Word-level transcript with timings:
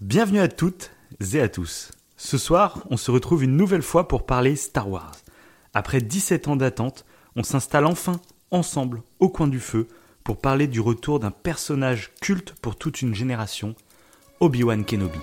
Bienvenue 0.00 0.38
à 0.38 0.46
toutes 0.46 0.92
et 1.34 1.40
à 1.40 1.48
tous. 1.48 1.90
Ce 2.16 2.38
soir, 2.38 2.86
on 2.88 2.96
se 2.96 3.10
retrouve 3.10 3.42
une 3.42 3.56
nouvelle 3.56 3.82
fois 3.82 4.06
pour 4.06 4.26
parler 4.26 4.54
Star 4.54 4.88
Wars. 4.88 5.16
Après 5.74 6.00
17 6.00 6.46
ans 6.46 6.54
d'attente, 6.54 7.04
on 7.34 7.42
s'installe 7.42 7.84
enfin 7.84 8.20
ensemble 8.52 9.02
au 9.18 9.28
coin 9.28 9.48
du 9.48 9.58
feu 9.58 9.88
pour 10.22 10.40
parler 10.40 10.68
du 10.68 10.78
retour 10.78 11.18
d'un 11.18 11.32
personnage 11.32 12.12
culte 12.20 12.54
pour 12.62 12.76
toute 12.76 13.02
une 13.02 13.12
génération, 13.12 13.74
Obi-Wan 14.38 14.84
Kenobi. 14.84 15.18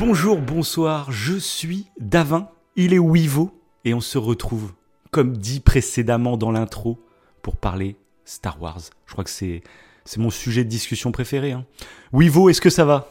Bonjour, 0.00 0.38
bonsoir, 0.38 1.12
je 1.12 1.34
suis 1.34 1.84
Davin, 2.00 2.48
il 2.74 2.94
est 2.94 2.98
Wivo, 2.98 3.50
et 3.84 3.92
on 3.92 4.00
se 4.00 4.16
retrouve, 4.16 4.72
comme 5.10 5.36
dit 5.36 5.60
précédemment 5.60 6.38
dans 6.38 6.50
l'intro, 6.50 6.98
pour 7.42 7.56
parler 7.56 7.96
Star 8.24 8.62
Wars. 8.62 8.80
Je 9.04 9.12
crois 9.12 9.24
que 9.24 9.30
c'est, 9.30 9.62
mon 10.16 10.30
sujet 10.30 10.64
de 10.64 10.70
discussion 10.70 11.12
préféré. 11.12 11.52
Hein. 11.52 11.66
Wivo, 12.14 12.48
est-ce 12.48 12.62
que 12.62 12.70
ça 12.70 12.86
va? 12.86 13.10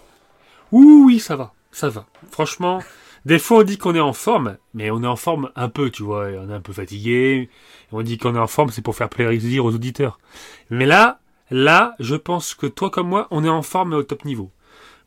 Oui, 0.71 1.03
oui, 1.05 1.19
ça 1.19 1.35
va, 1.35 1.53
ça 1.71 1.89
va. 1.89 2.07
Franchement, 2.31 2.81
des 3.23 3.37
fois 3.37 3.59
on 3.59 3.63
dit 3.63 3.77
qu'on 3.77 3.93
est 3.93 3.99
en 3.99 4.13
forme, 4.13 4.57
mais 4.73 4.89
on 4.89 5.03
est 5.03 5.07
en 5.07 5.15
forme 5.15 5.51
un 5.55 5.69
peu, 5.69 5.91
tu 5.91 6.01
vois, 6.01 6.29
on 6.39 6.49
est 6.49 6.55
un 6.55 6.59
peu 6.59 6.73
fatigué. 6.73 7.51
On 7.91 8.01
dit 8.01 8.17
qu'on 8.17 8.33
est 8.33 8.39
en 8.39 8.47
forme, 8.47 8.71
c'est 8.71 8.81
pour 8.81 8.95
faire 8.95 9.09
plaisir 9.09 9.63
aux 9.63 9.75
auditeurs. 9.75 10.19
Mais 10.71 10.87
là, 10.87 11.19
là, 11.51 11.93
je 11.99 12.15
pense 12.15 12.55
que 12.55 12.65
toi 12.65 12.89
comme 12.89 13.09
moi, 13.09 13.27
on 13.29 13.43
est 13.45 13.49
en 13.49 13.61
forme 13.61 13.93
au 13.93 14.01
top 14.01 14.25
niveau. 14.25 14.49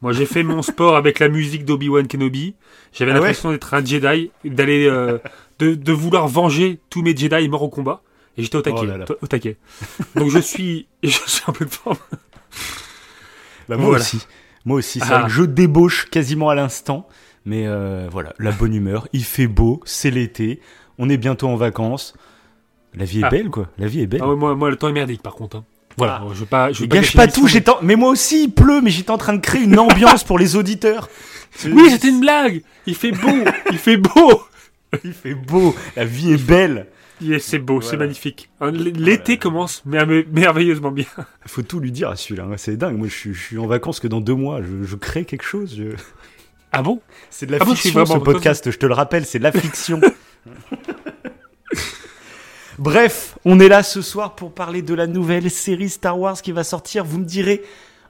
Moi, 0.02 0.12
j'ai 0.12 0.26
fait 0.26 0.42
mon 0.42 0.62
sport 0.62 0.96
avec 0.96 1.18
la 1.18 1.28
musique 1.28 1.64
d'Obi-Wan 1.64 2.06
Kenobi. 2.08 2.54
J'avais 2.92 3.12
Ah 3.12 3.14
ouais 3.14 3.20
l'impression 3.20 3.50
d'être 3.52 3.72
un 3.74 3.84
Jedi, 3.84 4.30
d'aller, 4.44 4.86
euh, 4.86 5.18
de, 5.58 5.74
de 5.74 5.92
vouloir 5.92 6.28
venger 6.28 6.80
tous 6.90 7.02
mes 7.02 7.16
Jedi 7.16 7.48
morts 7.48 7.62
au 7.62 7.68
combat. 7.68 8.02
Et 8.36 8.42
j'étais 8.42 8.56
au 8.56 8.62
taquet, 8.62 8.78
Oh 8.82 8.84
là 8.86 8.96
là. 8.98 9.04
au 9.20 9.26
taquet. 9.26 9.56
Donc 10.16 10.30
je 10.30 10.38
suis, 10.38 10.86
je 11.02 11.08
suis 11.10 11.42
en 11.46 11.52
pleine 11.52 11.68
forme. 11.68 11.96
Bah, 13.68 13.76
Moi 13.76 13.86
Voilà. 13.86 14.00
aussi. 14.02 14.26
Moi 14.64 14.78
aussi, 14.78 15.00
c'est 15.00 15.06
Ah. 15.12 15.18
vrai 15.20 15.22
que 15.24 15.32
je 15.32 15.42
débauche 15.42 16.06
quasiment 16.10 16.48
à 16.48 16.54
l'instant. 16.54 17.06
Mais 17.44 17.66
euh, 17.66 18.08
voilà, 18.10 18.34
la 18.38 18.52
bonne 18.52 18.72
humeur, 18.72 19.08
il 19.12 19.24
fait 19.24 19.48
beau, 19.48 19.80
c'est 19.84 20.10
l'été, 20.12 20.60
on 20.98 21.08
est 21.08 21.16
bientôt 21.16 21.48
en 21.48 21.56
vacances. 21.56 22.14
La 22.94 23.04
vie 23.04 23.20
est 23.20 23.24
Ah. 23.24 23.30
belle, 23.30 23.50
quoi. 23.50 23.68
La 23.78 23.88
vie 23.88 24.00
est 24.00 24.06
belle. 24.06 24.20
Ah 24.22 24.28
ouais, 24.28 24.36
moi, 24.36 24.54
moi, 24.54 24.70
le 24.70 24.76
temps 24.76 24.88
est 24.88 24.92
merdique, 24.92 25.22
par 25.22 25.34
contre. 25.34 25.56
hein. 25.56 25.64
Voilà, 25.96 26.20
Ah. 26.22 26.26
je 26.32 26.38
veux 26.40 26.46
pas, 26.46 26.72
je 26.72 26.78
veux 26.80 26.84
Et 26.84 26.88
pas 26.88 26.96
gâche 26.96 27.14
pas 27.14 27.26
tout, 27.28 27.42
mais- 27.44 27.48
j'étais 27.50 27.70
en- 27.70 27.78
mais 27.82 27.96
moi 27.96 28.10
aussi 28.10 28.44
il 28.44 28.50
pleut, 28.50 28.80
mais 28.80 28.90
j'étais 28.90 29.10
en 29.10 29.18
train 29.18 29.34
de 29.34 29.40
créer 29.40 29.62
une 29.62 29.78
ambiance 29.78 30.24
pour 30.24 30.38
les 30.38 30.56
auditeurs. 30.56 31.08
Oui, 31.66 31.90
c'était 31.90 32.08
une 32.08 32.20
blague. 32.20 32.62
Il 32.86 32.94
fait 32.94 33.12
beau, 33.12 33.44
il 33.70 33.76
fait 33.78 33.98
beau. 33.98 34.42
Il 35.04 35.12
fait 35.14 35.34
beau, 35.34 35.74
la 35.96 36.04
vie 36.04 36.32
est 36.32 36.42
belle. 36.42 36.86
Yes, 37.22 37.44
c'est 37.44 37.58
beau, 37.58 37.80
c'est 37.80 37.96
magnifique. 37.96 38.50
Hein, 38.60 38.72
L'été 38.72 39.38
commence 39.38 39.82
mer- 39.86 40.06
merveilleusement 40.30 40.90
bien. 40.90 41.06
Faut 41.46 41.62
tout 41.62 41.78
lui 41.80 41.90
dire 41.92 42.10
à 42.10 42.16
celui-là, 42.16 42.44
hein. 42.50 42.54
c'est 42.58 42.76
dingue. 42.76 42.96
Moi 42.98 43.08
je 43.08 43.14
suis, 43.14 43.32
je 43.34 43.40
suis 43.40 43.58
en 43.58 43.66
vacances 43.66 44.00
que 44.00 44.08
dans 44.08 44.20
deux 44.20 44.34
mois, 44.34 44.60
je, 44.60 44.84
je 44.86 44.96
crée 44.96 45.24
quelque 45.24 45.44
chose. 45.44 45.74
je- 45.78 45.94
Ah 46.72 46.82
bon? 46.82 47.00
C'est 47.30 47.46
de 47.46 47.52
la 47.52 47.58
Ah 47.60 47.64
bon, 47.64 47.74
fiction 47.74 48.04
ce 48.04 48.08
vraiment- 48.10 48.24
podcast, 48.24 48.70
je 48.70 48.76
te 48.78 48.84
le 48.86 48.92
rappelle, 48.94 49.24
c'est 49.24 49.38
de 49.38 49.44
la 49.44 49.52
fiction. 49.52 50.00
Bref, 52.82 53.38
on 53.44 53.60
est 53.60 53.68
là 53.68 53.84
ce 53.84 54.02
soir 54.02 54.34
pour 54.34 54.52
parler 54.52 54.82
de 54.82 54.92
la 54.92 55.06
nouvelle 55.06 55.48
série 55.52 55.88
Star 55.88 56.18
Wars 56.18 56.42
qui 56.42 56.50
va 56.50 56.64
sortir. 56.64 57.04
Vous 57.04 57.18
me 57.20 57.24
direz 57.24 57.62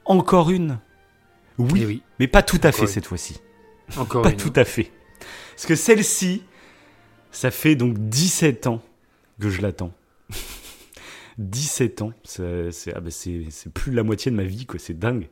encore 0.06 0.50
une. 0.50 0.78
Oui, 1.58 1.80
Eh 1.82 1.86
oui. 1.86 2.02
mais 2.18 2.26
pas 2.26 2.42
tout 2.42 2.58
à 2.62 2.72
fait 2.72 2.82
une. 2.82 2.88
cette 2.88 3.04
fois-ci. 3.06 3.38
Encore 3.98 4.22
Pas 4.22 4.30
une. 4.30 4.38
tout 4.38 4.52
à 4.56 4.64
fait. 4.64 4.90
Parce 5.50 5.66
que 5.66 5.74
celle-ci, 5.74 6.42
ça 7.30 7.50
fait 7.50 7.74
donc 7.74 7.98
17 7.98 8.66
ans 8.66 8.80
que 9.38 9.50
je 9.50 9.60
l'attends. 9.60 9.92
17 11.38 12.00
ans, 12.00 12.12
c'est 12.24 12.94
ah 12.96 13.00
c'est- 13.10 13.44
c'est 13.50 13.70
plus 13.72 13.90
de 13.90 13.96
la 13.96 14.02
moitié 14.02 14.30
de 14.30 14.36
ma 14.36 14.44
vie, 14.44 14.64
quoi. 14.64 14.78
C'est 14.78 14.98
dingue. 14.98 15.28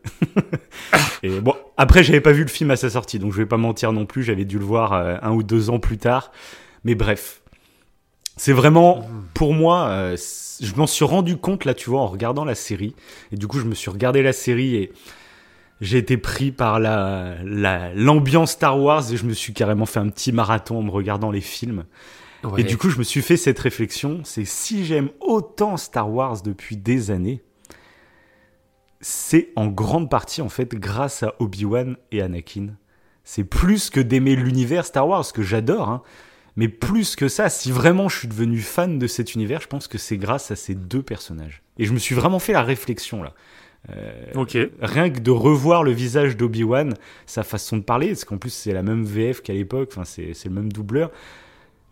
Et 1.22 1.40
bon, 1.40 1.54
après, 1.78 2.04
j'avais 2.04 2.20
pas 2.20 2.32
vu 2.32 2.42
le 2.42 2.48
film 2.48 2.70
à 2.70 2.76
sa 2.76 2.90
sortie, 2.90 3.18
donc 3.18 3.32
je 3.32 3.38
vais 3.38 3.46
pas 3.46 3.56
mentir 3.56 3.92
non 3.94 4.04
plus. 4.04 4.22
J'avais 4.22 4.44
dû 4.44 4.58
le 4.58 4.64
voir 4.66 4.92
euh, 4.92 5.16
un 5.22 5.32
ou 5.32 5.42
deux 5.42 5.70
ans 5.70 5.78
plus 5.78 5.96
tard. 5.96 6.30
Mais 6.84 6.94
bref, 6.94 7.39
c'est 8.40 8.54
vraiment 8.54 9.06
pour 9.34 9.52
moi. 9.52 9.88
euh, 9.88 10.16
je 10.60 10.74
m'en 10.74 10.86
suis 10.86 11.04
rendu 11.04 11.36
compte 11.36 11.66
là, 11.66 11.74
tu 11.74 11.90
vois, 11.90 12.00
en 12.00 12.06
regardant 12.06 12.44
la 12.46 12.54
série. 12.54 12.94
Et 13.32 13.36
du 13.36 13.46
coup, 13.46 13.58
je 13.58 13.66
me 13.66 13.74
suis 13.74 13.90
regardé 13.90 14.22
la 14.22 14.32
série 14.32 14.76
et 14.76 14.92
j'ai 15.82 15.98
été 15.98 16.16
pris 16.16 16.50
par 16.50 16.80
la 16.80 17.34
la- 17.44 17.92
l'ambiance 17.94 18.52
Star 18.52 18.80
Wars 18.80 19.12
et 19.12 19.16
je 19.18 19.26
me 19.26 19.34
suis 19.34 19.52
carrément 19.52 19.84
fait 19.84 20.00
un 20.00 20.08
petit 20.08 20.32
marathon 20.32 20.78
en 20.78 20.82
me 20.82 20.90
regardant 20.90 21.30
les 21.30 21.42
films. 21.42 21.84
Ouais. 22.42 22.62
Et 22.62 22.64
du 22.64 22.78
coup, 22.78 22.88
je 22.88 22.96
me 22.98 23.02
suis 23.02 23.20
fait 23.20 23.36
cette 23.36 23.58
réflexion, 23.58 24.20
c'est 24.24 24.46
si 24.46 24.86
j'aime 24.86 25.10
autant 25.20 25.76
Star 25.76 26.10
Wars 26.10 26.40
depuis 26.40 26.78
des 26.78 27.10
années, 27.10 27.42
c'est 29.02 29.50
en 29.56 29.66
grande 29.66 30.08
partie 30.10 30.40
en 30.40 30.48
fait 30.48 30.74
grâce 30.74 31.22
à 31.22 31.34
Obi-Wan 31.40 31.96
et 32.10 32.22
Anakin. 32.22 32.68
C'est 33.24 33.44
plus 33.44 33.90
que 33.90 34.00
d'aimer 34.00 34.34
l'univers 34.36 34.86
Star 34.86 35.06
Wars, 35.06 35.30
que 35.32 35.42
j'adore, 35.42 35.88
hein. 35.90 36.02
Mais 36.56 36.68
plus 36.68 37.16
que 37.16 37.28
ça, 37.28 37.48
si 37.48 37.70
vraiment 37.72 38.08
je 38.08 38.18
suis 38.18 38.28
devenu 38.28 38.58
fan 38.60 38.98
de 38.98 39.06
cet 39.06 39.34
univers, 39.34 39.60
je 39.60 39.66
pense 39.68 39.86
que 39.88 39.98
c'est 39.98 40.16
grâce 40.16 40.50
à 40.50 40.56
ces 40.56 40.74
deux 40.74 41.02
personnages. 41.02 41.62
Et 41.78 41.84
je 41.86 41.92
me 41.92 41.98
suis 41.98 42.14
vraiment 42.14 42.38
fait 42.38 42.52
la 42.52 42.62
réflexion 42.62 43.22
là. 43.22 43.32
Euh, 43.90 44.12
Ok. 44.34 44.58
rien 44.82 45.08
que 45.08 45.20
de 45.20 45.30
revoir 45.30 45.82
le 45.84 45.90
visage 45.92 46.36
d'Obi-Wan, 46.36 46.94
sa 47.24 47.42
façon 47.44 47.78
de 47.78 47.82
parler, 47.82 48.08
parce 48.08 48.24
qu'en 48.26 48.36
plus 48.36 48.50
c'est 48.50 48.72
la 48.74 48.82
même 48.82 49.04
VF 49.04 49.40
qu'à 49.40 49.54
l'époque, 49.54 49.88
enfin 49.92 50.04
c'est 50.04 50.34
c'est 50.34 50.48
le 50.50 50.54
même 50.54 50.70
doubleur. 50.70 51.10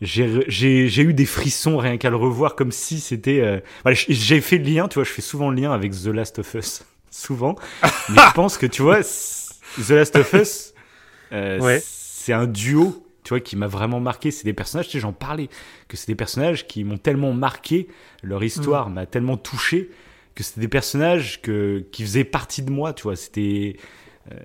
J'ai 0.01 1.03
eu 1.03 1.13
des 1.15 1.27
frissons 1.27 1.77
rien 1.79 1.97
qu'à 1.97 2.11
le 2.11 2.17
revoir, 2.17 2.55
comme 2.55 2.71
si 2.73 3.01
c'était. 3.01 3.41
euh, 3.41 3.59
voilà, 3.83 3.99
j'ai 4.09 4.41
fait 4.41 4.59
le 4.59 4.65
lien, 4.65 4.87
tu 4.87 4.95
vois, 4.95 5.05
je 5.05 5.11
fais 5.11 5.23
souvent 5.23 5.51
le 5.51 5.61
lien 5.61 5.73
avec 5.73 5.93
The 5.93 6.07
Last 6.07 6.39
of 6.39 6.55
Us, 6.55 6.85
souvent. 7.11 7.57
Mais 7.83 8.21
je 8.29 8.33
pense 8.35 8.59
que 8.59 8.67
tu 8.67 8.83
vois, 8.83 9.01
The 9.03 9.91
Last 9.91 10.15
of 10.17 10.33
Us, 10.35 10.75
euh, 11.33 11.59
Ouais. 11.61 11.83
c'est 11.85 12.33
un 12.33 12.47
duo, 12.47 13.05
tu 13.29 13.35
vois, 13.35 13.41
qui 13.41 13.57
m'a 13.57 13.67
vraiment 13.67 14.01
marqué. 14.01 14.31
C'est 14.31 14.47
des 14.47 14.55
personnages, 14.55 14.87
tu 14.87 14.93
sais, 14.93 15.01
j'en 15.01 15.13
parlais, 15.13 15.49
que 15.87 15.99
c'est 15.99 16.07
des 16.07 16.15
personnages 16.15 16.67
qui 16.67 16.83
m'ont 16.83 16.97
tellement 16.97 17.35
marqué, 17.35 17.87
leur 18.23 18.43
histoire 18.43 18.89
m'a 18.89 19.05
tellement 19.05 19.37
touché 19.37 19.91
que 20.35 20.43
c'était 20.43 20.63
des 20.63 20.69
personnages 20.69 21.43
que, 21.43 21.85
qui 21.93 22.05
faisaient 22.05 22.25
partie 22.25 22.63
de 22.63 22.71
moi, 22.71 22.95
tu 22.95 23.03
vois. 23.03 23.17
C'était 23.17 23.77
euh, 24.33 24.37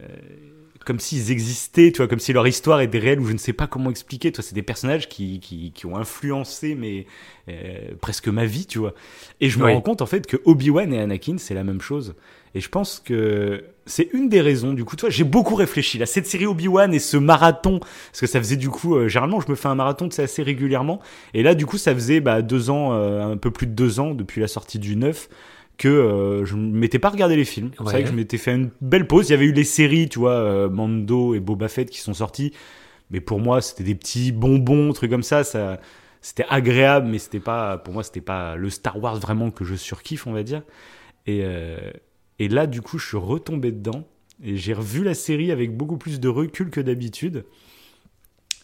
comme 0.83 0.99
s'ils 0.99 1.31
existaient, 1.31 1.93
tu 1.93 1.97
vois, 1.97 2.09
comme 2.09 2.19
si 2.19 2.33
leur 2.33 2.45
histoire 2.45 2.81
était 2.81 2.99
réelle 2.99 3.21
ou 3.21 3.25
je 3.25 3.31
ne 3.31 3.37
sais 3.37 3.53
pas 3.53 3.67
comment 3.67 3.89
expliquer. 3.89 4.33
Tu 4.33 4.41
vois, 4.41 4.43
c'est 4.43 4.55
des 4.55 4.63
personnages 4.63 5.07
qui, 5.07 5.39
qui, 5.39 5.71
qui 5.71 5.85
ont 5.85 5.95
influencé 5.95 6.75
mais 6.75 7.05
euh, 7.47 7.95
presque 8.01 8.27
ma 8.27 8.43
vie, 8.43 8.65
tu 8.65 8.79
vois. 8.79 8.95
Et 9.39 9.49
je 9.49 9.59
me 9.59 9.63
rends 9.63 9.79
compte 9.79 10.01
en 10.01 10.07
fait 10.07 10.27
que 10.27 10.35
Obi-Wan 10.43 10.93
et 10.93 10.99
Anakin, 10.99 11.37
c'est 11.37 11.53
la 11.53 11.63
même 11.63 11.79
chose. 11.79 12.15
Et 12.55 12.59
je 12.59 12.69
pense 12.69 12.99
que 13.03 13.65
c'est 13.85 14.09
une 14.13 14.29
des 14.29 14.41
raisons. 14.41 14.73
Du 14.73 14.85
coup, 14.85 14.95
tu 14.95 15.01
vois, 15.01 15.09
j'ai 15.09 15.23
beaucoup 15.23 15.55
réfléchi 15.55 15.97
là. 15.97 16.05
Cette 16.05 16.27
série 16.27 16.45
Obi-Wan 16.45 16.93
et 16.93 16.99
ce 16.99 17.17
marathon, 17.17 17.79
parce 17.79 18.21
que 18.21 18.27
ça 18.27 18.39
faisait 18.39 18.55
du 18.55 18.69
coup, 18.69 18.95
euh, 18.95 19.07
généralement, 19.07 19.41
je 19.41 19.49
me 19.49 19.55
fais 19.55 19.67
un 19.67 19.75
marathon, 19.75 20.09
c'est 20.11 20.23
assez 20.23 20.43
régulièrement. 20.43 20.99
Et 21.33 21.43
là, 21.43 21.55
du 21.55 21.65
coup, 21.65 21.77
ça 21.77 21.93
faisait 21.93 22.19
bah, 22.19 22.41
deux 22.41 22.69
ans, 22.69 22.93
euh, 22.93 23.33
un 23.33 23.37
peu 23.37 23.51
plus 23.51 23.67
de 23.67 23.73
deux 23.73 23.99
ans 23.99 24.13
depuis 24.13 24.39
la 24.39 24.47
sortie 24.47 24.79
du 24.79 24.95
9 24.95 25.29
que 25.77 25.87
euh, 25.87 26.45
je 26.45 26.55
ne 26.55 26.71
m'étais 26.71 26.99
pas 26.99 27.09
regardé 27.09 27.35
les 27.35 27.45
films. 27.45 27.71
C'est 27.77 27.83
vrai 27.83 28.03
que 28.03 28.09
je 28.09 28.13
m'étais 28.13 28.37
fait 28.37 28.53
une 28.53 28.69
belle 28.81 29.07
pause. 29.07 29.29
Il 29.29 29.31
y 29.31 29.35
avait 29.35 29.45
eu 29.45 29.53
les 29.53 29.63
séries, 29.63 30.07
tu 30.09 30.19
vois, 30.19 30.33
euh, 30.33 30.69
Mando 30.69 31.33
et 31.35 31.39
Boba 31.39 31.67
Fett 31.67 31.89
qui 31.89 31.99
sont 31.99 32.13
sortis. 32.13 32.53
Mais 33.11 33.19
pour 33.19 33.39
moi, 33.39 33.61
c'était 33.61 33.83
des 33.83 33.95
petits 33.95 34.31
bonbons, 34.31 34.93
trucs 34.93 35.11
comme 35.11 35.23
ça. 35.23 35.43
ça 35.43 35.79
c'était 36.21 36.45
agréable, 36.49 37.07
mais 37.09 37.19
c'était 37.19 37.41
pas, 37.41 37.77
pour 37.77 37.93
moi, 37.93 38.03
c'était 38.03 38.21
pas 38.21 38.55
le 38.55 38.69
Star 38.69 38.97
Wars 38.97 39.19
vraiment 39.19 39.51
que 39.51 39.65
je 39.65 39.75
surkiffe, 39.75 40.25
on 40.25 40.31
va 40.31 40.43
dire. 40.43 40.61
Et, 41.27 41.41
euh, 41.43 41.91
et 42.43 42.47
là, 42.47 42.67
du 42.67 42.81
coup, 42.81 42.97
je 42.97 43.07
suis 43.07 43.17
retombé 43.17 43.71
dedans 43.71 44.07
et 44.43 44.57
j'ai 44.57 44.73
revu 44.73 45.03
la 45.03 45.13
série 45.13 45.51
avec 45.51 45.75
beaucoup 45.77 45.97
plus 45.97 46.19
de 46.19 46.27
recul 46.29 46.69
que 46.69 46.81
d'habitude. 46.81 47.45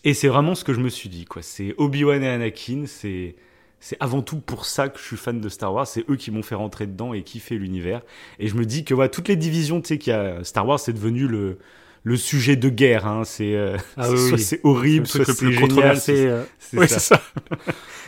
Et 0.03 0.13
c'est 0.13 0.27
vraiment 0.29 0.55
ce 0.55 0.63
que 0.63 0.73
je 0.73 0.79
me 0.79 0.89
suis 0.89 1.09
dit, 1.09 1.25
quoi. 1.25 1.41
C'est 1.41 1.75
Obi-Wan 1.77 2.23
et 2.23 2.27
Anakin, 2.27 2.83
c'est 2.85 3.35
c'est 3.81 3.95
avant 4.01 4.21
tout 4.21 4.39
pour 4.39 4.65
ça 4.65 4.89
que 4.89 4.99
je 4.99 5.03
suis 5.05 5.15
fan 5.17 5.39
de 5.39 5.47
Star 5.47 5.73
Wars. 5.73 5.87
C'est 5.87 6.03
eux 6.09 6.17
qui 6.17 6.31
m'ont 6.31 6.43
fait 6.43 6.55
rentrer 6.55 6.85
dedans 6.85 7.13
et 7.13 7.23
kiffer 7.23 7.55
l'univers. 7.57 8.01
Et 8.37 8.47
je 8.49 8.55
me 8.55 8.65
dis 8.65 8.83
que 8.83 8.93
voilà, 8.93 9.07
toutes 9.09 9.29
les 9.29 9.37
divisions, 9.37 9.79
tu 9.81 9.87
sais, 9.87 9.97
qu'il 9.97 10.11
y 10.11 10.15
a 10.15 10.43
Star 10.43 10.67
Wars, 10.67 10.79
c'est 10.79 10.93
devenu 10.93 11.27
le 11.27 11.57
le 12.03 12.15
sujet 12.17 12.55
de 12.55 12.69
guerre. 12.69 13.05
Hein. 13.07 13.23
C'est 13.25 13.55
euh, 13.55 13.77
Ah 13.97 14.03
c'est- 14.07 14.11
oui, 14.13 14.17
soit 14.17 14.37
c'est 14.37 14.43
C'est 14.43 14.55
le 14.63 14.69
horrible, 14.69 15.07
soit 15.07 15.19
le 15.19 15.25
c'est 15.25 15.35
plus 15.35 15.53
génial. 15.53 15.97
c'est- 15.99 16.27
euh. 16.27 16.43
c'est 16.59 16.77
Oui, 16.77 16.87
ça. 16.89 16.99
c'est 16.99 17.15
ça. 17.15 17.21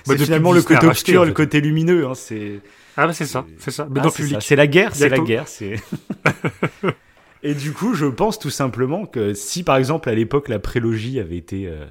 C'est 0.04 0.08
Bah, 0.08 0.14
depuis 0.16 0.26
finalement 0.26 0.52
le 0.54 0.62
côté 0.64 0.88
obscur, 0.88 1.22
en 1.22 1.24
le 1.26 1.30
fait. 1.30 1.36
côté 1.36 1.62
lumineux. 1.62 2.08
Hein. 2.08 2.16
C'est 2.16 2.60
Ah 3.02 3.08
bah 3.08 3.14
c'est 3.14 3.26
ça, 3.26 3.46
c'est 3.58 3.72
ça. 3.72 3.88
Mais 3.90 4.00
ah, 4.00 4.04
dans 4.04 4.12
public. 4.12 4.34
ça. 4.36 4.42
C'est 4.42 4.56
la 4.56 4.68
guerre, 4.68 4.96
c'est 4.96 5.10
la 5.10 5.20
guerre. 5.20 5.46
Et 7.44 7.56
du 7.56 7.72
coup, 7.74 7.96
je 7.96 8.06
pense 8.06 8.38
tout 8.38 8.52
simplement 8.52 9.06
que 9.06 9.34
si, 9.34 9.64
par 9.64 9.78
exemple, 9.78 10.10
à 10.10 10.14
l'époque, 10.16 10.48
la 10.48 10.60
prélogie 10.60 11.20
avait 11.20 11.38
été 11.38 11.68
euh, 11.68 11.86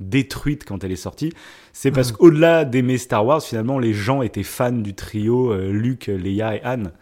détruite 0.00 0.64
quand 0.64 0.84
elle 0.84 0.92
est 0.92 0.96
sortie, 0.96 1.32
c'est 1.74 1.90
parce 1.90 2.12
Mhm. 2.12 2.16
qu'au-delà 2.16 2.64
d'aimer 2.64 2.96
Star 2.96 3.26
Wars, 3.26 3.42
finalement, 3.42 3.78
les 3.78 3.92
gens 3.92 4.22
étaient 4.22 4.42
fans 4.42 4.72
du 4.72 4.94
trio 4.94 5.52
euh, 5.52 5.70
Luke, 5.70 6.06
Leia 6.06 6.56
et 6.56 6.62
Anne. 6.62 6.92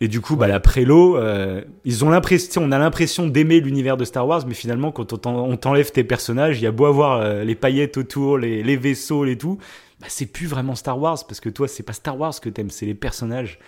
Et 0.00 0.08
du 0.08 0.20
coup, 0.20 0.34
bah, 0.36 0.48
la 0.48 0.58
prélo, 0.60 1.16
euh, 1.16 1.62
ils 1.84 2.04
ont 2.04 2.10
l'impression, 2.10 2.62
on 2.64 2.72
a 2.72 2.78
l'impression 2.78 3.26
d'aimer 3.28 3.60
l'univers 3.60 3.96
de 3.96 4.04
Star 4.04 4.26
Wars, 4.26 4.44
mais 4.48 4.54
finalement, 4.54 4.90
quand 4.90 5.26
on 5.26 5.56
t'enlève 5.56 5.90
tes 5.92 6.02
personnages, 6.04 6.58
il 6.60 6.64
y 6.64 6.66
a 6.66 6.72
beau 6.72 6.86
avoir 6.86 7.20
euh, 7.20 7.44
les 7.44 7.54
paillettes 7.54 7.96
autour, 7.96 8.36
les, 8.38 8.62
les 8.64 8.76
vaisseaux, 8.76 9.22
les 9.24 9.38
tout, 9.38 9.58
bah, 10.02 10.08
c'est 10.10 10.26
plus 10.26 10.46
vraiment 10.46 10.74
Star 10.74 10.98
Wars, 10.98 11.26
parce 11.26 11.40
que 11.40 11.48
toi, 11.48 11.68
c'est 11.68 11.82
pas 11.82 11.94
Star 11.94 12.18
Wars 12.18 12.38
que 12.40 12.48
t'aimes, 12.48 12.70
c'est 12.70 12.86
les 12.86 12.94
personnages. 12.94 13.58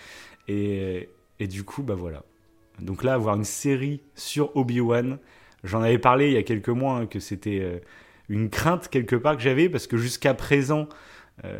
Et, 0.47 1.09
et 1.39 1.47
du 1.47 1.63
coup, 1.63 1.81
bah 1.81 1.95
voilà. 1.95 2.23
Donc 2.79 3.03
là, 3.03 3.13
avoir 3.13 3.35
une 3.35 3.45
série 3.45 4.01
sur 4.13 4.55
Obi-Wan, 4.55 5.17
j'en 5.63 5.81
avais 5.81 5.97
parlé 5.97 6.27
il 6.27 6.33
y 6.33 6.37
a 6.37 6.43
quelques 6.43 6.69
mois, 6.69 6.97
hein, 6.97 7.05
que 7.07 7.19
c'était 7.19 7.59
euh, 7.61 7.79
une 8.29 8.49
crainte 8.49 8.89
quelque 8.89 9.15
part 9.15 9.35
que 9.35 9.41
j'avais, 9.41 9.69
parce 9.69 9.87
que 9.87 9.97
jusqu'à 9.97 10.33
présent, 10.33 10.87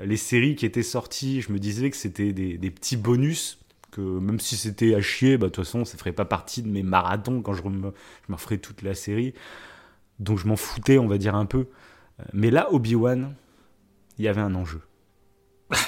les 0.06 0.16
séries 0.16 0.56
qui 0.56 0.66
étaient 0.66 0.84
sorties, 0.84 1.42
je 1.42 1.52
me 1.52 1.60
disais 1.60 1.90
que 1.90 1.98
c'était 1.98 2.32
des, 2.32 2.72
petits 2.72 2.96
bonus 2.96 3.60
même 4.02 4.40
si 4.40 4.56
c'était 4.56 4.96
à 4.96 5.02
chier, 5.02 5.38
bah, 5.38 5.48
de 5.48 5.52
toute 5.52 5.66
façon, 5.66 5.86
ça 5.86 5.98
ferait 5.98 6.12
pas 6.12 6.26
partie 6.26 6.62
de 6.62 6.70
mes 6.70 6.84
marathons 6.84 7.42
quand 7.42 7.54
je 7.54 7.64
me, 7.64 7.94
je 8.30 8.56
toute 8.56 8.82
la 8.82 8.96
série. 8.96 9.34
Donc 10.20 10.40
je 10.40 10.48
m'en 10.48 10.56
foutais, 10.56 10.98
on 10.98 11.08
va 11.08 11.18
dire 11.18 11.36
un 11.36 11.46
peu. 11.46 11.68
Euh, 12.20 12.24
mais 12.34 12.52
là, 12.52 12.72
Obi-Wan, 12.72 13.36
il 14.18 14.26
y 14.26 14.28
avait 14.28 14.42
un 14.42 14.56
enjeu. 14.56 14.82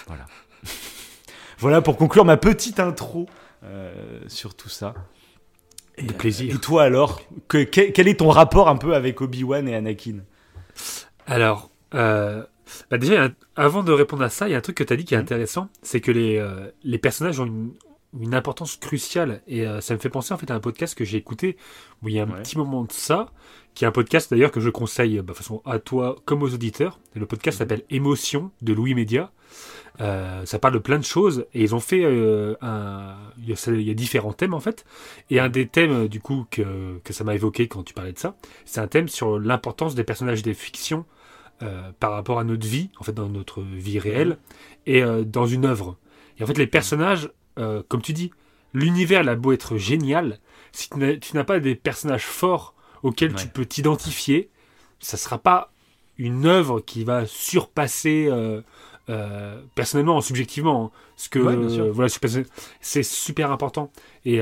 voilà. 0.08 0.26
voilà 1.60 1.82
pour 1.82 1.98
conclure 1.98 2.26
ma 2.26 2.38
petite 2.38 2.80
intro 2.80 3.28
euh, 3.64 4.22
sur 4.28 4.56
tout 4.56 4.70
ça. 4.70 4.94
Et, 5.98 6.06
plaisir. 6.06 6.54
Et 6.54 6.58
toi 6.60 6.84
alors, 6.84 7.22
que, 7.48 7.64
quel 7.64 8.08
est 8.08 8.20
ton 8.20 8.30
rapport 8.30 8.70
un 8.70 8.78
peu 8.78 8.94
avec 8.94 9.20
Obi-Wan 9.22 9.68
et 9.68 9.76
Anakin? 9.76 10.20
Alors, 11.26 11.72
euh, 11.96 12.44
bah 12.92 13.00
déjà, 13.00 13.30
avant 13.56 13.82
de 13.82 13.92
répondre 13.92 14.24
à 14.24 14.30
ça, 14.30 14.48
il 14.48 14.52
y 14.52 14.56
a 14.56 14.58
un 14.60 14.62
truc 14.62 14.78
que 14.78 14.84
tu 14.84 14.94
as 14.94 14.96
dit 14.96 15.06
qui 15.06 15.16
est 15.16 15.18
mmh. 15.18 15.22
intéressant, 15.22 15.70
c'est 15.82 16.02
que 16.02 16.12
les, 16.12 16.46
les 16.84 16.98
personnages 17.00 17.40
ont 17.40 17.48
une, 17.48 17.72
une 18.20 18.34
importance 18.34 18.78
cruciale. 18.78 19.42
Et 19.48 19.66
euh, 19.66 19.82
ça 19.82 19.94
me 19.94 20.00
fait 20.00 20.10
penser 20.10 20.34
en 20.34 20.38
fait 20.38 20.50
à 20.52 20.56
un 20.56 20.60
podcast 20.60 20.96
que 20.96 21.06
j'ai 21.06 21.18
écouté 21.18 21.58
où 22.02 22.10
il 22.10 22.16
y 22.16 22.20
a 22.20 22.24
un 22.24 22.28
petit 22.28 22.58
moment 22.58 22.84
de 22.84 22.92
ça, 22.92 23.32
qui 23.78 23.84
est 23.84 23.88
un 23.88 23.92
podcast 23.92 24.32
d'ailleurs 24.32 24.50
que 24.50 24.60
je 24.60 24.72
conseille 24.72 25.22
bah, 25.22 25.36
façon 25.36 25.62
à 25.64 25.78
toi 25.78 26.16
comme 26.26 26.42
aux 26.42 26.52
auditeurs. 26.52 27.00
le 27.14 27.28
podcast 27.28 27.58
mhm. 27.58 27.60
s'appelle 27.60 27.84
Émotion 27.92 28.50
de 28.64 28.74
Louis 28.74 28.96
Média. 28.96 29.32
Euh, 30.02 30.44
ça 30.46 30.58
parle 30.58 30.74
de 30.74 30.80
plein 30.80 30.98
de 30.98 31.04
choses 31.04 31.46
et 31.54 31.62
ils 31.62 31.76
ont 31.76 31.80
fait 31.80 32.04
euh, 32.04 32.56
un. 32.62 33.16
Il 33.38 33.48
y, 33.48 33.92
a, 33.92 33.94
différents 33.94 34.34
thèmes 34.34 34.56
en 34.56 34.60
fait. 34.60 34.84
Et 35.30 35.40
un 35.40 35.50
des 35.50 35.68
thèmes 35.68 36.08
du 36.08 36.20
coup 36.20 36.48
que, 36.50 36.98
que 37.04 37.14
ça 37.14 37.24
m'a 37.24 37.36
évoqué 37.36 37.68
quand 37.68 37.84
tu 37.84 37.94
parlais 37.94 38.14
de 38.14 38.18
ça, 38.18 38.36
c'est 38.66 38.82
un 38.82 38.88
thème 38.88 39.08
sur 39.08 39.38
l'importance 39.38 39.94
des 39.94 40.04
personnages 40.04 40.42
des 40.42 40.56
fictions 40.56 41.06
par 42.00 42.12
rapport 42.12 42.40
à 42.40 42.44
notre 42.44 42.68
vie, 42.68 42.90
en 43.00 43.04
fait 43.04 43.14
dans 43.14 43.30
notre 43.30 43.62
vie 43.62 44.00
réelle 44.00 44.38
mhm. 44.88 44.94
et 44.94 45.04
dans 45.26 45.46
une 45.46 45.66
œuvre. 45.66 45.98
Et 46.40 46.44
en 46.44 46.48
fait 46.48 46.58
les 46.58 46.68
personnages 46.68 47.30
euh, 47.58 47.82
comme 47.88 48.02
tu 48.02 48.14
dis, 48.14 48.32
l'univers 48.74 49.28
a 49.28 49.36
beau 49.36 49.52
être 49.52 49.78
génial, 49.78 50.40
si 50.72 50.90
tu 50.90 51.36
n'as 51.36 51.44
pas 51.44 51.60
des 51.60 51.76
personnages 51.76 52.26
forts 52.26 52.76
auxquels 53.08 53.34
tu 53.34 53.48
peux 53.48 53.66
t'identifier, 53.66 54.50
ça 55.00 55.18
sera 55.18 55.38
pas 55.38 55.72
une 56.18 56.46
œuvre 56.46 56.80
qui 56.80 57.04
va 57.04 57.26
surpasser 57.26 58.28
euh, 58.30 58.62
euh, 59.10 59.62
personnellement, 59.76 60.20
subjectivement, 60.22 60.86
hein. 60.86 60.92
ce 61.16 61.30
que 61.30 61.40
voilà, 61.40 62.10
c'est 62.82 63.04
super 63.04 63.52
important. 63.52 63.92
Et 64.26 64.42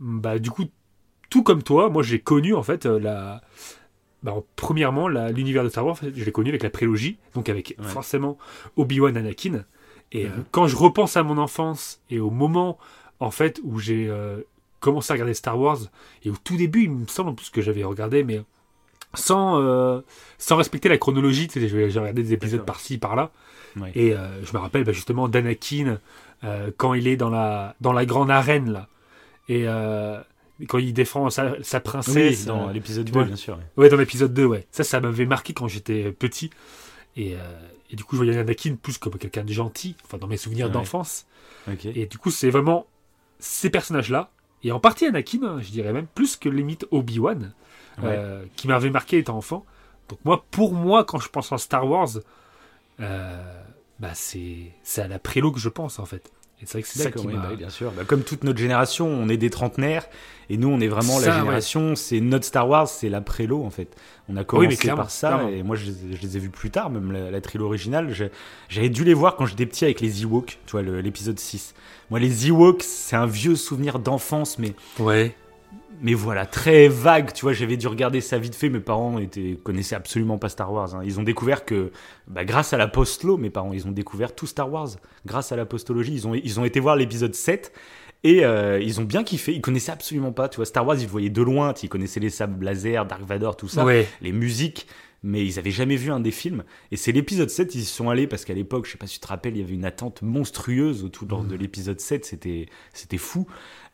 bah 0.00 0.38
du 0.38 0.50
coup, 0.50 0.64
tout 1.30 1.42
comme 1.42 1.62
toi, 1.62 1.90
moi 1.90 2.02
j'ai 2.02 2.20
connu 2.20 2.54
en 2.54 2.62
fait 2.62 2.86
la 2.86 3.42
bah, 4.24 4.34
premièrement 4.56 5.06
l'univers 5.06 5.62
de 5.64 5.68
Star 5.68 5.84
Wars, 5.84 5.98
je 6.00 6.24
l'ai 6.24 6.32
connu 6.32 6.48
avec 6.48 6.62
la 6.62 6.70
prélogie, 6.70 7.18
donc 7.34 7.50
avec 7.50 7.76
forcément 7.82 8.38
Obi-Wan 8.76 9.16
Anakin. 9.16 9.64
Et 10.12 10.26
euh, 10.26 10.28
mhm. 10.28 10.44
quand 10.50 10.66
je 10.66 10.76
repense 10.76 11.16
à 11.16 11.22
mon 11.22 11.36
enfance 11.36 12.00
et 12.08 12.20
au 12.20 12.30
moment 12.30 12.78
en 13.20 13.30
fait 13.30 13.60
où 13.64 13.78
j'ai 13.78 14.08
euh, 14.08 14.40
commencé 14.84 15.12
à 15.12 15.14
regarder 15.14 15.34
Star 15.34 15.58
Wars 15.58 15.78
et 16.24 16.30
au 16.30 16.34
tout 16.42 16.56
début, 16.56 16.84
il 16.84 16.90
me 16.90 17.06
semble 17.06 17.34
plus 17.34 17.50
que 17.50 17.60
j'avais 17.60 17.84
regardé, 17.84 18.22
mais 18.24 18.42
sans, 19.14 19.60
euh, 19.60 20.00
sans 20.38 20.56
respecter 20.56 20.88
la 20.88 20.98
chronologie, 20.98 21.48
tu 21.48 21.60
sais, 21.60 21.68
j'ai 21.68 21.98
regardé 21.98 22.22
des 22.22 22.32
épisodes 22.32 22.64
par-ci, 22.64 22.98
par-là. 22.98 23.30
Et 23.94 24.12
je 24.12 24.52
me 24.52 24.58
rappelle 24.58 24.84
bah, 24.84 24.92
justement 24.92 25.28
d'Anakin 25.28 25.98
quand 26.76 26.94
il 26.94 27.08
est 27.08 27.16
dans 27.16 27.30
la, 27.30 27.74
dans 27.80 27.92
la 27.92 28.06
grande 28.06 28.30
arène 28.30 28.70
là. 28.70 28.88
Et 29.48 29.66
quand 30.68 30.78
il 30.78 30.92
défend 30.92 31.30
sa, 31.30 31.54
sa 31.62 31.80
princesse. 31.80 32.40
Oui, 32.40 32.46
dans 32.46 32.68
l'épisode 32.68 33.10
2, 33.10 33.24
bien 33.24 33.36
sûr. 33.36 33.58
Ouais, 33.76 33.88
dans 33.88 33.96
l'épisode 33.96 34.32
2, 34.32 34.44
ouais. 34.44 34.66
Ça, 34.70 34.84
ça 34.84 35.00
m'avait 35.00 35.26
marqué 35.26 35.52
quand 35.52 35.68
j'étais 35.68 36.12
petit. 36.12 36.50
Et, 37.16 37.36
et 37.90 37.96
du 37.96 38.04
coup, 38.04 38.16
je 38.16 38.22
voyais 38.24 38.38
Anakin 38.38 38.76
plus 38.80 38.98
comme 38.98 39.14
quelqu'un 39.14 39.44
de 39.44 39.52
gentil, 39.52 39.96
enfin 40.04 40.18
dans 40.18 40.26
mes 40.26 40.36
souvenirs 40.36 40.70
d'enfance. 40.70 41.26
Et 41.84 42.06
du 42.06 42.18
coup, 42.18 42.30
c'est 42.30 42.50
vraiment 42.50 42.86
ces 43.38 43.70
personnages-là, 43.70 44.30
et 44.64 44.72
en 44.72 44.80
partie 44.80 45.06
Anakin, 45.06 45.42
hein, 45.42 45.60
je 45.60 45.70
dirais 45.70 45.92
même, 45.92 46.06
plus 46.06 46.36
que 46.36 46.48
limite 46.48 46.86
Obi-Wan, 46.90 47.52
euh, 48.02 48.44
qui 48.56 48.66
m'avait 48.66 48.90
marqué 48.90 49.18
étant 49.18 49.36
enfant. 49.36 49.64
Donc 50.08 50.18
moi, 50.24 50.44
pour 50.50 50.72
moi, 50.72 51.04
quand 51.04 51.18
je 51.18 51.28
pense 51.28 51.52
à 51.52 51.58
Star 51.58 51.86
Wars, 51.86 52.08
euh, 53.00 53.62
bah 53.98 54.14
c'est 54.14 54.72
à 54.96 55.08
la 55.08 55.18
prélo 55.18 55.52
que 55.52 55.60
je 55.60 55.68
pense 55.68 55.98
en 55.98 56.06
fait 56.06 56.32
c'est 56.66 56.72
vrai 56.72 56.82
que 56.82 56.88
c'est 56.88 57.02
ça 57.02 57.10
qui 57.10 57.26
bah 57.26 57.52
bien 57.56 57.70
sûr. 57.70 57.92
Bah, 57.92 58.02
comme 58.06 58.22
toute 58.22 58.44
notre 58.44 58.58
génération, 58.58 59.06
on 59.06 59.28
est 59.28 59.36
des 59.36 59.50
trentenaires 59.50 60.06
et 60.50 60.56
nous, 60.56 60.68
on 60.68 60.80
est 60.80 60.88
vraiment 60.88 61.18
la 61.18 61.38
génération. 61.38 61.94
C'est 61.94 62.20
notre 62.20 62.44
Star 62.44 62.68
Wars, 62.68 62.88
c'est 62.88 63.08
la 63.08 63.20
prélo 63.20 63.64
en 63.64 63.70
fait. 63.70 63.88
On 64.28 64.36
a 64.36 64.44
commencé 64.44 64.88
par 64.88 65.10
ça 65.10 65.48
et 65.50 65.62
moi, 65.62 65.76
je, 65.76 65.90
les 66.22 66.36
ai 66.36 66.40
vus 66.40 66.50
plus 66.50 66.70
tard, 66.70 66.90
même 66.90 67.12
la, 67.12 67.40
trilogie 67.40 67.68
originale. 67.68 68.14
J'avais 68.68 68.88
dû 68.88 69.04
les 69.04 69.14
voir 69.14 69.36
quand 69.36 69.46
j'étais 69.46 69.66
petit 69.66 69.84
avec 69.84 70.00
les 70.00 70.22
Ewoks, 70.22 70.58
tu 70.66 70.72
vois, 70.72 70.82
l'épisode 70.82 71.38
6. 71.38 71.74
Moi, 72.10 72.20
les 72.20 72.48
Ewoks, 72.48 72.82
c'est 72.82 73.16
un 73.16 73.26
vieux 73.26 73.56
souvenir 73.56 73.98
d'enfance, 73.98 74.58
mais 74.58 74.74
ouais 74.98 75.34
mais 76.00 76.14
voilà, 76.14 76.46
très 76.46 76.88
vague. 76.88 77.32
Tu 77.32 77.42
vois, 77.42 77.52
j'avais 77.52 77.76
dû 77.76 77.86
regarder 77.86 78.20
ça 78.20 78.38
vite 78.38 78.54
fait. 78.54 78.68
Mes 78.68 78.80
parents 78.80 79.18
étaient, 79.18 79.58
connaissaient 79.62 79.94
absolument 79.94 80.38
pas 80.38 80.48
Star 80.48 80.72
Wars. 80.72 80.94
Hein. 80.94 81.02
Ils 81.04 81.18
ont 81.20 81.22
découvert 81.22 81.64
que, 81.64 81.90
bah, 82.28 82.44
grâce 82.44 82.72
à 82.72 82.76
la 82.76 82.88
postlo, 82.88 83.36
mes 83.36 83.50
parents, 83.50 83.72
ils 83.72 83.86
ont 83.86 83.92
découvert 83.92 84.34
tout 84.34 84.46
Star 84.46 84.70
Wars. 84.70 84.90
Grâce 85.26 85.52
à 85.52 85.56
la 85.56 85.66
postologie, 85.66 86.12
ils 86.12 86.26
ont, 86.26 86.34
ils 86.34 86.60
ont 86.60 86.64
été 86.64 86.80
voir 86.80 86.96
l'épisode 86.96 87.34
7 87.34 87.72
et 88.22 88.44
euh, 88.44 88.80
ils 88.80 89.00
ont 89.00 89.04
bien 89.04 89.22
kiffé. 89.22 89.52
Ils 89.52 89.60
connaissaient 89.60 89.92
absolument 89.92 90.32
pas. 90.32 90.48
Tu 90.48 90.56
vois, 90.56 90.66
Star 90.66 90.86
Wars, 90.86 90.96
ils 90.96 91.04
le 91.04 91.10
voyaient 91.10 91.30
de 91.30 91.42
loin. 91.42 91.74
Ils 91.82 91.88
connaissaient 91.88 92.20
les 92.20 92.30
sables 92.30 92.64
laser, 92.64 93.06
Dark 93.06 93.22
Vador, 93.22 93.56
tout 93.56 93.68
ça, 93.68 93.86
les 94.20 94.32
musiques. 94.32 94.86
Mais 95.26 95.42
ils 95.46 95.58
avaient 95.58 95.70
jamais 95.70 95.96
vu 95.96 96.10
un 96.10 96.20
des 96.20 96.30
films. 96.30 96.64
Et 96.90 96.96
c'est 96.96 97.10
l'épisode 97.10 97.48
7, 97.48 97.74
ils 97.74 97.80
y 97.80 97.84
sont 97.86 98.10
allés 98.10 98.26
parce 98.26 98.44
qu'à 98.44 98.52
l'époque, 98.52 98.84
je 98.84 98.92
sais 98.92 98.98
pas 98.98 99.06
si 99.06 99.14
tu 99.14 99.20
te 99.20 99.28
rappelles, 99.28 99.56
il 99.56 99.60
y 99.60 99.64
avait 99.64 99.72
une 99.72 99.86
attente 99.86 100.20
monstrueuse 100.20 101.02
autour 101.02 101.42
mmh. 101.42 101.48
de 101.48 101.56
l'épisode 101.56 101.98
7. 101.98 102.26
C'était, 102.26 102.66
c'était 102.92 103.16
fou. 103.16 103.46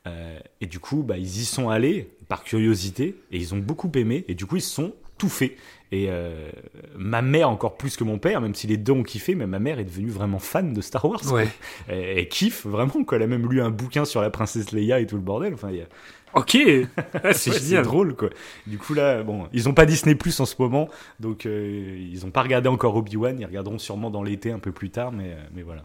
Euh, 0.06 0.38
et 0.60 0.66
du 0.66 0.78
coup, 0.78 1.02
bah, 1.02 1.18
ils 1.18 1.40
y 1.40 1.44
sont 1.44 1.68
allés 1.68 2.10
par 2.28 2.44
curiosité 2.44 3.16
et 3.30 3.36
ils 3.36 3.54
ont 3.54 3.58
beaucoup 3.58 3.90
aimé. 3.94 4.24
Et 4.28 4.34
du 4.34 4.46
coup, 4.46 4.56
ils 4.56 4.62
se 4.62 4.74
sont 4.74 4.94
tout 5.18 5.28
fait. 5.28 5.56
Et 5.92 6.06
euh, 6.08 6.50
ma 6.96 7.20
mère 7.20 7.50
encore 7.50 7.76
plus 7.76 7.96
que 7.96 8.04
mon 8.04 8.18
père, 8.18 8.40
même 8.40 8.54
si 8.54 8.66
les 8.66 8.76
deux 8.76 8.92
ont 8.92 9.02
kiffé, 9.02 9.34
mais 9.34 9.46
ma 9.46 9.58
mère 9.58 9.78
est 9.78 9.84
devenue 9.84 10.10
vraiment 10.10 10.38
fan 10.38 10.72
de 10.72 10.80
Star 10.80 11.04
Wars. 11.04 11.30
Ouais. 11.32 11.48
Elle, 11.88 12.28
kiffe 12.28 12.64
vraiment. 12.64 13.04
Quoi. 13.04 13.16
Elle 13.16 13.24
a 13.24 13.26
même 13.26 13.50
lu 13.50 13.60
un 13.60 13.70
bouquin 13.70 14.04
sur 14.04 14.22
la 14.22 14.30
princesse 14.30 14.72
Leia 14.72 15.00
et 15.00 15.06
tout 15.06 15.16
le 15.16 15.22
bordel. 15.22 15.52
Enfin, 15.54 15.70
y 15.70 15.80
a... 15.80 15.86
Ok, 16.32 16.56
ah, 17.24 17.32
c'est 17.32 17.82
drôle 17.82 18.14
quoi. 18.14 18.30
Du 18.64 18.78
coup 18.78 18.94
là, 18.94 19.24
bon, 19.24 19.48
ils 19.52 19.68
ont 19.68 19.74
pas 19.74 19.84
Disney 19.84 20.14
Plus 20.14 20.38
en 20.38 20.46
ce 20.46 20.54
moment, 20.60 20.88
donc 21.18 21.44
euh, 21.44 22.06
ils 22.08 22.24
ont 22.24 22.30
pas 22.30 22.42
regardé 22.42 22.68
encore 22.68 22.94
Obi 22.94 23.16
Wan. 23.16 23.36
Ils 23.40 23.46
regarderont 23.46 23.78
sûrement 23.78 24.10
dans 24.10 24.22
l'été 24.22 24.52
un 24.52 24.60
peu 24.60 24.70
plus 24.70 24.90
tard, 24.90 25.10
mais 25.10 25.36
mais 25.52 25.62
voilà. 25.62 25.82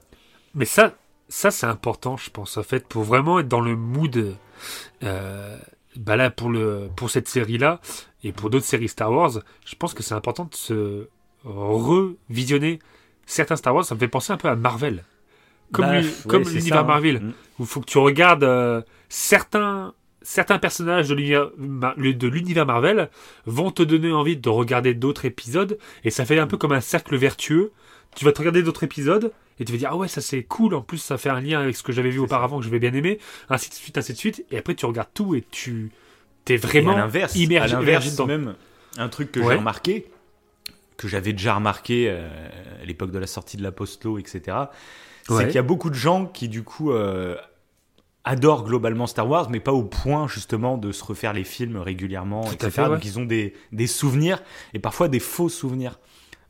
Mais 0.53 0.65
ça, 0.65 0.93
ça 1.35 1.51
c'est 1.51 1.65
important, 1.65 2.15
je 2.15 2.29
pense, 2.29 2.55
en 2.55 2.63
fait, 2.63 2.87
pour 2.87 3.03
vraiment 3.03 3.39
être 3.39 3.49
dans 3.49 3.59
le 3.59 3.75
mood. 3.75 4.37
Euh, 5.03 5.57
bah 5.97 6.15
là, 6.15 6.29
pour, 6.29 6.49
le, 6.49 6.89
pour 6.95 7.09
cette 7.09 7.27
série-là, 7.27 7.81
et 8.23 8.31
pour 8.31 8.49
d'autres 8.49 8.65
séries 8.65 8.87
Star 8.87 9.11
Wars, 9.11 9.31
je 9.65 9.75
pense 9.75 9.93
que 9.93 10.01
c'est 10.01 10.13
important 10.13 10.45
de 10.45 10.55
se 10.55 11.09
revisionner 11.43 12.79
certains 13.25 13.57
Star 13.57 13.75
Wars. 13.75 13.83
Ça 13.83 13.95
me 13.95 13.99
fait 13.99 14.07
penser 14.07 14.31
un 14.31 14.37
peu 14.37 14.47
à 14.47 14.55
Marvel. 14.55 15.03
Comme, 15.73 15.85
bah, 15.85 15.99
l'univers. 16.37 16.85
Marvel, 16.85 17.21
mm. 17.21 17.33
où 17.59 17.63
il 17.63 17.65
faut 17.65 17.81
que 17.81 17.85
tu 17.85 17.97
regardes 17.97 18.45
euh, 18.45 18.81
certains, 19.09 19.93
certains 20.21 20.57
personnages 20.57 21.09
de 21.09 21.15
l'univers 22.27 22.65
Marvel 22.65 23.09
vont 23.45 23.71
te 23.71 23.83
donner 23.83 24.13
envie 24.13 24.37
de 24.37 24.49
regarder 24.49 24.93
d'autres 24.93 25.25
épisodes, 25.25 25.77
et 26.05 26.11
ça 26.11 26.23
fait 26.23 26.39
un 26.39 26.47
peu 26.47 26.55
comme 26.55 26.71
un 26.71 26.81
cercle 26.81 27.17
vertueux. 27.17 27.73
Tu 28.15 28.25
vas 28.25 28.31
te 28.31 28.39
regarder 28.39 28.63
d'autres 28.63 28.83
épisodes, 28.83 29.31
et 29.59 29.65
tu 29.65 29.71
vas 29.71 29.77
dire 29.77 29.89
ah 29.91 29.97
ouais 29.97 30.07
ça 30.07 30.21
c'est 30.21 30.43
cool. 30.43 30.73
En 30.73 30.81
plus 30.81 30.97
ça 30.97 31.17
fait 31.17 31.29
un 31.29 31.41
lien 31.41 31.59
avec 31.59 31.75
ce 31.75 31.83
que 31.83 31.91
j'avais 31.91 32.09
vu 32.09 32.19
auparavant 32.19 32.59
que 32.59 32.65
je 32.65 32.69
vais 32.69 32.79
bien 32.79 32.93
aimer. 32.93 33.19
Ainsi 33.49 33.69
de 33.69 33.75
suite 33.75 33.97
ainsi 33.97 34.13
de 34.13 34.17
suite. 34.17 34.45
Et 34.51 34.57
après 34.57 34.75
tu 34.75 34.85
regardes 34.85 35.09
tout 35.13 35.35
et 35.35 35.43
tu 35.51 35.91
t'es 36.45 36.57
vraiment 36.57 37.09
immergé, 37.35 37.75
dans 38.15 38.25
même 38.25 38.55
un 38.97 39.09
truc 39.09 39.31
que 39.31 39.41
j'ai 39.41 39.55
remarqué 39.55 40.07
que 40.97 41.09
j'avais 41.09 41.33
déjà 41.33 41.55
remarqué 41.55 42.07
euh, 42.07 42.29
à 42.81 42.85
l'époque 42.85 43.11
de 43.11 43.19
la 43.19 43.27
sortie 43.27 43.57
de 43.57 43.63
la 43.63 43.73
Postlo 43.73 44.17
etc 44.17 44.67
c'est 45.27 45.45
qu'il 45.47 45.55
y 45.55 45.59
a 45.59 45.63
beaucoup 45.63 45.89
de 45.89 45.95
gens 45.95 46.25
qui 46.25 46.47
du 46.47 46.63
coup 46.63 46.91
euh, 46.91 47.35
adorent 48.23 48.63
globalement 48.63 49.07
Star 49.07 49.27
Wars, 49.27 49.49
mais 49.49 49.59
pas 49.59 49.73
au 49.73 49.83
point 49.83 50.27
justement 50.27 50.77
de 50.77 50.91
se 50.91 51.03
refaire 51.03 51.33
les 51.33 51.43
films 51.43 51.77
régulièrement, 51.77 52.51
etc. 52.51 52.83
Donc 52.87 53.05
ils 53.05 53.19
ont 53.19 53.25
des, 53.25 53.53
des, 53.71 53.87
souvenirs 53.87 54.41
et 54.73 54.79
parfois 54.79 55.07
des 55.07 55.19
faux 55.19 55.49
souvenirs 55.49 55.99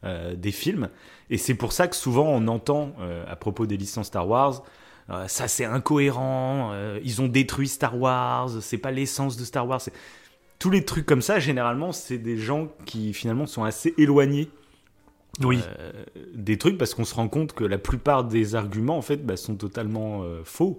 euh, 0.05 0.35
des 0.35 0.51
films. 0.51 0.89
Et 1.29 1.37
c'est 1.37 1.55
pour 1.55 1.71
ça 1.71 1.87
que 1.87 1.95
souvent 1.95 2.27
on 2.27 2.47
entend 2.47 2.93
euh, 2.99 3.23
à 3.27 3.35
propos 3.35 3.65
des 3.65 3.77
licences 3.77 4.07
Star 4.07 4.27
Wars, 4.27 4.63
euh, 5.09 5.27
ça 5.27 5.47
c'est 5.47 5.65
incohérent, 5.65 6.73
ils 7.03 7.21
ont 7.21 7.27
détruit 7.27 7.67
Star 7.67 7.99
Wars, 7.99 8.49
c'est 8.61 8.77
pas 8.77 8.91
l'essence 8.91 9.37
de 9.37 9.43
Star 9.43 9.67
Wars. 9.67 9.81
Tous 10.59 10.69
les 10.69 10.85
trucs 10.85 11.05
comme 11.05 11.21
ça, 11.21 11.39
généralement, 11.39 11.91
c'est 11.91 12.17
des 12.17 12.37
gens 12.37 12.69
qui 12.85 13.13
finalement 13.13 13.45
sont 13.45 13.63
assez 13.63 13.93
éloignés 13.97 14.49
Oui. 15.43 15.59
des 16.33 16.57
trucs 16.57 16.77
parce 16.77 16.93
qu'on 16.93 17.03
se 17.03 17.13
rend 17.13 17.27
compte 17.27 17.53
que 17.53 17.63
la 17.63 17.77
plupart 17.77 18.23
des 18.23 18.55
arguments 18.55 18.97
en 18.97 19.01
fait 19.01 19.25
bah, 19.25 19.37
sont 19.37 19.55
totalement 19.55 20.23
faux. 20.43 20.77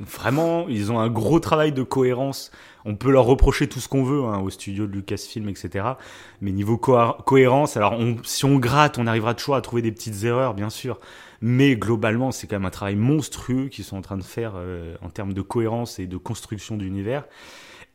Vraiment, 0.00 0.68
ils 0.68 0.92
ont 0.92 1.00
un 1.00 1.08
gros 1.08 1.40
travail 1.40 1.72
de 1.72 1.82
cohérence. 1.82 2.52
On 2.84 2.94
peut 2.94 3.10
leur 3.10 3.24
reprocher 3.24 3.68
tout 3.68 3.80
ce 3.80 3.88
qu'on 3.88 4.04
veut 4.04 4.22
hein, 4.24 4.38
au 4.38 4.48
studio 4.48 4.86
de 4.86 4.92
Lucasfilm, 4.92 5.48
etc. 5.48 5.84
Mais 6.40 6.52
niveau 6.52 6.76
cohé- 6.76 7.16
cohérence, 7.24 7.76
alors 7.76 7.94
on- 7.94 8.16
si 8.22 8.44
on 8.44 8.58
gratte, 8.58 8.98
on 8.98 9.06
arrivera 9.08 9.34
toujours 9.34 9.56
à 9.56 9.60
trouver 9.60 9.82
des 9.82 9.90
petites 9.90 10.22
erreurs, 10.22 10.54
bien 10.54 10.70
sûr. 10.70 11.00
Mais 11.40 11.76
globalement, 11.76 12.30
c'est 12.30 12.46
quand 12.46 12.56
même 12.56 12.64
un 12.66 12.70
travail 12.70 12.94
monstrueux 12.96 13.68
qu'ils 13.68 13.84
sont 13.84 13.96
en 13.96 14.02
train 14.02 14.16
de 14.16 14.22
faire 14.22 14.52
euh, 14.56 14.94
en 15.02 15.08
termes 15.10 15.32
de 15.32 15.42
cohérence 15.42 15.98
et 15.98 16.06
de 16.06 16.16
construction 16.16 16.76
d'univers. 16.76 17.24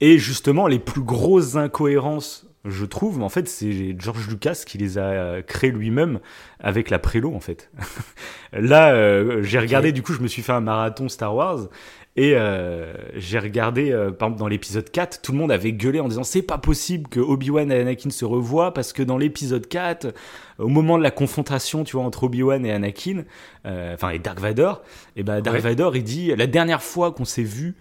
Et 0.02 0.18
justement, 0.18 0.68
les 0.68 0.80
plus 0.80 1.02
grosses 1.02 1.56
incohérences, 1.56 2.46
je 2.66 2.86
trouve, 2.86 3.22
en 3.22 3.30
fait, 3.30 3.48
c'est 3.48 3.96
George 4.00 4.28
Lucas 4.30 4.64
qui 4.66 4.78
les 4.78 4.98
a 4.98 5.02
euh, 5.02 5.42
créées 5.42 5.72
lui-même 5.72 6.20
avec 6.60 6.90
la 6.90 7.00
prélo, 7.00 7.34
en 7.34 7.40
fait. 7.40 7.70
Là, 8.54 8.94
euh, 8.94 9.44
j'ai 9.44 9.60
regardé, 9.60 9.92
du 9.92 10.02
coup, 10.02 10.14
je 10.14 10.22
me 10.22 10.28
suis 10.28 10.42
fait 10.42 10.54
un 10.54 10.62
marathon 10.62 11.10
Star 11.10 11.36
Wars. 11.36 11.68
Et 12.16 12.34
euh, 12.36 12.94
j'ai 13.16 13.40
regardé, 13.40 13.92
euh, 13.92 14.12
par 14.12 14.28
exemple, 14.28 14.40
dans 14.40 14.48
l'épisode 14.48 14.90
4, 14.90 15.22
tout 15.24 15.32
le 15.32 15.38
monde 15.40 15.52
avait 15.52 15.72
gueulé 15.72 16.00
en 16.00 16.08
disant 16.08 16.24
c'est 16.24 16.44
pas 16.44 16.60
possible 16.60 17.10
que 17.10 17.20
Obi-Wan 17.20 17.72
et 17.72 17.80
Anakin 17.80 18.12
se 18.12 18.24
revoient 18.24 18.72
parce 18.72 18.94
que 18.94 19.02
dans 19.02 19.18
l'épisode 19.18 19.68
4, 19.68 20.14
au 20.60 20.68
moment 20.68 21.00
de 21.00 21.04
la 21.04 21.10
confrontation, 21.10 21.84
tu 21.84 21.96
vois, 21.96 22.06
entre 22.06 22.26
Obi-Wan 22.26 22.64
et 22.68 22.72
Anakin, 22.72 23.24
euh, 23.66 23.96
enfin, 23.96 24.12
et 24.12 24.20
Dark 24.20 24.40
Vador, 24.40 24.84
et 25.16 25.24
ben 25.24 25.42
Dark 25.42 25.56
Ouais. 25.56 25.62
Vador, 25.62 25.96
il 25.96 26.04
dit 26.04 26.36
la 26.36 26.46
dernière 26.46 26.84
fois 26.84 27.12
qu'on 27.12 27.26
s'est 27.26 27.44
vu, 27.44 27.76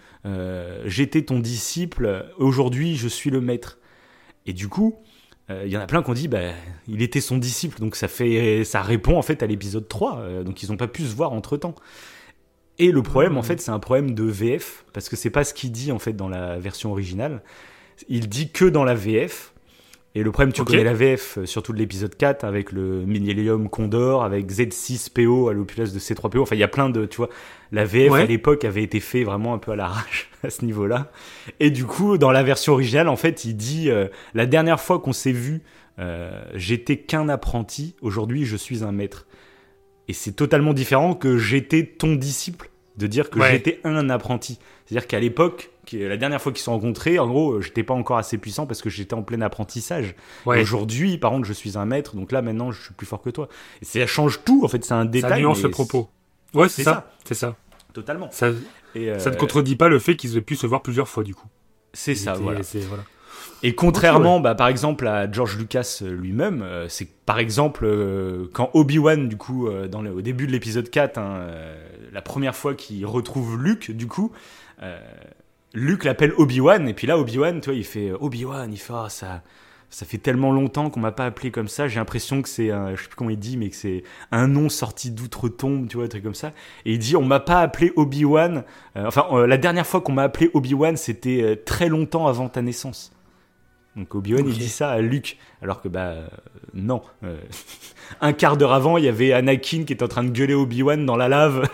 j'étais 0.84 1.22
ton 1.22 1.40
disciple, 1.40 2.26
aujourd'hui 2.38 2.96
je 2.96 3.08
suis 3.08 3.30
le 3.30 3.40
maître. 3.40 3.78
Et 4.46 4.52
du 4.52 4.68
coup, 4.68 4.96
euh, 5.50 5.62
il 5.66 5.72
y 5.72 5.76
en 5.76 5.80
a 5.80 5.86
plein 5.86 6.02
qui 6.02 6.10
ont 6.10 6.14
dit 6.14 6.28
bah, 6.28 6.52
il 6.88 7.02
était 7.02 7.20
son 7.20 7.36
disciple, 7.36 7.78
donc 7.80 7.96
ça 7.96 8.08
fait 8.08 8.64
ça 8.64 8.82
répond 8.82 9.16
en 9.16 9.22
fait 9.22 9.42
à 9.42 9.46
l'épisode 9.46 9.88
3, 9.88 10.18
euh, 10.18 10.42
donc 10.44 10.62
ils 10.62 10.72
ont 10.72 10.76
pas 10.76 10.88
pu 10.88 11.02
se 11.02 11.14
voir 11.14 11.32
entre 11.32 11.56
temps. 11.56 11.74
Et 12.78 12.90
le 12.90 13.02
problème, 13.02 13.36
en 13.36 13.42
fait, 13.42 13.60
c'est 13.60 13.70
un 13.70 13.78
problème 13.78 14.14
de 14.14 14.24
VF, 14.24 14.84
parce 14.92 15.08
que 15.08 15.16
c'est 15.16 15.30
pas 15.30 15.44
ce 15.44 15.52
qu'il 15.52 15.72
dit 15.72 15.92
en 15.92 15.98
fait 15.98 16.14
dans 16.14 16.28
la 16.28 16.58
version 16.58 16.90
originale. 16.90 17.42
Il 18.08 18.28
dit 18.28 18.50
que 18.50 18.64
dans 18.64 18.84
la 18.84 18.94
VF. 18.94 19.51
Et 20.14 20.22
le 20.22 20.30
problème, 20.30 20.52
tu 20.52 20.62
connais 20.62 20.84
la 20.84 20.92
VF, 20.92 21.38
euh, 21.38 21.46
surtout 21.46 21.72
de 21.72 21.78
l'épisode 21.78 22.14
4, 22.14 22.44
avec 22.44 22.70
le 22.72 23.04
Millennium 23.06 23.70
Condor, 23.70 24.22
avec 24.22 24.50
Z6PO 24.50 25.48
à 25.48 25.54
l'opulence 25.54 25.92
de 25.92 25.98
C3PO. 25.98 26.40
Enfin, 26.40 26.54
il 26.54 26.58
y 26.58 26.62
a 26.64 26.68
plein 26.68 26.90
de, 26.90 27.06
tu 27.06 27.16
vois, 27.16 27.30
la 27.70 27.86
VF 27.86 28.12
Ouais. 28.12 28.20
à 28.22 28.26
l'époque 28.26 28.64
avait 28.66 28.82
été 28.82 29.00
fait 29.00 29.24
vraiment 29.24 29.54
un 29.54 29.58
peu 29.58 29.72
à 29.72 29.76
l'arrache 29.76 30.30
à 30.42 30.50
ce 30.50 30.64
niveau-là. 30.66 31.10
Et 31.60 31.70
du 31.70 31.86
coup, 31.86 32.18
dans 32.18 32.30
la 32.30 32.42
version 32.42 32.74
originale, 32.74 33.08
en 33.08 33.16
fait, 33.16 33.46
il 33.46 33.56
dit 33.56 33.90
euh, 33.90 34.08
la 34.34 34.44
dernière 34.44 34.80
fois 34.80 34.98
qu'on 34.98 35.14
s'est 35.14 35.32
vu, 35.32 35.62
euh, 35.98 36.42
j'étais 36.54 36.98
qu'un 36.98 37.30
apprenti. 37.30 37.96
Aujourd'hui, 38.02 38.44
je 38.44 38.56
suis 38.56 38.84
un 38.84 38.92
maître. 38.92 39.26
Et 40.08 40.12
c'est 40.12 40.32
totalement 40.32 40.74
différent 40.74 41.14
que 41.14 41.38
j'étais 41.38 41.86
ton 41.86 42.16
disciple, 42.16 42.68
de 42.96 43.06
dire 43.06 43.30
que 43.30 43.38
Ouais. 43.38 43.50
j'étais 43.52 43.80
un 43.84 44.10
apprenti. 44.10 44.58
C'est-à-dire 44.86 45.06
qu'à 45.06 45.20
l'époque, 45.20 45.70
la 45.92 46.16
dernière 46.16 46.40
fois 46.40 46.52
qu'ils 46.52 46.58
se 46.60 46.64
sont 46.66 46.72
rencontrés, 46.72 47.18
en 47.18 47.26
gros, 47.26 47.60
j'étais 47.60 47.82
pas 47.82 47.94
encore 47.94 48.18
assez 48.18 48.38
puissant 48.38 48.66
parce 48.66 48.82
que 48.82 48.90
j'étais 48.90 49.14
en 49.14 49.22
plein 49.22 49.40
apprentissage. 49.40 50.14
Ouais. 50.46 50.60
Aujourd'hui, 50.60 51.18
par 51.18 51.30
contre, 51.30 51.46
je 51.46 51.52
suis 51.52 51.78
un 51.78 51.86
maître, 51.86 52.14
donc 52.16 52.32
là, 52.32 52.42
maintenant, 52.42 52.70
je 52.72 52.82
suis 52.82 52.94
plus 52.94 53.06
fort 53.06 53.22
que 53.22 53.30
toi. 53.30 53.48
Et 53.80 53.84
ça 53.84 54.06
change 54.06 54.40
tout, 54.44 54.62
en 54.64 54.68
fait, 54.68 54.84
c'est 54.84 54.92
un 54.94 55.04
détail. 55.04 55.30
ça 55.30 55.38
nuance 55.38 55.62
le 55.62 55.70
propos. 55.70 56.10
Ouais, 56.54 56.68
c'est 56.68 56.82
ça. 56.82 57.10
C'est 57.24 57.34
ça. 57.34 57.56
Totalement. 57.94 58.28
Ça, 58.30 58.50
Et, 58.94 59.10
euh, 59.10 59.18
ça 59.18 59.30
ne 59.30 59.36
contredit 59.36 59.76
pas 59.76 59.88
le 59.88 59.98
fait 59.98 60.16
qu'ils 60.16 60.36
aient 60.36 60.40
pu 60.42 60.56
se 60.56 60.66
voir 60.66 60.82
plusieurs 60.82 61.08
fois, 61.08 61.24
du 61.24 61.34
coup. 61.34 61.46
C'est 61.94 62.14
ça, 62.14 62.34
voilà. 62.34 62.60
Et 63.62 63.74
contrairement, 63.74 64.40
bah, 64.40 64.54
par 64.54 64.68
exemple, 64.68 65.06
à 65.06 65.30
George 65.30 65.56
Lucas 65.56 66.00
euh, 66.02 66.10
lui-même, 66.10 66.62
euh, 66.62 66.88
c'est 66.88 67.08
par 67.26 67.38
exemple 67.38 67.84
euh, 67.84 68.46
quand 68.52 68.70
Obi-Wan, 68.74 69.28
du 69.28 69.36
coup, 69.36 69.68
euh, 69.68 69.86
dans 69.86 70.02
le, 70.02 70.10
au 70.10 70.20
début 70.20 70.46
de 70.46 70.52
l'épisode 70.52 70.90
4, 70.90 71.18
hein, 71.18 71.46
la 72.12 72.22
première 72.22 72.56
fois 72.56 72.74
qu'il 72.74 73.06
retrouve 73.06 73.62
Luke, 73.62 73.90
du 73.92 74.06
coup, 74.06 74.32
Luke 75.74 76.04
l'appelle 76.04 76.32
Obi-Wan, 76.36 76.88
et 76.88 76.94
puis 76.94 77.06
là, 77.06 77.16
Obi-Wan, 77.18 77.60
tu 77.60 77.70
vois, 77.70 77.78
il 77.78 77.84
fait 77.84 78.12
Obi-Wan, 78.12 78.72
il 78.72 78.78
fait 78.78 78.92
Ah, 78.94 79.08
ça. 79.08 79.42
Ça 79.90 80.06
fait 80.06 80.16
tellement 80.16 80.52
longtemps 80.52 80.88
qu'on 80.88 81.00
m'a 81.00 81.12
pas 81.12 81.26
appelé 81.26 81.50
comme 81.50 81.68
ça. 81.68 81.86
J'ai 81.86 82.00
l'impression 82.00 82.40
que 82.40 82.48
c'est, 82.48 82.70
un, 82.70 82.94
je 82.94 83.02
sais 83.02 83.08
plus 83.08 83.14
comment 83.14 83.28
il 83.28 83.38
dit, 83.38 83.58
mais 83.58 83.68
que 83.68 83.76
c'est 83.76 84.04
un 84.30 84.48
nom 84.48 84.70
sorti 84.70 85.10
d'outre-tombe, 85.10 85.86
tu 85.86 85.98
vois, 85.98 86.06
un 86.06 86.08
truc 86.08 86.24
comme 86.24 86.34
ça. 86.34 86.52
Et 86.86 86.94
il 86.94 86.98
dit, 86.98 87.14
on 87.14 87.24
m'a 87.24 87.40
pas 87.40 87.60
appelé 87.60 87.92
Obi-Wan. 87.96 88.64
Enfin, 88.96 89.46
la 89.46 89.58
dernière 89.58 89.86
fois 89.86 90.00
qu'on 90.00 90.12
m'a 90.12 90.22
appelé 90.22 90.50
Obi-Wan, 90.54 90.96
c'était 90.96 91.60
très 91.66 91.90
longtemps 91.90 92.26
avant 92.26 92.48
ta 92.48 92.62
naissance. 92.62 93.12
Donc 93.96 94.14
Obi-Wan, 94.14 94.46
il 94.46 94.56
dit 94.56 94.70
ça 94.70 94.90
à 94.90 95.00
Luke, 95.00 95.36
alors 95.60 95.82
que 95.82 95.88
bah 95.88 96.00
euh, 96.00 96.26
non. 96.72 97.02
Euh, 97.24 97.36
un 98.20 98.32
quart 98.32 98.56
d'heure 98.56 98.72
avant, 98.72 98.96
il 98.96 99.04
y 99.04 99.08
avait 99.08 99.32
Anakin 99.32 99.84
qui 99.84 99.92
était 99.92 100.02
en 100.02 100.08
train 100.08 100.24
de 100.24 100.30
gueuler 100.30 100.54
Obi-Wan 100.54 101.04
dans 101.04 101.16
la 101.16 101.28
lave. 101.28 101.68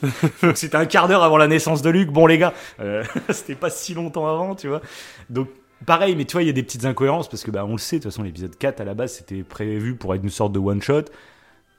C'était 0.54 0.76
un 0.76 0.86
quart 0.86 1.08
d'heure 1.08 1.24
avant 1.24 1.36
la 1.36 1.48
naissance 1.48 1.82
de 1.82 1.90
Luke. 1.90 2.10
Bon 2.12 2.26
les 2.26 2.38
gars, 2.38 2.54
euh, 2.78 3.02
c'était 3.30 3.56
pas 3.56 3.68
si 3.68 3.94
longtemps 3.94 4.28
avant, 4.28 4.54
tu 4.54 4.68
vois. 4.68 4.80
Donc 5.28 5.48
pareil, 5.86 6.14
mais 6.14 6.24
tu 6.24 6.34
vois, 6.34 6.44
il 6.44 6.46
y 6.46 6.50
a 6.50 6.52
des 6.52 6.62
petites 6.62 6.84
incohérences 6.84 7.28
parce 7.28 7.42
que 7.42 7.50
bah 7.50 7.64
on 7.66 7.72
le 7.72 7.78
sait, 7.78 7.96
de 7.96 8.04
toute 8.04 8.12
façon 8.12 8.22
l'épisode 8.22 8.56
4 8.56 8.80
à 8.80 8.84
la 8.84 8.94
base 8.94 9.14
c'était 9.14 9.42
prévu 9.42 9.96
pour 9.96 10.14
être 10.14 10.22
une 10.22 10.30
sorte 10.30 10.52
de 10.52 10.60
one 10.60 10.80
shot. 10.80 11.06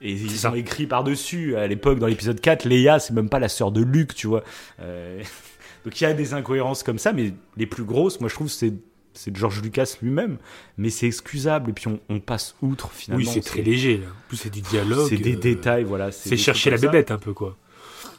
Et 0.02 0.12
ils 0.12 0.30
ça. 0.30 0.50
ont 0.50 0.54
écrit 0.54 0.86
par-dessus, 0.86 1.56
à 1.56 1.66
l'époque, 1.66 1.98
dans 1.98 2.06
l'épisode 2.06 2.40
4, 2.40 2.64
Leia, 2.64 2.98
c'est 2.98 3.12
même 3.12 3.28
pas 3.28 3.38
la 3.38 3.48
sœur 3.48 3.70
de 3.70 3.82
Luke, 3.82 4.14
tu 4.14 4.26
vois. 4.26 4.42
Donc 4.78 6.00
il 6.00 6.04
y 6.04 6.06
a 6.06 6.12
des 6.12 6.34
incohérences 6.34 6.82
comme 6.82 6.98
ça, 6.98 7.12
mais 7.12 7.32
les 7.56 7.66
plus 7.66 7.84
grosses, 7.84 8.20
moi 8.20 8.28
je 8.28 8.34
trouve, 8.34 8.48
c'est 8.48 8.72
c'est 9.14 9.36
George 9.36 9.62
Lucas 9.62 9.96
lui-même, 10.02 10.38
mais 10.78 10.90
c'est 10.90 11.06
excusable 11.06 11.70
et 11.70 11.72
puis 11.72 11.88
on, 11.88 12.00
on 12.08 12.20
passe 12.20 12.54
outre 12.62 12.90
finalement. 12.92 13.24
Oui, 13.24 13.30
c'est 13.32 13.40
très 13.40 13.62
léger. 13.62 13.98
là. 13.98 14.06
En 14.06 14.28
plus, 14.28 14.36
c'est 14.36 14.50
du 14.50 14.60
dialogue. 14.60 15.08
C'est 15.08 15.16
des 15.16 15.36
euh, 15.36 15.40
détails, 15.40 15.84
voilà. 15.84 16.12
C'est 16.12 16.36
chercher 16.36 16.70
la 16.70 16.78
ça. 16.78 16.86
bébête 16.86 17.10
un 17.10 17.18
peu, 17.18 17.32
quoi. 17.32 17.56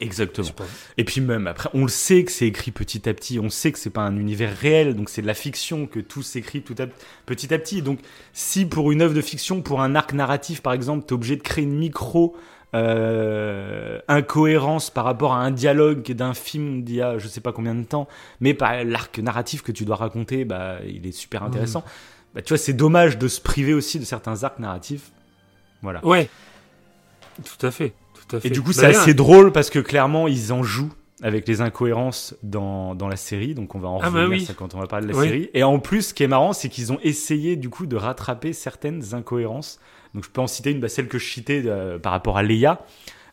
Exactement. 0.02 0.50
Et 0.98 1.04
puis 1.04 1.22
même 1.22 1.46
après, 1.46 1.70
on 1.74 1.84
le 1.84 1.90
sait 1.90 2.24
que 2.24 2.32
c'est 2.32 2.48
écrit 2.48 2.72
petit 2.72 3.08
à 3.08 3.14
petit, 3.14 3.40
on 3.40 3.52
sait 3.52 3.72
que 3.72 3.78
c'est 3.78 3.92
pas 3.92 4.02
un 4.02 4.18
univers 4.18 4.56
réel, 4.58 4.96
donc 4.96 5.10
c'est 5.10 5.22
de 5.22 5.28
la 5.28 5.36
fiction, 5.36 5.86
que 5.86 6.00
tout 6.00 6.24
s'écrit 6.24 6.64
tout 6.64 6.76
à, 6.80 6.88
petit 7.28 7.54
à 7.54 7.60
petit. 7.60 7.84
Donc 7.84 8.00
si 8.34 8.66
pour 8.66 8.92
une 8.92 9.04
œuvre 9.04 9.14
de 9.14 9.22
fiction, 9.22 9.62
pour 9.62 9.82
un 9.82 9.94
arc 9.94 10.14
narratif 10.14 10.62
par 10.62 10.74
exemple, 10.74 11.06
t'es 11.06 11.14
obligé 11.14 11.36
de 11.36 11.44
créer 11.44 11.66
une 11.66 11.78
micro 11.78 12.36
euh, 12.74 14.00
incohérence 14.08 14.90
par 14.90 15.04
rapport 15.06 15.34
à 15.34 15.38
un 15.40 15.52
dialogue 15.52 16.12
d'un 16.12 16.34
film 16.34 16.84
d'il 16.84 16.96
y 16.96 17.02
a 17.02 17.18
je 17.18 17.28
sais 17.28 17.42
pas 17.42 17.52
combien 17.52 17.76
de 17.76 17.84
temps, 17.84 18.08
mais 18.40 18.54
par 18.54 18.84
l'arc 18.84 19.20
narratif 19.20 19.62
que 19.62 19.72
tu 19.72 19.86
dois 19.86 19.96
raconter, 19.98 20.46
bah 20.46 20.78
il 20.88 21.06
est 21.06 21.12
super 21.12 21.44
intéressant. 21.44 21.84
Bah 22.34 22.42
tu 22.42 22.50
vois, 22.50 22.58
c'est 22.58 22.74
dommage 22.74 23.18
de 23.18 23.28
se 23.28 23.42
priver 23.42 23.74
aussi 23.74 24.00
de 24.00 24.06
certains 24.06 24.44
arcs 24.44 24.60
narratifs. 24.60 25.12
Voilà. 25.82 26.06
Ouais. 26.06 26.30
Tout 27.44 27.66
à 27.66 27.72
fait. 27.72 27.94
Tout 28.30 28.36
à 28.38 28.40
fait. 28.40 28.48
Et 28.48 28.52
du 28.52 28.62
coup, 28.62 28.68
Bah, 28.70 28.74
c'est 28.76 28.86
assez 28.86 29.14
drôle 29.14 29.52
parce 29.52 29.70
que 29.70 29.80
clairement, 29.80 30.28
ils 30.28 30.54
en 30.54 30.64
jouent 30.64 30.94
avec 31.24 31.48
les 31.48 31.62
incohérences 31.62 32.36
dans, 32.44 32.96
dans 32.96 33.08
la 33.08 33.16
série. 33.16 33.54
Donc, 33.54 33.76
on 33.76 33.80
va 33.80 33.90
en 33.90 34.00
Ah 34.02 34.10
bah 34.10 34.22
revenir 34.24 34.30
oui. 34.40 34.46
ça 34.46 34.54
quand 34.54 34.76
on 34.76 34.80
va 34.80 34.88
parler 34.88 35.08
de 35.08 35.12
la 35.12 35.18
Oui. 35.18 35.28
série. 35.28 35.50
Et 35.54 35.64
en 35.64 35.80
plus, 35.80 36.08
ce 36.10 36.14
qui 36.14 36.24
est 36.24 36.28
marrant, 36.28 36.54
c'est 36.54 36.70
qu'ils 36.70 36.92
ont 36.94 37.00
essayé 37.04 37.56
du 37.56 37.70
coup 37.70 37.86
de 37.86 37.96
rattraper 37.96 38.54
certaines 38.54 39.14
incohérences. 39.14 39.80
Donc, 40.14 40.24
je 40.26 40.30
peux 40.30 40.42
en 40.42 40.48
citer 40.48 40.72
une, 40.72 40.80
bah, 40.80 40.90
celle 40.90 41.08
que 41.08 41.18
je 41.20 41.26
citais 41.30 41.64
euh, 41.66 42.00
par 42.00 42.12
rapport 42.12 42.38
à 42.38 42.44
Leia. 42.44 42.86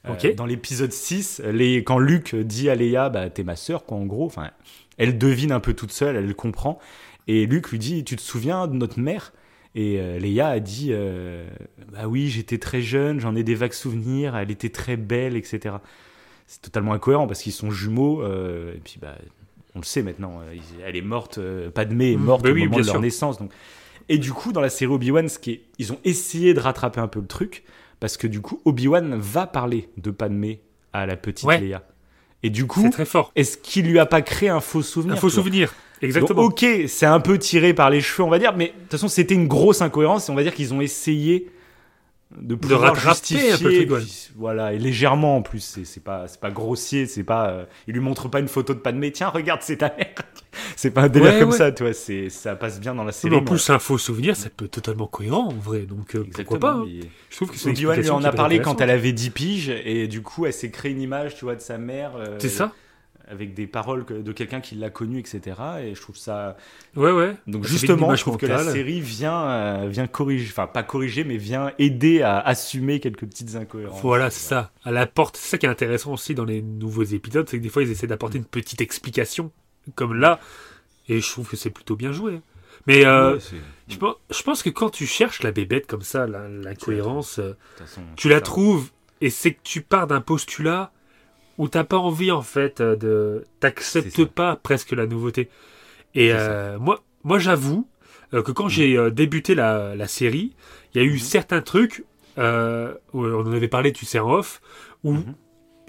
Euh, 0.07 0.13
Ok. 0.13 0.35
dans 0.37 0.47
l'épisode 0.47 0.93
6, 0.93 1.43
les, 1.45 1.83
quand 1.85 1.99
Luke 1.99 2.35
dit 2.37 2.71
à 2.71 2.75
Leia, 2.77 3.09
bah, 3.11 3.29
t'es 3.31 3.43
ma 3.43 3.57
sœur, 3.57 3.85
quoi, 3.85 3.99
en 3.99 4.07
gros. 4.07 4.27
Enfin, 4.27 4.51
elle 4.97 5.19
devine 5.19 5.53
un 5.53 5.61
peu 5.61 5.75
toute 5.75 5.93
seule, 5.93 6.17
elle 6.17 6.27
le 6.27 6.35
comprend. 6.35 6.79
Et 7.27 7.47
Luke 7.47 7.71
lui 7.71 7.79
dit, 7.79 8.05
tu 8.05 8.17
te 8.17 8.23
souviens 8.23 8.67
de 8.69 8.75
notre 8.75 8.99
mère? 9.01 9.33
Et 9.75 9.99
euh, 10.01 10.19
Leia 10.19 10.49
a 10.49 10.61
dit 10.61 10.89
euh, 10.93 11.47
Bah 11.93 12.07
oui, 12.09 12.29
j'étais 12.29 12.59
très 12.59 12.81
jeune, 12.81 13.21
j'en 13.21 13.37
ai 13.37 13.43
des 13.43 13.55
vagues 13.55 13.75
souvenirs, 13.75 14.35
elle 14.37 14.51
était 14.51 14.71
très 14.71 14.97
belle, 14.97 15.37
etc. 15.37 15.77
C'est 16.47 16.63
totalement 16.63 16.95
incohérent 16.95 17.27
parce 17.27 17.43
qu'ils 17.43 17.53
sont 17.53 17.71
jumeaux, 17.71 18.23
euh, 18.23 18.75
et 18.75 18.79
puis 18.79 18.97
bah, 19.01 19.17
on 19.75 19.81
le 19.81 19.85
sait 19.85 20.03
maintenant, 20.03 20.41
euh, 20.43 20.57
elle 20.87 20.97
est 20.97 21.03
morte, 21.03 21.37
euh, 21.39 21.71
Padmé 21.71 22.13
est 22.13 22.17
Mm, 22.17 22.25
morte 22.25 22.43
bah 22.43 22.51
au 22.51 22.55
oui, 22.55 22.65
moment 22.65 22.79
de 22.79 22.87
leur 22.87 22.93
sûr. 22.95 23.01
naissance. 23.03 23.39
Donc. 23.39 23.51
Et 24.09 24.19
du 24.19 24.33
coup, 24.33 24.53
dans 24.53 24.61
la 24.61 24.71
série 24.71 24.91
Obi-Wan, 24.93 25.29
ce 25.29 25.39
qui 25.39 25.51
est- 25.53 25.63
ils 25.79 25.93
ont 25.93 25.99
essayé 26.05 26.55
de 26.55 26.61
rattraper 26.61 27.01
un 27.01 27.09
peu 27.09 27.21
le 27.21 27.27
truc 27.27 27.65
parce 28.01 28.17
que 28.17 28.27
du 28.27 28.41
coup, 28.41 28.61
Obi-Wan 28.65 29.17
va 29.19 29.47
parler 29.47 29.89
de 29.97 30.11
Padmé 30.11 30.61
à 30.93 31.05
la 31.07 31.17
petite 31.17 31.47
Ouais. 31.47 31.61
Leia. 31.61 31.83
Et 32.43 32.51
du 32.51 32.67
coup, 32.67 32.89
très 32.91 33.05
fort. 33.05 33.33
est-ce 33.35 33.59
qu'il 33.59 33.87
lui 33.89 33.99
a 33.99 34.07
pas 34.07 34.23
créé 34.23 34.49
un 34.49 34.61
faux 34.61 34.83
souvenir 34.83 35.15
Un 35.17 35.19
faux 35.19 35.29
souvenir. 35.29 35.69
donc, 35.69 36.03
Exactement. 36.05 36.43
ok, 36.43 36.65
c'est 36.87 37.07
un 37.07 37.19
peu 37.21 37.37
tiré 37.39 37.75
par 37.75 37.91
les 37.91 38.01
cheveux, 38.01 38.23
on 38.23 38.31
va 38.31 38.39
dire, 38.39 38.55
mais 38.57 38.67
de 38.69 38.73
toute 38.83 38.91
façon, 38.93 39.09
c'était 39.09 39.35
une 39.35 39.49
grosse 39.49 39.83
incohérence 39.83 40.29
et 40.29 40.33
on 40.33 40.37
va 40.37 40.45
dire 40.45 40.55
qu'ils 40.55 40.73
ont 40.73 40.81
essayé 40.81 41.51
de 42.41 42.55
pouvoir 42.55 42.81
rattraper 42.83 43.09
justifier, 43.11 43.53
un 43.53 43.59
peu 43.59 43.65
le 43.97 43.97
puis, 44.05 44.29
voilà, 44.37 44.73
et 44.75 44.79
légèrement 44.79 45.37
en 45.39 45.43
plus, 45.43 45.81
c'est 45.85 46.05
pas, 46.05 46.29
c'est 46.29 46.39
pas 46.41 46.51
grossier, 46.51 47.07
c'est 47.07 47.25
pas, 47.25 47.49
euh, 47.49 47.65
il 47.89 47.95
lui 47.95 48.01
montre 48.01 48.29
pas 48.29 48.39
une 48.39 48.49
photo 48.49 48.73
de 48.75 48.79
Padmé, 48.79 49.11
tiens, 49.11 49.29
regarde, 49.31 49.63
c'est 49.63 49.79
ta 49.79 49.93
mère. 49.97 50.15
C'est 50.79 50.93
pas 50.93 51.03
un 51.03 51.09
délire 51.09 51.33
Ouais, 51.33 51.41
comme 51.41 51.51
ouais. 51.51 51.57
ça, 51.57 51.73
tu 51.73 51.83
vois. 51.83 51.93
C'est, 51.93 52.31
ça 52.31 52.55
passe 52.55 52.79
bien 52.79 52.95
dans 52.95 53.03
la 53.03 53.11
série. 53.11 53.35
Mais 53.35 53.41
en 53.41 53.45
plus, 53.45 53.59
c'est 53.59 53.73
un 53.73 53.81
faux 53.81 53.99
souvenir, 53.99 54.37
ça 54.37 54.49
peut 54.49 54.67
être 54.67 54.71
totalement 54.71 55.09
cohérent 55.09 55.49
en 55.49 55.55
vrai. 55.55 55.81
Donc 55.81 56.15
euh, 56.15 56.21
pourquoi 56.23 56.29
Exactement, 56.29 56.61
pas 56.61 56.73
hein. 56.75 56.87
Je 57.31 57.37
trouve 57.37 57.51
que 57.51 57.57
c'est 57.57 57.71
une 57.71 57.75
Obi-Wan 57.77 58.01
lui 58.01 58.11
en 58.11 58.23
a 58.23 58.31
parlé 58.33 58.61
quand 58.61 58.81
elle 58.81 58.91
avait 58.91 59.13
10 59.13 59.31
piges 59.31 59.71
et 59.85 60.07
du 60.07 60.23
coup 60.23 60.47
elle 60.47 60.53
s'est 60.53 60.71
créée 60.71 60.93
une 60.93 61.01
image 61.03 61.35
tu 61.35 61.45
vois 61.45 61.57
de 61.57 61.61
sa 61.61 61.79
mère 61.79 62.13
euh, 62.17 62.37
C'est 62.39 62.49
ça 62.49 62.73
avec 63.31 63.53
des 63.53 63.67
paroles 63.67 64.07
de 64.07 64.33
quelqu'un 64.33 64.61
qui 64.61 64.75
l'a 64.75 64.89
connu 64.89 65.19
etc 65.19 65.57
et 65.83 65.95
je 65.95 66.01
trouve 66.01 66.17
ça 66.17 66.57
Ouais, 66.97 67.11
ouais. 67.13 67.35
donc 67.47 67.67
justement 67.67 68.15
je 68.15 68.23
trouve 68.23 68.39
que 68.39 68.47
la 68.47 68.63
série 68.65 69.01
vient 69.03 69.43
euh, 69.51 69.87
vient 69.91 70.07
corriger 70.07 70.49
enfin 70.51 70.67
pas 70.67 70.83
corriger 70.83 71.25
mais 71.25 71.37
vient 71.37 71.73
aider 71.79 72.23
à 72.23 72.39
assumer 72.39 73.01
quelques 73.01 73.27
petites 73.27 73.55
incohérences 73.57 74.01
Voilà, 74.01 74.31
c'est 74.31 74.49
ça. 74.49 74.71
Elle 74.87 74.97
apporte. 74.97 75.37
C'est 75.37 75.51
ça 75.51 75.59
qui 75.59 75.67
est 75.67 75.69
intéressant 75.69 76.13
aussi 76.15 76.35
dans 76.35 76.45
les 76.47 76.63
nouveaux 76.63 77.03
épisodes, 77.03 77.47
c'est 77.49 77.59
que 77.59 77.63
des 77.63 77.69
fois 77.69 77.83
ils 77.83 77.91
essaient 77.91 78.07
d'apporter 78.07 78.39
une 78.39 78.45
petite 78.47 78.81
explication, 78.81 79.51
comme 79.95 80.15
là, 80.15 80.41
et 81.09 81.21
je 81.21 81.31
trouve 81.31 81.49
que 81.49 81.57
c'est 81.57 81.71
plutôt 81.71 81.97
bien 81.97 82.13
joué. 82.13 82.41
Mais 82.87 83.05
euh, 83.05 83.35
Ouais, 83.35 83.41
je, 83.89 83.97
pense, 83.97 84.17
je 84.31 84.43
pense 84.43 84.63
que 84.63 84.71
quand 84.71 84.91
tu 84.91 85.07
cherches 85.07 85.43
la 85.43 85.51
bébête 85.53 85.87
comme 85.87 86.03
ça, 86.03 86.27
la- 86.27 86.49
l'incohérence, 86.49 87.39
euh, 87.39 87.57
façon, 87.79 88.03
tu 88.17 88.29
la 88.29 88.41
trouves, 88.41 88.91
et 89.21 89.31
c'est 89.31 89.53
que 89.55 89.61
tu 89.63 89.83
pars 89.83 90.07
d'un 90.07 90.21
postulat 90.21 90.93
où 91.59 91.69
t'as 91.69 91.85
pas 91.85 91.97
envie 91.99 92.31
en 92.31 92.43
fait 92.43 92.81
euh, 92.81 92.95
de, 92.97 93.45
t'acceptes 93.61 94.25
pas 94.27 94.57
presque 94.57 94.93
la 94.93 95.07
nouveauté. 95.07 95.49
Et 96.15 96.33
euh, 96.33 96.79
moi, 96.79 97.03
moi 97.25 97.39
j'avoue 97.39 97.89
que 98.31 98.53
quand 98.53 98.69
j'ai 98.69 98.97
euh, 98.97 99.11
débuté 99.11 99.55
la, 99.55 99.97
la 99.97 100.07
série, 100.07 100.55
il 100.95 100.99
y 100.99 101.05
a 101.05 101.07
eu 101.07 101.15
Mhm. 101.15 101.19
certains 101.19 101.63
trucs, 101.63 102.05
euh, 102.39 102.95
où 103.13 103.25
on 103.25 103.47
en 103.47 103.53
avait 103.53 103.69
parlé, 103.69 103.93
tu 103.93 104.07
sais, 104.07 104.19
en 104.19 104.31
off, 104.31 104.61
où 105.03 105.15
Mhm. 105.15 105.35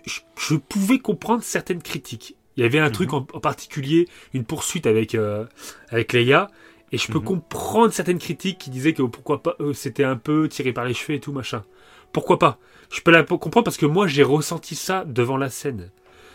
je, 0.06 0.20
je 0.38 0.56
pouvais 0.56 1.00
comprendre 1.00 1.44
certaines 1.44 1.82
critiques. 1.84 2.36
Il 2.60 2.64
y 2.64 2.66
avait 2.66 2.80
un 2.80 2.88
Mhm. 2.88 2.92
truc 2.92 3.14
en, 3.14 3.26
en 3.34 3.40
particulier, 3.40 4.10
une 4.34 4.44
poursuite 4.44 4.86
avec, 4.86 5.16
euh, 5.16 5.46
avec 5.90 6.12
Leia, 6.12 6.50
et 6.92 6.98
je 6.98 7.08
peux 7.08 7.20
Mhm. 7.20 7.26
comprendre 7.26 7.94
certaines 7.94 8.20
critiques 8.20 8.58
qui 8.58 8.70
disaient 8.70 8.94
que 8.94 9.02
pourquoi 9.04 9.42
pas, 9.42 9.56
euh, 9.62 9.72
c'était 9.74 10.04
un 10.04 10.18
peu 10.18 10.50
tiré 10.50 10.74
par 10.74 10.84
les 10.84 10.94
cheveux 10.94 11.14
et 11.16 11.22
tout 11.22 11.32
machin. 11.32 11.64
Pourquoi 12.12 12.38
pas? 12.38 12.60
Je 12.92 13.00
peux 13.00 13.12
la 13.12 13.24
comprendre 13.24 13.64
parce 13.64 13.78
que 13.78 13.86
moi 13.86 14.08
j'ai 14.08 14.24
ressenti 14.24 14.76
ça 14.76 15.06
devant 15.06 15.38
la 15.38 15.50
scène. 15.50 15.90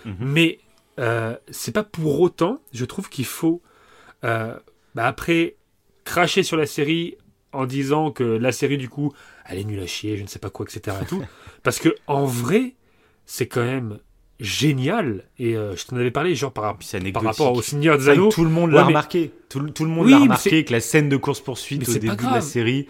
Mhm. 0.07 0.17
Mais 0.21 0.61
euh, 0.99 1.37
c'est 1.51 1.73
pas 1.73 1.83
pour 1.85 2.21
autant, 2.21 2.61
je 2.73 2.87
trouve 2.87 3.11
qu'il 3.11 3.27
faut 3.27 3.61
euh, 4.25 4.57
bah, 4.95 5.07
après 5.07 5.57
cracher 6.05 6.43
sur 6.43 6.57
la 6.57 6.67
série 6.67 7.17
en 7.53 7.67
disant 7.67 8.13
que 8.13 8.25
la 8.25 8.53
série 8.53 8.79
du 8.79 8.89
coup 8.89 9.13
elle 9.47 9.59
est 9.59 9.65
nulle 9.65 9.81
à 9.81 9.87
chier, 9.87 10.17
je 10.17 10.23
ne 10.23 10.29
sais 10.29 10.39
pas 10.39 10.51
quoi, 10.51 10.65
etc. 10.67 11.03
Et 11.03 11.07
tout. 11.07 11.23
parce 11.63 11.81
que 11.81 11.95
en 12.07 12.25
vrai, 12.25 12.75
c'est 13.27 13.47
quand 13.47 13.65
même 13.65 13.99
génial. 14.41 15.25
Et 15.39 15.57
euh, 15.57 15.77
je 15.77 15.85
t'en 15.87 15.97
avais 15.97 16.11
parlé 16.11 16.35
genre 16.35 16.53
par, 16.53 16.77
par 17.13 17.23
rapport 17.23 17.53
au 17.53 17.63
Seigneur 17.63 17.99
des 17.99 18.05
que 18.07 18.11
Anneaux. 18.11 18.29
tout 18.31 18.45
le 18.45 18.51
monde 18.51 18.71
Ouais, 18.71 18.77
l'a 18.77 18.83
mais- 18.83 18.89
remarqué 18.89 19.33
tout, 19.49 19.61
le- 19.61 19.71
tout 19.71 19.85
le 19.85 19.91
monde 19.91 20.07
Oui, 20.07 20.13
l'a 20.13 20.19
remarqué 20.19 20.65
que 20.65 20.73
la 20.73 20.81
scène 20.81 21.09
de 21.09 21.17
course 21.17 21.41
poursuite 21.41 21.89
au 21.89 21.93
début 21.93 22.17
de 22.17 22.23
la 22.35 22.41
série 22.41 22.87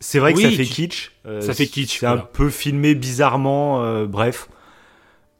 c'est 0.00 0.18
vrai 0.18 0.34
que 0.34 0.40
ça 0.42 0.50
fait 0.50 0.64
kitsch 0.64 1.12
euh, 1.26 1.40
ça 1.40 1.54
fait 1.54 1.66
kitsch, 1.66 2.00
c'est 2.00 2.06
un 2.06 2.16
peu 2.18 2.50
filmé 2.50 2.94
bizarrement 2.94 3.82
euh, 3.84 4.04
bref 4.06 4.48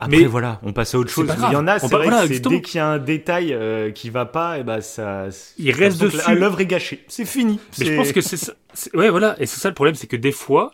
après 0.01 0.19
Mais- 0.19 0.25
voilà 0.27 0.61
on 0.63 0.73
passe 0.73 0.95
à 0.95 0.99
autre 0.99 1.11
chose 1.11 1.29
il 1.37 1.53
y 1.53 1.57
en 1.57 1.67
a 1.67 1.79
c'est 1.79 1.89
vrai 1.89 2.05
voilà, 2.09 2.27
que 2.29 2.49
dès 2.49 2.61
qu'il 2.61 2.77
y 2.79 2.81
a 2.81 2.89
un 2.89 2.99
détail 2.99 3.53
euh, 3.53 3.91
qui 3.91 4.09
va 4.11 4.25
pas 4.25 4.59
et 4.59 4.63
ben 4.65 4.81
ça 4.81 5.27
Il 5.59 5.71
reste 5.73 6.01
dessus. 6.01 6.35
l'œuvre 6.35 6.61
est 6.61 6.67
gâchée 6.67 7.05
c'est 7.09 7.25
fini 7.25 7.59
Mais 7.79 7.87
je 7.87 7.97
pense 7.97 8.13
que 8.13 8.21
c'est 8.21 8.37
ça. 8.37 8.53
Ouais, 8.95 9.11
voilà. 9.11 9.37
Et 9.39 9.47
c'est 9.47 9.61
ça 9.61 9.69
le 9.69 9.75
problème, 9.75 9.95
c'est 9.97 10.07
que 10.07 10.17
des 10.17 10.33
fois, 10.33 10.73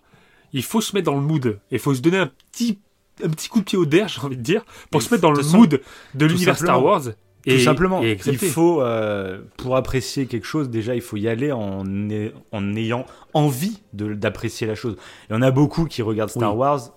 il 0.53 0.63
faut 0.63 0.81
se 0.81 0.95
mettre 0.95 1.07
dans 1.07 1.17
le 1.17 1.21
mood. 1.27 1.59
Il 1.73 1.79
faut 1.81 1.93
se 1.95 2.01
donner 2.01 2.19
un 2.19 2.31
petit, 2.53 2.79
un 3.25 3.29
petit 3.31 3.49
coup 3.49 3.61
de 3.61 3.65
pied 3.65 3.79
au 3.79 3.87
derrière, 3.87 4.09
j'ai 4.09 4.21
envie 4.21 4.37
de 4.37 4.43
dire, 4.43 4.65
pour 4.91 5.03
se 5.03 5.13
mettre 5.13 5.23
dans 5.23 5.33
le 5.33 5.43
mood 5.43 5.81
de 6.15 6.27
l'univers 6.27 6.57
Star 6.57 6.67
simplement. 6.77 6.85
Wars. 6.91 7.03
Tout 7.45 7.55
Et, 7.55 7.61
simplement, 7.61 8.03
et 8.03 8.19
il 8.27 8.37
faut, 8.37 8.83
euh, 8.83 9.41
pour 9.57 9.77
apprécier 9.77 10.27
quelque 10.27 10.45
chose, 10.47 10.69
déjà, 10.69 10.95
il 10.95 11.01
faut 11.01 11.17
y 11.17 11.29
aller 11.29 11.53
en, 11.53 11.83
en 12.53 12.77
ayant 12.77 13.07
envie 13.33 13.79
d'apprécier 13.93 14.67
la 14.67 14.75
chose. 14.75 14.97
Il 15.31 15.35
y 15.35 15.37
en 15.37 15.43
a 15.43 15.51
beaucoup 15.51 15.87
qui 15.87 16.03
regardent 16.03 16.31
Star 16.31 16.53
Oui. 16.53 16.59
Wars, 16.59 16.91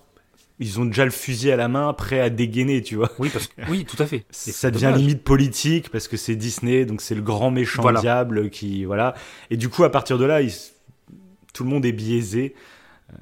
ils 0.58 0.78
ont 0.80 0.84
déjà 0.84 1.04
le 1.04 1.10
fusil 1.10 1.50
à 1.52 1.56
la 1.56 1.68
main, 1.68 1.92
prêt 1.94 2.20
à 2.20 2.28
dégainer, 2.28 2.82
tu 2.82 2.96
vois. 2.96 3.10
Oui, 3.18 3.30
parce 3.32 3.46
que 3.46 3.62
oui, 3.70 3.84
tout 3.84 4.00
à 4.02 4.04
fait. 4.04 4.26
Ça 4.30 4.70
devient 4.70 4.86
dommage. 4.86 5.00
limite 5.00 5.22
politique 5.24 5.88
parce 5.90 6.06
que 6.08 6.16
c'est 6.16 6.36
Disney, 6.36 6.84
donc 6.84 7.00
c'est 7.00 7.14
le 7.14 7.22
grand 7.22 7.50
méchant 7.50 7.80
Voilà. 7.82 8.00
diable 8.00 8.50
qui, 8.50 8.84
voilà. 8.84 9.14
Et 9.50 9.56
du 9.56 9.68
coup, 9.68 9.84
à 9.84 9.90
partir 9.90 10.18
de 10.18 10.24
là, 10.24 10.42
il 10.42 10.52
tout 11.54 11.64
le 11.64 11.70
monde 11.70 11.86
est 11.86 11.92
biaisé. 11.92 12.54
Euh, 13.12 13.14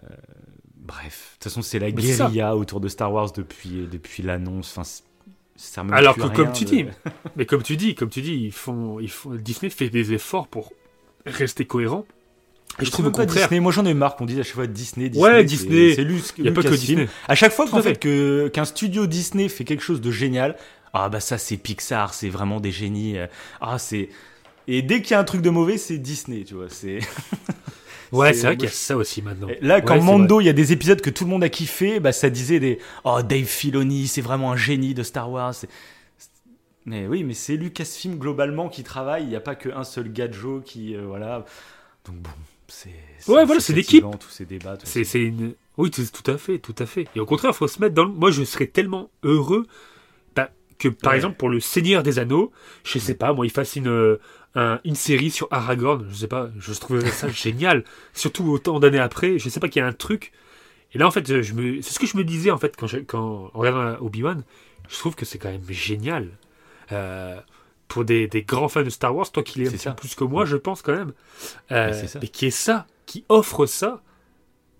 bref, 0.90 1.30
de 1.30 1.34
toute 1.34 1.44
façon, 1.44 1.62
c'est 1.62 1.78
la 1.78 1.86
Mais 1.86 1.92
guérilla 1.92 2.56
autour 2.56 2.80
de 2.80 2.88
Star 2.88 3.12
Wars 3.12 3.32
depuis, 3.32 3.86
depuis 3.90 4.22
l'annonce. 4.22 4.76
Enfin, 4.76 4.88
ça 5.56 5.84
Alors 5.92 6.16
que 6.16 6.26
comme 6.28 6.52
tu 6.52 6.64
de- 6.64 6.70
dis, 6.70 6.84
mais 7.36 7.46
comme 7.46 7.62
tu 7.62 7.76
dis, 7.76 7.94
comme 7.94 8.08
tu 8.10 8.22
dis, 8.22 8.34
ils 8.34 8.52
font, 8.52 8.98
ils 9.00 9.10
font, 9.10 9.34
Disney 9.34 9.70
fait 9.70 9.88
des 9.90 10.12
efforts 10.12 10.48
pour 10.48 10.72
rester 11.26 11.64
cohérent. 11.64 12.04
Et 12.80 12.84
je 12.84 12.90
trouve 12.90 13.06
au 13.06 13.10
contraire. 13.10 13.48
Disney. 13.48 13.60
Moi, 13.60 13.72
j'en 13.72 13.84
ai 13.84 13.92
marre 13.94 14.16
qu'on 14.16 14.24
dise 14.26 14.38
à 14.38 14.42
chaque 14.42 14.54
fois 14.54 14.66
Disney, 14.66 15.08
Disney. 15.10 15.28
Ouais, 15.28 15.38
c'est- 15.40 15.44
Disney. 15.44 15.94
C'est 15.94 16.04
lui. 16.04 16.22
Il 16.38 16.44
y 16.44 16.48
a 16.48 16.52
pas 16.52 16.62
que 16.62 16.68
Disney. 16.68 17.08
À 17.28 17.34
chaque 17.34 17.52
fois 17.52 17.68
qu'en 17.68 17.82
fait 17.82 17.98
que 17.98 18.48
qu'un 18.48 18.64
studio 18.64 19.06
Disney 19.06 19.48
fait 19.48 19.64
quelque 19.64 19.82
chose 19.82 20.00
de 20.00 20.10
génial, 20.10 20.56
ah 20.94 21.08
bah 21.08 21.20
ça 21.20 21.36
c'est 21.36 21.56
Pixar, 21.56 22.14
c'est 22.14 22.28
vraiment 22.30 22.58
des 22.60 22.70
génies. 22.72 23.18
euh, 23.18 23.26
Ah 23.60 23.78
c'est 23.78 24.08
et 24.68 24.82
dès 24.82 25.02
qu'il 25.02 25.10
y 25.12 25.14
a 25.14 25.20
un 25.20 25.24
truc 25.24 25.42
de 25.42 25.50
mauvais, 25.50 25.78
c'est 25.78 25.98
Disney, 25.98 26.44
tu 26.44 26.54
vois. 26.54 26.68
C'est 26.70 27.00
Ouais, 28.12 28.32
c'est- 28.34 28.46
vrai 28.46 28.56
qu'il 28.56 28.64
y 28.68 28.72
a 28.72 28.74
ça 28.74 28.96
aussi 28.96 29.22
maintenant. 29.22 29.48
Là, 29.60 29.80
quand 29.80 29.94
Ouais, 29.94 30.00
Mando, 30.02 30.40
il 30.40 30.44
y 30.44 30.48
a 30.48 30.52
des 30.52 30.72
épisodes 30.72 31.00
que 31.00 31.10
tout 31.10 31.24
le 31.24 31.30
monde 31.30 31.44
a 31.44 31.48
kiffé, 31.48 32.00
bah 32.00 32.12
ça 32.12 32.28
disait 32.30 32.58
des 32.60 32.78
oh 33.04 33.20
Dave 33.22 33.44
Filoni, 33.44 34.08
c'est 34.08 34.20
vraiment 34.20 34.52
un 34.52 34.56
génie 34.56 34.94
de 34.94 35.02
Star 35.02 35.30
Wars. 35.30 35.54
Mais 36.86 37.06
oui, 37.06 37.24
mais 37.24 37.34
c'est 37.34 37.56
Lucasfilm 37.56 38.16
globalement 38.18 38.68
qui 38.68 38.82
travaille. 38.82 39.24
Il 39.24 39.28
n'y 39.28 39.36
a 39.36 39.40
pas 39.40 39.54
qu'un 39.54 39.84
seul 39.84 40.10
gadjo 40.12 40.62
qui 40.64 40.96
euh, 40.96 41.02
voilà. 41.06 41.44
Donc 42.06 42.16
bon, 42.16 42.30
c'est 42.68 42.88
Ouais, 43.28 43.44
voilà, 43.44 43.60
c'est 43.60 43.74
l'équipe. 43.74 44.04
tous 44.18 44.30
ces 44.30 44.46
débats. 44.46 44.76
tout 44.76 44.86
C'est, 44.86 45.20
une... 45.20 45.54
Oui, 45.76 45.90
tout 45.90 46.02
à 46.30 46.38
fait, 46.38 46.58
tout 46.58 46.74
à 46.78 46.86
fait. 46.86 47.06
Et 47.14 47.20
au 47.20 47.26
contraire, 47.26 47.50
il 47.54 47.56
faut 47.56 47.68
se 47.68 47.80
mettre 47.80 47.94
dans 47.94 48.04
le... 48.04 48.10
Moi, 48.10 48.30
je 48.30 48.42
serais 48.44 48.66
tellement 48.66 49.10
heureux 49.22 49.66
bah, 50.34 50.50
que, 50.78 50.88
par 50.88 51.10
Ouais. 51.12 51.16
exemple, 51.16 51.36
pour 51.36 51.50
le 51.50 51.60
Seigneur 51.60 52.02
des 52.02 52.18
Anneaux, 52.18 52.50
je 52.82 52.98
sais 52.98 53.14
pas, 53.14 53.32
moi, 53.34 53.44
il 53.46 53.50
fasse 53.50 53.76
une, 53.76 54.18
un- 54.54 54.80
une 54.84 54.94
série 54.96 55.30
sur 55.30 55.48
Aragorn, 55.50 56.06
je 56.10 56.14
sais 56.14 56.28
pas, 56.28 56.50
je 56.58 56.72
trouverais 56.72 57.10
ça 57.10 57.28
génial. 57.30 57.84
Surtout 58.12 58.44
autant 58.50 58.80
d'années 58.80 58.98
après, 58.98 59.38
je 59.38 59.48
sais 59.48 59.60
pas 59.60 59.68
qu'il 59.68 59.80
y 59.80 59.84
a 59.84 59.88
un 59.88 59.92
truc. 59.92 60.32
Et 60.92 60.98
là, 60.98 61.06
en 61.06 61.10
fait, 61.10 61.42
je 61.42 61.54
me... 61.54 61.80
c'est 61.82 61.92
ce 61.92 61.98
que 62.00 62.06
je 62.06 62.16
me 62.16 62.24
disais, 62.24 62.50
en 62.50 62.58
fait, 62.58 62.76
quand, 62.76 62.86
je... 62.88 62.98
quand... 62.98 63.50
en 63.54 63.58
regardant 63.58 64.04
Obi-Wan, 64.04 64.42
je 64.88 64.98
trouve 64.98 65.14
que 65.14 65.24
c'est 65.24 65.38
quand 65.38 65.50
même 65.50 65.62
génial. 65.68 66.28
Euh, 66.92 67.40
pour 67.86 68.04
des, 68.04 68.28
des 68.28 68.42
grands 68.42 68.68
fans 68.68 68.82
de 68.82 68.90
Star 68.90 69.14
Wars, 69.14 69.30
toi 69.30 69.42
qui 69.42 69.62
peu 69.64 69.94
plus 69.94 70.14
que 70.14 70.24
moi, 70.24 70.44
je 70.44 70.56
pense 70.56 70.82
quand 70.82 70.94
même. 70.94 71.12
Euh, 71.72 71.92
ça. 71.92 72.18
mais 72.20 72.28
qui 72.28 72.46
est 72.46 72.50
ça, 72.50 72.86
qui 73.06 73.24
offre 73.28 73.66
ça, 73.66 74.00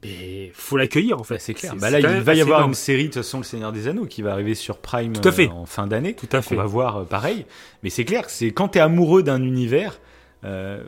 mais 0.03 0.51
faut 0.55 0.77
l'accueillir 0.77 1.21
en 1.21 1.25
fait. 1.25 1.39
C'est 1.39 1.55
clair. 1.55 1.75
Bah 1.77 1.91
là, 1.91 2.01
il 2.01 2.07
va 2.07 2.35
y 2.35 2.41
avoir 2.41 2.61
énorme. 2.61 2.71
une 2.71 2.75
série, 2.75 3.05
de 3.05 3.09
toute 3.09 3.23
façon, 3.23 3.39
Le 3.39 3.45
Seigneur 3.45 3.73
des 3.73 3.89
Anneaux, 3.89 4.07
qui 4.07 4.23
va 4.23 4.33
arriver 4.33 4.55
sur 4.55 4.79
Prime 4.79 5.13
Tout 5.13 5.29
à 5.29 5.33
fait. 5.33 5.49
euh, 5.49 5.53
en 5.53 5.67
fin 5.67 5.87
d'année. 5.87 6.15
Tout 6.15 6.29
à 6.33 6.43
fait. 6.43 6.55
On 6.55 6.59
va 6.59 6.65
voir 6.65 6.97
euh, 6.99 7.05
pareil. 7.05 7.47
Mais 7.83 7.91
c'est 7.91 8.05
clair, 8.05 8.29
c'est 8.31 8.51
quand 8.51 8.69
t'es 8.69 8.81
amoureux 8.81 9.23
d'un 9.23 9.43
univers, 9.43 10.01
euh, 10.45 10.83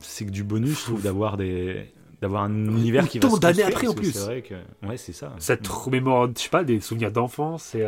c'est 0.00 0.26
que 0.26 0.30
du 0.30 0.44
bonus, 0.44 0.78
je 0.78 0.84
trouve, 0.84 1.02
d'avoir 1.02 1.36
des 1.36 1.86
d'avoir 2.20 2.42
un 2.42 2.52
univers 2.52 3.08
qui 3.08 3.20
va 3.20 3.30
se 3.30 3.38
d'années 3.38 3.62
après, 3.62 3.86
en 3.86 3.94
plus. 3.94 4.12
C'est 4.12 4.24
vrai 4.24 4.42
que 4.42 4.54
ouais, 4.86 4.96
c'est 4.96 5.12
ça. 5.12 5.32
Ça 5.38 5.56
te 5.56 5.70
remémore, 5.70 6.28
je 6.36 6.42
sais 6.42 6.48
pas, 6.48 6.64
des 6.64 6.80
souvenirs 6.80 7.12
d'enfance. 7.12 7.62
C'est, 7.62 7.86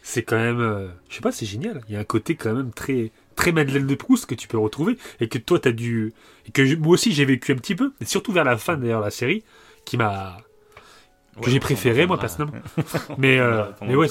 c'est 0.00 0.22
quand 0.22 0.36
même, 0.36 0.92
je 1.08 1.14
sais 1.16 1.20
pas, 1.20 1.32
c'est 1.32 1.44
génial. 1.44 1.80
Il 1.88 1.94
y 1.94 1.96
a 1.96 2.00
un 2.00 2.04
côté 2.04 2.36
quand 2.36 2.54
même 2.54 2.70
très, 2.70 3.10
très 3.34 3.52
Madeleine 3.52 3.86
de 3.86 3.94
Proust 3.96 4.26
que 4.26 4.34
tu 4.36 4.46
peux 4.48 4.58
retrouver 4.58 4.96
et 5.20 5.28
que 5.28 5.38
toi 5.38 5.58
t'as 5.58 5.72
dû, 5.72 6.12
et 6.46 6.52
que 6.52 6.76
moi 6.76 6.92
aussi 6.94 7.12
j'ai 7.12 7.24
vécu 7.24 7.52
un 7.52 7.56
petit 7.56 7.74
peu, 7.74 7.92
et 8.00 8.04
surtout 8.04 8.32
vers 8.32 8.44
la 8.44 8.56
fin 8.56 8.76
d'ailleurs 8.76 9.00
la 9.00 9.10
série, 9.10 9.42
qui 9.84 9.96
m'a, 9.96 10.36
que 11.40 11.50
j'ai 11.50 11.60
préféré 11.60 12.06
moi 12.06 12.18
personnellement. 12.18 12.58
Mais, 13.18 13.38
euh, 13.38 13.64
mais 13.82 13.94
ouais, 13.94 14.08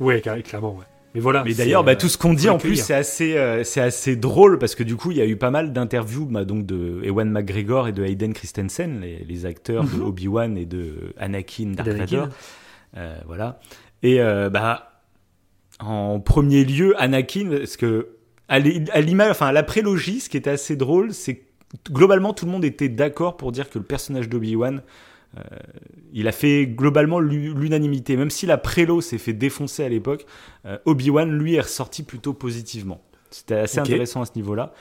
ouais, 0.00 0.20
clairement, 0.20 0.74
ouais. 0.76 0.84
Mais 1.14 1.20
voilà. 1.20 1.42
Mais 1.42 1.54
d'ailleurs, 1.54 1.84
bah, 1.84 1.92
euh, 1.92 1.96
tout 1.96 2.08
ce 2.08 2.18
qu'on 2.18 2.34
dit 2.34 2.50
en 2.50 2.58
plus, 2.58 2.76
c'est 2.76 2.92
assez, 2.94 3.36
euh, 3.38 3.64
c'est 3.64 3.80
assez 3.80 4.14
drôle 4.14 4.58
parce 4.58 4.74
que 4.74 4.82
du 4.82 4.94
coup, 4.96 5.10
il 5.10 5.16
y 5.16 5.22
a 5.22 5.26
eu 5.26 5.36
pas 5.36 5.50
mal 5.50 5.72
d'interviews 5.72 6.26
bah, 6.26 6.44
donc 6.44 6.66
de 6.66 7.00
Ewan 7.02 7.30
McGregor 7.30 7.88
et 7.88 7.92
de 7.92 8.04
Hayden 8.04 8.34
Christensen, 8.34 9.00
les, 9.00 9.24
les 9.24 9.46
acteurs 9.46 9.84
de 9.84 9.96
Mhm. 9.96 10.02
Obi-Wan 10.06 10.58
et 10.58 10.66
de 10.66 11.14
Anakin 11.18 11.72
Dark. 11.72 11.88
Vador. 11.88 12.28
Euh, 12.98 13.16
voilà. 13.26 13.58
Et 14.02 14.20
euh, 14.20 14.50
bah, 14.50 15.00
en 15.80 16.20
premier 16.20 16.64
lieu, 16.64 16.94
Anakin, 17.00 17.48
parce 17.58 17.76
que 17.78 18.08
à 18.48 18.58
l'i- 18.58 18.84
à 18.92 19.00
l'image, 19.00 19.30
enfin, 19.30 19.46
à 19.46 19.52
la 19.52 19.62
prélogie, 19.62 20.20
ce 20.20 20.28
qui 20.28 20.36
était 20.36 20.50
assez 20.50 20.76
drôle, 20.76 21.12
c'est 21.14 21.36
que 21.36 21.44
globalement, 21.90 22.32
tout 22.32 22.46
le 22.46 22.52
monde 22.52 22.64
était 22.64 22.88
d'accord 22.88 23.36
pour 23.36 23.52
dire 23.52 23.68
que 23.70 23.78
le 23.78 23.84
personnage 23.84 24.28
d'Obi-Wan, 24.28 24.82
euh, 25.36 25.42
il 26.12 26.26
a 26.26 26.32
fait 26.32 26.66
globalement 26.66 27.20
l'u- 27.20 27.52
l'unanimité. 27.54 28.16
Même 28.16 28.30
si 28.30 28.46
la 28.46 28.56
prélo 28.56 29.00
s'est 29.00 29.18
fait 29.18 29.34
défoncer 29.34 29.84
à 29.84 29.88
l'époque, 29.88 30.24
euh, 30.66 30.78
Obi-Wan, 30.86 31.30
lui, 31.30 31.54
est 31.54 31.60
ressorti 31.60 32.02
plutôt 32.02 32.32
positivement. 32.32 33.02
C'était 33.30 33.56
assez 33.56 33.78
intéressant 33.92 34.22
à 34.22 34.24
ce 34.26 34.32
niveau-là. 34.36 34.72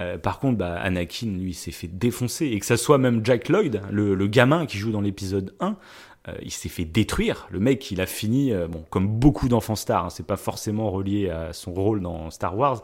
Euh, 0.00 0.16
par 0.16 0.38
contre, 0.38 0.56
bah, 0.56 0.76
Anakin, 0.80 1.26
lui, 1.38 1.52
s'est 1.52 1.70
fait 1.72 1.86
défoncer. 1.88 2.46
Et 2.46 2.58
que 2.58 2.64
ça 2.64 2.78
soit 2.78 2.96
même 2.96 3.20
Jack 3.24 3.50
Lloyd, 3.50 3.82
le, 3.90 4.14
le 4.14 4.26
gamin 4.26 4.64
qui 4.64 4.78
joue 4.78 4.90
dans 4.92 5.02
l'épisode 5.02 5.54
1, 5.60 5.76
euh, 6.28 6.32
il 6.42 6.50
s'est 6.50 6.68
fait 6.68 6.84
détruire. 6.84 7.46
Le 7.50 7.60
mec, 7.60 7.90
il 7.90 8.00
a 8.00 8.06
fini, 8.06 8.52
euh, 8.52 8.68
bon, 8.68 8.84
comme 8.90 9.08
beaucoup 9.08 9.48
d'enfants 9.48 9.74
stars, 9.76 10.04
hein, 10.06 10.10
c'est 10.10 10.26
pas 10.26 10.36
forcément 10.36 10.90
relié 10.90 11.30
à 11.30 11.52
son 11.52 11.72
rôle 11.72 12.00
dans 12.02 12.30
Star 12.30 12.56
Wars, 12.56 12.82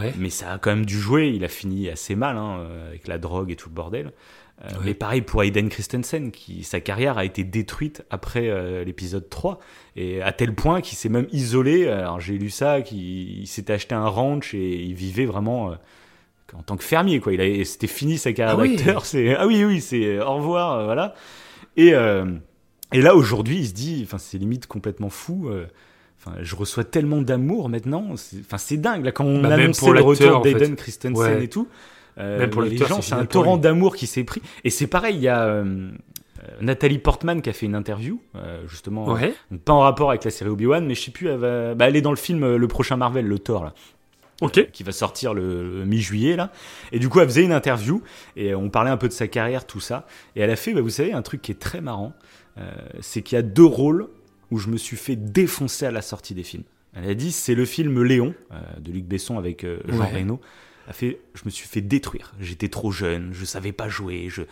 Ouais. 0.00 0.12
mais 0.18 0.30
ça 0.30 0.52
a 0.54 0.58
quand 0.58 0.70
même 0.70 0.84
dû 0.86 0.98
jouer. 0.98 1.28
Il 1.28 1.44
a 1.44 1.48
fini 1.48 1.88
assez 1.88 2.16
mal 2.16 2.36
hein, 2.36 2.58
euh, 2.58 2.88
avec 2.88 3.06
la 3.06 3.18
drogue 3.18 3.50
et 3.52 3.56
tout 3.56 3.68
le 3.68 3.74
bordel. 3.74 4.06
Euh, 4.64 4.68
Ouais. 4.70 4.76
Mais 4.86 4.94
pareil 4.94 5.20
pour 5.20 5.42
Aiden 5.42 5.68
Christensen, 5.68 6.30
qui 6.32 6.62
sa 6.64 6.80
carrière 6.80 7.18
a 7.18 7.24
été 7.24 7.42
détruite 7.44 8.04
après 8.10 8.84
l'épisode 8.84 9.28
3, 9.28 9.58
et 9.96 10.22
à 10.22 10.30
tel 10.32 10.54
point 10.54 10.80
qu'il 10.80 10.96
s'est 10.96 11.08
même 11.08 11.26
isolé. 11.32 11.88
Alors 11.88 12.20
j'ai 12.20 12.38
lu 12.38 12.50
ça, 12.50 12.80
qu'il 12.82 13.40
il 13.40 13.46
s'était 13.48 13.72
acheté 13.72 13.94
un 13.96 14.06
ranch 14.06 14.54
et 14.54 14.76
il 14.82 14.94
vivait 14.94 15.26
vraiment 15.26 15.74
en 16.56 16.62
tant 16.62 16.76
que 16.76 16.84
fermier, 16.84 17.18
quoi. 17.18 17.32
Il 17.32 17.40
a, 17.40 17.64
c'était 17.64 17.88
fini 17.88 18.16
sa 18.16 18.32
carrière 18.32 18.56
Ah 18.58 18.62
oui. 18.62 18.76
d'acteur. 18.76 19.06
C'est 19.06 19.34
ah 19.34 19.44
oui 19.46 19.64
oui, 19.64 19.80
c'est 19.80 20.20
au 20.20 20.34
revoir, 20.36 20.84
voilà. 20.84 21.14
Et 21.76 21.92
euh, 21.94 22.24
et 22.94 23.02
là 23.02 23.14
aujourd'hui, 23.14 23.58
il 23.58 23.66
se 23.68 23.74
dit, 23.74 24.00
enfin 24.06 24.18
c'est 24.18 24.38
limite 24.38 24.66
complètement 24.66 25.10
fou. 25.10 25.48
euh, 25.48 25.66
Enfin, 26.26 26.38
je 26.40 26.56
reçois 26.56 26.84
tellement 26.84 27.20
d'amour 27.20 27.68
maintenant. 27.68 28.16
c'est- 28.16 28.38
Enfin, 28.40 28.56
c'est 28.56 28.78
dingue 28.78 29.04
là 29.04 29.12
quand 29.12 29.26
on 29.26 29.42
Bah, 29.42 29.52
annonçait 29.52 29.92
le 29.92 30.00
retour 30.00 30.42
fait. 30.42 30.54
d'Aiden 30.54 30.74
Christensen 30.74 31.16
Ouais. 31.16 31.44
et 31.44 31.48
tout. 31.48 31.68
euh, 32.16 32.38
Même 32.38 32.48
pour 32.50 32.62
les 32.62 32.74
gens, 32.78 33.02
c'est 33.02 33.12
un 33.12 33.26
torrent 33.26 33.58
d'amour 33.58 33.94
qui 33.94 34.06
s'est 34.06 34.24
pris. 34.24 34.40
Et 34.62 34.70
c'est 34.70 34.86
pareil, 34.86 35.16
il 35.16 35.20
y 35.22 35.28
a 35.28 35.42
euh, 35.42 35.90
Nathalie 36.62 36.98
Portman 36.98 37.42
qui 37.42 37.50
a 37.50 37.52
fait 37.52 37.66
une 37.66 37.74
interview, 37.74 38.20
euh, 38.36 38.62
justement, 38.68 39.04
Ouais. 39.12 39.34
pas 39.66 39.74
en 39.74 39.80
rapport 39.80 40.08
avec 40.10 40.24
la 40.24 40.30
série 40.30 40.48
Obi-Wan, 40.48 40.86
mais 40.86 40.94
je 40.94 41.02
sais 41.02 41.10
plus, 41.10 41.28
elle, 41.28 41.36
va... 41.38 41.74
bah, 41.74 41.88
elle 41.88 41.96
est 41.96 42.00
dans 42.02 42.10
le 42.10 42.16
film 42.16 42.56
le 42.56 42.68
prochain 42.68 42.96
Marvel, 42.96 43.26
le 43.26 43.38
Thor, 43.38 43.64
là, 43.64 43.74
qui 44.72 44.82
va 44.82 44.92
sortir 44.92 45.34
le, 45.34 45.78
le 45.80 45.84
mi-juillet, 45.84 46.36
là. 46.36 46.52
Et 46.92 46.98
du 46.98 47.08
coup, 47.10 47.20
elle 47.20 47.28
faisait 47.28 47.44
une 47.44 47.52
interview, 47.52 48.02
et 48.36 48.54
on 48.54 48.70
parlait 48.70 48.90
un 48.90 48.96
peu 48.96 49.08
de 49.08 49.12
sa 49.12 49.26
carrière, 49.28 49.66
tout 49.66 49.80
ça. 49.80 50.06
Et 50.36 50.40
elle 50.40 50.50
a 50.50 50.56
fait, 50.56 50.72
bah, 50.72 50.80
vous 50.80 50.88
savez, 50.90 51.12
un 51.12 51.22
truc 51.22 51.42
qui 51.42 51.52
est 51.52 51.58
très 51.60 51.80
marrant, 51.82 52.14
c'est 53.00 53.22
qu'il 53.22 53.36
y 53.36 53.38
a 53.38 53.42
deux 53.42 53.64
rôles 53.64 54.08
où 54.50 54.58
je 54.58 54.68
me 54.68 54.76
suis 54.76 54.96
fait 54.96 55.16
défoncer 55.16 55.86
à 55.86 55.90
la 55.90 56.02
sortie 56.02 56.34
des 56.34 56.42
films. 56.44 56.64
Elle 56.94 57.10
a 57.10 57.14
dit, 57.14 57.32
c'est 57.32 57.54
le 57.54 57.64
film 57.64 58.02
Léon, 58.02 58.34
euh, 58.52 58.60
de 58.80 58.92
Luc 58.92 59.04
Besson 59.04 59.36
avec 59.38 59.64
euh, 59.64 59.80
Jean 59.88 59.98
Ouais. 59.98 60.20
Reno. 60.20 60.40
A 60.86 60.92
fait, 60.92 61.18
je 61.34 61.42
me 61.44 61.50
suis 61.50 61.66
fait 61.66 61.80
détruire. 61.80 62.34
J'étais 62.40 62.68
trop 62.68 62.92
jeune, 62.92 63.30
je 63.32 63.44
savais 63.44 63.72
pas 63.72 63.88
jouer, 63.88 64.28
je, 64.28 64.42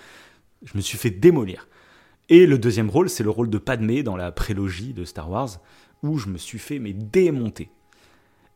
je 0.64 0.72
me 0.74 0.80
suis 0.80 0.98
fait 0.98 1.10
démolir. 1.10 1.68
Et 2.28 2.46
le 2.46 2.58
deuxième 2.58 2.90
rôle, 2.90 3.08
c'est 3.10 3.22
le 3.22 3.30
rôle 3.30 3.50
de 3.50 3.58
Padmé 3.58 4.02
dans 4.02 4.16
la 4.16 4.32
prélogie 4.32 4.92
de 4.92 5.04
Star 5.04 5.30
Wars, 5.30 5.60
où 6.02 6.18
je 6.18 6.28
me 6.28 6.38
suis 6.38 6.58
fait 6.58 6.78
mais 6.78 6.92
démonter. 6.94 7.68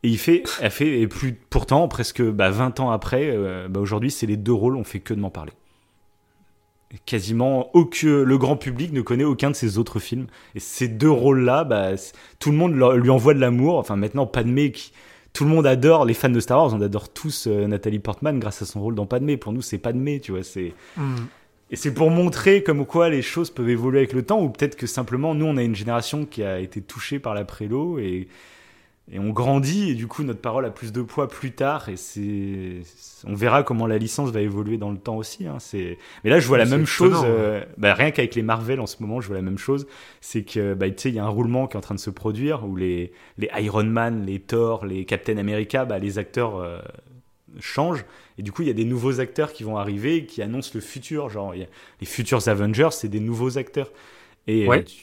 Et 0.03 0.09
il 0.09 0.17
fait, 0.17 0.43
elle 0.59 0.71
fait, 0.71 0.99
et 0.99 1.07
plus, 1.07 1.33
pourtant, 1.33 1.87
presque 1.87 2.21
bah, 2.21 2.49
20 2.49 2.79
ans 2.79 2.91
après, 2.91 3.29
euh, 3.29 3.67
bah, 3.69 3.79
aujourd'hui, 3.79 4.11
c'est 4.11 4.25
les 4.25 4.37
deux 4.37 4.53
rôles, 4.53 4.75
on 4.75 4.83
fait 4.83 4.99
que 4.99 5.13
de 5.13 5.19
m'en 5.19 5.31
parler. 5.31 5.53
Quasiment 7.05 7.69
aucun, 7.75 8.23
le 8.23 8.37
grand 8.37 8.55
public 8.55 8.93
ne 8.93 9.01
connaît 9.01 9.25
aucun 9.25 9.51
de 9.51 9.55
ses 9.55 9.77
autres 9.77 9.99
films. 9.99 10.27
Et 10.55 10.59
ces 10.59 10.87
deux 10.87 11.09
rôles-là, 11.09 11.63
bah, 11.65 11.91
tout 12.39 12.51
le 12.51 12.57
monde 12.57 12.73
lui 12.73 13.09
envoie 13.09 13.33
de 13.33 13.39
l'amour. 13.39 13.77
Enfin, 13.77 13.97
maintenant, 13.97 14.25
Padmé, 14.25 14.71
qui, 14.71 14.93
tout 15.33 15.43
le 15.43 15.49
monde 15.49 15.67
adore, 15.67 16.05
les 16.05 16.13
fans 16.13 16.29
de 16.29 16.39
Star 16.39 16.59
Wars, 16.59 16.73
on 16.73 16.81
adore 16.81 17.09
tous 17.09 17.47
euh, 17.47 17.67
Nathalie 17.67 17.99
Portman 17.99 18.39
grâce 18.39 18.61
à 18.61 18.65
son 18.65 18.81
rôle 18.81 18.95
dans 18.95 19.05
Padmé. 19.05 19.37
Pour 19.37 19.51
nous, 19.53 19.61
c'est 19.61 19.77
Padmé, 19.77 20.19
tu 20.19 20.31
vois, 20.31 20.43
c'est. 20.43 20.73
Hmm. 20.95 21.15
Et 21.69 21.75
c'est 21.75 21.93
pour 21.93 22.09
montrer 22.09 22.63
comme 22.63 22.85
quoi 22.85 23.09
les 23.09 23.21
choses 23.21 23.49
peuvent 23.49 23.69
évoluer 23.69 23.99
avec 23.99 24.13
le 24.13 24.23
temps, 24.23 24.41
ou 24.41 24.49
peut-être 24.49 24.77
que 24.77 24.87
simplement 24.87 25.35
nous 25.35 25.45
on 25.45 25.57
a 25.57 25.63
une 25.63 25.75
génération 25.75 26.25
qui 26.25 26.41
a 26.41 26.59
été 26.59 26.81
touchée 26.81 27.19
par 27.19 27.33
la 27.33 27.43
prélo 27.43 27.99
et, 27.99 28.29
et 29.09 29.19
on 29.19 29.29
grandit 29.29 29.89
et 29.91 29.95
du 29.95 30.05
coup 30.07 30.23
notre 30.23 30.41
parole 30.41 30.65
a 30.65 30.69
plus 30.69 30.91
de 30.91 31.01
poids 31.01 31.29
plus 31.29 31.53
tard 31.53 31.87
et 31.87 31.95
c'est 31.95 32.81
on 33.25 33.33
verra 33.35 33.63
comment 33.63 33.87
la 33.87 33.97
licence 33.97 34.31
va 34.31 34.41
évoluer 34.41 34.77
dans 34.77 34.91
le 34.91 34.97
temps 34.97 35.15
aussi. 35.15 35.47
Hein. 35.47 35.57
C'est 35.59 35.97
mais 36.23 36.29
là 36.29 36.39
je 36.39 36.47
vois 36.47 36.57
la 36.57 36.65
même 36.65 36.85
chose, 36.85 37.21
euh, 37.23 37.63
bah, 37.77 37.93
rien 37.93 38.11
qu'avec 38.11 38.35
les 38.35 38.41
Marvel 38.41 38.79
en 38.81 38.85
ce 38.85 38.97
moment 39.01 39.21
je 39.21 39.27
vois 39.27 39.37
la 39.37 39.41
même 39.41 39.57
chose, 39.57 39.87
c'est 40.19 40.43
que 40.43 40.73
bah, 40.73 40.89
tu 40.89 40.95
sais 41.03 41.09
il 41.09 41.15
y 41.15 41.19
a 41.19 41.23
un 41.25 41.29
roulement 41.29 41.67
qui 41.67 41.75
est 41.75 41.77
en 41.77 41.81
train 41.81 41.95
de 41.95 41.99
se 42.01 42.09
produire 42.09 42.65
où 42.67 42.75
les 42.75 43.11
les 43.37 43.49
Iron 43.59 43.85
Man, 43.85 44.25
les 44.25 44.39
Thor, 44.39 44.85
les 44.85 45.05
Captain 45.05 45.37
America, 45.37 45.85
bah, 45.85 45.99
les 45.99 46.17
acteurs 46.17 46.57
euh, 46.57 46.79
changent 47.61 48.03
et 48.37 48.43
du 48.43 48.51
coup 48.51 48.61
il 48.63 48.67
y 48.67 48.71
a 48.71 48.73
des 48.73 48.83
nouveaux 48.85 49.21
acteurs 49.21 49.53
qui 49.53 49.63
vont 49.63 49.77
arriver 49.77 50.17
et 50.17 50.25
qui 50.25 50.41
annoncent 50.41 50.71
le 50.75 50.81
futur 50.81 51.29
genre 51.29 51.55
y 51.55 51.63
a- 51.63 51.67
les 52.01 52.05
futurs 52.07 52.45
Avengers 52.49 52.89
c'est 52.91 53.07
des 53.07 53.21
nouveaux 53.21 53.57
acteurs 53.57 53.89
et 54.47 54.65
euh, 54.65 54.69
Ouais. 54.69 54.83
tu, 54.83 54.97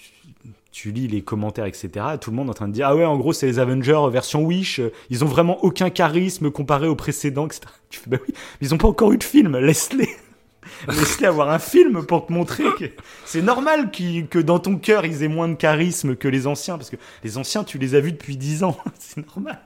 tu 0.75 0.91
lis 0.91 1.07
les 1.07 1.23
commentaires 1.23 1.67
etc 1.67 2.05
tout 2.21 2.31
le 2.31 2.37
monde 2.37 2.49
est 2.49 2.51
en 2.51 2.55
train 2.55 2.67
de 2.67 2.73
dire 2.73 2.89
ah 2.89 2.97
ouais 2.97 3.05
en 3.05 3.17
gros 3.17 3.33
c'est 3.33 3.47
les 3.47 3.61
Avengers 3.61 4.09
version 4.11 4.43
Wish 4.43 4.81
ils 5.09 5.23
ont 5.23 5.29
vraiment 5.29 5.63
aucun 5.65 5.89
charisme 5.89 6.51
comparé 6.51 6.89
aux 6.89 6.97
précédents 6.97 7.47
etc 7.47 7.61
tu 7.91 8.01
fais 8.01 8.11
bah 8.11 8.17
oui 8.21 8.35
mais 8.35 8.67
ils 8.67 8.75
ont 8.75 8.79
pas 8.79 8.89
encore 8.89 9.13
eu 9.13 9.19
de 9.19 9.23
film 9.23 9.57
laisse-les 9.57 10.09
laisse-les 10.89 11.29
avoir 11.29 11.51
un 11.51 11.61
film 11.61 12.05
pour 12.05 12.27
te 12.27 12.33
montrer 12.33 12.65
que 12.77 12.87
c'est 13.25 13.41
normal 13.41 13.93
que 13.93 14.41
dans 14.41 14.59
ton 14.59 14.77
cœur 14.77 15.07
ils 15.07 15.23
aient 15.23 15.29
moins 15.29 15.49
de 15.49 15.55
charisme 15.55 16.17
que 16.17 16.27
les 16.27 16.49
anciens 16.49 16.77
parce 16.77 16.91
que 16.91 16.97
les 17.23 17.39
anciens 17.39 17.63
tu 17.63 17.79
les 17.79 17.95
as 17.95 18.01
vus 18.01 18.13
depuis 18.13 18.37
10 18.37 18.65
ans 18.65 18.77
c'est 18.99 19.25
normal 19.37 19.61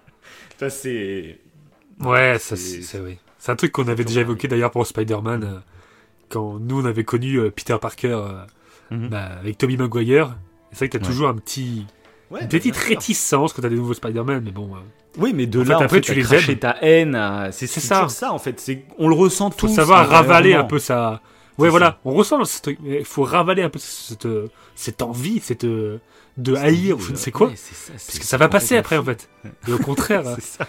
Enfin, 0.57 0.69
c'est 0.69 1.39
Ouais, 2.01 2.37
ça, 2.39 2.57
C'est-. 2.57 2.83
C'est 3.39 3.53
un 3.53 3.57
truc 3.57 3.71
qu'on 3.73 3.87
avait 3.87 4.05
déjà 4.05 4.21
évoqué 4.23 4.49
d'ailleurs 4.49 4.73
pour 4.73 4.85
Spider-Man, 4.85 5.45
euh, 5.45 5.59
quand 6.29 6.59
nous 6.59 6.83
on 6.83 6.85
avait 6.85 7.05
connu 7.05 7.37
euh, 7.37 7.51
Peter 7.51 7.77
Parker 7.81 8.09
euh, 8.09 8.43
Mhm. 8.91 9.09
bah, 9.09 9.29
avec 9.41 9.59
Tobey 9.59 9.77
Maguire. 9.77 10.37
C'est 10.73 10.79
vrai 10.79 10.89
que 10.89 10.99
t'as 10.99 11.05
Ouais. 11.05 11.11
toujours 11.11 11.29
un 11.29 11.35
petit, 11.37 11.87
Ouais, 12.31 12.43
une 12.43 12.49
petite 12.49 12.75
bien 12.75 12.81
sûr. 12.83 12.89
réticence 12.91 13.53
quand 13.53 13.63
t'as 13.63 13.69
des 13.69 13.77
nouveaux 13.77 13.95
Spider-Man, 13.95 14.43
mais 14.45 14.51
bon, 14.51 14.75
euh, 14.75 14.79
Oui, 15.19 15.33
mais 15.35 15.47
de 15.47 15.61
En 15.61 15.65
fait, 15.65 15.69
là, 15.71 15.79
en 15.79 15.83
après, 15.83 15.97
fait, 15.97 16.01
tu 16.03 16.15
les 16.15 16.35
aimes. 16.35 16.59
ta 16.59 16.77
haine, 16.83 17.15
à- 17.15 17.51
c'est 17.53 17.67
ça. 17.67 18.09
ça 18.09 18.33
en 18.33 18.39
fait. 18.39 18.61
C'est 18.61 18.85
on 18.99 19.09
le 19.09 19.15
ressent 19.15 19.51
faut 19.51 19.67
tous. 19.67 19.75
savoir 19.75 20.09
ravaler 20.09 20.55
un 20.55 20.65
peu 20.65 20.79
ça. 20.79 21.21
Ouais, 21.57 21.69
voilà, 21.71 21.99
on 22.05 22.13
ressent 22.13 22.45
ce 22.45 22.61
truc, 22.63 22.79
mais 22.83 22.99
il 23.01 23.05
faut 23.05 23.25
ravaler 23.25 23.63
un 23.63 23.69
peu 23.71 23.81
cette, 23.81 24.27
euh, 24.27 24.49
cette 24.77 25.03
envie, 25.03 25.41
cette 25.41 25.65
euh, 25.65 25.99
de 26.37 26.55
haïr, 26.55 26.97
ou 26.99 27.01
je 27.01 27.11
ne 27.11 27.15
euh, 27.17 27.19
sais 27.19 27.33
quoi, 27.33 27.49
ouais, 27.49 27.55
c'est 27.57 27.75
ça, 27.75 27.93
parce 27.95 28.19
que 28.21 28.25
ça 28.25 28.37
va 28.37 28.49
passer 28.49 28.77
après 28.77 28.97
en 28.97 29.03
fait. 29.03 29.29
Et 29.67 29.73
au 29.73 29.79
contraire. 29.79 30.23
C'est 30.37 30.45
ça. 30.59 30.67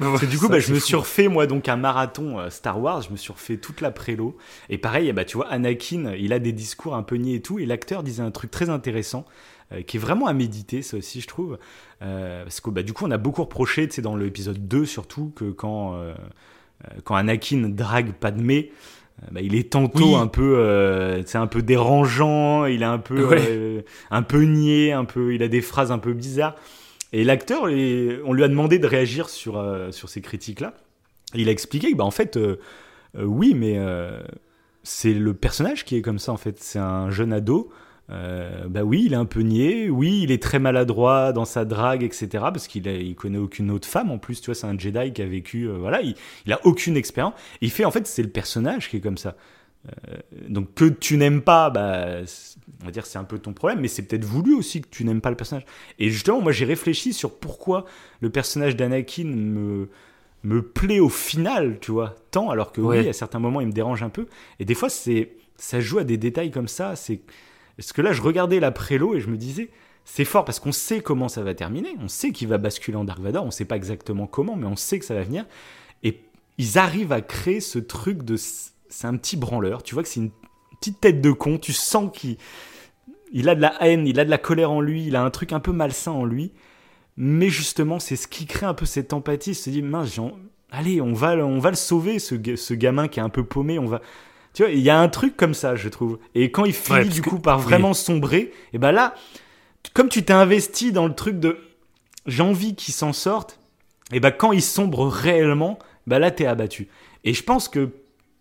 Parce 0.10 0.20
que 0.22 0.26
du 0.26 0.38
coup, 0.38 0.48
bah, 0.48 0.58
je 0.58 0.66
c'est 0.66 0.72
me 0.72 0.78
suis 0.78 0.96
refait 0.96 1.28
moi 1.28 1.46
donc 1.46 1.68
un 1.68 1.76
marathon 1.76 2.38
euh, 2.38 2.50
Star 2.50 2.80
Wars. 2.80 3.02
Je 3.02 3.10
me 3.10 3.16
suis 3.16 3.32
refait 3.32 3.56
toute 3.58 3.80
la 3.80 3.90
prélo. 3.90 4.36
Et 4.68 4.78
pareil, 4.78 5.12
bah 5.12 5.24
tu 5.24 5.36
vois, 5.36 5.48
Anakin, 5.48 6.12
il 6.18 6.32
a 6.32 6.38
des 6.38 6.52
discours 6.52 6.94
un 6.96 7.02
peu 7.02 7.16
niais 7.16 7.36
et 7.36 7.42
tout. 7.42 7.58
Et 7.58 7.66
l'acteur 7.66 8.02
disait 8.02 8.22
un 8.22 8.30
truc 8.30 8.50
très 8.50 8.70
intéressant. 8.70 9.24
euh, 9.72 9.82
qui 9.82 9.98
est 9.98 10.00
vraiment 10.00 10.26
à 10.26 10.32
méditer, 10.32 10.82
ça 10.82 10.96
aussi, 10.96 11.20
je 11.20 11.28
trouve. 11.28 11.56
Euh, 12.02 12.42
parce 12.42 12.60
que 12.60 12.70
bah, 12.70 12.82
du 12.82 12.92
coup, 12.92 13.04
on 13.06 13.10
a 13.12 13.18
beaucoup 13.18 13.42
reproché, 13.42 13.86
tu 13.86 13.94
sais, 13.94 14.02
dans 14.02 14.16
l'épisode 14.16 14.66
2 14.66 14.84
surtout, 14.84 15.32
que 15.36 15.44
quand, 15.52 15.94
euh, 15.94 16.12
euh, 16.86 16.94
quand 17.04 17.14
Anakin 17.14 17.68
drague 17.68 18.12
Padmé, 18.14 18.72
euh, 19.22 19.26
bah, 19.30 19.40
il 19.42 19.54
est 19.54 19.70
tantôt 19.70 20.14
Oui. 20.14 20.14
un 20.16 20.26
peu, 20.26 20.56
euh, 20.58 21.22
sais, 21.24 21.38
un 21.38 21.46
peu 21.46 21.62
dérangeant, 21.62 22.64
il 22.66 22.82
est 22.82 22.86
un 22.86 22.98
peu, 22.98 23.24
Ouais. 23.24 23.84
un 24.10 24.22
peu 24.22 24.42
niais, 24.42 24.90
un 24.90 25.04
peu, 25.04 25.34
il 25.34 25.42
a 25.44 25.48
des 25.48 25.60
phrases 25.60 25.92
un 25.92 25.98
peu 25.98 26.14
bizarres. 26.14 26.56
Et 27.12 27.24
l'acteur, 27.24 27.64
on 27.64 28.32
lui 28.32 28.44
a 28.44 28.48
demandé 28.48 28.78
de 28.78 28.86
réagir 28.86 29.28
sur, 29.28 29.58
euh, 29.58 29.90
sur 29.90 30.08
ces 30.08 30.20
critiques-là. 30.20 30.74
Il 31.34 31.48
a 31.48 31.52
expliqué 31.52 31.90
que, 31.90 31.96
bah, 31.96 32.04
en 32.04 32.10
fait, 32.10 32.36
euh, 32.36 32.58
euh, 33.16 33.24
oui, 33.24 33.54
mais 33.54 33.78
c'est 34.82 35.14
le 35.14 35.34
personnage 35.34 35.84
qui 35.84 35.96
est 35.96 36.02
comme 36.02 36.18
ça, 36.18 36.32
en 36.32 36.36
fait. 36.36 36.58
C'est 36.60 36.78
un 36.78 37.10
jeune 37.10 37.32
ado. 37.32 37.70
Bah 38.08 38.82
oui, 38.82 39.04
il 39.06 39.12
est 39.12 39.16
un 39.16 39.24
peu 39.24 39.40
niais. 39.40 39.88
Oui, 39.88 40.22
il 40.24 40.32
est 40.32 40.42
très 40.42 40.58
maladroit 40.58 41.32
dans 41.32 41.44
sa 41.44 41.64
drague, 41.64 42.02
etc. 42.02 42.28
Parce 42.32 42.66
qu'il 42.66 42.86
il 42.88 43.14
connaît 43.14 43.38
aucune 43.38 43.70
autre 43.70 43.86
femme. 43.86 44.10
En 44.10 44.18
plus, 44.18 44.40
tu 44.40 44.46
vois, 44.46 44.56
c'est 44.56 44.66
un 44.66 44.76
Jedi 44.76 45.12
qui 45.12 45.22
a 45.22 45.26
vécu. 45.26 45.68
voilà, 45.68 46.02
il, 46.02 46.16
il 46.46 46.52
a 46.52 46.60
aucune 46.64 46.96
expérience. 46.96 47.34
Il 47.60 47.70
fait, 47.70 47.84
en 47.84 47.92
fait, 47.92 48.06
c'est 48.06 48.22
le 48.22 48.30
personnage 48.30 48.88
qui 48.88 48.96
est 48.96 49.00
comme 49.00 49.18
ça. 49.18 49.36
Donc 50.48 50.74
que 50.74 50.86
tu 50.86 51.16
n'aimes 51.16 51.42
pas, 51.42 51.70
bah, 51.70 52.22
on 52.82 52.84
va 52.86 52.90
dire 52.90 53.06
c'est 53.06 53.18
un 53.18 53.24
peu 53.24 53.38
ton 53.38 53.52
problème, 53.52 53.80
mais 53.80 53.88
c'est 53.88 54.02
peut-être 54.02 54.24
voulu 54.24 54.54
aussi 54.54 54.80
que 54.80 54.88
tu 54.90 55.04
n'aimes 55.04 55.20
pas 55.20 55.30
le 55.30 55.36
personnage. 55.36 55.64
Et 55.98 56.10
justement, 56.10 56.40
moi 56.40 56.52
j'ai 56.52 56.64
réfléchi 56.64 57.12
sur 57.12 57.38
pourquoi 57.38 57.84
le 58.20 58.30
personnage 58.30 58.76
d'Anakin 58.76 59.24
me 59.24 59.88
me 60.42 60.62
plaît 60.62 61.00
au 61.00 61.10
final, 61.10 61.78
tu 61.80 61.90
vois, 61.92 62.16
tant 62.30 62.48
alors 62.50 62.72
que 62.72 62.80
Ouais. 62.80 63.00
oui, 63.00 63.08
à 63.08 63.12
certains 63.12 63.38
moments 63.38 63.60
il 63.60 63.66
me 63.66 63.72
dérange 63.72 64.02
un 64.02 64.08
peu. 64.08 64.26
Et 64.58 64.64
des 64.64 64.74
fois 64.74 64.88
c'est 64.88 65.32
ça 65.56 65.80
joue 65.80 65.98
à 65.98 66.04
des 66.04 66.16
détails 66.16 66.50
comme 66.50 66.68
ça. 66.68 66.96
C'est 66.96 67.20
parce 67.76 67.92
que 67.92 68.00
là 68.02 68.12
je 68.12 68.22
regardais 68.22 68.58
la 68.60 68.70
prélo 68.70 69.14
et 69.14 69.20
je 69.20 69.28
me 69.28 69.36
disais 69.36 69.68
c'est 70.06 70.24
fort 70.24 70.44
parce 70.46 70.58
qu'on 70.58 70.72
sait 70.72 71.00
comment 71.02 71.28
ça 71.28 71.42
va 71.42 71.54
terminer, 71.54 71.94
on 72.00 72.08
sait 72.08 72.32
qu'il 72.32 72.48
va 72.48 72.56
basculer 72.58 72.96
en 72.96 73.04
Dark 73.04 73.20
Vador, 73.20 73.44
on 73.44 73.50
sait 73.50 73.66
pas 73.66 73.76
exactement 73.76 74.26
comment, 74.26 74.56
mais 74.56 74.66
on 74.66 74.76
sait 74.76 74.98
que 74.98 75.04
ça 75.04 75.14
va 75.14 75.22
venir. 75.22 75.44
Et 76.02 76.20
ils 76.56 76.78
arrivent 76.78 77.12
à 77.12 77.20
créer 77.20 77.60
ce 77.60 77.78
truc 77.78 78.22
de 78.22 78.36
c'est 78.36 79.06
un 79.06 79.16
petit 79.16 79.36
branleur. 79.36 79.82
Tu 79.82 79.94
vois 79.94 80.02
que 80.02 80.08
c'est 80.08 80.20
une 80.20 80.30
petite 80.80 81.00
tête 81.00 81.20
de 81.20 81.30
con. 81.30 81.58
Tu 81.58 81.72
sens 81.72 82.10
qu'il 82.12 82.36
il 83.32 83.48
a 83.48 83.54
de 83.54 83.60
la 83.60 83.74
haine, 83.80 84.06
il 84.06 84.18
a 84.18 84.24
de 84.24 84.30
la 84.30 84.38
colère 84.38 84.70
en 84.72 84.80
lui, 84.80 85.06
il 85.06 85.14
a 85.16 85.22
un 85.22 85.30
truc 85.30 85.52
un 85.52 85.60
peu 85.60 85.72
malsain 85.72 86.12
en 86.12 86.24
lui. 86.24 86.52
Mais 87.16 87.48
justement, 87.48 87.98
c'est 88.00 88.16
ce 88.16 88.26
qui 88.26 88.46
crée 88.46 88.66
un 88.66 88.74
peu 88.74 88.86
cette 88.86 89.12
empathie. 89.12 89.50
Il 89.50 89.54
se 89.54 89.70
dit, 89.70 89.82
mince, 89.82 90.18
allez, 90.70 91.00
on 91.00 91.12
va, 91.12 91.34
le- 91.36 91.44
on 91.44 91.58
va 91.58 91.70
le 91.70 91.76
sauver, 91.76 92.18
ce, 92.18 92.34
ga- 92.34 92.56
ce 92.56 92.72
gamin 92.74 93.08
qui 93.08 93.20
est 93.20 93.22
un 93.22 93.28
peu 93.28 93.44
paumé. 93.44 93.78
On 93.78 93.84
va, 93.86 94.00
tu 94.54 94.62
vois, 94.62 94.72
il 94.72 94.80
y 94.80 94.90
a 94.90 94.98
un 94.98 95.08
truc 95.08 95.36
comme 95.36 95.54
ça, 95.54 95.76
je 95.76 95.88
trouve. 95.88 96.18
Et 96.34 96.50
quand 96.50 96.64
il 96.64 96.72
finit 96.72 97.00
Ouais, 97.00 97.04
du 97.04 97.20
que- 97.22 97.28
coup 97.30 97.38
par 97.38 97.58
vraiment 97.58 97.94
sombrer, 97.94 98.52
et 98.72 98.78
ben 98.78 98.90
là, 98.92 99.14
comme 99.94 100.08
tu 100.08 100.24
t'es 100.24 100.32
investi 100.32 100.92
dans 100.92 101.06
le 101.06 101.14
truc 101.14 101.38
de, 101.38 101.58
j'ai 102.26 102.42
envie 102.42 102.74
qu'il 102.74 102.94
s'en 102.94 103.12
sorte. 103.12 103.58
Et 104.12 104.18
ben 104.20 104.30
quand 104.32 104.52
il 104.52 104.62
sombre 104.62 105.06
réellement, 105.06 105.78
ben 106.06 106.18
là 106.18 106.30
t'es 106.30 106.46
abattu. 106.46 106.88
Et 107.24 107.34
je 107.34 107.42
pense 107.44 107.68
que 107.68 107.90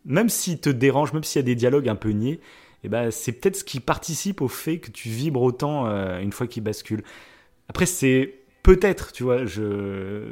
même 0.05 0.29
s'il 0.29 0.59
te 0.59 0.69
dérange, 0.69 1.13
même 1.13 1.23
s'il 1.23 1.39
y 1.39 1.43
a 1.43 1.45
des 1.45 1.55
dialogues 1.55 1.89
un 1.89 1.95
peu 1.95 2.09
niais, 2.09 2.39
et 2.83 2.89
ben 2.89 3.11
c'est 3.11 3.33
peut-être 3.33 3.57
ce 3.57 3.63
qui 3.63 3.79
participe 3.79 4.41
au 4.41 4.47
fait 4.47 4.79
que 4.79 4.91
tu 4.91 5.09
vibres 5.09 5.41
autant 5.41 5.87
euh, 5.87 6.19
une 6.19 6.31
fois 6.31 6.47
qu'il 6.47 6.63
bascule. 6.63 7.03
Après, 7.67 7.85
c'est 7.85 8.35
peut-être, 8.63 9.11
tu 9.11 9.23
vois, 9.23 9.45
je, 9.45 10.31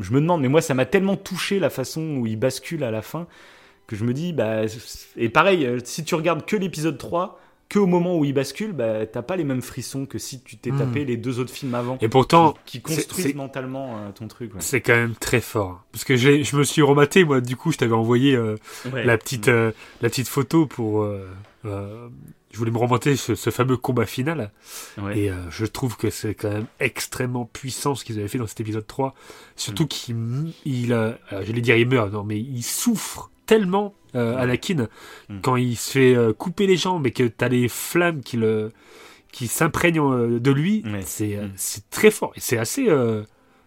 je 0.00 0.12
me 0.12 0.20
demande, 0.20 0.40
mais 0.40 0.48
moi, 0.48 0.60
ça 0.60 0.74
m'a 0.74 0.86
tellement 0.86 1.16
touché 1.16 1.58
la 1.58 1.70
façon 1.70 2.16
où 2.16 2.26
il 2.26 2.38
bascule 2.38 2.82
à 2.82 2.90
la 2.90 3.02
fin 3.02 3.26
que 3.86 3.94
je 3.94 4.04
me 4.04 4.12
dis, 4.12 4.32
bah, 4.32 4.62
et 5.16 5.28
pareil, 5.28 5.64
euh, 5.64 5.78
si 5.84 6.04
tu 6.04 6.14
regardes 6.14 6.44
que 6.44 6.56
l'épisode 6.56 6.98
3, 6.98 7.40
que 7.68 7.78
au 7.80 7.86
moment 7.86 8.16
où 8.16 8.24
il 8.24 8.32
bascule, 8.32 8.72
bah, 8.72 9.04
t'as 9.06 9.22
pas 9.22 9.36
les 9.36 9.42
mêmes 9.44 9.60
frissons 9.62 10.06
que 10.06 10.18
si 10.18 10.40
tu 10.40 10.56
t'es 10.56 10.70
Hmm. 10.70 10.78
tapé 10.78 11.04
les 11.04 11.16
deux 11.16 11.40
autres 11.40 11.52
films 11.52 11.74
avant. 11.74 11.98
Et 12.00 12.08
pourtant, 12.08 12.54
qui, 12.64 12.80
qui 12.80 12.94
construisent 12.94 13.34
mentalement 13.34 13.98
euh, 13.98 14.12
ton 14.12 14.28
truc. 14.28 14.54
ouais. 14.54 14.60
c'est 14.60 14.80
quand 14.80 14.94
même 14.94 15.14
très 15.14 15.40
fort. 15.40 15.82
Parce 15.92 16.04
que 16.04 16.16
je 16.16 16.56
me 16.56 16.62
suis 16.64 16.82
rematé, 16.82 17.24
moi, 17.24 17.40
du 17.40 17.56
coup, 17.56 17.72
je 17.72 17.78
t'avais 17.78 17.92
envoyé 17.94 18.34
euh, 18.36 18.56
Ouais. 18.92 19.04
la, 19.04 19.18
petite, 19.18 19.48
euh, 19.48 19.72
la 20.00 20.08
petite 20.08 20.28
photo 20.28 20.66
pour. 20.66 21.04
je 21.64 22.58
voulais 22.58 22.70
me 22.70 22.78
remonter 22.78 23.16
ce, 23.16 23.34
ce 23.34 23.50
fameux 23.50 23.76
combat 23.76 24.06
final. 24.06 24.50
Ouais. 24.98 25.18
Et 25.18 25.30
je 25.50 25.66
trouve 25.66 25.96
que 25.96 26.08
c'est 26.10 26.34
quand 26.34 26.50
même 26.50 26.66
extrêmement 26.80 27.44
puissant 27.44 27.94
ce 27.94 28.04
qu'ils 28.04 28.18
avaient 28.18 28.28
fait 28.28 28.38
dans 28.38 28.46
cet 28.46 28.60
épisode 28.60 28.86
3. 28.86 29.14
Surtout 29.56 29.84
Mm. 29.84 29.88
qu'il 29.88 30.52
il, 30.64 31.16
j'allais 31.30 31.60
dire 31.60 31.76
il 31.76 31.88
meurt, 31.88 32.12
non, 32.12 32.22
mais 32.24 32.38
il 32.38 32.62
souffre 32.62 33.30
tellement, 33.44 33.94
euh, 34.16 34.36
Anakin, 34.38 34.88
Mm. 35.28 35.40
quand 35.42 35.56
il 35.56 35.76
se 35.76 35.90
fait 35.92 36.14
euh, 36.16 36.32
couper 36.32 36.66
les 36.66 36.76
jambes 36.76 37.06
et 37.06 37.10
que 37.12 37.24
t'as 37.28 37.48
les 37.48 37.68
flammes 37.68 38.22
qui, 38.22 38.36
le, 38.36 38.72
qui 39.32 39.46
s'imprègnent 39.46 40.00
euh, 40.00 40.40
de 40.40 40.50
lui. 40.50 40.82
C'est 41.04 41.36
euh, 41.36 41.46
Mm. 41.48 41.52
c'est 41.56 41.88
très 41.90 42.10
fort. 42.10 42.32
Et 42.36 42.40
c'est 42.40 42.58
assez 42.58 42.88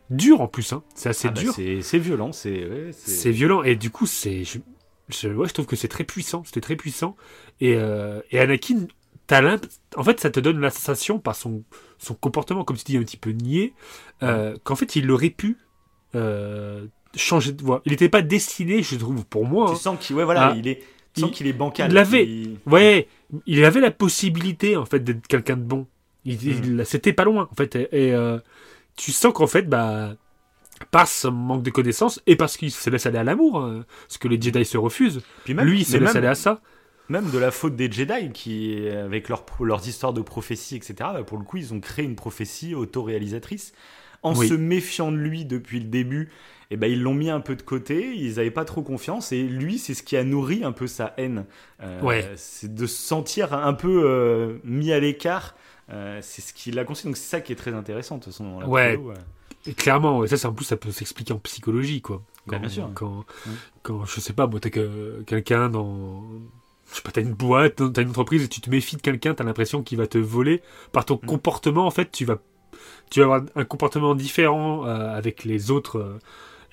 dur 0.10 0.42
en 0.42 0.48
plus. 0.48 0.74
Hein. 0.74 0.84
C'est 0.96 1.10
assez 1.10 1.28
Ah 1.28 1.32
bah, 1.32 1.42
dur. 1.42 1.54
c'est 1.54 2.00
violent, 2.00 2.32
c'est. 2.32 2.66
ouais, 2.68 2.90
C'est 2.92 3.32
violent 3.32 3.64
et 3.64 3.76
du 3.76 3.90
coup 3.92 4.06
c'est 4.08 4.44
je, 4.44 4.58
je, 5.10 5.30
ouais, 5.30 5.48
je 5.48 5.54
trouve 5.54 5.66
que 5.68 5.76
c'est 5.76 5.88
très 5.88 6.04
puissant, 6.04 6.44
c'était 6.46 6.62
très 6.62 6.76
puissant 6.76 7.16
et, 7.62 7.78
et 8.32 8.40
Anakin 8.40 8.88
en 9.96 10.04
fait 10.04 10.20
ça 10.20 10.32
te 10.32 10.40
donne 10.40 10.60
la 10.60 10.72
sensation 10.72 11.20
par 11.20 11.36
son, 11.36 11.64
son 12.00 12.16
comportement 12.16 12.64
comme 12.64 12.78
tu 12.78 12.84
dis 12.84 12.98
un 12.98 13.04
petit 13.04 13.18
peu 13.18 13.30
niais 13.30 13.74
euh, 14.24 14.56
qu'en 14.64 14.76
fait 14.76 14.96
il 14.96 15.12
aurait 15.12 15.30
pu 15.30 15.58
euh, 16.16 16.88
changer 17.16 17.52
de 17.54 17.62
voie. 17.64 17.82
Il 17.86 17.92
n'était 17.92 18.10
pas 18.10 18.22
destiné 18.22 18.84
je 18.84 18.96
trouve 18.96 19.26
pour 19.26 19.46
moi. 19.46 19.68
Tu 19.68 19.72
hein. 19.74 19.76
sens 19.76 19.98
qu'il 20.06 20.16
ouais, 20.16 20.24
voilà, 20.26 20.54
il 20.58 20.68
est, 20.68 20.82
tu 21.14 21.22
sens 21.22 21.30
Il- 21.32 21.34
qu'il 21.34 21.48
est 21.48 21.54
bancal. 21.54 21.90
il 21.90 21.94
l'avait. 21.94 22.26
qu'il- 22.26 22.58
Ouais, 22.66 23.08
il 23.46 23.64
avait 23.66 23.80
la 23.82 23.92
possibilité 23.92 24.76
en 24.78 24.86
fait 24.86 25.00
d'être 25.04 25.26
quelqu'un 25.28 25.58
de 25.58 25.64
bon. 25.64 25.88
Il, 26.26 26.36
Mm. 26.36 26.80
il- 26.80 26.86
c'était 26.86 27.14
pas 27.14 27.24
loin 27.24 27.48
en 27.52 27.56
fait 27.56 27.76
et, 27.76 27.88
et, 27.92 28.14
euh, 28.14 28.38
tu 28.96 29.12
sens 29.12 29.34
qu'en 29.34 29.48
fait 29.48 29.64
bah 29.64 30.16
par 30.92 31.08
son 31.08 31.32
manque 31.32 31.64
de 31.64 31.72
connaissances 31.72 32.22
et 32.28 32.36
parce 32.38 32.56
qu'il 32.58 32.72
se 32.72 32.90
laisse 32.90 33.06
aller 33.06 33.18
à 33.18 33.24
l'amour, 33.24 33.60
hein, 33.64 33.86
ce 34.08 34.18
que 34.18 34.28
les 34.30 34.40
Jedi 34.40 34.64
se 34.64 34.78
refusent. 34.78 35.22
Puis 35.44 35.54
même, 35.54 35.66
Lui, 35.68 35.80
il 35.82 35.86
se 35.86 35.94
laisse 35.98 36.10
même- 36.14 36.18
aller 36.18 36.28
à 36.28 36.36
ça. 36.36 36.62
Même 37.10 37.30
de 37.32 37.38
la 37.38 37.52
faute 37.52 37.76
des 37.76 37.92
Jedi, 37.92 38.32
qui, 38.34 38.88
avec 38.88 39.28
leur, 39.30 39.44
leurs 39.60 39.86
histoires 39.88 40.14
de 40.14 40.22
prophétie, 40.22 40.76
etc., 40.78 40.94
bah, 41.00 41.24
pour 41.26 41.38
le 41.38 41.44
coup, 41.44 41.58
ils 41.58 41.74
ont 41.74 41.80
créé 41.82 42.06
une 42.06 42.16
prophétie 42.16 42.76
autoréalisatrice. 42.76 43.74
En 44.22 44.36
Oui. 44.36 44.48
se 44.48 44.54
méfiant 44.54 45.12
de 45.12 45.18
lui 45.18 45.44
depuis 45.44 45.80
le 45.80 45.86
début, 45.88 46.30
et 46.72 46.78
ben, 46.78 46.92
ils 46.92 47.02
l'ont 47.02 47.14
mis 47.14 47.30
un 47.30 47.40
peu 47.40 47.56
de 47.56 47.62
côté, 47.64 48.14
ils 48.16 48.36
n'avaient 48.36 48.52
pas 48.52 48.66
trop 48.66 48.82
confiance, 48.82 49.32
et 49.32 49.42
lui, 49.44 49.80
c'est 49.80 49.94
ce 49.94 50.04
qui 50.04 50.16
a 50.18 50.24
nourri 50.24 50.64
un 50.64 50.72
peu 50.72 50.88
sa 50.88 51.14
haine. 51.18 51.46
Euh, 51.82 52.02
Ouais. 52.02 52.32
C'est 52.36 52.74
de 52.74 52.86
se 52.86 53.02
sentir 53.02 53.54
un 53.54 53.74
peu 53.74 54.04
euh, 54.06 54.58
mis 54.64 54.92
à 54.92 55.00
l'écart. 55.00 55.56
euh, 55.92 56.20
c'est 56.22 56.44
ce 56.44 56.54
qui 56.54 56.70
l'a 56.70 56.84
construit, 56.86 57.10
donc 57.10 57.18
c'est 57.18 57.30
ça 57.30 57.42
qui 57.42 57.52
est 57.52 57.56
très 57.56 57.74
intéressant, 57.74 58.18
de 58.20 58.24
toute 58.24 58.32
façon. 58.34 58.62
Ouais. 58.68 59.00
Et 59.66 59.74
clairement, 59.74 60.20
ouais, 60.20 60.28
ça, 60.28 60.38
c'est- 60.38 60.46
en 60.48 60.54
plus, 60.54 60.66
ça 60.66 60.78
peut 60.78 60.92
s'expliquer 60.92 61.34
en 61.34 61.40
psychologie, 61.40 62.02
quoi. 62.02 62.18
Bah, 62.46 62.54
Quand, 62.56 62.60
bien 62.60 62.70
sûr. 62.70 62.92
Quand, 62.94 63.18
Ouais. 63.48 63.54
quand, 63.82 64.06
je 64.06 64.20
sais 64.20 64.34
pas, 64.34 64.46
moi, 64.46 64.60
t'as 64.60 64.70
que, 64.70 65.24
quelqu'un 65.26 65.68
dans. 65.70 66.24
Je 66.92 66.96
sais 66.96 67.02
pas, 67.02 67.10
t'as 67.12 67.22
une 67.22 67.34
boîte, 67.34 67.82
t'as 67.94 68.02
une 68.04 68.10
entreprise 68.10 68.44
et 68.44 68.48
tu 68.48 68.62
te 68.62 68.70
méfies 68.70 68.96
de 68.98 69.02
quelqu'un, 69.02 69.34
t'as 69.34 69.44
l'impression 69.44 69.82
qu'il 69.84 69.98
va 69.98 70.06
te 70.08 70.18
voler. 70.20 70.62
Par 70.92 71.06
ton 71.06 71.16
Mm. 71.22 71.26
comportement, 71.28 71.86
en 71.88 71.92
fait, 71.92 72.12
tu 72.12 72.24
vas, 72.26 72.38
tu 73.10 73.20
vas 73.20 73.26
avoir 73.26 73.42
un 73.56 73.66
comportement 73.66 74.14
différent 74.16 74.86
euh, 74.86 75.16
avec 75.16 75.44
les 75.44 75.72
autres, 75.72 75.98
euh, 75.98 76.20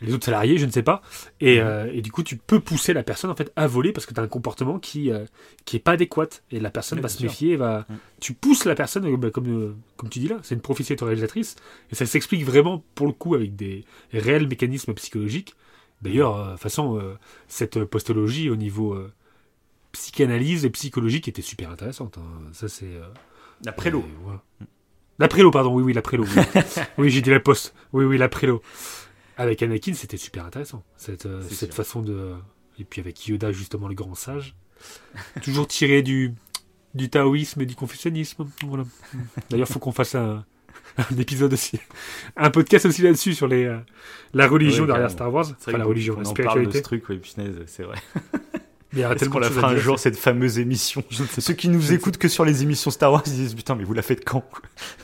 les 0.00 0.12
autres 0.14 0.24
salariés, 0.26 0.58
je 0.58 0.66
ne 0.66 0.70
sais 0.70 0.82
pas. 0.82 1.02
Et, 1.40 1.60
euh, 1.60 1.90
et 1.92 2.02
du 2.02 2.12
coup, 2.12 2.22
tu 2.22 2.36
peux 2.36 2.60
pousser 2.60 2.92
la 2.92 3.02
personne, 3.02 3.30
en 3.30 3.34
fait, 3.36 3.52
à 3.56 3.66
voler 3.66 3.92
parce 3.92 4.06
que 4.06 4.12
t'as 4.14 4.22
un 4.22 4.28
comportement 4.28 4.78
qui, 4.78 5.10
euh, 5.10 5.24
qui 5.64 5.76
est 5.76 5.80
pas 5.80 5.92
adéquat. 5.92 6.28
Et 6.50 6.60
la 6.60 6.70
personne 6.70 7.00
va 7.00 7.08
se 7.08 7.22
méfier, 7.22 7.56
va. 7.56 7.86
Tu 8.20 8.32
pousses 8.34 8.64
la 8.64 8.74
personne, 8.74 9.06
euh, 9.06 9.16
bah, 9.16 9.30
comme, 9.30 9.76
comme 9.96 10.08
tu 10.08 10.18
dis 10.18 10.28
là, 10.28 10.38
c'est 10.42 10.54
une 10.54 10.60
prophétie 10.60 10.94
réalisatrice. 11.00 11.56
Et 11.90 11.94
ça 11.94 12.06
s'explique 12.06 12.44
vraiment, 12.44 12.84
pour 12.94 13.06
le 13.06 13.12
coup, 13.12 13.34
avec 13.34 13.56
des 13.56 13.84
réels 14.12 14.48
mécanismes 14.48 14.94
psychologiques. 14.94 15.54
D'ailleurs, 16.02 16.44
de 16.46 16.50
toute 16.52 16.60
façon, 16.60 17.00
cette 17.48 17.82
postologie 17.84 18.50
au 18.50 18.56
niveau 18.56 18.98
psychanalyse 19.92 20.64
et 20.64 20.70
psychologique 20.70 21.28
était 21.28 21.42
super 21.42 21.70
intéressante. 21.70 22.18
hein. 22.18 22.50
Ça, 22.52 22.68
c'est. 22.68 22.84
euh, 22.84 23.08
La 23.64 23.72
prélo. 23.72 24.04
voilà. 24.22 24.42
La 25.18 25.28
prélo, 25.28 25.50
pardon, 25.50 25.72
oui, 25.74 25.82
oui, 25.82 25.92
la 25.94 26.02
prélo. 26.02 26.24
Oui, 26.24 26.42
oui 26.98 27.10
j'ai 27.12 27.22
dit 27.22 27.30
la 27.30 27.40
poste. 27.40 27.74
Oui, 27.94 28.04
oui, 28.04 28.18
la 28.18 28.28
prélo. 28.28 28.60
Avec 29.36 29.62
Anakin, 29.62 29.94
c'était 29.94 30.16
super 30.16 30.44
intéressant. 30.44 30.82
Cette, 30.96 31.26
euh, 31.26 31.42
cette 31.50 31.74
façon 31.74 32.02
de. 32.02 32.32
Et 32.78 32.84
puis 32.84 33.00
avec 33.00 33.26
Yoda, 33.26 33.52
justement, 33.52 33.88
le 33.88 33.94
grand 33.94 34.14
sage. 34.14 34.54
Toujours 35.42 35.66
tiré 35.66 36.02
du, 36.02 36.34
du 36.94 37.08
taoïsme 37.08 37.60
et 37.62 37.66
du 37.66 37.74
confucianisme. 37.74 38.46
Voilà. 38.66 38.84
D'ailleurs, 39.50 39.68
faut 39.68 39.78
qu'on 39.78 39.92
fasse 39.92 40.14
un, 40.14 40.44
un 40.98 41.16
épisode 41.18 41.52
aussi. 41.52 41.78
Un 42.36 42.50
podcast 42.50 42.86
aussi 42.86 43.02
là-dessus 43.02 43.34
sur 43.34 43.48
les, 43.48 43.64
euh, 43.64 43.78
la 44.34 44.46
religion 44.46 44.82
Ouais, 44.84 44.88
derrière. 44.88 45.10
Star 45.10 45.32
Wars. 45.32 45.46
Enfin, 45.58 45.76
la 45.76 45.84
religion, 45.84 46.14
on 46.18 46.22
la 46.22 46.28
en 46.28 46.32
parle 46.34 46.64
de 46.64 46.70
spiritualité. 46.70 46.78
ce 46.78 46.82
truc, 46.82 47.04
punaise, 47.04 47.62
c'est 47.66 47.82
vrai. 47.82 47.96
Mais 48.92 49.02
il 49.02 49.04
Est-ce 49.04 49.28
qu'on 49.28 49.40
la 49.40 49.50
fera 49.50 49.68
un 49.70 49.76
jour, 49.76 49.98
cette 49.98 50.16
fameuse 50.16 50.58
émission 50.58 51.04
Ceux 51.10 51.54
qui 51.54 51.68
nous 51.68 51.92
écoutent 51.92 52.16
que 52.18 52.28
sur 52.28 52.44
les 52.44 52.62
émissions 52.62 52.90
Star 52.90 53.12
Wars, 53.12 53.22
ils 53.26 53.32
disent 53.32 53.54
Putain, 53.54 53.74
mais 53.74 53.84
vous 53.84 53.92
la 53.92 54.00
faites 54.00 54.24
quand 54.24 54.44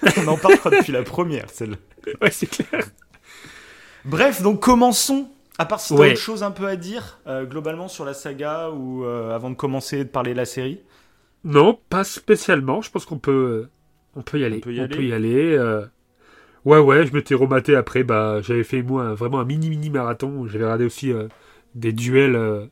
On 0.16 0.28
en 0.28 0.38
parle 0.38 0.54
je 0.54 0.58
crois, 0.60 0.70
depuis 0.70 0.92
la 0.92 1.02
première, 1.02 1.50
celle 1.50 1.76
Ouais, 2.22 2.30
c'est 2.30 2.46
clair. 2.46 2.86
Bref, 4.04 4.42
donc 4.42 4.60
commençons. 4.60 5.28
À 5.58 5.66
part 5.66 5.80
si 5.80 5.94
t'as 5.94 6.00
Ouais. 6.00 6.10
autre 6.12 6.20
chose 6.20 6.42
un 6.42 6.50
peu 6.50 6.66
à 6.66 6.76
dire, 6.76 7.18
euh, 7.26 7.44
globalement, 7.44 7.86
sur 7.88 8.04
la 8.04 8.14
saga, 8.14 8.70
ou 8.70 9.04
euh, 9.04 9.34
avant 9.34 9.50
de 9.50 9.54
commencer 9.54 9.98
de 9.98 10.08
parler 10.08 10.32
de 10.32 10.38
la 10.38 10.44
série? 10.46 10.80
Non, 11.44 11.78
pas 11.88 12.04
spécialement. 12.04 12.80
Je 12.82 12.90
pense 12.90 13.04
qu'on 13.04 13.18
peut, 13.18 13.68
on 14.16 14.22
peut 14.22 14.38
y 14.40 14.44
aller. 14.44 14.58
peut 14.60 14.72
y 14.72 14.80
aller. 15.12 15.54
euh. 15.56 15.84
Ouais, 16.64 16.78
ouais, 16.78 17.06
je 17.06 17.12
m'étais 17.12 17.34
rematé 17.34 17.74
après. 17.76 18.02
Bah, 18.04 18.40
j'avais 18.40 18.62
fait 18.64 18.82
moi 18.82 19.02
un- 19.04 19.14
vraiment 19.14 19.40
un 19.40 19.44
mini 19.44 19.68
mini 19.68 19.90
marathon. 19.90 20.46
J'avais 20.46 20.64
regardé 20.64 20.84
aussi 20.84 21.12
euh, 21.12 21.26
des 21.74 21.92
duels 21.92 22.36
euh, 22.36 22.66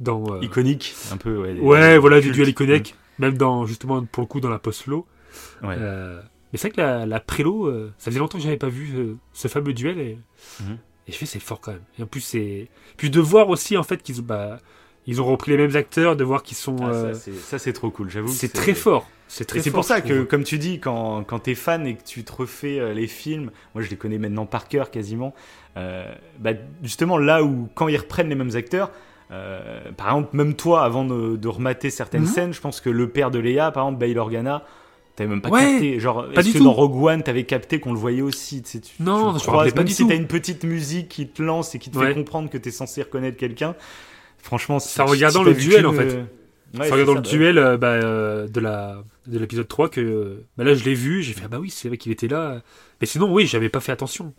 dans. 0.00 0.24
euh, 0.34 0.40
Iconique, 0.42 0.94
un 1.12 1.18
peu, 1.18 1.36
ouais. 1.38 1.54
des- 1.54 1.60
Ouais, 1.60 1.92
des 1.92 1.98
voilà, 1.98 2.20
des 2.20 2.30
duels 2.30 2.48
iconiques. 2.48 2.94
Même 3.18 3.36
dans 3.36 3.64
justement 3.66 4.02
pour 4.04 4.22
le 4.22 4.26
coup 4.26 4.40
dans 4.40 4.50
la 4.50 4.58
post-low. 4.58 5.06
Ouais. 5.62 5.76
Mais 6.54 6.58
c'est 6.58 6.68
vrai 6.68 6.76
que 6.76 6.80
la, 6.80 7.04
la 7.04 7.18
prélo, 7.18 7.66
euh, 7.66 7.92
ça 7.98 8.12
faisait 8.12 8.20
longtemps 8.20 8.38
que 8.38 8.44
j'avais 8.44 8.56
pas 8.56 8.68
vu 8.68 8.92
euh, 8.96 9.16
ce 9.32 9.48
fameux 9.48 9.72
duel 9.74 9.98
et, 9.98 10.18
Mhm. 10.60 10.78
et 11.08 11.12
je 11.12 11.16
fais 11.18 11.26
c'est 11.26 11.40
fort 11.40 11.60
quand 11.60 11.72
même. 11.72 11.82
Et 11.98 12.02
en 12.04 12.06
plus 12.06 12.20
c'est 12.20 12.68
puis 12.96 13.10
de 13.10 13.20
voir 13.20 13.48
aussi 13.48 13.76
en 13.76 13.82
fait 13.82 14.00
qu'ils 14.04 14.20
ont 14.20 14.24
bah, 14.24 14.60
ils 15.06 15.20
ont 15.20 15.24
repris 15.26 15.50
les 15.50 15.56
mêmes 15.58 15.74
acteurs, 15.76 16.14
de 16.16 16.22
voir 16.24 16.42
qu'ils 16.44 16.56
sont 16.56 16.76
Ah, 16.80 16.88
euh, 16.90 17.12
ça, 17.14 17.20
c'est- 17.20 17.34
ça, 17.34 17.58
c'est 17.58 17.72
trop 17.72 17.90
cool, 17.90 18.08
j'avoue. 18.08 18.28
c'est 18.28 18.52
très 18.52 18.72
fort. 18.72 19.06
C'est 19.26 19.44
très 19.46 19.60
c'est 19.62 19.70
pour 19.72 19.84
ça 19.84 20.00
que, 20.00 20.22
comme 20.22 20.44
tu 20.44 20.58
dis, 20.58 20.78
quand, 20.78 21.24
quand 21.24 21.40
t'es 21.40 21.54
fan 21.56 21.86
et 21.88 21.96
que 21.96 22.04
tu 22.04 22.22
te 22.24 22.32
refais 22.32 22.94
les 22.94 23.06
films, 23.08 23.50
moi 23.74 23.82
je 23.82 23.90
les 23.90 23.96
connais 23.96 24.18
maintenant 24.18 24.46
par 24.46 24.68
cœur 24.68 24.90
quasiment, 24.92 25.34
bah, 25.74 26.50
justement 26.82 27.18
là 27.18 27.42
où, 27.42 27.68
quand 27.74 27.88
ils 27.88 27.96
reprennent 27.96 28.28
les 28.28 28.34
mêmes 28.34 28.54
acteurs, 28.54 28.92
par 29.96 30.06
exemple, 30.08 30.36
même 30.36 30.54
toi, 30.54 30.84
avant 30.84 31.04
de, 31.04 31.36
de 31.36 31.48
remater 31.48 31.90
certaines 31.90 32.22
Mhm. 32.22 32.26
scènes, 32.28 32.52
je 32.54 32.60
pense 32.60 32.80
que 32.80 32.90
le 32.90 33.08
père 33.08 33.30
de 33.30 33.38
Leia, 33.40 33.70
par 33.72 33.84
exemple, 33.86 33.98
Bail 33.98 34.16
Organa, 34.16 34.64
t'avais 35.16 35.28
même 35.30 35.40
pas 35.40 35.48
Ouais, 35.50 35.60
capté. 35.72 36.00
Genre, 36.00 36.26
pas 36.32 36.40
est-ce 36.40 36.48
du 36.48 36.52
que 36.54 36.58
tout. 36.58 36.64
dans 36.64 36.72
Rogue 36.72 36.96
One, 37.02 37.22
t'avais 37.22 37.44
capté 37.44 37.80
qu'on 37.80 37.92
le 37.92 37.98
voyait 37.98 38.22
aussi 38.22 38.62
tu 38.62 38.78
Non, 39.00 39.32
tu 39.34 39.40
je 39.40 39.44
croises, 39.46 39.72
pas 39.72 39.80
même 39.80 39.86
du 39.88 39.92
si 39.94 40.06
t'as 40.06 40.16
une 40.16 40.26
petite 40.26 40.64
musique 40.64 41.08
qui 41.08 41.28
te 41.28 41.42
lance 41.42 41.74
et 41.74 41.78
qui 41.78 41.90
te 41.90 41.98
Ouais. 41.98 42.08
fait 42.08 42.14
comprendre 42.14 42.50
que 42.50 42.58
t'es 42.58 42.70
censé 42.70 43.02
reconnaître 43.02 43.36
quelqu'un. 43.36 43.74
Franchement, 44.38 44.78
C'est 44.78 45.00
en 45.00 45.06
regardant 45.06 45.42
le 45.42 45.54
duel, 45.54 45.86
en 45.86 45.92
fait. 45.92 46.04
ouais, 46.04 46.24
C'est 46.74 46.80
en 46.80 46.84
c'est 46.84 46.90
regardant 46.92 47.14
ça, 47.14 47.20
le 47.20 47.26
duel 47.38 47.58
euh, 47.58 47.76
bah, 47.76 47.88
euh, 47.92 48.48
de 48.48 48.60
la 48.60 49.02
de 49.26 49.38
l'épisode 49.38 49.68
3 49.68 49.88
que 49.88 50.00
euh, 50.02 50.44
bah 50.58 50.64
là 50.64 50.74
je 50.74 50.84
l'ai 50.84 50.92
vu, 50.94 51.22
j'ai 51.22 51.32
fait 51.32 51.42
ah 51.46 51.48
bah 51.48 51.58
oui, 51.58 51.70
c'est 51.70 51.88
vrai 51.88 51.96
qu'il 51.96 52.12
était 52.12 52.28
là. 52.28 52.60
Mais 53.00 53.06
sinon 53.06 53.32
oui, 53.32 53.46
j'avais 53.46 53.70
pas 53.70 53.80
fait 53.80 53.92
attention. 53.92 54.34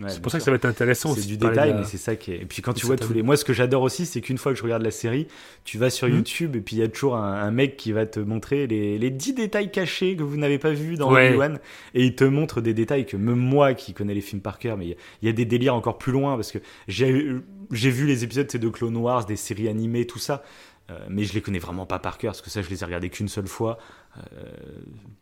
Ouais, 0.00 0.08
c'est 0.08 0.20
pour 0.22 0.32
ça 0.32 0.38
que 0.38 0.44
ça 0.44 0.50
va 0.50 0.56
être 0.56 0.64
intéressant 0.64 1.14
C'est 1.14 1.26
du 1.26 1.36
détail, 1.36 1.70
la- 1.70 1.78
mais 1.78 1.84
c'est 1.84 1.96
ça 1.98 2.16
qui 2.16 2.32
est. 2.32 2.38
Et 2.42 2.44
puis 2.46 2.62
quand 2.62 2.72
tu 2.72 2.86
vois 2.86 2.96
tous 2.96 3.12
les. 3.12 3.22
Moi, 3.22 3.36
ce 3.36 3.44
que 3.44 3.52
j'adore 3.52 3.82
aussi, 3.82 4.06
c'est 4.06 4.20
qu'une 4.20 4.38
fois 4.38 4.52
que 4.52 4.58
je 4.58 4.62
regarde 4.62 4.82
la 4.82 4.90
série, 4.90 5.26
tu 5.64 5.78
vas 5.78 5.90
sur 5.90 6.08
Mhm. 6.08 6.14
YouTube 6.16 6.56
et 6.56 6.60
puis 6.60 6.76
il 6.76 6.78
y 6.80 6.82
a 6.82 6.88
toujours 6.88 7.16
un, 7.16 7.34
un 7.34 7.50
mec 7.50 7.76
qui 7.76 7.92
va 7.92 8.06
te 8.06 8.20
montrer 8.20 8.66
les, 8.66 8.98
les 8.98 9.10
10 9.10 9.34
détails 9.34 9.70
cachés 9.70 10.16
que 10.16 10.22
vous 10.22 10.36
n'avez 10.36 10.58
pas 10.58 10.72
vus 10.72 10.96
dans 10.96 11.12
Ouais. 11.12 11.28
Obi-Wan. 11.28 11.58
Et 11.94 12.04
il 12.04 12.14
te 12.14 12.24
montre 12.24 12.60
des 12.60 12.74
détails 12.74 13.06
que 13.06 13.16
même 13.16 13.36
moi 13.38 13.74
qui 13.74 13.92
connais 13.94 14.14
les 14.14 14.20
films 14.20 14.42
par 14.42 14.58
cœur, 14.58 14.76
mais 14.76 14.86
il 14.86 14.88
y 14.90 14.92
a- 14.92 14.96
il 15.22 15.26
y, 15.26 15.28
a 15.28 15.32
des 15.32 15.44
délires 15.44 15.74
encore 15.74 15.98
plus 15.98 16.12
loin 16.12 16.36
parce 16.36 16.52
que 16.52 16.58
j'ai 16.88 17.26
j'ai 17.72 17.90
vu 17.90 18.06
les 18.06 18.24
épisodes 18.24 18.48
de 18.48 18.68
Clone 18.68 18.96
Wars, 18.96 19.26
des 19.26 19.36
séries 19.36 19.68
animées, 19.68 20.06
tout 20.06 20.18
ça. 20.18 20.42
euh, 20.90 20.98
mais 21.08 21.22
je 21.22 21.32
les 21.34 21.40
connais 21.40 21.60
vraiment 21.60 21.86
pas 21.86 22.00
par 22.00 22.18
cœur 22.18 22.32
parce 22.32 22.42
que 22.42 22.50
ça 22.50 22.62
je 22.62 22.68
les 22.68 22.82
ai 22.82 22.84
regardés 22.84 23.10
qu'une 23.10 23.28
seule 23.28 23.46
fois. 23.46 23.78
Euh, 24.16 24.20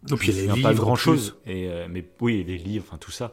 je 0.09 0.15
les 0.33 0.33
me 0.45 0.49
souviens 0.49 0.63
pas 0.63 0.73
grand 0.75 0.97
chose. 0.97 1.37
Et 1.47 1.69
euh, 1.69 1.87
mais 1.91 2.05
oui, 2.23 2.43
les 2.47 2.57
livres, 2.57 2.85
enfin 2.89 2.97
tout 2.97 3.11
ça. 3.11 3.33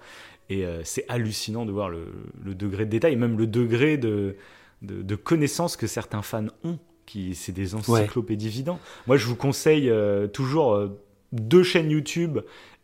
Et 0.49 0.65
euh, 0.65 0.81
c'est 0.83 1.05
hallucinant 1.07 1.65
de 1.65 1.71
voir 1.71 1.89
le, 1.89 2.07
le 2.43 2.55
degré 2.55 2.85
de 2.85 2.91
détail, 2.91 3.15
même 3.15 3.37
le 3.37 3.47
degré 3.47 3.97
de, 3.97 4.35
de, 4.81 5.01
de 5.01 5.15
connaissance 5.15 5.77
que 5.77 5.87
certains 5.87 6.21
fans 6.21 6.47
ont. 6.63 6.77
qui 7.05 7.35
c'est 7.35 7.51
des 7.51 7.75
encyclopédies 7.75 8.49
vivantes. 8.49 8.79
Moi, 9.07 9.17
je 9.17 9.25
vous 9.27 9.35
conseille 9.35 9.91
toujours 10.33 10.89
deux 11.31 11.63
chaînes 11.63 11.89
YouTube 11.91 12.39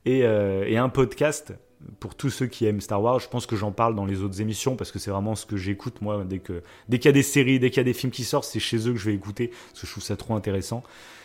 et, 0.05 0.19
et 0.19 0.77
un 0.77 0.89
podcast 0.89 1.53
pour 1.99 2.15
tous 2.15 2.29
ceux 2.29 2.45
qui 2.47 2.65
aiment 2.65 2.81
Star 2.81 3.01
Wars, 3.01 3.19
je 3.19 3.27
pense 3.27 3.45
que 3.47 3.55
j'en 3.55 3.71
parle 3.71 3.95
dans 3.95 4.05
les 4.05 4.21
autres 4.21 4.39
émissions 4.41 4.75
parce 4.75 4.91
que 4.91 4.99
c'est 4.99 5.11
vraiment 5.11 5.35
ce 5.35 5.45
que 5.47 5.57
j'écoute 5.57 6.01
moi 6.01 6.23
dès 6.25 6.39
que 6.39 6.61
dès 6.89 6.99
qu'il 6.99 7.07
y 7.07 7.09
a 7.09 7.13
des 7.13 7.23
séries, 7.23 7.59
dès 7.59 7.69
qu'il 7.71 7.77
y 7.77 7.81
a 7.81 7.83
des 7.85 7.93
films 7.93 8.11
qui 8.11 8.23
sortent, 8.23 8.45
c'est 8.45 8.59
chez 8.59 8.87
eux 8.87 8.91
que 8.93 8.99
je 8.99 9.05
vais 9.05 9.15
écouter 9.15 9.47
parce 9.47 9.81
que 9.81 9.87
je 9.87 9.91
trouve 9.91 10.03
ça 10.03 10.15
trop 10.15 10.35
intéressant. 10.35 10.83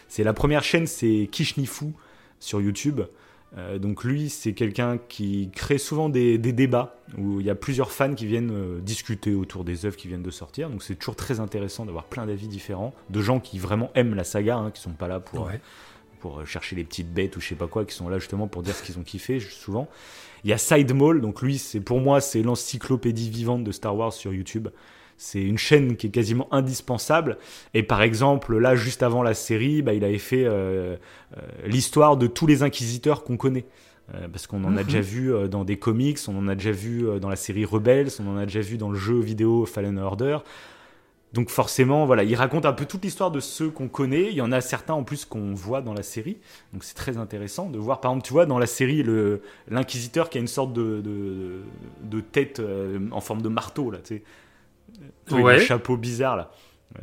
C'est 0.08 0.24
la 0.24 0.32
première 0.32 0.62
chaîne, 0.64 0.86
c'est 0.86 1.28
Kishnifu 1.30 1.86
sur 2.40 2.60
YouTube. 2.60 3.02
Euh, 3.56 3.78
donc 3.78 4.04
lui, 4.04 4.28
c'est 4.28 4.52
quelqu'un 4.52 4.98
qui 5.08 5.50
crée 5.54 5.78
souvent 5.78 6.08
des, 6.08 6.38
débats 6.38 6.96
où 7.16 7.40
il 7.40 7.46
y 7.46 7.50
a 7.50 7.54
plusieurs 7.54 7.92
fans 7.92 8.14
qui 8.14 8.26
viennent 8.26 8.50
euh, 8.52 8.80
discuter 8.80 9.34
autour 9.34 9.64
des 9.64 9.86
œuvres 9.86 9.96
qui 9.96 10.08
viennent 10.08 10.22
de 10.22 10.30
sortir. 10.30 10.68
Donc 10.68 10.82
c'est 10.82 10.96
toujours 10.96 11.16
très 11.16 11.40
intéressant 11.40 11.86
d'avoir 11.86 12.04
plein 12.04 12.26
d'avis 12.26 12.48
différents 12.48 12.94
de 13.10 13.22
gens 13.22 13.40
qui 13.40 13.58
vraiment 13.58 13.90
aiment 13.94 14.14
la 14.14 14.24
saga, 14.24 14.56
hein, 14.56 14.70
qui 14.70 14.80
sont 14.80 14.90
pas 14.90 15.08
là 15.08 15.20
pour 15.20 15.48
pour 16.20 16.46
chercher 16.46 16.76
les 16.76 16.84
petites 16.84 17.12
bêtes 17.12 17.36
ou 17.36 17.40
je 17.40 17.48
sais 17.48 17.54
pas 17.54 17.66
quoi, 17.66 17.84
qui 17.84 17.94
sont 17.94 18.08
là 18.08 18.18
justement 18.18 18.48
pour 18.48 18.62
dire 18.62 18.74
ce 18.74 18.82
qu'ils 18.82 18.98
ont 18.98 19.02
kiffé 19.02 19.38
souvent. 19.38 19.86
Il 20.44 20.50
y 20.50 20.52
a 20.52 20.58
Sidemall, 20.58 21.20
donc 21.20 21.42
lui, 21.42 21.58
c'est 21.58 21.80
pour 21.80 22.00
moi, 22.00 22.20
c'est 22.20 22.42
l'encyclopédie 22.42 23.30
vivante 23.30 23.64
de 23.64 23.72
Star 23.72 23.96
Wars 23.96 24.12
sur 24.12 24.32
YouTube. 24.32 24.68
C'est 25.18 25.42
une 25.42 25.58
chaîne 25.58 25.96
qui 25.96 26.08
est 26.08 26.10
quasiment 26.10 26.48
indispensable. 26.52 27.38
Et 27.74 27.82
par 27.82 28.02
exemple, 28.02 28.56
là, 28.58 28.76
juste 28.76 29.02
avant 29.02 29.22
la 29.22 29.34
série, 29.34 29.82
bah, 29.82 29.94
il 29.94 30.04
avait 30.04 30.18
fait 30.18 30.44
euh, 30.44 30.96
euh, 31.36 31.40
l'histoire 31.66 32.16
de 32.16 32.26
tous 32.26 32.46
les 32.46 32.62
inquisiteurs 32.62 33.24
qu'on 33.24 33.36
connaît. 33.36 33.64
Euh, 34.14 34.28
parce 34.28 34.46
qu'on 34.46 34.62
en 34.64 34.76
a 34.76 34.82
mhm. 34.82 34.84
déjà 34.84 35.00
vu 35.00 35.32
dans 35.50 35.64
des 35.64 35.78
comics, 35.78 36.18
on 36.28 36.38
en 36.38 36.48
a 36.48 36.54
déjà 36.54 36.70
vu 36.70 37.06
dans 37.20 37.28
la 37.28 37.36
série 37.36 37.64
Rebels, 37.64 38.10
on 38.20 38.28
en 38.28 38.36
a 38.36 38.46
déjà 38.46 38.60
vu 38.60 38.78
dans 38.78 38.90
le 38.90 38.98
jeu 38.98 39.18
vidéo 39.18 39.66
Fallen 39.66 39.98
Order. 39.98 40.38
Donc 41.36 41.50
forcément, 41.50 42.06
voilà, 42.06 42.24
il 42.24 42.34
raconte 42.34 42.64
un 42.64 42.72
peu 42.72 42.86
toute 42.86 43.04
l'histoire 43.04 43.30
de 43.30 43.40
ceux 43.40 43.68
qu'on 43.68 43.88
connaît. 43.88 44.28
Il 44.30 44.34
y 44.34 44.40
en 44.40 44.52
a 44.52 44.62
certains 44.62 44.94
en 44.94 45.02
plus 45.02 45.26
qu'on 45.26 45.52
voit 45.52 45.82
dans 45.82 45.92
la 45.92 46.02
série. 46.02 46.38
Donc 46.72 46.82
c'est 46.82 46.94
très 46.94 47.18
intéressant 47.18 47.68
de 47.68 47.78
voir, 47.78 48.00
par 48.00 48.12
exemple, 48.12 48.26
tu 48.26 48.32
vois, 48.32 48.46
dans 48.46 48.58
la 48.58 48.66
série, 48.66 49.04
l'inquisiteur 49.68 50.30
qui 50.30 50.38
a 50.38 50.40
une 50.40 50.46
sorte 50.46 50.72
de, 50.72 51.02
de, 52.02 52.20
tête 52.20 52.60
euh, 52.60 52.98
en 53.10 53.20
forme 53.20 53.42
de 53.42 53.48
marteau, 53.50 53.90
là, 53.90 53.98
tu 53.98 54.16
sais. 54.16 54.22
Un 55.30 55.58
chapeau 55.58 55.96
bizarre, 55.96 56.36
là. 56.36 56.50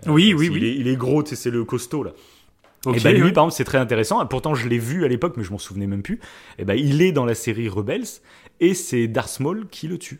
Oui, 0.07 0.33
oui, 0.33 0.49
oui. 0.49 0.57
Il 0.57 0.63
est, 0.63 0.75
il 0.75 0.87
est 0.87 0.95
gros, 0.95 1.23
c'est 1.25 1.51
le 1.51 1.63
costaud, 1.65 2.03
là. 2.03 2.11
et 2.93 2.99
bah, 2.99 3.11
lui, 3.11 3.31
par 3.31 3.43
exemple, 3.43 3.53
c'est 3.53 3.63
très 3.63 3.77
intéressant. 3.77 4.25
Pourtant, 4.25 4.55
je 4.55 4.67
l'ai 4.67 4.79
vu 4.79 5.05
à 5.05 5.07
l'époque, 5.07 5.35
mais 5.37 5.43
je 5.43 5.51
m'en 5.51 5.59
souvenais 5.59 5.87
même 5.87 6.01
plus. 6.01 6.19
Et 6.57 6.65
ben, 6.65 6.75
il 6.75 7.01
est 7.01 7.11
dans 7.11 7.25
la 7.25 7.35
série 7.35 7.69
Rebels, 7.69 8.07
et 8.59 8.73
c'est 8.73 9.07
Darth 9.07 9.39
Maul 9.39 9.67
qui 9.69 9.87
le 9.87 9.97
tue. 9.97 10.19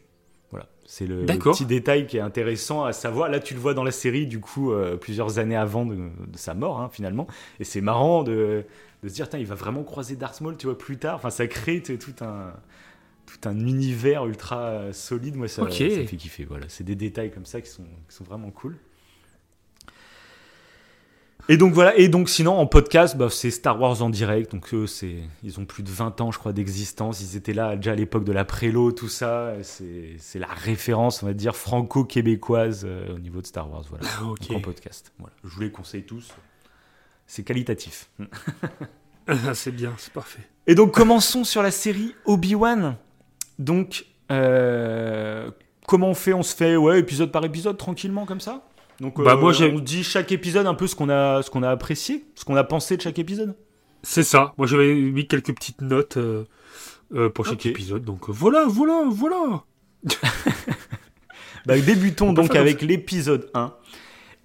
C'est 0.86 1.08
le, 1.08 1.26
petit 1.26 1.66
détail 1.66 2.08
qui 2.08 2.18
est 2.18 2.22
intéressant 2.22 2.84
à 2.84 2.94
savoir. 2.94 3.30
Là, 3.30 3.40
tu 3.40 3.54
le 3.54 3.60
vois 3.60 3.74
dans 3.74 3.84
la 3.84 3.92
série, 3.92 4.28
du 4.28 4.40
coup, 4.40 4.72
euh, 4.72 4.98
plusieurs 4.98 5.40
années 5.40 5.56
avant 5.56 5.86
de, 5.86 5.98
sa 6.36 6.54
mort, 6.54 6.82
hein, 6.82 6.90
finalement. 6.92 7.26
Et 7.60 7.64
c'est 7.64 7.82
marrant 7.82 8.24
de, 8.24 8.66
se 9.04 9.10
dire, 9.10 9.28
il 9.34 9.46
va 9.46 9.56
vraiment 9.56 9.84
croiser 9.84 10.16
Darth 10.16 10.42
Maul, 10.42 10.58
tu 10.58 10.68
vois, 10.68 10.78
plus 10.78 10.98
tard. 10.98 11.16
Enfin, 11.16 11.30
ça 11.30 11.48
crée 11.48 11.82
tout 11.82 12.24
un, 12.24 12.54
tout 13.26 13.48
un 13.50 13.60
univers 13.60 14.26
ultra 14.26 14.94
solide. 14.94 15.36
Moi, 15.36 15.48
ça, 15.48 15.64
ça 15.70 15.84
me 15.84 16.06
fait 16.06 16.18
kiffer. 16.18 16.46
Voilà, 16.46 16.66
c'est 16.70 16.84
des 16.84 16.96
détails 16.96 17.32
comme 17.32 17.46
ça 17.46 17.62
qui 17.62 17.70
sont, 17.70 17.86
qui 18.08 18.16
sont 18.16 18.24
vraiment 18.24 18.52
cool. 18.52 18.78
Et 21.50 21.58
donc 21.58 21.74
voilà, 21.74 21.98
et 21.98 22.08
donc 22.08 22.30
sinon 22.30 22.54
en 22.54 22.66
podcast, 22.66 23.18
bah, 23.18 23.28
c'est 23.30 23.52
Star 23.52 23.80
Wars 23.80 24.02
en 24.02 24.10
direct, 24.10 24.54
donc 24.54 24.74
eux, 24.74 24.88
c'est, 24.88 25.18
ils 25.44 25.60
ont 25.60 25.66
plus 25.66 25.84
de 25.84 25.90
20 25.90 26.22
ans 26.22 26.32
je 26.32 26.40
crois 26.40 26.54
d'existence, 26.54 27.20
ils 27.20 27.36
étaient 27.36 27.54
là 27.54 27.76
déjà 27.76 27.92
à 27.92 27.96
l'époque 27.96 28.24
de 28.24 28.32
la 28.32 28.46
prélo, 28.46 28.94
tout 28.94 29.10
ça, 29.10 29.54
c'est, 29.62 30.16
c'est 30.20 30.40
la 30.40 30.48
référence 30.48 31.22
on 31.22 31.26
va 31.26 31.34
dire 31.34 31.58
franco-québécoise 31.58 32.84
euh, 32.86 33.14
au 33.14 33.20
niveau 33.20 33.42
de 33.42 33.46
Star 33.46 33.70
Wars, 33.70 33.84
voilà, 33.90 34.06
en 34.52 34.62
podcast. 34.62 35.12
Voilà. 35.20 35.36
Je 35.44 35.50
vous 35.50 35.62
les 35.62 35.72
conseille 35.72 36.04
tous, 36.04 36.30
c'est 37.28 37.44
qualitatif. 37.44 38.10
Ah, 39.28 39.36
c'est 39.54 39.74
bien, 39.74 39.94
c'est 39.98 40.14
parfait. 40.14 40.48
Et 40.66 40.76
donc 40.76 40.94
commençons 40.94 41.44
sur 41.44 41.62
la 41.62 41.72
série 41.72 42.16
Obi-Wan. 42.24 42.96
Donc 43.60 44.06
euh, 44.32 45.50
comment 45.88 46.10
on 46.10 46.14
fait? 46.14 46.34
On 46.34 46.44
se 46.44 46.56
fait 46.56 46.76
ouais 46.76 47.00
épisode 47.00 47.32
par 47.32 47.44
épisode 47.46 47.78
tranquillement 47.78 48.26
comme 48.26 48.40
ça? 48.40 48.64
Donc, 49.00 49.22
bah, 49.22 49.36
moi, 49.36 49.60
euh, 49.62 49.72
on 49.74 49.80
dit 49.80 50.04
chaque 50.04 50.32
épisode 50.32 50.68
un 50.68 50.76
peu 50.76 50.88
ce 50.88 50.96
qu'on 50.96 51.10
a, 51.10 51.42
ce 51.42 51.50
qu'on 51.50 51.64
a 51.64 51.70
apprécié, 51.70 52.26
ce 52.36 52.46
qu'on 52.46 52.56
a 52.56 52.64
pensé 52.64 52.98
de 52.98 53.02
chaque 53.02 53.20
épisode? 53.20 53.56
C'est 54.04 54.24
ça. 54.24 54.54
Moi, 54.58 54.68
j'avais 54.68 54.94
mis 54.94 55.28
quelques 55.28 55.54
petites 55.54 55.82
notes 55.82 56.18
euh, 56.18 56.46
euh, 57.14 57.30
pour 57.30 57.46
chaque 57.46 57.66
épisode. 57.66 58.04
Donc 58.04 58.30
voilà, 58.30 58.66
voilà, 58.68 59.04
voilà. 59.10 59.64
bah, 61.66 61.80
débutons 61.80 62.34
donc 62.34 62.56
avec 62.56 62.82
l'épisode 62.82 63.50
1. 63.54 63.74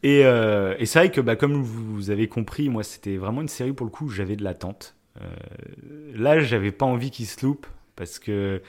Et, 0.05 0.21
et 0.21 0.87
c'est 0.87 0.99
vrai 0.99 1.11
que, 1.11 1.21
bah, 1.21 1.37
comme 1.37 1.61
vous 1.61 2.11
avez 2.11 2.29
compris, 2.29 2.69
moi, 2.69 2.85
c'était 2.85 3.17
vraiment 3.17 3.43
une 3.43 3.49
série 3.49 3.73
pour 3.73 3.85
le 3.85 3.91
coup 3.91 4.09
j'avais 4.09 4.37
de 4.37 4.45
l'attente. 4.45 4.95
là, 6.15 6.41
j'avais 6.41 6.73
pas 6.73 6.87
envie 6.87 7.11
qu'il 7.11 7.27
se 7.27 7.45
loupe 7.45 7.67
parce 7.97 8.19
que 8.19 8.63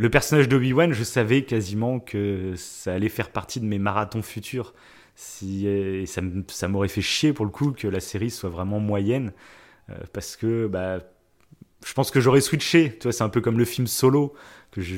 le 0.00 0.08
personnage 0.08 0.48
d'Obi-Wan, 0.48 0.94
je 0.94 1.04
savais 1.04 1.42
quasiment 1.42 2.00
que 2.00 2.54
ça 2.56 2.94
allait 2.94 3.10
faire 3.10 3.28
partie 3.28 3.60
de 3.60 3.66
mes 3.66 3.78
marathons 3.78 4.22
futurs 4.22 4.72
si, 5.14 5.66
ça, 6.06 6.22
ça 6.48 6.68
m'aurait 6.68 6.88
fait 6.88 7.02
chier 7.02 7.34
pour 7.34 7.44
le 7.44 7.50
coup 7.50 7.72
que 7.72 7.86
la 7.86 8.00
série 8.00 8.30
soit 8.30 8.48
vraiment 8.48 8.80
moyenne, 8.80 9.34
euh, 9.90 9.94
parce 10.14 10.36
que 10.36 10.66
bah, 10.66 11.00
je 11.84 11.92
pense 11.92 12.10
que 12.10 12.18
j'aurais 12.18 12.40
switché. 12.40 12.96
Tu 12.96 13.02
vois, 13.02 13.12
c'est 13.12 13.24
un 13.24 13.28
peu 13.28 13.42
comme 13.42 13.58
le 13.58 13.66
film 13.66 13.86
solo, 13.86 14.32
que 14.70 14.80
je, 14.80 14.96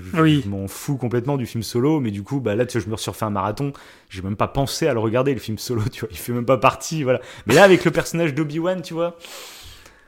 m'en 0.48 0.68
fous 0.68 0.96
complètement 0.96 1.36
du 1.36 1.46
film 1.46 1.64
solo, 1.64 1.98
mais 1.98 2.12
du 2.12 2.22
coup, 2.22 2.38
bah, 2.38 2.54
là, 2.54 2.64
tu 2.64 2.78
vois, 2.78 2.86
je 2.86 2.88
me 2.88 2.96
suis 2.96 3.10
refait 3.10 3.24
un 3.24 3.30
marathon, 3.30 3.72
j'ai 4.08 4.22
même 4.22 4.36
pas 4.36 4.46
pensé 4.46 4.86
à 4.86 4.94
le 4.94 5.00
regarder, 5.00 5.34
le 5.34 5.40
film 5.40 5.58
solo, 5.58 5.82
tu 5.92 6.02
vois, 6.02 6.10
il 6.12 6.18
fait 6.18 6.32
même 6.32 6.46
pas 6.46 6.58
partie, 6.58 7.02
voilà. 7.02 7.20
Mais 7.46 7.56
là, 7.56 7.64
avec 7.64 7.84
le 7.84 7.90
personnage 7.90 8.32
d'Obi-Wan, 8.32 8.82
tu 8.82 8.94
vois, 8.94 9.18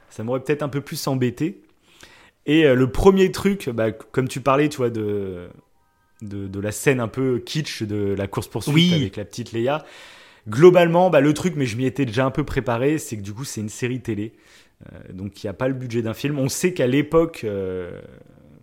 ça 0.09 0.22
m'aurait 0.22 0.44
peut-être 0.44 0.62
un 0.62 0.68
peu 0.68 0.83
plus 0.83 1.04
embêté. 1.09 1.63
Et 2.46 2.66
euh, 2.66 2.74
le 2.74 2.90
premier 2.90 3.33
truc, 3.33 3.68
bah, 3.70 3.90
comme 3.92 4.28
tu 4.28 4.40
parlais, 4.40 4.68
tu 4.68 4.78
vois, 4.78 4.90
de, 4.90 5.48
de, 6.22 6.61
la 6.61 6.72
scène 6.72 7.00
un 7.00 7.09
peu 7.09 7.38
kitsch 7.38 7.83
de 7.83 8.14
la 8.16 8.26
course-poursuite 8.26 8.92
avec 8.92 9.16
la 9.16 9.24
petite 9.24 9.52
Leia. 9.52 9.85
Globalement, 10.48 11.09
bah, 11.09 11.20
le 11.20 11.33
truc, 11.33 11.54
mais 11.57 11.66
je 11.66 11.76
m'y 11.76 11.87
étais 11.87 12.04
déjà 12.04 12.26
un 12.26 12.30
peu 12.30 12.44
préparé, 12.44 12.98
c'est 12.98 13.16
que 13.16 13.22
du 13.22 13.33
coup, 13.33 13.44
c'est 13.44 13.61
une 13.61 13.70
série 13.70 14.00
télé. 14.00 14.35
Euh, 14.92 15.12
donc, 15.12 15.42
il 15.42 15.46
n'y 15.46 15.50
a 15.50 15.54
pas 15.54 15.68
le 15.68 15.74
budget 15.74 16.02
d'un 16.02 16.14
film. 16.14 16.38
On 16.38 16.48
sait 16.48 16.74
qu'à 16.74 16.87
l'époque, 16.87 17.42
euh, 17.44 18.02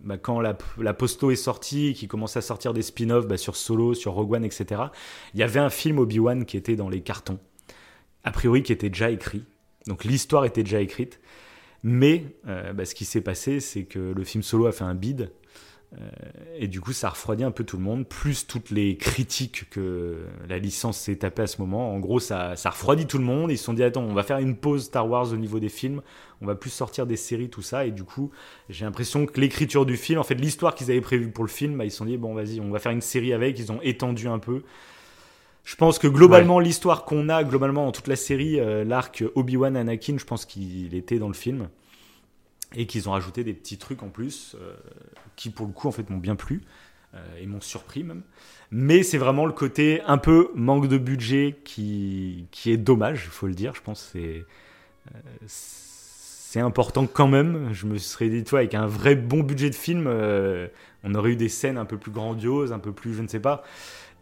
bah, 0.04 0.16
quand 0.16 0.40
la, 0.40 0.56
la, 0.78 0.94
Posto 0.94 1.30
est 1.32 1.36
sortie, 1.36 1.94
qui 1.94 2.06
commençait 2.06 2.38
à 2.38 2.42
sortir 2.42 2.72
des 2.72 2.82
spin-offs 2.82 3.26
bah, 3.26 3.36
sur 3.36 3.56
Solo, 3.56 3.94
sur 3.94 4.12
Rogue 4.12 4.34
One, 4.34 4.44
etc., 4.44 4.82
il 5.34 5.40
y 5.40 5.42
avait 5.42 5.60
un 5.60 5.70
film 5.70 5.98
Obi-Wan 5.98 6.44
qui 6.44 6.56
était 6.56 6.76
dans 6.76 6.88
les 6.88 7.00
cartons. 7.00 7.40
A 8.22 8.30
priori, 8.30 8.62
qui 8.62 8.72
était 8.72 8.90
déjà 8.90 9.10
écrit. 9.10 9.44
Donc, 9.88 10.04
l'histoire 10.04 10.44
était 10.44 10.62
déjà 10.62 10.80
écrite. 10.80 11.18
Mais 11.82 12.24
euh, 12.46 12.84
ce 12.84 12.94
qui 12.94 13.04
s'est 13.04 13.20
passé, 13.20 13.60
c'est 13.60 13.84
que 13.84 13.98
le 13.98 14.24
film 14.24 14.42
Solo 14.42 14.66
a 14.66 14.72
fait 14.72 14.84
un 14.84 14.94
bid 14.94 15.30
euh, 15.94 16.08
et 16.56 16.68
du 16.68 16.80
coup, 16.80 16.92
ça 16.92 17.10
refroidit 17.10 17.44
un 17.44 17.50
peu 17.50 17.64
tout 17.64 17.76
le 17.76 17.82
monde, 17.82 18.06
plus 18.06 18.46
toutes 18.46 18.70
les 18.70 18.96
critiques 18.96 19.68
que 19.70 20.24
la 20.48 20.58
licence 20.58 20.98
s'est 20.98 21.16
tapée 21.16 21.42
à 21.42 21.46
ce 21.46 21.60
moment. 21.60 21.92
En 21.92 21.98
gros, 21.98 22.18
ça, 22.18 22.56
ça 22.56 22.70
refroidit 22.70 23.06
tout 23.06 23.18
le 23.18 23.24
monde. 23.24 23.50
Ils 23.50 23.58
se 23.58 23.64
sont 23.64 23.74
dit, 23.74 23.82
attends, 23.82 24.02
on 24.02 24.14
va 24.14 24.22
faire 24.22 24.38
une 24.38 24.56
pause 24.56 24.84
Star 24.84 25.08
Wars 25.08 25.32
au 25.32 25.36
niveau 25.36 25.60
des 25.60 25.68
films, 25.68 26.02
on 26.40 26.46
va 26.46 26.54
plus 26.54 26.70
sortir 26.70 27.06
des 27.06 27.16
séries, 27.16 27.50
tout 27.50 27.62
ça. 27.62 27.84
Et 27.86 27.90
du 27.90 28.04
coup, 28.04 28.30
j'ai 28.68 28.84
l'impression 28.84 29.26
que 29.26 29.40
l'écriture 29.40 29.84
du 29.84 29.96
film, 29.96 30.18
en 30.18 30.24
fait, 30.24 30.34
l'histoire 30.34 30.74
qu'ils 30.74 30.90
avaient 30.90 31.00
prévue 31.00 31.30
pour 31.30 31.44
le 31.44 31.50
film, 31.50 31.76
bah, 31.76 31.84
ils 31.84 31.90
se 31.90 31.98
sont 31.98 32.06
dit, 32.06 32.16
bon, 32.16 32.34
vas-y, 32.34 32.60
on 32.60 32.70
va 32.70 32.78
faire 32.78 32.92
une 32.92 33.02
série 33.02 33.32
avec. 33.32 33.58
Ils 33.58 33.70
ont 33.70 33.80
étendu 33.82 34.28
un 34.28 34.38
peu. 34.38 34.62
Je 35.64 35.76
pense 35.76 35.98
que 35.98 36.08
globalement, 36.08 36.58
l'histoire 36.58 37.04
qu'on 37.04 37.28
a, 37.28 37.44
globalement, 37.44 37.84
dans 37.84 37.92
toute 37.92 38.08
la 38.08 38.16
série, 38.16 38.58
euh, 38.58 38.84
l'arc 38.84 39.22
Obi-Wan 39.34 39.76
Anakin, 39.76 40.18
je 40.18 40.24
pense 40.24 40.44
qu'il 40.44 40.94
était 40.94 41.18
dans 41.18 41.28
le 41.28 41.34
film 41.34 41.68
et 42.74 42.86
qu'ils 42.86 43.08
ont 43.08 43.12
rajouté 43.12 43.44
des 43.44 43.52
petits 43.52 43.78
trucs 43.78 44.02
en 44.02 44.08
plus 44.08 44.56
euh, 44.60 44.74
qui 45.36 45.50
pour 45.50 45.66
le 45.66 45.72
coup 45.72 45.88
en 45.88 45.92
fait 45.92 46.08
m'ont 46.08 46.16
bien 46.16 46.36
plu 46.36 46.62
euh, 47.14 47.18
et 47.40 47.46
m'ont 47.46 47.60
surpris 47.60 48.02
même. 48.02 48.22
Mais 48.70 49.02
c'est 49.02 49.18
vraiment 49.18 49.46
le 49.46 49.52
côté 49.52 50.00
un 50.06 50.18
peu 50.18 50.50
manque 50.54 50.88
de 50.88 50.98
budget 50.98 51.58
qui, 51.64 52.46
qui 52.50 52.72
est 52.72 52.78
dommage, 52.78 53.24
il 53.26 53.30
faut 53.30 53.46
le 53.46 53.54
dire. 53.54 53.74
Je 53.74 53.82
pense 53.82 54.02
que 54.02 54.18
c'est 54.18 54.44
c'est 55.46 56.60
important 56.60 57.06
quand 57.06 57.28
même. 57.28 57.72
Je 57.72 57.86
me 57.86 57.96
serais 57.96 58.28
dit, 58.28 58.44
toi, 58.44 58.58
avec 58.58 58.74
un 58.74 58.86
vrai 58.86 59.14
bon 59.14 59.40
budget 59.40 59.70
de 59.70 59.74
film, 59.74 60.06
on 61.04 61.14
aurait 61.14 61.32
eu 61.32 61.36
des 61.36 61.48
scènes 61.48 61.78
un 61.78 61.84
peu 61.84 61.96
plus 61.96 62.10
grandioses, 62.10 62.72
un 62.72 62.78
peu 62.78 62.92
plus, 62.92 63.14
je 63.14 63.22
ne 63.22 63.28
sais 63.28 63.40
pas. 63.40 63.62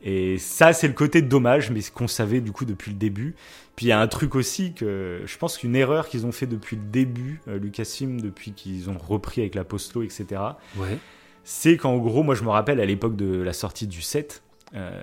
Et 0.02 0.38
ça, 0.38 0.72
c'est 0.72 0.88
le 0.88 0.94
côté 0.94 1.20
dommage, 1.20 1.70
mais 1.70 1.82
ce 1.82 1.90
qu'on 1.90 2.08
savait 2.08 2.40
du 2.40 2.52
coup 2.52 2.64
depuis 2.64 2.90
le 2.90 2.96
début. 2.96 3.34
Puis 3.76 3.86
il 3.86 3.88
y 3.90 3.92
a 3.92 4.00
un 4.00 4.08
truc 4.08 4.34
aussi 4.34 4.72
que 4.72 5.22
je 5.24 5.38
pense 5.38 5.58
qu'une 5.58 5.76
erreur 5.76 6.08
qu'ils 6.08 6.26
ont 6.26 6.32
fait 6.32 6.46
depuis 6.46 6.76
le 6.76 6.82
début, 6.82 7.40
euh, 7.48 7.58
Lucasfilm, 7.58 8.20
depuis 8.20 8.52
qu'ils 8.52 8.88
ont 8.88 8.96
repris 8.98 9.42
avec 9.42 9.54
la 9.54 9.64
Posto, 9.64 10.02
etc. 10.02 10.40
Ouais. 10.76 10.98
C'est 11.44 11.76
qu'en 11.76 11.98
gros, 11.98 12.22
moi 12.22 12.34
je 12.34 12.44
me 12.44 12.50
rappelle 12.50 12.80
à 12.80 12.86
l'époque 12.86 13.16
de 13.16 13.40
la 13.42 13.52
sortie 13.52 13.86
du 13.86 14.00
7, 14.00 14.42
euh, 14.74 15.02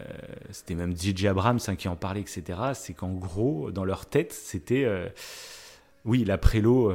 c'était 0.51 0.75
même 0.75 0.95
DJ 0.95 1.25
Abrams 1.25 1.59
hein, 1.67 1.75
qui 1.75 1.87
en 1.87 1.95
parlait, 1.95 2.21
etc. 2.21 2.43
C'est 2.73 2.93
qu'en 2.93 3.13
gros, 3.13 3.71
dans 3.71 3.85
leur 3.85 4.05
tête, 4.05 4.33
c'était. 4.33 4.83
Euh, 4.85 5.07
oui, 6.05 6.23
la 6.23 6.37
prélo, 6.37 6.93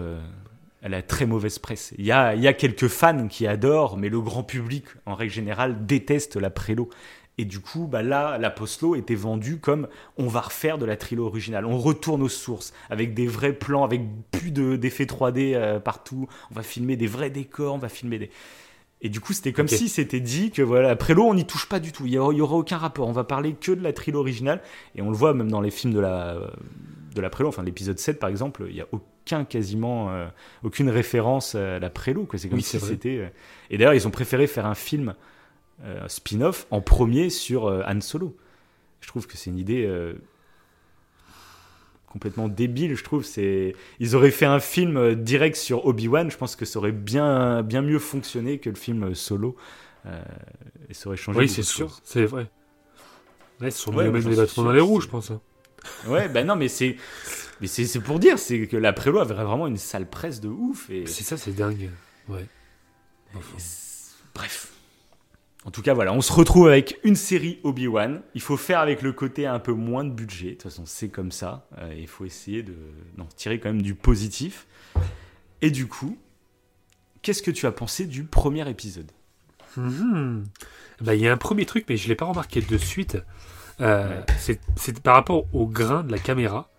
elle 0.82 0.94
a 0.94 1.02
très 1.02 1.26
mauvaise 1.26 1.58
presse. 1.58 1.94
Il 1.96 2.04
y 2.04 2.12
a, 2.12 2.34
il 2.34 2.42
y 2.42 2.48
a 2.48 2.52
quelques 2.52 2.88
fans 2.88 3.28
qui 3.28 3.46
adorent, 3.46 3.96
mais 3.96 4.08
le 4.08 4.20
grand 4.20 4.42
public, 4.42 4.84
en 5.06 5.14
règle 5.14 5.32
générale, 5.32 5.86
déteste 5.86 6.36
la 6.36 6.50
prélo. 6.50 6.90
Et 7.38 7.44
du 7.44 7.60
coup, 7.60 7.86
bah 7.86 8.02
là, 8.02 8.36
la 8.36 8.50
Postlo 8.50 8.94
était 8.94 9.14
vendue 9.14 9.58
comme 9.58 9.88
on 10.18 10.26
va 10.26 10.42
refaire 10.42 10.76
de 10.76 10.84
la 10.84 10.96
trilogie 10.96 11.28
originale. 11.28 11.64
On 11.64 11.78
retourne 11.78 12.22
aux 12.22 12.28
sources 12.28 12.74
avec 12.90 13.14
des 13.14 13.26
vrais 13.26 13.54
plans, 13.54 13.84
avec 13.84 14.02
plus 14.32 14.50
d'effets 14.50 15.04
3D 15.04 15.54
euh, 15.54 15.80
partout. 15.80 16.28
On 16.50 16.54
va 16.54 16.62
filmer 16.62 16.96
des 16.96 17.06
vrais 17.06 17.30
décors, 17.30 17.74
on 17.74 17.78
va 17.78 17.88
filmer 17.88 18.18
des. 18.18 18.30
Et 19.00 19.08
du 19.08 19.20
coup, 19.20 19.32
c'était 19.32 19.52
comme 19.52 19.66
si 19.66 19.88
c'était 19.88 20.20
dit 20.20 20.50
que 20.50 20.62
voilà, 20.62 20.94
Prélo, 20.94 21.24
on 21.24 21.34
n'y 21.34 21.46
touche 21.46 21.68
pas 21.68 21.80
du 21.80 21.90
tout. 21.90 22.06
Il 22.06 22.12
y 22.12 22.18
aura, 22.18 22.54
aucun 22.54 22.76
rapport. 22.76 23.08
On 23.08 23.12
va 23.12 23.24
parler 23.24 23.54
que 23.54 23.72
de 23.72 23.82
la 23.82 23.92
trilogie 23.92 24.20
originale. 24.20 24.60
Et 24.94 25.02
on 25.02 25.10
le 25.10 25.16
voit 25.16 25.32
même 25.32 25.50
dans 25.50 25.60
les 25.60 25.70
films 25.70 25.94
de 25.94 26.00
la, 26.00 26.36
de 27.14 27.20
la 27.20 27.30
Prélo, 27.30 27.48
enfin 27.48 27.62
l'épisode 27.62 27.98
7 27.98 28.18
par 28.18 28.30
exemple, 28.30 28.66
il 28.68 28.76
y 28.76 28.80
a 28.80 28.86
aucun 28.92 29.11
quasiment, 29.24 30.10
euh, 30.10 30.26
aucune 30.62 30.90
référence 30.90 31.54
à 31.54 31.78
la 31.78 31.90
Prélo. 31.90 32.24
quoi. 32.24 32.38
C'est 32.38 32.48
comme 32.48 32.58
Oui, 32.58 32.62
si 32.62 32.78
c'était. 32.80 33.16
euh, 33.18 33.28
Et 33.70 33.78
d'ailleurs, 33.78 33.94
ils 33.94 34.06
ont 34.06 34.10
préféré 34.10 34.46
faire 34.46 34.66
un 34.66 34.74
film 34.74 35.14
euh, 35.84 36.06
spin-off 36.08 36.66
en 36.70 36.80
premier 36.80 37.30
sur 37.30 37.66
euh, 37.66 37.82
Han 37.86 38.00
Solo. 38.00 38.36
Je 39.00 39.08
trouve 39.08 39.26
que 39.26 39.36
c'est 39.36 39.50
une 39.50 39.58
idée 39.58 39.88
complètement 42.06 42.48
débile. 42.48 42.94
Je 42.94 43.02
trouve 43.02 43.24
c'est 43.24 43.74
ils 43.98 44.14
auraient 44.14 44.30
fait 44.30 44.44
un 44.46 44.60
film 44.60 45.14
direct 45.16 45.56
sur 45.56 45.86
Obi-Wan. 45.86 46.30
Je 46.30 46.36
pense 46.36 46.54
que 46.56 46.64
ça 46.64 46.78
aurait 46.78 46.92
bien 46.92 47.62
bien 47.62 47.82
mieux 47.82 47.98
fonctionné 47.98 48.58
que 48.58 48.70
le 48.70 48.76
film 48.76 49.14
Solo. 49.14 49.56
Et 50.88 50.94
ça 50.94 51.08
aurait 51.08 51.16
changé. 51.16 51.38
Oui, 51.40 51.48
c'est 51.48 51.62
sûr, 51.62 52.00
c'est 52.04 52.24
vrai. 52.24 52.48
Ouais, 53.60 53.68
ils 53.68 53.72
sont 53.72 53.92
Ouais, 53.94 54.10
même 54.10 54.16
les 54.28 54.36
bâtons 54.36 54.62
dans 54.62 54.72
les 54.72 54.80
roues, 54.80 55.00
je 55.00 55.08
pense. 55.08 55.30
hein. 55.30 55.40
Ouais, 56.06 56.28
bah 56.28 56.44
non, 56.44 56.54
mais 56.54 56.68
c'est 56.68 56.96
mais 57.62 57.68
c'est 57.68 58.00
pour 58.00 58.18
dire, 58.18 58.38
c'est 58.38 58.66
que 58.66 58.76
la 58.76 58.92
Prélo 58.92 59.20
avait 59.20 59.34
vraiment 59.34 59.66
une 59.66 59.76
sale 59.76 60.10
presse 60.10 60.40
de 60.40 60.48
ouf 60.48 60.90
et 60.90 61.06
C'est 61.06 61.22
ça, 61.24 61.36
c'est 61.36 61.52
dingue. 61.52 61.90
Ouais. 62.28 62.44
Bref. 64.34 64.72
En 65.64 65.70
tout 65.70 65.80
cas, 65.80 65.94
voilà, 65.94 66.12
on 66.12 66.20
se 66.20 66.32
retrouve 66.32 66.66
avec 66.66 66.98
une 67.04 67.14
série 67.14 67.60
Obi-Wan. 67.62 68.22
Il 68.34 68.40
faut 68.40 68.56
faire 68.56 68.80
avec 68.80 69.00
le 69.00 69.12
côté 69.12 69.46
un 69.46 69.60
peu 69.60 69.72
moins 69.72 70.02
de 70.02 70.10
budget. 70.10 70.46
De 70.46 70.50
toute 70.54 70.62
façon, 70.64 70.82
c'est 70.86 71.08
comme 71.08 71.30
ça. 71.30 71.68
Euh, 71.78 71.94
il 71.96 72.08
faut 72.08 72.24
essayer 72.24 72.64
de 72.64 72.74
non, 73.16 73.26
tirer 73.36 73.60
quand 73.60 73.68
même 73.68 73.82
du 73.82 73.94
positif. 73.94 74.66
Et 75.60 75.70
du 75.70 75.86
coup, 75.86 76.18
qu'est-ce 77.22 77.42
que 77.42 77.52
tu 77.52 77.66
as 77.66 77.72
pensé 77.72 78.06
du 78.06 78.24
premier 78.24 78.68
épisode? 78.68 79.12
Mhm. 79.76 80.44
Bah, 81.00 81.14
il 81.14 81.20
y 81.20 81.28
a 81.28 81.32
un 81.32 81.36
premier 81.36 81.64
truc, 81.64 81.84
mais 81.88 81.96
je 81.96 82.08
l'ai 82.08 82.16
pas 82.16 82.24
remarqué 82.24 82.60
de 82.60 82.76
suite. 82.76 83.18
Euh, 83.80 84.20
Ouais. 84.48 84.58
C'est 84.76 85.00
par 85.00 85.14
rapport 85.14 85.46
au 85.54 85.66
grain 85.66 86.02
de 86.02 86.10
la 86.10 86.18
caméra. 86.18 86.71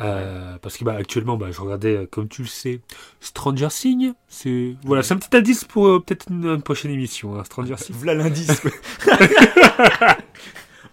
Euh, 0.00 0.58
Parce 0.60 0.76
que 0.76 0.84
bah, 0.84 0.94
actuellement, 0.98 1.36
bah, 1.36 1.46
je 1.50 1.60
regardais, 1.60 1.96
euh, 1.96 2.06
comme 2.10 2.28
tu 2.28 2.42
le 2.42 2.48
sais, 2.48 2.80
Stranger 3.20 3.68
Things. 3.70 4.12
C'est 4.28 4.74
voilà, 4.84 5.02
c'est 5.02 5.14
un 5.14 5.16
petit 5.16 5.34
indice 5.36 5.64
pour 5.64 5.86
euh, 5.88 6.00
peut-être 6.00 6.26
une, 6.30 6.44
une 6.46 6.62
prochaine 6.62 6.90
émission. 6.90 7.38
hein, 7.38 7.44
Stranger 7.44 7.76
Things. 7.76 7.96
Voilà 7.98 8.14
l'indice. 8.24 8.60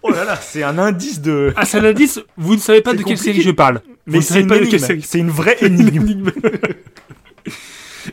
oh 0.02 0.10
là 0.10 0.24
là, 0.24 0.36
c'est 0.36 0.62
un 0.62 0.78
indice 0.78 1.20
de. 1.20 1.52
Ah, 1.56 1.64
c'est 1.64 1.78
un 1.78 1.84
indice. 1.84 2.20
Vous 2.36 2.54
ne 2.54 2.60
savez 2.60 2.80
pas 2.80 2.94
de 2.94 3.02
quelle 3.02 3.18
série 3.18 3.42
je 3.42 3.50
parle. 3.50 3.82
Vous 4.06 4.12
Mais 4.12 4.18
ne 4.18 4.22
savez 4.22 4.40
une 4.40 4.48
pas 4.48 4.58
de 4.58 4.64
quelle 4.64 4.80
série. 4.80 5.02
C'est 5.02 5.18
une 5.18 5.30
vraie 5.30 5.56
énigme. 5.62 6.30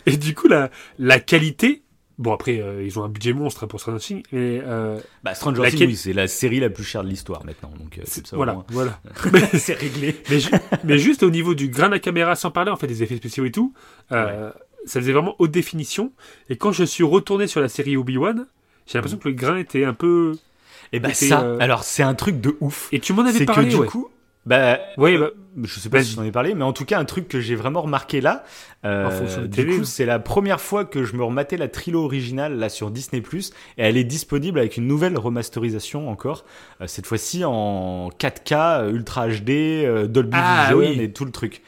Et 0.05 0.17
du 0.17 0.33
coup, 0.35 0.47
la, 0.47 0.69
la 0.99 1.19
qualité. 1.19 1.83
Bon, 2.21 2.31
après, 2.33 2.59
euh, 2.61 2.83
ils 2.83 2.97
ont 2.99 3.03
un 3.03 3.09
budget 3.09 3.33
monstre 3.33 3.65
pour 3.65 3.79
Stranger 3.81 3.99
Things, 3.99 4.23
mais 4.31 4.61
euh, 4.63 4.99
Bah, 5.23 5.33
Stranger 5.35 5.63
Things, 5.69 5.87
oui, 5.87 5.95
c'est 5.95 6.13
la 6.13 6.27
série 6.27 6.59
la 6.59 6.69
plus 6.69 6.83
chère 6.83 7.03
de 7.03 7.09
l'histoire 7.09 7.43
maintenant. 7.45 7.71
Donc, 7.79 7.97
euh, 7.97 8.01
c'est 8.05 8.25
ça. 8.27 8.35
voilà, 8.35 8.53
moins. 8.53 8.65
voilà. 8.69 8.99
c'est 9.57 9.73
réglé. 9.73 10.15
mais, 10.29 10.39
ju- 10.39 10.51
mais 10.83 10.97
juste 10.99 11.23
au 11.23 11.29
niveau 11.31 11.55
du 11.55 11.67
grain 11.69 11.87
de 11.87 11.93
la 11.93 11.99
caméra, 11.99 12.35
sans 12.35 12.51
parler 12.51 12.71
en 12.71 12.75
fait 12.77 12.87
des 12.87 13.01
effets 13.03 13.17
spéciaux 13.17 13.45
et 13.45 13.51
tout, 13.51 13.73
ça 14.09 14.99
faisait 14.99 15.11
vraiment 15.11 15.35
haute 15.39 15.51
définition. 15.51 16.11
Et 16.49 16.57
quand 16.57 16.71
je 16.71 16.83
suis 16.83 17.03
retourné 17.03 17.47
sur 17.47 17.59
la 17.61 17.69
série 17.69 17.97
Obi-Wan, 17.97 18.45
j'ai 18.87 18.97
l'impression 18.97 19.17
que 19.19 19.27
le 19.29 19.35
grain 19.35 19.57
était 19.57 19.85
un 19.85 19.93
peu. 19.93 20.33
Et 20.93 20.99
bah, 20.99 21.09
était, 21.09 21.27
ça, 21.27 21.41
euh, 21.43 21.57
alors, 21.59 21.83
c'est 21.83 22.03
un 22.03 22.13
truc 22.15 22.41
de 22.41 22.57
ouf. 22.59 22.89
Et 22.91 22.99
tu 22.99 23.13
m'en 23.13 23.21
avais 23.23 23.37
c'est 23.39 23.45
parlé, 23.45 23.65
que 23.65 23.69
du 23.69 23.77
ouais. 23.77 23.87
coup, 23.87 24.09
bah, 24.45 24.79
euh, 24.97 25.29
bah, 25.55 25.63
je 25.63 25.79
sais 25.79 25.89
pas 25.89 26.03
si 26.03 26.15
j'en 26.15 26.23
ai 26.23 26.31
parlé, 26.31 26.55
mais 26.55 26.63
en 26.63 26.73
tout 26.73 26.85
cas, 26.85 26.97
un 26.97 27.05
truc 27.05 27.27
que 27.27 27.39
j'ai 27.39 27.55
vraiment 27.55 27.83
remarqué 27.83 28.21
là, 28.21 28.43
euh, 28.85 29.27
c'est 29.83 30.05
la 30.05 30.17
première 30.17 30.59
fois 30.59 30.83
que 30.85 31.03
je 31.03 31.15
me 31.15 31.23
rematais 31.23 31.57
la 31.57 31.67
trilo 31.67 32.03
originale 32.03 32.57
là 32.57 32.69
sur 32.69 32.89
Disney+, 32.89 33.21
et 33.21 33.51
elle 33.77 33.97
est 33.97 34.03
disponible 34.03 34.57
avec 34.57 34.77
une 34.77 34.87
nouvelle 34.87 35.17
remasterisation 35.17 36.09
encore, 36.09 36.45
euh, 36.81 36.87
cette 36.87 37.05
fois-ci 37.05 37.45
en 37.45 38.09
4K, 38.09 38.81
euh, 38.81 38.91
Ultra 38.91 39.27
HD, 39.27 39.49
euh, 39.85 40.07
Dolby 40.07 40.31
Ah, 40.33 40.63
Vision 40.63 40.77
oui. 40.79 40.99
et 40.99 41.11
tout 41.11 41.25
le 41.25 41.31
truc. 41.31 41.61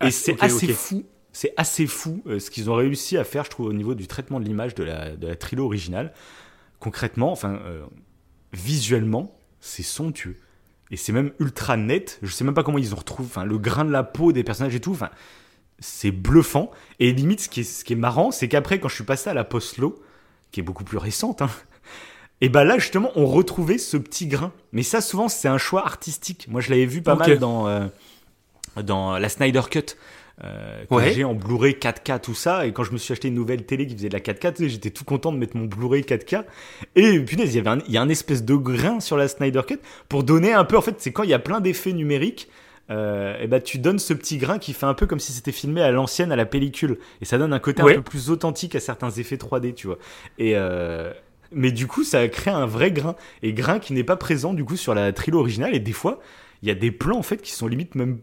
Ah, 0.00 0.06
et 0.06 0.10
c'est 0.10 0.42
assez 0.42 0.68
fou. 0.68 1.04
C'est 1.32 1.52
assez 1.58 1.86
fou 1.86 2.22
ce 2.38 2.50
qu'ils 2.50 2.70
ont 2.70 2.74
réussi 2.74 3.18
à 3.18 3.24
faire, 3.24 3.44
je 3.44 3.50
trouve, 3.50 3.66
au 3.66 3.74
niveau 3.74 3.94
du 3.94 4.06
traitement 4.06 4.40
de 4.40 4.46
l'image 4.46 4.74
de 4.74 4.84
la, 4.84 5.10
de 5.10 5.26
la 5.26 5.36
trilo 5.36 5.66
originale. 5.66 6.14
Concrètement, 6.80 7.30
enfin, 7.30 7.60
visuellement, 8.54 9.36
c'est 9.60 9.82
somptueux. 9.82 10.36
Et 10.90 10.96
c'est 10.96 11.12
même 11.12 11.32
ultra 11.40 11.76
net. 11.76 12.18
Je 12.22 12.30
sais 12.30 12.44
même 12.44 12.54
pas 12.54 12.62
comment 12.62 12.78
ils 12.78 12.94
ont 12.94 12.98
retrouvé 12.98 13.28
enfin, 13.28 13.44
le 13.44 13.58
grain 13.58 13.84
de 13.84 13.90
la 13.90 14.02
peau 14.02 14.32
des 14.32 14.44
personnages 14.44 14.74
et 14.74 14.80
tout. 14.80 14.92
Enfin, 14.92 15.10
c'est 15.78 16.10
bluffant. 16.10 16.70
Et 17.00 17.12
limite, 17.12 17.40
ce 17.40 17.48
qui 17.48 17.60
est, 17.60 17.64
ce 17.64 17.84
qui 17.84 17.94
est 17.94 17.96
marrant, 17.96 18.30
c'est 18.30 18.48
qu'après, 18.48 18.78
quand 18.78 18.88
je 18.88 18.94
suis 18.94 19.04
passé 19.04 19.30
à 19.30 19.34
la 19.34 19.44
post-low, 19.44 20.00
qui 20.52 20.60
est 20.60 20.62
beaucoup 20.62 20.84
plus 20.84 20.98
récente, 20.98 21.42
hein, 21.42 21.50
et 22.40 22.48
bah 22.48 22.64
là, 22.64 22.78
justement, 22.78 23.10
on 23.16 23.26
retrouvait 23.26 23.78
ce 23.78 23.96
petit 23.96 24.26
grain. 24.26 24.52
Mais 24.72 24.82
ça, 24.82 25.00
souvent, 25.00 25.28
c'est 25.28 25.48
un 25.48 25.58
choix 25.58 25.84
artistique. 25.84 26.46
Moi, 26.48 26.60
je 26.60 26.70
l'avais 26.70 26.86
vu 26.86 27.02
pas 27.02 27.16
mal 27.16 27.38
dans, 27.38 27.66
euh, 27.66 27.86
dans 28.82 29.18
la 29.18 29.28
Snyder 29.28 29.62
Cut. 29.70 29.96
Euh, 30.44 30.84
que 30.84 30.94
Ouais. 30.94 31.12
j'ai 31.14 31.24
en 31.24 31.32
Blu-ray 31.34 31.74
4K 31.74 32.20
tout 32.20 32.34
ça. 32.34 32.66
Et 32.66 32.72
quand 32.72 32.84
je 32.84 32.92
me 32.92 32.98
suis 32.98 33.12
acheté 33.12 33.28
une 33.28 33.34
nouvelle 33.34 33.64
télé 33.64 33.86
qui 33.86 33.94
faisait 33.96 34.08
de 34.10 34.12
la 34.14 34.20
4K 34.20 34.52
tu 34.54 34.64
sais, 34.64 34.68
j'étais 34.68 34.90
tout 34.90 35.04
content 35.04 35.32
de 35.32 35.38
mettre 35.38 35.56
mon 35.56 35.64
Blu-ray 35.64 36.02
4K 36.02 36.44
et 36.94 37.18
punaise 37.20 37.54
il 37.54 37.56
y 37.56 37.60
avait 37.60 37.70
un, 37.70 37.78
il 37.86 37.92
y 37.92 37.96
a 37.96 38.02
un 38.02 38.08
espèce 38.10 38.44
de 38.44 38.54
grain 38.54 39.00
sur 39.00 39.16
la 39.16 39.28
Snyder 39.28 39.62
Cut 39.66 39.78
pour 40.10 40.24
donner 40.24 40.52
un 40.52 40.64
peu 40.64 40.76
en 40.76 40.82
fait 40.82 40.96
c'est 40.98 41.10
quand 41.12 41.22
il 41.22 41.30
y 41.30 41.34
a 41.34 41.38
plein 41.38 41.60
d'effets 41.60 41.92
numériques 41.94 42.48
euh, 42.90 43.36
et 43.40 43.46
bah 43.46 43.60
tu 43.60 43.78
donnes 43.78 43.98
ce 43.98 44.12
petit 44.12 44.36
grain 44.36 44.58
qui 44.58 44.72
fait 44.74 44.86
un 44.86 44.94
peu 44.94 45.06
comme 45.06 45.18
si 45.20 45.32
c'était 45.32 45.52
filmé 45.52 45.80
à 45.80 45.90
l'ancienne 45.90 46.30
à 46.32 46.36
la 46.36 46.44
pellicule. 46.46 46.98
Et 47.20 47.24
ça 47.24 47.38
donne 47.38 47.52
un 47.54 47.58
côté 47.58 47.82
Ouais. 47.82 47.92
un 47.92 47.96
peu 47.96 48.02
plus 48.02 48.28
authentique 48.30 48.74
à 48.76 48.80
certains 48.80 49.10
effets 49.10 49.36
3D 49.36 49.72
tu 49.74 49.86
vois. 49.86 49.98
Et 50.38 50.52
euh, 50.54 51.12
mais 51.50 51.72
du 51.72 51.86
coup 51.86 52.04
ça 52.04 52.28
crée 52.28 52.50
un 52.50 52.66
vrai 52.66 52.92
grain. 52.92 53.16
Et 53.42 53.54
grain 53.54 53.78
qui 53.78 53.92
n'est 53.94 54.04
pas 54.04 54.16
présent 54.16 54.52
du 54.52 54.64
coup 54.64 54.76
sur 54.76 54.94
la 54.94 55.12
trilo 55.12 55.38
originale. 55.40 55.74
Et 55.74 55.80
des 55.80 55.92
fois 55.92 56.20
il 56.62 56.68
y 56.68 56.70
a 56.70 56.74
des 56.74 56.90
plans 56.92 57.18
en 57.18 57.22
fait 57.22 57.38
qui 57.42 57.52
sont 57.52 57.66
limite 57.66 57.94
même 57.96 58.18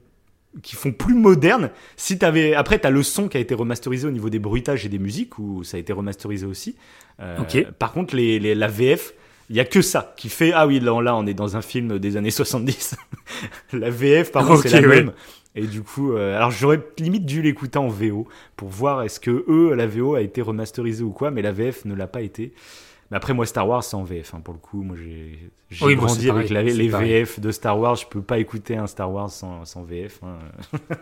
qui 0.61 0.75
font 0.75 0.91
plus 0.91 1.15
moderne. 1.15 1.71
Si 1.97 2.17
t'avais, 2.19 2.53
après 2.53 2.79
t'as 2.79 2.89
le 2.91 3.01
son 3.03 3.27
qui 3.27 3.37
a 3.37 3.39
été 3.39 3.55
remasterisé 3.55 4.07
au 4.07 4.11
niveau 4.11 4.29
des 4.29 4.39
bruitages 4.39 4.85
et 4.85 4.89
des 4.89 4.99
musiques 4.99 5.39
où 5.39 5.63
ça 5.63 5.77
a 5.77 5.79
été 5.79 5.93
remasterisé 5.93 6.45
aussi. 6.45 6.75
Euh. 7.19 7.37
Par 7.79 7.91
contre, 7.91 8.15
les, 8.15 8.39
les- 8.39 8.55
la 8.55 8.67
VF, 8.67 9.13
il 9.49 9.55
y 9.55 9.59
a 9.59 9.65
que 9.65 9.81
ça 9.81 10.13
qui 10.17 10.29
fait 10.29 10.51
ah 10.53 10.67
oui 10.67 10.79
là, 10.79 10.99
là 11.01 11.15
on 11.15 11.25
est 11.25 11.33
dans 11.33 11.57
un 11.57 11.61
film 11.61 11.99
des 11.99 12.17
années 12.17 12.31
70. 12.31 12.95
la 13.73 13.89
VF 13.89 14.31
par 14.31 14.45
contre 14.45 14.63
c'est 14.67 14.81
la 14.81 14.87
ouais. 14.87 14.95
même. 15.03 15.13
Et 15.55 15.67
du 15.67 15.83
coup, 15.83 16.13
euh, 16.13 16.35
alors 16.35 16.49
j'aurais 16.49 16.79
limite 16.97 17.25
dû 17.25 17.41
l'écouter 17.41 17.77
en 17.77 17.87
VO 17.87 18.27
pour 18.55 18.69
voir 18.69 19.03
est-ce 19.03 19.19
que 19.19 19.45
eux 19.47 19.75
la 19.75 19.85
VO 19.85 20.15
a 20.15 20.21
été 20.21 20.41
remasterisée 20.41 21.03
ou 21.03 21.11
quoi, 21.11 21.29
mais 21.29 21.41
la 21.43 21.51
VF 21.51 21.85
ne 21.85 21.93
l'a 21.93 22.07
pas 22.07 22.21
été. 22.21 22.53
Mais 23.13 23.17
après 23.17 23.35
moi 23.35 23.45
Star 23.45 23.67
Wars 23.69 23.83
c'est 23.83 23.95
en 23.95 24.03
VF 24.03 24.33
hein, 24.33 24.41
pour 24.43 24.55
le 24.55 24.59
coup. 24.59 24.81
Moi 24.81 24.95
j'ai 24.97 25.37
j'ai 25.69 25.85
Oui, 25.85 25.95
moi, 25.95 26.07
grandi 26.07 26.31
avec 26.31 26.47
pareil, 26.49 26.65
la- 26.65 26.71
c'est 26.71 26.77
les 26.79 26.89
pareil. 26.89 27.09
VF 27.11 27.39
de 27.39 27.51
Star 27.51 27.77
Wars. 27.79 27.95
Je 27.95 28.07
peux 28.07 28.23
pas 28.23 28.39
écouter 28.39 28.75
un 28.75 28.87
Star 28.87 29.11
Wars 29.11 29.29
sans, 29.29 29.65
sans 29.65 29.83
VF. 29.83 30.19
hein. 30.23 30.39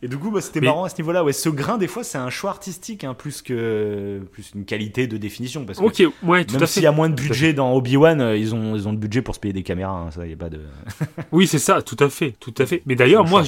Et 0.00 0.06
du 0.06 0.16
coup, 0.16 0.30
bah, 0.30 0.40
c'était 0.40 0.60
Mais- 0.60 0.68
marrant 0.68 0.84
à 0.84 0.88
ce 0.88 0.96
niveau-là. 0.98 1.24
Ouais, 1.24 1.32
ce 1.32 1.48
grain, 1.48 1.76
des 1.76 1.88
fois, 1.88 2.04
c'est 2.04 2.18
un 2.18 2.30
choix 2.30 2.50
artistique, 2.50 3.02
hein, 3.02 3.14
plus 3.14 3.42
que 3.42 4.20
plus 4.30 4.52
une 4.54 4.64
qualité 4.64 5.08
de 5.08 5.16
définition. 5.16 5.64
Parce 5.66 5.80
que 5.80 5.84
Ok, 5.84 6.12
ouais, 6.22 6.44
tout 6.44 6.54
même 6.54 6.62
à 6.62 6.66
s'il 6.68 6.84
y 6.84 6.86
a 6.86 6.92
moins 6.92 7.08
de 7.10 7.16
budget 7.20 7.52
dans 7.52 7.74
Obi-Wan, 7.74 8.20
euh, 8.20 8.36
ils 8.36 8.54
ont, 8.54 8.76
ils 8.76 8.86
ont 8.86 8.92
le 8.92 8.96
budget 8.96 9.22
pour 9.22 9.34
se 9.34 9.40
payer 9.40 9.52
des 9.52 9.64
caméras. 9.64 9.90
hein, 10.06 10.10
ça, 10.12 10.24
y 10.24 10.32
a 10.32 10.36
pas 10.36 10.50
de. 10.50 10.60
Oui, 11.32 11.48
c'est 11.48 11.58
ça, 11.58 11.82
tout 11.82 11.96
à 11.98 12.08
fait, 12.10 12.36
tout 12.38 12.54
à 12.58 12.64
fait. 12.66 12.80
Mais 12.86 12.94
d'ailleurs, 12.94 13.26
moi, 13.26 13.42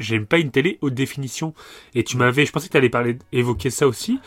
j'aime 0.00 0.26
pas 0.26 0.38
une 0.38 0.50
télé 0.50 0.78
haute 0.80 0.94
définition. 0.94 1.54
Et 1.94 2.02
tu 2.02 2.16
m'avais, 2.16 2.44
je 2.44 2.50
pensais 2.50 2.66
que 2.66 2.72
tu 2.72 2.78
allais 2.78 2.90
parler, 2.90 3.16
évoquer 3.30 3.70
ça 3.70 3.86
aussi, 3.86 4.18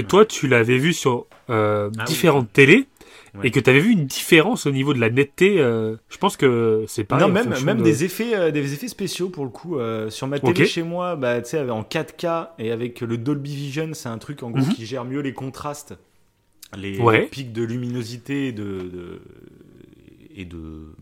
que 0.00 0.06
toi, 0.06 0.24
tu 0.26 0.48
l'avais 0.48 0.78
vu 0.78 0.92
sur 0.92 1.26
euh, 1.50 1.90
Ah 1.96 1.98
oui. 2.00 2.04
différentes 2.06 2.52
télés 2.52 2.86
Ouais. 3.34 3.46
et 3.46 3.50
que 3.50 3.58
tu 3.60 3.70
avais 3.70 3.80
vu 3.80 3.90
une 3.92 4.04
différence 4.04 4.66
au 4.66 4.70
niveau 4.72 4.92
de 4.92 5.00
la 5.00 5.08
netteté. 5.08 5.58
euh, 5.58 5.96
je 6.10 6.18
pense 6.18 6.36
que 6.36 6.84
c'est 6.86 7.04
pareil. 7.04 7.26
non, 7.26 7.32
même, 7.32 7.54
même 7.64 7.78
de- 7.78 7.82
des 7.82 8.04
effets, 8.04 8.34
euh, 8.34 8.50
des 8.50 8.74
effets 8.74 8.88
spéciaux 8.88 9.30
pour 9.30 9.44
le 9.44 9.50
coup. 9.50 9.78
sur 10.10 10.26
ma 10.26 10.38
télé 10.38 10.66
chez 10.66 10.82
moi, 10.82 11.16
bah, 11.16 11.40
tu 11.40 11.48
sais, 11.50 11.70
en 11.70 11.82
4K 11.82 12.50
et 12.58 12.70
avec 12.72 13.00
le 13.00 13.16
Dolby 13.16 13.54
Vision, 13.56 13.90
c'est 13.94 14.08
un 14.10 14.18
truc 14.18 14.42
en 14.42 14.50
gros 14.50 14.64
Mhm. 14.66 14.74
qui 14.74 14.84
gère 14.84 15.04
mieux 15.06 15.20
les 15.20 15.32
contrastes, 15.32 15.94
les, 16.76 16.98
Ouais. 16.98 17.26
pics 17.26 17.52
de 17.54 17.62
luminosité 17.62 18.48
et 18.48 18.52
de, 18.52 18.62
de- 18.82 19.22
et 20.36 20.44
de 20.44 20.94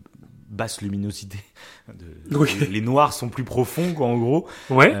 basse 0.49 0.81
luminosité. 0.81 1.37
De- 2.29 2.37
Oui. 2.37 2.49
les 2.69 2.81
noirs 2.81 3.11
sont 3.11 3.27
plus 3.29 3.43
profonds, 3.43 3.93
quoi, 3.93 4.07
en 4.07 4.17
gros. 4.17 4.47
Ouais. 4.69 4.93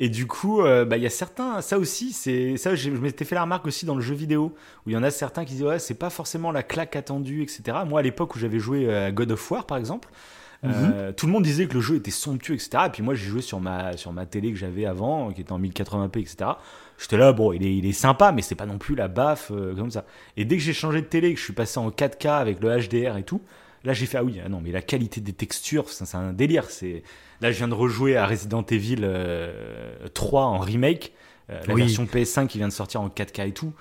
Euh, 0.00 0.04
et 0.04 0.08
du 0.08 0.26
coup, 0.26 0.62
euh, 0.62 0.84
bah, 0.84 0.96
il 0.96 1.02
y 1.02 1.06
a 1.06 1.10
certains, 1.10 1.60
ça 1.60 1.78
aussi, 1.78 2.12
c'est 2.12 2.56
ça, 2.56 2.74
je 2.74 2.90
m'étais 2.90 3.24
fait 3.24 3.34
la 3.34 3.42
remarque 3.42 3.66
aussi 3.66 3.86
dans 3.86 3.94
le 3.94 4.00
jeu 4.00 4.14
vidéo, 4.14 4.54
où 4.86 4.90
il 4.90 4.92
y 4.92 4.96
en 4.96 5.02
a 5.02 5.10
certains 5.10 5.44
qui 5.44 5.54
disent 5.54 5.64
ouais, 5.64 5.78
c'est 5.78 5.94
pas 5.94 6.10
forcément 6.10 6.52
la 6.52 6.62
claque 6.62 6.96
attendue, 6.96 7.42
etc. 7.42 7.78
Moi, 7.86 8.00
à 8.00 8.02
l'époque 8.02 8.34
où 8.34 8.38
j'avais 8.38 8.58
joué 8.58 8.92
à 8.92 9.12
God 9.12 9.32
of 9.32 9.50
War, 9.50 9.66
par 9.66 9.78
exemple, 9.78 10.08
Euh, 10.64 11.12
tout 11.12 11.26
le 11.26 11.32
monde 11.32 11.42
disait 11.44 11.66
que 11.66 11.74
le 11.74 11.80
jeu 11.80 11.96
était 11.96 12.10
somptueux, 12.10 12.54
etc. 12.54 12.84
Et 12.86 12.90
puis 12.90 13.02
moi, 13.02 13.14
j'ai 13.14 13.26
joué 13.26 13.40
sur 13.40 13.60
ma, 13.60 13.96
sur 13.96 14.12
ma 14.12 14.26
télé 14.26 14.52
que 14.52 14.58
j'avais 14.58 14.84
avant, 14.84 15.32
qui 15.32 15.40
était 15.40 15.52
en 15.52 15.60
1080p, 15.60 16.20
etc. 16.20 16.50
J'étais 16.98 17.16
là, 17.16 17.32
bon, 17.32 17.52
il 17.52 17.64
est, 17.64 17.76
il 17.76 17.86
est 17.86 17.92
sympa, 17.92 18.32
mais 18.32 18.42
c'est 18.42 18.54
pas 18.54 18.66
non 18.66 18.78
plus 18.78 18.94
la 18.94 19.08
baffe 19.08 19.50
euh, 19.52 19.74
comme 19.74 19.90
ça. 19.90 20.04
Et 20.36 20.44
dès 20.44 20.56
que 20.56 20.62
j'ai 20.62 20.74
changé 20.74 21.00
de 21.00 21.06
télé, 21.06 21.32
que 21.32 21.38
je 21.38 21.44
suis 21.44 21.54
passé 21.54 21.78
en 21.78 21.88
4K 21.90 22.28
avec 22.28 22.60
le 22.60 22.76
HDR 22.76 23.16
et 23.16 23.22
tout, 23.22 23.40
là 23.84 23.94
j'ai 23.94 24.04
fait, 24.06 24.18
ah 24.18 24.24
oui, 24.24 24.38
ah 24.44 24.48
non, 24.48 24.60
mais 24.60 24.70
la 24.70 24.82
qualité 24.82 25.20
des 25.20 25.32
textures, 25.32 25.88
ça, 25.88 26.04
c'est 26.04 26.16
un 26.16 26.32
délire. 26.32 26.70
C'est... 26.70 27.02
Là, 27.40 27.52
je 27.52 27.56
viens 27.58 27.68
de 27.68 27.74
rejouer 27.74 28.16
à 28.16 28.26
Resident 28.26 28.64
Evil 28.70 29.06
3 30.14 30.42
en 30.44 30.58
remake, 30.58 31.12
la 31.48 31.74
Oui. 31.74 31.82
version 31.82 32.04
PS5 32.04 32.46
qui 32.46 32.58
vient 32.58 32.68
de 32.68 32.72
sortir 32.72 33.00
en 33.00 33.08
4K 33.08 33.48
et 33.48 33.52
tout 33.52 33.72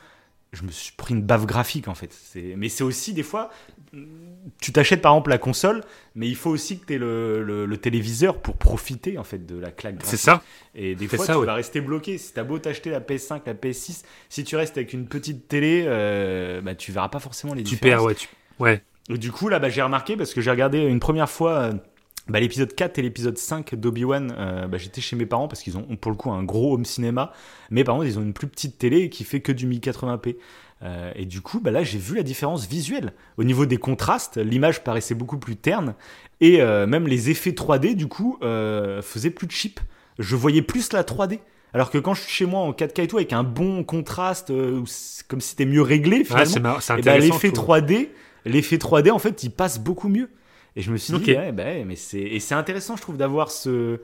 je 0.51 0.63
me 0.63 0.71
suis 0.71 0.93
pris 0.93 1.13
une 1.13 1.21
baffe 1.21 1.45
graphique 1.45 1.87
en 1.87 1.93
fait. 1.93 2.09
Mais 2.57 2.69
c'est 2.69 2.83
aussi 2.83 3.13
des 3.13 3.21
fois, 3.21 3.51
tu 4.59 4.71
t'achètes 4.73 4.99
par 4.99 5.11
exemple 5.13 5.29
la 5.29 5.37
console, 5.37 5.83
mais 6.15 6.27
il 6.27 6.35
faut 6.35 6.49
aussi 6.49 6.79
que 6.79 6.87
tu 6.87 6.95
aies 6.95 6.97
le, 6.97 7.43
le- 7.43 7.67
le 7.67 7.77
téléviseur 7.77 8.41
pour 8.41 8.57
profiter 8.57 9.19
en 9.19 9.23
fait 9.23 9.45
de 9.45 9.59
la 9.59 9.69
claque 9.69 9.97
graphique. 9.99 10.09
C'est 10.09 10.17
ça. 10.25 10.41
Et 10.73 10.95
des 10.95 11.07
fois, 11.07 11.23
ça, 11.23 11.33
tu 11.33 11.39
ouais. 11.39 11.45
vas 11.45 11.53
rester 11.53 11.81
bloqué. 11.81 12.17
Si 12.17 12.33
t'as 12.33 12.43
beau 12.43 12.57
t'acheter 12.57 12.89
la 12.89 12.99
PS5, 12.99 13.41
la 13.45 13.53
PS6, 13.53 14.03
si 14.29 14.43
tu 14.43 14.55
restes 14.55 14.75
avec 14.77 14.91
une 14.93 15.05
petite 15.05 15.47
télé, 15.47 15.83
euh, 15.85 16.61
bah, 16.61 16.73
tu 16.73 16.91
verras 16.91 17.09
pas 17.09 17.19
forcément 17.19 17.53
les 17.53 17.61
Tu 17.61 17.75
différences. 17.75 17.91
perds, 17.99 18.03
ouais. 18.05 18.15
Tu... 18.15 18.27
Ouais. 18.57 18.81
Et 19.11 19.19
du 19.19 19.31
coup, 19.31 19.49
là, 19.49 19.59
bah, 19.59 19.69
j'ai 19.69 19.83
remarqué 19.83 20.17
parce 20.17 20.33
que 20.33 20.41
j'ai 20.41 20.49
regardé 20.49 20.79
une 20.79 20.99
première 20.99 21.29
fois 21.29 21.51
euh, 21.59 21.73
bah, 22.29 22.39
l'épisode 22.39 22.73
4 22.73 22.99
et 22.99 23.01
l'épisode 23.01 23.37
5 23.37 23.75
d'Obi-Wan. 23.75 24.33
euh, 24.37 24.67
bah, 24.67 24.77
J'étais 24.77 25.01
chez 25.01 25.15
mes 25.15 25.25
parents 25.25 25.47
parce 25.47 25.61
qu'ils 25.61 25.77
ont 25.77 25.83
pour 25.97 26.11
le 26.11 26.17
coup 26.17 26.31
un 26.31 26.43
gros 26.43 26.73
home 26.73 26.85
cinéma. 26.85 27.33
Mais 27.71 27.83
par 27.83 27.95
contre, 27.95 28.07
ils 28.07 28.17
ont 28.19 28.21
une 28.21 28.33
plus 28.33 28.47
petite 28.47 28.77
télé 28.77 29.09
qui 29.09 29.23
fait 29.23 29.41
que 29.41 29.51
du 29.51 29.67
1080p. 29.67 30.35
Euh, 30.81 31.11
et 31.15 31.25
du 31.25 31.41
coup, 31.41 31.59
bah, 31.59 31.71
là, 31.71 31.83
j'ai 31.83 31.97
vu 31.99 32.15
la 32.15 32.23
différence 32.23 32.67
visuelle. 32.67 33.13
Au 33.37 33.43
niveau 33.43 33.65
des 33.65 33.77
contrastes, 33.77 34.37
l'image 34.37 34.83
paraissait 34.83 35.15
beaucoup 35.15 35.37
plus 35.37 35.55
terne. 35.57 35.95
Et 36.41 36.61
euh, 36.61 36.87
même 36.87 37.07
les 37.07 37.29
effets 37.29 37.51
3D, 37.51 37.95
du 37.95 38.07
coup, 38.07 38.37
euh, 38.43 39.01
faisaient 39.01 39.29
plus 39.29 39.47
cheap. 39.49 39.79
Je 40.19 40.35
voyais 40.35 40.61
plus 40.61 40.93
la 40.93 41.03
3D. 41.03 41.39
Alors 41.73 41.91
que 41.91 41.97
quand 41.97 42.13
je 42.13 42.21
suis 42.21 42.31
chez 42.31 42.45
moi 42.45 42.61
en 42.61 42.71
4K 42.71 43.01
et 43.03 43.07
tout, 43.07 43.17
avec 43.17 43.31
un 43.33 43.43
bon 43.43 43.83
contraste, 43.83 44.49
euh, 44.49 44.81
comme 45.27 45.39
si 45.41 45.49
c'était 45.49 45.65
mieux 45.65 45.81
réglé, 45.83 46.19
Ouais, 46.19 46.23
finalement. 46.45 46.77
Et 46.79 46.81
bah, 46.87 46.95
intéressant. 46.95 47.25
l'effet 47.33 47.47
je 47.49 47.53
trouve. 47.53 47.77
3D, 47.77 48.07
l'effet 48.45 48.77
3D 48.77 49.11
en 49.11 49.19
fait, 49.19 49.43
il 49.43 49.51
passe 49.51 49.79
beaucoup 49.79 50.09
mieux. 50.09 50.29
Et 50.75 50.81
je 50.81 50.91
me 50.91 50.97
suis 50.97 51.13
dit, 51.17 51.33
ouais, 51.33 51.51
bah, 51.51 51.63
ouais, 51.63 51.83
mais 51.85 51.95
c'est 51.95 52.19
et 52.21 52.39
c'est 52.39 52.55
intéressant, 52.55 52.95
je 52.95 53.01
trouve, 53.01 53.17
d'avoir 53.17 53.51
ce 53.51 53.99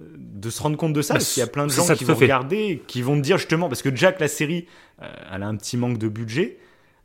de 0.00 0.50
se 0.50 0.60
rendre 0.62 0.76
compte 0.76 0.92
de 0.94 1.02
ça, 1.02 1.14
Bah, 1.14 1.18
parce 1.20 1.32
qu'il 1.32 1.40
y 1.40 1.44
a 1.44 1.46
plein 1.46 1.66
de 1.66 1.72
gens 1.72 1.86
qui 1.94 2.04
vont 2.04 2.14
fait. 2.16 2.24
regarder, 2.24 2.82
qui 2.86 3.02
vont 3.02 3.16
te 3.16 3.20
dire 3.22 3.38
justement, 3.38 3.68
parce 3.68 3.82
que 3.82 3.94
Jack, 3.94 4.18
la 4.20 4.28
série, 4.28 4.66
euh, 5.00 5.06
elle 5.32 5.42
a 5.42 5.46
un 5.46 5.56
petit 5.56 5.76
manque 5.76 5.98
de 5.98 6.08
budget. 6.08 6.58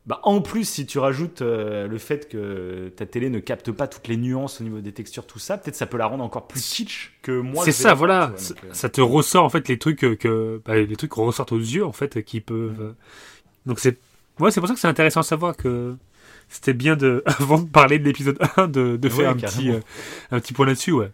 Bah, 0.07 0.21
en 0.23 0.41
plus, 0.41 0.63
si 0.67 0.85
tu 0.85 0.99
rajoutes 0.99 1.41
euh, 1.41 1.85
le 1.87 1.97
fait 1.97 2.29
que 2.29 2.89
ta 2.95 3.05
télé 3.05 3.29
ne 3.29 3.39
capte 3.39 3.71
pas 3.73 3.87
toutes 3.87 4.07
les 4.07 4.15
nuances 4.17 4.61
au 4.61 4.63
niveau 4.63 4.79
des 4.79 4.93
textures, 4.93 5.27
tout 5.27 5.37
ça, 5.37 5.57
peut-être 5.57 5.75
ça 5.75 5.85
peut 5.85 5.97
la 5.97 6.07
rendre 6.07 6.23
encore 6.23 6.47
plus 6.47 6.61
kitsch 6.67 7.11
que 7.21 7.37
moi. 7.39 7.65
C'est 7.65 7.73
ça, 7.73 7.93
voilà. 7.93 8.27
vois, 8.27 8.37
donc, 8.49 8.63
euh, 8.63 8.69
Ça 8.71 8.87
te 8.89 9.01
ressort 9.01 9.43
en 9.43 9.49
fait 9.49 9.67
les 9.67 9.77
trucs 9.77 9.99
que 10.17 10.61
bah, 10.65 10.75
les 10.77 10.95
trucs 10.95 11.13
ressortent 11.13 11.51
aux 11.51 11.59
yeux 11.59 11.85
en 11.85 11.91
fait 11.91 12.23
qui 12.23 12.39
peuvent. 12.39 12.95
Donc 13.65 13.79
c'est 13.79 13.97
ouais, 14.39 14.49
c'est 14.49 14.61
pour 14.61 14.69
ça 14.69 14.73
que 14.75 14.79
c'est 14.79 14.87
intéressant 14.87 15.19
à 15.19 15.23
savoir 15.23 15.57
que 15.57 15.95
c'était 16.49 16.73
bien 16.73 16.95
de 16.95 17.23
avant 17.39 17.59
de 17.59 17.67
parler 17.67 17.99
de 17.99 18.05
l'épisode 18.05 18.37
1 18.57 18.67
de, 18.67 18.97
de 18.97 19.09
faire 19.09 19.35
Ouais, 19.35 19.43
un 19.43 19.47
petit 19.47 19.71
euh, 19.71 19.79
un 20.31 20.39
petit 20.39 20.53
point 20.53 20.65
là-dessus, 20.65 20.91
ouais. 20.91 21.11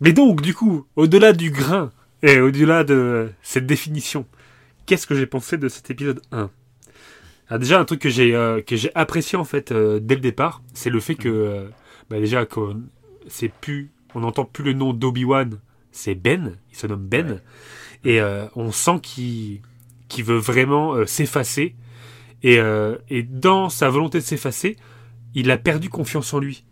Mais 0.00 0.12
donc 0.12 0.40
du 0.40 0.54
coup, 0.54 0.86
au-delà 0.96 1.32
du 1.32 1.50
grain 1.50 1.90
et 2.22 2.40
au-delà 2.40 2.84
de 2.84 3.30
cette 3.42 3.66
définition, 3.66 4.26
qu'est-ce 4.86 5.06
que 5.06 5.14
j'ai 5.14 5.26
pensé 5.26 5.58
de 5.58 5.68
cet 5.68 5.90
épisode 5.90 6.20
1 6.32 6.50
Alors 7.48 7.58
déjà 7.60 7.78
un 7.80 7.84
truc 7.84 8.00
que 8.00 8.08
j'ai 8.08 8.34
euh, 8.34 8.62
que 8.62 8.76
j'ai 8.76 8.90
apprécié 8.94 9.36
en 9.38 9.44
fait 9.44 9.72
euh, 9.72 10.00
dès 10.00 10.14
le 10.14 10.20
départ, 10.20 10.62
c'est 10.74 10.90
le 10.90 11.00
fait 11.00 11.14
que 11.16 11.28
euh, 11.28 11.68
bah, 12.08 12.18
déjà 12.18 12.46
qu'on 12.46 12.80
c'est 13.28 13.50
plus 13.52 13.90
on 14.14 14.20
n'entend 14.20 14.44
plus 14.44 14.64
le 14.64 14.72
nom 14.72 14.92
d'Obi-Wan, 14.92 15.58
c'est 15.92 16.14
Ben, 16.14 16.56
il 16.72 16.76
se 16.76 16.86
nomme 16.86 17.06
Ben 17.06 17.40
Ouais. 18.04 18.12
et 18.16 18.20
on 18.56 18.72
sent 18.72 18.98
qu'il 19.02 19.60
qu'il 20.08 20.24
veut 20.24 20.38
vraiment 20.38 21.06
s'effacer 21.06 21.74
et 22.42 22.58
euh, 22.58 22.96
et 23.08 23.22
dans 23.22 23.68
sa 23.68 23.88
volonté 23.88 24.18
de 24.18 24.24
s'effacer, 24.24 24.76
il 25.34 25.50
a 25.50 25.56
perdu 25.58 25.88
confiance 25.88 26.32
en 26.34 26.38
lui. 26.38 26.64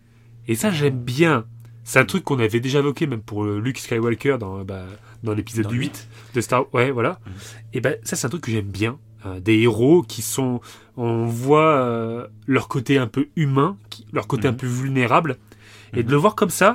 Et 0.46 0.54
ça 0.54 0.70
j'aime 0.70 0.98
bien. 0.98 1.44
C'est 1.84 1.98
un 1.98 2.04
truc 2.04 2.24
qu'on 2.24 2.38
avait 2.38 2.60
déjà 2.60 2.80
évoqué 2.80 3.06
même 3.06 3.22
pour 3.22 3.44
euh, 3.44 3.60
Luke 3.60 3.78
Skywalker 3.78 4.36
dans 4.38 4.62
bah, 4.64 4.84
dans 5.22 5.34
l'épisode 5.34 5.64
Dans 5.64 5.70
le 5.72 5.76
8 5.78 6.08
de 6.34 6.40
Star 6.40 6.72
ouais 6.74 6.90
voilà. 6.90 7.18
Mhm. 7.26 7.32
Et 7.74 7.80
ben 7.80 7.96
ça 8.02 8.16
c'est 8.16 8.26
un 8.26 8.30
truc 8.30 8.42
que 8.42 8.50
j'aime 8.50 8.66
bien. 8.70 8.98
Euh, 9.26 9.40
des 9.40 9.58
héros 9.58 10.02
qui 10.02 10.22
sont 10.22 10.60
on 10.96 11.26
voit 11.26 11.76
euh, 11.78 12.26
leur 12.46 12.68
côté 12.68 12.98
un 12.98 13.06
peu 13.08 13.28
humain, 13.36 13.76
qui- 13.90 14.06
leur 14.12 14.26
côté 14.26 14.46
un 14.48 14.52
Mhm. 14.52 14.56
peu 14.58 14.66
vulnérable 14.66 15.36
et 15.92 16.02
de 16.02 16.08
Mhm. 16.08 16.10
le 16.12 16.16
voir 16.16 16.34
comme 16.34 16.50
ça, 16.50 16.74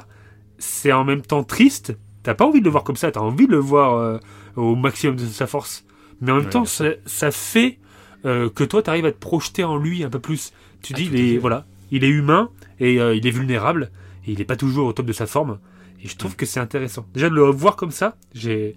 c'est 0.58 0.91
en 0.91 1.04
même 1.06 1.22
temps 1.22 1.44
triste. 1.44 1.96
T'as 2.24 2.34
pas 2.34 2.46
envie 2.46 2.60
de 2.60 2.66
le 2.66 2.72
voir 2.72 2.84
comme 2.84 2.96
ça, 2.96 3.12
t'as 3.12 3.20
envie 3.22 3.48
de 3.48 3.52
le 3.52 3.58
voir 3.60 3.94
euh, 3.96 4.18
au 4.56 4.76
maximum 4.76 5.16
de 5.18 5.26
sa 5.26 5.46
force. 5.48 5.86
Mais 6.22 6.32
en 6.32 6.36
même 6.38 6.46
Ouais, 6.46 6.50
temps, 6.52 6.66
ça, 6.66 6.86
ça 7.06 7.32
fait 7.32 7.80
euh, 8.26 8.49
que 8.49 8.63
toi, 8.63 8.82
t'arrives 8.82 9.05
à 9.05 9.11
te 9.11 9.17
projeter 9.19 9.63
en 9.63 9.78
lui 9.78 10.03
un 10.03 10.09
peu 10.09 10.19
plus. 10.19 10.51
Tu 10.82 10.93
Ah, 10.93 10.97
dis, 10.97 11.05
il 11.11 11.15
est, 11.19 11.38
voilà, 11.38 11.65
il 11.91 12.03
est 12.03 12.09
humain 12.09 12.49
et 12.80 12.99
euh, 12.99 13.15
il 13.15 13.26
est 13.28 13.32
vulnérable 13.32 13.91
et 14.26 14.32
il 14.32 14.41
est 14.41 14.45
pas 14.45 14.55
toujours 14.55 14.88
au 14.88 14.93
top 14.93 15.05
de 15.05 15.13
sa 15.13 15.26
forme. 15.28 15.59
Et 16.03 16.07
je 16.07 16.15
trouve 16.17 16.36
que 16.36 16.45
c'est 16.45 16.59
intéressant. 16.59 17.05
Déjà 17.13 17.30
de 17.30 17.36
le 17.36 17.43
voir 17.43 17.76
comme 17.76 17.91
ça, 17.91 18.15
j'ai 18.34 18.76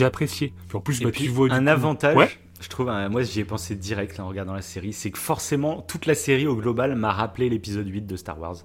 apprécié. 0.00 0.52
Puis 0.68 0.76
en 0.76 0.80
plus, 0.80 1.00
Et 1.00 1.04
bah, 1.04 1.10
puis, 1.12 1.24
tu 1.24 1.30
vois 1.30 1.52
un 1.52 1.66
avantage, 1.68 2.16
Ouais. 2.16 2.28
je 2.60 2.68
trouve, 2.68 2.88
un- 2.88 3.08
moi 3.08 3.22
j'y 3.22 3.40
ai 3.40 3.44
pensé 3.44 3.74
direct 3.76 4.18
là, 4.18 4.24
en 4.24 4.28
regardant 4.28 4.54
la 4.54 4.62
série, 4.62 4.92
c'est 4.92 5.10
que 5.10 5.18
forcément 5.18 5.82
toute 5.82 6.06
la 6.06 6.14
série 6.14 6.46
au 6.46 6.56
global 6.56 6.96
m'a 6.96 7.12
rappelé 7.12 7.48
l'épisode 7.48 7.86
8 7.88 8.06
de 8.06 8.16
Star 8.16 8.40
Wars. 8.40 8.56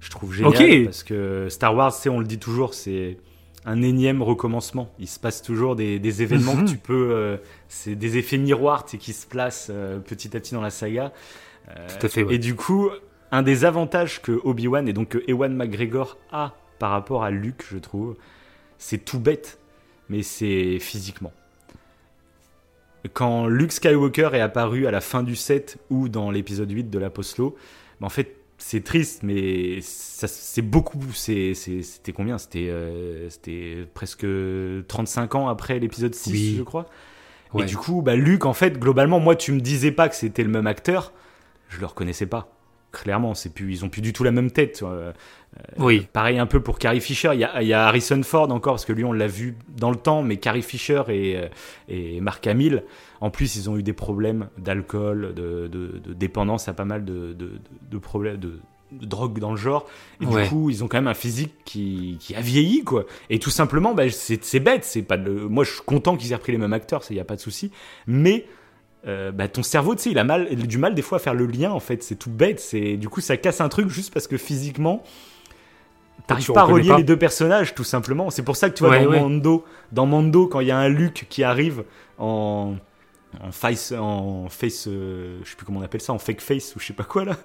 Je 0.00 0.10
trouve 0.10 0.34
génial 0.34 0.84
parce 0.84 1.04
que 1.04 1.46
Star 1.48 1.74
Wars, 1.74 1.92
c'est 1.92 2.08
on 2.08 2.18
le 2.18 2.26
dit 2.26 2.38
toujours, 2.38 2.74
c'est 2.74 3.18
un 3.64 3.82
énième 3.82 4.22
recommencement. 4.22 4.90
Il 4.98 5.06
se 5.08 5.20
passe 5.20 5.40
toujours 5.42 5.76
des, 5.76 5.98
des 5.98 6.22
événements 6.22 6.54
Mhm. 6.56 6.64
que 6.64 6.70
tu 6.70 6.76
peux, 6.78 7.10
euh, 7.12 7.36
c'est 7.68 7.94
des 7.94 8.18
effets 8.18 8.38
miroirs 8.38 8.84
qui 8.84 9.12
se 9.12 9.26
placent 9.26 9.68
euh, 9.70 9.98
petit 9.98 10.36
à 10.36 10.40
petit 10.40 10.54
dans 10.54 10.60
la 10.60 10.70
saga. 10.70 11.12
Euh, 11.68 11.86
Tout 11.98 12.06
à 12.06 12.08
fait, 12.08 12.22
ouais. 12.24 12.34
Et 12.34 12.38
du 12.38 12.56
coup, 12.56 12.90
un 13.30 13.42
des 13.42 13.64
avantages 13.64 14.20
que 14.20 14.32
Obi-Wan 14.44 14.88
et 14.88 14.92
donc 14.92 15.10
que 15.10 15.22
Ewan 15.30 15.54
McGregor 15.54 16.18
a 16.32 16.54
par 16.80 16.90
rapport 16.90 17.22
à 17.22 17.30
Luke, 17.30 17.64
je 17.70 17.78
trouve, 17.78 18.16
c'est 18.78 19.04
tout 19.04 19.20
bête, 19.20 19.58
mais 20.08 20.22
c'est 20.22 20.78
physiquement. 20.80 21.32
Quand 23.14 23.46
Luke 23.46 23.72
Skywalker 23.72 24.30
est 24.32 24.40
apparu 24.40 24.86
à 24.86 24.90
la 24.90 25.00
fin 25.00 25.22
du 25.22 25.34
set 25.34 25.76
ou 25.90 26.08
dans 26.08 26.30
l'épisode 26.30 26.70
8 26.70 26.90
de 26.90 26.98
l'Apostlo, 26.98 27.56
bah, 28.00 28.06
en 28.06 28.10
fait, 28.10 28.36
c'est 28.64 28.84
triste, 28.84 29.22
mais 29.24 29.80
c'est 29.82 30.62
beaucoup. 30.62 31.00
C'était 31.12 32.12
combien? 32.14 32.38
C'était 32.38 32.68
euh, 32.70 33.28
c'était 33.28 33.86
presque 33.92 34.26
35 34.88 35.34
ans 35.34 35.48
après 35.48 35.78
l'épisode 35.78 36.14
6, 36.14 36.30
Oui. 36.30 36.54
je 36.58 36.62
crois. 36.62 36.86
Ouais. 37.52 37.64
Et 37.64 37.66
du 37.66 37.76
coup, 37.76 38.00
bah, 38.02 38.14
Luke, 38.14 38.46
en 38.46 38.54
fait, 38.54 38.78
globalement, 38.78 39.20
moi, 39.20 39.36
tu 39.36 39.52
me 39.52 39.60
disais 39.60 39.90
pas 39.90 40.08
que 40.08 40.14
c'était 40.14 40.42
le 40.44 40.48
même 40.48 40.66
acteur, 40.66 41.12
je 41.68 41.80
le 41.80 41.86
reconnaissais 41.86 42.24
pas. 42.26 42.48
Clairement, 42.92 43.34
c'est 43.34 43.52
plus, 43.54 43.72
ils 43.72 43.84
ont 43.84 43.88
plus 43.88 44.02
du 44.02 44.12
tout 44.12 44.22
la 44.22 44.32
même 44.32 44.50
tête. 44.50 44.82
euh, 44.82 45.12
Oui. 45.78 46.06
Pareil 46.12 46.38
un 46.38 46.46
peu 46.46 46.60
pour 46.60 46.78
Carrie 46.78 47.00
Fisher. 47.00 47.30
Il 47.32 47.40
y 47.40 47.44
a, 47.44 47.62
il 47.62 47.68
y 47.68 47.72
a 47.72 47.86
Harrison 47.86 48.22
Ford 48.22 48.50
encore, 48.52 48.74
parce 48.74 48.84
que 48.84 48.92
lui, 48.92 49.04
on 49.04 49.12
l'a 49.12 49.26
vu 49.26 49.56
dans 49.76 49.90
le 49.90 49.96
temps, 49.96 50.22
mais 50.22 50.36
Carrie 50.36 50.62
Fisher 50.62 51.02
et, 51.08 51.36
euh, 51.36 51.48
et 51.88 52.20
Mark 52.20 52.46
Hamill, 52.46 52.84
en 53.22 53.30
plus, 53.30 53.56
ils 53.56 53.70
ont 53.70 53.76
eu 53.78 53.82
des 53.82 53.92
problèmes 53.94 54.48
d'alcool, 54.58 55.32
de, 55.34 55.68
de- 55.68 55.98
de 56.04 56.12
dépendance 56.12 56.68
à 56.68 56.74
pas 56.74 56.84
mal 56.84 57.04
de, 57.04 57.32
de- 57.32 57.98
problèmes, 57.98 58.36
de, 58.36 58.60
drogue 58.90 59.38
dans 59.38 59.52
le 59.52 59.56
genre. 59.56 59.86
Et 60.20 60.26
Ouais. 60.26 60.42
du 60.42 60.48
coup, 60.50 60.68
ils 60.68 60.84
ont 60.84 60.88
quand 60.88 60.98
même 60.98 61.06
un 61.08 61.14
physique 61.14 61.54
qui, 61.64 62.18
qui 62.20 62.34
a 62.34 62.42
vieilli, 62.42 62.84
quoi. 62.84 63.06
Et 63.30 63.38
tout 63.38 63.48
simplement, 63.48 63.94
bah, 63.94 64.10
c'est 64.10 64.44
c'est 64.44 64.60
bête. 64.60 64.84
C'est 64.84 65.00
pas 65.02 65.16
de, 65.16 65.30
moi, 65.30 65.64
je 65.64 65.70
suis 65.72 65.80
content 65.82 66.14
qu'ils 66.18 66.32
aient 66.32 66.36
repris 66.36 66.52
les 66.52 66.58
mêmes 66.58 66.74
acteurs, 66.74 67.02
il 67.08 67.14
n'y 67.14 67.20
a 67.20 67.24
pas 67.24 67.36
de 67.36 67.40
souci. 67.40 67.70
Mais 68.06 68.44
euh, 69.06 69.32
bah, 69.32 69.48
ton 69.48 69.62
cerveau, 69.62 69.94
tu 69.94 70.02
sais, 70.02 70.10
il 70.10 70.18
a 70.18 70.24
mal, 70.24 70.54
du 70.54 70.78
mal 70.78 70.94
des 70.94 71.02
fois 71.02 71.16
à 71.16 71.20
faire 71.20 71.34
le 71.34 71.46
lien, 71.46 71.70
en 71.70 71.80
fait. 71.80 72.02
C'est 72.02 72.14
tout 72.16 72.30
bête. 72.30 72.60
C'est 72.60 72.96
Du 72.96 73.08
coup, 73.08 73.20
ça 73.20 73.36
casse 73.36 73.60
un 73.60 73.68
truc 73.68 73.88
juste 73.88 74.12
parce 74.12 74.26
que 74.26 74.36
physiquement, 74.36 75.02
T'arrives 76.26 76.52
pas 76.52 76.60
à 76.60 76.64
relier 76.64 76.88
pas. 76.90 76.98
les 76.98 77.04
deux 77.04 77.16
personnages, 77.16 77.74
tout 77.74 77.82
simplement. 77.84 78.30
C'est 78.30 78.42
pour 78.44 78.56
ça 78.56 78.70
que 78.70 78.74
tu 78.76 78.84
vois 78.84 78.92
Ouais, 78.92 79.04
dans 79.04 79.10
ouais. 79.10 79.20
Mando, 79.20 79.64
dans 79.90 80.06
Mando, 80.06 80.46
quand 80.46 80.60
il 80.60 80.68
y 80.68 80.70
a 80.70 80.78
un 80.78 80.88
Luke 80.88 81.26
qui 81.28 81.42
arrive 81.42 81.82
en 82.18 82.74
en 83.40 83.50
face, 83.52 83.92
en 83.92 84.48
face, 84.48 84.86
euh, 84.88 85.38
je 85.44 85.50
sais 85.50 85.56
plus 85.56 85.64
comment 85.64 85.80
on 85.80 85.82
appelle 85.82 86.00
ça, 86.00 86.12
en 86.12 86.18
fake 86.18 86.40
face 86.40 86.74
ou 86.76 86.80
je 86.80 86.86
sais 86.86 86.92
pas 86.92 87.04
quoi 87.04 87.24
là. 87.24 87.36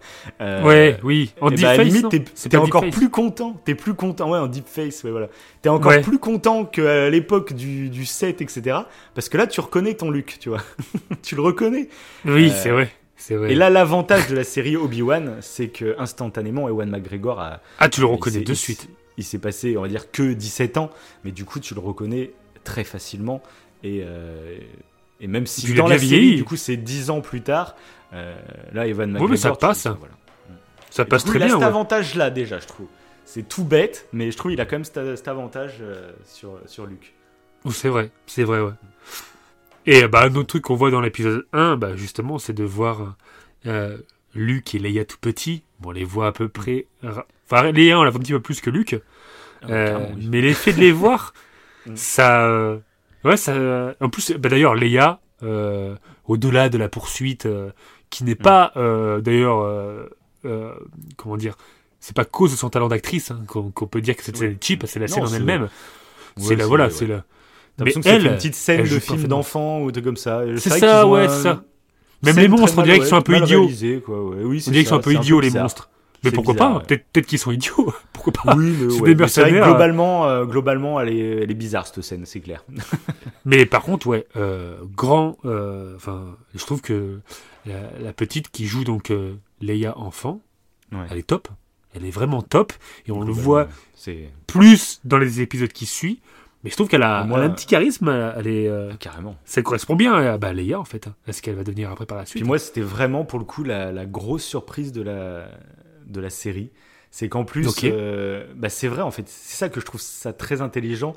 Euh, 0.41 0.63
Ouais, 0.63 0.99
oui. 1.03 1.33
En 1.39 1.49
eh 1.49 1.55
deep 1.55 1.63
la 1.65 1.75
face, 1.75 1.85
limite, 1.87 2.49
t'es 2.49 2.57
encore 2.57 2.83
face. 2.83 2.93
plus 2.95 3.09
content. 3.09 3.53
T'es 3.65 3.75
plus 3.75 3.93
content, 3.93 4.29
ouais, 4.31 4.37
en 4.39 4.47
deep 4.47 4.67
face, 4.67 5.03
ouais, 5.03 5.11
voilà. 5.11 5.27
T'es 5.61 5.69
encore 5.69 5.91
Ouais. 5.91 6.01
plus 6.01 6.19
content 6.19 6.65
qu'à 6.65 7.09
l'époque 7.09 7.53
du, 7.53 7.89
du 7.89 8.05
7, 8.05 8.41
etc. 8.41 8.79
Parce 9.15 9.29
que 9.29 9.37
là, 9.37 9.47
tu 9.47 9.61
reconnais 9.61 9.93
ton 9.93 10.09
Luke, 10.11 10.37
tu 10.39 10.49
vois. 10.49 10.61
tu 11.23 11.35
le 11.35 11.41
reconnais. 11.41 11.87
Oui, 12.25 12.49
Euh, 12.49 12.53
c'est 12.55 12.69
vrai. 12.69 12.91
C'est 13.15 13.35
vrai. 13.35 13.51
Et 13.51 13.55
là, 13.55 13.69
l'avantage 13.71 14.27
de 14.27 14.35
la 14.35 14.43
série 14.43 14.75
Obi-Wan, 14.77 15.37
c'est 15.41 15.69
que 15.69 15.95
instantanément, 15.97 16.67
Ewan 16.69 16.89
McGregor 16.89 17.39
a, 17.39 17.61
ah, 17.79 17.89
tu 17.89 18.01
le 18.01 18.07
il 18.07 18.11
reconnais 18.11 18.41
de 18.41 18.51
il 18.51 18.55
suite. 18.55 18.81
s'est- 18.81 18.87
Il 19.17 19.23
s'est 19.23 19.39
passé, 19.39 19.75
on 19.77 19.81
va 19.81 19.87
dire, 19.87 20.11
que 20.11 20.33
17 20.33 20.77
ans, 20.77 20.91
mais 21.23 21.31
du 21.31 21.43
coup, 21.43 21.59
tu 21.59 21.73
le 21.73 21.79
reconnais 21.79 22.33
très 22.63 22.83
facilement. 22.83 23.41
Et, 23.83 24.03
et 25.19 25.27
même 25.27 25.45
si 25.47 25.73
dans 25.73 25.87
la 25.87 25.97
bien 25.97 26.07
série, 26.07 26.19
vieilli. 26.21 26.35
du 26.37 26.43
coup, 26.43 26.55
c'est 26.55 26.77
10 26.77 27.09
ans 27.09 27.21
plus 27.21 27.41
tard, 27.41 27.75
euh, 28.13 28.35
là, 28.73 28.87
Evan 28.87 29.11
mais 29.11 29.19
McGregor... 29.19 29.37
ça 29.37 29.51
tu- 29.51 29.57
passe. 29.57 29.87
voilà. 29.87 30.13
Ça 30.89 31.05
passe 31.05 31.23
coup, 31.23 31.29
très 31.31 31.39
il 31.39 31.43
a 31.43 31.45
bien. 31.47 31.55
cet 31.55 31.61
ouais. 31.61 31.67
avantage-là, 31.67 32.29
déjà, 32.29 32.59
je 32.59 32.67
trouve. 32.67 32.87
C'est 33.25 33.47
tout 33.47 33.65
bête, 33.65 34.07
mais 34.13 34.31
je 34.31 34.37
trouve 34.37 34.51
il 34.53 34.61
a 34.61 34.65
quand 34.65 34.75
même 34.77 34.85
cet, 34.85 35.15
cet 35.17 35.27
avantage 35.27 35.75
euh, 35.81 36.11
sur, 36.25 36.59
sur 36.65 36.85
Luke. 36.85 37.13
C'est 37.69 37.89
vrai, 37.89 38.09
c'est 38.25 38.43
vrai, 38.43 38.61
ouais. 38.61 38.71
Et 39.85 40.07
bah, 40.07 40.23
un 40.23 40.35
autre 40.35 40.47
truc 40.47 40.63
qu'on 40.63 40.75
voit 40.75 40.91
dans 40.91 41.01
l'épisode 41.01 41.45
1, 41.53 41.75
bah, 41.77 41.95
justement, 41.95 42.37
c'est 42.39 42.53
de 42.53 42.63
voir 42.63 43.15
euh, 43.65 43.97
Luke 44.33 44.75
et 44.75 44.79
Leia 44.79 45.03
tout 45.05 45.17
petits. 45.19 45.63
Bon, 45.79 45.89
on 45.89 45.91
les 45.91 46.03
voit 46.05 46.27
à 46.27 46.31
peu 46.31 46.47
près. 46.49 46.87
Enfin, 47.03 47.71
Leia, 47.71 47.99
on 47.99 48.03
la 48.03 48.09
voit 48.09 48.19
un 48.19 48.23
petit 48.23 48.33
peu 48.33 48.39
plus 48.41 48.61
que 48.61 48.69
Luke. 48.69 48.95
Ah, 49.63 49.65
Euh, 49.69 50.07
oui. 50.15 50.27
mais 50.29 50.41
l'effet 50.41 50.71
de 50.73 50.79
les 50.79 50.91
voir, 50.93 51.33
Mm. 51.85 51.95
ça. 51.95 52.77
Ouais, 53.23 53.37
ça. 53.37 53.95
En 53.99 54.09
plus, 54.09 54.31
bah, 54.33 54.49
d'ailleurs, 54.49 54.75
Leia, 54.75 55.19
euh, 55.43 55.95
au-delà 56.25 56.69
de 56.69 56.77
la 56.77 56.89
poursuite, 56.89 57.45
euh, 57.45 57.69
qui 58.09 58.23
n'est 58.23 58.33
Mm. 58.33 58.43
pas, 58.43 58.71
euh, 58.77 59.19
d'ailleurs, 59.21 59.65
comment 61.17 61.37
dire, 61.37 61.55
c'est 61.99 62.15
pas 62.15 62.25
cause 62.25 62.51
de 62.51 62.55
son 62.55 62.69
talent 62.69 62.87
d'actrice 62.87 63.31
hein, 63.31 63.41
qu'on 63.47 63.71
peut 63.87 64.01
dire 64.01 64.15
que 64.15 64.23
cette 64.23 64.37
scène 64.37 64.51
est 64.51 64.63
cheap, 64.63 64.83
c'est 64.87 64.99
la 64.99 65.07
Non, 65.07 65.13
scène 65.13 65.23
en 65.23 65.27
c'est- 65.27 65.35
elle-même. 65.37 65.63
Ouais, 65.63 65.69
c'est 66.37 66.55
la, 66.55 66.65
voilà, 66.67 66.85
ouais. 66.85 66.89
c'est 66.91 67.07
la. 67.07 67.23
Mais 67.79 67.91
que 67.91 67.99
elle, 68.07 68.25
une 68.25 68.35
petite 68.35 68.55
scène 68.55 68.83
de 68.83 68.99
film 68.99 69.23
d'enfant 69.27 69.81
ou 69.81 69.91
de 69.91 69.99
comme 69.99 70.17
ça. 70.17 70.41
C'est 70.57 70.69
ça, 70.79 71.05
ouais, 71.07 71.27
c'est 71.27 71.43
ça. 71.43 71.63
Même 72.23 72.37
les 72.37 72.47
monstres, 72.47 72.77
on 72.79 72.81
dirait 72.83 72.97
qu'ils 72.99 73.07
sont 73.07 73.17
un 73.17 73.21
peu 73.21 73.37
idiots. 73.37 73.65
On 73.65 73.67
dirait 73.67 74.01
qu'ils 74.61 74.87
sont 74.87 74.95
un 74.95 74.99
peu 74.99 75.13
idiots, 75.13 75.39
les 75.39 75.51
monstres. 75.51 75.89
Mais 76.23 76.31
pourquoi 76.31 76.53
bizarre, 76.55 76.71
pas 76.73 76.77
ouais. 76.79 76.83
Peut-être 76.85 77.05
peut-être 77.13 77.25
qu'ils 77.27 77.39
sont 77.39 77.51
idiots. 77.51 77.93
pourquoi 78.13 78.33
pas 78.33 78.55
Oui, 78.55 78.73
mais, 78.79 78.93
ouais, 78.93 79.13
des 79.13 79.15
mais 79.23 79.27
c'est 79.27 79.41
vrai 79.41 79.49
que 79.51 79.55
mercenaires. 79.55 79.65
globalement, 79.67 80.27
euh, 80.27 80.45
globalement, 80.45 80.99
elle 80.99 81.09
est, 81.09 81.43
elle 81.43 81.51
est 81.51 81.55
bizarre 81.55 81.85
cette 81.87 82.01
scène, 82.01 82.25
c'est 82.25 82.39
clair. 82.39 82.63
Mais 83.45 83.65
par 83.65 83.81
contre, 83.83 84.07
ouais, 84.07 84.27
euh, 84.35 84.77
grand. 84.95 85.37
euh, 85.45 85.95
Enfin, 85.95 86.35
je 86.55 86.65
trouve 86.65 86.81
que 86.81 87.19
la, 87.65 87.75
la 88.01 88.13
petite 88.13 88.49
qui 88.51 88.65
joue 88.67 88.83
donc 88.83 89.11
euh, 89.11 89.35
Leia 89.61 89.97
enfant, 89.97 90.41
Ouais. 90.91 91.05
elle 91.11 91.17
est 91.17 91.27
top. 91.27 91.47
Elle 91.93 92.05
est 92.05 92.11
vraiment 92.11 92.41
top. 92.41 92.73
Et 93.07 93.11
on 93.11 93.21
le 93.21 93.31
voit 93.31 93.67
C'est 93.95 94.29
plus 94.47 94.99
dans 95.05 95.17
les 95.17 95.41
épisodes 95.41 95.71
qui 95.71 95.85
suivent. 95.85 96.17
Mais 96.63 96.69
je 96.71 96.75
trouve 96.75 96.87
qu'elle 96.89 97.03
a, 97.03 97.19
a 97.19 97.23
un 97.39 97.49
petit 97.49 97.65
charisme. 97.67 98.09
Elle 98.37 98.47
est, 98.47 98.67
euh, 98.67 98.91
carrément. 98.99 99.35
ça 99.45 99.61
correspond 99.61 99.95
bien 99.95 100.13
à 100.13 100.37
bah, 100.37 100.53
Leia 100.53 100.79
en 100.79 100.83
fait. 100.85 101.07
hein, 101.07 101.15
à 101.27 101.33
ce 101.33 101.41
qu'elle 101.41 101.55
va 101.55 101.63
devenir 101.63 101.91
après 101.91 102.05
par 102.05 102.17
la 102.17 102.25
suite. 102.25 102.41
Puis 102.41 102.47
moi, 102.47 102.57
c'était 102.59 102.81
vraiment 102.81 103.23
pour 103.25 103.39
le 103.39 103.45
coup 103.45 103.63
la, 103.63 103.91
la 103.91 104.05
grosse 104.05 104.43
surprise 104.43 104.91
de 104.91 105.01
la, 105.01 105.47
de 106.07 106.21
la 106.21 106.29
série. 106.29 106.71
C'est 107.11 107.29
qu'en 107.29 107.45
plus, 107.45 107.65
euh, 107.91 108.45
bah, 108.55 108.69
c'est 108.69 108.87
vrai 108.87 109.01
en 109.01 109.11
fait, 109.11 109.27
c'est 109.27 109.55
ça 109.57 109.69
que 109.69 109.79
je 109.79 109.85
trouve 109.85 110.01
ça 110.01 110.33
très 110.33 110.61
intelligent. 110.61 111.13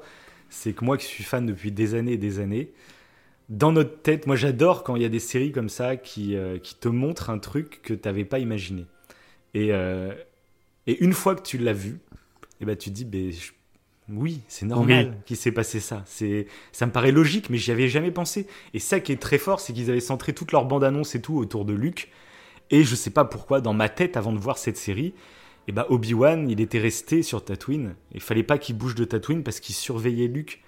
C'est 0.51 0.73
que 0.73 0.85
moi 0.85 0.97
qui 0.99 1.07
suis 1.07 1.25
fan 1.25 1.47
depuis 1.47 1.73
des 1.73 1.95
années 1.95 2.13
et 2.15 2.19
des 2.19 2.41
années, 2.41 2.73
dans 3.49 3.73
notre 3.73 4.03
tête, 4.03 4.27
moi 4.27 4.37
j'adore 4.37 4.85
quand 4.85 4.97
il 4.97 5.03
y 5.03 5.05
a 5.05 5.09
des 5.09 5.19
séries 5.21 5.53
comme 5.53 5.69
ça 5.69 5.97
qui, 5.97 6.37
euh, 6.37 6.59
qui 6.59 6.77
te 6.77 6.89
montrent 6.89 7.31
un 7.31 7.39
truc 7.39 7.81
que 7.83 7.95
tu 7.95 8.09
n'avais 8.09 8.25
pas 8.25 8.39
imaginé. 8.39 8.87
Et, 9.55 9.73
euh, 9.73 10.15
et 10.87 11.03
une 11.05 11.13
fois 11.13 11.35
que 11.35 11.43
tu 11.43 11.59
l'as 11.59 11.73
vu, 11.73 12.01
et 12.61 12.65
ben 12.65 12.77
tu 12.77 12.91
te 12.93 13.03
dis, 13.05 13.33
je- 13.33 13.53
oui, 14.13 14.41
c'est 14.49 14.67
normal 14.67 15.17
qu'il 15.27 15.37
s'est 15.37 15.53
passé 15.53 15.81
ça. 15.81 16.03
C'est, 16.07 16.47
ça 16.73 16.87
me 16.87 16.93
paraît 16.93 17.13
logique, 17.13 17.49
mais 17.51 17.59
j'y 17.59 17.71
avais 17.73 17.89
jamais 17.89 18.11
pensé. 18.11 18.47
Et 18.75 18.81
ça 18.81 19.01
qui 19.01 19.13
est 19.13 19.21
très 19.23 19.39
fort, 19.39 19.61
c'est 19.61 19.73
qu'ils 19.73 19.91
avaient 19.91 20.01
centré 20.01 20.33
toute 20.33 20.53
leur 20.53 20.65
bande-annonce 20.67 21.15
et 21.15 21.21
tout 21.23 21.37
autour 21.37 21.65
de 21.65 21.75
Luke. 21.75 22.11
Et 22.71 22.85
je 22.85 22.95
sais 22.95 23.11
pas 23.11 23.25
pourquoi, 23.25 23.61
dans 23.61 23.73
ma 23.75 23.89
tête, 23.89 24.17
avant 24.17 24.33
de 24.33 24.39
voir 24.39 24.59
cette 24.59 24.77
série, 24.77 25.15
et 25.69 25.73
ben 25.73 25.85
Obi-Wan, 25.89 26.49
il 26.51 26.61
était 26.61 26.79
resté 26.79 27.23
sur 27.23 27.45
Tatooine. 27.45 27.95
Il 28.13 28.21
fallait 28.21 28.43
pas 28.43 28.59
qu'il 28.59 28.77
bouge 28.77 28.95
de 28.95 29.05
Tatooine 29.05 29.43
parce 29.43 29.61
qu'il 29.61 29.75
surveillait 29.75 30.27
Luke. 30.27 30.63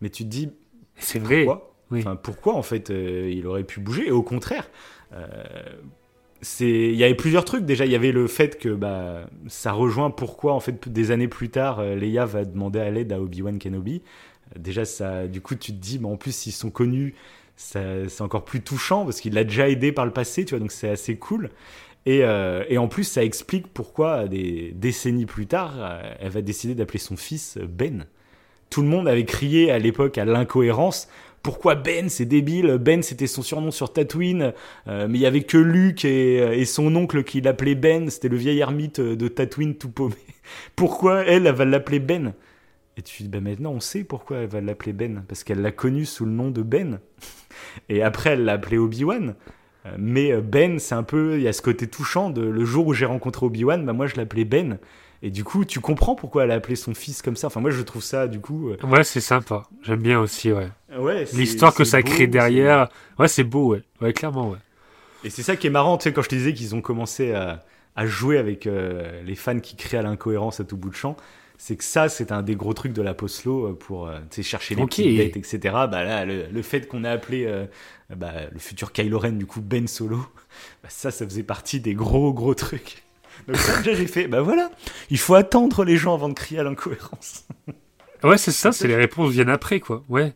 Mais 0.00 0.10
tu 0.10 0.24
te 0.24 0.28
dis, 0.28 0.50
C'est 0.96 1.18
vrai. 1.18 1.44
pourquoi 1.44 1.74
Oui. 1.90 2.00
Enfin, 2.00 2.16
pourquoi 2.16 2.54
en 2.54 2.62
fait 2.62 2.90
euh, 2.90 3.30
il 3.30 3.46
aurait 3.46 3.64
pu 3.64 3.80
bouger? 3.80 4.06
Et 4.08 4.12
au 4.12 4.22
contraire, 4.22 4.68
euh, 5.12 5.26
c'est 6.42 6.68
il 6.68 6.94
y 6.96 7.04
avait 7.04 7.14
plusieurs 7.14 7.44
trucs. 7.44 7.64
Déjà, 7.64 7.86
il 7.86 7.92
y 7.92 7.96
avait 7.96 8.12
le 8.12 8.26
fait 8.26 8.58
que 8.58 8.68
bah 8.68 9.28
ça 9.48 9.72
rejoint 9.72 10.10
pourquoi 10.10 10.52
en 10.52 10.60
fait 10.60 10.88
des 10.88 11.10
années 11.10 11.28
plus 11.28 11.48
tard, 11.48 11.80
euh, 11.80 11.94
Leia 11.94 12.24
va 12.24 12.44
demander 12.44 12.78
à 12.80 12.90
l'aide 12.90 13.12
à 13.12 13.20
Obi-Wan 13.20 13.58
Kenobi. 13.58 14.02
Déjà, 14.56 14.84
ça, 14.84 15.26
du 15.26 15.40
coup, 15.40 15.56
tu 15.56 15.72
te 15.72 15.78
dis, 15.78 15.98
mais 15.98 16.06
en 16.06 16.16
plus, 16.16 16.32
s'ils 16.34 16.52
sont 16.52 16.70
connus, 16.70 17.14
c'est 17.56 18.20
encore 18.20 18.44
plus 18.44 18.60
touchant 18.60 19.04
parce 19.04 19.20
qu'il 19.20 19.34
l'a 19.34 19.44
déjà 19.44 19.68
aidé 19.68 19.90
par 19.92 20.04
le 20.04 20.12
passé, 20.12 20.44
tu 20.44 20.50
vois, 20.50 20.60
donc 20.60 20.72
c'est 20.72 20.90
assez 20.90 21.16
cool. 21.16 21.50
Et, 22.06 22.20
euh, 22.22 22.64
et 22.68 22.78
en 22.78 22.86
plus, 22.86 23.04
ça 23.04 23.24
explique 23.24 23.66
pourquoi, 23.66 24.28
des 24.28 24.72
décennies 24.76 25.26
plus 25.26 25.46
tard, 25.46 25.74
euh, 25.78 26.14
elle 26.20 26.30
va 26.30 26.40
décider 26.40 26.74
d'appeler 26.74 27.00
son 27.00 27.16
fils 27.16 27.58
Ben. 27.58 28.06
Tout 28.70 28.82
le 28.82 28.88
monde 28.88 29.08
avait 29.08 29.24
crié 29.24 29.70
à 29.72 29.78
l'époque 29.78 30.16
à 30.18 30.24
l'incohérence. 30.24 31.08
Pourquoi 31.42 31.74
Ben 31.74 32.08
C'est 32.08 32.24
débile? 32.24 32.78
Ben, 32.78 33.02
c'était 33.02 33.26
son 33.26 33.42
surnom 33.42 33.70
sur 33.72 33.92
Tatooine. 33.92 34.52
Euh, 34.86 35.06
mais 35.08 35.18
il 35.18 35.20
y 35.20 35.26
avait 35.26 35.42
que 35.42 35.58
Luke 35.58 36.04
et, 36.04 36.60
et 36.60 36.64
son 36.64 36.94
oncle 36.94 37.24
qui 37.24 37.40
l'appelaient 37.40 37.74
Ben. 37.74 38.08
C'était 38.08 38.28
le 38.28 38.36
vieil 38.36 38.60
ermite 38.60 39.00
de 39.00 39.28
Tatooine 39.28 39.74
tout 39.74 39.90
paumé. 39.90 40.14
Pourquoi 40.76 41.22
elle, 41.24 41.46
elle 41.46 41.54
va 41.54 41.64
l'appeler 41.64 41.98
Ben? 41.98 42.34
Et 42.96 43.02
tu 43.02 43.24
dis, 43.24 43.28
bah 43.28 43.40
maintenant 43.40 43.72
on 43.72 43.80
sait 43.80 44.04
pourquoi 44.04 44.38
elle 44.38 44.48
va 44.48 44.60
l'appeler 44.60 44.92
Ben. 44.92 45.24
Parce 45.28 45.44
qu'elle 45.44 45.60
l'a 45.60 45.72
connu 45.72 46.06
sous 46.06 46.24
le 46.24 46.30
nom 46.30 46.50
de 46.50 46.62
Ben. 46.62 47.00
Et 47.88 48.02
après, 48.02 48.30
elle 48.30 48.44
l'a 48.44 48.52
appelé 48.54 48.78
Obi-Wan. 48.78 49.34
Euh, 49.86 49.90
Mais 49.98 50.32
euh, 50.32 50.40
Ben, 50.40 50.78
c'est 50.78 50.94
un 50.94 51.02
peu, 51.02 51.36
il 51.36 51.42
y 51.42 51.48
a 51.48 51.52
ce 51.52 51.62
côté 51.62 51.86
touchant 51.86 52.30
de 52.30 52.42
le 52.42 52.64
jour 52.64 52.86
où 52.86 52.92
j'ai 52.94 53.06
rencontré 53.06 53.46
Obi-Wan, 53.46 53.84
bah 53.86 53.92
moi 53.92 54.06
je 54.06 54.16
l'appelais 54.16 54.44
Ben. 54.44 54.78
Et 55.22 55.30
du 55.30 55.44
coup, 55.44 55.64
tu 55.64 55.80
comprends 55.80 56.14
pourquoi 56.14 56.44
elle 56.44 56.50
a 56.50 56.54
appelé 56.54 56.76
son 56.76 56.92
fils 56.94 57.22
comme 57.22 57.36
ça. 57.36 57.46
Enfin, 57.46 57.60
moi 57.60 57.70
je 57.70 57.80
trouve 57.82 58.02
ça, 58.02 58.28
du 58.28 58.38
coup, 58.38 58.68
euh, 58.70 58.76
Ouais, 58.86 59.02
c'est 59.02 59.20
sympa. 59.20 59.64
J'aime 59.82 60.00
bien 60.02 60.20
aussi, 60.20 60.52
ouais. 60.52 60.68
ouais. 60.98 61.24
c'est- 61.26 61.36
L'histoire 61.36 61.74
que 61.74 61.84
ça 61.84 62.00
beau, 62.02 62.08
crée 62.08 62.26
derrière. 62.26 62.88
Ouais, 63.18 63.28
c'est 63.28 63.44
beau, 63.44 63.68
ouais. 63.72 63.82
Ouais, 64.00 64.12
clairement, 64.12 64.50
ouais. 64.50 64.58
Et 65.24 65.30
c'est 65.30 65.42
ça 65.42 65.56
qui 65.56 65.66
est 65.66 65.70
marrant, 65.70 65.96
tu 65.96 66.04
sais, 66.04 66.12
quand 66.12 66.22
je 66.22 66.28
te 66.28 66.34
disais 66.34 66.52
qu'ils 66.52 66.74
ont 66.74 66.82
commencé 66.82 67.32
à, 67.32 67.64
à 67.96 68.06
jouer 68.06 68.36
avec 68.38 68.66
euh, 68.66 69.22
les 69.24 69.34
fans 69.34 69.58
qui 69.58 69.74
créent 69.74 69.96
à 69.96 70.02
l'incohérence 70.02 70.60
à 70.60 70.64
tout 70.64 70.76
bout 70.76 70.90
de 70.90 70.94
champ, 70.94 71.16
c'est 71.58 71.76
que 71.76 71.84
ça, 71.84 72.08
c'est 72.08 72.32
un 72.32 72.42
des 72.42 72.54
gros 72.54 72.74
trucs 72.74 72.92
de 72.92 73.02
la 73.02 73.14
post-low 73.14 73.74
pour 73.74 74.08
euh, 74.08 74.18
tu 74.30 74.36
sais, 74.36 74.42
chercher 74.42 74.74
les 74.74 74.84
petites 74.84 75.16
bêtes, 75.16 75.36
etc. 75.36 75.58
Bah 75.90 76.04
là, 76.04 76.24
le, 76.24 76.46
le 76.50 76.62
fait 76.62 76.86
qu'on 76.86 77.04
a 77.04 77.10
appelé 77.10 77.46
euh, 77.46 77.66
bah, 78.14 78.32
le 78.52 78.58
futur 78.58 78.92
Kylo 78.92 79.18
Ren, 79.18 79.32
du 79.32 79.46
coup, 79.46 79.60
Ben 79.60 79.86
Solo, 79.88 80.18
bah, 80.82 80.88
ça, 80.88 81.10
ça 81.10 81.24
faisait 81.26 81.42
partie 81.42 81.80
des 81.80 81.94
gros, 81.94 82.32
gros 82.32 82.54
trucs. 82.54 83.04
Donc 83.48 83.56
ça, 83.56 83.78
déjà, 83.78 83.94
j'ai 83.94 84.06
fait, 84.06 84.28
bah 84.28 84.40
voilà, 84.40 84.70
il 85.10 85.18
faut 85.18 85.34
attendre 85.34 85.84
les 85.84 85.96
gens 85.96 86.14
avant 86.14 86.28
de 86.28 86.34
crier 86.34 86.60
à 86.60 86.62
l'incohérence. 86.62 87.46
Ouais, 88.22 88.38
c'est 88.38 88.52
ça, 88.52 88.72
c'est 88.72 88.88
les 88.88 88.96
réponses 88.96 89.30
viennent 89.30 89.50
après, 89.50 89.78
quoi. 89.80 90.04
Ouais. 90.08 90.34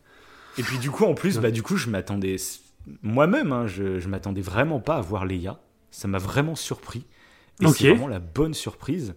Et 0.57 0.63
puis 0.63 0.77
du 0.77 0.91
coup, 0.91 1.05
en 1.05 1.13
plus, 1.13 1.39
bah 1.39 1.49
du 1.49 1.63
coup, 1.63 1.77
je 1.77 1.89
m'attendais 1.89 2.35
moi-même, 3.01 3.51
hein, 3.51 3.67
je, 3.67 3.99
je 3.99 4.07
m'attendais 4.07 4.41
vraiment 4.41 4.79
pas 4.79 4.97
à 4.97 5.01
voir 5.01 5.25
Leia. 5.25 5.59
Ça 5.89 6.07
m'a 6.07 6.17
vraiment 6.19 6.55
surpris. 6.55 7.05
Et 7.61 7.67
c'est 7.67 7.89
vraiment 7.89 8.07
la 8.07 8.19
bonne 8.19 8.53
surprise. 8.53 9.15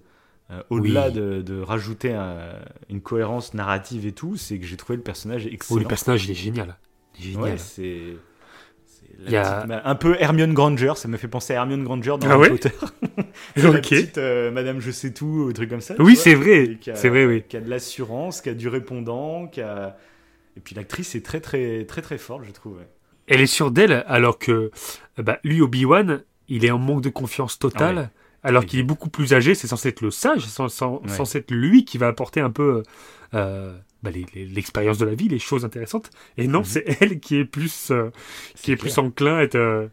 Euh, 0.50 0.62
Au-delà 0.70 1.06
Oui. 1.08 1.12
de, 1.14 1.42
de 1.42 1.60
rajouter 1.60 2.12
un- 2.12 2.58
une 2.90 3.00
cohérence 3.00 3.54
narrative 3.54 4.06
et 4.06 4.12
tout, 4.12 4.36
c'est 4.36 4.58
que 4.58 4.66
j'ai 4.66 4.76
trouvé 4.76 4.96
le 4.96 5.02
personnage 5.02 5.46
Oh, 5.46 5.52
excellent. 5.52 5.80
le 5.80 5.86
personnage, 5.86 6.24
il 6.26 6.32
est 6.32 6.34
génial. 6.34 6.76
Il 7.18 7.24
est 7.26 7.30
génial. 7.32 7.42
Ouais, 7.52 7.58
c'est 7.58 8.16
a- 9.36 9.64
petite 9.66 9.80
un 9.88 9.94
peu 9.94 10.16
Hermione 10.20 10.52
Granger. 10.54 10.92
Ça 10.96 11.08
me 11.08 11.16
fait 11.16 11.28
penser 11.28 11.54
à 11.54 11.56
Hermione 11.56 11.84
Granger 11.84 12.16
dans 12.20 12.28
Ah 12.28 12.32
Harry 12.32 12.42
ouais 12.42 12.50
Potter. 12.50 12.70
C'est 13.56 13.62
la 13.72 13.72
petite 13.80 14.18
euh, 14.18 14.50
Madame 14.50 14.80
Je 14.80 14.90
sais 14.90 15.12
tout, 15.14 15.46
ou 15.48 15.52
truc 15.52 15.70
comme 15.70 15.80
ça. 15.80 15.94
Oui, 15.98 16.14
c'est 16.16 16.34
vrai. 16.34 16.78
C'est 16.94 17.08
vrai, 17.08 17.24
oui. 17.24 17.42
Qui 17.48 17.56
a 17.56 17.60
de 17.60 17.70
l'assurance, 17.70 18.40
qui 18.42 18.48
a 18.50 18.54
du 18.54 18.68
répondant, 18.68 19.46
qui 19.46 19.60
a... 19.62 19.96
Et 20.56 20.60
puis 20.60 20.74
l'actrice 20.74 21.14
est 21.14 21.24
très 21.24 21.40
très 21.40 21.84
très 21.84 22.00
très 22.02 22.18
forte, 22.18 22.44
je 22.44 22.52
trouve. 22.52 22.76
ouais. 22.76 22.88
Elle 23.26 23.40
est 23.40 23.46
sûre 23.46 23.70
d'elle, 23.70 24.04
alors 24.06 24.38
que 24.38 24.70
bah, 25.16 25.38
lui, 25.42 25.62
Obi-Wan, 25.62 26.22
il 26.48 26.64
est 26.66 26.70
en 26.70 26.78
manque 26.78 27.00
de 27.00 27.08
confiance 27.08 27.58
totale. 27.58 27.96
Ah 27.98 28.00
ouais. 28.02 28.08
Alors 28.44 28.66
qu'il 28.66 28.78
est 28.78 28.84
beaucoup 28.84 29.08
plus 29.08 29.32
âgé, 29.34 29.54
c'est 29.54 29.66
censé 29.66 29.88
être 29.88 30.00
le 30.02 30.10
sage, 30.10 30.42
c'est 30.42 30.50
censé, 30.50 30.84
Ouais. 30.84 31.40
être 31.40 31.50
lui 31.50 31.84
qui 31.84 31.98
va 31.98 32.08
apporter 32.08 32.40
un 32.40 32.50
peu 32.50 32.82
euh, 33.34 33.76
bah, 34.02 34.10
l'expérience 34.34 34.98
de 34.98 35.06
la 35.06 35.14
vie, 35.14 35.28
les 35.28 35.38
choses 35.40 35.64
intéressantes. 35.64 36.10
Et 36.36 36.46
non, 36.46 36.60
Mhm. 36.60 36.64
c'est 36.64 36.84
elle 37.00 37.20
qui 37.20 37.36
est 37.38 37.44
plus, 37.44 37.90
euh, 37.90 38.10
qui 38.54 38.70
est 38.72 38.76
plus 38.76 38.96
enclin 38.98 39.38
à 39.38 39.42
être 39.42 39.56
euh, 39.56 39.86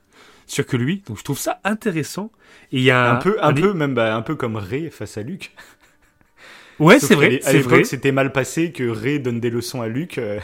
sûr 0.48 0.66
que 0.66 0.78
lui. 0.78 1.02
Donc 1.08 1.18
je 1.18 1.24
trouve 1.24 1.40
ça 1.40 1.60
intéressant. 1.64 2.32
Et 2.72 2.78
il 2.78 2.84
y 2.84 2.92
a 2.92 3.10
un 3.12 3.16
peu, 3.16 3.38
un, 3.42 3.50
un- 3.50 3.54
peu 3.54 3.74
même, 3.74 3.94
bah, 3.96 4.16
un 4.16 4.22
peu 4.22 4.36
comme 4.36 4.58
Ray 4.58 4.90
face 4.92 5.18
à 5.18 5.24
Luke. 5.24 5.52
Ouais, 6.80 7.00
c'est 7.00 7.16
vrai. 7.16 7.40
À 7.44 7.52
C'est 7.52 7.60
vrai. 7.60 7.78
l'époque, 7.78 7.86
c'était 7.86 8.12
mal 8.12 8.32
passé 8.32 8.72
que 8.72 8.88
Ray 8.90 9.20
donne 9.20 9.40
des 9.40 9.50
leçons 9.50 9.82
à 9.82 9.88
Luke 9.88 10.18
euh, 10.18 10.40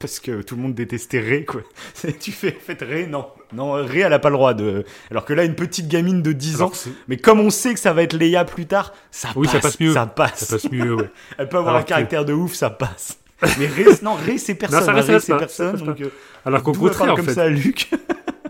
parce 0.00 0.18
que 0.18 0.42
tout 0.42 0.56
le 0.56 0.62
monde 0.62 0.74
détestait 0.74 1.20
Ray, 1.20 1.44
quoi. 1.44 1.60
C'est- 1.94 2.18
Tu 2.18 2.32
fais, 2.32 2.56
en 2.56 2.60
fait, 2.60 2.82
Ray, 2.82 3.06
non. 3.06 3.26
Non, 3.52 3.72
Ray, 3.72 4.00
elle 4.00 4.12
a 4.12 4.18
pas 4.18 4.30
le 4.30 4.36
droit 4.36 4.54
de. 4.54 4.84
Alors 5.10 5.24
que 5.24 5.32
là, 5.32 5.44
une 5.44 5.54
petite 5.54 5.86
gamine 5.86 6.22
de 6.22 6.32
10 6.32 6.56
Alors 6.56 6.70
ans, 6.70 6.72
c'est- 6.74 6.90
mais 7.06 7.16
comme 7.18 7.38
on 7.40 7.50
sait 7.50 7.74
que 7.74 7.80
ça 7.80 7.92
va 7.92 8.02
être 8.02 8.14
Leia 8.14 8.44
plus 8.44 8.66
tard, 8.66 8.92
ça 9.12 9.28
Oui, 9.36 9.46
passe. 9.46 9.54
ça 9.56 9.60
passe 9.60 9.80
mieux. 9.80 9.92
Ça 9.94 10.06
passe. 10.06 10.44
Ça 10.44 10.56
passe 10.56 10.70
mieux, 10.72 10.94
ouais. 10.96 11.10
Elle 11.38 11.48
peut 11.48 11.58
avoir 11.58 11.74
Alors 11.74 11.80
un 11.80 11.84
que- 11.84 11.88
caractère 11.90 12.24
de 12.24 12.32
ouf, 12.32 12.54
ça 12.54 12.70
passe. 12.70 13.18
Mais 13.58 13.66
Ray, 13.68 13.86
non, 14.02 14.14
Ray, 14.14 14.38
c'est 14.38 14.54
personne. 14.54 14.82
ça 14.84 14.92
reste- 14.92 15.06
Ray, 15.06 15.14
reste 15.14 15.26
c'est 15.26 15.32
pas. 15.32 15.38
personne. 15.38 15.78
Ça 15.78 15.84
Donc, 15.84 16.00
euh, 16.00 16.08
Alors 16.44 16.62
qu'au 16.62 16.72
contraire, 16.72 17.12
en 17.12 17.16
comme 17.16 17.24
fait. 17.26 17.34
ça 17.34 17.42
à 17.44 17.48
Luke. 17.48 17.90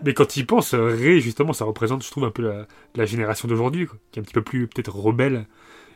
Mais 0.03 0.13
quand 0.13 0.35
il 0.35 0.45
pense, 0.47 0.73
euh, 0.73 0.95
Ray, 0.99 1.21
justement, 1.21 1.53
ça 1.53 1.63
représente, 1.65 2.03
je 2.03 2.09
trouve, 2.09 2.23
un 2.25 2.31
peu 2.31 2.41
la, 2.41 2.65
la 2.95 3.05
génération 3.05 3.47
d'aujourd'hui, 3.47 3.85
quoi, 3.87 3.97
qui 4.11 4.19
est 4.19 4.21
un 4.21 4.23
petit 4.23 4.33
peu 4.33 4.41
plus 4.41 4.67
peut-être 4.67 4.95
rebelle 4.95 5.45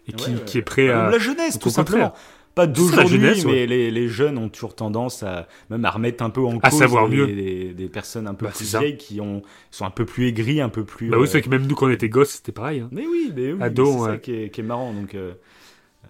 et 0.07 0.13
qui, 0.13 0.29
Ouais, 0.31 0.35
ouais. 0.37 0.43
qui 0.45 0.57
est 0.59 0.61
prêt 0.61 0.89
à. 0.89 1.09
La 1.09 1.17
jeunesse, 1.17 1.57
tout 1.59 1.71
contraire. 1.71 2.11
Pas 2.55 2.67
d'aujourd'hui, 2.67 3.19
mais 3.19 3.45
ouais. 3.45 3.65
les, 3.65 3.91
les 3.91 4.07
jeunes 4.07 4.37
ont 4.37 4.47
toujours 4.49 4.75
tendance 4.75 5.23
à 5.23 5.47
même 5.69 5.83
à 5.85 5.91
remettre 5.91 6.23
un 6.23 6.29
peu 6.29 6.41
en 6.41 6.57
À 6.59 6.69
cause 6.69 6.79
savoir 6.79 7.09
des, 7.09 7.17
mieux. 7.17 7.27
des- 7.27 7.73
des 7.73 7.87
personnes 7.89 8.27
un 8.27 8.33
peu 8.33 8.45
Bah, 8.45 8.53
plus 8.55 8.77
vieilles 8.77 8.95
qui 8.97 9.19
ont, 9.19 9.41
sont 9.71 9.83
un 9.85 9.89
peu 9.89 10.05
plus 10.05 10.27
aigries, 10.27 10.61
un 10.61 10.69
peu 10.69 10.85
plus. 10.85 11.09
Bah 11.09 11.17
oui, 11.17 11.23
euh, 11.23 11.25
c'est 11.25 11.31
vrai 11.33 11.41
que 11.41 11.49
même 11.49 11.67
nous, 11.67 11.75
quand 11.75 11.87
on 11.87 11.91
était 11.91 12.07
gosses, 12.09 12.29
c'était 12.31 12.53
pareil. 12.53 12.79
hein. 12.79 12.87
Mais 12.91 13.05
oui, 13.05 13.31
mais 13.35 13.51
oui, 13.51 13.59
Ado, 13.61 13.85
c'est 13.85 13.99
ça 14.05 14.11
ouais. 14.11 14.19
qui 14.21 14.33
est, 14.33 14.49
qui 14.49 14.61
est 14.61 14.63
marrant. 14.63 14.93
Donc, 14.93 15.15
euh, 15.15 15.33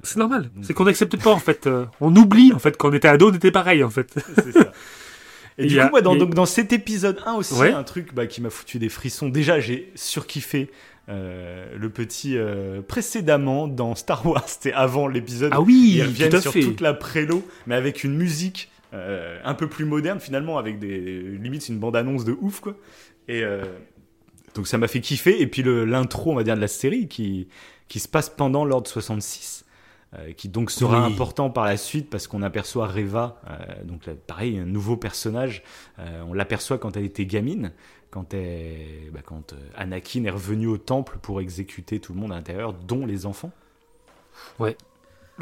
C'est 0.04 0.20
normal. 0.20 0.52
C'est 0.62 0.74
qu'on 0.76 0.86
n'accepte 0.86 1.18
pas, 1.22 1.32
en 1.32 1.40
fait. 1.40 1.66
euh, 1.68 1.86
on 2.00 2.16
oublie, 2.16 2.54
en 2.54 2.60
fait, 2.60 2.78
quand 2.78 2.90
on 2.90 2.94
était 2.94 3.08
ado, 3.08 3.32
on 3.32 3.34
était 3.34 3.52
pareil, 3.52 3.84
en 3.84 3.90
fait. 3.90 4.14
c'est 4.36 4.52
ça. 4.52 4.72
Et 5.58 5.64
Il 5.64 5.70
du 5.70 5.80
a- 5.80 5.86
coup, 5.86 5.92
moi, 5.92 6.02
dans, 6.02 6.16
donc, 6.18 6.34
dans 6.34 6.46
cet 6.46 6.74
épisode 6.74 7.18
1 7.26 7.34
aussi, 7.36 7.54
Ouais. 7.56 7.72
un 7.72 7.84
truc 7.84 8.14
bah, 8.14 8.28
qui 8.28 8.42
m'a 8.42 8.50
foutu 8.50 8.78
des 8.78 8.90
frissons. 8.90 9.30
Déjà, 9.30 9.60
j'ai 9.62 9.90
surkiffé 9.96 10.70
euh, 11.10 11.76
le 11.78 11.90
petit 11.90 12.38
euh, 12.38 12.82
précédemment 12.82 13.68
dans 13.68 13.96
Star 13.96 14.26
Wars. 14.26 14.44
C'était 14.48 14.74
avant 14.74 15.08
l'épisode. 15.08 15.52
Ah 15.54 15.62
oui, 15.62 15.94
Ils 15.98 16.04
reviennent 16.04 16.32
tout 16.32 16.42
sur 16.42 16.52
fait. 16.54 16.62
toute 16.62 16.82
la 16.82 16.94
prélo, 16.94 17.44
mais 17.68 17.76
avec 17.76 18.04
une 18.04 18.16
musique 18.16 18.72
euh, 18.94 19.40
un 19.44 19.54
peu 19.54 19.68
plus 19.68 19.86
moderne 19.86 20.20
finalement, 20.20 20.58
avec 20.58 20.80
des 20.80 21.22
limite 21.22 21.68
une 21.70 21.80
bande 21.80 21.96
annonce 21.96 22.26
de 22.26 22.36
ouf 22.42 22.60
quoi. 22.60 22.76
Et 23.28 23.44
donc 24.56 24.68
ça 24.68 24.78
m'a 24.78 24.88
fait 24.88 25.02
kiffer. 25.02 25.42
Et 25.42 25.48
puis 25.48 25.64
l'intro, 25.64 26.32
on 26.32 26.36
va 26.36 26.44
dire, 26.44 26.56
de 26.56 26.62
la 26.62 26.68
série 26.68 27.08
qui 27.08 27.48
qui 27.88 28.00
se 28.00 28.08
passe 28.08 28.30
pendant 28.30 28.66
l'ordre 28.66 28.88
66. 28.90 29.64
euh, 30.16 30.32
qui 30.34 30.48
donc 30.50 30.72
sera 30.72 31.06
Oui. 31.06 31.14
important 31.14 31.50
par 31.50 31.66
la 31.66 31.78
suite 31.78 32.10
parce 32.10 32.26
qu'on 32.28 32.42
aperçoit 32.42 32.88
Reva, 32.88 33.42
donc 33.84 34.06
là, 34.06 34.14
pareil, 34.28 34.58
un 34.58 34.66
nouveau 34.66 34.96
personnage. 34.98 35.62
On 36.28 36.34
l'aperçoit 36.34 36.78
quand 36.78 36.96
elle 36.98 37.04
était 37.06 37.26
gamine, 37.26 37.74
quand, 38.16 38.34
elle, 38.34 39.12
bah, 39.14 39.20
quand 39.26 39.52
euh, 39.52 39.58
Anakin 39.76 40.24
est 40.24 40.30
revenu 40.30 40.68
au 40.68 40.78
temple 40.78 41.18
pour 41.22 41.42
exécuter 41.42 42.00
tout 42.00 42.14
le 42.14 42.20
monde 42.20 42.32
à 42.32 42.36
l'intérieur, 42.36 42.72
dont 42.74 43.06
les 43.06 43.26
enfants. 43.26 43.52
Mais 44.60 44.76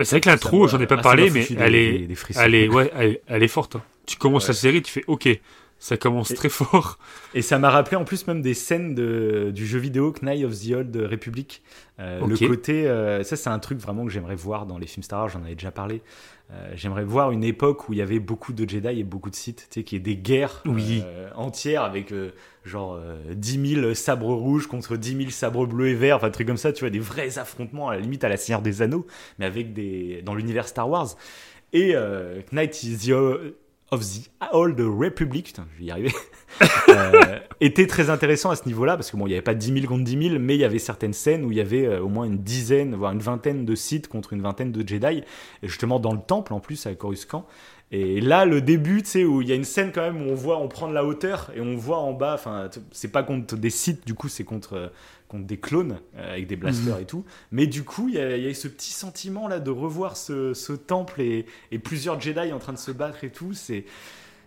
c'est 0.05 0.15
vrai 0.15 0.21
que 0.21 0.30
l'intro, 0.30 0.67
j'en 0.67 0.80
ai 0.82 0.88
pas 0.88 0.95
ah, 0.97 1.01
parlé, 1.03 1.28
m'a 1.30 1.34
mais 1.36 1.47
elle 1.59 1.76
est, 1.76 1.97
des- 1.99 2.07
des 2.07 2.15
frissons. 2.15 2.41
elle 2.41 2.55
est, 2.55 2.67
ouais, 2.76 2.91
elle, 2.95 3.19
elle 3.28 3.43
est 3.43 3.47
forte. 3.47 3.76
hein. 3.76 3.84
Tu 4.07 4.17
commences 4.17 4.43
Ouais. 4.45 4.49
la 4.49 4.53
série, 4.55 4.82
tu 4.82 4.91
fais, 4.91 5.03
ok, 5.07 5.30
ça 5.78 5.97
commence 5.97 6.32
Et- 6.32 6.36
très 6.36 6.49
fort. 6.49 6.97
Et 7.36 7.43
ça 7.43 7.59
m'a 7.59 7.69
rappelé 7.69 7.95
en 7.95 8.03
plus 8.05 8.26
même 8.26 8.41
des 8.41 8.55
scènes 8.55 8.95
de, 8.95 9.51
du 9.53 9.67
jeu 9.67 9.78
vidéo 9.78 10.11
Knight 10.24 10.43
of 10.45 10.59
the 10.59 10.71
Old 10.71 10.95
Republic. 11.11 11.61
Euh. 11.99 12.26
Le 12.26 12.36
côté, 12.47 12.88
euh, 12.88 13.24
ça 13.24 13.36
c'est 13.36 13.49
un 13.49 13.59
truc 13.59 13.78
vraiment 13.78 14.03
que 14.03 14.11
j'aimerais 14.11 14.36
voir 14.36 14.65
dans 14.65 14.80
les 14.80 14.88
films 14.88 15.03
Star 15.03 15.19
Wars, 15.19 15.30
j'en 15.30 15.43
avais 15.43 15.53
déjà 15.55 15.71
parlé. 15.71 16.01
Euh, 16.51 16.71
j'aimerais 16.76 17.03
voir 17.05 17.32
une 17.32 17.43
époque 17.43 17.88
où 17.88 17.93
il 17.93 17.99
y 17.99 18.01
avait 18.01 18.19
beaucoup 18.19 18.51
de 18.51 18.67
Jedi 18.67 18.99
et 18.99 19.03
beaucoup 19.03 19.30
de 19.30 19.36
Sith, 19.36 19.67
tu 19.71 19.80
sais, 19.80 19.84
qui 19.84 19.95
est 19.95 19.99
des 19.99 20.17
guerres 20.17 20.61
Oui. 20.65 21.03
entières 21.36 21.84
avec 21.84 22.11
genre 22.64 22.95
euh, 22.95 23.18
10 23.34 23.76
000 23.82 23.93
sabres 23.93 24.34
rouges 24.34 24.68
contre 24.68 24.95
10 24.95 25.18
000 25.18 25.30
sabres 25.30 25.68
bleus 25.68 25.89
et 25.89 25.95
verts, 25.95 26.18
enfin 26.18 26.28
un 26.28 26.32
truc 26.32 26.47
comme 26.47 26.57
ça, 26.57 26.72
tu 26.72 26.82
vois, 26.82 26.89
des 26.89 26.99
vrais 26.99 27.38
affrontements 27.38 27.89
à 27.89 27.95
la 27.95 28.01
limite 28.01 28.24
à 28.24 28.30
la 28.30 28.38
Seigneur 28.38 28.61
des 28.61 28.82
Anneaux, 28.82 29.05
mais 29.39 29.45
avec 29.45 29.74
des 29.74 30.22
dans 30.24 30.36
l'univers 30.36 30.68
Star 30.68 30.89
Wars. 30.89 31.16
Et 31.74 31.95
euh, 31.95 32.41
Knight 32.51 32.72
the 32.72 33.11
of 33.93 34.01
the 34.01 34.30
Old 34.51 34.80
Republic, 34.80 35.45
putain, 35.45 35.68
je 35.74 35.80
vais 35.80 35.86
y 35.86 35.91
arriver, 35.91 36.11
euh, 36.89 37.39
était 37.61 37.86
très 37.86 38.09
intéressant 38.09 38.49
à 38.49 38.55
ce 38.55 38.66
niveau-là, 38.66 38.95
parce 38.95 39.11
que 39.11 39.18
bon, 39.18 39.28
il 39.28 39.30
n'y 39.30 39.36
avait 39.36 39.43
pas 39.43 39.53
10 39.53 39.82
000 39.82 39.86
contre 39.86 40.03
10 40.03 40.30
000, 40.30 40.39
mais 40.39 40.55
il 40.55 40.61
y 40.61 40.64
avait 40.64 40.80
certaines 40.80 41.14
scènes 41.14 41.45
où 41.45 41.51
il 41.51 41.57
y 41.57 41.61
avait 41.61 41.86
euh, 41.86 42.01
au 42.01 42.09
moins 42.09 42.26
une 42.26 42.39
dizaine, 42.39 42.95
voire 42.95 43.11
une 43.11 43.20
vingtaine 43.20 43.66
de 43.66 43.76
Sith 43.76 44.07
contre 44.07 44.34
une 44.34 44.41
vingtaine 44.41 44.72
de 44.72 44.88
Jedi, 44.88 45.24
justement 45.61 45.99
dans 45.99 46.14
le 46.14 46.20
temple 46.20 46.53
en 46.53 46.59
plus 46.59 46.86
avec 46.88 46.97
Coruscant. 46.97 47.45
Et 47.95 48.21
là, 48.21 48.45
le 48.45 48.59
début, 48.59 49.03
tu 49.03 49.09
sais, 49.09 49.23
où 49.23 49.43
il 49.43 49.47
y 49.47 49.51
a 49.51 49.55
une 49.55 49.63
scène 49.63 49.91
quand 49.93 50.01
même 50.01 50.25
où 50.25 50.31
on 50.31 50.33
voit, 50.33 50.57
on 50.57 50.67
prend 50.67 50.87
de 50.87 50.95
la 50.95 51.05
hauteur 51.05 51.51
et 51.55 51.61
on 51.61 51.75
voit 51.75 51.99
en 51.99 52.11
bas, 52.11 52.33
enfin, 52.33 52.67
c'est 52.91 53.11
pas 53.11 53.21
contre 53.21 53.55
des 53.55 53.69
Sith, 53.69 54.03
du 54.07 54.15
coup, 54.15 54.29
c'est 54.29 54.43
contre, 54.43 54.73
euh, 54.73 54.87
contre 55.27 55.45
des 55.45 55.57
clones 55.57 55.99
euh, 56.17 56.31
avec 56.33 56.47
des 56.47 56.55
blasters 56.55 56.97
et 56.97 57.05
tout. 57.05 57.23
Mais 57.51 57.67
du 57.67 57.83
coup, 57.83 58.09
il 58.09 58.15
y, 58.15 58.17
y 58.17 58.49
a 58.49 58.53
ce 58.55 58.67
petit 58.67 58.91
sentiment 58.91 59.47
là 59.47 59.59
de 59.59 59.69
revoir 59.69 60.17
ce, 60.17 60.55
ce 60.55 60.73
temple 60.73 61.21
et, 61.21 61.45
et 61.71 61.77
plusieurs 61.77 62.19
Jedi 62.19 62.51
en 62.51 62.57
train 62.57 62.73
de 62.73 62.79
se 62.79 62.89
battre 62.91 63.23
et 63.25 63.29
tout. 63.29 63.53
C'est 63.53 63.85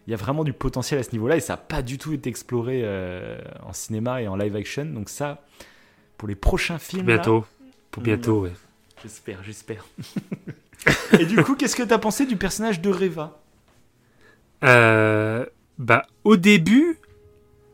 il 0.09 0.11
y 0.11 0.15
a 0.15 0.17
vraiment 0.17 0.43
du 0.43 0.53
potentiel 0.53 0.99
à 0.99 1.03
ce 1.05 1.13
niveau-là 1.13 1.37
et 1.37 1.41
ça 1.41 1.53
n'a 1.53 1.57
pas 1.59 1.83
du 1.83 1.99
tout 1.99 2.13
été 2.13 2.29
exploré 2.29 2.81
euh, 2.85 3.39
en 3.65 3.73
cinéma 3.73 4.23
et 4.23 4.29
en 4.29 4.35
live 4.37 4.57
action. 4.57 4.87
Donc 4.87 5.09
ça, 5.09 5.45
pour 6.17 6.27
les 6.27 6.35
prochains 6.37 6.79
films, 6.81 7.07
là, 7.09 7.15
Bientôt. 7.19 7.45
Pour 7.93 8.03
Mm. 8.03 8.07
bientôt, 8.07 8.41
ouais. 8.43 8.53
j'espère, 9.03 9.43
j'espère. 9.45 9.85
et 11.19 11.27
du 11.27 11.43
coup, 11.43 11.55
qu'est-ce 11.57 11.77
que 11.77 11.83
t'as 11.83 11.99
pensé 11.99 12.27
du 12.27 12.37
personnage 12.37 12.81
de 12.81 12.91
Reva? 12.91 13.41
Euh, 14.65 15.45
bah, 15.79 16.07
au 16.25 16.37
début, 16.37 16.99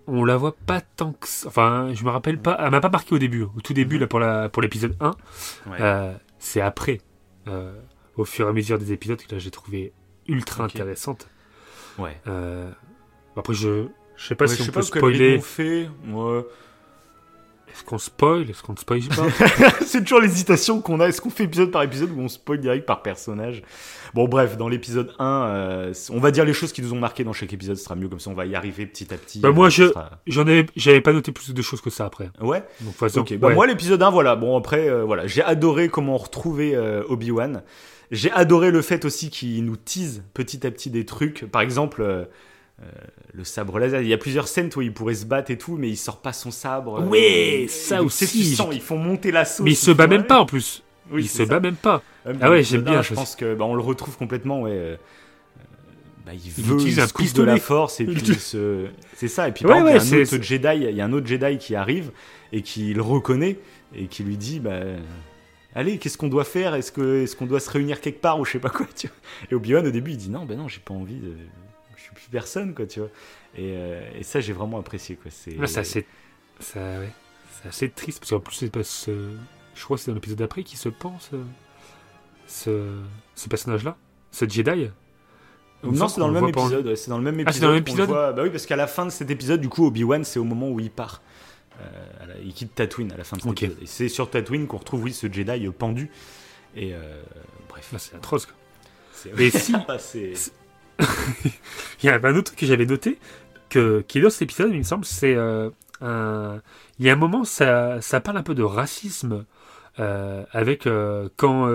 on 0.07 0.25
la 0.25 0.37
voit 0.37 0.57
pas 0.67 0.81
tant 0.81 1.13
que 1.13 1.29
ça. 1.29 1.49
Enfin, 1.49 1.91
je 1.95 2.05
me 2.05 2.11
rappelle 2.11 2.39
pas. 2.39 2.57
Elle 2.61 2.71
m'a 2.71 2.81
pas 2.81 2.89
marqué 2.89 3.15
au 3.15 3.19
début. 3.19 3.43
Au 3.43 3.61
tout 3.63 3.73
début, 3.73 3.99
là, 3.99 4.07
pour 4.07 4.19
la 4.21 4.49
pour 4.49 4.63
l'épisode 4.63 4.97
1. 5.01 5.11
Ouais. 5.67 5.77
Euh, 5.81 6.13
c'est 6.39 6.61
après, 6.61 7.01
euh, 7.49 7.73
au 8.17 8.25
fur 8.25 8.47
et 8.47 8.51
à 8.51 8.53
mesure 8.53 8.79
des 8.79 8.93
épisodes, 8.93 9.21
que 9.23 9.33
là, 9.33 9.39
j'ai 9.39 9.51
trouvé 9.51 9.93
ultra 10.27 10.65
intéressante. 10.65 11.29
ouais. 11.99 12.17
Euh, 12.27 12.71
après, 13.37 13.55
je 13.55 13.87
je 14.17 14.27
sais 14.27 14.35
pas 14.35 14.45
Ouais, 14.45 14.51
si 14.51 14.57
je 14.59 14.63
on 14.63 14.67
sais 14.67 14.73
peut 14.73 14.81
pas 14.81 14.87
quel 14.93 15.05
rythme 15.05 15.15
spoiler. 15.15 15.37
on 15.39 15.41
fait. 15.41 15.89
Est-ce 17.75 17.85
qu'on 17.85 17.99
spoil? 17.99 18.49
Est-ce 18.51 18.63
qu'on 18.63 18.73
ne 18.75 18.79
spoil 18.79 19.01
pas? 19.09 19.27
C'est 19.87 20.03
toujours 20.03 20.21
l'hésitation 20.21 20.81
qu'on 20.81 21.01
a. 21.01 21.07
Est-ce 21.09 21.21
qu'on 21.21 21.31
fait 21.31 21.45
épisode 21.45 21.71
par 21.71 21.83
épisode 21.83 22.11
ou 22.11 22.21
on 22.21 22.29
spoil 22.29 22.59
direct 22.61 22.87
par 22.87 23.03
personnage? 23.03 23.63
Bon, 24.15 24.29
bref, 24.29 24.57
dans 24.59 24.69
l'épisode 24.69 25.13
1, 25.19 25.25
euh, 25.47 25.93
on 26.11 26.21
va 26.21 26.31
dire 26.31 26.45
les 26.45 26.53
choses 26.53 26.73
qui 26.73 26.83
nous 26.83 26.93
ont 26.93 26.99
marqué 26.99 27.25
dans 27.25 27.33
chaque 27.33 27.53
épisode. 27.53 27.77
Ce 27.77 27.85
sera 27.85 27.95
mieux 27.95 28.09
comme 28.09 28.21
ça. 28.21 28.31
On 28.31 28.35
va 28.35 28.45
y 28.47 28.55
arriver 28.55 28.85
petit 28.87 29.13
à 29.15 29.17
petit. 29.17 29.41
Bah, 29.41 29.51
moi, 29.53 29.71
je- 29.71 29.89
sera- 29.89 30.11
J'en 30.27 30.43
avais, 30.43 30.67
j'avais 30.77 31.01
pas 31.01 31.13
noté 31.15 31.33
plus 31.33 31.55
de 31.55 31.63
choses 31.63 31.81
que 31.81 31.89
ça 31.91 32.05
après. 32.05 32.31
Ouais? 32.41 32.63
Donc, 32.83 32.95
façon, 32.95 33.21
Ok, 33.21 33.35
bah 33.39 33.49
ouais. 33.49 33.55
moi 33.55 33.67
l'épisode 33.67 34.03
1, 34.03 34.11
voilà. 34.11 34.37
Bon 34.37 34.57
après, 34.59 34.89
euh, 34.89 35.05
voilà, 35.05 35.27
j'ai 35.27 35.43
adoré 35.43 35.89
comment 35.89 36.17
retrouver 36.19 36.75
euh, 36.77 37.03
Obi-Wan. 37.09 37.63
J'ai 38.11 38.31
adoré 38.33 38.71
le 38.71 38.83
fait 38.83 39.07
aussi 39.07 39.31
qu'il 39.31 39.65
nous 39.65 39.77
tease 39.77 40.23
petit 40.35 40.67
à 40.67 40.71
petit 40.71 40.91
des 40.91 41.07
trucs. 41.07 41.47
Par 41.51 41.63
exemple, 41.63 42.03
euh, 42.81 42.85
euh, 42.85 42.89
le 43.35 43.45
sabre 43.45 43.79
laser. 43.79 44.01
Il 44.03 44.09
y 44.09 44.13
a 44.13 44.19
plusieurs 44.19 44.49
scènes 44.49 44.71
où 44.77 44.83
il 44.83 44.93
pourrait 44.93 45.15
se 45.15 45.25
battre 45.27 45.51
et 45.51 45.59
tout, 45.59 45.77
mais 45.77 45.89
il 45.89 45.97
sort 45.97 46.21
pas 46.21 46.33
son 46.33 46.51
sabre. 46.51 47.01
euh, 47.01 47.07
Ouais, 47.07 47.63
et- 47.63 47.69
ça 47.69 48.03
aussi. 48.03 48.57
ils 48.73 48.81
font 48.81 48.99
monter 48.99 49.31
la 49.31 49.45
sauce. 49.45 49.65
mais 49.65 49.73
il 49.73 49.77
se 49.77 49.91
bat 49.91 50.07
même 50.07 50.25
pas 50.27 50.41
en 50.41 50.47
plus. 50.47 50.83
Oui, 51.11 51.25
il 51.25 51.29
se 51.29 51.39
ça. 51.39 51.47
bat 51.47 51.61
même 51.61 51.77
pas. 51.77 52.03
Ah 52.41 52.51
ouais, 52.51 52.63
j'aime 52.63 52.83
bien, 52.83 52.99
1, 53.01 53.03
Je 53.03 53.15
pense 53.15 53.37
que 53.37 53.55
bah, 53.55 53.65
on 53.65 53.75
le 53.75 53.83
retrouve 53.83 54.17
complètement. 54.17 54.63
Ouais. 54.63 54.71
euh, 54.73 54.97
bah, 56.25 56.33
il, 56.35 56.41
Il 56.47 56.65
veut 56.65 56.75
utilise 56.77 56.97
il 56.97 57.01
un 57.01 57.07
se 57.09 57.35
de 57.35 57.43
la 57.43 57.57
force 57.59 58.01
et 58.01 58.05
Il 58.05 58.15
puis 58.15 58.23
il 58.29 58.39
se... 58.39 58.87
c'est 59.17 59.29
ça. 59.29 59.49
Et 59.49 59.53
puis 59.53 59.65
Ouais, 59.65 59.71
par 59.71 59.79
exemple, 59.89 59.95
ouais, 59.97 60.01
il 60.07 60.17
y 60.17 60.21
a 60.21 60.21
un 60.21 60.37
autre 60.37 60.43
Jedi, 60.43 60.91
il 60.91 60.97
y 60.97 61.01
a 61.01 61.05
un 61.05 61.13
autre 61.13 61.27
Jedi 61.27 61.59
qui 61.59 61.75
arrive 61.75 62.11
et 62.53 62.63
qui 62.63 62.95
le 62.95 63.03
reconnaît 63.03 63.59
et 63.95 64.07
qui 64.07 64.23
lui 64.23 64.37
dit 64.37 64.61
bah 64.61 64.81
allez 65.75 65.99
qu'est-ce 65.99 66.17
qu'on 66.17 66.29
doit 66.29 66.45
faire? 66.45 66.75
Est-ce 66.77 66.93
que 66.93 67.23
est-ce 67.25 67.35
qu'on 67.37 67.47
doit 67.47 67.61
se 67.61 67.69
réunir 67.71 68.01
quelque 68.01 68.21
part 68.21 68.39
ou 68.39 68.45
je 68.45 68.53
sais 68.53 68.59
pas 68.61 68.71
quoi 68.71 68.87
tu 68.97 69.09
vois? 69.09 69.17
Et 69.51 69.55
Obi-Wan 69.55 69.87
au 69.87 69.91
début 69.91 70.13
il 70.13 70.17
dit 70.17 70.31
non 70.31 70.45
ben 70.47 70.57
non 70.57 70.69
j'ai 70.69 70.81
pas 70.81 70.95
envie 70.95 71.17
de... 71.19 71.35
plus 72.23 72.31
personne 72.31 72.75
quoi 72.75 72.87
tu 72.87 73.01
vois. 73.01 73.09
Et, 73.57 73.73
euh, 73.77 74.01
et 74.19 74.23
ça 74.23 74.41
j'ai 74.41 74.53
vraiment 74.53 74.79
apprécié 74.79 75.17
quoi. 75.17 75.31
C'est 75.31 75.61
assez, 75.79 76.07
ça, 76.61 76.81
ouais. 76.81 77.11
c'est 77.63 77.69
assez 77.69 77.91
triste 77.91 78.21
parce 78.21 78.31
qu'en 78.31 78.41
plus, 78.41 78.55
c'est 78.55 78.71
pas 78.71 78.83
ce- 78.85 79.31
je 79.75 79.85
crois 79.85 79.97
que 79.97 80.03
c'est 80.03 80.11
dans 80.11 80.15
l'épisode 80.15 80.39
d'après 80.39 80.63
qu'il 80.65 80.79
se 80.79 80.89
pense 80.89 81.31
euh, 81.35 81.43
ce, 82.47 82.99
ce 83.35 83.49
personnage-là, 83.49 83.97
ce 84.31 84.49
Jedi. 84.49 84.91
Me 85.85 85.91
Non, 85.91 86.07
c'est 86.09 86.21
dans 86.21 86.29
le 86.29 86.35
même 86.35 86.45
en- 86.45 86.49
épisode. 86.49 86.95
c'est 86.95 87.09
dans 87.11 87.19
le 87.19 87.25
même 87.25 87.41
épisode. 87.41 87.49
Ah, 87.49 87.53
c'est 87.53 87.61
dans 87.61 87.69
le 87.69 87.75
même 87.75 87.85
qu'on 87.85 87.91
épisode 87.91 88.09
voit- 88.09 88.33
Bah 88.33 88.43
oui, 88.45 88.51
parce 88.51 88.67
qu'à 88.67 88.77
la 88.77 88.87
fin 88.87 89.05
de 89.05 89.11
cet 89.11 89.31
épisode, 89.31 89.61
du 89.61 89.69
coup, 89.69 89.85
Obi-Wan, 89.87 90.23
c'est 90.25 90.39
au 90.39 90.45
moment 90.45 90.69
où 90.71 90.79
il 90.79 90.91
part. 90.91 91.23
Euh, 91.81 91.85
la- 92.29 92.39
il 92.39 92.53
quitte 92.53 92.75
Tatooine 92.75 93.11
à 93.13 93.17
la 93.17 93.25
fin 93.25 93.37
de 93.37 93.43
cet 93.43 93.51
Ok. 93.51 93.63
épisode. 93.65 93.83
Et 93.83 93.87
c'est 93.87 94.09
sur 94.09 94.31
Tatooine 94.31 94.67
qu'on 94.69 94.77
retrouve, 94.77 95.03
oui, 95.05 95.13
ce 95.13 95.27
Jedi 95.33 95.69
pendu. 95.71 96.09
Et 96.77 96.95
euh, 96.95 97.21
bref. 97.69 97.91
Là, 97.93 97.99
c'est 97.99 98.15
atroce. 98.15 98.47
quoi. 98.47 98.55
C'est- 99.13 99.33
Mais 99.37 99.51
si, 99.51 99.75
Ah, 99.75 99.99
il 102.03 102.07
y 102.07 102.09
a 102.09 102.15
un 102.15 102.37
autre 102.37 102.53
truc 102.53 102.59
que 102.59 102.67
j'avais 102.67 102.87
noté 102.87 103.19
que, 103.69 104.05
qui 104.07 104.19
est 104.19 104.21
dans 104.23 104.31
cet 104.31 104.43
épisode, 104.43 104.71
il 104.73 104.79
me 104.79 104.83
semble, 104.83 105.05
c'est 105.05 105.35
euh, 105.35 105.71
un... 106.01 106.61
Il 106.99 107.07
y 107.07 107.11
a 107.11 107.15
un 107.15 107.17
moment, 107.17 107.45
ça, 107.45 108.01
ça 108.01 108.21
parle 108.21 108.37
un 108.37 108.43
peu 108.43 108.55
de 108.55 108.63
racisme 108.63 109.45
euh, 109.99 110.45
avec 110.53 110.87
euh, 110.87 111.29
quand 111.37 111.69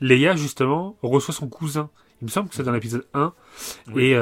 Leia, 0.00 0.36
justement, 0.36 0.96
reçoit 1.02 1.34
son 1.34 1.48
cousin. 1.48 1.90
Il 2.20 2.26
me 2.26 2.30
semble 2.30 2.48
que 2.48 2.54
c'est 2.54 2.62
dans 2.62 2.72
l'épisode 2.72 3.06
1. 3.14 3.32
Oui. 3.94 4.12
Et, 4.12 4.18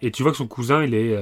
et 0.00 0.10
tu 0.10 0.22
vois 0.22 0.32
que 0.32 0.38
son 0.38 0.46
cousin, 0.46 0.84
il 0.84 0.94
est... 0.94 1.14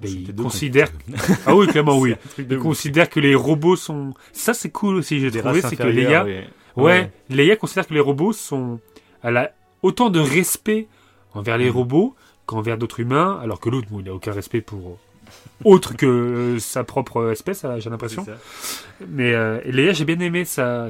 ben, 0.00 0.10
il 0.10 0.34
considère... 0.34 0.88
Ah 1.46 1.54
oui, 1.54 1.66
clairement, 1.66 1.98
oui. 2.00 2.14
Il 2.38 2.52
ouf. 2.54 2.62
considère 2.62 3.10
que 3.10 3.20
les 3.20 3.34
robots 3.34 3.76
sont... 3.76 4.14
Ça, 4.32 4.54
c'est 4.54 4.70
cool 4.70 4.96
aussi, 4.96 5.20
j'ai 5.20 5.30
trouvé, 5.30 5.60
c'est 5.60 5.76
que 5.76 5.82
Leia... 5.82 6.24
oui. 6.24 6.40
Ouais, 6.78 7.10
Leia 7.28 7.56
considère 7.56 7.86
que 7.86 7.94
les 7.94 8.00
robots 8.00 8.32
sont. 8.32 8.80
Elle 9.22 9.36
a 9.36 9.52
autant 9.82 10.10
de 10.10 10.20
respect 10.20 10.86
envers 11.34 11.58
les 11.58 11.70
robots 11.70 12.14
qu'envers 12.46 12.78
d'autres 12.78 13.00
humains, 13.00 13.38
alors 13.42 13.60
que 13.60 13.68
l'autre, 13.68 13.88
bon, 13.90 14.00
il 14.00 14.06
n'a 14.06 14.14
aucun 14.14 14.32
respect 14.32 14.60
pour 14.60 14.98
autre 15.64 15.94
que 15.94 16.06
euh, 16.06 16.58
sa 16.58 16.84
propre 16.84 17.32
espèce, 17.32 17.64
euh, 17.64 17.78
j'ai 17.80 17.90
l'impression. 17.90 18.24
Mais 19.08 19.34
euh, 19.34 19.60
Leia, 19.66 19.92
j'ai 19.92 20.04
bien 20.04 20.18
aimé 20.20 20.44
ça. 20.44 20.88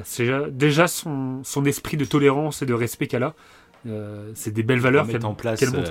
Déjà, 0.51 0.87
son, 0.87 1.41
son 1.43 1.65
esprit 1.65 1.97
de 1.97 2.05
tolérance 2.05 2.63
et 2.63 2.67
de 2.67 2.75
respect 2.75 3.07
qu'elle 3.09 3.25
a. 3.25 3.35
Euh, 3.87 4.31
c'est 4.35 4.53
des 4.53 4.63
belles 4.63 4.81
valeurs 4.81 5.07
qu'elle 5.07 5.21
met 5.21 5.25
en 5.25 5.35
place 5.35 5.63
euh, 5.63 5.85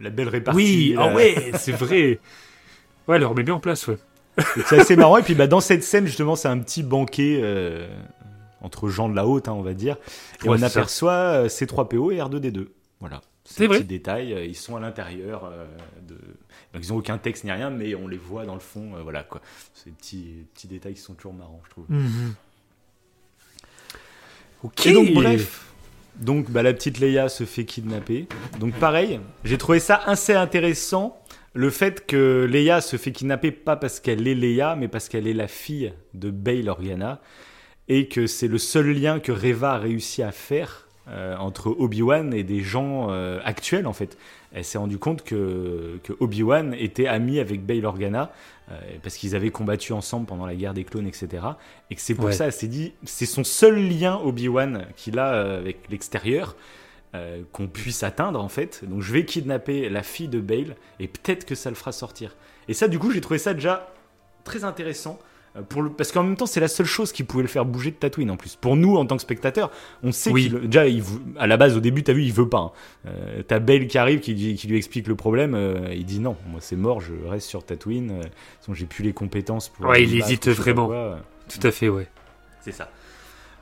la 0.00 0.10
belle 0.10 0.28
répartie. 0.28 0.56
Oui, 0.56 0.94
ah 0.98 1.14
ouais, 1.14 1.52
c'est 1.58 1.72
vrai. 1.72 2.20
Ouais, 3.06 3.16
elle 3.16 3.20
le 3.20 3.26
remet 3.26 3.42
bien 3.42 3.54
en 3.54 3.60
place, 3.60 3.86
ouais. 3.86 3.98
C'est 4.66 4.80
assez 4.80 4.96
marrant. 4.96 5.16
Et 5.16 5.22
puis 5.22 5.34
bah, 5.34 5.46
dans 5.46 5.60
cette 5.60 5.82
scène, 5.82 6.06
justement, 6.06 6.36
c'est 6.36 6.48
un 6.48 6.58
petit 6.58 6.82
banquet 6.82 7.40
euh, 7.42 7.88
entre 8.60 8.88
gens 8.88 9.08
de 9.08 9.16
la 9.16 9.26
haute, 9.26 9.48
hein, 9.48 9.52
on 9.52 9.62
va 9.62 9.74
dire. 9.74 9.96
Et 10.44 10.48
Ouais, 10.48 10.56
on 10.58 10.62
aperçoit 10.62 11.12
euh, 11.12 11.48
C3PO 11.48 12.12
et 12.12 12.18
R2D2. 12.18 12.66
Voilà. 13.00 13.20
C'est 13.50 13.66
vrai. 13.66 13.78
Petit 13.78 13.86
détail, 13.86 14.34
euh, 14.34 14.44
ils 14.44 14.54
sont 14.54 14.76
à 14.76 14.80
l'intérieur 14.80 15.46
euh, 15.46 15.66
de. 16.06 16.16
Donc 16.74 16.84
ils 16.84 16.92
ont 16.92 16.96
aucun 16.96 17.16
texte 17.16 17.44
ni 17.44 17.50
rien, 17.50 17.70
mais 17.70 17.94
on 17.94 18.06
les 18.06 18.18
voit 18.18 18.44
dans 18.44 18.54
le 18.54 18.60
fond, 18.60 18.94
euh, 18.94 19.02
voilà 19.02 19.22
quoi. 19.22 19.40
Ces 19.72 19.90
petits, 19.90 20.44
petits 20.52 20.68
détails 20.68 20.94
qui 20.94 21.00
sont 21.00 21.14
toujours 21.14 21.32
marrants, 21.32 21.62
je 21.64 21.70
trouve. 21.70 21.86
Mhm. 21.88 22.34
Ok. 24.64 24.86
Et 24.86 24.92
donc 24.92 25.14
bref, 25.14 25.72
donc 26.16 26.50
bah, 26.50 26.62
la 26.62 26.74
petite 26.74 27.00
Leia 27.00 27.30
se 27.30 27.44
fait 27.44 27.64
kidnapper. 27.64 28.28
Donc 28.60 28.74
pareil, 28.74 29.18
j'ai 29.44 29.56
trouvé 29.56 29.80
ça 29.80 29.96
assez 29.96 30.34
intéressant. 30.34 31.18
Le 31.54 31.70
fait 31.70 32.06
que 32.06 32.46
Leia 32.48 32.82
se 32.82 32.96
fait 32.96 33.12
kidnapper 33.12 33.50
pas 33.50 33.76
parce 33.76 33.98
qu'elle 33.98 34.28
est 34.28 34.34
Leia, 34.34 34.76
mais 34.76 34.88
parce 34.88 35.08
qu'elle 35.08 35.26
est 35.26 35.34
la 35.34 35.48
fille 35.48 35.94
de 36.12 36.30
Bail 36.30 36.68
Organa. 36.68 37.22
Et 37.88 38.08
que 38.08 38.26
c'est 38.26 38.48
le 38.48 38.58
seul 38.58 38.90
lien 38.90 39.18
que 39.18 39.32
Reva 39.32 39.72
a 39.72 39.78
réussi 39.78 40.22
à 40.22 40.32
faire 40.32 40.87
euh, 41.10 41.36
entre 41.36 41.68
Obi-Wan 41.78 42.34
et 42.34 42.42
des 42.42 42.60
gens 42.60 43.08
euh, 43.10 43.40
actuels 43.44 43.86
en 43.86 43.92
fait. 43.92 44.18
Elle 44.52 44.64
s'est 44.64 44.78
rendu 44.78 44.98
compte 44.98 45.24
que, 45.24 45.98
que 46.02 46.12
Obi-Wan 46.20 46.74
était 46.78 47.06
ami 47.06 47.38
avec 47.38 47.64
Bail 47.64 47.84
Organa 47.84 48.30
euh, 48.70 48.78
parce 49.02 49.16
qu'ils 49.16 49.34
avaient 49.34 49.50
combattu 49.50 49.92
ensemble 49.92 50.26
pendant 50.26 50.46
la 50.46 50.54
guerre 50.54 50.74
des 50.74 50.84
clones, 50.84 51.06
etc. 51.06 51.28
Et 51.90 51.94
que 51.94 52.00
c'est 52.00 52.14
pour 52.14 52.26
Ouais. 52.26 52.32
ça, 52.32 52.46
elle 52.46 52.52
s'est 52.52 52.66
dit, 52.68 52.92
c'est 53.04 53.26
son 53.26 53.44
seul 53.44 53.76
lien 53.88 54.18
Obi-Wan 54.22 54.86
qu'il 54.96 55.18
a 55.18 55.56
avec 55.56 55.88
l'extérieur 55.90 56.56
qu'on 57.52 57.66
puisse 57.68 58.02
atteindre 58.02 58.40
en 58.42 58.48
fait. 58.48 58.84
Donc 58.86 59.00
je 59.00 59.12
vais 59.12 59.24
kidnapper 59.24 59.88
la 59.88 60.02
fille 60.02 60.28
de 60.28 60.40
Bail 60.40 60.76
et 61.00 61.08
peut-être 61.08 61.46
que 61.46 61.54
ça 61.54 61.70
le 61.70 61.74
fera 61.76 61.90
sortir. 61.90 62.36
Et 62.68 62.74
ça, 62.74 62.86
du 62.86 62.98
coup, 62.98 63.10
j'ai 63.10 63.20
trouvé 63.22 63.38
ça 63.38 63.54
déjà 63.54 63.92
très 64.44 64.62
intéressant. 64.64 65.18
Euh, 65.58 65.62
Pour 65.68 65.82
le... 65.82 65.90
Parce 65.90 66.12
qu'en 66.12 66.22
même 66.22 66.36
temps, 66.36 66.46
c'est 66.46 66.60
la 66.60 66.68
seule 66.68 66.86
chose 66.86 67.12
qui 67.12 67.24
pouvait 67.24 67.42
le 67.42 67.48
faire 67.48 67.64
bouger 67.64 67.90
de 67.90 67.96
Tatooine 67.96 68.30
en 68.30 68.36
plus. 68.36 68.56
Pour 68.56 68.76
nous, 68.76 68.96
en 68.96 69.04
tant 69.06 69.16
que 69.16 69.22
spectateurs, 69.22 69.70
on 70.02 70.12
sait 70.12 70.30
Oui. 70.30 70.48
qu'il. 70.48 70.68
Déjà, 70.68 70.86
il 70.86 71.02
à 71.38 71.46
la 71.46 71.56
base, 71.56 71.76
au 71.76 71.80
début, 71.80 72.02
t'as 72.02 72.12
vu, 72.12 72.22
il 72.24 72.32
veut 72.32 72.48
pas. 72.48 72.58
hein. 72.58 72.70
Euh, 73.06 73.42
t'as 73.46 73.58
Bale 73.58 73.86
qui 73.86 73.98
arrive, 73.98 74.20
qui, 74.20 74.34
lui- 74.34 74.54
qui 74.54 74.66
lui 74.68 74.76
explique 74.76 75.06
le 75.08 75.14
problème. 75.16 75.54
euh, 75.54 75.92
il 75.94 76.04
dit 76.04 76.20
non, 76.20 76.36
moi 76.48 76.60
c'est 76.62 76.76
mort, 76.76 77.00
je 77.00 77.12
reste 77.28 77.46
sur 77.48 77.64
Tatooine. 77.64 78.10
euh, 78.10 78.18
de 78.18 78.22
toute 78.24 78.32
façon, 78.60 78.74
j'ai 78.74 78.86
plus 78.86 79.04
les 79.04 79.12
compétences 79.12 79.68
pour. 79.68 79.86
Ouais, 79.86 80.02
il 80.02 80.16
hésite 80.18 80.48
vraiment. 80.48 80.86
quoi. 80.86 81.18
Tout 81.48 81.66
à 81.66 81.70
fait, 81.70 81.88
ouais. 81.88 82.06
C'est 82.60 82.72
ça. 82.72 82.90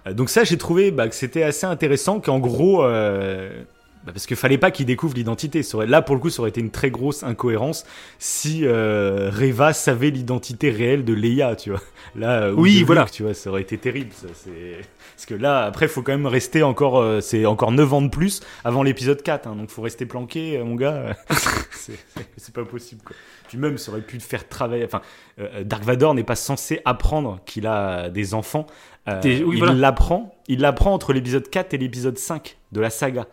Euh, 0.06 0.12
Donc 0.12 0.30
ça, 0.30 0.44
j'ai 0.44 0.56
trouvé 0.58 0.90
bah, 0.90 1.08
que 1.08 1.14
c'était 1.14 1.42
assez 1.42 1.66
intéressant, 1.66 2.20
qu'en 2.20 2.38
gros, 2.38 2.84
euh, 2.84 3.62
bah, 4.06 4.12
parce 4.12 4.26
qu'il 4.26 4.36
fallait 4.36 4.58
pas 4.58 4.70
qu'il 4.70 4.86
découvre 4.86 5.14
l'identité. 5.14 5.62
Là, 5.86 6.00
pour 6.00 6.14
le 6.14 6.20
coup, 6.20 6.30
ça 6.30 6.40
aurait 6.40 6.50
été 6.50 6.60
une 6.60 6.70
très 6.70 6.90
grosse 6.90 7.22
incohérence 7.22 7.84
si 8.18 8.60
euh, 8.62 9.30
Reva 9.30 9.72
savait 9.72 10.10
l'identité 10.10 10.70
réelle 10.70 11.04
de 11.04 11.12
Leia, 11.12 11.56
tu 11.56 11.70
vois. 11.70 11.82
Là, 12.14 12.44
euh, 12.44 12.52
ou 12.54 12.62
Oui, 12.62 12.74
de 12.74 12.78
Luke, 12.78 12.86
voilà. 12.86 13.04
tu 13.06 13.24
vois, 13.24 13.34
ça 13.34 13.50
aurait 13.50 13.62
été 13.62 13.76
terrible. 13.76 14.12
Ça, 14.12 14.28
c'est... 14.32 14.80
Parce 15.16 15.24
que 15.24 15.34
là, 15.34 15.64
après, 15.64 15.88
faut 15.88 16.02
quand 16.02 16.12
même 16.12 16.26
rester 16.26 16.62
encore, 16.62 16.98
euh, 16.98 17.22
c'est 17.22 17.46
encore 17.46 17.72
9 17.72 17.92
ans 17.94 18.02
de 18.02 18.10
plus 18.10 18.42
avant 18.64 18.82
l'épisode 18.82 19.22
4, 19.22 19.46
hein, 19.46 19.56
donc 19.56 19.70
faut 19.70 19.80
rester 19.80 20.04
planqué, 20.04 20.58
euh, 20.58 20.64
mon 20.64 20.74
gars. 20.74 21.16
c'est, 21.72 22.52
pas 22.52 22.66
possible, 22.66 23.00
quoi. 23.02 23.16
Puis 23.48 23.56
même, 23.56 23.78
ça 23.78 23.92
aurait 23.92 24.02
pu 24.02 24.18
te 24.18 24.22
faire 24.22 24.46
travailler. 24.46 24.84
Enfin, 24.84 25.00
euh, 25.40 25.64
Dark 25.64 25.84
Vador 25.84 26.12
n'est 26.12 26.22
pas 26.22 26.36
censé 26.36 26.82
apprendre 26.84 27.40
qu'il 27.46 27.66
a 27.66 28.10
des 28.10 28.34
enfants. 28.34 28.66
Oui, 29.06 29.14
il 29.24 29.58
voilà. 29.58 29.72
l'apprend. 29.72 30.36
Il 30.48 30.60
l'apprend 30.60 30.92
entre 30.92 31.14
l'épisode 31.14 31.48
4 31.48 31.72
et 31.72 31.78
l'épisode 31.78 32.18
5 32.18 32.58
de 32.72 32.80
la 32.80 32.90
saga. 32.90 33.26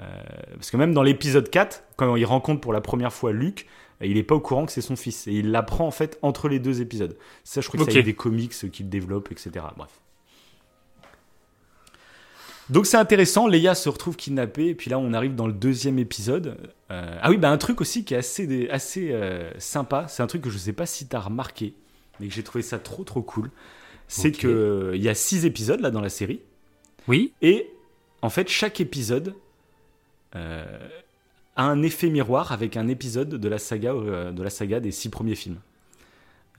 Euh, 0.00 0.04
parce 0.54 0.70
que 0.70 0.76
même 0.76 0.94
dans 0.94 1.02
l'épisode 1.02 1.48
4, 1.50 1.84
quand 1.96 2.16
il 2.16 2.24
rencontre 2.24 2.60
pour 2.60 2.72
la 2.72 2.80
première 2.80 3.12
fois 3.12 3.32
Luke, 3.32 3.66
euh, 4.00 4.06
il 4.06 4.14
n'est 4.14 4.22
pas 4.22 4.34
au 4.34 4.40
courant 4.40 4.66
que 4.66 4.72
c'est 4.72 4.80
son 4.80 4.96
fils. 4.96 5.26
Et 5.28 5.32
il 5.32 5.50
l'apprend 5.50 5.86
en 5.86 5.90
fait 5.90 6.18
entre 6.22 6.48
les 6.48 6.58
deux 6.58 6.80
épisodes. 6.80 7.16
Ça, 7.44 7.60
je 7.60 7.68
crois 7.68 7.78
que 7.78 7.84
Ok. 7.84 7.90
c'est 7.90 7.96
avec 7.98 8.06
des 8.06 8.14
comics 8.14 8.52
qu'il 8.72 8.88
développe, 8.88 9.30
etc. 9.30 9.50
Bref. 9.76 9.90
Donc 12.70 12.86
c'est 12.86 12.96
intéressant, 12.96 13.48
Leia 13.48 13.74
se 13.74 13.88
retrouve 13.88 14.16
kidnappée, 14.16 14.68
et 14.68 14.74
puis 14.74 14.88
là 14.88 14.98
on 14.98 15.12
arrive 15.12 15.34
dans 15.34 15.46
le 15.46 15.52
deuxième 15.52 15.98
épisode. 15.98 16.56
Euh, 16.90 17.18
ah 17.20 17.28
oui, 17.28 17.36
bah 17.36 17.50
un 17.50 17.58
truc 17.58 17.80
aussi 17.80 18.04
qui 18.04 18.14
est 18.14 18.18
assez, 18.18 18.68
assez 18.70 19.10
euh, 19.12 19.50
sympa, 19.58 20.06
c'est 20.08 20.22
un 20.22 20.26
truc 20.26 20.42
que 20.42 20.48
je 20.50 20.56
sais 20.58 20.72
pas 20.72 20.86
si 20.86 21.06
t'as 21.06 21.18
remarqué, 21.20 21.74
mais 22.18 22.28
que 22.28 22.32
j'ai 22.34 22.42
trouvé 22.44 22.62
ça 22.62 22.78
trop 22.78 23.04
trop 23.04 23.20
cool. 23.20 23.50
C'est 24.08 24.28
Ok. 24.28 24.42
que 24.42 24.46
euh, 24.48 24.96
il 24.96 25.02
y 25.02 25.08
a 25.08 25.14
six 25.14 25.44
épisodes 25.44 25.80
là 25.80 25.90
dans 25.90 26.00
la 26.00 26.08
série, 26.08 26.40
Oui. 27.08 27.32
et 27.42 27.68
en 28.22 28.30
fait 28.30 28.48
chaque 28.48 28.80
épisode 28.80 29.28
euh, 29.28 29.32
a 30.34 31.64
un 31.64 31.82
effet 31.82 32.08
miroir 32.08 32.52
avec 32.52 32.76
un 32.76 32.88
épisode 32.88 33.28
de 33.28 33.48
la 33.48 33.58
saga, 33.58 33.92
euh, 33.92 34.32
de 34.32 34.42
la 34.42 34.50
saga 34.50 34.80
des 34.80 34.90
six 34.90 35.08
premiers 35.08 35.34
films. 35.34 35.58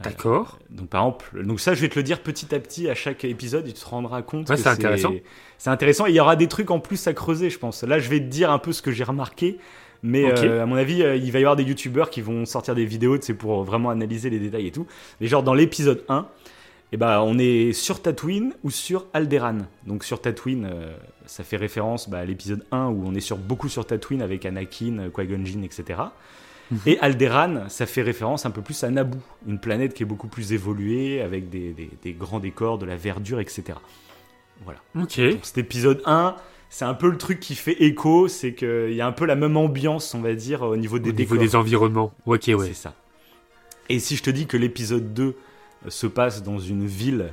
D'accord. 0.03 0.59
Donc 0.69 0.89
par 0.89 1.01
exemple, 1.03 1.45
donc 1.45 1.59
ça 1.59 1.73
je 1.75 1.81
vais 1.81 1.87
te 1.87 1.97
le 1.97 2.03
dire 2.03 2.21
petit 2.21 2.53
à 2.53 2.59
petit 2.59 2.89
à 2.89 2.95
chaque 2.95 3.23
épisode, 3.23 3.67
et 3.67 3.73
tu 3.73 3.81
te 3.81 3.87
rendras 3.87 4.21
compte 4.21 4.49
Ouais, 4.49 4.57
c'est 4.57 4.67
intéressant. 4.67 5.13
C'est 5.57 5.69
intéressant. 5.69 6.07
Et 6.07 6.09
il 6.09 6.15
y 6.15 6.19
aura 6.19 6.35
des 6.35 6.47
trucs 6.47 6.71
en 6.71 6.79
plus 6.79 7.07
à 7.07 7.13
creuser, 7.13 7.49
je 7.49 7.59
pense. 7.59 7.83
Là, 7.83 7.99
je 7.99 8.09
vais 8.09 8.19
te 8.19 8.25
dire 8.25 8.51
un 8.51 8.59
peu 8.59 8.73
ce 8.73 8.81
que 8.81 8.91
j'ai 8.91 9.03
remarqué, 9.03 9.59
mais 10.01 10.25
euh, 10.25 10.63
à 10.63 10.65
mon 10.65 10.75
avis, 10.75 11.03
euh, 11.03 11.15
il 11.15 11.31
va 11.31 11.39
y 11.39 11.43
avoir 11.43 11.55
des 11.55 11.63
youtubeurs 11.63 12.09
qui 12.09 12.21
vont 12.21 12.45
sortir 12.45 12.75
des 12.75 12.85
vidéos, 12.85 13.19
sais, 13.21 13.33
pour 13.33 13.63
vraiment 13.63 13.89
analyser 13.89 14.29
les 14.29 14.39
détails 14.39 14.67
et 14.67 14.71
tout. 14.71 14.87
Mais 15.21 15.27
genre 15.27 15.43
dans 15.43 15.53
l'épisode 15.53 16.03
1, 16.09 16.27
eh 16.91 16.97
ben, 16.97 17.21
on 17.21 17.39
est 17.39 17.73
sur 17.73 18.01
Tatooine 18.01 18.53
ou 18.63 18.69
sur 18.69 19.07
Alderaan. 19.13 19.67
Donc 19.87 20.03
sur 20.03 20.21
Tatooine, 20.21 20.69
euh, 20.71 20.93
ça 21.25 21.43
fait 21.43 21.57
référence 21.57 22.09
bah, 22.09 22.19
à 22.19 22.25
l'épisode 22.25 22.65
1 22.71 22.87
où 22.87 23.03
on 23.05 23.13
est 23.15 23.19
sur, 23.21 23.37
beaucoup 23.37 23.69
sur 23.69 23.85
Tatooine 23.85 24.21
avec 24.21 24.45
Anakin, 24.45 24.99
euh, 24.99 25.09
Qui-Gon 25.09 25.43
Jinn, 25.45 25.63
etc. 25.63 25.99
Mhm. 26.71 26.79
Et 26.85 26.99
Alderaan, 26.99 27.69
ça 27.69 27.85
fait 27.85 28.01
référence 28.01 28.45
un 28.45 28.51
peu 28.51 28.61
plus 28.61 28.83
à 28.83 28.89
Naboo, 28.89 29.17
une 29.47 29.59
planète 29.59 29.93
qui 29.93 30.03
est 30.03 30.05
beaucoup 30.05 30.27
plus 30.27 30.53
évoluée, 30.53 31.21
avec 31.21 31.49
des, 31.49 31.73
des- 31.73 31.89
des 32.01 32.13
grands 32.13 32.39
décors, 32.39 32.77
de 32.77 32.85
la 32.85 32.95
verdure, 32.95 33.39
etc. 33.39 33.63
Voilà. 34.63 34.79
Ok. 34.95 35.19
Donc, 35.19 35.39
cet 35.43 35.57
épisode 35.57 36.01
1, 36.05 36.35
c'est 36.69 36.85
un 36.85 36.93
peu 36.93 37.09
le 37.09 37.17
truc 37.17 37.39
qui 37.39 37.55
fait 37.55 37.83
écho, 37.83 38.27
c'est 38.27 38.53
qu'il 38.53 38.93
y 38.93 39.01
a 39.01 39.07
un 39.07 39.11
peu 39.11 39.25
la 39.25 39.35
même 39.35 39.57
ambiance, 39.57 40.13
on 40.15 40.21
va 40.21 40.33
dire, 40.35 40.61
au 40.63 40.75
niveau 40.77 40.99
des 40.99 41.09
Au 41.09 41.13
niveau 41.13 41.37
des 41.37 41.55
environnements. 41.55 42.13
Ok, 42.25 42.45
ouais. 42.47 42.67
C'est 42.67 42.73
ça. 42.73 42.93
Et 43.89 43.99
si 43.99 44.15
je 44.15 44.23
te 44.23 44.29
dis 44.29 44.47
que 44.47 44.55
l'épisode 44.57 45.13
2 45.13 45.23
euh, 45.23 45.35
se 45.89 46.07
passe 46.07 46.41
dans 46.43 46.57
une 46.59 46.85
ville 46.85 47.31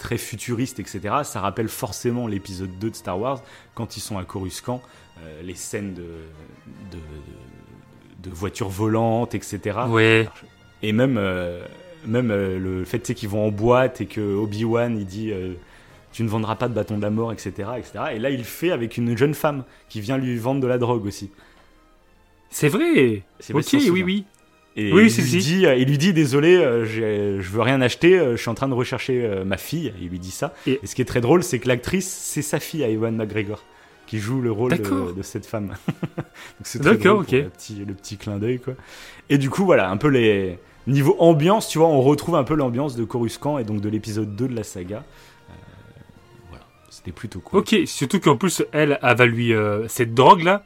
très 0.00 0.18
futuriste, 0.18 0.80
etc., 0.80 1.00
ça 1.22 1.40
rappelle 1.40 1.68
forcément 1.68 2.26
l'épisode 2.26 2.76
2 2.80 2.90
de 2.90 2.96
Star 2.96 3.20
Wars, 3.20 3.42
quand 3.74 3.96
ils 3.96 4.00
sont 4.00 4.18
à 4.18 4.24
Coruscant, 4.24 4.82
euh, 5.22 5.42
les 5.42 5.54
scènes 5.54 5.94
de, 5.94 6.06
de, 6.90 8.28
de 8.28 8.34
voitures 8.34 8.70
volantes, 8.70 9.34
etc. 9.34 9.78
Ouais. 9.88 10.28
Et 10.82 10.92
même, 10.92 11.16
euh, 11.18 11.64
même 12.06 12.30
euh, 12.30 12.58
le 12.58 12.84
fait 12.84 13.14
qu'ils 13.14 13.28
vont 13.28 13.46
en 13.46 13.50
boîte 13.50 14.00
et 14.00 14.06
que 14.06 14.20
Obi-Wan 14.20 14.98
il 14.98 15.06
dit 15.06 15.32
tu 16.12 16.24
ne 16.24 16.28
vendras 16.28 16.56
pas 16.56 16.68
de 16.68 16.74
bâton 16.74 16.96
de 16.96 17.02
la 17.02 17.10
mort, 17.10 17.32
etc., 17.32 17.50
etc. 17.78 18.04
Et 18.14 18.18
là 18.18 18.30
il 18.30 18.38
le 18.38 18.44
fait 18.44 18.72
avec 18.72 18.96
une 18.96 19.16
jeune 19.16 19.34
femme 19.34 19.64
qui 19.88 20.00
vient 20.00 20.16
lui 20.18 20.36
vendre 20.38 20.60
de 20.60 20.66
la 20.66 20.78
drogue 20.78 21.04
aussi. 21.06 21.30
C'est 22.48 22.68
vrai. 22.68 23.22
Pas 23.52 23.58
Ok, 23.58 23.72
oui, 23.72 24.02
oui. 24.02 24.24
Et 24.76 24.92
Oui, 24.92 25.04
il, 25.06 25.10
si, 25.10 25.20
lui 25.22 25.28
si. 25.28 25.38
Dit, 25.38 25.66
il 25.78 25.88
lui 25.88 25.98
dit 25.98 26.12
désolé, 26.12 26.56
euh, 26.56 26.84
je 26.86 27.50
veux 27.50 27.60
rien 27.62 27.80
acheter, 27.80 28.18
euh, 28.18 28.36
je 28.36 28.40
suis 28.40 28.48
en 28.50 28.54
train 28.54 28.68
de 28.68 28.74
rechercher 28.74 29.24
euh, 29.24 29.44
ma 29.44 29.56
fille. 29.56 29.92
Il 30.00 30.08
lui 30.08 30.18
dit 30.18 30.30
ça. 30.30 30.54
Et... 30.66 30.78
Et- 30.82 30.86
ce 30.86 30.94
qui 30.94 31.02
est 31.02 31.06
très 31.06 31.20
drôle, 31.20 31.42
c'est 31.42 31.58
que 31.58 31.68
l'actrice, 31.68 32.08
c'est 32.08 32.42
sa 32.42 32.60
fille, 32.60 32.84
à 32.84 32.88
Ewan 32.88 33.16
McGregor, 33.16 33.64
qui 34.06 34.18
joue 34.18 34.40
le 34.40 34.52
rôle 34.52 34.70
de, 34.78 35.22
cette 35.22 35.46
femme. 35.46 35.74
D'accord, 36.76 37.20
ok. 37.20 37.32
le 37.32 37.48
petit, 37.48 37.84
le 37.84 37.94
petit 37.94 38.16
clin 38.16 38.38
d'œil, 38.38 38.60
quoi. 38.60 38.74
Et 39.28 39.38
du 39.38 39.50
coup, 39.50 39.64
voilà, 39.64 39.90
un 39.90 39.96
peu 39.96 40.08
les. 40.08 40.58
Niveau 40.86 41.14
ambiance, 41.18 41.68
tu 41.68 41.78
vois, 41.78 41.88
on 41.88 42.00
retrouve 42.00 42.36
un 42.36 42.42
peu 42.42 42.54
l'ambiance 42.54 42.96
de 42.96 43.04
Coruscant 43.04 43.58
et 43.58 43.64
donc 43.64 43.80
de 43.82 43.88
l'épisode 43.88 44.34
2 44.34 44.48
de 44.48 44.54
la 44.56 44.64
saga. 44.64 45.04
Euh, 45.50 45.52
voilà, 46.48 46.64
c'était 46.88 47.12
plutôt 47.12 47.40
cool. 47.40 47.60
Ok, 47.60 47.76
surtout 47.84 48.18
qu'en 48.18 48.36
plus, 48.36 48.62
elle, 48.72 48.98
elle 49.02 49.16
va 49.16 49.26
lui. 49.26 49.52
euh, 49.52 49.86
cette 49.88 50.14
drogue-là, 50.14 50.64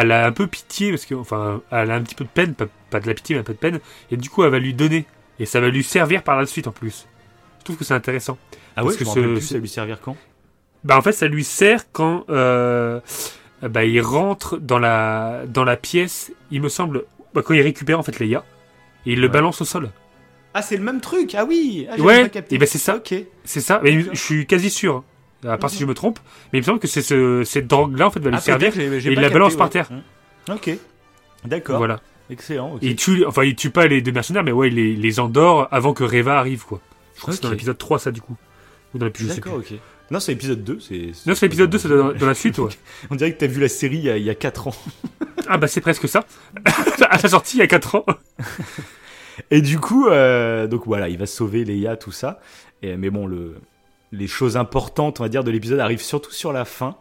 elle 0.00 0.12
a 0.12 0.26
un 0.26 0.32
peu 0.32 0.46
pitié, 0.46 0.90
parce 0.90 1.04
que, 1.06 1.14
enfin, 1.14 1.60
elle 1.70 1.90
a 1.90 1.94
un 1.94 2.02
petit 2.02 2.14
peu 2.14 2.24
de 2.24 2.30
peine, 2.30 2.54
pas, 2.54 2.66
pas 2.90 3.00
de 3.00 3.06
la 3.06 3.14
pitié, 3.14 3.34
mais 3.34 3.40
un 3.40 3.44
peu 3.44 3.52
de 3.54 3.58
peine, 3.58 3.80
et 4.10 4.16
du 4.16 4.30
coup, 4.30 4.44
elle 4.44 4.50
va 4.50 4.58
lui 4.58 4.74
donner. 4.74 5.04
Et 5.38 5.46
ça 5.46 5.60
va 5.60 5.68
lui 5.68 5.82
servir 5.82 6.22
par 6.22 6.38
la 6.38 6.46
suite 6.46 6.66
en 6.66 6.72
plus. 6.72 7.06
Je 7.60 7.64
trouve 7.64 7.76
que 7.76 7.84
c'est 7.84 7.94
intéressant. 7.94 8.38
Ah 8.76 8.82
parce 8.82 8.88
ouais, 8.88 8.92
que 8.98 9.04
je 9.04 9.10
ce- 9.10 9.20
plus, 9.20 9.40
ça 9.40 9.54
va 9.54 9.60
lui 9.60 9.68
servir 9.68 10.00
quand? 10.00 10.16
Bah, 10.84 10.96
en 10.96 11.02
fait, 11.02 11.12
ça 11.12 11.26
lui 11.28 11.44
sert 11.44 11.90
quand 11.92 12.24
euh, 12.30 13.00
bah, 13.62 13.84
il 13.84 14.00
rentre 14.00 14.56
dans 14.58 14.78
la, 14.78 15.42
dans 15.48 15.64
la 15.64 15.76
pièce, 15.76 16.32
il 16.50 16.60
me 16.62 16.68
semble, 16.68 17.04
bah, 17.34 17.42
quand 17.44 17.54
il 17.54 17.60
récupère 17.62 17.98
en 17.98 18.02
fait 18.02 18.18
Leia, 18.20 18.44
et 19.04 19.12
il 19.12 19.20
le 19.20 19.26
Ouais. 19.26 19.32
balance 19.32 19.60
au 19.60 19.64
sol. 19.64 19.90
Ah, 20.54 20.62
c'est 20.62 20.76
le 20.78 20.82
même 20.84 21.00
truc 21.02 21.34
Ah 21.34 21.44
oui 21.44 21.86
ah, 21.90 22.00
Ouais, 22.00 22.22
pas 22.22 22.28
capté. 22.30 22.54
et 22.54 22.58
ben 22.58 22.66
c'est 22.66 22.78
ça. 22.78 22.96
Ok. 22.96 23.14
C'est 23.44 23.60
ça, 23.60 23.78
mais 23.82 24.00
je 24.00 24.14
suis 24.14 24.46
quasi 24.46 24.70
sûr. 24.70 25.04
À 25.48 25.58
part 25.58 25.70
si 25.70 25.78
je 25.78 25.84
me 25.86 25.94
trompe, 25.94 26.18
mais 26.52 26.58
il 26.58 26.62
me 26.62 26.66
semble 26.66 26.78
que 26.78 26.86
c'est 26.88 27.02
ce, 27.02 27.42
cette 27.44 27.66
drogue-là 27.66 28.06
en 28.06 28.10
fait 28.10 28.20
va 28.20 28.30
lui 28.30 28.36
Ah, 28.36 28.40
servir. 28.40 28.78
et 28.78 28.86
il 28.86 29.14
la 29.14 29.14
capté, 29.14 29.32
balance 29.34 29.52
ouais. 29.52 29.58
par 29.58 29.70
terre. 29.70 29.88
Mmh. 29.90 30.52
Ok. 30.52 30.70
D'accord. 31.44 31.78
Voilà. 31.78 32.00
Excellent. 32.28 32.76
il 32.82 32.96
tue, 32.96 33.24
enfin, 33.24 33.44
il 33.44 33.54
tue 33.54 33.70
pas 33.70 33.86
les 33.86 34.02
deux 34.02 34.10
mercenaires, 34.12 34.42
mais 34.42 34.50
ouais, 34.52 34.68
il 34.68 34.74
les, 34.74 34.96
les 34.96 35.20
endort 35.20 35.68
avant 35.70 35.92
que 35.92 36.02
Reva 36.02 36.38
arrive, 36.38 36.64
quoi. 36.64 36.80
Je 37.14 37.20
crois 37.20 37.32
que 37.32 37.36
c'est 37.36 37.42
dans 37.44 37.50
l'épisode 37.50 37.78
3, 37.78 37.98
ça, 38.00 38.10
du 38.10 38.20
coup. 38.20 38.36
Ou 38.94 38.98
dans 38.98 39.06
l'épisode. 39.06 39.36
D'accord, 39.36 39.54
ok. 39.58 39.72
Non, 40.10 40.18
c'est 40.20 40.32
l'épisode 40.32 40.62
2. 40.64 40.80
C'est, 40.80 41.12
Non, 41.26 41.34
c'est 41.34 41.46
l'épisode 41.46 41.70
2, 41.70 41.78
c'est 41.78 41.88
dans, 41.88 42.12
dans 42.12 42.26
la 42.26 42.34
suite, 42.34 42.58
ouais. 42.58 42.70
On 43.10 43.14
dirait 43.14 43.32
que 43.32 43.38
t'as 43.38 43.46
vu 43.46 43.60
la 43.60 43.68
série 43.68 43.98
il 43.98 44.04
y 44.04 44.10
a, 44.10 44.16
il 44.16 44.24
y 44.24 44.30
a 44.30 44.34
4 44.34 44.68
ans. 44.68 44.74
Ah, 45.48 45.58
bah, 45.58 45.68
c'est 45.68 45.80
presque 45.80 46.08
ça. 46.08 46.24
à 47.08 47.18
sa 47.18 47.28
sortie, 47.28 47.58
il 47.58 47.60
y 47.60 47.62
a 47.62 47.68
4 47.68 47.94
ans. 47.94 48.06
Et 49.52 49.60
du 49.60 49.78
coup, 49.78 50.08
euh, 50.08 50.66
donc 50.66 50.86
voilà, 50.86 51.08
il 51.08 51.18
va 51.18 51.26
sauver 51.26 51.64
Leia, 51.64 51.96
tout 51.96 52.10
ça. 52.10 52.40
Et, 52.82 52.96
mais 52.96 53.10
bon, 53.10 53.28
le, 53.28 53.54
les 54.12 54.26
choses 54.26 54.56
importantes, 54.56 55.20
on 55.20 55.22
va 55.24 55.28
dire, 55.28 55.44
de 55.44 55.50
l'épisode 55.50 55.80
arrivent 55.80 56.02
surtout 56.02 56.32
sur 56.32 56.52
la 56.52 56.64
fin. 56.64 56.96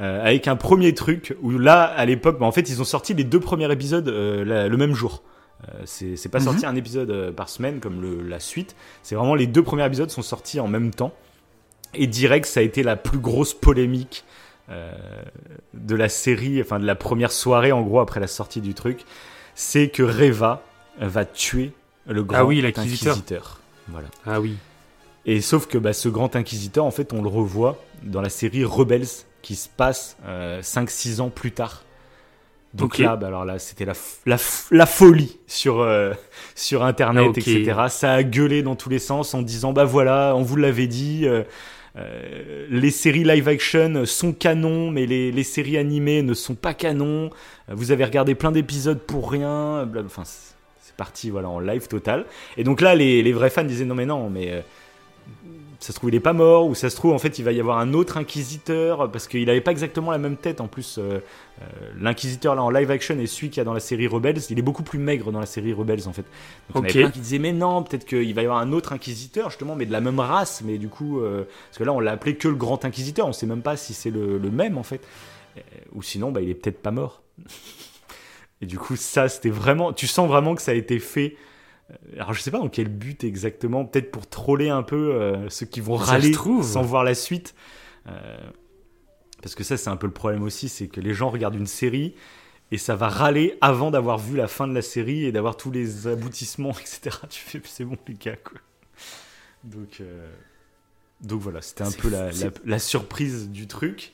euh, 0.00 0.20
avec 0.26 0.48
un 0.48 0.56
premier 0.56 0.92
truc 0.92 1.36
où 1.40 1.52
là, 1.56 1.84
à 1.84 2.04
l'époque, 2.04 2.40
bah, 2.40 2.46
en 2.46 2.50
fait, 2.50 2.68
ils 2.68 2.80
ont 2.82 2.84
sorti 2.84 3.14
les 3.14 3.22
deux 3.22 3.38
premiers 3.38 3.70
épisodes 3.70 4.08
euh, 4.08 4.44
la- 4.44 4.66
le 4.66 4.76
même 4.76 4.92
jour. 4.92 5.22
Euh, 5.68 5.82
c'est 5.84 6.28
pas 6.32 6.40
Mhm. 6.40 6.44
sorti 6.44 6.66
un 6.66 6.74
épisode 6.74 7.30
par 7.36 7.48
semaine 7.48 7.78
comme 7.78 8.02
le- 8.02 8.20
la 8.28 8.40
suite. 8.40 8.74
C'est 9.04 9.14
vraiment 9.14 9.36
les 9.36 9.46
deux 9.46 9.62
premiers 9.62 9.86
épisodes 9.86 10.10
sont 10.10 10.20
sortis 10.22 10.58
en 10.58 10.66
même 10.66 10.92
temps. 10.92 11.14
Et 11.94 12.08
direct, 12.08 12.44
ça 12.46 12.58
a 12.58 12.64
été 12.64 12.82
la 12.82 12.96
plus 12.96 13.18
grosse 13.20 13.54
polémique 13.54 14.24
de 15.74 15.94
la 15.94 16.08
série, 16.08 16.60
enfin 16.60 16.80
de 16.80 16.86
la 16.86 16.94
première 16.96 17.30
soirée 17.30 17.70
en 17.70 17.82
gros 17.82 18.00
après 18.00 18.18
la 18.18 18.26
sortie 18.26 18.60
du 18.60 18.74
truc. 18.74 19.04
C'est 19.54 19.88
que 19.90 20.02
Reva 20.02 20.62
va 21.00 21.24
tuer 21.24 21.72
le 22.08 22.24
grand 22.24 22.38
Ah 22.38 22.44
oui, 22.44 22.64
inquisiteur. 22.66 23.60
Voilà. 23.88 24.08
Ah 24.26 24.40
oui. 24.40 24.56
Et 25.26 25.40
sauf 25.40 25.66
que 25.66 25.78
bah, 25.78 25.92
ce 25.92 26.08
grand 26.08 26.36
inquisiteur, 26.36 26.84
en 26.84 26.90
fait, 26.90 27.12
on 27.12 27.22
le 27.22 27.28
revoit 27.28 27.82
dans 28.02 28.20
la 28.20 28.28
série 28.28 28.64
Rebels 28.64 29.06
qui 29.42 29.56
se 29.56 29.68
passe 29.68 30.16
5-6 30.62 31.20
ans 31.20 31.30
plus 31.30 31.52
tard. 31.52 31.84
Donc 32.74 32.98
là, 32.98 33.14
bah, 33.16 33.28
alors 33.28 33.44
là, 33.44 33.58
c'était 33.58 33.84
la, 33.84 33.92
la, 34.26 34.36
la 34.72 34.86
folie 34.86 35.38
sur, 35.46 35.80
euh, 35.80 36.12
sur 36.56 36.82
Internet, 36.82 37.32
Ah, 37.36 37.38
etc. 37.38 37.74
Ça 37.88 38.12
a 38.12 38.22
gueulé 38.24 38.62
dans 38.62 38.74
tous 38.74 38.88
les 38.88 38.98
sens 38.98 39.32
en 39.32 39.42
disant, 39.42 39.72
bah 39.72 39.84
voilà, 39.84 40.34
on 40.36 40.42
vous 40.42 40.56
l'avait 40.56 40.88
dit, 40.88 41.22
euh, 41.24 41.44
euh, 41.96 42.66
les 42.68 42.90
séries 42.90 43.22
live 43.22 43.46
action 43.48 44.04
sont 44.06 44.32
canons, 44.32 44.90
mais 44.90 45.06
les, 45.06 45.30
les 45.30 45.44
séries 45.44 45.78
animées 45.78 46.22
ne 46.22 46.34
sont 46.34 46.56
pas 46.56 46.74
canons. 46.74 47.30
Vous 47.68 47.92
avez 47.92 48.04
regardé 48.04 48.34
plein 48.34 48.50
d'épisodes 48.50 48.98
pour 48.98 49.30
rien. 49.30 49.88
Enfin, 50.04 50.24
c'est 50.24 50.96
parti, 50.96 51.30
voilà, 51.30 51.48
en 51.48 51.60
live 51.60 51.86
total. 51.86 52.26
Et 52.56 52.64
donc 52.64 52.80
là, 52.80 52.96
les, 52.96 53.22
les 53.22 53.32
vrais 53.32 53.50
fans 53.50 53.62
disaient 53.64 53.84
non, 53.84 53.94
mais 53.94 54.06
non, 54.06 54.30
mais 54.30 54.50
euh, 54.50 54.60
ça 55.84 55.92
se 55.92 55.98
trouve, 55.98 56.08
il 56.08 56.16
est 56.16 56.20
pas 56.20 56.32
mort, 56.32 56.66
ou 56.66 56.74
ça 56.74 56.88
se 56.88 56.96
trouve, 56.96 57.12
en 57.12 57.18
fait, 57.18 57.38
il 57.38 57.44
va 57.44 57.52
y 57.52 57.60
avoir 57.60 57.78
un 57.78 57.92
autre 57.92 58.16
inquisiteur, 58.16 59.10
parce 59.10 59.28
qu'il 59.28 59.50
avait 59.50 59.60
pas 59.60 59.70
exactement 59.70 60.10
la 60.10 60.18
même 60.18 60.38
tête. 60.38 60.62
En 60.62 60.66
plus, 60.66 60.96
euh, 60.96 61.18
euh, 61.60 61.64
l'inquisiteur 62.00 62.54
là 62.54 62.62
en 62.62 62.70
live 62.70 62.90
action 62.90 63.18
et 63.18 63.26
celui 63.26 63.50
qu'il 63.50 63.58
y 63.58 63.60
a 63.60 63.64
dans 63.64 63.74
la 63.74 63.80
série 63.80 64.06
Rebels, 64.06 64.40
il 64.48 64.58
est 64.58 64.62
beaucoup 64.62 64.82
plus 64.82 64.98
maigre 64.98 65.30
dans 65.30 65.40
la 65.40 65.46
série 65.46 65.74
Rebels, 65.74 66.08
en 66.08 66.14
fait. 66.14 66.24
Donc, 66.72 66.76
il 66.76 66.76
y 66.76 66.78
en 66.78 66.84
avait 66.84 66.92
plein 66.92 67.10
qui 67.10 67.20
disaient, 67.20 67.38
mais 67.38 67.52
non, 67.52 67.82
peut-être 67.82 68.06
qu'il 68.06 68.34
va 68.34 68.40
y 68.40 68.44
avoir 68.46 68.60
un 68.60 68.72
autre 68.72 68.94
inquisiteur, 68.94 69.50
justement, 69.50 69.76
mais 69.76 69.84
de 69.84 69.92
la 69.92 70.00
même 70.00 70.20
race, 70.20 70.62
mais 70.64 70.78
du 70.78 70.88
coup, 70.88 71.20
euh, 71.20 71.44
parce 71.68 71.78
que 71.78 71.84
là, 71.84 71.92
on 71.92 72.00
l'a 72.00 72.12
appelé 72.12 72.36
que 72.36 72.48
le 72.48 72.54
grand 72.54 72.82
inquisiteur, 72.86 73.26
on 73.26 73.34
sait 73.34 73.46
même 73.46 73.62
pas 73.62 73.76
si 73.76 73.92
c'est 73.92 74.10
le, 74.10 74.38
le 74.38 74.50
même, 74.50 74.78
en 74.78 74.84
fait. 74.84 75.06
Ou 75.92 76.02
sinon, 76.02 76.32
bah, 76.32 76.40
il 76.40 76.48
est 76.48 76.54
peut-être 76.54 76.80
pas 76.80 76.92
mort. 76.92 77.22
Et 78.62 78.66
du 78.66 78.78
coup, 78.78 78.96
ça, 78.96 79.28
c'était 79.28 79.50
vraiment. 79.50 79.92
Tu 79.92 80.06
sens 80.06 80.26
vraiment 80.28 80.54
que 80.54 80.62
ça 80.62 80.70
a 80.70 80.74
été 80.74 80.98
fait. 80.98 81.36
Euh, 81.90 81.94
Alors, 82.16 82.32
je 82.32 82.40
sais 82.40 82.50
pas 82.50 82.58
dans 82.58 82.68
quel 82.68 82.88
but 82.88 83.24
exactement. 83.24 83.84
Peut-être 83.84 84.10
pour 84.10 84.28
troller 84.28 84.68
un 84.68 84.82
peu 84.82 85.14
euh, 85.14 85.48
ceux 85.50 85.66
qui 85.66 85.80
vont 85.80 85.98
Ça 85.98 86.12
râler 86.12 86.32
sans 86.32 86.82
voir 86.82 87.04
la 87.04 87.14
suite. 87.14 87.54
Euh, 88.06 88.36
parce 89.42 89.54
que 89.54 89.64
ça, 89.64 89.76
c'est 89.76 89.90
un 89.90 89.96
peu 89.96 90.06
le 90.06 90.12
problème 90.12 90.42
aussi. 90.42 90.68
C'est 90.68 90.88
que 90.88 91.00
les 91.00 91.14
gens 91.14 91.30
regardent 91.30 91.56
une 91.56 91.66
série 91.66 92.14
et 92.70 92.78
ça 92.78 92.96
va 92.96 93.08
râler 93.08 93.56
avant 93.60 93.90
d'avoir 93.90 94.18
vu 94.18 94.36
la 94.36 94.48
fin 94.48 94.66
de 94.66 94.74
la 94.74 94.82
série 94.82 95.24
et 95.24 95.32
d'avoir 95.32 95.56
tous 95.56 95.70
les 95.70 96.06
aboutissements, 96.06 96.72
etc. 96.80 97.16
Tu 97.28 97.40
fais, 97.40 97.60
c'est 97.64 97.84
bon, 97.84 97.96
les 98.08 98.14
gars, 98.14 98.36
quoi. 98.36 98.58
Donc, 99.64 100.00
euh, 100.00 100.28
donc 101.20 101.40
voilà, 101.40 101.62
c'était 101.62 101.84
un 101.84 101.90
peu 101.90 102.08
la, 102.10 102.30
la 102.64 102.78
surprise 102.78 103.48
du 103.50 103.66
truc. 103.66 104.12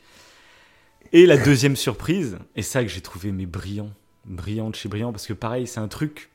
Et 1.12 1.27
la 1.27 1.37
deuxième 1.37 1.75
surprise, 1.75 2.39
et 2.55 2.62
ça 2.62 2.83
que 2.83 2.89
j'ai 2.89 3.01
trouvé 3.01 3.33
mais 3.33 3.47
brillant, 3.47 3.91
brillant 4.27 4.71
de 4.71 4.77
chez 4.77 4.89
brillant, 4.89 5.11
parce 5.11 5.27
que 5.27 5.33
pareil, 5.33 5.66
c'est 5.66 5.81
un 5.81 5.89
truc 5.89 6.30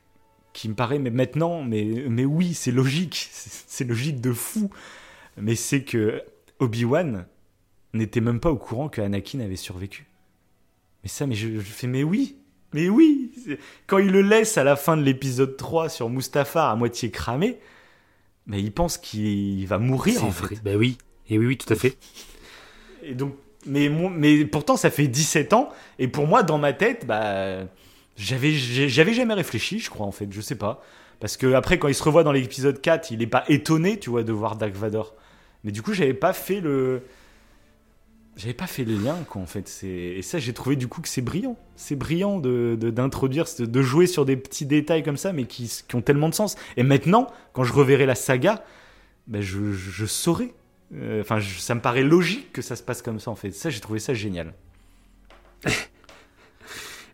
qui 0.56 0.68
me 0.70 0.74
paraît, 0.74 0.98
mais 0.98 1.10
maintenant, 1.10 1.62
mais, 1.62 1.84
mais 2.08 2.24
oui, 2.24 2.54
c'est 2.54 2.72
logique, 2.72 3.28
c'est 3.30 3.84
logique 3.84 4.20
de 4.20 4.32
fou. 4.32 4.70
Mais 5.36 5.54
c'est 5.54 5.82
que 5.82 6.22
Obi-Wan 6.60 7.26
n'était 7.92 8.22
même 8.22 8.40
pas 8.40 8.50
au 8.50 8.56
courant 8.56 8.88
que 8.88 9.02
Anakin 9.02 9.40
avait 9.40 9.56
survécu. 9.56 10.06
Mais 11.02 11.10
ça, 11.10 11.26
mais 11.26 11.34
je, 11.34 11.60
je 11.60 11.60
fais, 11.60 11.86
mais 11.86 12.02
oui, 12.02 12.36
mais 12.72 12.88
oui. 12.88 13.30
Quand 13.86 13.98
il 13.98 14.10
le 14.10 14.22
laisse 14.22 14.56
à 14.56 14.64
la 14.64 14.76
fin 14.76 14.96
de 14.96 15.02
l'épisode 15.02 15.58
3 15.58 15.90
sur 15.90 16.08
Mustafar 16.08 16.70
à 16.70 16.76
moitié 16.76 17.10
cramé, 17.10 17.58
mais 18.46 18.62
il 18.62 18.72
pense 18.72 18.96
qu'il 18.96 19.66
va 19.66 19.78
mourir 19.78 20.24
en 20.24 20.30
vrai. 20.30 20.56
fait. 20.56 20.62
Ben 20.62 20.76
oui. 20.76 20.96
Et 21.28 21.38
oui, 21.38 21.46
oui, 21.46 21.56
tout 21.58 21.70
à 21.70 21.76
fait. 21.76 21.98
Et 23.02 23.14
donc, 23.14 23.34
mais, 23.66 23.90
mais 23.90 24.46
pourtant, 24.46 24.76
ça 24.76 24.90
fait 24.90 25.06
17 25.06 25.52
ans. 25.52 25.68
Et 25.98 26.08
pour 26.08 26.26
moi, 26.26 26.42
dans 26.42 26.56
ma 26.56 26.72
tête, 26.72 27.06
bah, 27.06 27.66
j'avais, 28.16 28.52
j'avais 28.52 29.12
jamais 29.12 29.34
réfléchi, 29.34 29.78
je 29.78 29.90
crois, 29.90 30.06
en 30.06 30.12
fait. 30.12 30.28
Je 30.30 30.40
sais 30.40 30.56
pas. 30.56 30.82
Parce 31.20 31.36
que 31.36 31.54
après, 31.54 31.78
quand 31.78 31.88
il 31.88 31.94
se 31.94 32.02
revoit 32.02 32.24
dans 32.24 32.32
l'épisode 32.32 32.80
4, 32.80 33.10
il 33.10 33.22
est 33.22 33.26
pas 33.26 33.44
étonné, 33.48 33.98
tu 33.98 34.10
vois, 34.10 34.22
de 34.22 34.32
voir 34.32 34.56
Dark 34.56 34.74
Vador. 34.74 35.14
Mais 35.64 35.72
du 35.72 35.82
coup, 35.82 35.92
j'avais 35.92 36.14
pas 36.14 36.32
fait 36.32 36.60
le. 36.60 37.02
J'avais 38.36 38.54
pas 38.54 38.66
fait 38.66 38.84
le 38.84 38.96
lien, 38.96 39.16
quoi, 39.28 39.40
en 39.40 39.46
fait. 39.46 39.82
Et 39.82 40.20
ça, 40.20 40.38
j'ai 40.38 40.52
trouvé 40.52 40.76
du 40.76 40.88
coup 40.88 41.00
que 41.00 41.08
c'est 41.08 41.22
brillant. 41.22 41.56
C'est 41.74 41.96
brillant 41.96 42.38
de, 42.38 42.76
d'introduire, 42.78 43.46
de 43.58 43.82
jouer 43.82 44.06
sur 44.06 44.26
des 44.26 44.36
petits 44.36 44.66
détails 44.66 45.02
comme 45.02 45.16
ça, 45.16 45.32
mais 45.32 45.44
qui, 45.44 45.72
qui 45.88 45.96
ont 45.96 46.02
tellement 46.02 46.28
de 46.28 46.34
sens. 46.34 46.56
Et 46.76 46.82
maintenant, 46.82 47.28
quand 47.54 47.64
je 47.64 47.72
reverrai 47.72 48.04
la 48.04 48.14
saga, 48.14 48.62
ben 49.26 49.40
je, 49.40 49.72
je, 49.72 50.04
saurai. 50.04 50.52
Euh, 50.94 51.22
Enfin, 51.22 51.40
ça 51.40 51.74
me 51.74 51.80
paraît 51.80 52.02
logique 52.02 52.52
que 52.52 52.60
ça 52.60 52.76
se 52.76 52.82
passe 52.82 53.00
comme 53.00 53.20
ça, 53.20 53.30
en 53.30 53.36
fait. 53.36 53.52
Ça, 53.52 53.70
j'ai 53.70 53.80
trouvé 53.80 54.00
ça 54.00 54.12
génial. 54.12 54.52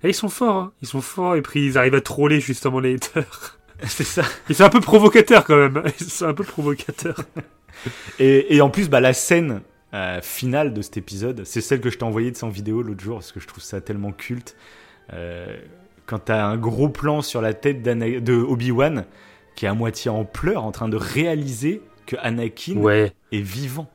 Et 0.04 0.08
ils 0.10 0.14
sont 0.14 0.28
forts, 0.28 0.56
hein. 0.56 0.72
Ils 0.82 0.88
sont 0.88 1.00
forts, 1.00 1.36
et 1.36 1.42
puis 1.42 1.64
ils 1.66 1.78
arrivent 1.78 1.94
à 1.94 2.00
troller 2.00 2.40
justement 2.40 2.80
les 2.80 2.94
haters. 2.94 3.58
c'est 3.84 4.04
ça. 4.04 4.22
Ils 4.48 4.54
sont 4.54 4.64
un 4.64 4.68
peu 4.68 4.80
provocateurs 4.80 5.44
quand 5.44 5.56
même. 5.56 5.82
Ils 6.00 6.06
sont 6.10 6.26
un 6.26 6.34
peu 6.34 6.44
provocateurs. 6.44 7.20
Et, 8.18 8.54
et 8.54 8.60
en 8.60 8.68
plus, 8.70 8.88
bah, 8.90 9.00
la 9.00 9.12
scène 9.14 9.62
euh, 9.94 10.20
finale 10.20 10.72
de 10.74 10.82
cet 10.82 10.98
épisode, 10.98 11.42
c'est 11.44 11.60
celle 11.62 11.80
que 11.80 11.90
je 11.90 11.96
t'ai 11.98 12.04
envoyée 12.04 12.30
de 12.30 12.36
son 12.36 12.48
vidéo 12.48 12.82
l'autre 12.82 13.02
jour, 13.02 13.16
parce 13.16 13.32
que 13.32 13.40
je 13.40 13.46
trouve 13.48 13.62
ça 13.62 13.80
tellement 13.80 14.12
culte. 14.12 14.56
Euh, 15.12 15.56
quand 16.06 16.18
t'as 16.20 16.44
un 16.44 16.56
gros 16.58 16.88
plan 16.90 17.22
sur 17.22 17.40
la 17.40 17.54
tête 17.54 17.82
de 17.82 18.34
Obi-Wan, 18.34 19.06
qui 19.56 19.64
est 19.64 19.68
à 19.68 19.74
moitié 19.74 20.10
en 20.10 20.24
pleurs, 20.24 20.64
en 20.64 20.70
train 20.70 20.88
de 20.88 20.96
réaliser 20.96 21.80
que 22.06 22.14
Anakin 22.20 22.76
Ouais. 22.76 23.12
est 23.32 23.40
vivant. 23.40 23.90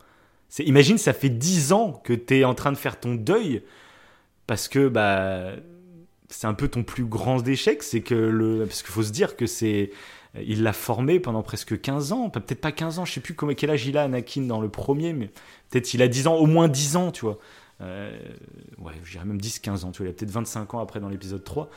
C'est, 0.49 0.63
imagine, 0.63 0.97
ça 0.97 1.13
fait 1.13 1.29
10 1.29 1.71
ans 1.71 2.01
que 2.03 2.13
t'es 2.13 2.43
en 2.43 2.55
train 2.55 2.71
de 2.71 2.77
faire 2.77 2.99
ton 2.99 3.13
deuil, 3.15 3.61
parce 4.47 4.67
que 4.67 4.87
bah, 4.89 5.51
c'est 6.29 6.47
un 6.47 6.53
peu 6.53 6.67
ton 6.67 6.83
plus 6.83 7.05
grand 7.05 7.45
échec, 7.47 7.83
c'est 7.83 8.01
que 8.01 8.15
le, 8.15 8.65
parce 8.65 8.81
qu'il 8.83 8.91
faut 8.91 9.03
se 9.03 9.11
dire 9.11 9.35
que 9.35 9.45
c'est, 9.45 9.91
il 10.39 10.63
l'a 10.63 10.73
formé 10.73 11.19
pendant 11.19 11.41
presque 11.41 11.79
15 11.79 12.11
ans, 12.11 12.29
peut-être 12.29 12.61
pas 12.61 12.71
15 12.71 12.99
ans, 12.99 13.05
je 13.05 13.13
sais 13.13 13.21
plus 13.21 13.35
quel 13.55 13.69
âge 13.69 13.85
il 13.87 13.97
a 13.97 14.03
Anakin 14.03 14.41
dans 14.41 14.59
le 14.61 14.69
premier, 14.69 15.13
mais 15.13 15.29
peut-être 15.69 15.93
il 15.93 16.01
a 16.01 16.07
10 16.07 16.27
ans, 16.27 16.35
au 16.35 16.45
moins 16.45 16.67
10 16.67 16.95
ans, 16.97 17.11
tu 17.11 17.21
vois. 17.25 17.39
Euh, 17.81 18.11
ouais, 18.79 18.93
je 19.03 19.11
dirais 19.11 19.25
même 19.25 19.39
10-15 19.39 19.85
ans, 19.85 19.91
tu 19.91 19.99
vois, 19.99 20.07
il 20.07 20.09
a 20.09 20.13
peut-être 20.13 20.31
25 20.31 20.73
ans 20.73 20.79
après 20.79 20.99
dans 20.99 21.09
l'épisode 21.09 21.43
3. 21.43 21.69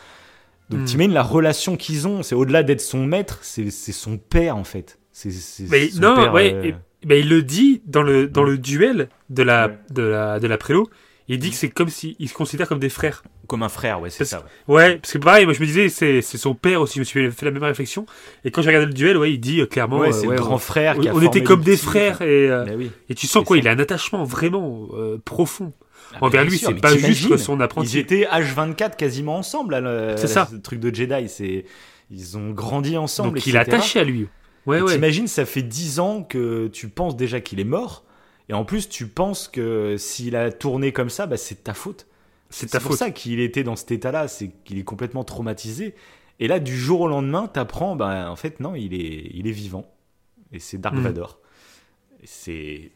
Donc 0.71 0.81
Hmm. 0.81 0.85
t'imagines 0.85 1.13
la 1.13 1.23
relation 1.23 1.77
qu'ils 1.77 2.07
ont, 2.09 2.23
c'est 2.23 2.35
au-delà 2.35 2.63
d'être 2.63 2.81
son 2.81 3.05
maître, 3.05 3.39
c'est, 3.43 3.71
son 3.71 4.19
père 4.19 4.57
en 4.57 4.65
fait. 4.65 4.99
C'est, 5.13 5.31
Mais 5.69 5.89
non, 6.01 6.15
père, 6.15 6.33
ouais. 6.33 6.55
euh, 6.55 6.63
et- 6.65 6.75
ben, 7.07 7.19
il 7.19 7.29
le 7.29 7.43
dit 7.43 7.83
dans 7.87 8.03
le, 8.03 8.29
dans 8.29 8.43
le 8.45 8.57
duel 8.59 9.09
de 9.31 9.43
la, 9.43 9.69
Ouais. 9.69 9.79
de 9.91 10.03
la, 10.03 10.39
de 10.41 10.47
la 10.47 10.59
prélo. 10.59 10.89
Il 11.33 11.39
dit 11.39 11.51
que 11.51 11.57
c'est 11.57 11.69
comme 11.69 11.89
s'ils 11.89 12.29
se 12.29 12.35
considèrent 12.35 12.67
comme 12.67 12.81
des 12.81 12.89
frères. 12.89 13.23
Comme 13.47 13.63
un 13.63 13.69
frère, 13.69 14.01
ouais, 14.01 14.11
c'est 14.11 14.25
ça. 14.25 14.45
ouais. 14.67 14.75
Ouais, 14.75 14.97
parce 14.97 15.13
que 15.13 15.19
pareil, 15.19 15.45
moi 15.45 15.55
je 15.55 15.61
me 15.61 15.67
disais, 15.67 15.89
c'est 15.89 16.21
son 16.23 16.55
père 16.55 16.81
aussi, 16.81 16.95
je 16.95 16.99
me 17.01 17.05
suis 17.05 17.31
fait 17.31 17.45
la 17.47 17.53
même 17.53 17.63
réflexion. 17.63 18.05
Et 18.45 18.51
quand 18.51 18.63
j'ai 18.63 18.69
regardé 18.69 18.87
le 18.89 18.93
duel, 18.93 19.17
ouais, 19.17 19.33
il 19.33 19.39
dit 19.39 19.61
euh, 19.61 19.67
clairement. 19.67 19.99
Ouais, 20.01 20.09
euh, 20.09 20.13
c'est 20.13 20.27
ouais, 20.27 20.35
le 20.35 20.41
grand 20.41 20.57
on, 20.57 20.59
frère 20.59 20.99
qui 20.99 21.09
a 21.09 21.15
on 21.15 21.23
était 21.23 21.45
comme 21.45 21.63
des 21.63 21.77
petit, 21.77 21.85
frères 21.85 22.21
et, 22.23 22.49
euh, 22.51 22.65
oui. 22.77 22.91
et 23.09 23.15
tu 23.15 23.29
sens 23.29 23.45
quoi, 23.45 23.57
ça. 23.57 23.63
il 23.63 23.69
a 23.69 23.71
un 23.71 23.79
attachement 23.79 24.25
vraiment 24.25 24.89
euh, 24.95 25.19
profond 25.25 25.73
Ah, 26.15 26.19
envers 26.23 26.45
lui. 26.45 26.59
C'est 26.59 26.75
pas 26.75 26.97
juste 26.97 27.37
son 27.37 27.59
Ils 27.59 27.63
apprenti. 27.63 27.99
étaient 28.01 28.27
H24 28.27 28.97
quasiment 28.97 29.37
ensemble, 29.37 29.75
là, 29.75 29.81
le, 29.81 30.15
C'est 30.17 30.27
ça. 30.27 30.49
le 30.53 30.61
truc 30.61 30.81
de 30.81 30.93
Jedi. 30.93 31.29
C'est, 31.29 31.65
ils 32.11 32.37
ont 32.39 32.51
grandi 32.51 32.97
ensemble. 32.97 33.35
Donc 33.39 33.47
il 33.47 33.55
est 33.55 33.59
attaché 33.61 34.01
à 34.01 34.05
lui. 34.05 34.27
Ouais, 34.67 34.81
ouais. 34.81 34.95
T'imagines, 34.95 35.29
ça 35.29 35.45
fait 35.47 35.63
10 35.63 36.01
ans 36.01 36.23
que 36.25 36.67
tu 36.69 36.89
penses 36.89 37.17
déjà 37.17 37.41
qu'il 37.41 37.61
est 37.61 37.65
mort. 37.65 38.05
Et 38.51 38.53
en 38.53 38.65
plus, 38.65 38.89
tu 38.89 39.07
penses 39.07 39.47
que 39.47 39.95
s'il 39.97 40.35
a 40.35 40.51
tourné 40.51 40.91
comme 40.93 41.09
ça, 41.09 41.27
bah, 41.27 41.37
c'est 41.37 41.55
de 41.55 41.61
ta 41.61 41.73
faute. 41.73 42.09
C'est 42.49 42.67
ta 42.67 42.81
pour 42.81 42.91
faute. 42.91 42.99
ça 42.99 43.11
qu'il 43.13 43.39
était 43.39 43.63
dans 43.63 43.77
cet 43.77 43.93
état-là, 43.93 44.27
c'est 44.27 44.51
qu'il 44.65 44.77
est 44.77 44.83
complètement 44.83 45.23
traumatisé. 45.23 45.95
Et 46.41 46.49
là, 46.49 46.59
du 46.59 46.77
jour 46.77 47.03
au 47.03 47.07
lendemain, 47.07 47.47
t'apprends, 47.47 47.95
bah, 47.95 48.29
en 48.29 48.35
fait, 48.35 48.59
non, 48.59 48.75
il 48.75 48.93
est, 48.93 49.31
il 49.35 49.47
est 49.47 49.53
vivant. 49.53 49.89
Et 50.51 50.59
c'est 50.59 50.79
Dark 50.79 50.97
Mm. 50.97 51.03
Vador. 51.03 51.39
C'est. 52.25 52.91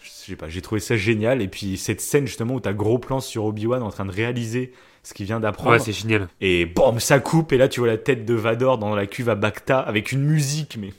Je 0.00 0.08
sais 0.08 0.36
pas, 0.36 0.48
j'ai 0.48 0.62
trouvé 0.62 0.80
ça 0.80 0.96
génial. 0.96 1.42
Et 1.42 1.48
puis, 1.48 1.76
cette 1.76 2.00
scène, 2.00 2.26
justement, 2.26 2.54
où 2.54 2.60
t'as 2.60 2.72
gros 2.72 2.98
plan 2.98 3.20
sur 3.20 3.44
Obi-Wan 3.44 3.82
en 3.82 3.90
train 3.90 4.06
de 4.06 4.10
réaliser 4.10 4.72
ce 5.02 5.12
qu'il 5.12 5.26
vient 5.26 5.38
d'apprendre. 5.38 5.72
Ouais, 5.72 5.80
c'est 5.80 5.92
génial. 5.92 6.28
Et 6.40 6.64
boum, 6.64 6.98
ça 6.98 7.20
coupe, 7.20 7.52
et 7.52 7.58
là 7.58 7.68
tu 7.68 7.80
vois 7.80 7.88
la 7.88 7.98
tête 7.98 8.24
de 8.24 8.32
Vador 8.34 8.78
dans 8.78 8.94
la 8.94 9.06
cuve 9.06 9.28
à 9.28 9.34
Bacta 9.34 9.80
avec 9.80 10.12
une 10.12 10.22
musique, 10.24 10.78
mais. 10.80 10.94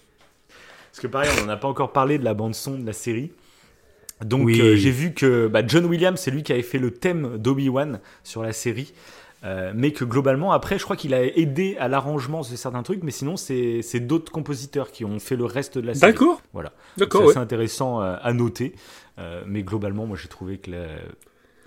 Parce 0.92 1.00
que 1.02 1.08
pareil, 1.08 1.30
on 1.42 1.46
n'en 1.46 1.54
a 1.54 1.58
pas 1.58 1.68
encore 1.68 1.92
parlé 1.92 2.20
de 2.20 2.24
la 2.24 2.36
bande-son 2.36 2.78
de 2.78 2.86
la 2.86 2.94
série. 2.94 3.32
Donc 4.26 4.46
Oui. 4.46 4.60
euh, 4.62 4.76
j'ai 4.76 4.92
vu 4.92 5.14
que 5.14 5.48
bah, 5.48 5.62
John 5.66 5.86
Williams, 5.86 6.20
c'est 6.20 6.32
lui 6.32 6.44
qui 6.44 6.52
avait 6.54 6.62
fait 6.64 6.80
le 6.80 6.92
thème 6.92 7.38
d'Obi-Wan 7.38 8.00
sur 8.24 8.42
la 8.44 8.54
série. 8.54 8.94
Euh, 9.44 9.72
mais 9.76 9.92
que 9.92 10.04
globalement, 10.04 10.52
après, 10.52 10.80
je 10.80 10.84
crois 10.84 10.96
qu'il 10.96 11.14
a 11.14 11.24
aidé 11.24 11.78
à 11.80 11.88
l'arrangement 11.88 12.42
de 12.42 12.46
certains 12.46 12.82
trucs, 12.82 13.04
mais 13.04 13.12
sinon, 13.12 13.38
c'est 13.38 14.00
d'autres 14.00 14.32
compositeurs 14.32 14.92
qui 14.92 15.06
ont 15.06 15.20
fait 15.20 15.36
le 15.36 15.46
reste 15.46 15.78
de 15.78 15.86
la 15.86 15.94
série. 15.94 16.12
D'accord. 16.14 16.42
Voilà. 16.54 16.74
D'accord, 16.98 17.22
C'est 17.22 17.28
ouais. 17.28 17.38
intéressant 17.38 18.02
euh, 18.02 18.16
à 18.22 18.34
noter. 18.34 18.74
Euh, 19.20 19.44
mais 19.46 19.62
globalement, 19.62 20.08
moi, 20.08 20.18
j'ai 20.20 20.28
trouvé 20.28 20.58
que 20.58 20.72
la- 20.72 20.88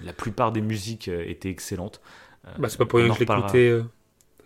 la 0.05 0.13
plupart 0.13 0.51
des 0.51 0.61
musiques 0.61 1.07
étaient 1.09 1.51
excellentes. 1.51 2.01
Bah, 2.59 2.69
c'est 2.69 2.79
pas 2.79 2.87
pour 2.87 2.99
rien 2.99 3.09
que 3.11 3.15
je 3.15 3.21
l'écoutais 3.21 3.81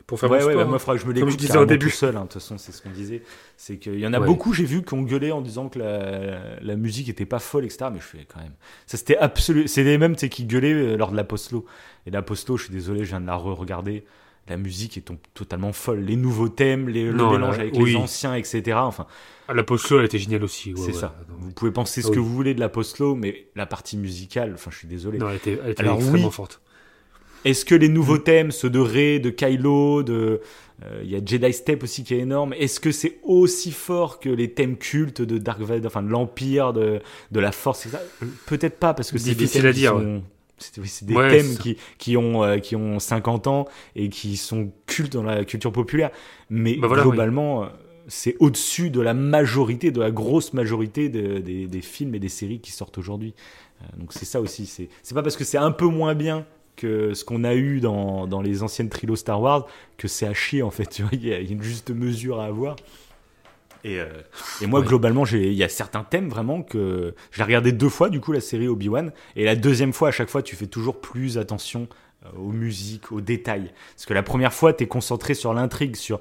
pour 0.07 0.21
faire 0.21 0.31
Ouais, 0.31 0.39
mon 0.41 0.47
ouais, 0.47 0.53
sport. 0.53 0.65
bah, 0.65 0.69
moi, 0.71 0.75
hein. 0.75 0.79
il 0.79 0.81
faudra 0.81 0.95
que 0.97 1.01
je 1.03 1.07
me 1.07 1.13
Comme 1.13 1.21
je 1.21 1.25
l'écoute 1.37 1.41
disais 1.41 1.59
au 1.59 1.65
début. 1.67 1.87
tout 1.87 1.93
seul. 1.93 2.17
hein, 2.17 2.21
De 2.21 2.25
toute 2.25 2.35
façon, 2.35 2.59
c'est 2.59 2.73
ce 2.73 2.83
qu'on 2.83 2.91
disait. 2.91 3.23
C'est 3.57 3.79
qu'il 3.79 3.99
y 3.99 4.07
en 4.07 4.13
a 4.13 4.21
Ouais. 4.21 4.27
beaucoup, 4.27 4.53
j'ai 4.53 4.65
vu, 4.65 4.83
qui 4.83 4.95
ont 4.95 5.03
gueulé 5.03 5.33
en 5.33 5.41
disant 5.41 5.69
que 5.69 5.79
la, 5.79 6.61
la 6.61 6.77
musique 6.77 7.09
était 7.09 7.27
pas 7.27 7.39
folle, 7.39 7.65
etc. 7.65 7.87
Mais 7.93 8.01
je 8.01 8.05
fais 8.05 8.27
quand 8.33 8.41
même. 8.41 8.53
Ça, 8.87 8.97
c'était 8.99 9.17
absolu. 9.17 9.67
C'est 9.69 9.83
les 9.85 9.97
mêmes, 9.99 10.15
tu 10.15 10.21
sais, 10.21 10.29
qui 10.29 10.45
gueulaient 10.45 10.73
euh, 10.75 10.97
lors 10.97 11.11
de 11.11 11.17
la 11.17 11.25
Postlo. 11.25 11.65
Et 12.07 12.11
la 12.11 12.23
Postlo, 12.23 12.57
je 12.57 12.65
suis 12.65 12.73
désolé, 12.73 13.01
je 13.05 13.11
viens 13.11 13.21
de 13.21 13.27
la 13.27 13.37
re-regarder. 13.37 14.05
La 14.47 14.59
musique 14.59 14.99
est 14.99 15.03
to- 15.03 15.17
totalement 15.33 15.73
folle. 15.73 16.01
Les 16.01 16.17
nouveaux 16.17 16.51
thèmes, 16.51 16.91
les, 16.91 17.05
le 17.07 17.13
mélange 17.15 17.57
là, 17.57 17.63
avec 17.63 17.75
oui. 17.77 17.93
les 17.93 17.97
anciens, 17.97 18.35
etc. 18.35 18.77
Enfin, 18.77 19.07
Ah, 19.49 19.55
La 19.55 19.63
post-lo, 19.65 20.01
elle 20.01 20.05
était 20.05 20.19
géniale 20.19 20.45
aussi. 20.45 20.75
ouais, 20.75 20.81
c'est 20.81 20.87
ouais. 20.89 20.93
ça. 20.93 21.17
Non, 21.31 21.37
Vous 21.39 21.53
pouvez 21.53 21.71
penser 21.71 22.03
ce 22.03 22.09
Ah 22.09 22.11
que 22.11 22.19
oui. 22.19 22.25
vous 22.27 22.35
voulez 22.35 22.53
de 22.53 22.61
la 22.61 22.69
Postlo, 22.69 23.15
mais 23.15 23.47
la 23.57 23.65
partie 23.65 23.97
musicale, 23.97 24.53
enfin, 24.55 24.71
je 24.71 24.77
suis 24.77 24.89
désolé. 24.89 25.17
Non, 25.17 25.31
elle 25.31 25.37
était, 25.37 25.59
elle 25.65 25.71
était 25.71 25.83
Alors, 25.83 25.97
extrêmement 25.97 26.27
oui. 26.29 26.33
forte. 26.33 26.61
Est-ce 27.45 27.65
que 27.65 27.75
les 27.75 27.89
nouveaux 27.89 28.17
Mm. 28.19 28.23
thèmes, 28.25 28.51
ceux 28.51 28.71
de 28.71 28.79
Rey, 28.79 29.19
de 29.19 29.31
Kylo, 29.31 30.03
de 30.03 30.41
euh, 30.85 31.01
il 31.05 31.11
y 31.11 31.17
a 31.17 31.21
Jedi 31.25 31.53
Step 31.53 31.83
aussi 31.85 32.03
qui 32.03 32.15
est 32.15 32.19
énorme. 32.19 32.53
Est-ce 32.55 32.81
que 32.81 32.91
c'est 32.91 33.19
aussi 33.23 33.71
fort 33.71 34.19
que 34.19 34.29
les 34.29 34.53
thèmes 34.53 34.77
cultes 34.77 35.23
de 35.23 35.39
Dark 35.39 35.61
Vader, 35.61 35.87
enfin 35.87 36.03
de 36.03 36.09
l'Empire, 36.09 36.73
de, 36.73 37.01
de 37.31 37.41
la 37.41 37.53
Force, 37.53 37.87
etc. 37.87 38.03
Peut-être 38.47 38.79
pas 38.79 38.93
parce 38.93 39.11
que 39.13 39.19
c'est 39.19 39.31
Difficile 39.35 39.67
à 39.67 39.73
dire, 39.73 39.93
sont- 39.93 40.23
c'est 40.59 40.79
oui, 40.81 40.91
des 41.03 41.15
Ouais, 41.15 41.31
thèmes 41.31 41.57
qui, 41.59 41.77
qui, 41.99 42.17
ont, 42.17 42.43
euh, 42.43 42.59
qui 42.59 42.75
ont 42.77 42.99
50 42.99 43.47
ans 43.47 43.67
et 43.95 44.09
qui 44.09 44.37
sont 44.37 44.73
cultes 44.87 45.13
dans 45.13 45.23
la 45.23 45.45
culture 45.45 45.73
populaire. 45.73 46.11
Mais 46.51 46.75
Bah 46.77 46.89
voilà, 46.89 47.03
globalement, 47.05 47.65
euh, 47.65 47.67
c'est 48.09 48.37
au-dessus 48.41 48.91
de 48.91 49.01
la 49.01 49.15
majorité, 49.15 49.91
de 49.93 50.01
la 50.01 50.11
grosse 50.11 50.53
majorité 50.55 51.09
de- 51.09 51.39
des, 51.39 51.67
des 51.67 51.81
films 51.83 52.15
et 52.17 52.19
des 52.21 52.29
séries 52.29 52.61
qui 52.61 52.73
sortent 52.73 52.99
aujourd'hui. 52.99 53.33
Euh, 53.83 53.85
donc 53.99 54.13
c'est 54.13 54.25
ça 54.27 54.41
aussi. 54.41 54.67
C'est 54.67 54.89
c'est 55.03 55.15
pas 55.15 55.23
parce 55.23 55.37
que 55.37 55.45
c'est 55.45 55.59
un 55.59 55.71
peu 55.73 55.87
moins 55.87 56.15
bien 56.15 56.47
que 56.77 57.15
ce 57.15 57.25
qu'on 57.25 57.45
a 57.45 57.55
eu 57.55 57.81
dans, 57.81 58.27
dans 58.27 58.43
les 58.43 58.63
anciennes 58.63 58.89
trilos 58.89 59.17
Star 59.17 59.41
Wars 59.41 59.67
que 59.97 60.09
c'est 60.09 60.27
à 60.27 60.35
chier 60.35 60.63
en 60.63 60.71
fait. 60.71 60.87
Tu 60.87 61.03
vois, 61.03 61.11
il 61.13 61.27
y, 61.27 61.33
a 61.33 61.39
une 61.41 61.63
juste 61.63 61.91
mesure 61.91 62.41
à 62.41 62.47
avoir. 62.47 62.77
Et, 63.85 64.01
euh, 64.01 64.07
et 64.63 64.67
moi, 64.67 64.81
Ouais. 64.81 64.87
globalement, 64.87 65.27
il 65.27 65.53
y 65.53 65.63
a 65.63 65.69
certains 65.69 66.05
thèmes 66.05 66.31
vraiment 66.31 66.63
que 66.63 67.15
je 67.31 67.39
l'ai 67.39 67.45
regardé 67.45 67.71
deux 67.73 67.91
fois, 67.91 68.09
du 68.09 68.19
coup, 68.21 68.33
la 68.33 68.41
série 68.41 68.67
Obi-Wan. 68.67 69.13
Et 69.37 69.45
la 69.45 69.57
deuxième 69.57 69.93
fois, 69.93 70.09
à 70.09 70.11
chaque 70.11 70.31
fois, 70.31 70.43
tu 70.43 70.57
fais 70.57 70.67
toujours 70.67 71.01
plus 71.01 71.37
attention 71.37 71.87
euh, 72.25 72.29
aux 72.39 72.51
musiques, 72.53 73.13
aux 73.13 73.21
détails. 73.21 73.73
Parce 73.95 74.07
que 74.07 74.15
la 74.15 74.23
première 74.23 74.55
fois, 74.55 74.73
tu 74.73 74.85
es 74.85 74.87
concentré 74.87 75.35
sur 75.35 75.53
l'intrigue, 75.53 75.97
sur. 75.97 76.19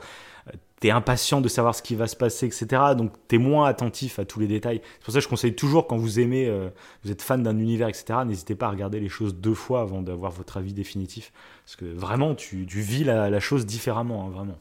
Tu 0.83 0.89
es 0.89 0.91
impatient 0.91 1.39
de 1.39 1.47
savoir 1.47 1.73
ce 1.73 1.81
qui 1.81 1.95
va 1.95 2.07
se 2.07 2.15
passer, 2.17 2.45
etc. 2.45 2.67
Donc, 2.97 3.13
tu 3.29 3.35
es 3.35 3.37
moins 3.37 3.67
attentif 3.67 4.19
à 4.19 4.25
tous 4.25 4.41
les 4.41 4.47
détails. 4.47 4.81
C'est 4.99 5.05
pour 5.05 5.13
ça 5.13 5.19
que 5.19 5.23
je 5.23 5.29
conseille 5.29 5.55
toujours, 5.55 5.87
quand 5.87 5.95
vous 5.95 6.19
aimez, 6.19 6.45
euh, 6.49 6.67
vous 7.05 7.11
êtes 7.11 7.21
fan 7.21 7.41
d'un 7.41 7.57
univers, 7.57 7.87
etc., 7.87 8.19
n'hésitez 8.25 8.53
pas 8.55 8.65
à 8.65 8.69
regarder 8.69 8.99
les 8.99 9.07
choses 9.07 9.33
deux 9.33 9.53
fois 9.53 9.79
avant 9.79 10.01
d'avoir 10.01 10.33
votre 10.33 10.57
avis 10.57 10.73
définitif. 10.73 11.31
Parce 11.63 11.77
que 11.77 11.85
vraiment, 11.85 12.35
tu, 12.35 12.65
tu 12.65 12.81
vis 12.81 13.05
la, 13.05 13.29
la 13.29 13.39
chose 13.39 13.65
différemment, 13.65 14.25
hein, 14.27 14.29
vraiment. 14.29 14.59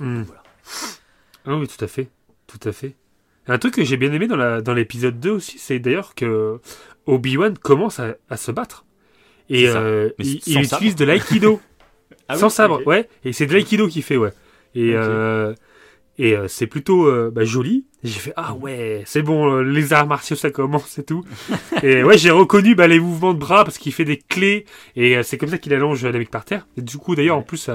Hmm. 0.00 0.22
Voilà. 0.22 0.42
Ah 1.44 1.56
oui, 1.56 1.68
tout 1.68 1.84
à 1.84 1.88
fait. 1.88 2.08
Tout 2.46 2.66
à 2.66 2.72
fait. 2.72 2.94
Un 3.46 3.58
truc 3.58 3.74
que 3.74 3.84
j'ai 3.84 3.98
bien 3.98 4.12
aimé 4.14 4.28
dans 4.28 4.36
la- 4.36 4.62
dans 4.62 4.72
l'épisode 4.72 5.20
2 5.20 5.30
aussi, 5.30 5.58
c'est 5.58 5.78
d'ailleurs 5.78 6.14
que 6.14 6.58
Obi-Wan 7.04 7.58
commence 7.58 8.00
à, 8.00 8.14
à 8.30 8.38
se 8.38 8.50
battre. 8.50 8.86
Et 9.50 9.68
euh, 9.68 10.10
il, 10.18 10.36
utilise 10.62 10.96
de 10.96 11.04
l'aïkido. 11.04 11.60
Ah 12.30 12.34
oui, 12.34 12.40
sans 12.40 12.50
sabre, 12.50 12.86
ouais. 12.86 13.08
Et 13.24 13.32
c'est 13.32 13.46
de 13.46 13.54
l'aïkido 13.54 13.88
qu'il 13.88 14.02
fait, 14.02 14.18
ouais. 14.18 14.34
Et, 14.80 14.92
euh, 14.94 15.54
et 16.18 16.36
euh, 16.36 16.48
c'est 16.48 16.66
plutôt 16.66 17.06
euh, 17.06 17.30
bah, 17.32 17.44
joli. 17.44 17.86
J'ai 18.04 18.20
fait, 18.20 18.32
ah 18.36 18.54
ouais, 18.54 19.02
c'est 19.06 19.22
bon, 19.22 19.60
les 19.60 19.92
arts 19.92 20.06
martiaux, 20.06 20.36
ça 20.36 20.50
commence 20.50 20.98
et 20.98 21.04
tout. 21.04 21.24
et 21.82 22.04
ouais, 22.04 22.16
j'ai 22.16 22.30
reconnu 22.30 22.74
bah, 22.74 22.86
les 22.86 23.00
mouvements 23.00 23.34
de 23.34 23.38
bras 23.38 23.64
parce 23.64 23.78
qu'il 23.78 23.92
fait 23.92 24.04
des 24.04 24.18
clés. 24.18 24.66
Et 24.96 25.22
c'est 25.22 25.38
comme 25.38 25.48
ça 25.48 25.58
qu'il 25.58 25.74
allonge 25.74 26.04
les 26.04 26.18
mecs 26.18 26.30
par 26.30 26.44
terre. 26.44 26.66
Et 26.76 26.82
du 26.82 26.98
coup, 26.98 27.14
d'ailleurs, 27.14 27.36
en 27.36 27.42
plus, 27.42 27.70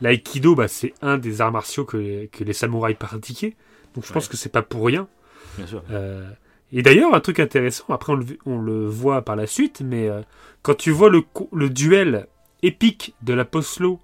l'aïkido, 0.00 0.54
bah, 0.54 0.68
c'est 0.68 0.94
un 1.02 1.18
des 1.18 1.40
arts 1.40 1.52
martiaux 1.52 1.84
que, 1.84 2.26
que 2.26 2.44
les 2.44 2.52
samouraïs 2.52 2.96
pratiquaient. 2.98 3.56
Donc 3.94 4.06
je 4.06 4.12
pense 4.12 4.28
que 4.28 4.36
c'est 4.36 4.52
pas 4.52 4.62
pour 4.62 4.86
rien. 4.86 5.08
Bien 5.56 5.66
sûr. 5.66 5.82
Euh, 5.90 6.30
et 6.72 6.82
d'ailleurs, 6.82 7.14
un 7.14 7.20
truc 7.20 7.40
intéressant, 7.40 7.84
après 7.88 8.12
on 8.12 8.16
le, 8.16 8.26
on 8.46 8.58
le 8.58 8.86
voit 8.86 9.22
par 9.22 9.36
la 9.36 9.46
suite, 9.46 9.82
mais 9.84 10.08
euh, 10.08 10.20
quand 10.62 10.76
tu 10.76 10.90
vois 10.90 11.10
le, 11.10 11.70
duel 11.70 12.26
épique 12.62 13.14
de 13.22 13.32
la 13.32 13.44
Poslo, 13.44 14.00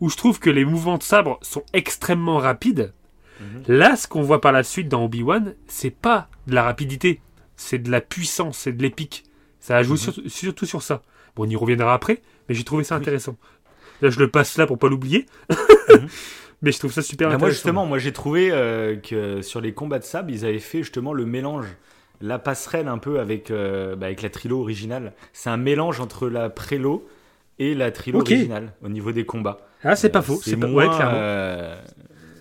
où 0.00 0.08
je 0.10 0.16
trouve 0.16 0.38
que 0.40 0.50
les 0.50 0.64
mouvements 0.64 0.98
de 0.98 1.02
sabre 1.02 1.38
sont 1.42 1.62
extrêmement 1.72 2.38
rapides, 2.38 2.92
Mhm. 3.40 3.62
là, 3.68 3.96
ce 3.96 4.06
qu'on 4.06 4.22
voit 4.22 4.40
par 4.40 4.52
la 4.52 4.62
suite 4.62 4.88
dans 4.88 5.04
Obi-Wan, 5.04 5.54
c'est 5.66 5.90
pas 5.90 6.28
de 6.46 6.54
la 6.54 6.62
rapidité, 6.62 7.20
c'est 7.56 7.78
de 7.78 7.90
la 7.90 8.00
puissance, 8.00 8.58
c'est 8.58 8.72
de 8.72 8.82
l'épique. 8.82 9.24
Ça 9.60 9.76
a 9.76 9.82
joué 9.82 9.94
Mhm. 9.94 9.98
sur- 9.98 10.14
surtout 10.26 10.66
sur 10.66 10.82
ça. 10.82 11.02
Bon, 11.36 11.44
on 11.46 11.48
y 11.48 11.56
reviendra 11.56 11.94
après, 11.94 12.20
mais 12.48 12.54
j'ai 12.54 12.64
trouvé 12.64 12.84
ça 12.84 12.96
intéressant. 12.96 13.36
Là, 14.02 14.10
je 14.10 14.18
le 14.18 14.28
passe 14.30 14.56
là 14.58 14.66
pour 14.66 14.78
pas 14.78 14.88
l'oublier. 14.88 15.26
Mhm. 15.48 15.56
mais 16.62 16.72
je 16.72 16.78
trouve 16.78 16.92
ça 16.92 17.00
super 17.02 17.28
intéressant. 17.28 17.40
moi 17.46 17.50
justement, 17.50 17.86
moi 17.86 17.98
j'ai 17.98 18.12
trouvé 18.12 18.50
euh, 18.52 18.96
que 18.96 19.40
sur 19.42 19.60
les 19.62 19.72
combats 19.72 19.98
de 19.98 20.04
sable, 20.04 20.30
ils 20.32 20.44
avaient 20.44 20.58
fait 20.58 20.78
justement 20.82 21.12
le 21.14 21.24
mélange, 21.24 21.66
la 22.20 22.38
passerelle 22.38 22.88
un 22.88 22.98
peu 22.98 23.20
avec 23.20 23.50
euh, 23.50 23.96
bah, 23.96 24.06
avec 24.06 24.20
la 24.20 24.28
trilo 24.28 24.60
originale. 24.60 25.14
C'est 25.32 25.48
un 25.48 25.56
mélange 25.56 26.00
entre 26.00 26.28
la 26.28 26.50
prélo 26.50 27.06
et 27.60 27.74
la 27.76 27.92
trilo 27.92 28.18
Ok. 28.20 28.30
originale 28.32 28.72
au 28.82 28.88
niveau 28.88 29.12
des 29.12 29.24
combats. 29.24 29.60
Ah, 29.84 29.94
c'est 29.94 30.08
pas 30.10 30.18
Euh, 30.18 30.22
faux. 30.22 30.40
C'est 30.42 30.56
pas... 30.56 30.66
Ouais, 30.68 30.86
clairement. 30.88 31.12
euh, 31.14 31.80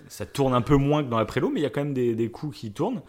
ça 0.07 0.25
tourne 0.25 0.53
un 0.55 0.61
peu 0.61 0.75
moins 0.75 1.03
que 1.03 1.09
dans 1.09 1.19
la 1.19 1.25
prélo, 1.25 1.49
mais 1.51 1.59
il 1.59 1.63
y 1.63 1.67
a 1.67 1.69
quand 1.69 1.83
même 1.83 1.93
des, 1.93 2.15
des 2.15 2.31
coups 2.31 2.57
qui 2.57 2.71
tournent. 2.71 3.01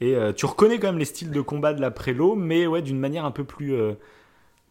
Et 0.00 0.14
euh, 0.14 0.32
tu 0.32 0.46
reconnais 0.46 0.78
quand 0.78 0.88
même 0.88 0.98
les 0.98 1.04
styles 1.04 1.30
de 1.30 1.40
combat 1.40 1.72
de 1.74 1.80
la 1.80 1.90
prélo, 1.90 2.34
mais 2.36 2.66
ouais, 2.66 2.82
d'une 2.82 2.98
manière 2.98 3.24
un 3.24 3.30
peu 3.30 3.44
plus 3.44 3.74
euh, 3.74 3.94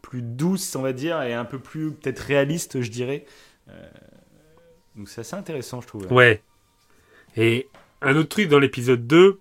plus 0.02 0.22
douce, 0.22 0.76
on 0.76 0.82
va 0.82 0.94
dire, 0.94 1.22
et 1.24 1.34
un 1.34 1.46
peu 1.46 1.60
plus 1.60 1.91
peut-être 1.91 2.20
réaliste, 2.20 2.82
je 2.82 2.89
dirais. 2.91 3.26
Euh, 3.70 3.88
donc 4.96 5.10
c'est 5.10 5.22
assez 5.22 5.36
intéressant, 5.36 5.82
je 5.82 5.88
trouve. 5.88 6.12
Ouais. 6.12 6.41
Et 7.36 7.68
un 8.02 8.16
autre 8.16 8.30
truc 8.30 8.48
dans 8.50 8.60
l'épisode 8.60 9.08
2, 9.08 9.39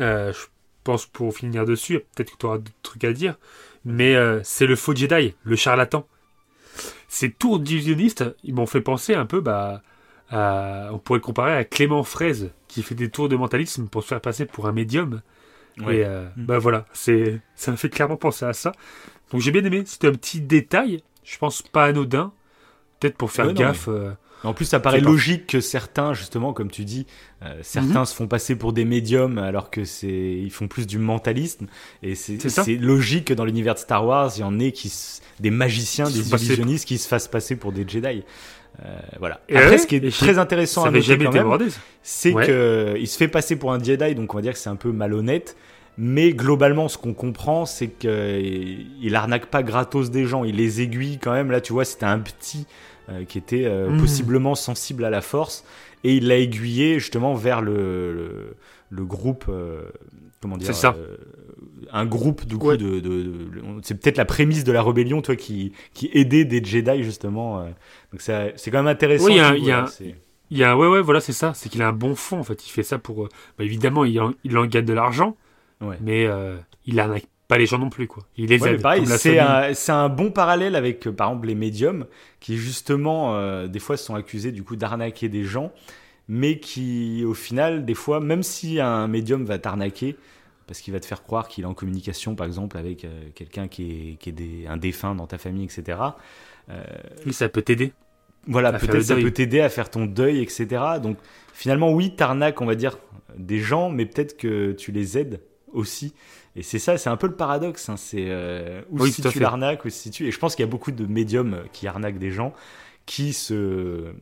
euh, 0.00 0.32
je 0.32 0.46
pense 0.84 1.06
pour 1.06 1.34
finir 1.34 1.64
dessus, 1.64 2.00
peut-être 2.14 2.32
que 2.32 2.36
tu 2.38 2.46
auras 2.46 2.58
d'autres 2.58 2.74
trucs 2.82 3.04
à 3.04 3.12
dire, 3.12 3.36
mais 3.84 4.14
c'est 4.42 4.66
le 4.66 4.76
faux 4.76 4.94
Jedi, 4.94 5.34
le 5.44 5.56
charlatan. 5.56 6.06
Ces 7.12 7.32
tours 7.32 7.58
d'illusionniste, 7.60 8.24
ils 8.44 8.54
m'ont 8.54 8.66
fait 8.66 8.80
penser 8.82 9.14
un 9.16 9.26
peu, 9.26 9.42
bah, 9.42 9.82
à- 10.30 10.90
on 10.92 10.98
pourrait 10.98 11.18
le 11.18 11.24
comparer 11.24 11.54
à 11.56 11.64
Clément 11.64 12.04
Fraise, 12.04 12.52
qui 12.68 12.84
fait 12.84 12.94
des 12.94 13.10
tours 13.10 13.28
de 13.28 13.36
mentalisme 13.36 13.88
pour 13.88 14.04
se 14.04 14.08
faire 14.08 14.20
passer 14.22 14.46
pour 14.46 14.68
un 14.68 14.72
médium. 14.72 15.22
Ouais. 15.80 15.98
Et 15.98 16.04
euh, 16.06 16.28
Mm. 16.36 16.46
bah 16.46 16.58
voilà, 16.58 16.86
c'est, 16.92 17.40
ça 17.56 17.72
me 17.72 17.76
fait 17.76 17.90
clairement 17.90 18.16
penser 18.16 18.44
à 18.46 18.52
ça. 18.52 18.72
Donc 19.32 19.40
j'ai 19.40 19.52
bien 19.52 19.64
aimé, 19.64 19.82
c'était 19.86 20.08
un 20.08 20.12
petit 20.14 20.40
détail, 20.40 21.02
je 21.24 21.38
pense 21.38 21.62
pas 21.62 21.84
anodin, 21.86 22.32
peut-être 23.00 23.16
pour 23.16 23.32
faire 23.32 23.46
Ouais, 23.46 23.52
non, 23.54 23.60
gaffe. 23.60 23.88
euh, 23.88 24.12
En 24.42 24.54
plus, 24.54 24.64
ça 24.64 24.80
paraît 24.80 25.00
logique 25.00 25.46
que 25.46 25.60
certains, 25.60 26.14
justement, 26.14 26.52
comme 26.52 26.70
tu 26.70 26.84
dis, 26.84 27.06
euh, 27.42 27.54
certains 27.62 28.04
se 28.06 28.14
font 28.14 28.26
passer 28.26 28.56
pour 28.56 28.72
des 28.72 28.84
médiums 28.84 29.36
alors 29.38 29.70
que 29.70 29.84
c'est, 29.84 30.08
ils 30.08 30.50
font 30.50 30.66
plus 30.68 30.86
du 30.86 30.98
mentalisme. 30.98 31.66
Et 32.02 32.14
c'est, 32.14 32.38
logique 32.76 33.26
que 33.26 33.34
dans 33.34 33.44
l'univers 33.44 33.74
de 33.74 33.80
Star 33.80 34.06
Wars, 34.06 34.32
il 34.36 34.40
y 34.40 34.44
en 34.44 34.58
ait 34.58 34.72
qui, 34.72 34.88
s- 34.88 35.20
des 35.40 35.50
magiciens, 35.50 36.06
Qui 36.06 36.14
des 36.22 36.30
illusionnistes 36.46 36.86
qui 36.88 36.96
se 36.98 37.06
fassent 37.08 37.28
passer 37.28 37.56
pour 37.56 37.72
des 37.72 37.86
Jedi. 37.86 38.22
Euh, 38.84 38.98
voilà. 39.18 39.40
Et 39.48 39.56
Après, 39.56 39.70
ouais, 39.72 39.78
ce 39.78 39.86
qui 39.86 39.96
est 39.96 40.10
très 40.10 40.38
intéressant 40.38 40.84
à 40.84 40.90
noter 40.90 41.18
quand 41.24 41.32
même, 41.32 41.68
c'est 42.02 42.32
Ouais. 42.32 42.46
que 42.46 42.94
il 42.98 43.06
se 43.08 43.18
fait 43.18 43.28
passer 43.28 43.56
pour 43.56 43.72
un 43.72 43.82
Jedi, 43.82 44.14
donc 44.14 44.32
on 44.32 44.38
va 44.38 44.42
dire 44.42 44.52
que 44.52 44.58
c'est 44.58 44.70
un 44.70 44.76
peu 44.76 44.90
malhonnête. 44.92 45.56
Mais 46.02 46.32
globalement, 46.32 46.88
ce 46.88 46.96
qu'on 46.96 47.12
comprend, 47.12 47.66
c'est 47.66 47.88
qu'il 47.88 48.86
il 49.02 49.14
arnaque 49.14 49.46
pas 49.46 49.62
gratos 49.62 50.10
des 50.10 50.24
gens, 50.24 50.44
il 50.44 50.56
les 50.56 50.80
aiguille 50.80 51.18
quand 51.18 51.32
même. 51.32 51.50
Là, 51.50 51.60
tu 51.60 51.74
vois, 51.74 51.84
c'était 51.84 52.06
un 52.06 52.18
petit 52.20 52.66
euh, 53.10 53.24
qui 53.24 53.36
était 53.38 53.64
euh, 53.66 53.90
Mm. 53.90 54.00
possiblement 54.00 54.54
sensible 54.54 55.04
à 55.04 55.10
la 55.10 55.20
force, 55.20 55.64
et 56.04 56.14
il 56.16 56.28
l'a 56.28 56.38
aiguillé 56.38 56.98
justement 57.00 57.34
vers 57.34 57.60
le, 57.60 58.14
le, 58.14 58.56
le 58.88 59.04
groupe. 59.04 59.44
euh, 59.50 59.82
comment 60.40 60.56
dire 60.56 60.68
C'est 60.68 60.72
ça. 60.80 60.94
euh, 60.96 61.16
Un 61.92 62.06
groupe 62.06 62.46
du 62.46 62.56
coup 62.56 62.68
Ouais. 62.68 62.76
de, 62.78 63.00
de- 63.00 63.22
de- 63.22 63.34
c'est 63.82 64.00
peut-être 64.00 64.16
la 64.16 64.24
prémisse 64.24 64.62
de 64.64 64.72
la 64.72 64.82
rébellion, 64.82 65.20
toi, 65.22 65.34
qui 65.36 65.72
qui 65.92 66.08
aidait 66.14 66.44
des 66.46 66.62
Jedi 66.64 67.02
justement. 67.02 67.60
euh. 67.60 67.64
donc 68.12 68.20
ça- 68.22 68.46
c'est 68.56 68.70
quand 68.70 68.78
même 68.78 68.86
intéressant. 68.86 69.26
Oui, 69.26 69.32
il 69.34 69.38
y 69.38 69.40
a 69.40 69.56
il 69.56 69.64
y 69.64 69.72
a 69.72 69.84
Il 70.52 70.58
y 70.58 70.64
ouais, 70.64 70.86
ouais, 70.88 71.02
voilà, 71.02 71.20
c'est 71.20 71.32
ça. 71.34 71.52
C'est 71.54 71.68
qu'il 71.68 71.82
a 71.82 71.88
un 71.88 71.92
bon 71.92 72.14
fond, 72.14 72.38
en 72.38 72.44
fait. 72.44 72.64
Il 72.66 72.70
fait 72.70 72.82
ça 72.84 72.98
pour. 72.98 73.24
euh, 73.24 73.28
bah, 73.58 73.64
évidemment, 73.64 74.04
il 74.04 74.18
en, 74.20 74.32
il 74.44 74.56
en 74.56 74.64
gagne 74.66 74.84
de 74.84 74.92
l'argent, 74.92 75.36
ouais. 75.80 75.96
mais 76.00 76.26
euh, 76.26 76.56
il 76.86 76.98
arnaque 77.00 77.26
pas 77.48 77.58
les 77.58 77.66
gens 77.66 77.78
non 77.78 77.90
plus, 77.90 78.06
quoi. 78.06 78.24
Il 78.36 78.46
les 78.50 78.62
Ouais, 78.62 78.74
aide. 78.74 78.82
pareil, 78.82 79.04
c'est 79.74 79.90
un, 79.90 80.08
bon 80.08 80.30
parallèle 80.30 80.76
avec, 80.76 81.06
euh, 81.08 81.12
par 81.12 81.28
exemple, 81.30 81.48
les 81.48 81.56
médiums, 81.56 82.06
qui 82.38 82.56
justement, 82.56 83.34
euh, 83.34 83.66
des 83.66 83.80
fois, 83.80 83.96
sont 83.96 84.14
accusés 84.14 84.52
du 84.52 84.62
coup 84.62 84.76
d'arnaquer 84.76 85.28
des 85.28 85.42
gens, 85.42 85.72
mais 86.28 86.60
qui, 86.60 87.24
au 87.26 87.34
final, 87.34 87.84
des 87.84 87.94
fois, 87.94 88.20
même 88.20 88.44
si 88.44 88.78
un 88.78 89.08
médium 89.08 89.44
va 89.44 89.58
t'arnaquer, 89.58 90.16
parce 90.68 90.80
qu'il 90.80 90.92
va 90.92 91.00
te 91.00 91.06
faire 91.06 91.24
croire 91.24 91.48
qu'il 91.48 91.64
est 91.64 91.66
en 91.66 91.74
communication, 91.74 92.36
par 92.36 92.46
exemple, 92.46 92.78
avec 92.78 93.04
euh, 93.04 93.24
quelqu'un 93.34 93.66
qui 93.66 94.10
est, 94.12 94.14
qui 94.20 94.28
est 94.28 94.32
des- 94.32 94.66
un 94.68 94.76
défunt 94.76 95.16
dans 95.16 95.26
ta 95.26 95.36
famille, 95.38 95.64
etc. 95.64 95.98
Oui, 97.26 97.32
ça 97.32 97.48
peut 97.48 97.62
t'aider. 97.62 97.92
Voilà, 98.46 98.72
peut-être 98.72 99.02
ça 99.02 99.16
peut 99.16 99.32
t'aider 99.32 99.60
à 99.60 99.68
faire 99.68 99.90
ton 99.90 100.06
deuil, 100.06 100.40
etc. 100.40 100.66
Donc, 101.02 101.18
finalement, 101.52 101.92
oui, 101.92 102.14
t'arnaques, 102.14 102.60
on 102.60 102.66
va 102.66 102.76
dire, 102.76 102.96
des 103.36 103.58
gens, 103.58 103.90
mais 103.90 104.06
peut-être 104.06 104.36
que 104.36 104.70
tu 104.70 104.92
les 104.92 105.18
aides 105.18 105.40
aussi. 105.72 106.12
Et 106.56 106.62
c'est 106.62 106.78
ça, 106.78 106.98
c'est 106.98 107.10
un 107.10 107.16
peu 107.16 107.26
le 107.28 107.34
paradoxe. 107.36 107.88
Hein, 107.88 107.96
c'est 107.96 108.26
euh, 108.28 108.82
où 108.90 109.00
Oui, 109.02 109.12
si 109.12 109.22
tout 109.22 109.28
à 109.28 109.30
tu 109.30 109.38
fait. 109.38 109.44
l'arnaques, 109.44 109.84
ou 109.84 109.90
si 109.90 110.10
tu. 110.10 110.26
Et 110.26 110.30
je 110.32 110.38
pense 110.38 110.54
qu'il 110.56 110.64
y 110.64 110.68
a 110.68 110.70
beaucoup 110.70 110.92
de 110.92 111.06
médiums 111.06 111.62
qui 111.72 111.86
arnaquent 111.86 112.18
des 112.18 112.30
gens 112.32 112.52
qui 113.06 113.32
se. 113.32 114.12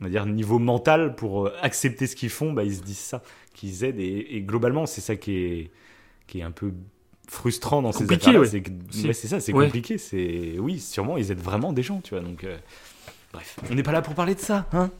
On 0.00 0.04
va 0.04 0.08
dire, 0.10 0.24
niveau 0.26 0.58
mental, 0.58 1.14
pour 1.14 1.46
euh, 1.46 1.52
accepter 1.62 2.06
ce 2.06 2.16
qu'ils 2.16 2.30
font, 2.30 2.52
bah, 2.54 2.64
ils 2.64 2.74
se 2.76 2.82
disent 2.82 2.98
ça, 2.98 3.22
qu'ils 3.54 3.84
aident. 3.84 4.00
Et, 4.00 4.36
et 4.36 4.40
globalement, 4.42 4.86
c'est 4.86 5.02
ça 5.02 5.16
qui 5.16 5.36
est, 5.36 5.70
qui 6.26 6.40
est 6.40 6.42
un 6.42 6.50
peu 6.50 6.72
frustrant 7.28 7.82
dans 7.82 7.92
ces 7.92 8.04
affaires 8.28 8.40
ouais. 8.40 8.46
C'est 8.90 9.06
ouais, 9.06 9.12
ça, 9.12 9.40
c'est 9.40 9.52
Ouais. 9.52 9.66
compliqué. 9.66 9.98
C'est 9.98 10.56
Oui, 10.58 10.80
sûrement, 10.80 11.16
ils 11.18 11.30
aident 11.30 11.40
vraiment 11.42 11.72
des 11.72 11.82
gens, 11.82 12.00
tu 12.00 12.14
vois. 12.14 12.22
Donc. 12.24 12.44
euh, 12.44 12.56
Bref, 13.32 13.56
on 13.70 13.74
n'est 13.76 13.84
pas 13.84 13.92
là 13.92 14.02
pour 14.02 14.14
parler 14.14 14.34
de 14.34 14.40
ça, 14.40 14.66
hein 14.72 14.90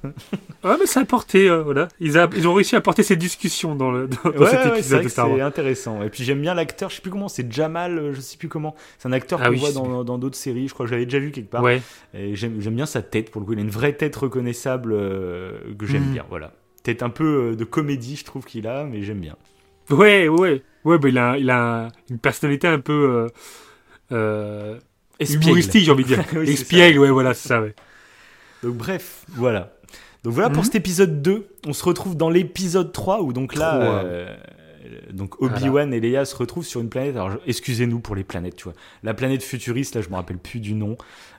Ouais, 0.63 0.77
mais 0.79 0.87
ça 0.87 1.01
a 1.01 1.03
apporté, 1.03 1.49
euh, 1.51 1.63
voilà. 1.65 1.89
Ils, 1.99 2.17
a- 2.17 2.29
ils 2.37 2.47
ont 2.47 2.55
réussi 2.55 2.77
à 2.77 2.79
apporter 2.79 3.03
cette 3.03 3.19
discussion 3.19 3.75
dans, 3.75 3.91
le, 3.91 4.07
dans, 4.07 4.31
dans 4.31 4.39
Ouais, 4.45 4.51
cet 4.51 4.67
épisode 4.67 4.91
vrai 4.93 4.99
de 5.01 5.05
que 5.05 5.09
Star 5.11 5.29
Wars. 5.29 5.37
c'est 5.39 5.43
intéressant. 5.43 6.01
Et 6.05 6.11
puis 6.11 6.23
j'aime 6.23 6.41
bien 6.41 6.55
l'acteur, 6.55 6.91
je 6.91 6.95
sais 6.97 7.03
plus 7.03 7.11
comment, 7.11 7.29
c'est 7.29 7.51
Jamal, 7.53 7.99
euh, 7.99 8.13
je 8.15 8.21
sais 8.21 8.37
plus 8.37 8.49
comment. 8.49 8.77
C'est 8.99 9.09
un 9.09 9.13
acteur 9.13 9.41
Ah 9.43 9.47
qu'on 9.47 9.51
oui, 9.55 9.59
voit 9.59 9.73
dans 9.73 10.05
dans 10.05 10.17
d'autres 10.17 10.37
séries, 10.37 10.69
je 10.69 10.75
crois 10.75 10.87
que 10.87 10.91
je 10.91 10.95
l'avais 10.95 11.07
déjà 11.07 11.19
vu 11.19 11.33
quelque 11.33 11.51
part. 11.51 11.63
Ouais. 11.65 11.83
Et 12.15 12.37
j'aime 12.37 12.59
bien 12.61 12.87
sa 12.87 13.03
tête 13.03 13.33
pour 13.33 13.41
le 13.41 13.47
coup, 13.47 13.53
il 13.55 13.59
a 13.59 13.63
une 13.63 13.69
vraie 13.71 13.95
tête 13.95 14.15
reconnaissable 14.15 14.93
euh, 14.93 15.59
que 15.77 15.87
j'aime 15.87 16.05
Mhm. 16.05 16.13
bien, 16.13 16.25
voilà. 16.29 16.53
Tête 16.85 17.03
un 17.03 17.11
peu 17.11 17.51
euh, 17.51 17.57
de 17.57 17.65
comédie, 17.65 18.15
je 18.15 18.25
trouve 18.25 18.45
qu'il 18.45 18.69
a, 18.69 18.85
mais 18.85 19.03
j'aime 19.03 19.19
bien. 19.21 19.35
Ouais, 19.91 20.29
ouais. 20.29 20.63
Ouais, 20.85 20.99
bah, 20.99 21.09
il 21.09 21.19
a, 21.19 21.37
il 21.37 21.51
a 21.51 21.89
une 22.09 22.19
personnalité 22.19 22.69
un 22.69 22.79
peu. 22.79 22.93
Euh, 22.93 23.29
euh, 24.13 24.79
Espiègle. 25.19 25.45
humoristique, 25.47 25.85
j'ai 25.85 25.91
envie 25.91 26.05
de 26.05 26.09
dire. 26.09 26.25
Oui, 26.35 26.49
Espiègle, 26.49 27.01
ouais, 27.01 27.11
voilà, 27.11 27.35
c'est 27.35 27.49
ça, 27.49 27.61
ouais. 27.61 27.75
Donc 28.63 28.75
bref, 28.77 29.25
voilà. 29.29 29.73
Donc 30.23 30.35
voilà 30.35 30.51
pour 30.51 30.59
Mhm. 30.59 30.65
cet 30.65 30.75
épisode 30.75 31.23
2. 31.23 31.47
On 31.67 31.73
se 31.73 31.85
retrouve 31.85 32.17
dans 32.17 32.29
l'épisode 32.31 32.93
3 32.93 33.23
où 33.23 33.33
donc 33.33 33.55
là, 33.55 33.81
euh, 34.05 34.37
donc 35.13 35.41
Obi-Wan 35.41 35.93
et 35.95 36.01
Leia 36.01 36.25
se 36.25 36.37
retrouvent 36.37 36.67
sur 36.67 36.81
une 36.81 36.91
planète. 36.91 37.17
Alors 37.17 37.33
excusez-nous 37.47 38.01
pour 38.01 38.15
les 38.15 38.25
planètes, 38.25 38.57
tu 38.57 38.65
vois. 38.65 38.75
La 39.03 39.15
planète 39.15 39.43
futuriste, 39.43 39.95
là 39.95 40.03
je 40.03 40.09
me 40.11 40.15
rappelle 40.17 40.39
plus 40.39 40.61
du 40.61 40.75
nom. 40.75 40.97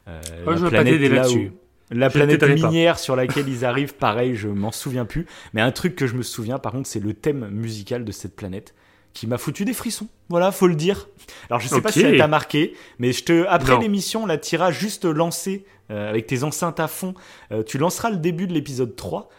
Euh, 0.08 0.20
Ouais, 0.48 0.54
la 0.54 0.58
je 0.58 0.66
planète 0.68 1.02
là 1.12 1.30
où- 1.30 1.50
La 1.94 2.08
Je 2.08 2.14
planète 2.14 2.40
pas. 2.40 2.48
minière 2.48 2.98
sur 2.98 3.18
laquelle 3.18 3.48
ils 3.50 3.66
arrivent, 3.66 3.96
pareil, 3.96 4.36
je 4.36 4.48
m'en 4.48 4.72
souviens 4.72 5.04
plus. 5.06 5.26
Mais 5.54 5.60
un 5.60 5.72
truc 5.72 5.96
que 5.98 6.08
je 6.08 6.16
me 6.16 6.24
souviens, 6.24 6.58
par 6.58 6.72
contre, 6.72 6.88
c'est 6.88 7.02
le 7.04 7.14
thème 7.14 7.50
musical 7.52 8.06
de 8.06 8.12
cette 8.14 8.34
planète 8.36 8.74
qui 9.14 9.28
m'a 9.28 9.38
foutu 9.38 9.66
des 9.66 9.74
frissons. 9.74 10.08
Voilà, 10.30 10.52
faut 10.52 10.68
le 10.68 10.76
dire. 10.76 11.10
Alors 11.50 11.60
je 11.60 11.68
sais 11.68 11.82
pas 11.82 11.92
si 11.92 12.02
elle 12.02 12.18
t'a 12.18 12.28
marqué, 12.28 12.76
mais 13.00 13.12
je 13.12 13.24
te 13.24 13.46
après 13.48 13.78
l'émission, 13.80 14.26
là, 14.26 14.38
t'iras 14.38 14.72
juste 14.72 15.06
lancer 15.06 15.66
euh, 15.90 16.10
avec 16.10 16.28
tes 16.28 16.44
enceintes 16.44 16.80
à 16.80 16.88
fond. 16.88 17.14
Euh, 17.52 17.64
tu 17.64 17.78
lanceras 17.78 18.10
le 18.10 18.18
début 18.18 18.48
de 18.48 18.54
l'épisode 18.54 18.96
3. 18.96 19.30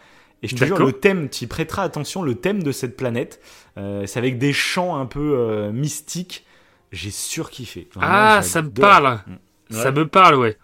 Et 0.43 0.49
je 0.49 0.55
te 0.57 0.65
jure, 0.65 0.77
le 0.77 0.91
thème, 0.91 1.29
tu 1.29 1.45
y 1.45 1.47
prêteras 1.47 1.83
attention, 1.83 2.21
le 2.21 2.35
thème 2.35 2.63
de 2.63 2.73
cette 2.73 2.97
planète, 2.97 3.39
euh, 3.77 4.05
c'est 4.05 4.19
avec 4.19 4.37
des 4.37 4.51
chants 4.51 4.97
un 4.97 5.05
peu 5.05 5.37
euh, 5.37 5.71
mystiques. 5.71 6.45
J'ai 6.91 7.11
surkiffé. 7.11 7.87
Vraiment, 7.95 8.11
Ah, 8.13 8.41
ça 8.43 8.61
me 8.61 8.69
parle. 8.69 9.21
Mm. 9.25 9.73
Ça 9.73 9.91
me 9.91 10.05
parle, 10.05 10.35
ouais. 10.35 10.57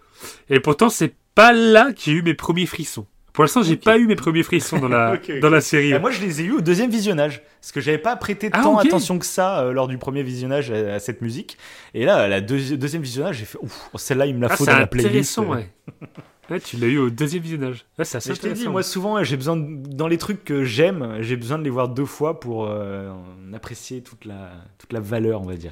Et 0.50 0.60
pourtant, 0.60 0.90
c'est 0.90 1.14
pas 1.34 1.52
là 1.52 1.92
que 1.94 2.00
j'ai 2.02 2.12
eu 2.12 2.22
mes 2.22 2.34
premiers 2.34 2.66
frissons. 2.66 3.06
Pour 3.40 3.44
l'instant, 3.44 3.62
j'ai 3.62 3.74
Ok. 3.74 3.84
pas 3.84 3.96
eu 3.96 4.06
mes 4.06 4.16
premiers 4.16 4.42
frissons 4.42 4.78
dans 4.78 4.88
la, 4.88 5.16
dans 5.40 5.48
la 5.48 5.62
série. 5.62 5.92
Et 5.92 5.98
moi, 5.98 6.10
je 6.10 6.20
les 6.20 6.42
ai 6.42 6.44
eus 6.44 6.52
au 6.52 6.60
deuxième 6.60 6.90
visionnage, 6.90 7.40
parce 7.60 7.72
que 7.72 7.80
j'avais 7.80 7.96
pas 7.96 8.14
prêté 8.16 8.50
Ah, 8.52 8.60
tant 8.62 8.76
attention 8.76 9.18
que 9.18 9.24
ça 9.24 9.60
euh, 9.62 9.72
lors 9.72 9.88
du 9.88 9.96
premier 9.96 10.22
visionnage 10.22 10.70
à, 10.70 10.94
à 10.94 10.98
cette 10.98 11.22
musique. 11.22 11.56
Et 11.94 12.04
là, 12.04 12.28
la 12.28 12.42
deuxi- 12.42 12.76
deuxième 12.76 13.00
visionnage, 13.00 13.38
j'ai 13.38 13.46
fait 13.46 13.56
ouf, 13.62 13.88
celle-là, 13.94 14.26
il 14.26 14.34
me 14.34 14.42
la 14.42 14.48
Ah, 14.50 14.56
faut 14.56 14.66
dans 14.66 14.78
la 14.78 14.86
playlist. 14.86 15.38
ouais. 15.38 15.70
Ouais, 16.50 16.58
tu 16.58 16.76
l'as 16.78 16.88
eu 16.88 16.98
au 16.98 17.10
deuxième 17.10 17.42
visionnage. 17.44 17.84
Ouais, 17.96 18.04
c'est 18.04 18.16
assez 18.16 18.30
Mais 18.30 18.34
je 18.34 18.40
t'ai 18.40 18.52
dit, 18.52 18.66
moi 18.66 18.82
souvent, 18.82 19.22
j'ai 19.22 19.36
besoin 19.36 19.56
de- 19.56 19.86
dans 19.94 20.08
les 20.08 20.18
trucs 20.18 20.44
que 20.44 20.64
j'aime, 20.64 21.18
j'ai 21.20 21.36
besoin 21.36 21.58
de 21.58 21.62
les 21.62 21.70
voir 21.70 21.88
deux 21.88 22.04
fois 22.04 22.40
pour 22.40 22.66
euh, 22.68 23.08
en 23.08 23.52
apprécier 23.54 24.02
toute 24.02 24.24
la 24.24 24.50
toute 24.76 24.92
la 24.92 24.98
valeur, 24.98 25.40
on 25.42 25.46
va 25.46 25.54
dire. 25.54 25.70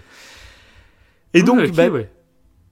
Et 1.35 1.43
donc, 1.43 1.71
bah, 1.73 1.89
ouais. 1.89 2.09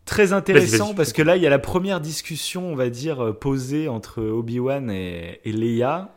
Très 0.06 0.32
intéressant 0.32 0.94
parce 0.94 1.12
que 1.12 1.20
là, 1.20 1.36
il 1.36 1.42
y 1.42 1.46
a 1.46 1.50
la 1.50 1.58
première 1.58 2.00
discussion, 2.00 2.72
on 2.72 2.76
va 2.76 2.88
dire, 2.88 3.20
euh, 3.20 3.32
posée 3.32 3.88
entre 3.88 4.22
Obi-Wan 4.22 4.90
et, 4.90 5.40
et 5.44 5.52
Leia, 5.52 6.14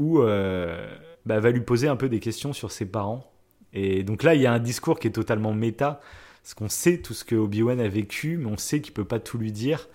où 0.00 0.20
euh, 0.20 0.88
bah, 1.26 1.36
elle 1.36 1.42
va 1.42 1.50
lui 1.50 1.60
poser 1.60 1.86
un 1.86 1.96
peu 1.96 2.08
des 2.08 2.18
questions 2.18 2.52
sur 2.52 2.72
ses 2.72 2.86
parents. 2.86 3.30
Et 3.72 4.02
donc 4.02 4.22
là, 4.22 4.34
il 4.34 4.40
y 4.40 4.46
a 4.46 4.52
un 4.52 4.58
discours 4.58 4.98
qui 4.98 5.06
est 5.08 5.12
totalement 5.12 5.52
méta, 5.52 6.00
parce 6.42 6.54
qu'on 6.54 6.68
sait 6.68 6.98
tout 6.98 7.14
ce 7.14 7.24
que 7.24 7.36
Obi-Wan 7.36 7.78
a 7.80 7.88
vécu, 7.88 8.38
mais 8.38 8.50
on 8.50 8.56
sait 8.56 8.80
qu'il 8.80 8.94
peut 8.94 9.04
pas 9.04 9.20
tout 9.20 9.38
lui 9.38 9.52
dire. 9.52 9.88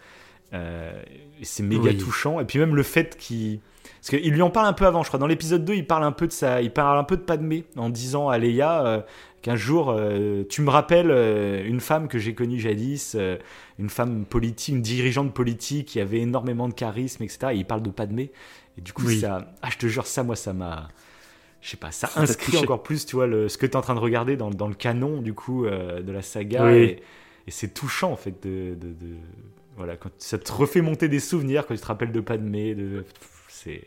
Euh, 0.53 0.93
c'est 1.41 1.63
méga 1.63 1.89
Oui. 1.89 1.97
touchant. 1.97 2.39
Et 2.39 2.45
puis 2.45 2.59
même 2.59 2.75
le 2.75 2.83
fait 2.83 3.17
qu'il... 3.17 3.59
Parce 3.99 4.09
qu'il 4.09 4.31
lui 4.31 4.41
en 4.41 4.51
parle 4.51 4.67
un 4.67 4.73
peu 4.73 4.85
avant, 4.85 5.01
je 5.01 5.07
crois. 5.07 5.19
Dans 5.19 5.27
l'épisode 5.27 5.65
2, 5.65 5.73
il 5.73 5.87
parle 5.87 6.03
un 6.03 6.11
peu 6.11 6.27
de 6.27 6.31
ça. 6.31 6.61
Il 6.61 6.71
parle 6.71 6.97
un 6.99 7.03
peu 7.03 7.17
de 7.17 7.21
Padmé 7.23 7.65
en 7.75 7.89
disant 7.89 8.29
à 8.29 8.37
Leia 8.37 8.85
euh, 8.85 9.01
qu'un 9.43 9.55
jour, 9.55 9.91
euh, 9.91 10.43
tu 10.49 10.61
me 10.63 10.69
rappelles 10.71 11.11
euh, 11.11 11.63
une 11.63 11.79
femme 11.81 12.07
que 12.07 12.17
j'ai 12.17 12.33
connue 12.33 12.59
jadis, 12.59 13.13
euh, 13.15 13.37
une 13.77 13.89
femme 13.89 14.25
politique, 14.25 14.73
une 14.73 14.81
dirigeante 14.81 15.33
politique 15.33 15.89
qui 15.89 15.99
avait 15.99 16.21
énormément 16.21 16.67
de 16.67 16.73
charisme, 16.73 17.21
etc. 17.21 17.49
Et 17.51 17.57
il 17.57 17.65
parle 17.65 17.83
de 17.83 17.91
Padmé. 17.91 18.31
Et 18.77 18.81
du 18.81 18.91
coup, 18.93 19.05
Oui. 19.05 19.19
ça... 19.19 19.53
Ah, 19.61 19.69
je 19.69 19.77
te 19.77 19.85
jure, 19.85 20.07
ça, 20.07 20.23
moi, 20.23 20.35
ça 20.35 20.53
m'a... 20.53 20.87
Je 21.61 21.69
sais 21.69 21.77
pas, 21.77 21.91
ça 21.91 22.09
inscrit 22.15 22.57
encore 22.57 22.81
plus, 22.83 23.05
tu 23.05 23.15
vois, 23.15 23.27
le, 23.27 23.47
ce 23.47 23.57
que 23.57 23.65
tu 23.65 23.73
es 23.73 23.75
en 23.75 23.81
train 23.81 23.95
de 23.95 23.99
regarder 23.99 24.35
dans, 24.35 24.49
dans 24.49 24.67
le 24.67 24.73
canon, 24.73 25.21
du 25.21 25.33
coup, 25.33 25.65
de 25.65 26.11
la 26.11 26.21
saga. 26.21 26.65
Oui. 26.65 26.73
Et, 26.77 26.99
et 27.47 27.51
c'est 27.51 27.73
touchant, 27.73 28.11
en 28.11 28.17
fait, 28.17 28.41
de... 28.43 28.73
de- 28.75 28.87
de- 28.93 29.17
Voilà, 29.77 29.95
quand 29.95 30.09
ça 30.17 30.37
te 30.37 30.51
refait 30.51 30.81
monter 30.81 31.07
des 31.07 31.19
souvenirs, 31.21 31.65
quand 31.67 31.73
tu 31.75 31.79
te 31.81 31.85
rappelles 31.85 32.11
de 32.11 32.19
Padmé, 32.21 32.75
de... 32.75 33.05
C'est... 33.47 33.83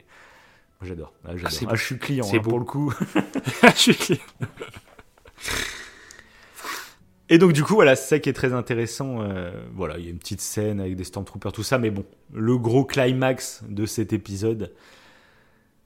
J'adore. 0.82 1.12
Ah, 1.24 1.30
Ah, 1.32 1.48
beau. 1.66 1.74
je 1.76 1.84
suis 1.84 1.98
client, 1.98 2.26
hein, 2.32 2.38
pour 2.40 2.58
le 2.58 2.64
coup. 2.66 2.92
Je 3.74 3.92
suis 3.92 3.94
clair. 3.96 4.18
Et 7.28 7.38
donc 7.38 7.52
du 7.52 7.64
coup 7.64 7.74
voilà, 7.74 7.96
c'est 7.96 8.08
ça 8.08 8.18
qui 8.20 8.28
est 8.28 8.32
très 8.32 8.52
intéressant. 8.52 9.22
euh, 9.22 9.50
voilà, 9.74 9.98
il 9.98 10.04
y 10.04 10.08
a 10.08 10.10
une 10.10 10.18
petite 10.18 10.40
scène 10.40 10.80
avec 10.80 10.94
des 10.96 11.04
stormtroopers, 11.04 11.52
tout 11.52 11.64
ça, 11.64 11.78
mais 11.78 11.90
bon, 11.90 12.04
le 12.32 12.56
gros 12.56 12.84
climax 12.84 13.64
de 13.68 13.84
cet 13.84 14.12
épisode, 14.12 14.72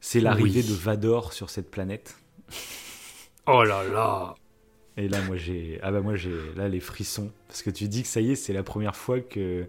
c'est 0.00 0.20
l'arrivée 0.20 0.60
Oui. 0.60 0.68
de 0.68 0.74
Vador 0.74 1.32
sur 1.32 1.48
cette 1.50 1.70
planète. 1.70 2.16
Oh 3.46 3.64
là 3.64 3.82
là. 3.84 4.34
Et 4.96 5.08
là, 5.08 5.22
moi 5.22 5.36
j'ai, 5.36 5.78
ah 5.82 5.90
bah 5.92 6.00
moi 6.00 6.14
j'ai 6.16 6.34
là 6.56 6.68
les 6.68 6.80
frissons 6.80 7.32
parce 7.48 7.62
que 7.62 7.70
tu 7.70 7.88
dis 7.88 8.02
que 8.02 8.08
ça 8.08 8.20
y 8.20 8.32
est, 8.32 8.36
c'est 8.36 8.52
la 8.52 8.62
première 8.62 8.96
fois 8.96 9.20
que 9.20 9.66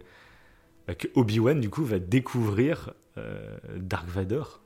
bah, 0.87 0.95
que 0.95 1.07
Obi 1.15 1.39
Wan 1.39 1.59
du 1.61 1.69
coup 1.69 1.85
va 1.85 1.99
découvrir 1.99 2.93
euh, 3.17 3.57
Dark 3.77 4.07
Vador. 4.09 4.60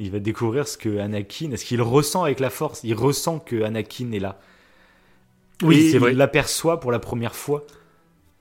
Il 0.00 0.10
va 0.10 0.18
découvrir 0.18 0.66
ce 0.66 0.76
que 0.78 0.98
Anakin, 0.98 1.52
est-ce 1.52 1.64
qu'il 1.64 1.82
ressent 1.82 2.24
avec 2.24 2.40
la 2.40 2.50
Force 2.50 2.80
Il 2.84 2.94
ressent 2.94 3.38
que 3.38 3.62
Anakin 3.62 4.10
est 4.12 4.18
là. 4.18 4.40
Oui, 5.62 5.90
Et 5.94 5.98
vrai. 5.98 6.12
Il 6.12 6.16
l'aperçoit 6.18 6.80
pour 6.80 6.90
la 6.90 6.98
première 6.98 7.34
fois. 7.34 7.64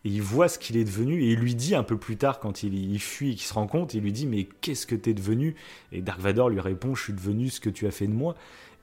Et 0.06 0.10
il 0.10 0.22
voit 0.22 0.48
ce 0.48 0.58
qu'il 0.58 0.78
est 0.78 0.86
devenu. 0.86 1.22
Et 1.22 1.32
il 1.34 1.40
lui 1.40 1.56
dit 1.56 1.76
un 1.76 1.84
peu 1.84 1.98
plus 1.98 2.16
tard, 2.16 2.40
quand 2.40 2.64
il, 2.64 2.74
il 2.74 3.00
fuit 3.00 3.32
et 3.32 3.36
qu'il 3.36 3.46
se 3.46 3.54
rend 3.54 3.68
compte, 3.68 3.94
il 3.94 4.02
lui 4.02 4.14
dit 4.14 4.26
Mais 4.26 4.48
qu'est-ce 4.62 4.88
que 4.88 4.96
t'es 4.96 5.14
devenu? 5.14 5.56
Et 5.92 6.02
Dark 6.02 6.22
Vador 6.22 6.50
lui 6.50 6.62
répond 6.62 6.96
Je 6.96 7.04
suis 7.04 7.14
devenu 7.14 7.50
ce 7.50 7.60
que 7.60 7.70
tu 7.70 7.86
as 7.86 7.92
fait 7.92 8.08
de 8.08 8.14
moi. 8.14 8.36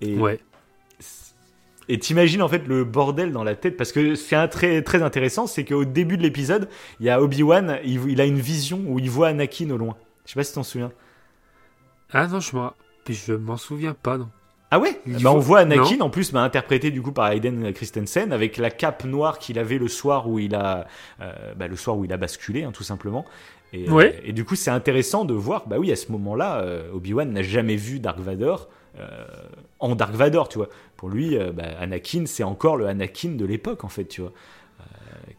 Et 0.03 0.15
Ouais. 0.19 0.39
et 1.89 1.99
t'imagines 1.99 2.43
en 2.43 2.49
fait 2.49 2.67
le 2.67 2.85
bordel 2.85 3.33
dans 3.33 3.45
la 3.45 3.55
tête 3.55 3.77
parce 3.79 3.93
que 3.93 4.15
c'est 4.17 4.37
un 4.37 4.49
très 4.49 4.83
très 4.83 5.03
intéressant, 5.03 5.47
c'est 5.47 5.65
qu'au 5.65 5.85
début 5.87 6.17
de 6.19 6.23
l'épisode, 6.23 6.69
il 7.01 7.07
y 7.07 7.11
a 7.11 7.23
Obi 7.23 7.43
Wan, 7.43 7.79
il, 7.85 8.11
il 8.11 8.21
a 8.21 8.27
une 8.27 8.41
vision 8.41 8.83
où 8.87 8.99
il 8.99 9.09
voit 9.09 9.29
Anakin 9.29 9.71
au 9.71 9.79
loin. 9.79 9.97
Je 10.27 10.33
sais 10.33 10.39
pas 10.39 10.45
si 10.45 10.53
t'en 10.53 10.63
souviens. 10.65 10.93
Ah 12.13 12.27
non, 12.27 12.41
je 12.41 12.57
m'en 12.57 12.73
je 13.09 13.35
m'en 13.35 13.57
souviens 13.57 13.95
pas, 13.95 14.19
non. 14.19 14.29
Ah 14.71 14.81
ouais 14.81 15.01
Il 15.07 15.23
bah, 15.23 15.33
On 15.33 15.39
voit 15.39 15.61
Anakin 15.61 16.01
en 16.01 16.11
plus 16.11 16.33
bah, 16.33 16.43
interprété 16.43 16.91
du 16.91 17.01
coup 17.01 17.13
par 17.13 17.31
Hayden 17.31 17.73
Christensen 17.73 18.33
avec 18.33 18.57
la 18.57 18.71
cape 18.71 19.05
noire 19.05 19.39
qu'il 19.39 19.59
avait 19.59 19.79
le 19.79 19.87
soir 19.87 20.29
où 20.29 20.39
il 20.41 20.55
a 20.57 20.89
euh, 21.21 21.55
bah, 21.55 21.69
le 21.69 21.77
soir 21.77 21.97
où 21.97 22.05
il 22.05 22.13
a 22.13 22.17
basculé 22.17 22.65
hein, 22.65 22.73
tout 22.73 22.83
simplement. 22.83 23.25
Et, 23.73 23.89
euh, 23.89 24.11
et 24.25 24.33
du 24.33 24.45
coup 24.45 24.57
c'est 24.57 24.71
intéressant 24.71 25.25
de 25.25 25.35
voir 25.35 25.67
bah 25.69 25.77
oui 25.79 25.93
à 25.93 25.97
ce 25.97 26.11
moment-là 26.13 26.61
euh, 26.61 26.91
Obi 26.93 27.13
Wan 27.13 27.33
n'a 27.33 27.43
jamais 27.43 27.77
vu 27.77 28.01
Dark 28.01 28.19
Vador 28.19 28.69
en 29.79 29.95
Dark 29.95 30.15
Vador 30.15 30.49
tu 30.49 30.59
vois. 30.59 30.69
Pour 30.97 31.11
lui 31.11 31.39
bah, 31.55 31.65
Anakin 31.79 32.25
c'est 32.27 32.45
encore 32.45 32.77
le 32.77 32.87
Anakin 32.87 33.31
de 33.31 33.45
l'époque 33.45 33.85
en 33.85 33.89
fait 33.89 34.07
tu 34.07 34.21
vois 34.21 34.33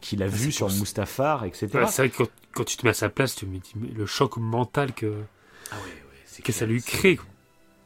qu'il 0.00 0.22
a 0.22 0.26
vu 0.26 0.36
Ah, 0.36 0.44
c'est 0.44 0.50
sur. 0.52 0.70
Mustafar 0.70 1.44
etc. 1.44 1.68
Ouais, 1.74 1.86
c'est 1.86 2.02
vrai 2.02 2.08
que 2.10 2.16
quand, 2.18 2.30
quand 2.52 2.64
tu 2.64 2.76
te 2.76 2.86
mets 2.86 2.90
à 2.90 2.94
sa 2.94 3.08
place, 3.08 3.34
tu 3.34 3.46
me 3.46 3.58
dis 3.58 3.74
le 3.94 4.06
choc 4.06 4.36
mental 4.36 4.92
que, 4.92 5.12
Ah 5.72 5.74
ouais, 5.74 6.02
c'est 6.38 6.42
que 6.44 6.52
ça 6.52 6.66
lui 6.66 6.80
crée. 6.80 7.18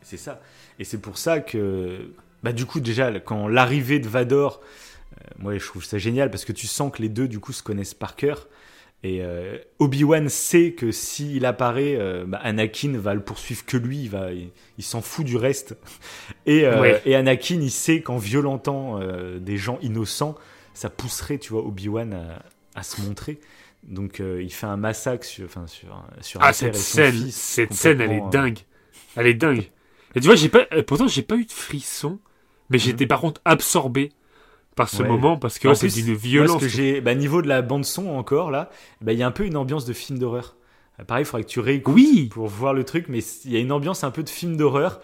C'est 0.02 0.18
ça. 0.18 0.42
Et 0.78 0.84
c'est 0.84 1.00
pour 1.00 1.16
ça 1.16 1.40
que, 1.40 2.12
bah, 2.42 2.52
du 2.52 2.66
coup, 2.66 2.80
déjà, 2.80 3.10
quand 3.18 3.48
l'arrivée 3.48 3.98
de 3.98 4.06
Vador, 4.08 4.60
euh, 4.60 5.24
moi, 5.38 5.56
je 5.56 5.64
trouve 5.66 5.82
ça 5.82 5.96
génial 5.96 6.30
parce 6.30 6.44
que 6.44 6.52
tu 6.52 6.66
sens 6.66 6.92
que 6.92 7.00
les 7.00 7.08
deux, 7.08 7.28
du 7.28 7.38
coup, 7.40 7.52
se 7.54 7.62
connaissent 7.62 7.94
par 7.94 8.14
cœur. 8.14 8.48
Et 9.04 9.22
euh, 9.22 9.56
Obi-Wan 9.78 10.28
sait 10.28 10.72
que 10.72 10.92
s'il 10.92 11.46
apparaît, 11.46 11.96
euh, 11.96 12.24
bah, 12.26 12.40
Anakin 12.42 12.92
va 12.98 13.14
le 13.14 13.22
poursuivre 13.22 13.64
que 13.64 13.78
lui, 13.78 14.00
il, 14.02 14.10
va, 14.10 14.32
il, 14.32 14.50
il 14.76 14.84
s'en 14.84 15.00
fout 15.00 15.24
du 15.24 15.38
reste. 15.38 15.74
Et, 16.46 16.68
Ouais. 16.68 17.00
et 17.06 17.16
Anakin, 17.16 17.58
il 17.62 17.70
sait 17.70 18.02
qu'en 18.02 18.18
violentant 18.18 19.00
des 19.40 19.56
gens 19.56 19.78
innocents, 19.80 20.34
ça 20.74 20.90
pousserait, 20.90 21.38
tu 21.38 21.54
vois, 21.54 21.64
Obi-Wan 21.64 22.12
à, 22.12 22.42
à 22.74 22.82
se 22.82 23.00
montrer. 23.00 23.40
Donc, 23.82 24.20
euh, 24.20 24.42
il 24.42 24.52
fait 24.52 24.66
un 24.66 24.76
massacre 24.76 25.24
sur, 25.24 25.44
enfin, 25.44 25.66
sur, 25.66 26.04
sur 26.20 26.40
un 26.42 26.46
Ah, 26.46 26.52
cette 26.52 26.76
scène, 26.76 27.12
fils, 27.12 27.34
cette 27.36 27.72
scène, 27.72 28.00
elle 28.00 28.12
est 28.12 28.22
euh, 28.22 28.28
dingue. 28.30 28.58
Elle 29.16 29.26
est 29.26 29.34
dingue. 29.34 29.70
Et 30.14 30.20
tu 30.20 30.26
vois, 30.26 30.36
j'ai 30.36 30.48
pas, 30.48 30.66
euh, 30.72 30.82
pourtant, 30.82 31.08
j'ai 31.08 31.22
pas 31.22 31.36
eu 31.36 31.44
de 31.44 31.52
frisson, 31.52 32.18
Mais 32.70 32.78
j'étais 32.78 33.06
par 33.06 33.20
contre 33.20 33.40
absorbé 33.44 34.10
par 34.76 34.88
ce 34.88 35.02
Ouais. 35.02 35.08
moment 35.08 35.36
parce 35.38 35.58
que 35.58 35.68
ouais, 35.68 35.74
c'est 35.74 35.90
ce 35.90 36.00
violence. 36.12 36.60
que 36.60 36.68
j'ai, 36.68 37.00
bah, 37.00 37.14
niveau 37.14 37.42
de 37.42 37.48
la 37.48 37.60
bande 37.62 37.84
son 37.84 38.06
encore 38.08 38.50
là, 38.50 38.70
bah, 39.00 39.12
il 39.12 39.18
y 39.18 39.22
a 39.22 39.26
un 39.26 39.30
peu 39.32 39.44
une 39.44 39.56
ambiance 39.56 39.84
de 39.84 39.92
film 39.92 40.18
d'horreur. 40.18 40.56
Euh, 41.00 41.04
Pareil, 41.04 41.24
il 41.24 41.26
faudrait 41.26 41.44
que 41.44 41.48
tu 41.50 41.60
réécoutes 41.60 41.94
Oui. 41.94 42.28
pour 42.30 42.46
voir 42.48 42.72
le 42.74 42.84
truc, 42.84 43.06
mais 43.08 43.18
il 43.44 43.52
y 43.52 43.56
a 43.56 43.60
une 43.60 43.72
ambiance 43.72 44.04
un 44.04 44.10
peu 44.10 44.22
de 44.22 44.30
film 44.30 44.56
d'horreur. 44.56 45.00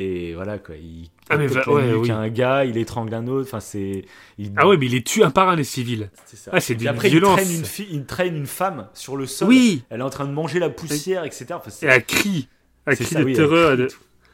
Et 0.00 0.32
voilà 0.34 0.58
quoi, 0.60 0.76
il 0.76 1.10
Ah, 1.28 1.36
mais 1.36 1.48
va- 1.48 1.68
ouais, 1.68 1.92
oui. 1.92 2.08
un 2.12 2.28
gars, 2.28 2.64
il 2.64 2.76
étrangle 2.78 3.12
un 3.14 3.26
autre. 3.26 3.48
Enfin 3.48 3.58
c'est. 3.58 4.04
il- 4.38 4.52
Ah 4.56 4.68
ouais, 4.68 4.76
mais 4.76 4.86
il 4.86 4.92
les 4.92 5.02
tue 5.02 5.24
un 5.24 5.32
par 5.32 5.48
un 5.48 5.56
les 5.56 5.64
civils. 5.64 6.08
c'est 6.24 6.36
ça. 6.36 6.52
ah, 6.54 6.60
c'est 6.60 6.86
après, 6.86 7.08
violence. 7.08 7.40
Il 7.40 7.44
traîne, 7.44 7.58
une 7.58 7.64
fille, 7.64 7.88
il 7.90 8.06
traîne 8.06 8.36
une 8.36 8.46
femme 8.46 8.88
sur 8.94 9.16
le 9.16 9.26
sol. 9.26 9.48
Oui. 9.48 9.82
Elle 9.90 9.98
est 9.98 10.04
en 10.04 10.10
train 10.10 10.26
de 10.26 10.30
manger 10.32 10.60
la 10.60 10.70
poussière, 10.70 11.24
etc. 11.24 11.46
Enfin, 11.54 11.70
Et 11.82 11.86
elle 11.86 12.04
crie, 12.04 12.48
elle 12.86 12.94
crie 12.94 13.04
ça, 13.06 13.18
de 13.18 13.24
oui, 13.24 13.32
terreur. 13.34 13.76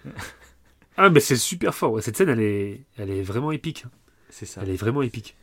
Ah 0.96 1.10
mais 1.10 1.18
c'est 1.20 1.34
super 1.36 1.74
fort. 1.74 2.00
Cette 2.02 2.16
scène, 2.16 2.28
elle 2.28 2.40
est, 2.40 2.82
elle 2.98 3.10
est 3.10 3.22
vraiment 3.22 3.50
épique. 3.50 3.84
c'est 4.30 4.46
ça. 4.46 4.60
Elle 4.62 4.70
est 4.70 4.76
vraiment 4.76 5.02
épique. 5.02 5.34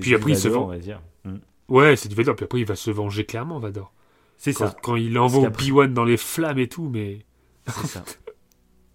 Puis 0.00 0.14
après, 0.14 0.30
il 0.32 0.36
se 0.38 0.48
vend. 0.48 0.64
on 0.64 0.68
va 0.68 0.78
dire. 0.78 1.00
Mm. 1.24 1.36
Ouais, 1.68 1.94
c'est 1.96 2.08
du 2.08 2.14
Vador. 2.14 2.34
Puis 2.36 2.44
après, 2.44 2.60
il 2.60 2.66
va 2.66 2.74
se 2.76 2.90
venger 2.90 3.24
clairement, 3.26 3.58
Vador. 3.58 3.92
C'est 4.38 4.52
ça. 4.52 4.74
quand 4.82 4.96
il 4.96 5.18
envoie 5.18 5.42
qu'après- 5.44 5.62
Obi-Wan 5.64 5.94
dans 5.94 6.04
les 6.04 6.16
flammes 6.16 6.58
et 6.58 6.68
tout, 6.68 6.88
mais 6.92 7.20
C'est 7.68 7.86
ça. 7.86 8.04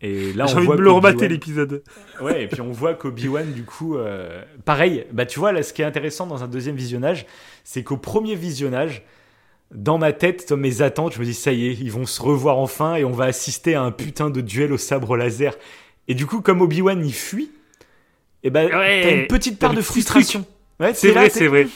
Et 0.03 0.33
là, 0.33 0.47
j'ai 0.47 0.55
on 0.55 0.57
envie 0.57 0.65
voit 0.65 0.75
de 0.75 0.81
me 0.81 0.85
le 0.85 0.91
remater 0.91 1.27
l'épisode. 1.27 1.83
Ouais, 2.21 2.43
et 2.43 2.47
puis 2.47 2.61
on 2.61 2.71
voit 2.71 2.95
qu'Obi-Wan, 2.95 3.51
du 3.51 3.63
coup, 3.63 3.97
euh, 3.97 4.43
pareil, 4.65 5.05
bah 5.11 5.25
tu 5.27 5.37
vois, 5.39 5.51
là, 5.51 5.61
ce 5.61 5.73
qui 5.73 5.81
est 5.83 5.85
intéressant 5.85 6.25
dans 6.25 6.43
un 6.43 6.47
deuxième 6.47 6.75
visionnage, 6.75 7.25
c'est 7.63 7.83
qu'au 7.83 7.97
premier 7.97 8.33
visionnage, 8.35 9.03
dans 9.73 9.97
ma 9.99 10.11
tête, 10.11 10.49
dans 10.49 10.57
mes 10.57 10.81
attentes, 10.81 11.13
je 11.13 11.19
me 11.19 11.25
dis, 11.25 11.33
ça 11.35 11.51
y 11.51 11.67
est, 11.67 11.73
ils 11.73 11.91
vont 11.91 12.05
se 12.07 12.21
revoir 12.21 12.57
enfin 12.57 12.95
et 12.95 13.05
on 13.05 13.11
va 13.11 13.25
assister 13.25 13.75
à 13.75 13.83
un 13.83 13.91
putain 13.91 14.29
de 14.31 14.41
duel 14.41 14.73
au 14.73 14.77
sabre 14.77 15.15
laser. 15.15 15.53
Et 16.07 16.15
du 16.15 16.25
coup, 16.25 16.41
comme 16.41 16.61
Obi-Wan, 16.61 17.05
il 17.05 17.13
fuit, 17.13 17.51
et 18.43 18.49
ben, 18.49 18.65
Ouais, 18.75 19.01
t'as 19.03 19.11
une 19.21 19.27
petite 19.27 19.59
part 19.59 19.73
de 19.73 19.81
frustration. 19.81 20.45
Ouais, 20.79 20.93
C'est 20.95 21.11
vrai, 21.11 21.29
c'est 21.29 21.47
vrai. 21.47 21.67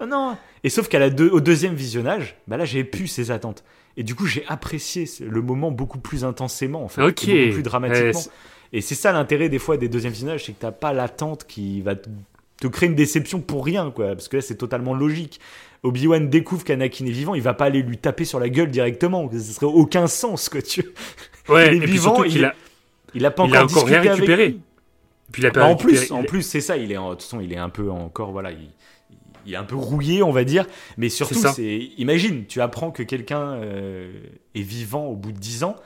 Oh 0.00 0.06
non 0.08 0.36
Et 0.62 0.70
sauf 0.70 0.88
qu'à 0.88 1.00
la 1.00 1.10
deux- 1.10 1.28
au 1.30 1.40
deuxième 1.40 1.74
visionnage, 1.74 2.36
bah 2.46 2.56
là, 2.56 2.64
j'ai 2.64 2.84
pu 2.84 3.08
ces 3.08 3.32
attentes. 3.32 3.64
Et 3.98 4.04
du 4.04 4.14
coup, 4.14 4.26
j'ai 4.26 4.44
apprécié 4.46 5.04
le 5.20 5.42
moment 5.42 5.70
beaucoup 5.72 5.98
plus 5.98 6.24
intensément, 6.24 6.84
en 6.84 6.88
fait, 6.88 7.02
Ok. 7.02 7.28
et 7.28 7.42
beaucoup 7.46 7.54
plus 7.56 7.62
dramatiquement. 7.64 8.20
Et 8.72 8.80
c'est 8.80 8.94
ça 8.94 9.12
l'intérêt 9.12 9.48
des 9.48 9.58
fois 9.58 9.76
des 9.76 9.88
deuxièmes 9.88 10.12
visionnages, 10.12 10.44
c'est 10.44 10.52
que 10.52 10.60
t'as 10.60 10.70
pas 10.72 10.92
l'attente 10.92 11.44
qui 11.48 11.80
va 11.82 11.96
te, 11.96 12.66
créer 12.68 12.88
une 12.88 12.94
déception 12.94 13.40
pour 13.40 13.64
rien, 13.66 13.90
quoi. 13.90 14.08
Parce 14.14 14.28
que 14.28 14.36
là, 14.36 14.42
c'est 14.42 14.54
totalement 14.56 14.94
logique. 14.94 15.40
Obi-Wan 15.82 16.28
découvre 16.30 16.64
qu'Anakin 16.64 17.06
est 17.06 17.10
vivant, 17.10 17.34
il 17.34 17.42
va 17.42 17.54
pas 17.54 17.64
aller 17.66 17.82
lui 17.82 17.98
taper 17.98 18.24
sur 18.24 18.38
la 18.40 18.48
gueule 18.48 18.70
directement. 18.70 19.28
Ce 19.32 19.38
serait 19.40 19.66
aucun 19.66 20.06
sens, 20.06 20.48
quoi. 20.48 20.62
Tu... 20.62 20.84
Ouais, 21.48 21.76
Il 21.76 21.82
est 21.82 21.86
vivant, 21.86 22.22
il 22.24 22.42
est- 22.42 22.44
a, 22.44 22.54
Il 23.14 23.24
a 23.26 23.30
pas 23.32 23.46
Il 23.46 23.56
a 23.56 23.64
encore 23.64 23.86
rien 23.86 24.00
récupéré. 24.00 24.48
lui. 24.48 24.60
puis 25.32 25.42
il 25.42 25.46
a 25.46 25.50
pas 25.50 25.60
Bah, 25.60 25.66
en 25.66 25.76
récupéré- 25.76 26.06
plus, 26.06 26.12
en 26.12 26.20
il- 26.20 26.26
plus, 26.26 26.42
c'est 26.42 26.60
ça. 26.60 26.76
Il 26.76 26.92
est, 26.92 26.96
en, 26.96 27.08
de 27.10 27.14
toute 27.14 27.22
façon, 27.24 27.40
il 27.40 27.52
est 27.52 27.56
un 27.58 27.68
peu 27.70 27.90
encore, 27.90 28.30
voilà, 28.32 28.50
il, 28.52 28.68
il 29.48 29.54
est 29.54 29.56
un 29.56 29.64
peu 29.64 29.76
rouillé, 29.76 30.22
on 30.22 30.30
va 30.30 30.44
dire. 30.44 30.66
Mais 30.98 31.08
surtout, 31.08 31.34
C'est 31.34 31.40
ça. 31.40 31.52
c'est, 31.52 31.90
imagine, 31.96 32.44
tu 32.46 32.60
apprends 32.60 32.90
que 32.90 33.02
quelqu'un 33.02 33.54
euh, 33.54 34.12
est 34.54 34.62
vivant 34.62 35.06
au 35.06 35.16
bout 35.16 35.32
de 35.32 35.38
10 35.38 35.64
ans, 35.64 35.76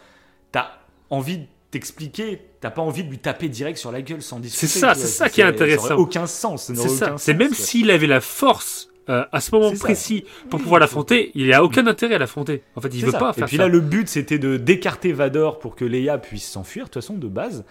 t'as 0.51 0.67
envie 1.11 1.39
de 1.39 1.45
t'expliquer, 1.71 2.41
t'as 2.61 2.71
pas 2.71 2.83
envie 2.83 3.05
de 3.05 3.09
lui 3.09 3.19
taper 3.19 3.49
direct 3.49 3.79
sur 3.79 3.93
la 3.93 4.03
gueule 4.03 4.21
sans 4.21 4.41
discuter. 4.41 4.67
C'est 4.67 4.79
ça, 4.81 4.95
c'est 4.95 5.07
ça 5.07 5.29
qui 5.31 5.41
est 5.41 5.45
intéressant. 5.45 5.89
Ça 5.89 5.97
aucun 5.97 6.27
sens. 6.27 6.67
ça 6.67 6.75
C'est 6.75 6.89
ça. 6.89 7.15
C'est 7.19 7.35
même 7.35 7.55
s'il 7.55 7.91
avait 7.91 8.07
la 8.09 8.21
force 8.21 8.89
euh, 9.09 9.25
à 9.33 9.41
ce 9.41 9.55
moment 9.55 9.71
ça. 9.75 9.79
précis 9.81 10.25
pour 10.51 10.61
pouvoir 10.61 10.81
l'affronter, 10.81 11.31
il 11.35 11.53
a 11.53 11.65
aucun 11.65 11.87
intérêt 11.87 12.17
à 12.17 12.19
l'affronter. 12.19 12.63
En 12.77 12.81
fait, 12.81 12.91
il 12.95 13.05
veut 13.05 13.13
ça. 13.13 13.19
pas 13.19 13.33
faire 13.33 13.45
Et 13.45 13.47
puis 13.47 13.57
ça. 13.57 13.63
là, 13.63 13.69
le 13.69 13.81
but, 13.81 14.09
c'était 14.09 14.39
de 14.39 14.57
d'écarter 14.57 15.13
Vador 15.13 15.59
pour 15.61 15.77
que 15.77 15.85
Leia 15.85 16.19
puisse 16.19 16.49
s'enfuir, 16.49 16.85
de 16.85 16.91
toute 16.91 17.03
façon, 17.03 17.15
de 17.15 17.29
base. 17.29 17.65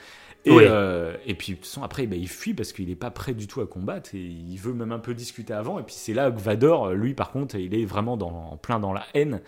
Et, 0.45 0.51
Oui. 0.55 0.63
euh, 0.65 1.15
et 1.25 1.35
puis, 1.35 1.53
de 1.53 1.57
toute 1.57 1.65
façon, 1.67 1.83
après, 1.83 2.07
bah, 2.07 2.15
il 2.15 2.27
fuit 2.27 2.53
parce 2.55 2.73
qu'il 2.73 2.87
n'est 2.89 2.95
pas 2.95 3.11
prêt 3.11 3.33
du 3.33 3.47
tout 3.47 3.61
à 3.61 3.67
combattre 3.67 4.15
et 4.15 4.19
il 4.19 4.57
veut 4.57 4.73
même 4.73 4.91
un 4.91 4.99
peu 4.99 5.13
discuter 5.13 5.53
avant. 5.53 5.79
Et 5.79 5.83
puis, 5.83 5.93
c'est 5.95 6.13
là 6.13 6.31
que 6.31 6.39
Vador, 6.39 6.91
lui, 6.93 7.13
par 7.13 7.31
contre, 7.31 7.55
il 7.55 7.73
est 7.75 7.85
vraiment 7.85 8.17
dans, 8.17 8.31
en 8.53 8.57
plein 8.57 8.79
dans 8.79 8.93
la 8.93 9.05
haine. 9.13 9.41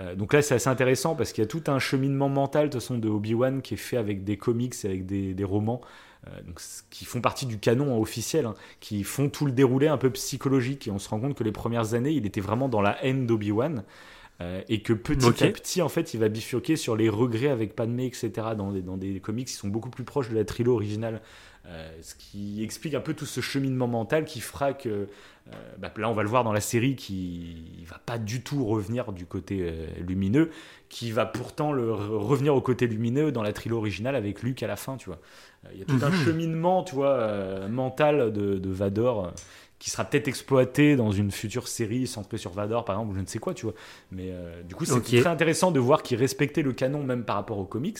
Euh, 0.00 0.14
donc 0.16 0.32
là, 0.32 0.42
c'est 0.42 0.54
assez 0.54 0.68
intéressant 0.68 1.16
parce 1.16 1.32
qu'il 1.32 1.42
y 1.42 1.46
a 1.46 1.48
tout 1.48 1.64
un 1.68 1.78
cheminement 1.80 2.28
mental, 2.28 2.68
de 2.68 2.72
toute 2.72 2.82
façon, 2.82 2.98
de 2.98 3.08
Obi-Wan 3.08 3.62
qui 3.62 3.74
est 3.74 3.78
fait 3.78 3.96
avec 3.96 4.24
des 4.24 4.36
comics, 4.38 4.74
avec 4.84 5.06
des, 5.06 5.34
des 5.34 5.44
romans. 5.44 5.80
euh, 6.28 6.42
donc, 6.42 6.60
qui 6.90 7.04
font 7.04 7.20
partie 7.20 7.46
du 7.46 7.58
canon 7.58 8.00
officiel, 8.00 8.46
hein, 8.46 8.54
qui 8.80 9.04
font 9.04 9.28
tout 9.28 9.46
le 9.46 9.52
déroulé 9.52 9.88
un 9.88 9.98
peu 9.98 10.10
psychologique. 10.10 10.88
Et 10.88 10.90
on 10.90 10.98
se 10.98 11.08
rend 11.08 11.20
compte 11.20 11.34
que 11.36 11.44
les 11.44 11.52
premières 11.52 11.94
années, 11.94 12.12
il 12.12 12.26
était 12.26 12.40
vraiment 12.40 12.68
dans 12.68 12.80
la 12.82 13.02
haine 13.04 13.26
d'Obi-Wan. 13.26 13.84
Euh, 14.40 14.62
et 14.68 14.82
que 14.82 14.92
petit 14.92 15.26
à 15.44 15.48
petit, 15.50 15.82
en 15.82 15.88
fait, 15.88 16.14
il 16.14 16.20
va 16.20 16.28
bifurquer 16.28 16.76
sur 16.76 16.94
les 16.96 17.08
regrets 17.08 17.48
avec 17.48 17.74
Padmé, 17.74 18.06
etc. 18.06 18.30
Dans 18.56 18.70
des, 18.70 18.82
dans 18.82 18.96
des 18.96 19.18
comics 19.18 19.48
qui 19.48 19.54
sont 19.54 19.68
beaucoup 19.68 19.90
plus 19.90 20.04
proches 20.04 20.28
de 20.30 20.36
la 20.36 20.44
trilogie 20.44 20.76
originale. 20.76 21.20
Euh, 21.66 21.90
ce 22.00 22.14
qui 22.14 22.62
explique 22.62 22.94
un 22.94 23.00
peu 23.00 23.12
tout 23.14 23.26
ce 23.26 23.40
cheminement 23.40 23.88
mental 23.88 24.24
qui 24.24 24.40
fera 24.40 24.72
que, 24.72 24.88
euh, 24.88 25.06
bah, 25.78 25.92
là 25.98 26.08
on 26.08 26.14
va 26.14 26.22
le 26.22 26.28
voir 26.28 26.42
dans 26.44 26.52
la 26.52 26.60
série, 26.62 26.94
qui 26.96 27.84
va 27.90 27.98
pas 28.06 28.16
du 28.16 28.42
tout 28.42 28.64
revenir 28.64 29.12
du 29.12 29.26
côté 29.26 29.70
lumineux, 30.06 30.50
qui 30.88 31.10
va 31.10 31.26
pourtant 31.26 31.72
le 31.72 31.90
re- 31.90 32.16
revenir 32.16 32.54
au 32.54 32.62
côté 32.62 32.86
lumineux 32.86 33.32
dans 33.32 33.42
la 33.42 33.52
trilogie 33.52 33.78
originale 33.80 34.14
avec 34.14 34.42
Luke 34.42 34.62
à 34.62 34.66
la 34.66 34.76
fin, 34.76 34.96
tu 34.96 35.10
vois. 35.10 35.18
Il 35.74 35.78
y 35.78 35.82
a 35.82 35.84
tout 35.84 35.98
un 36.02 36.08
Mhm. 36.10 36.24
cheminement, 36.24 36.84
tu 36.84 36.94
vois, 36.94 37.66
mental 37.68 38.32
de, 38.32 38.56
de 38.58 38.70
Vador 38.70 39.32
qui 39.78 39.90
sera 39.90 40.04
peut-être 40.04 40.26
exploité 40.28 40.96
dans 40.96 41.12
une 41.12 41.30
future 41.30 41.68
série 41.68 42.06
centrée 42.06 42.36
sur 42.38 42.50
Vador, 42.52 42.84
par 42.84 42.96
exemple, 42.96 43.12
ou 43.12 43.14
je 43.14 43.20
ne 43.20 43.26
sais 43.26 43.38
quoi, 43.38 43.54
tu 43.54 43.64
vois. 43.66 43.74
Mais 44.10 44.30
euh, 44.30 44.62
du 44.62 44.74
coup, 44.74 44.84
c'est 44.84 45.00
très 45.02 45.26
intéressant 45.26 45.70
de 45.70 45.78
voir 45.80 46.02
qu'ils 46.02 46.18
respectaient 46.18 46.62
le 46.62 46.72
canon 46.72 47.02
même 47.04 47.24
par 47.24 47.36
rapport 47.36 47.58
aux 47.58 47.64
comics, 47.64 47.98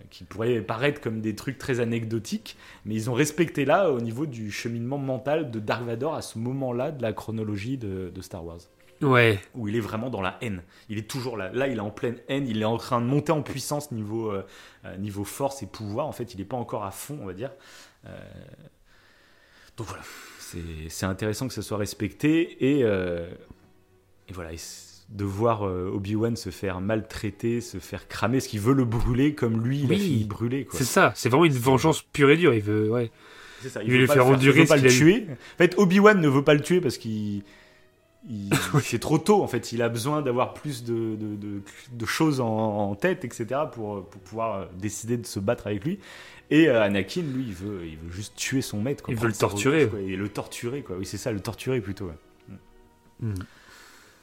euh, 0.00 0.04
qui 0.10 0.24
pourraient 0.24 0.60
paraître 0.60 1.00
comme 1.00 1.20
des 1.22 1.34
trucs 1.34 1.56
très 1.56 1.80
anecdotiques, 1.80 2.56
mais 2.84 2.94
ils 2.94 3.08
ont 3.08 3.14
respecté 3.14 3.64
là 3.64 3.90
au 3.90 4.00
niveau 4.00 4.26
du 4.26 4.50
cheminement 4.50 4.98
mental 4.98 5.50
de 5.50 5.60
Dark 5.60 5.82
Vador 5.84 6.14
à 6.14 6.20
ce 6.20 6.38
moment-là 6.38 6.90
de 6.90 7.00
la 7.00 7.12
chronologie 7.14 7.78
de, 7.78 8.10
de 8.14 8.20
Star 8.20 8.44
Wars, 8.44 8.58
Ouais. 9.00 9.40
où 9.54 9.66
il 9.68 9.76
est 9.76 9.80
vraiment 9.80 10.10
dans 10.10 10.20
la 10.20 10.36
haine. 10.42 10.62
Il 10.88 10.98
est 10.98 11.08
toujours 11.10 11.36
là. 11.36 11.50
Là, 11.52 11.68
il 11.68 11.76
est 11.78 11.80
en 11.80 11.90
pleine 11.90 12.18
haine, 12.28 12.46
il 12.46 12.60
est 12.60 12.66
en 12.66 12.76
train 12.76 13.00
de 13.00 13.06
monter 13.06 13.32
en 13.32 13.42
puissance 13.42 13.92
niveau, 13.92 14.30
euh, 14.30 14.46
euh, 14.84 14.96
niveau 14.98 15.24
force 15.24 15.62
et 15.62 15.66
pouvoir. 15.66 16.06
En 16.06 16.12
fait, 16.12 16.32
il 16.34 16.38
n'est 16.38 16.44
pas 16.46 16.56
encore 16.56 16.84
à 16.84 16.90
fond, 16.90 17.18
on 17.22 17.26
va 17.26 17.32
dire. 17.34 17.50
Euh, 18.06 18.10
donc 19.76 19.86
voilà, 19.88 20.02
c'est 20.88 21.06
intéressant 21.06 21.48
que 21.48 21.54
ça 21.54 21.62
soit 21.62 21.78
respecté 21.78 22.56
et, 22.78 22.84
euh, 22.84 23.28
et 24.28 24.32
voilà, 24.32 24.52
et 24.52 24.56
de 25.10 25.24
voir 25.24 25.66
euh, 25.66 25.90
Obi-Wan 25.94 26.34
se 26.36 26.50
faire 26.50 26.80
maltraiter, 26.80 27.60
se 27.60 27.78
faire 27.78 28.08
cramer, 28.08 28.40
ce 28.40 28.48
qu'il 28.48 28.60
veut 28.60 28.72
le 28.74 28.84
brûler 28.84 29.34
comme 29.34 29.62
lui, 29.62 29.80
il 29.80 29.92
a 29.92 29.96
fini 29.96 30.24
brûler. 30.24 30.66
C'est 30.72 30.84
ça. 30.84 31.12
C'est 31.14 31.28
vraiment 31.28 31.44
une 31.44 31.52
vengeance 31.52 32.02
pure 32.02 32.30
et 32.30 32.36
dure. 32.36 32.54
Il 32.54 32.62
veut. 32.62 32.90
Ouais. 32.90 33.10
Ça, 33.68 33.82
Il 33.82 33.88
veut 33.90 33.94
veut 33.94 34.00
lui 34.02 34.06
faire 34.08 34.26
endurer 34.26 34.60
il 34.60 34.62
veut 34.62 34.68
pas 34.68 34.76
le 34.76 34.88
tuer. 34.90 35.26
En 35.30 35.56
fait, 35.58 35.74
Obi-Wan 35.78 36.20
ne 36.20 36.28
veut 36.28 36.42
pas 36.44 36.54
le 36.54 36.60
tuer 36.60 36.80
parce 36.80 36.96
qu'il. 36.98 37.42
il- 38.28 38.50
c'est 38.82 38.98
trop 38.98 39.18
tôt 39.18 39.42
en 39.42 39.46
fait. 39.46 39.72
Il 39.72 39.82
a 39.82 39.88
besoin 39.88 40.22
d'avoir 40.22 40.54
plus 40.54 40.84
de, 40.84 41.14
de, 41.16 41.36
de- 41.36 41.60
de 41.92 42.06
choses 42.06 42.40
en, 42.40 42.46
en 42.90 42.94
tête, 42.94 43.24
etc. 43.24 43.60
Pour, 43.72 44.08
pour 44.08 44.20
pouvoir 44.22 44.54
euh, 44.56 44.64
décider 44.78 45.16
de 45.18 45.26
se 45.26 45.38
battre 45.38 45.66
avec 45.66 45.84
lui. 45.84 45.98
Et 46.54 46.68
euh, 46.68 46.82
Anakin, 46.82 47.22
lui, 47.22 47.44
il 47.48 47.54
veut, 47.54 47.86
il 47.86 47.96
veut 47.96 48.12
juste 48.12 48.36
tuer 48.36 48.62
son 48.62 48.80
maître. 48.80 49.02
quoi, 49.02 49.12
Il 49.12 49.18
veut 49.18 49.26
le 49.28 49.34
torturer. 49.34 49.88
quoi, 49.88 50.00
et 50.00 50.14
le 50.16 50.28
torturer, 50.28 50.82
quoi. 50.82 50.96
Oui, 50.96 51.04
c'est 51.06 51.16
ça, 51.16 51.32
le 51.32 51.40
torturer 51.40 51.80
plutôt. 51.80 52.06
ouais. 52.06 52.56
Hmm. 53.20 53.34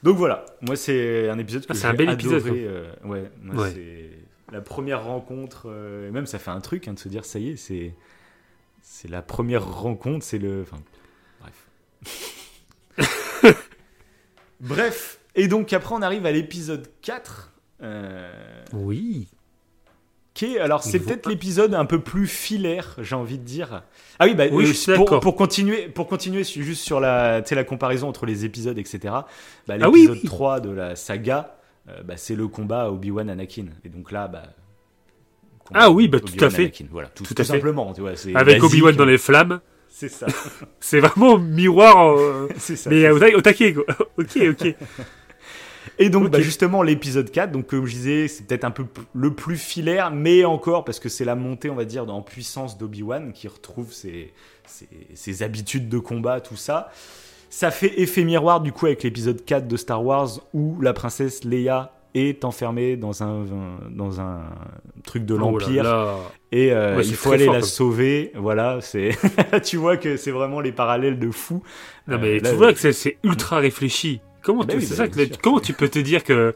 Donc 0.03 0.17
voilà, 0.17 0.45
moi 0.61 0.75
c'est 0.75 1.29
un 1.29 1.37
épisode 1.39 1.65
que 1.65 1.71
Ah, 1.71 1.75
c'est 1.75 1.87
un 1.87 1.91
j'ai 1.91 1.97
bel 1.97 2.09
adoré. 2.09 2.35
épisode, 2.37 2.55
euh, 2.57 2.91
ouais, 3.05 3.31
moi, 3.41 3.63
Ouais. 3.65 3.71
c'est 3.73 4.09
la 4.53 4.61
première 4.61 5.03
rencontre. 5.03 5.63
euh, 5.69 6.07
et 6.07 6.11
même 6.11 6.25
ça 6.25 6.39
fait 6.39 6.51
un 6.51 6.59
truc 6.61 6.87
hein, 6.87 6.93
de 6.93 6.99
se 6.99 7.07
dire 7.09 7.23
ça 7.25 7.37
y 7.39 7.49
est, 7.49 7.55
c'est 7.55 7.93
c'est 8.81 9.07
la 9.09 9.21
première 9.21 9.65
rencontre, 9.65 10.25
c'est 10.25 10.39
le. 10.39 10.61
Enfin, 10.63 10.81
bref. 11.39 11.67
bref. 14.59 15.19
Et 15.35 15.47
donc 15.47 15.71
après 15.73 15.95
on 15.95 16.01
arrive 16.01 16.25
à 16.25 16.31
l'épisode 16.31 16.87
4. 17.01 17.53
euh, 17.83 18.63
Oui. 18.73 19.27
Qui 20.45 20.55
est, 20.55 20.59
alors 20.59 20.83
c'est 20.83 20.99
peut-être 20.99 21.27
l'épisode 21.29 21.73
un 21.75 21.85
peu 21.85 21.99
plus 21.99 22.27
filaire, 22.27 22.95
j'ai 22.99 23.15
envie 23.15 23.37
de 23.37 23.43
dire. 23.43 23.83
Ah 24.19 24.25
oui, 24.25 24.33
bah, 24.33 24.45
Oui, 24.51 24.63
euh, 24.63 24.67
je 24.67 24.73
suis 24.73 24.93
pour, 24.93 25.35
continuer, 25.35 25.87
pour 25.87 26.07
continuer 26.07 26.43
juste 26.43 26.83
sur 26.83 26.99
la, 26.99 27.41
la 27.49 27.63
comparaison 27.63 28.07
entre 28.09 28.25
les 28.25 28.43
épisodes, 28.45 28.77
etc. 28.77 28.99
Bah, 29.67 29.75
Ah 29.81 29.89
oui, 29.89 30.01
l'épisode 30.01 30.17
oui. 30.23 30.27
3 30.29 30.59
de 30.59 30.69
la 30.71 30.95
saga, 30.95 31.55
euh, 31.89 32.01
bah, 32.03 32.15
c'est 32.17 32.35
le 32.35 32.47
combat 32.47 32.89
Obi-Wan 32.91 33.29
Anakin. 33.29 33.65
Et 33.85 33.89
donc 33.89 34.11
là, 34.11 34.27
bah, 34.27 34.43
Ah 35.73 35.91
oui, 35.91 36.07
bah, 36.07 36.19
tout 36.19 36.43
à 36.43 36.49
fait. 36.49 36.63
Anakin. 36.63 36.85
Voilà, 36.91 37.09
tout, 37.09 37.23
Tout 37.23 37.33
tout 37.33 37.41
à 37.41 37.45
fait. 37.45 37.53
simplement, 37.53 37.93
tu 37.93 38.01
vois. 38.01 38.15
c'est 38.15 38.35
Avec. 38.35 38.63
Obi-Wan 38.63 38.95
dans 38.95 39.05
les 39.05 39.17
flammes. 39.17 39.59
C'est 39.89 40.09
ça. 40.09 40.25
C'est 40.79 40.99
vraiment 41.01 41.37
miroir. 41.37 42.17
euh, 42.17 42.47
ça. 42.57 42.89
mais 42.89 43.09
au, 43.09 43.19
ta- 43.19 43.35
au 43.37 43.41
taquet, 43.41 43.75
ok, 44.17 44.39
ok. 44.49 44.75
Et 45.99 46.09
donc, 46.09 46.29
bah, 46.29 46.41
justement, 46.41 46.81
l'épisode 46.83 47.29
4, 47.31 47.51
donc, 47.51 47.67
comme 47.67 47.85
je 47.85 47.91
disais, 47.93 48.27
c'est 48.27 48.45
peut-être 48.47 48.63
un 48.63 48.71
peu 48.71 48.85
le 49.13 49.33
plus 49.33 49.57
filaire, 49.57 50.11
mais 50.11 50.45
encore, 50.45 50.83
parce 50.83 50.99
que 50.99 51.09
c'est 51.09 51.25
la 51.25 51.35
montée, 51.35 51.69
on 51.69 51.75
va 51.75 51.85
dire, 51.85 52.09
en 52.09 52.21
puissance 52.21 52.77
d'Obi-Wan, 52.77 53.33
qui 53.33 53.47
retrouve 53.47 53.91
ses, 53.93 54.33
ses, 54.65 54.87
ses 55.13 55.43
habitudes 55.43 55.89
de 55.89 55.99
combat, 55.99 56.41
tout 56.41 56.55
ça. 56.55 56.89
Ça 57.49 57.69
fait 57.69 57.99
effet 57.99 58.23
miroir, 58.23 58.61
du 58.61 58.71
coup, 58.71 58.85
avec 58.85 59.03
l'épisode 59.03 59.43
4 59.43 59.67
de 59.67 59.77
Star 59.77 60.03
Wars, 60.03 60.29
où 60.53 60.79
la 60.81 60.93
princesse 60.93 61.43
Leia 61.43 61.91
est 62.13 62.43
enfermée 62.43 62.97
dans 62.97 63.23
un, 63.23 63.45
dans 63.89 64.19
un 64.19 64.41
truc 65.05 65.25
de 65.25 65.33
Oh 65.33 65.37
là 65.37 65.43
l'Empire 65.45 65.83
là. 65.83 66.15
et 66.51 66.71
euh, 66.73 66.97
Ouais, 66.97 67.05
il 67.05 67.13
faut 67.15 67.31
aller 67.31 67.45
fort, 67.45 67.53
la 67.53 67.59
comme- 67.61 67.69
sauver. 67.69 68.31
Voilà, 68.35 68.79
c'est 68.81 69.11
tu 69.63 69.77
vois 69.77 69.95
que 69.95 70.17
c'est 70.17 70.31
vraiment 70.31 70.59
les 70.59 70.73
parallèles 70.73 71.19
de 71.19 71.31
fou. 71.31 71.63
Non 72.07 72.15
Euh, 72.15 72.19
mais 72.21 72.39
là, 72.39 72.49
tu 72.49 72.55
vois 72.57 72.73
que 72.73 72.91
c'est 72.91 73.17
ultra 73.23 73.57
réfléchi. 73.59 74.19
Comment, 74.43 74.61
Bah 74.63 74.73
tu, 74.73 74.79
oui, 74.79 74.85
c'est 74.85 74.95
ça 74.95 75.07
bien 75.07 75.25
que, 75.25 75.33
sûr. 75.33 75.41
comment 75.41 75.59
tu 75.59 75.73
peux 75.73 75.89
te 75.89 75.99
dire 75.99 76.23
que, 76.23 76.53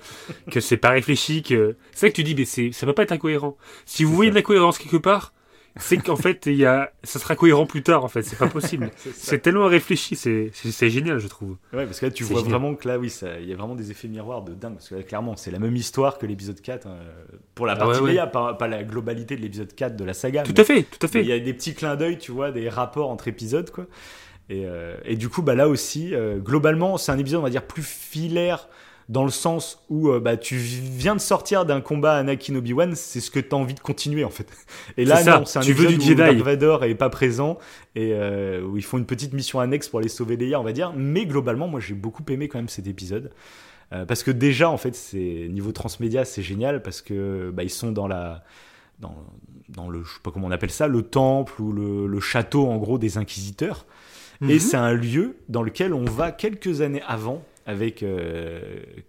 que 0.52 0.60
c'est 0.60 0.78
pas 0.78 0.90
réfléchi, 0.90 1.44
que 1.44 1.76
c'est 1.92 2.00
ça 2.02 2.10
que 2.10 2.16
tu 2.16 2.24
dis, 2.24 2.36
mais 2.36 2.46
c'est, 2.46 2.72
ça 2.72 2.86
peut 2.86 2.94
pas 2.94 3.04
être 3.04 3.12
incohérent. 3.12 3.58
Si 3.86 4.04
vous 4.04 4.14
voyez 4.16 4.30
ça. 4.32 4.34
de 4.34 4.40
la 4.40 4.42
cohérence 4.44 4.78
quelque 4.78 4.98
part, 4.98 5.34
c'est 5.78 5.98
qu'en 5.98 6.16
fait, 6.16 6.46
il 6.46 6.56
y 6.56 6.66
a, 6.66 6.94
ça 7.04 7.20
sera 7.20 7.36
cohérent 7.36 7.66
plus 7.66 7.84
tard, 7.84 8.06
en 8.06 8.08
fait, 8.08 8.22
c'est 8.22 8.38
pas 8.38 8.48
possible. 8.48 8.92
C'est 9.14 9.40
tellement 9.40 9.66
réfléchi, 9.66 10.16
c'est, 10.16 10.50
c'est, 10.54 10.90
génial, 10.90 11.20
je 11.20 11.28
trouve. 11.28 11.58
Ouais, 11.74 11.86
parce 11.86 12.00
que 12.00 12.06
là, 12.06 12.12
tu 12.14 12.24
vois 12.24 12.38
génial. 12.40 12.52
vraiment 12.54 12.76
que 12.76 12.88
là, 12.88 12.98
oui, 12.98 13.10
ça- 13.10 13.38
il 13.42 13.50
y 13.50 13.52
a 13.52 13.58
vraiment 13.58 13.76
des 13.76 13.92
effets 13.92 14.08
miroirs 14.08 14.42
de 14.44 14.54
dingue. 14.54 14.76
Parce 14.76 14.88
que 14.88 14.96
là, 14.96 15.04
clairement, 15.04 15.36
c'est 15.36 15.52
la 15.52 15.60
même 15.60 15.76
histoire 15.76 16.18
que 16.18 16.26
l'épisode 16.26 16.62
4. 16.62 16.88
hein, 16.88 16.96
pour 17.56 17.66
la 17.66 17.74
Ah 17.74 17.76
partie 17.76 18.00
ouais, 18.00 18.06
ouais. 18.06 18.14
Leia, 18.14 18.26
pas, 18.28 18.54
pas 18.54 18.70
la 18.70 18.84
globalité 18.86 19.36
de 19.36 19.42
l'épisode 19.42 19.76
4 19.76 19.98
de 19.98 20.06
la 20.06 20.14
saga. 20.14 20.44
Tout 20.44 20.54
mais- 20.56 20.62
à 20.62 20.64
fait, 20.64 20.84
tout 20.84 21.06
à 21.06 21.10
mais 21.14 21.20
Il 21.20 21.26
fait. 21.26 21.26
y 21.26 21.34
a 21.34 21.40
des 21.40 21.54
petits 21.54 21.74
clins 21.76 21.98
d'œil, 21.98 22.20
tu 22.20 22.32
vois, 22.32 22.52
des 22.52 22.70
rapports 22.70 23.10
entre 23.10 23.28
épisodes, 23.28 23.70
quoi. 23.70 23.86
Et, 24.50 24.66
euh, 24.66 24.96
et 25.06 25.16
du 25.16 25.30
coup, 25.30 25.42
bah 25.42 25.56
là 25.56 25.68
aussi, 25.68 26.14
euh, 26.14 26.38
globalement, 26.38 26.98
c'est 26.98 27.12
un 27.12 27.18
épisode, 27.18 27.40
on 27.40 27.44
va 27.44 27.50
dire, 27.50 27.66
plus 27.66 27.84
filaire 27.84 28.68
dans 29.08 29.24
le 29.24 29.30
sens 29.30 29.84
où 29.90 30.10
euh, 30.10 30.20
bah, 30.20 30.36
tu 30.36 30.56
viens 30.56 31.16
de 31.16 31.22
sortir 31.22 31.66
d'un 31.66 31.82
combat 31.82 32.16
Anakin 32.16 32.56
Obi-Wan, 32.56 32.96
c'est 32.96 33.20
ce 33.20 33.30
que 33.30 33.40
tu 33.40 33.54
as 33.54 33.58
envie 33.58 33.76
de 33.76 33.80
continuer 33.80 34.24
en 34.24 34.30
fait. 34.30 34.48
Et 34.98 35.06
là, 35.06 35.18
C'est 35.18 35.24
ça, 35.26 35.40
non, 35.40 35.46
c'est 35.46 35.60
un 35.60 35.62
tu 35.62 35.74
veux 35.74 35.88
du 35.88 35.98
où 35.98 36.02
Jedi. 36.02 36.16
Dark 36.16 36.38
Vader 36.38 36.78
est 36.84 36.96
pas 36.96 37.10
présent 37.10 37.60
et 37.96 38.14
euh, 38.14 38.64
où 38.64 38.78
ils 38.78 38.84
font 38.84 38.98
une 38.98 39.06
petite 39.06 39.34
mission 39.34 39.60
annexe 39.60 39.90
pour 39.90 40.00
aller 40.00 40.10
sauver 40.10 40.38
Leia, 40.38 40.60
on 40.60 40.64
va 40.64 40.74
dire. 40.74 40.92
Mais 40.96 41.26
globalement, 41.26 41.68
moi, 41.68 41.80
j'ai 41.80 41.94
beaucoup 41.94 42.24
aimé 42.30 42.48
quand 42.48 42.58
même 42.58 42.70
cet 42.70 42.88
épisode. 42.88 43.32
Euh, 43.94 44.06
parce 44.06 44.24
que 44.24 44.32
déjà, 44.32 44.72
en 44.72 44.78
fait, 44.78 44.96
c'est 44.96 45.48
niveau 45.52 45.72
transmédia, 45.72 46.26
c'est 46.26 46.42
génial 46.42 46.82
parce 46.82 47.04
que 47.04 47.52
bah, 47.54 47.62
ils 47.64 47.70
sont 47.70 47.92
dans 47.92 48.08
la 48.08 48.44
dans, 49.00 49.16
dans 49.70 49.90
le 49.90 50.04
je 50.04 50.14
sais 50.14 50.20
pas 50.24 50.32
comment 50.32 50.48
on 50.48 50.52
appelle 50.52 50.72
ça, 50.72 50.88
le 50.88 51.04
temple 51.04 51.62
ou 51.62 51.72
le, 51.72 52.08
le 52.08 52.20
château 52.20 52.68
en 52.68 52.78
gros 52.78 52.98
des 52.98 53.20
inquisiteurs. 53.20 53.86
Et 54.42 54.54
Mhm. 54.56 54.60
c'est 54.60 54.78
un 54.78 54.94
lieu 54.94 55.36
dans 55.50 55.64
lequel 55.64 55.94
on 55.94 56.06
va 56.06 56.32
quelques 56.32 56.82
années 56.82 57.02
avant 57.08 57.44
avec 57.66 58.04
euh, 58.04 58.60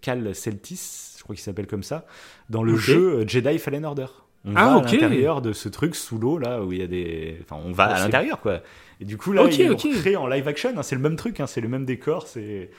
Cal 0.01 0.35
Celtis, 0.35 1.15
je 1.19 1.23
crois 1.23 1.35
qu'il 1.35 1.43
s'appelle 1.43 1.67
comme 1.67 1.83
ça, 1.83 2.07
dans 2.49 2.63
le 2.63 2.77
jeu 2.77 3.19
euh, 3.21 3.25
Jedi 3.27 3.59
Fallen 3.59 3.85
Order. 3.85 4.07
On 4.45 4.53
Ah, 4.55 4.65
va 4.67 4.73
à 4.77 4.83
l'intérieur 4.93 5.43
de 5.43 5.53
ce 5.53 5.69
truc 5.69 5.97
sous 5.97 6.19
l'eau 6.19 6.39
là 6.39 6.63
où 6.63 6.73
il 6.73 6.79
y 6.79 6.83
a 6.83 6.87
des, 6.87 7.37
enfin 7.43 7.61
on 7.65 7.73
va 7.73 7.85
Ah, 7.91 7.95
à 7.97 7.99
l'intérieur 8.05 8.41
quoi. 8.41 8.61
Et 9.01 9.05
du 9.05 9.17
coup 9.19 9.33
là 9.33 9.43
Ok, 9.45 9.59
ils 9.59 9.71
ok. 9.73 9.89
créé 9.95 10.15
en 10.17 10.27
live 10.29 10.47
action, 10.47 10.71
hein, 10.77 10.83
c'est 10.83 10.95
le 10.95 11.03
même 11.03 11.17
truc, 11.17 11.41
hein, 11.41 11.47
c'est 11.49 11.61
le 11.61 11.69
même 11.69 11.85
décor, 11.85 12.27
c'est 12.29 12.71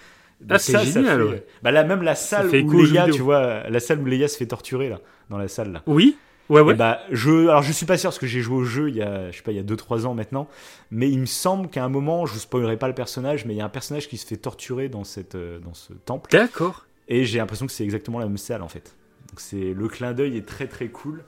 Ah, 0.49 0.57
c'est 0.59 0.71
ça, 0.71 0.79
ça 0.79 0.85
génial, 0.85 1.27
fait-. 1.29 1.47
Bah 1.63 1.71
là 1.71 1.83
même 1.83 2.01
la 2.03 2.15
salle 2.15 2.47
où 2.47 2.81
Leia, 2.81 3.09
tu 3.09 3.21
vois, 3.21 3.67
la 3.69 3.79
salle 3.81 3.99
où 3.99 4.05
Leia 4.05 4.29
se 4.29 4.37
fait 4.37 4.45
torturer 4.45 4.87
là, 4.87 5.01
dans 5.29 5.37
la 5.37 5.49
salle 5.49 5.73
là. 5.73 5.83
Oui, 5.87 6.15
ouais, 6.49 6.61
ouais. 6.61 6.73
Et 6.73 6.75
bah, 6.77 7.01
je, 7.11 7.47
alors 7.47 7.61
je 7.63 7.71
suis 7.71 7.85
pas 7.85 7.97
sûr 7.97 8.09
parce 8.09 8.19
que 8.19 8.27
j'ai 8.27 8.41
joué 8.41 8.55
au 8.57 8.63
jeu 8.63 8.89
il 8.89 8.95
y 8.95 9.01
a, 9.01 9.31
je 9.31 9.37
sais 9.37 9.43
pas, 9.43 9.51
il 9.51 9.57
y 9.57 9.59
a 9.59 9.63
2-3 9.63 10.05
ans 10.05 10.13
maintenant, 10.13 10.47
mais 10.91 11.09
il 11.09 11.19
me 11.19 11.25
semble 11.25 11.69
qu'à 11.69 11.83
un 11.83 11.89
moment, 11.89 12.25
je 12.25 12.33
vous 12.33 12.39
spoilerai 12.39 12.77
pas 12.77 12.87
le 12.87 12.93
personnage, 12.95 13.45
mais 13.45 13.53
il 13.53 13.57
y 13.57 13.61
a 13.61 13.65
un 13.65 13.69
personnage 13.69 14.07
qui 14.07 14.17
se 14.17 14.25
fait 14.25 14.37
torturer 14.37 14.89
dans 14.89 15.03
cette, 15.03 15.35
euh, 15.35 15.59
dans 15.59 15.73
ce 15.73 15.93
temple, 15.93 16.29
D'accord. 16.31 16.85
et 17.07 17.25
j'ai 17.25 17.37
l'impression 17.39 17.65
que 17.65 17.71
c'est 17.71 17.83
exactement 17.83 18.19
la 18.19 18.25
même 18.27 18.37
salle 18.37 18.61
en 18.61 18.67
fait. 18.69 18.95
Donc 19.29 19.39
c'est 19.39 19.73
le 19.73 19.87
clin 19.87 20.13
d'œil 20.13 20.37
est 20.37 20.45
très 20.47 20.67
très 20.67 20.87
cool. 20.87 21.23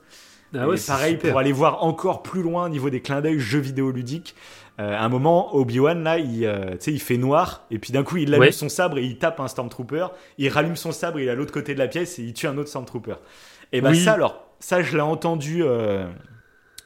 Ah 0.55 0.67
ouais, 0.67 0.77
pareil 0.87 1.13
super. 1.13 1.29
pour 1.31 1.39
aller 1.39 1.51
voir 1.51 1.83
encore 1.83 2.23
plus 2.23 2.41
loin 2.41 2.65
au 2.65 2.69
niveau 2.69 2.89
des 2.89 3.01
clins 3.01 3.21
d'œil 3.21 3.37
jeux 3.39 3.59
vidéo 3.59 3.91
ludiques. 3.91 4.33
euh, 4.79 4.95
à 4.97 5.03
un 5.03 5.09
moment, 5.09 5.53
Obi-Wan 5.55 6.01
là, 6.03 6.17
il, 6.17 6.43
euh, 6.43 6.75
il 6.87 6.99
fait 6.99 7.17
noir 7.17 7.67
et 7.69 7.77
puis 7.77 7.91
d'un 7.93 8.01
coup 8.03 8.17
il 8.17 8.29
allume 8.33 8.41
Ouais. 8.45 8.51
son 8.51 8.67
sabre 8.67 8.97
et 8.97 9.03
il 9.03 9.19
tape 9.19 9.39
un 9.41 9.47
stormtrooper. 9.47 10.07
Il 10.39 10.49
rallume 10.49 10.75
son 10.75 10.91
sabre, 10.91 11.19
il 11.19 11.27
est 11.27 11.29
à 11.29 11.35
l'autre 11.35 11.51
côté 11.51 11.75
de 11.75 11.79
la 11.79 11.87
pièce 11.87 12.17
et 12.17 12.23
il 12.23 12.33
tue 12.33 12.47
un 12.47 12.57
autre 12.57 12.69
stormtrooper. 12.69 13.13
Et 13.73 13.81
bah 13.81 13.89
Oui. 13.91 14.03
ça 14.03 14.13
alors, 14.13 14.48
ça 14.59 14.81
je 14.81 14.95
l'ai 14.95 15.01
entendu 15.01 15.63
euh, 15.63 16.07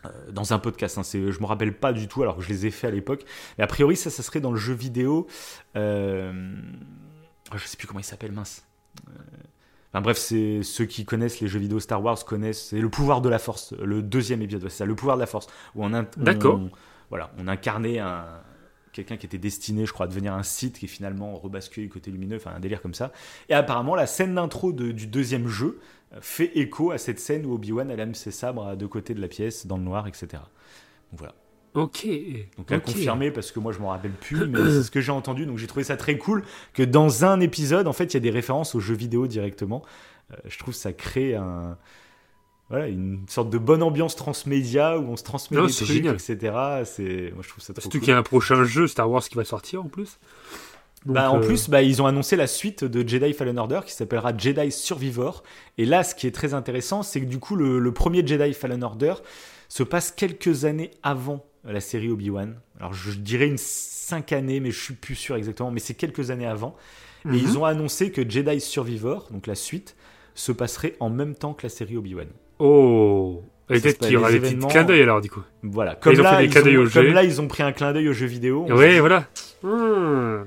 euh, 0.06 0.10
dans 0.32 0.54
un 0.54 0.60
podcast. 0.60 0.98
Hein, 0.98 1.04
je 1.04 1.40
me 1.40 1.46
rappelle 1.46 1.74
pas 1.78 1.94
du 1.94 2.08
tout 2.08 2.22
alors 2.24 2.38
que 2.38 2.42
je 2.44 2.50
les 2.50 2.66
ai 2.66 2.72
fait 2.72 2.88
à 2.88 2.92
l'époque. 2.92 3.24
Mais 3.58 3.64
a 3.64 3.68
priori 3.68 3.96
ça, 3.96 4.10
ça 4.10 4.24
serait 4.24 4.40
dans 4.42 4.52
le 4.52 4.58
jeu 4.60 4.74
vidéo. 4.74 5.28
Euh, 5.76 6.54
je 7.56 7.68
sais 7.68 7.78
plus 7.78 7.88
comment 7.88 8.00
il 8.00 8.06
s'appelle 8.06 8.32
mince. 8.32 8.66
Euh, 9.10 9.12
Enfin 9.96 10.02
bref, 10.02 10.18
c'est 10.18 10.64
ceux 10.64 10.86
qui 10.86 11.06
connaissent 11.06 11.40
les 11.40 11.48
jeux 11.48 11.60
vidéo 11.60 11.80
Star 11.80 12.04
Wars 12.04 12.26
connaissent. 12.26 12.70
C'est 12.70 12.80
le 12.82 12.90
pouvoir 12.90 13.22
de 13.22 13.30
la 13.30 13.38
Force, 13.38 13.74
le 13.80 14.02
deuxième 14.02 14.42
épisode. 14.42 14.64
C'est 14.64 14.78
ça, 14.78 14.86
le 14.86 14.96
pouvoir 14.96 15.18
de 15.18 15.22
la 15.22 15.28
Force. 15.28 15.46
Où 15.76 15.86
on, 15.86 16.06
D'accord. 16.18 16.60
Voilà, 17.12 17.30
on 17.38 17.48
incarnait 17.48 18.00
un 18.00 18.26
quelqu'un 18.92 19.18
qui 19.18 19.28
était 19.28 19.38
destiné, 19.38 19.86
je 19.86 19.94
crois, 19.94 20.08
à 20.08 20.10
devenir 20.10 20.34
un 20.34 20.42
Sith, 20.42 20.80
qui 20.80 20.86
est 20.86 20.88
finalement 20.88 21.36
rebasculé 21.36 21.86
du 21.86 21.94
côté 21.94 22.10
lumineux. 22.10 22.38
Enfin, 22.38 22.54
un 22.56 22.60
délire 22.60 22.82
comme 22.82 22.96
ça. 22.96 23.12
Et 23.50 23.54
apparemment, 23.54 23.94
la 23.94 24.08
scène 24.08 24.34
d'intro 24.34 24.72
de- 24.72 24.92
du 24.92 25.06
deuxième 25.06 25.48
jeu 25.48 25.80
fait 26.22 26.52
écho 26.58 26.92
à 26.92 26.98
cette 26.98 27.20
scène 27.20 27.46
où 27.46 27.54
Obi-Wan 27.54 27.90
elle 27.92 28.00
aime 28.00 28.16
ses 28.16 28.32
sabres 28.32 28.68
à 28.68 28.76
deux 28.76 28.88
côtés 28.88 29.14
de 29.14 29.22
la 29.22 29.28
pièce, 29.28 29.66
dans 29.66 29.78
le 29.78 29.84
noir, 29.84 30.08
etc. 30.08 30.28
Donc 31.12 31.20
voilà. 31.20 31.34
Ok. 31.74 32.08
Donc 32.58 32.72
à 32.72 32.80
confirmer 32.80 33.32
parce 33.32 33.52
que 33.52 33.60
moi 33.60 33.72
je 33.72 33.80
m'en 33.80 33.90
rappelle 33.90 34.12
plus, 34.12 34.48
mais 34.48 34.60
c'est 34.60 34.84
ce 34.84 34.92
que 34.92 35.02
j'ai 35.02 35.12
entendu. 35.12 35.46
Donc 35.46 35.58
j'ai 35.58 35.68
trouvé 35.68 35.84
ça 35.84 35.98
très 35.98 36.18
cool 36.18 36.44
que 36.74 36.84
dans 36.84 37.26
un 37.26 37.40
épisode, 37.40 37.88
en 37.88 37.94
fait, 37.94 38.06
il 38.06 38.14
y 38.14 38.18
a 38.18 38.20
des 38.20 38.30
références 38.30 38.76
aux 38.76 38.80
jeux 38.80 38.96
vidéo 38.96 39.28
directement. 39.28 39.84
Euh, 40.32 40.36
je 40.46 40.58
trouve 40.60 40.74
ça 40.74 40.94
crée 40.94 41.36
un 41.36 41.78
voilà 42.70 42.88
une 42.88 43.26
sorte 43.28 43.50
de 43.50 43.58
bonne 43.58 43.84
ambiance 43.84 44.16
transmédia 44.16 44.98
où 44.98 45.04
on 45.04 45.18
se 45.18 45.24
transmet 45.24 45.58
Non, 45.58 45.66
des 45.66 45.74
trucs, 45.74 45.88
génial. 45.88 46.16
etc. 46.16 46.38
C'est 46.86 47.32
moi 47.34 47.44
je 47.44 47.50
trouve 47.50 47.64
ça 47.64 47.74
trop 47.74 47.82
Surtout 47.82 47.98
cool. 47.98 48.06
qu'il 48.06 48.12
y 48.12 48.16
a 48.16 48.18
un 48.18 48.24
prochain 48.24 48.64
jeu 48.64 48.88
Star 48.88 49.10
Wars 49.10 49.24
qui 49.24 49.36
va 49.36 49.44
sortir 49.44 49.84
en 49.84 49.90
plus. 49.90 50.18
Donc, 51.06 51.16
Bah, 51.16 51.32
en 51.32 51.38
euh, 51.38 51.46
plus, 51.46 51.70
bah, 51.70 51.82
ils 51.82 52.02
ont 52.02 52.06
annoncé 52.06 52.36
la 52.36 52.48
suite 52.48 52.84
de 52.84 53.08
Jedi 53.08 53.34
Fallen 53.34 53.60
Order 53.60 53.82
qui 53.86 53.94
s'appellera 53.94 54.36
Jedi 54.38 54.72
Survivor. 54.72 55.44
Et 55.78 55.86
là, 55.86 56.04
ce 56.04 56.16
qui 56.16 56.28
est 56.28 56.32
très 56.32 56.54
intéressant, 56.54 57.04
c'est 57.04 57.20
que 57.22 57.26
du 57.26 57.40
coup, 57.40 57.56
le, 57.56 57.80
le 57.80 57.92
premier 57.92 58.26
Jedi 58.26 58.54
Fallen 58.54 58.84
Order 58.84 59.16
se 59.68 59.84
passe 59.84 60.12
quelques 60.12 60.66
années 60.66 60.92
avant 61.02 61.46
la 61.66 61.80
série 61.80 62.10
Obi-Wan. 62.10 62.56
Alors, 62.80 62.94
je 62.94 63.12
dirais 63.12 63.48
une 63.48 63.58
cinq 63.58 64.32
années, 64.32 64.60
mais 64.60 64.72
je 64.72 64.80
suis 64.80 64.94
plus 64.94 65.16
sûr 65.16 65.36
exactement, 65.36 65.72
mais 65.72 65.80
c'est 65.80 65.94
quelques 65.94 66.30
années 66.32 66.48
avant. 66.48 66.76
Et 67.26 67.30
mhm. 67.30 67.36
ils 67.36 67.58
ont 67.58 67.66
annoncé 67.66 68.12
que 68.12 68.28
Jedi 68.28 68.60
Survivor, 68.60 69.30
donc 69.32 69.48
la 69.48 69.56
suite, 69.56 69.96
se 70.36 70.52
passerait 70.52 70.96
en 71.00 71.10
même 71.10 71.36
temps 71.36 71.54
que 71.54 71.64
la 71.64 71.70
série 71.70 71.96
Obi-Wan. 71.96 72.28
Oh. 72.60 73.42
Et 73.70 73.80
peut-être 73.80 74.00
qu'il 74.00 74.12
y 74.12 74.18
aura 74.18 74.32
des 74.32 74.40
petits 74.40 74.58
clins 74.58 74.84
d'œil 74.84 75.02
alors 75.02 75.22
du 75.22 75.30
coup. 75.30 75.42
Voilà. 75.62 75.96
Comme, 75.96 76.14
ils 76.14 76.20
ont 76.20 76.24
là, 76.24 76.38
fait 76.38 76.48
des 76.64 76.72
ils 76.72 76.78
ont, 76.78 76.82
au 76.82 76.90
comme 76.90 77.04
jeu. 77.06 77.14
là, 77.14 77.24
ils 77.24 77.42
ont 77.42 77.48
pris 77.48 77.64
un 77.64 77.72
clin 77.72 77.94
d'œil 77.94 78.10
aux 78.10 78.14
jeux 78.14 78.26
vidéo. 78.26 78.66
dit- 78.66 79.00
voilà. 79.00 79.28
Hmm. 79.64 80.44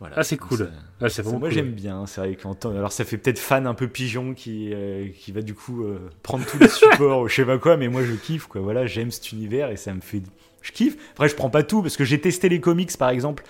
Voilà. 0.00 0.16
Ah, 0.18 0.22
c'est 0.24 0.36
cool. 0.38 0.70
Ah, 1.00 1.08
c'est 1.08 1.16
Ça, 1.16 1.22
vraiment 1.22 1.38
moi 1.40 1.48
cool. 1.50 1.54
j'aime 1.54 1.72
bien, 1.72 2.06
c'est 2.06 2.20
vrai 2.22 2.34
qu'en 2.34 2.54
temps- 2.54 2.70
alors 2.70 2.90
ça 2.92 3.04
fait 3.04 3.18
peut-être 3.18 3.38
fan 3.38 3.66
un 3.66 3.74
peu 3.74 3.86
pigeon 3.86 4.34
qui 4.34 4.72
euh, 4.74 5.08
qui 5.14 5.30
va 5.30 5.42
du 5.42 5.54
coup 5.54 5.84
euh, 5.84 5.98
prendre 6.22 6.44
tous 6.46 6.58
les 6.58 6.68
supports 6.68 7.20
ou 7.20 7.28
je 7.28 7.34
sais 7.36 7.44
pas 7.44 7.58
quoi, 7.58 7.76
mais 7.76 7.88
moi 7.88 8.02
je 8.02 8.14
kiffe 8.14 8.46
quoi. 8.46 8.60
Voilà, 8.60 8.86
j'aime 8.86 9.10
cet 9.10 9.30
univers 9.32 9.70
et 9.70 9.76
ça 9.76 9.92
me 9.94 10.00
fait, 10.00 10.22
je 10.62 10.72
kiffe. 10.72 10.96
Après 11.12 11.28
je 11.28 11.34
prends 11.36 11.50
pas 11.50 11.62
tout 11.62 11.82
parce 11.82 11.96
que 11.96 12.04
j'ai 12.04 12.20
testé 12.20 12.48
les 12.48 12.60
comics 12.60 12.96
par 12.96 13.10
exemple 13.10 13.44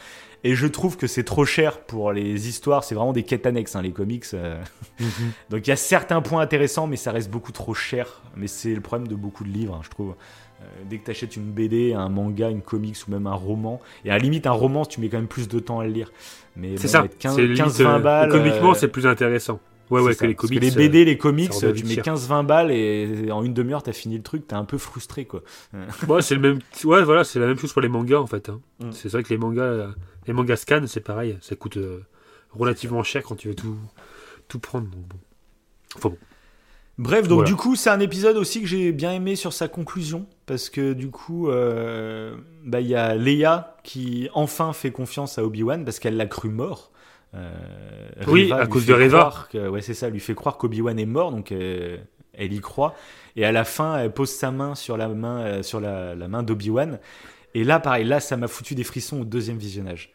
et 0.44 0.54
je 0.54 0.66
trouve 0.66 0.96
que 0.96 1.06
c'est 1.06 1.24
trop 1.24 1.44
cher 1.44 1.80
pour 1.80 2.12
les 2.12 2.48
histoires. 2.48 2.84
C'est 2.84 2.94
vraiment 2.94 3.12
des 3.12 3.22
quêtes 3.24 3.46
annexes 3.46 3.76
hein, 3.76 3.82
les 3.82 3.92
comics. 3.92 4.24
euh. 4.34 4.60
Mhm. 4.98 5.06
Donc 5.50 5.66
il 5.66 5.70
y 5.70 5.72
a 5.72 5.76
certains 5.76 6.22
points 6.22 6.40
intéressants, 6.40 6.86
mais 6.86 6.96
ça 6.96 7.12
reste 7.12 7.30
beaucoup 7.30 7.52
trop 7.52 7.74
cher. 7.74 8.22
Mais 8.36 8.46
c'est 8.46 8.74
le 8.74 8.80
problème 8.80 9.08
de 9.08 9.14
beaucoup 9.14 9.44
de 9.44 9.50
livres, 9.50 9.74
hein, 9.74 9.80
je 9.84 9.90
trouve. 9.90 10.14
Euh, 10.62 10.64
dès 10.88 10.98
que 10.98 11.04
tu 11.06 11.10
achètes 11.10 11.36
une 11.36 11.50
BD, 11.50 11.94
un 11.94 12.08
manga, 12.10 12.50
une 12.50 12.60
comics 12.60 12.96
ou 13.08 13.10
même 13.10 13.26
un 13.26 13.34
roman, 13.34 13.80
et 14.04 14.10
à 14.10 14.14
la 14.14 14.18
limite 14.18 14.46
un 14.46 14.50
roman, 14.52 14.84
tu 14.84 15.00
mets 15.00 15.08
quand 15.08 15.16
même 15.16 15.26
plus 15.26 15.48
de 15.48 15.58
temps 15.58 15.80
à 15.80 15.84
le 15.86 15.90
lire. 15.90 16.12
Mais 16.56 16.76
C'est 16.76 16.82
bon, 16.88 16.92
ça. 16.92 17.02
mettre 17.02 17.16
15, 17.18 17.34
C'est 17.36 17.42
limite, 17.42 17.56
15 17.58 17.80
20 17.80 17.94
euh, 17.94 17.98
balles. 18.00 18.28
Économiquement, 18.28 18.70
euh, 18.72 18.74
c'est 18.74 18.88
plus 18.88 19.06
intéressant. 19.06 19.58
Ouais, 19.90 20.00
ouais, 20.02 20.14
que 20.14 20.24
les 20.26 20.34
Parce 20.34 20.48
comics. 20.48 20.62
les 20.62 20.72
euh, 20.72 20.76
BD, 20.76 21.04
les 21.04 21.18
comics, 21.18 21.50
tu 21.50 21.66
mets 21.66 21.94
cher. 21.94 22.04
15-20 22.04 22.46
balles 22.46 22.70
et 22.70 23.28
en 23.32 23.42
une 23.42 23.54
demi-heure, 23.54 23.82
t'as 23.82 23.92
fini 23.92 24.16
le 24.18 24.22
truc, 24.22 24.46
t'es 24.46 24.54
un 24.54 24.64
peu 24.64 24.78
frustré 24.78 25.24
quoi. 25.24 25.42
Ouais, 26.06 26.22
c'est 26.22 26.36
le 26.36 26.40
même. 26.40 26.58
Ouais, 26.84 27.02
voilà, 27.02 27.24
c'est 27.24 27.40
la 27.40 27.46
même 27.46 27.58
chose 27.58 27.72
pour 27.72 27.82
les 27.82 27.88
mangas 27.88 28.18
en 28.20 28.26
fait. 28.26 28.50
hein. 28.50 28.60
Mm. 28.78 28.90
C'est 28.92 29.08
vrai 29.10 29.22
que 29.24 29.30
les 29.30 29.38
mangas, 29.38 29.88
les 30.30 30.34
mangas 30.34 30.56
scan, 30.58 30.82
c'est 30.86 31.00
pareil. 31.00 31.36
Ça 31.40 31.56
coûte 31.56 31.76
euh, 31.76 32.04
relativement 32.52 33.02
cher 33.02 33.22
quand 33.24 33.34
tu 33.34 33.48
veux 33.48 33.54
tout, 33.56 33.76
tout 34.46 34.60
prendre. 34.60 34.86
donc 34.88 35.00
bon. 35.08 35.16
Enfin 35.96 36.08
bon. 36.10 36.18
Bref, 36.98 37.22
donc 37.28 37.38
Voilà. 37.38 37.48
du 37.50 37.56
coup, 37.56 37.76
c'est 37.76 37.90
un 37.90 37.98
épisode 37.98 38.36
aussi 38.36 38.60
que 38.60 38.66
j'ai 38.68 38.92
bien 38.92 39.12
aimé 39.12 39.34
sur 39.34 39.52
sa 39.54 39.68
conclusion, 39.68 40.26
parce 40.46 40.68
que 40.68 40.92
du 40.92 41.10
coup, 41.10 41.48
euh, 41.48 42.36
bah, 42.64 42.80
il 42.80 42.86
y 42.88 42.94
a 42.94 43.14
Leia 43.14 43.76
qui 43.84 44.28
enfin 44.34 44.72
fait 44.74 44.90
confiance 44.92 45.38
à 45.38 45.44
Obi-Wan 45.44 45.84
parce 45.84 45.98
qu'elle 45.98 46.16
l'a 46.16 46.26
cru 46.26 46.50
mort. 46.50 46.92
Euh, 47.34 47.50
Oui, 48.28 48.44
Reva 48.52 48.62
à 48.62 48.66
cause 48.66 48.86
de 48.86 48.92
Reva. 48.94 49.48
que- 49.50 49.68
ouais, 49.68 49.80
c'est 49.82 49.94
ça, 49.94 50.10
lui 50.10 50.20
fait 50.20 50.34
croire 50.34 50.58
qu'Obi-Wan 50.58 50.98
est 50.98 51.06
mort, 51.06 51.30
donc 51.32 51.52
euh, 51.52 51.96
elle 52.34 52.52
y 52.52 52.60
croit. 52.60 52.94
Et 53.34 53.44
à 53.46 53.52
la 53.52 53.64
fin, 53.64 53.96
elle 53.98 54.12
pose 54.12 54.30
sa 54.30 54.50
main 54.50 54.74
sur 54.74 54.96
la 54.96 55.08
main, 55.08 55.62
sur 55.62 55.80
la, 55.80 56.14
la 56.14 56.28
main 56.28 56.42
d'Obi-Wan. 56.42 56.98
Et 57.54 57.64
là, 57.64 57.80
pareil, 57.80 58.04
là, 58.04 58.20
ça 58.20 58.36
m'a 58.36 58.46
foutu 58.48 58.74
des 58.74 58.84
frissons 58.84 59.22
au 59.22 59.24
deuxième 59.24 59.56
visionnage. 59.58 60.12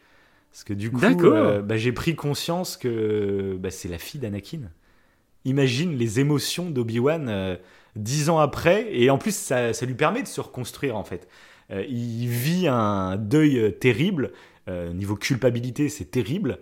Parce 0.56 0.64
que 0.64 0.72
du 0.72 0.90
coup, 0.90 1.04
euh, 1.04 1.60
bah, 1.60 1.76
j'ai 1.76 1.92
pris 1.92 2.16
conscience 2.16 2.78
que 2.78 3.58
bah, 3.60 3.70
c'est 3.70 3.88
la 3.88 3.98
fille 3.98 4.20
d'Anakin. 4.20 4.60
Imagine 5.44 5.98
les 5.98 6.18
émotions 6.18 6.70
d'Obi-Wan 6.70 7.26
euh, 7.28 7.56
dix 7.94 8.30
ans 8.30 8.38
après, 8.38 8.86
et 8.90 9.10
en 9.10 9.18
plus, 9.18 9.36
ça, 9.36 9.74
ça 9.74 9.84
lui 9.84 9.92
permet 9.92 10.22
de 10.22 10.28
se 10.28 10.40
reconstruire 10.40 10.96
en 10.96 11.04
fait. 11.04 11.28
Euh, 11.70 11.84
il 11.90 12.28
vit 12.28 12.68
un 12.68 13.16
deuil 13.18 13.76
terrible, 13.78 14.32
niveau 14.94 15.14
culpabilité, 15.14 15.90
c'est 15.90 16.06
terrible. 16.06 16.60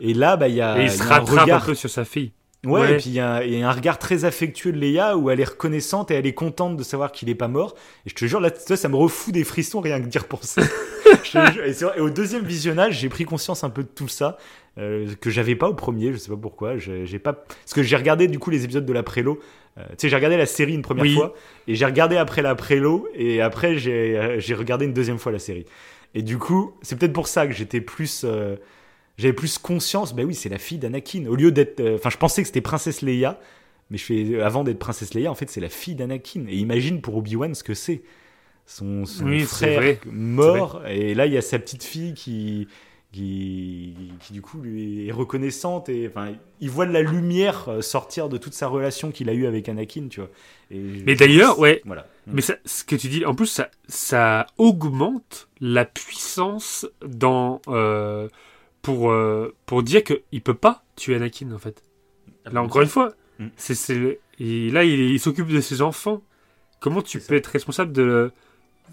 Et 0.00 0.12
là, 0.12 0.36
bah, 0.36 0.48
il 0.48 0.56
y 0.56 0.60
a, 0.60 0.78
Et 0.78 0.82
il 0.82 0.84
il 0.84 0.90
se 0.90 0.98
y 0.98 1.00
a 1.00 1.04
un 1.06 1.08
rattrape 1.08 1.40
regard 1.40 1.62
un 1.62 1.66
peu 1.66 1.74
sur 1.74 1.88
sa 1.88 2.04
fille. 2.04 2.32
Ouais, 2.66 2.80
Ouais. 2.82 2.92
et 2.92 2.96
puis 2.98 3.06
il 3.06 3.14
y, 3.14 3.20
a 3.20 3.42
il 3.42 3.58
y 3.58 3.62
a 3.62 3.66
un 3.70 3.72
regard 3.72 3.98
très 3.98 4.26
affectueux 4.26 4.70
de 4.70 4.76
Leia 4.78 5.16
où 5.16 5.30
elle 5.30 5.40
est 5.40 5.44
reconnaissante 5.48 6.10
et 6.10 6.14
elle 6.14 6.26
est 6.26 6.34
contente 6.34 6.76
de 6.76 6.82
savoir 6.82 7.10
qu'il 7.10 7.30
est 7.30 7.34
pas 7.34 7.48
mort. 7.48 7.74
Et 8.04 8.10
je 8.10 8.14
te 8.14 8.26
jure, 8.26 8.38
là, 8.38 8.50
ça 8.54 8.88
me 8.90 8.96
refout 8.96 9.32
des 9.32 9.44
frissons 9.44 9.80
rien 9.80 9.98
que 9.98 10.08
d'y 10.08 10.18
repenser. 10.18 10.60
Et, 11.34 12.00
au 12.00 12.10
deuxième 12.10 12.44
visionnage, 12.44 12.98
j'ai 12.98 13.08
pris 13.08 13.24
conscience 13.24 13.64
un 13.64 13.70
peu 13.70 13.82
de 13.82 13.88
tout 13.88 14.08
ça 14.08 14.38
euh, 14.78 15.06
que 15.20 15.30
j'avais 15.30 15.56
pas 15.56 15.68
au 15.68 15.74
premier. 15.74 16.12
Je 16.12 16.18
sais 16.18 16.30
pas 16.30 16.36
pourquoi. 16.36 16.78
J'ai 16.78 17.18
pas 17.18 17.32
parce 17.32 17.74
que 17.74 17.82
j'ai 17.82 17.96
regardé 17.96 18.28
du 18.28 18.38
coup 18.38 18.50
les 18.50 18.64
épisodes 18.64 18.86
de 18.86 18.92
la 18.92 19.02
prélo. 19.02 19.40
Euh, 19.78 19.82
tu 19.90 19.94
sais, 19.98 20.08
j'ai 20.08 20.16
regardé 20.16 20.36
la 20.36 20.46
série 20.46 20.74
une 20.74 20.82
première 20.82 21.02
Oui. 21.04 21.14
fois 21.14 21.34
et 21.68 21.74
j'ai 21.74 21.84
regardé 21.84 22.16
après 22.16 22.42
la 22.42 22.54
prélo 22.54 23.08
et 23.14 23.40
après 23.40 23.78
j'ai 23.78 24.18
euh, 24.18 24.40
j'ai 24.40 24.54
regardé 24.54 24.84
une 24.84 24.92
deuxième 24.92 25.18
fois 25.18 25.30
la 25.32 25.38
série. 25.38 25.64
Et 26.14 26.22
du 26.22 26.38
coup, 26.38 26.74
c'est 26.82 26.98
peut-être 26.98 27.12
pour 27.12 27.28
ça 27.28 27.46
que 27.46 27.52
j'étais 27.52 27.80
plus 27.80 28.22
euh, 28.24 28.56
j'avais 29.16 29.32
plus 29.34 29.58
conscience, 29.58 30.14
bah 30.14 30.22
oui, 30.24 30.34
c'est 30.34 30.48
la 30.48 30.58
fille 30.58 30.78
d'Anakin. 30.78 31.26
Au 31.26 31.36
lieu 31.36 31.52
d'être. 31.52 31.80
euh, 31.80 31.96
Enfin, 31.96 32.10
je 32.10 32.16
pensais 32.16 32.40
que 32.42 32.46
c'était 32.46 32.62
Princesse 32.62 33.02
Leia, 33.02 33.38
mais 33.90 33.98
je 33.98 34.04
fais, 34.04 34.40
avant 34.40 34.64
d'être 34.64 34.78
Princesse 34.78 35.12
Leia, 35.14 35.30
en 35.30 35.34
fait, 35.34 35.50
c'est 35.50 35.60
la 35.60 35.68
fille 35.68 35.94
d'Anakin. 35.94 36.46
Et 36.48 36.56
imagine 36.56 37.00
pour 37.02 37.16
Obi-Wan 37.16 37.54
ce 37.54 37.62
que 37.62 37.74
c'est. 37.74 38.00
Son, 38.70 39.04
son 39.04 39.24
Oui, 39.26 39.40
frère 39.40 39.96
mort, 40.06 40.86
et 40.86 41.14
là, 41.14 41.26
il 41.26 41.32
y 41.32 41.36
a 41.36 41.42
sa 41.42 41.58
petite 41.58 41.82
fille 41.84 42.14
qui. 42.14 42.68
Qui, 43.12 43.92
qui 44.20 44.32
du 44.32 44.40
coup 44.40 44.60
lui 44.60 45.08
est 45.08 45.10
reconnaissante 45.10 45.88
et 45.88 46.06
enfin 46.06 46.32
il 46.60 46.70
voit 46.70 46.86
de 46.86 46.92
la 46.92 47.02
lumière 47.02 47.68
euh, 47.68 47.80
sortir 47.82 48.28
de 48.28 48.38
toute 48.38 48.54
sa 48.54 48.68
relation 48.68 49.10
qu'il 49.10 49.28
a 49.28 49.32
eue 49.34 49.46
avec 49.46 49.68
Anakin 49.68 50.06
tu 50.08 50.20
vois 50.20 50.30
et 50.70 50.78
Mais 51.04 51.16
d'ailleurs, 51.16 51.58
ouais. 51.58 51.82
voilà 51.84 52.06
Mais 52.28 52.40
ça, 52.40 52.54
ce 52.64 52.84
que 52.84 52.94
tu 52.94 53.08
dis, 53.08 53.24
en 53.24 53.34
plus, 53.34 53.46
ça, 53.46 53.68
ça 53.88 54.46
augmente 54.58 55.48
la 55.60 55.84
puissance 55.84 56.86
dans 57.04 57.60
euh, 57.66 58.28
pour 58.80 59.10
euh, 59.10 59.56
pour 59.66 59.82
dire 59.82 60.04
que 60.04 60.22
il 60.30 60.40
peut 60.40 60.54
pas 60.54 60.84
tuer 60.94 61.16
Anakin 61.16 61.50
en 61.50 61.58
fait. 61.58 61.82
Là 62.44 62.62
encore 62.62 62.82
une 62.82 62.88
fois, 62.88 63.12
Mm. 63.40 63.46
c'est 63.56 63.98
là 64.38 64.84
il, 64.84 65.00
il 65.00 65.18
s'occupe 65.18 65.48
de 65.48 65.60
ses 65.60 65.82
enfants. 65.82 66.22
Comment 66.78 67.02
tu 67.02 67.18
peux 67.18 67.34
être 67.34 67.48
responsable 67.48 67.90
de 67.92 68.30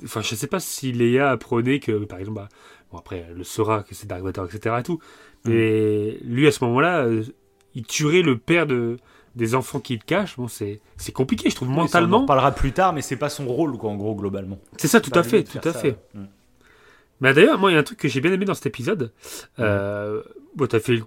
Enfin, 0.03 0.22
je 0.22 0.36
sais 0.36 0.48
pas 0.48 0.60
si 0.60 0.91
Leia 0.91 1.30
apprenait 1.32 1.80
que, 1.80 1.91
par 2.06 2.19
exemple, 2.19 2.38
bah, 2.38 2.49
bon 2.91 2.98
après 2.99 3.26
elle 3.30 3.36
le 3.38 3.44
saura 3.44 3.84
que 3.84 3.95
c'est 3.95 4.07
Dark 4.07 4.22
Vador, 4.24 4.45
etc. 4.45 4.76
Et 4.80 4.84
tout. 4.84 4.99
Mm. 5.45 5.49
Mais 5.49 6.18
lui 6.24 6.48
à 6.48 6.52
ce 6.52 6.64
moment-là, 6.65 7.06
euh, 7.06 7.24
il 7.76 7.86
tuerait 7.86 8.22
le 8.22 8.38
père 8.38 8.65
de 8.68 8.98
des 9.36 9.53
enfants 9.56 9.80
qu'il 9.80 9.99
cache. 10.03 10.36
Bon, 10.38 10.48
c'est 10.48 10.80
c'est 10.98 11.11
compliqué, 11.11 11.49
je 11.49 11.56
trouve 11.56 11.69
Oui, 11.69 11.76
ça, 11.76 11.80
on 11.80 11.82
en 11.82 11.84
mentalement. 11.84 12.22
reparlera 12.22 12.52
plus 12.52 12.72
tard 12.72 12.94
mais 12.94 13.02
c'est 13.02 13.18
pas 13.18 13.30
son 13.30 13.45
rôle 13.48 13.78
quoi 13.78 13.91
en 13.91 13.95
gros 13.95 14.15
globalement 14.15 14.60
C'est 14.78 14.88
ça, 14.88 14.99
tout 15.02 15.11
à 15.14 15.24
fait, 15.24 15.44
tout 15.44 15.60
à 15.60 15.74
ça. 15.74 15.80
fait. 15.80 15.98
Mm. 16.14 16.26
Mais 17.22 17.34
d'ailleurs, 17.34 17.57
moi, 17.57 17.72
il 17.72 17.74
y 17.74 17.78
a 17.78 17.80
un 17.80 17.84
truc 17.84 17.98
que 17.98 18.07
j'ai 18.07 18.22
bien 18.22 18.32
aimé 18.32 18.45
dans 18.45 18.53
cet 18.53 18.68
épisode. 18.68 19.11
Euh, 19.60 20.22
bon, 20.56 20.68
t'as 20.68 20.80
fait. 20.80 20.98
De 20.98 20.99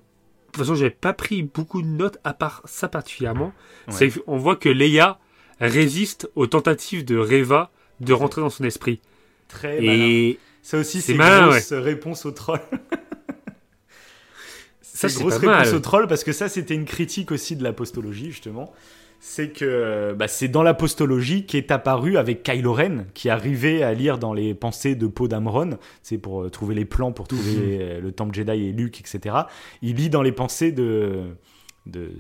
toute 0.53 0.57
façon, 0.57 0.75
j'avais 0.75 0.91
pas 0.91 1.13
pris 1.13 1.45
beaucoup 1.45 1.81
de 1.83 1.87
notes 1.87 2.19
à 2.25 2.35
part 2.35 2.63
ça 2.65 2.89
particulièrement. 2.89 3.53
Ouais. 3.87 3.95
C'est 3.95 4.11
qu'on 4.11 4.37
voit 4.37 4.57
que 4.57 4.69
Leia 4.69 5.21
résiste 5.61 6.29
aux 6.35 6.49
tentatives 6.49 7.05
de 7.05 7.17
Reva 7.17 7.71
de 8.01 8.13
rentrer 8.13 8.41
dans 8.41 8.51
son 8.51 8.65
esprit. 8.65 9.01
très 9.49 9.81
malin. 9.81 9.93
Et 10.05 10.39
Ça 10.63 10.79
aussi, 10.79 11.01
C'est 11.01 11.15
malin, 11.15 11.49
grosse 11.49 11.73
réponse 11.73 12.27
au 12.27 12.31
troll. 12.33 12.61
Ça, 14.83 15.09
c'est 15.09 15.21
grosse 15.21 15.39
pas 15.39 15.47
mal. 15.47 15.59
réponse 15.61 15.75
au 15.75 15.81
troll 15.81 16.07
parce 16.07 16.25
que 16.25 16.33
ça, 16.33 16.49
c'était 16.49 16.75
une 16.75 16.85
critique 16.85 17.33
aussi 17.33 17.57
de 17.57 17.63
l'apostologie, 17.63 18.31
justement. 18.33 18.73
C'est 19.23 19.51
que 19.51 20.15
bah, 20.19 20.29
c'est 20.29 20.49
dans 20.49 20.63
l'apostologie 20.63 21.45
qu'est 21.45 21.71
apparu 21.71 22.17
avec 22.17 22.43
Kylo 22.43 22.73
Ren, 22.73 23.05
qui 23.13 23.29
arrivait 23.29 23.83
à 23.83 23.93
lire 23.93 24.17
dans 24.19 24.33
les 24.33 24.55
pensées 24.55 24.95
de 24.95 25.07
Poe 25.07 25.29
Dameron, 25.29 25.79
c'est 26.03 26.17
pour 26.17 26.43
euh, 26.43 26.49
trouver 26.51 26.75
les 26.75 26.87
plans, 26.87 27.13
pour 27.13 27.29
trouver 27.29 27.53
Mhm. 27.55 27.79
euh, 27.81 28.01
le 28.01 28.13
temple 28.13 28.35
Jedi 28.35 28.53
et 28.69 28.73
Luke, 28.73 28.99
etc. 29.01 29.37
Il 29.83 29.97
lit 29.97 30.09
dans 30.11 30.23
les 30.23 30.33
pensées 30.33 30.73
de. 30.73 31.21
de, 31.87 32.11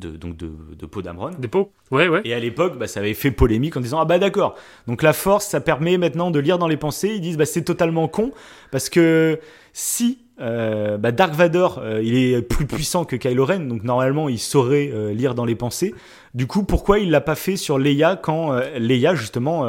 de 0.00 0.10
donc 0.10 0.36
de, 0.36 0.50
de 0.78 0.86
Poe 0.86 1.02
Dameron. 1.02 1.30
des 1.38 1.48
pots 1.48 1.70
Ouais, 1.90 2.08
ouais. 2.08 2.22
Et 2.24 2.32
à 2.34 2.38
l'époque, 2.40 2.78
bah, 2.78 2.86
ça 2.86 3.00
avait 3.00 3.14
fait 3.14 3.30
polémique 3.30 3.76
en 3.76 3.80
disant 3.80 4.00
ah 4.00 4.04
bah 4.04 4.18
d'accord. 4.18 4.54
Donc 4.86 5.02
la 5.02 5.12
force, 5.12 5.46
ça 5.46 5.60
permet 5.60 5.98
maintenant 5.98 6.30
de 6.30 6.38
lire 6.38 6.58
dans 6.58 6.68
les 6.68 6.76
pensées. 6.78 7.12
Ils 7.14 7.20
disent 7.20 7.36
bah 7.36 7.44
c'est 7.46 7.62
totalement 7.62 8.08
con 8.08 8.32
parce 8.70 8.88
que 8.88 9.38
si 9.74 10.18
euh, 10.40 10.96
bah, 10.96 11.12
Dark 11.12 11.34
Vador, 11.34 11.78
euh, 11.78 12.00
il 12.02 12.16
est 12.16 12.40
plus 12.42 12.66
puissant 12.66 13.04
que 13.04 13.16
Kylo 13.16 13.44
Ren, 13.44 13.60
donc 13.68 13.84
normalement 13.84 14.28
il 14.30 14.38
saurait 14.38 14.90
euh, 14.92 15.12
lire 15.12 15.34
dans 15.34 15.44
les 15.44 15.54
pensées. 15.54 15.94
Du 16.34 16.46
coup, 16.46 16.64
pourquoi 16.64 16.98
il 16.98 17.10
l'a 17.10 17.20
pas 17.20 17.34
fait 17.34 17.56
sur 17.56 17.78
Leia 17.78 18.16
quand 18.16 18.58
Leia 18.78 19.14
justement, 19.14 19.68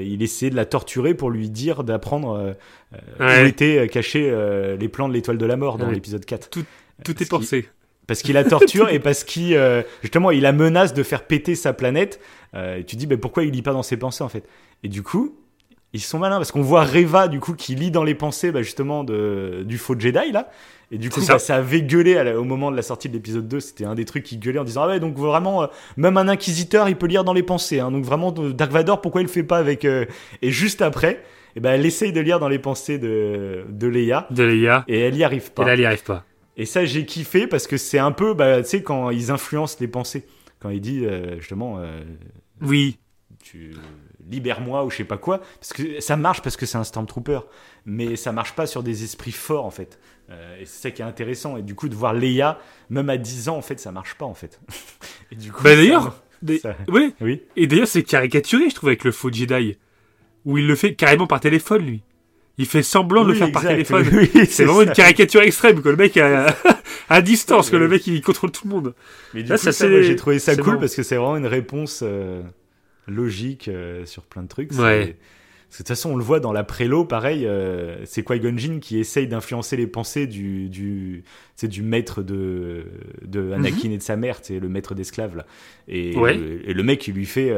il 0.00 0.22
essayait 0.22 0.50
de 0.50 0.56
la 0.56 0.64
torturer 0.64 1.14
pour 1.14 1.28
lui 1.30 1.50
dire 1.50 1.82
d'apprendre 1.82 2.54
Ouais. 3.18 3.42
où 3.42 3.46
étaient 3.46 3.88
cachés 3.88 4.32
les 4.78 4.88
plans 4.88 5.08
de 5.08 5.12
l'étoile 5.14 5.36
de 5.38 5.46
la 5.46 5.56
mort 5.56 5.76
dans 5.78 5.88
Ouais. 5.88 5.94
l'épisode 5.94 6.24
4 6.24 6.48
Tout 6.50 6.64
Parce 7.04 7.20
est 7.20 7.28
pensé. 7.28 7.68
Parce 8.06 8.22
qu'il 8.22 8.34
la 8.34 8.44
torture 8.44 8.88
et 8.90 8.98
parce 8.98 9.24
qu'il 9.24 9.54
euh, 9.54 9.82
justement 10.02 10.30
il 10.30 10.42
la 10.42 10.52
menace 10.52 10.94
de 10.94 11.02
faire 11.02 11.24
péter 11.26 11.54
sa 11.54 11.72
planète. 11.72 12.20
Euh, 12.54 12.76
et 12.78 12.84
tu 12.84 12.96
te 12.96 13.00
dis 13.00 13.06
bah, 13.06 13.16
pourquoi 13.16 13.44
il 13.44 13.50
lit 13.50 13.62
pas 13.62 13.72
dans 13.72 13.82
ses 13.82 13.96
pensées 13.96 14.22
en 14.24 14.28
fait? 14.28 14.44
Et 14.82 14.88
du 14.88 15.02
coup 15.02 15.36
ils 15.92 16.00
sont 16.00 16.18
malins 16.18 16.38
parce 16.38 16.50
qu'on 16.50 16.60
voit 16.62 16.82
Reva 16.84 17.28
du 17.28 17.38
coup 17.38 17.54
qui 17.54 17.76
lit 17.76 17.92
dans 17.92 18.02
les 18.02 18.16
pensées 18.16 18.50
bah, 18.50 18.62
justement 18.62 19.04
de, 19.04 19.62
du 19.64 19.78
faux 19.78 19.98
Jedi 19.98 20.32
là. 20.32 20.50
Et 20.90 20.98
du 20.98 21.08
coup 21.08 21.20
ça. 21.20 21.34
ça. 21.34 21.38
ça 21.38 21.56
avait 21.56 21.82
gueulé 21.82 22.14
la- 22.14 22.38
au 22.38 22.44
moment 22.44 22.70
de 22.70 22.76
la 22.76 22.82
sortie 22.82 23.08
de 23.08 23.14
l'épisode 23.14 23.48
2. 23.48 23.58
C'était 23.60 23.84
un 23.84 23.94
des 23.94 24.04
trucs 24.04 24.24
qui 24.24 24.36
gueulait 24.38 24.58
en 24.58 24.64
disant 24.64 24.82
ah 24.84 24.88
ouais 24.88 25.00
donc 25.00 25.16
vraiment 25.16 25.62
euh, 25.62 25.66
même 25.96 26.16
un 26.16 26.28
inquisiteur 26.28 26.88
il 26.88 26.96
peut 26.96 27.06
lire 27.06 27.24
dans 27.24 27.32
les 27.32 27.42
pensées. 27.44 27.80
hein. 27.80 27.90
donc 27.90 28.04
vraiment 28.04 28.32
Dark 28.32 28.70
Vador 28.72 29.00
pourquoi 29.00 29.20
il 29.20 29.24
le 29.24 29.30
fait 29.30 29.42
pas 29.44 29.58
avec 29.58 29.84
euh, 29.84 30.04
et 30.42 30.50
juste 30.50 30.82
après 30.82 31.22
et 31.56 31.60
ben 31.60 31.72
elle 31.72 31.86
essaye 31.86 32.12
de 32.12 32.20
lire 32.20 32.40
dans 32.40 32.48
les 32.48 32.58
pensées 32.58 32.98
de, 32.98 33.64
de 33.68 33.86
Leia 33.86 34.26
De 34.30 34.42
Leia. 34.42 34.84
et 34.88 34.98
elle 35.00 35.16
y 35.16 35.22
arrive 35.22 35.52
pas. 35.52 35.62
Et 35.62 35.66
là, 35.66 35.72
elle 35.74 35.80
y 35.80 35.86
arrive 35.86 36.02
pas. 36.02 36.24
Et 36.56 36.66
ça, 36.66 36.84
j'ai 36.84 37.04
kiffé 37.04 37.46
parce 37.46 37.66
que 37.66 37.76
c'est 37.76 37.98
un 37.98 38.12
peu, 38.12 38.34
bah, 38.34 38.62
tu 38.62 38.68
sais, 38.68 38.82
quand 38.82 39.10
ils 39.10 39.30
influencent 39.30 39.76
les 39.80 39.88
pensées. 39.88 40.26
Quand 40.60 40.70
il 40.70 40.80
dit, 40.80 41.04
euh, 41.04 41.38
justement, 41.40 41.78
euh, 41.78 42.02
Oui. 42.62 42.98
tu 43.42 43.72
libère-moi 44.30 44.84
ou 44.86 44.90
je 44.90 44.96
sais 44.96 45.04
pas 45.04 45.18
quoi. 45.18 45.38
Parce 45.60 45.74
que 45.74 46.00
ça 46.00 46.16
marche 46.16 46.40
parce 46.40 46.56
que 46.56 46.64
c'est 46.64 46.78
un 46.78 46.84
Stormtrooper. 46.84 47.40
Mais 47.84 48.16
ça 48.16 48.32
marche 48.32 48.54
pas 48.54 48.66
sur 48.66 48.82
des 48.82 49.04
esprits 49.04 49.32
forts, 49.32 49.66
en 49.66 49.70
fait. 49.70 49.98
Euh, 50.30 50.58
et 50.60 50.64
c'est 50.64 50.80
ça 50.82 50.90
qui 50.90 51.02
est 51.02 51.04
intéressant. 51.04 51.56
Et 51.58 51.62
du 51.62 51.74
coup, 51.74 51.88
de 51.90 51.94
voir 51.94 52.14
Leia, 52.14 52.58
même 52.88 53.10
à 53.10 53.18
10 53.18 53.48
ans, 53.50 53.56
en 53.56 53.62
fait, 53.62 53.78
ça 53.78 53.92
marche 53.92 54.14
pas, 54.14 54.24
en 54.24 54.32
fait. 54.34 54.60
et 55.32 55.36
du 55.36 55.52
coup, 55.52 55.62
Bah 55.62 55.74
d'ailleurs, 55.76 56.22
ça-. 56.62 56.76
Oui. 56.88 57.42
Et 57.56 57.66
d'ailleurs, 57.66 57.88
c'est 57.88 58.02
caricaturé, 58.02 58.70
je 58.70 58.74
trouve, 58.74 58.88
avec 58.88 59.04
le 59.04 59.12
faux 59.12 59.30
Jedi. 59.30 59.76
Où 60.46 60.56
il 60.58 60.66
le 60.66 60.76
fait 60.76 60.94
carrément 60.94 61.26
par 61.26 61.40
téléphone, 61.40 61.84
lui. 61.84 62.02
Il 62.58 62.66
fait 62.66 62.82
semblant 62.84 63.24
de 63.24 63.30
le 63.30 63.34
faire 63.34 63.50
par 63.50 63.62
téléphone. 63.62 64.06
Oui, 64.12 64.30
C'est 64.48 64.64
vraiment 64.64 64.80
ça. 64.82 64.86
une 64.86 64.92
caricature 64.92 65.42
extrême, 65.42 65.82
que 65.82 65.88
le 65.88 65.96
mec 65.96 66.16
à, 66.16 66.54
à 67.08 67.20
distance, 67.20 67.68
que 67.70 67.76
le 67.76 67.88
mec 67.88 68.06
il 68.06 68.22
contrôle 68.22 68.52
tout 68.52 68.68
le 68.68 68.70
monde. 68.74 68.94
Mais 69.34 69.42
du 69.42 69.48
Là, 69.50 69.58
coup, 69.58 69.70
ça, 69.72 70.02
j'ai 70.02 70.14
trouvé 70.16 70.38
ça 70.38 70.54
cool 70.54 70.66
marrant. 70.66 70.78
parce 70.80 70.94
que 70.94 71.02
c'est 71.02 71.16
vraiment 71.16 71.36
une 71.36 71.46
réponse 71.46 72.00
euh, 72.04 72.42
logique 73.08 73.68
euh, 73.68 74.06
sur 74.06 74.22
plein 74.22 74.42
de 74.42 74.48
trucs. 74.48 74.70
Ouais. 74.72 74.76
parce 74.78 75.08
que 75.08 75.12
De 75.72 75.76
toute 75.78 75.88
façon, 75.88 76.12
on 76.12 76.16
le 76.16 76.22
voit 76.22 76.38
dans 76.38 76.52
la 76.52 76.62
prélo, 76.62 77.04
pareil, 77.04 77.44
euh, 77.44 77.96
c'est 78.04 78.24
Qui-Gon 78.24 78.56
Jinn 78.56 78.78
qui 78.78 79.00
essaye 79.00 79.26
d'influencer 79.26 79.76
les 79.76 79.88
pensées 79.88 80.28
du, 80.28 80.68
du, 80.68 81.24
du 81.60 81.82
maître 81.82 82.22
de, 82.22 82.84
de 83.26 83.50
Anakin 83.50 83.90
et 83.90 83.98
de 83.98 84.02
sa 84.02 84.14
mère, 84.14 84.38
c'est 84.42 84.60
le 84.60 84.68
maître 84.68 84.94
d'esclaves, 84.94 85.36
là. 85.36 85.46
Et, 85.88 86.16
Ouais. 86.16 86.34
le, 86.36 86.70
et 86.70 86.72
le 86.72 86.82
mec, 86.84 87.06
il 87.08 87.14
lui 87.14 87.26
fait... 87.26 87.52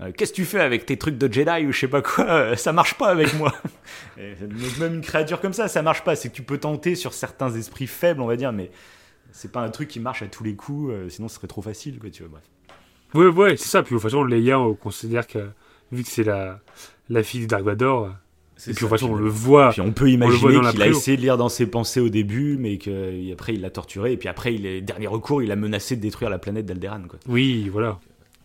euh, 0.00 0.10
Qu'est-ce 0.16 0.32
que 0.32 0.36
tu 0.36 0.44
fais 0.44 0.60
avec 0.60 0.86
tes 0.86 0.96
trucs 0.96 1.18
de 1.18 1.32
Jedi 1.32 1.66
ou 1.66 1.72
je 1.72 1.78
sais 1.80 1.88
pas 1.88 2.02
quoi 2.02 2.24
euh, 2.24 2.56
Ça 2.56 2.72
marche 2.72 2.94
pas 2.94 3.08
avec 3.08 3.34
moi. 3.34 3.52
Et 4.18 4.34
même 4.80 4.96
une 4.96 5.00
créature 5.00 5.40
comme 5.40 5.52
ça, 5.52 5.68
ça 5.68 5.82
marche 5.82 6.02
pas. 6.04 6.16
C'est 6.16 6.30
que 6.30 6.34
tu 6.34 6.42
peux 6.42 6.58
tenter 6.58 6.94
sur 6.94 7.12
certains 7.12 7.50
esprits 7.54 7.86
faibles, 7.86 8.20
on 8.20 8.26
va 8.26 8.36
dire, 8.36 8.52
mais 8.52 8.70
c'est 9.32 9.52
pas 9.52 9.60
un 9.60 9.70
truc 9.70 9.88
qui 9.88 10.00
marche 10.00 10.22
à 10.22 10.26
tous 10.26 10.44
les 10.44 10.54
coups. 10.54 10.92
euh, 10.92 11.08
sinon, 11.08 11.28
ce 11.28 11.36
serait 11.36 11.46
trop 11.46 11.62
facile, 11.62 11.98
quoi. 11.98 12.10
Tu 12.10 12.22
vois. 12.24 12.32
Bref. 12.32 12.44
Ouais, 13.14 13.26
ouais, 13.26 13.56
c'est 13.56 13.68
ça. 13.68 13.82
Puis 13.82 13.94
de 13.94 14.00
toute 14.00 14.02
façon, 14.10 14.24
Leia, 14.24 14.58
on 14.58 14.74
considère 14.74 15.26
que, 15.26 15.48
vu 15.92 16.02
que 16.02 16.08
c'est 16.08 16.24
la, 16.24 16.60
la 17.08 17.22
fille 17.22 17.42
de 17.42 17.46
Dark 17.46 17.62
Vador, 17.62 18.10
C'est 18.56 18.72
et 18.72 18.74
puis 18.74 18.84
de 18.84 18.88
ça, 18.88 18.96
toute 18.96 19.00
façon, 19.00 19.12
on 19.12 19.16
le 19.16 19.28
voit. 19.28 19.70
Puis 19.70 19.80
on 19.80 19.92
peut 19.92 20.10
imaginer 20.10 20.60
qu'il 20.70 20.82
a 20.82 20.88
essayé 20.88 21.16
de 21.16 21.22
lire 21.22 21.36
dans 21.36 21.48
ses 21.48 21.66
pensées 21.66 22.00
au 22.00 22.08
début, 22.08 22.56
mais 22.58 22.78
qu'après 22.78 23.54
il 23.54 23.60
l'a 23.60 23.70
torturé, 23.70 24.12
et 24.12 24.16
puis 24.16 24.28
après, 24.28 24.54
il 24.54 24.66
est, 24.66 24.80
dernier 24.80 25.06
recours, 25.06 25.42
il 25.42 25.52
a 25.52 25.56
menacé 25.56 25.94
de 25.94 26.00
détruire 26.00 26.30
la 26.30 26.38
planète 26.38 26.66
d'Alderan. 26.66 27.02
Oui, 27.28 27.68
voilà. 27.68 28.00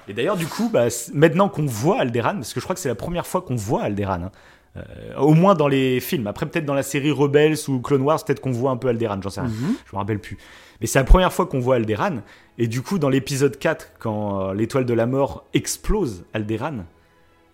Et 0.10 0.14
d'ailleurs, 0.14 0.36
du 0.38 0.48
coup, 0.48 0.70
bah, 0.70 0.88
maintenant 1.14 1.48
qu'on 1.50 1.66
voit 1.66 2.00
Alderan, 2.02 2.34
parce 2.36 2.54
que 2.54 2.60
je 2.60 2.66
crois 2.66 2.74
que 2.76 2.82
c'est 2.82 2.90
la 2.90 2.96
première 2.96 3.26
fois 3.28 3.42
qu'on 3.42 3.56
voit 3.56 3.84
Alderan, 3.84 4.24
hein, 4.24 4.32
euh, 4.78 5.16
au 5.18 5.34
moins 5.34 5.54
dans 5.56 5.68
les 5.68 6.00
films. 6.00 6.28
Après, 6.28 6.46
peut-être 6.46 6.66
dans 6.66 6.74
la 6.74 6.84
série 6.84 7.12
Rebels 7.12 7.58
ou 7.68 7.80
Clone 7.80 8.02
Wars, 8.02 8.24
peut-être 8.26 8.40
qu'on 8.42 8.52
voit 8.52 8.72
un 8.72 8.78
peu 8.78 8.88
Alderan, 8.90 9.22
j'en 9.22 9.30
sais 9.30 9.42
rien. 9.42 9.50
Mhm. 9.50 9.76
Je 9.86 9.96
me 9.96 9.98
rappelle 10.00 10.20
plus. 10.20 10.38
Mais 10.82 10.88
c'est 10.88 11.00
la 11.00 11.06
première 11.06 11.32
fois 11.32 11.46
qu'on 11.46 11.60
voit 11.60 11.76
Alderan. 11.76 12.18
Et 12.58 12.68
du 12.68 12.82
coup, 12.82 13.00
dans 13.00 13.10
l'épisode 13.10 13.58
4, 13.58 13.92
quand 14.00 14.42
euh, 14.50 14.54
l'étoile 14.54 14.86
de 14.86 14.94
la 14.94 15.06
mort 15.06 15.46
explose 15.54 16.26
Alderan, 16.34 16.86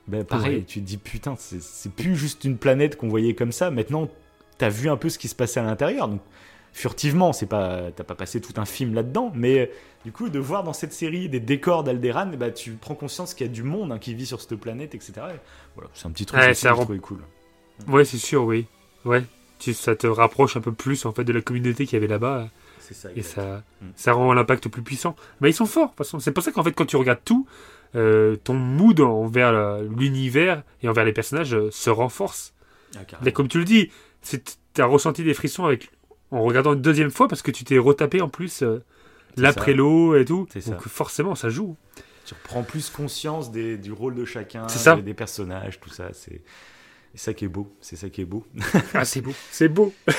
ben 0.08 0.24
pareil, 0.24 0.64
tu 0.66 0.80
te 0.82 0.86
dis 0.86 0.98
putain, 0.98 1.36
c'est- 1.38 1.62
c'est 1.62 1.92
plus 1.92 2.16
juste 2.16 2.44
une 2.44 2.58
planète 2.58 2.96
qu'on 2.96 3.08
voyait 3.10 3.34
comme 3.34 3.52
ça. 3.52 3.72
Maintenant, 3.72 4.08
t'as 4.60 4.70
vu 4.70 4.90
un 4.90 4.98
peu 4.98 5.10
ce 5.10 5.18
qui 5.18 5.28
se 5.28 5.36
passait 5.36 5.60
à 5.60 5.64
l'intérieur. 5.64 6.08
Donc, 6.08 6.22
furtivement, 6.76 7.32
c'est 7.32 7.46
pas, 7.46 7.90
t'as 7.96 8.04
pas 8.04 8.16
passé 8.16 8.42
tout 8.42 8.54
un 8.58 8.66
film 8.66 8.94
là-dedans. 8.94 9.32
Mais 9.34 9.60
euh, 9.60 9.66
du 10.04 10.12
coup, 10.12 10.28
de 10.30 10.40
voir 10.40 10.64
dans 10.64 10.74
cette 10.74 10.92
série 10.92 11.30
des 11.30 11.40
décors 11.40 11.84
d'Alderan, 11.86 12.28
bah, 12.38 12.52
tu 12.52 12.72
prends 12.72 12.96
conscience 12.96 13.34
qu'il 13.34 13.48
y 13.48 13.50
a 13.50 13.54
du 13.54 13.64
monde 13.64 13.94
hein, 13.94 13.98
qui 13.98 14.14
vit 14.14 14.26
sur 14.26 14.42
cette 14.42 14.56
planète, 14.56 14.94
etc. 14.94 15.14
Et 15.16 15.40
voilà, 15.76 15.90
c'est 15.94 16.06
un 16.06 16.12
petit 16.12 16.26
truc 16.26 16.40
Ouais, 16.42 16.52
aussi 16.52 16.62
ça 16.62 16.74
rend- 16.74 16.86
cool. 16.86 17.20
Ouais, 17.88 18.04
c'est 18.04 18.18
sûr, 18.18 18.44
oui. 18.44 18.66
Ouais. 19.06 19.24
Tu- 19.58 19.74
ça 19.74 19.96
te 19.96 20.06
rapproche 20.06 20.58
un 20.58 20.62
peu 20.62 20.74
plus, 20.74 21.06
en 21.06 21.14
fait, 21.14 21.24
de 21.24 21.32
la 21.32 21.42
communauté 21.42 21.86
qu'il 21.86 21.94
y 21.94 21.98
avait 21.98 22.08
là-bas. 22.12 22.50
C'est 22.80 22.94
ça. 22.94 23.10
Et 23.16 23.22
ça, 23.24 23.64
Mm. 23.82 23.86
ça 23.96 24.12
rend 24.14 24.34
l'impact 24.34 24.68
plus 24.68 24.84
puissant. 24.84 25.16
Mais 25.40 25.50
ils 25.50 25.54
sont 25.54 25.66
forts, 25.66 25.86
de 25.86 25.90
toute 25.92 25.98
façon. 26.00 26.20
C'est 26.20 26.32
pour 26.34 26.44
ça 26.44 26.52
qu'en 26.52 26.62
fait, 26.64 26.74
quand 26.74 26.86
tu 26.86 26.98
regardes 26.98 27.24
tout, 27.24 27.48
euh, 27.96 28.36
ton 28.36 28.54
mood 28.54 29.00
envers 29.00 29.80
l'univers 29.82 30.62
et 30.84 30.90
envers 30.90 31.06
les 31.06 31.14
personnages 31.14 31.56
euh, 31.56 31.72
se 31.72 31.90
renforce. 31.90 32.54
Ah. 32.98 33.00
Mais 33.24 33.32
comme 33.32 33.48
tu 33.48 33.58
le 33.60 33.64
dis, 33.64 33.90
tu 34.30 34.42
as 34.82 34.86
ressenti 34.86 35.24
des 35.24 35.34
frissons 35.34 35.64
avec, 35.66 35.90
en 36.36 36.44
regardant 36.44 36.74
une 36.74 36.82
deuxième 36.82 37.12
fois 37.12 37.28
parce 37.28 37.42
que 37.42 37.52
tu 37.52 37.64
t'es 37.64 37.78
retapé 37.78 38.22
en 38.22 38.30
plus 38.30 38.62
euh, 38.64 38.84
l'après-l'eau 39.38 40.16
et 40.16 40.26
tout. 40.26 40.48
Ça. 40.60 40.72
Donc 40.72 40.82
forcément, 40.88 41.36
ça 41.36 41.50
joue. 41.50 41.76
Tu 42.26 42.34
reprends 42.34 42.64
plus 42.64 42.90
conscience 42.90 43.52
des, 43.52 43.78
du 43.78 43.92
rôle 43.92 44.16
de 44.16 44.26
chacun, 44.26 44.68
ça. 44.68 44.96
des, 44.96 45.14
personnages, 45.14 45.80
tout 45.80 45.92
ça. 45.92 46.10
C'est 46.14 46.42
ça 47.14 47.34
qui 47.34 47.46
est 47.46 47.50
beau. 47.50 47.72
C'est 47.82 47.96
ça 47.96 48.10
qui 48.10 48.22
est 48.22 48.26
beau. 48.26 48.46
Ah, 48.94 49.06
c'est 49.06 49.22
beau. 49.22 49.34
C'est 49.52 49.70
beau. 49.70 49.94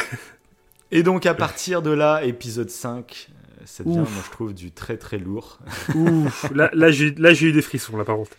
Et 0.93 1.03
donc 1.03 1.27
à 1.27 1.35
partir 1.35 1.83
de 1.83 1.91
là, 1.91 2.23
épisode 2.25 2.71
5, 2.71 3.29
euh, 3.29 3.63
ça 3.65 3.83
devient, 3.83 3.99
Ouf. 3.99 4.15
moi 4.15 4.23
je 4.25 4.31
trouve, 4.31 4.55
du 4.55 4.71
très 4.71 4.97
très 4.97 5.19
lourd. 5.19 5.59
Ouf. 5.95 6.51
Là, 6.55 6.71
là, 6.73 6.91
j'ai 6.91 7.47
eu 7.47 7.53
des 7.53 7.63
frissons, 7.63 7.97
là, 7.97 8.05
par 8.05 8.17
contre. 8.17 8.31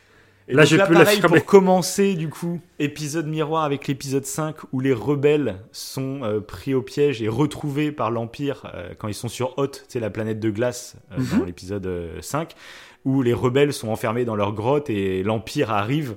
Et 0.50 0.54
Là, 0.54 0.64
donc 0.64 0.72
je 0.72 0.78
peux 0.78 0.94
pareil, 0.94 1.20
pour 1.20 1.44
commencer, 1.46 2.16
du 2.16 2.30
coup, 2.30 2.62
épisode 2.80 3.28
miroir 3.28 3.64
avec 3.66 3.88
l'épisode 3.88 4.26
5 4.26 4.56
où 4.72 4.80
les 4.80 4.94
rebelles 4.94 5.58
sont 5.74 6.22
euh, 6.24 6.40
pris 6.40 6.74
au 6.74 6.82
piège 6.82 7.22
et 7.22 7.28
retrouvés 7.28 7.92
par 7.92 8.12
l'Empire 8.12 8.72
euh, 8.74 8.94
quand 8.98 9.10
ils 9.10 9.14
sont 9.14 9.28
sur 9.28 9.58
Hoth, 9.58 9.84
c'est 9.90 10.00
la 10.00 10.10
planète 10.10 10.40
de 10.40 10.50
glace 10.50 10.96
euh, 11.12 11.18
Mhm. 11.20 11.40
dans 11.40 11.46
l'épisode 11.46 11.86
euh, 11.86 12.22
5, 12.22 12.54
où 13.04 13.22
les 13.22 13.34
rebelles 13.34 13.74
sont 13.74 13.90
enfermés 13.90 14.24
dans 14.26 14.36
leur 14.38 14.54
grotte 14.54 14.90
et 14.90 15.22
l'Empire 15.24 15.72
arrive 15.72 16.16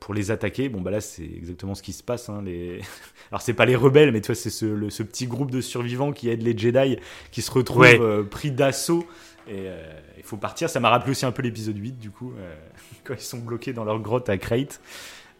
pour 0.00 0.14
les 0.14 0.30
attaquer. 0.30 0.68
Bon, 0.68 0.80
bah 0.80 0.90
là, 0.90 1.00
c'est 1.00 1.24
exactement 1.24 1.74
ce 1.74 1.82
qui 1.82 1.92
se 1.92 2.02
passe. 2.02 2.28
Hein, 2.28 2.42
les... 2.44 2.80
Alors, 3.30 3.42
c'est 3.42 3.52
pas 3.54 3.66
les 3.66 3.76
rebelles, 3.76 4.12
mais 4.12 4.20
toi, 4.20 4.34
c'est 4.34 4.50
ce, 4.50 4.64
le- 4.66 4.88
ce 4.90 5.02
petit 5.02 5.26
groupe 5.26 5.50
de 5.50 5.60
survivants 5.60 6.12
qui 6.12 6.28
aident 6.30 6.42
les 6.42 6.56
Jedi 6.56 6.96
qui 7.30 7.42
se 7.42 7.50
retrouvent 7.50 7.82
Ouais. 7.82 7.98
pris 8.30 8.50
d'assaut. 8.52 9.04
Et 9.48 9.66
euh, 9.66 9.82
il 10.22 10.26
faut 10.26 10.36
partir. 10.36 10.70
Ça 10.70 10.80
m'a 10.80 10.88
rappelé 10.88 11.10
aussi 11.10 11.26
un 11.26 11.32
peu 11.32 11.42
l'épisode 11.42 11.76
8, 11.76 11.98
du 11.98 12.10
coup, 12.10 12.32
euh, 12.38 12.54
quand 13.04 13.14
ils 13.14 13.20
sont 13.20 13.38
bloqués 13.38 13.72
dans 13.72 13.84
leur 13.84 14.00
grotte 14.00 14.28
à 14.28 14.38
Crate. 14.38 14.80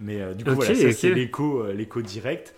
Mais 0.01 0.21
euh, 0.21 0.35
du 0.35 0.45
coup, 0.45 0.55
voilà, 0.55 0.75
ça, 0.75 0.93
c'est 0.93 1.11
l'écho, 1.11 1.61
euh, 1.61 1.73
l'écho 1.73 2.03
direct. 2.03 2.55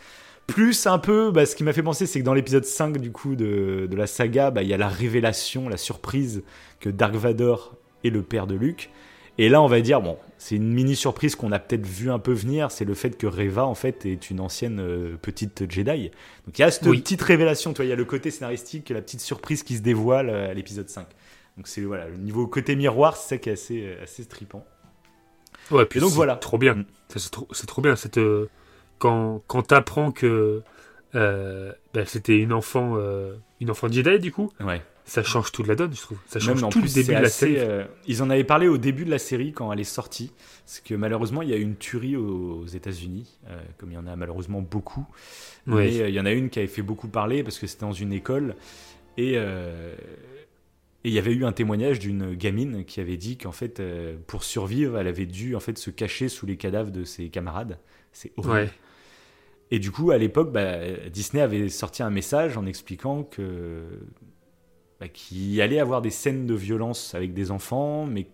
Plus 0.47 0.87
un 0.87 0.99
peu, 0.99 1.31
bah, 1.31 1.47
ce 1.47 1.57
qui 1.57 1.65
m'a 1.65 1.73
fait 1.73 1.83
penser, 1.83 2.07
c'est 2.07 2.21
que 2.21 2.25
dans 2.25 2.35
l'épisode 2.35 2.65
5 2.65 2.99
du 2.99 3.13
coup 3.13 3.35
de, 3.35 3.87
de 3.91 3.97
la 3.97 4.07
saga, 4.07 4.51
bah, 4.51 4.63
il 4.63 4.69
y 4.69 4.75
a 4.75 4.77
la 4.77 4.89
révélation, 4.89 5.69
la 5.69 5.79
surprise 5.79 6.43
que 6.81 6.91
Dark 6.91 7.15
Vador 7.15 7.77
est 8.05 8.11
le 8.11 8.23
père 8.23 8.47
de 8.47 8.55
Luke. 8.55 8.91
Et 9.39 9.49
là, 9.49 9.61
on 9.63 9.67
va 9.67 9.81
dire, 9.81 10.01
bon, 10.01 10.17
c'est 10.39 10.55
une 10.57 10.73
mini 10.73 10.95
surprise 10.97 11.35
qu'on 11.35 11.51
a 11.51 11.59
peut-être 11.59 11.87
vu 11.87 12.11
un 12.11 12.19
peu 12.19 12.33
venir, 12.33 12.71
c'est 12.71 12.85
le 12.85 12.95
fait 12.95 13.17
que 13.17 13.27
Reva, 13.27 13.65
en 13.67 13.75
fait, 13.75 14.07
est 14.07 14.31
une 14.31 14.39
ancienne 14.39 14.79
euh, 14.81 15.17
petite 15.21 15.69
Jedi. 15.71 16.11
Donc 16.47 16.59
il 16.59 16.61
y 16.61 16.65
a 16.65 16.71
cette 16.71 16.87
Oui. 16.87 17.01
petite 17.01 17.23
révélation, 17.23 17.73
tu 17.73 17.79
vois, 17.79 17.87
il 17.87 17.89
y 17.89 17.93
a 17.93 17.97
le 17.97 18.05
côté 18.05 18.31
scénaristique, 18.31 18.91
la 18.91 19.01
petite 19.03 19.21
surprise 19.21 19.63
qui 19.63 19.77
se 19.77 19.83
dévoile 19.83 20.31
à 20.31 20.55
l'épisode 20.55 20.89
5. 20.89 21.07
Donc 21.57 21.69
c'est 21.69 21.83
voilà, 21.83 22.09
le 22.09 22.17
niveau 22.17 22.47
côté 22.47 22.75
miroir, 22.77 23.17
c'est 23.17 23.29
ça 23.29 23.39
qui 23.39 23.49
est 23.49 23.53
assez, 23.53 23.83
euh, 23.85 24.03
assez 24.03 24.23
strippant. 24.25 24.65
Ouais, 25.71 25.87
puis 25.87 25.99
Et 25.99 26.01
donc 26.01 26.11
c'est 26.11 26.17
voilà. 26.17 26.37
Trop 26.37 26.59
bien. 26.59 26.75
Mm. 26.75 26.85
C'est 27.09 27.31
trop, 27.31 27.49
c'est 27.53 27.67
trop 27.67 27.81
bien. 27.83 27.97
Cette, 27.97 28.19
euh, 28.19 28.49
quand 28.99 29.43
quand 29.47 29.63
t'apprends 29.63 30.11
que 30.13 30.63
euh, 31.15 31.73
ben, 31.93 32.05
c'était 32.07 32.39
une 32.39 32.53
enfant, 32.53 32.95
euh, 32.97 33.35
une 33.61 33.71
enfant 33.71 33.91
Jedi, 33.91 34.19
du 34.19 34.33
coup, 34.33 34.51
Ouais. 34.61 34.83
ça 35.05 35.23
change 35.23 35.53
toute 35.53 35.69
la 35.69 35.77
donne, 35.77 35.95
je 35.95 36.01
trouve. 36.01 36.19
Ça 36.27 36.41
change 36.41 36.61
Même 36.63 36.71
tout 36.73 36.81
plus, 36.81 36.89
le 36.89 37.03
début 37.03 37.15
de 37.15 37.21
la 37.21 37.27
assez, 37.29 37.55
série. 37.55 37.85
ils 38.09 38.21
en 38.23 38.31
avaient 38.31 38.43
parlé 38.43 38.67
au 38.67 38.79
début 38.79 39.05
de 39.05 39.11
la 39.11 39.21
série 39.21 39.53
quand 39.53 39.73
elle 39.73 39.79
est 39.79 39.85
sortie. 39.85 40.33
C'est 40.67 40.83
que 40.83 40.95
malheureusement, 40.95 41.43
il 41.43 41.51
y 41.51 41.53
a 41.53 41.57
eu 41.57 41.63
une 41.63 41.77
tuerie 41.77 42.17
aux 42.17 42.67
États-Unis, 42.67 43.39
comme 43.79 43.93
il 43.93 43.95
y 43.95 43.99
en 43.99 44.09
a 44.09 44.17
malheureusement 44.17 44.61
beaucoup. 44.61 45.07
Ouais. 45.69 45.85
Mais 45.85 45.95
il 46.09 46.15
y 46.15 46.19
en 46.21 46.27
a 46.27 46.33
une 46.33 46.51
qui 46.51 46.59
avait 46.59 46.67
fait 46.69 46.83
beaucoup 46.83 47.07
parler 47.07 47.45
parce 47.45 47.59
que 47.61 47.69
c'était 47.69 47.87
dans 47.87 47.93
une 47.93 48.13
école. 48.13 48.57
Et 49.17 49.35
euh, 49.37 49.95
et 51.05 51.09
il 51.09 51.15
y 51.15 51.19
avait 51.19 51.33
eu 51.33 51.45
un 51.45 51.53
témoignage 51.53 51.99
d'une 51.99 52.35
gamine 52.35 52.85
qui 52.87 52.99
avait 52.99 53.19
dit 53.19 53.37
qu'en 53.37 53.53
fait, 53.53 53.79
euh, 53.79 54.17
pour 54.27 54.43
survivre, 54.43 54.99
elle 54.99 55.07
avait 55.07 55.27
dû 55.27 55.55
en 55.55 55.61
fait 55.61 55.77
se 55.77 55.91
cacher 55.91 56.31
sous 56.31 56.47
les 56.47 56.57
cadavres 56.57 56.91
de 56.91 57.05
ses 57.05 57.29
camarades. 57.29 57.79
C'est 58.13 58.33
horrible. 58.39 58.53
Ouais. 58.53 58.71
Et 59.71 59.79
du 59.79 59.91
coup, 59.91 60.13
à 60.13 60.19
l'époque, 60.19 60.51
bah, 60.51 60.79
Disney 61.13 61.43
avait 61.43 61.69
sorti 61.69 62.03
un 62.03 62.11
message 62.11 62.57
en 62.57 62.65
expliquant 62.65 63.23
que 63.23 63.83
bah, 64.99 65.09
qu'il 65.09 65.61
allait 65.61 65.81
avoir 65.81 66.01
des 66.01 66.11
scènes 66.11 66.47
de 66.47 66.55
violence 66.55 67.15
avec 67.15 67.35
des 67.35 67.51
enfants, 67.51 68.07
mais 68.07 68.27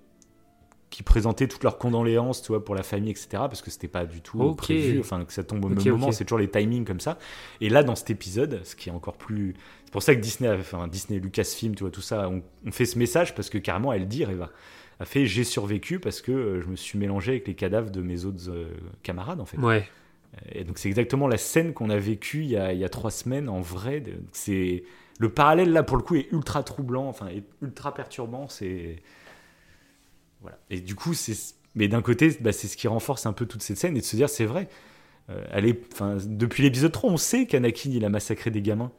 qui 0.91 1.03
présentaient 1.03 1.49
toutes 1.49 1.63
leurs 1.63 1.79
condoléances, 1.79 2.43
tu 2.43 2.49
vois, 2.49 2.65
pour 2.65 2.75
la 2.75 2.83
famille, 2.83 3.11
etc. 3.11 3.29
Parce 3.33 3.63
que 3.63 3.71
c'était 3.71 3.89
pas 3.89 4.05
du 4.05 4.21
tout 4.21 4.55
prévu, 4.55 5.01
enfin 5.01 5.25
que 5.25 5.33
ça 5.33 5.45
tombe 5.45 5.65
au 5.65 5.69
même 5.69 5.83
moment, 5.83 6.13
c'est 6.13 6.25
toujours 6.25 6.39
les 6.39 6.51
timings 6.51 6.85
comme 6.85 7.01
ça. 7.01 7.19
Et 7.61 7.69
là, 7.69 7.83
dans 7.83 7.95
cet 7.95 8.11
épisode, 8.11 8.61
ce 8.65 8.75
qui 8.77 8.89
est 8.89 8.93
encore 8.93 9.17
plus, 9.17 9.55
c'est 9.91 9.93
pour 9.93 10.03
ça 10.05 10.15
que 10.15 10.21
Disney, 10.21 10.49
enfin 10.49 10.87
Disney, 10.87 11.19
Lucasfilm, 11.19 11.75
tu 11.75 11.83
vois, 11.83 11.91
tout 11.91 12.01
ça, 12.01 12.29
on, 12.29 12.45
on 12.65 12.71
fait 12.71 12.87
ce 12.87 12.97
message 12.97 13.35
parce 13.35 13.51
que 13.51 13.59
carrément, 13.59 13.93
elle 13.93 14.07
dit, 14.07 14.25
Reva, 14.25 14.51
a 15.01 15.05
fait, 15.05 15.27
j'ai 15.27 15.43
survécu 15.43 15.99
parce 15.99 16.21
que 16.21 16.31
euh, 16.31 16.63
je 16.63 16.69
me 16.69 16.77
suis 16.77 16.97
mélangé 16.97 17.33
avec 17.33 17.49
les 17.49 17.55
cadavres 17.55 17.91
de 17.91 18.01
mes 18.01 18.25
autres 18.25 18.51
euh, 18.51 18.71
camarades, 19.03 19.41
en 19.41 19.47
fait. 19.47 19.59
Ouais. 19.59 19.89
Et 20.53 20.63
donc 20.63 20.79
c'est 20.79 20.89
exactement 20.89 21.27
la 21.27 21.39
scène 21.39 21.73
qu'on 21.73 21.91
a 21.91 21.99
vécue 21.99 22.45
il 22.45 22.51
y 22.51 22.57
a, 22.57 22.73
il 22.73 22.79
y 22.79 22.85
a 22.85 22.89
trois 22.89 23.11
semaines 23.11 23.49
en 23.49 23.61
vrai. 23.61 24.03
C'est 24.31 24.85
le 25.19 25.29
parallèle 25.29 25.73
là 25.73 25.83
pour 25.83 25.97
le 25.97 26.05
coup 26.05 26.15
est 26.15 26.31
ultra 26.31 26.63
troublant, 26.63 27.09
enfin 27.09 27.27
est 27.27 27.43
ultra 27.63 27.93
perturbant. 27.93 28.49
C'est 28.49 29.03
voilà. 30.41 30.59
Et 30.71 30.81
du 30.81 30.95
coup 30.95 31.15
c'est 31.15 31.35
mais 31.75 31.89
d'un 31.89 32.01
côté 32.01 32.37
bah, 32.41 32.53
c'est 32.53 32.69
ce 32.69 32.77
qui 32.77 32.87
renforce 32.87 33.27
un 33.27 33.33
peu 33.33 33.47
toute 33.47 33.63
cette 33.63 33.77
scène 33.77 33.97
et 33.97 34.01
de 34.01 34.05
se 34.05 34.15
dire 34.15 34.29
c'est 34.29 34.47
vrai. 34.47 34.69
Euh, 35.31 35.45
elle 35.51 35.67
est, 35.67 35.81
enfin 35.93 36.17
depuis 36.25 36.63
l'épisode 36.63 36.93
3 36.93 37.11
on 37.11 37.17
sait 37.17 37.47
qu'Anakin 37.47 37.91
il 37.91 38.05
a 38.05 38.09
massacré 38.09 38.51
des 38.51 38.63
gamins, 38.63 38.93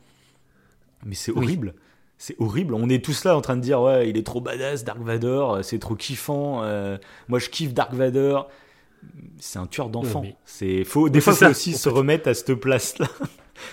mais 1.05 1.15
c'est 1.15 1.31
Oui. 1.31 1.37
horrible. 1.45 1.73
C'est 2.17 2.35
horrible. 2.39 2.75
On 2.75 2.87
est 2.89 3.03
tous 3.03 3.23
là 3.23 3.35
en 3.35 3.41
train 3.41 3.55
de 3.55 3.61
dire 3.61 3.81
ouais 3.81 4.07
il 4.09 4.15
est 4.17 4.25
trop 4.25 4.41
badass 4.41 4.83
Dark 4.83 4.99
Vador, 5.01 5.55
euh, 5.55 5.61
c'est 5.63 5.79
trop 5.79 5.95
kiffant. 5.95 6.61
euh, 6.63 6.97
moi 7.27 7.39
je 7.39 7.49
kiffe 7.49 7.73
Dark 7.73 7.93
Vador. 7.93 8.49
C'est 9.39 9.57
un 9.57 9.65
tueur 9.65 9.89
d'enfants. 9.89 10.21
Mais- 10.21 10.35
C'est 10.45 10.83
faut 10.83 11.09
des 11.09 11.21
fois 11.21 11.33
faut 11.33 11.45
aussi 11.47 11.73
se 11.73 11.89
remettre 11.89 12.29
à 12.29 12.33
cette 12.35 12.53
place-là. 12.55 13.07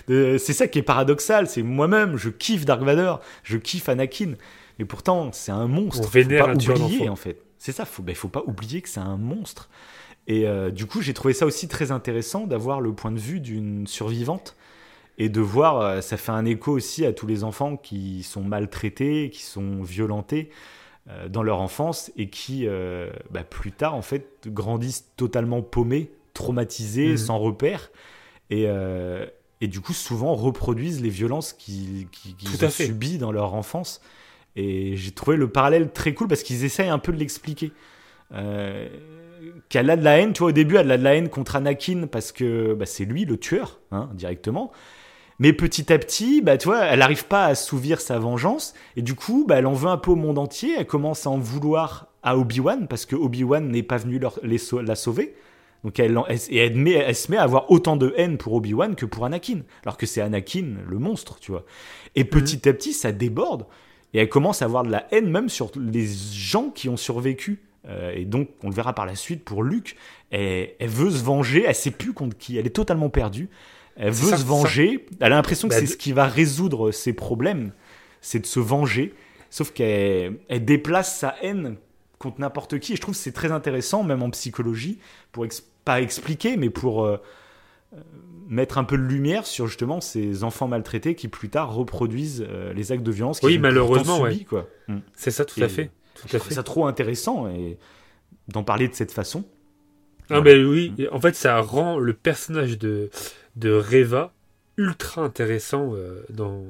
C'est 0.09 0.53
ça 0.53 0.67
qui 0.69 0.79
est 0.79 0.83
paradoxal. 0.83 1.49
C'est 1.49 1.63
moi-même, 1.63 2.17
je 2.17 2.31
kiffe 2.31 2.65
Dark 2.65 2.83
Vador, 2.83 3.21
je 3.43 3.57
kiffe 3.59 3.89
Anakin, 3.89 4.33
mais 4.79 4.85
pourtant 4.85 5.31
c'est 5.33 5.53
un 5.53 5.67
monstre. 5.67 6.01
On 6.01 6.11
faut 6.11 6.29
pas 6.29 6.49
un 6.51 6.55
oublier 6.55 7.09
en 7.09 7.17
fait. 7.17 7.43
C'est 7.59 7.73
ça. 7.73 7.85
Faut, 7.85 8.03
ben, 8.03 8.15
faut 8.15 8.29
pas 8.29 8.43
oublier 8.47 8.81
que 8.83 8.89
c'est 8.89 9.01
un 9.01 9.17
monstre. 9.17 9.69
Et 10.29 10.47
euh, 10.47 10.71
du 10.71 10.87
coup, 10.87 11.01
j'ai 11.03 11.15
trouvé 11.15 11.33
ça 11.35 11.45
aussi 11.47 11.69
très 11.69 11.91
intéressant 11.91 12.47
d'avoir 12.47 12.81
le 12.81 12.93
point 12.93 13.11
de 13.11 13.19
vue 13.19 13.41
d'une 13.41 13.87
survivante 13.87 14.57
et 15.19 15.28
de 15.28 15.40
voir, 15.40 15.81
euh, 15.81 16.01
ça 16.01 16.16
fait 16.16 16.32
un 16.32 16.45
écho 16.47 16.73
aussi 16.73 17.05
à 17.05 17.12
tous 17.12 17.27
les 17.27 17.45
enfants 17.45 17.77
qui 17.77 18.23
sont 18.23 18.43
maltraités, 18.43 19.31
qui 19.31 19.43
sont 19.43 19.82
violentés 19.82 20.49
euh, 21.11 21.28
dans 21.28 21.43
leur 21.43 21.61
enfance 21.61 22.11
et 22.16 22.28
qui, 22.31 22.66
euh, 22.66 23.11
bah, 23.31 23.43
plus 23.45 23.73
tard, 23.73 23.95
en 23.95 24.03
fait, 24.03 24.27
grandissent 24.47 25.09
totalement 25.16 25.62
paumés, 25.62 26.11
traumatisés, 26.35 27.09
Mhm. 27.11 27.16
sans 27.16 27.39
repère. 27.39 27.90
Et, 28.51 28.65
euh, 28.69 29.27
et 29.61 29.66
du 29.69 29.81
coup, 29.81 29.93
souvent 29.93 30.35
reproduisent 30.35 31.03
les 31.03 31.09
violences 31.11 31.53
qu'ils 31.53 32.07
à 32.61 32.66
ont 32.66 32.70
fait. 32.70 32.86
subies 32.86 33.19
dans 33.19 33.32
leur 33.32 33.55
enfance. 33.55 34.01
Et 34.57 34.97
j'ai 34.97 35.11
trouvé 35.11 35.36
le 35.36 35.49
parallèle 35.49 35.90
très 35.93 36.15
cool 36.15 36.28
parce 36.28 36.43
qu'ils 36.43 36.65
essayent 36.65 36.89
un 36.89 36.99
peu 36.99 37.12
de 37.12 37.19
l'expliquer. 37.19 37.73
Euh, 38.32 38.89
qu'elle 39.69 39.89
a 39.90 39.97
de 39.97 40.05
la 40.05 40.19
haine, 40.19 40.32
tu 40.32 40.40
vois, 40.40 40.49
au 40.51 40.53
début, 40.53 40.77
elle 40.77 40.90
a 40.90 40.99
de 40.99 41.03
la 41.03 41.15
haine 41.15 41.28
contre 41.28 41.57
Anakin 41.57 42.07
parce 42.07 42.32
que 42.32 42.74
bah, 42.74 42.86
c'est 42.86 43.05
lui 43.05 43.24
le 43.24 43.36
tueur, 43.39 43.81
hein, 43.90 44.11
directement. 44.15 44.70
Mais 45.39 45.52
petit 45.52 45.93
à 45.93 45.98
petit, 45.98 46.40
bah, 46.40 46.56
tu 46.59 46.66
vois, 46.66 46.81
elle 46.85 46.98
n'arrive 46.98 47.27
pas 47.27 47.44
à 47.44 47.48
assouvir 47.51 48.01
sa 48.01 48.19
vengeance. 48.19 48.74
Et 48.97 49.02
du 49.02 49.15
coup, 49.15 49.44
bah, 49.47 49.56
elle 49.59 49.66
en 49.66 49.73
veut 49.73 49.89
un 49.89 49.97
peu 49.97 50.10
au 50.10 50.16
monde 50.16 50.39
entier. 50.39 50.74
Elle 50.78 50.86
commence 50.86 51.27
à 51.27 51.31
en 51.31 51.39
vouloir 51.39 52.09
à 52.24 52.36
Obi-Wan 52.36 52.89
parce 52.89 53.06
que 53.06 53.15
Obi-Wan 53.15 53.69
n'est 53.69 53.85
pas 53.85 53.98
venu 53.98 54.19
leur- 54.19 54.40
les 54.43 54.59
la 54.82 54.97
sauver. 54.97 55.35
Donc 55.85 56.01
elle, 56.01 56.19
elle- 56.28 56.39
et 56.51 56.56
elle, 56.59 56.74
met- 56.74 56.90
elle 56.93 57.15
se 57.15 57.31
met 57.31 57.36
à 57.36 57.43
avoir 57.43 57.70
autant 57.70 57.97
de 57.97 58.12
haine 58.16 58.36
pour 58.36 58.52
Obi-Wan 58.55 58.97
que 58.97 59.06
pour 59.06 59.24
Anakin. 59.24 59.60
Alors 59.85 59.97
que 59.97 60.06
c'est 60.06 60.20
Anakin, 60.20 60.74
le 60.89 60.98
monstre, 60.98 61.39
tu 61.39 61.52
vois. 61.52 61.65
Et 62.16 62.24
petit 62.24 62.69
à 62.69 62.73
petit, 62.73 62.93
ça 62.93 63.12
déborde. 63.12 63.66
Et 64.15 64.19
elle 64.19 64.28
commence 64.28 64.62
à 64.62 64.65
avoir 64.65 64.82
de 64.82 64.90
la 64.90 65.06
haine 65.12 65.31
même 65.31 65.48
sur 65.48 65.70
les 65.77 66.06
gens 66.32 66.70
qui 66.70 66.89
ont 66.89 66.97
survécu. 66.97 67.60
Euh, 67.89 68.10
et 68.12 68.24
donc, 68.24 68.48
on 68.65 68.70
le 68.70 68.74
verra 68.74 68.93
par 68.93 69.06
la 69.06 69.15
suite 69.15 69.44
pour 69.44 69.62
Luke. 69.62 69.94
Elle, 70.31 70.70
elle 70.81 70.89
veut 70.89 71.10
se 71.10 71.23
venger, 71.23 71.65
elle 71.65 71.74
sait 71.77 71.93
plus 71.93 72.12
contre 72.12 72.36
qui. 72.36 72.59
Elle 72.59 72.66
est 72.66 72.70
totalement 72.70 73.09
perdue. 73.09 73.48
Elle 73.99 74.15
C'est 74.15 74.23
veut 74.23 74.31
ça, 74.31 74.37
se 74.37 74.43
c'est 74.43 74.49
venger. 74.49 75.07
Elle 75.20 75.33
a 75.33 75.37
l'impression 75.37 75.69
que 75.69 75.75
Bah, 75.75 75.81
c'est 75.81 75.87
de- 75.87 75.91
ce 75.91 75.97
qui 75.97 76.12
va 76.12 76.27
résoudre 76.27 76.91
ses 76.93 77.12
problèmes. 77.12 77.73
C'est 78.20 78.39
de 78.41 78.47
se 78.47 78.61
venger. 78.61 79.15
Sauf 79.51 79.73
qu'elle 79.73 80.39
elle 80.49 80.65
déplace 80.65 81.19
sa 81.19 81.35
haine 81.43 81.77
contre 82.19 82.41
n'importe 82.41 82.79
qui. 82.79 82.93
Et 82.93 82.97
je 82.97 83.01
trouve 83.01 83.15
que 83.15 83.20
c'est 83.20 83.33
très 83.33 83.53
intéressant, 83.53 84.03
même 84.05 84.23
en 84.23 84.31
psychologie, 84.31 84.99
pour 85.33 85.45
ex- 85.45 85.62
pas 85.85 86.01
expliquer, 86.01 86.57
mais 86.57 86.70
pour 86.70 87.05
euh, 87.05 87.16
euh, 87.95 88.01
mettre 88.49 88.79
un 88.79 88.85
peu 88.85 88.97
de 88.99 89.03
lumière 89.03 89.47
sur 89.47 89.66
justement 89.66 90.01
ces 90.01 90.45
enfants 90.45 90.69
maltraités 90.69 91.15
qui 91.15 91.29
plus 91.29 91.49
tard 91.49 91.73
reproduisent 91.75 92.45
euh, 92.49 92.73
les 92.73 92.93
actes 92.93 93.03
de 93.05 93.12
violence 93.12 93.41
qu'ils 93.41 93.49
Oui, 93.51 93.59
ont 93.59 93.62
malheureusement, 93.62 94.25
subis, 94.25 94.45
quoi. 94.45 94.69
Mm. 94.89 94.99
C'est 95.15 95.31
ça, 95.31 95.45
tout 95.45 95.61
Et 95.61 95.65
à 95.65 95.69
fait. 95.69 95.91
Tout 96.15 96.27
Je 96.29 96.37
à 96.37 96.39
trouve 96.39 96.49
fait. 96.49 96.55
ça 96.55 96.62
trop 96.62 96.87
intéressant 96.87 97.49
et 97.49 97.79
d'en 98.49 98.65
parler 98.65 98.89
de 98.89 98.95
cette 98.95 99.12
façon. 99.12 99.45
Ah 100.31 100.41
Voilà. 100.41 100.43
ben 100.43 100.66
oui, 100.66 100.93
Et 100.99 101.09
en 101.09 101.20
fait 101.20 101.35
ça 101.35 101.59
rend 101.61 101.99
le 101.99 102.12
personnage 102.12 102.79
de, 102.79 103.09
de 103.59 103.72
Reva 103.72 104.32
ultra 104.76 105.22
intéressant 105.22 105.93
euh, 105.94 106.24
dans, 106.30 106.64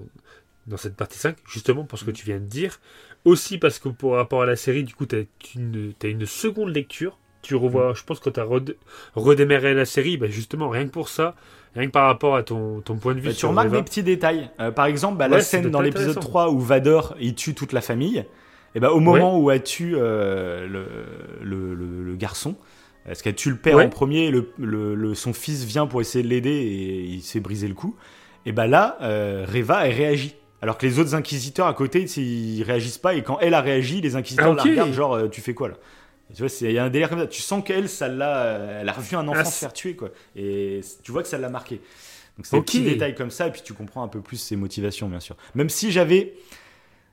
dans 0.66 0.76
cette 0.76 0.96
partie 0.96 1.18
5, 1.18 1.36
justement 1.46 1.84
pour 1.84 1.98
ce 1.98 2.04
que 2.04 2.10
tu 2.10 2.24
viens 2.24 2.38
de 2.38 2.46
dire. 2.46 2.80
Aussi 3.24 3.58
parce 3.58 3.78
que 3.78 3.88
pour 3.88 4.14
rapport 4.14 4.42
à 4.42 4.46
la 4.46 4.56
série, 4.56 4.84
du 4.84 4.94
coup, 4.94 5.06
tu 5.06 5.16
as 5.16 5.24
une, 5.54 5.92
t'as 5.98 6.08
une 6.08 6.26
seconde 6.26 6.74
lecture. 6.74 7.18
Tu 7.42 7.54
revois, 7.54 7.94
je 7.94 8.02
pense, 8.02 8.18
quand 8.20 8.32
tu 8.32 8.40
as 8.40 8.48
redémarré 9.14 9.74
la 9.74 9.84
série, 9.84 10.16
bah, 10.16 10.26
justement, 10.28 10.68
rien 10.68 10.86
que 10.86 10.90
pour 10.90 11.08
ça, 11.08 11.34
rien 11.74 11.86
que 11.86 11.92
par 11.92 12.06
rapport 12.06 12.36
à 12.36 12.42
ton, 12.42 12.80
ton 12.80 12.96
point 12.96 13.14
de 13.14 13.20
vue. 13.20 13.28
Bah, 13.28 13.34
tu 13.34 13.46
remarques 13.46 13.70
des 13.70 13.82
petits 13.82 14.02
détails. 14.02 14.50
Euh, 14.60 14.70
par 14.70 14.86
exemple, 14.86 15.18
bah, 15.18 15.28
la 15.28 15.40
scène 15.40 15.70
dans 15.70 15.80
l'épisode 15.80 16.18
3 16.18 16.50
où 16.50 16.58
Vador 16.58 17.14
il 17.20 17.34
tue 17.34 17.54
toute 17.54 17.72
la 17.72 17.80
famille. 17.80 18.24
Et 18.74 18.80
bah, 18.80 18.92
au 18.92 19.00
moment 19.00 19.38
où 19.38 19.50
elle 19.50 19.62
tue 19.62 19.94
euh, 19.96 20.66
le, 20.66 20.86
le, 21.42 21.74
le, 22.04 22.16
garçon, 22.16 22.56
parce 23.08 23.22
qu'elle 23.22 23.34
tue 23.34 23.50
le 23.50 23.56
père 23.56 23.78
en 23.78 23.88
premier, 23.88 24.30
le, 24.30 24.52
le, 24.58 25.14
son 25.14 25.32
fils 25.32 25.64
vient 25.64 25.86
pour 25.86 26.00
essayer 26.00 26.22
de 26.22 26.28
l'aider 26.28 26.50
et 26.50 27.00
il 27.04 27.22
s'est 27.22 27.40
brisé 27.40 27.66
le 27.66 27.74
cou? 27.74 27.96
Et 28.46 28.52
bah 28.52 28.66
là, 28.66 28.96
euh, 29.02 29.46
Reva, 29.46 29.86
elle 29.86 29.94
réagit. 29.94 30.34
Alors 30.60 30.76
que 30.76 30.86
les 30.86 30.98
autres 30.98 31.14
inquisiteurs 31.14 31.66
à 31.66 31.74
côté, 31.74 32.02
ils 32.02 32.62
réagissent 32.62 32.98
pas. 32.98 33.14
Et 33.14 33.22
quand 33.22 33.38
elle 33.40 33.54
a 33.54 33.60
réagi, 33.60 34.00
les 34.00 34.16
inquisiteurs 34.16 34.54
la 34.54 34.62
regardent, 34.62 34.92
genre, 34.92 35.14
euh, 35.14 35.28
tu 35.28 35.40
fais 35.40 35.54
quoi 35.54 35.68
là? 35.68 35.74
Tu 36.34 36.42
vois, 36.42 36.50
il 36.60 36.72
y 36.72 36.78
a 36.78 36.84
un 36.84 36.90
délire 36.90 37.08
comme 37.08 37.20
ça. 37.20 37.26
Tu 37.26 37.40
sens 37.40 37.64
qu'elle, 37.64 37.88
ça 37.88 38.08
l'a, 38.08 38.80
elle 38.80 38.88
a 38.88 38.92
revu 38.92 39.16
un 39.16 39.26
enfant 39.28 39.40
ah, 39.40 39.44
se 39.44 39.58
faire 39.58 39.72
tuer, 39.72 39.96
quoi. 39.96 40.10
Et 40.36 40.80
tu 41.02 41.12
vois 41.12 41.22
que 41.22 41.28
ça 41.28 41.38
l'a 41.38 41.48
marqué. 41.48 41.80
Donc 42.36 42.46
c'est 42.46 42.56
des 42.56 42.62
petits 42.62 42.82
détails 42.82 43.14
comme 43.14 43.30
ça, 43.30 43.48
et 43.48 43.50
puis 43.50 43.62
tu 43.64 43.72
comprends 43.72 44.02
un 44.02 44.08
peu 44.08 44.20
plus 44.20 44.36
ses 44.36 44.54
motivations, 44.54 45.08
bien 45.08 45.20
sûr. 45.20 45.36
Même 45.54 45.68
si 45.68 45.90
j'avais 45.90 46.34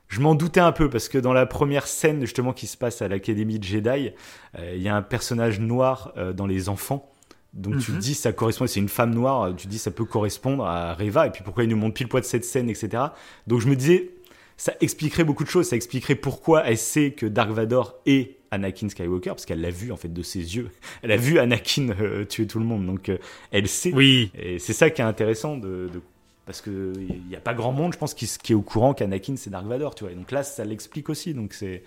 je 0.08 0.20
m'en 0.20 0.34
doutais 0.34 0.60
un 0.60 0.72
peu 0.72 0.88
parce 0.88 1.08
que 1.08 1.18
dans 1.18 1.32
la 1.32 1.46
première 1.46 1.86
scène 1.86 2.20
justement 2.20 2.52
qui 2.52 2.66
se 2.66 2.76
passe 2.76 3.02
à 3.02 3.08
l'académie 3.08 3.58
de 3.58 3.64
Jedi, 3.64 4.12
euh, 4.58 4.74
il 4.74 4.82
y 4.82 4.88
a 4.88 4.94
un 4.94 5.02
personnage 5.02 5.60
noir 5.60 6.12
euh, 6.16 6.32
dans 6.32 6.46
les 6.46 6.68
enfants. 6.68 7.12
Donc 7.52 7.78
tu 7.78 7.86
te 7.86 7.92
mhm. 7.92 7.98
dis 7.98 8.14
ça 8.14 8.32
correspond, 8.32 8.66
c'est 8.66 8.80
une 8.80 8.88
femme 8.88 9.14
noire, 9.14 9.54
tu 9.56 9.66
te 9.66 9.70
dis 9.70 9.78
ça 9.78 9.90
peut 9.90 10.04
correspondre 10.04 10.66
à 10.66 10.94
Reva 10.94 11.26
et 11.26 11.30
puis 11.30 11.42
pourquoi 11.42 11.64
il 11.64 11.70
nous 11.70 11.76
montre 11.76 11.94
pile 11.94 12.08
poids 12.08 12.20
de 12.20 12.26
cette 12.26 12.44
scène, 12.44 12.68
etc. 12.68 13.04
Donc 13.46 13.60
je 13.60 13.68
me 13.68 13.74
disais 13.74 14.10
ça 14.58 14.74
expliquerait 14.80 15.24
beaucoup 15.24 15.44
de 15.44 15.48
choses, 15.48 15.68
ça 15.68 15.76
expliquerait 15.76 16.14
pourquoi 16.16 16.64
elle 16.66 16.78
sait 16.78 17.12
que 17.12 17.26
Dark 17.26 17.50
Vador 17.50 17.94
est 18.04 18.36
Anakin 18.50 18.88
Skywalker 18.88 19.30
parce 19.30 19.46
qu'elle 19.46 19.60
l'a 19.60 19.70
vu 19.70 19.90
en 19.90 19.96
fait 19.96 20.12
de 20.12 20.22
ses 20.22 20.56
yeux. 20.56 20.70
Elle 21.02 21.12
a 21.12 21.16
vu 21.16 21.38
Anakin 21.38 21.90
euh, 22.00 22.24
tuer 22.24 22.46
tout 22.46 22.58
le 22.58 22.64
monde, 22.64 22.86
donc 22.86 23.10
elle 23.50 23.68
sait. 23.68 23.92
Oui. 23.92 24.30
Et 24.38 24.58
c'est 24.58 24.72
ça 24.72 24.88
qui 24.90 25.00
est 25.00 25.04
intéressant 25.04 25.56
de, 25.56 25.90
de 25.92 26.00
parce 26.46 26.60
que 26.60 26.92
il 26.96 27.26
n'y 27.28 27.36
a 27.36 27.40
pas 27.40 27.54
grand 27.54 27.72
monde, 27.72 27.92
je 27.92 27.98
pense, 27.98 28.14
qui, 28.14 28.26
qui 28.42 28.52
est 28.52 28.54
au 28.54 28.62
courant 28.62 28.94
qu'Anakin 28.94 29.34
c'est 29.36 29.50
Dark 29.50 29.66
Vador, 29.66 29.94
tu 29.94 30.04
vois. 30.04 30.12
Et 30.12 30.16
donc 30.16 30.30
là, 30.30 30.42
ça 30.42 30.64
l'explique 30.64 31.10
aussi, 31.10 31.34
donc 31.34 31.52
c'est 31.52 31.82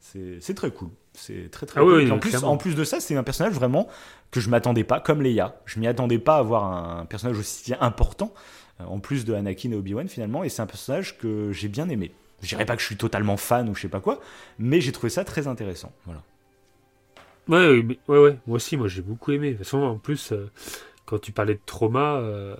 c'est 0.00 0.54
très 0.54 0.70
cool. 0.70 0.88
C'est 1.12 1.50
très 1.50 1.66
très 1.66 1.80
ah 1.80 1.82
cool. 1.82 1.94
Oui, 1.94 2.10
en, 2.10 2.18
plus, 2.18 2.44
en 2.44 2.56
plus 2.56 2.76
de 2.76 2.84
ça, 2.84 3.00
c'est 3.00 3.16
un 3.16 3.24
personnage 3.24 3.54
vraiment 3.54 3.88
que 4.30 4.40
je 4.40 4.48
m'attendais 4.48 4.84
pas, 4.84 5.00
comme 5.00 5.22
Leia. 5.22 5.56
Je 5.64 5.80
m'y 5.80 5.88
attendais 5.88 6.18
pas 6.18 6.36
à 6.36 6.38
avoir 6.38 6.64
un 6.64 7.04
personnage 7.06 7.38
aussi 7.38 7.74
important, 7.80 8.32
euh, 8.80 8.84
en 8.84 9.00
plus 9.00 9.24
de 9.24 9.34
Anakin 9.34 9.72
et 9.72 9.74
Obi-Wan 9.74 10.08
finalement, 10.08 10.44
et 10.44 10.48
c'est 10.48 10.62
un 10.62 10.66
personnage 10.66 11.18
que 11.18 11.50
j'ai 11.52 11.68
bien 11.68 11.88
aimé. 11.88 12.12
Je 12.42 12.48
dirais 12.48 12.66
pas 12.66 12.76
que 12.76 12.82
je 12.82 12.86
suis 12.86 12.96
totalement 12.96 13.36
fan 13.36 13.68
ou 13.68 13.74
je 13.74 13.80
sais 13.80 13.88
pas 13.88 14.00
quoi, 14.00 14.20
mais 14.58 14.80
j'ai 14.80 14.92
trouvé 14.92 15.10
ça 15.10 15.24
très 15.24 15.48
intéressant. 15.48 15.92
Voilà. 16.04 16.22
Ouais, 17.48 17.82
ouais, 18.08 18.18
ouais, 18.18 18.38
moi 18.46 18.56
aussi, 18.56 18.76
moi 18.76 18.88
j'ai 18.88 19.02
beaucoup 19.02 19.32
aimé. 19.32 19.52
De 19.52 19.56
toute 19.56 19.64
façon, 19.64 19.82
en 19.82 19.96
plus, 19.96 20.32
euh, 20.32 20.50
quand 21.06 21.20
tu 21.20 21.32
parlais 21.32 21.54
de 21.54 21.60
trauma, 21.64 22.16
euh, 22.16 22.56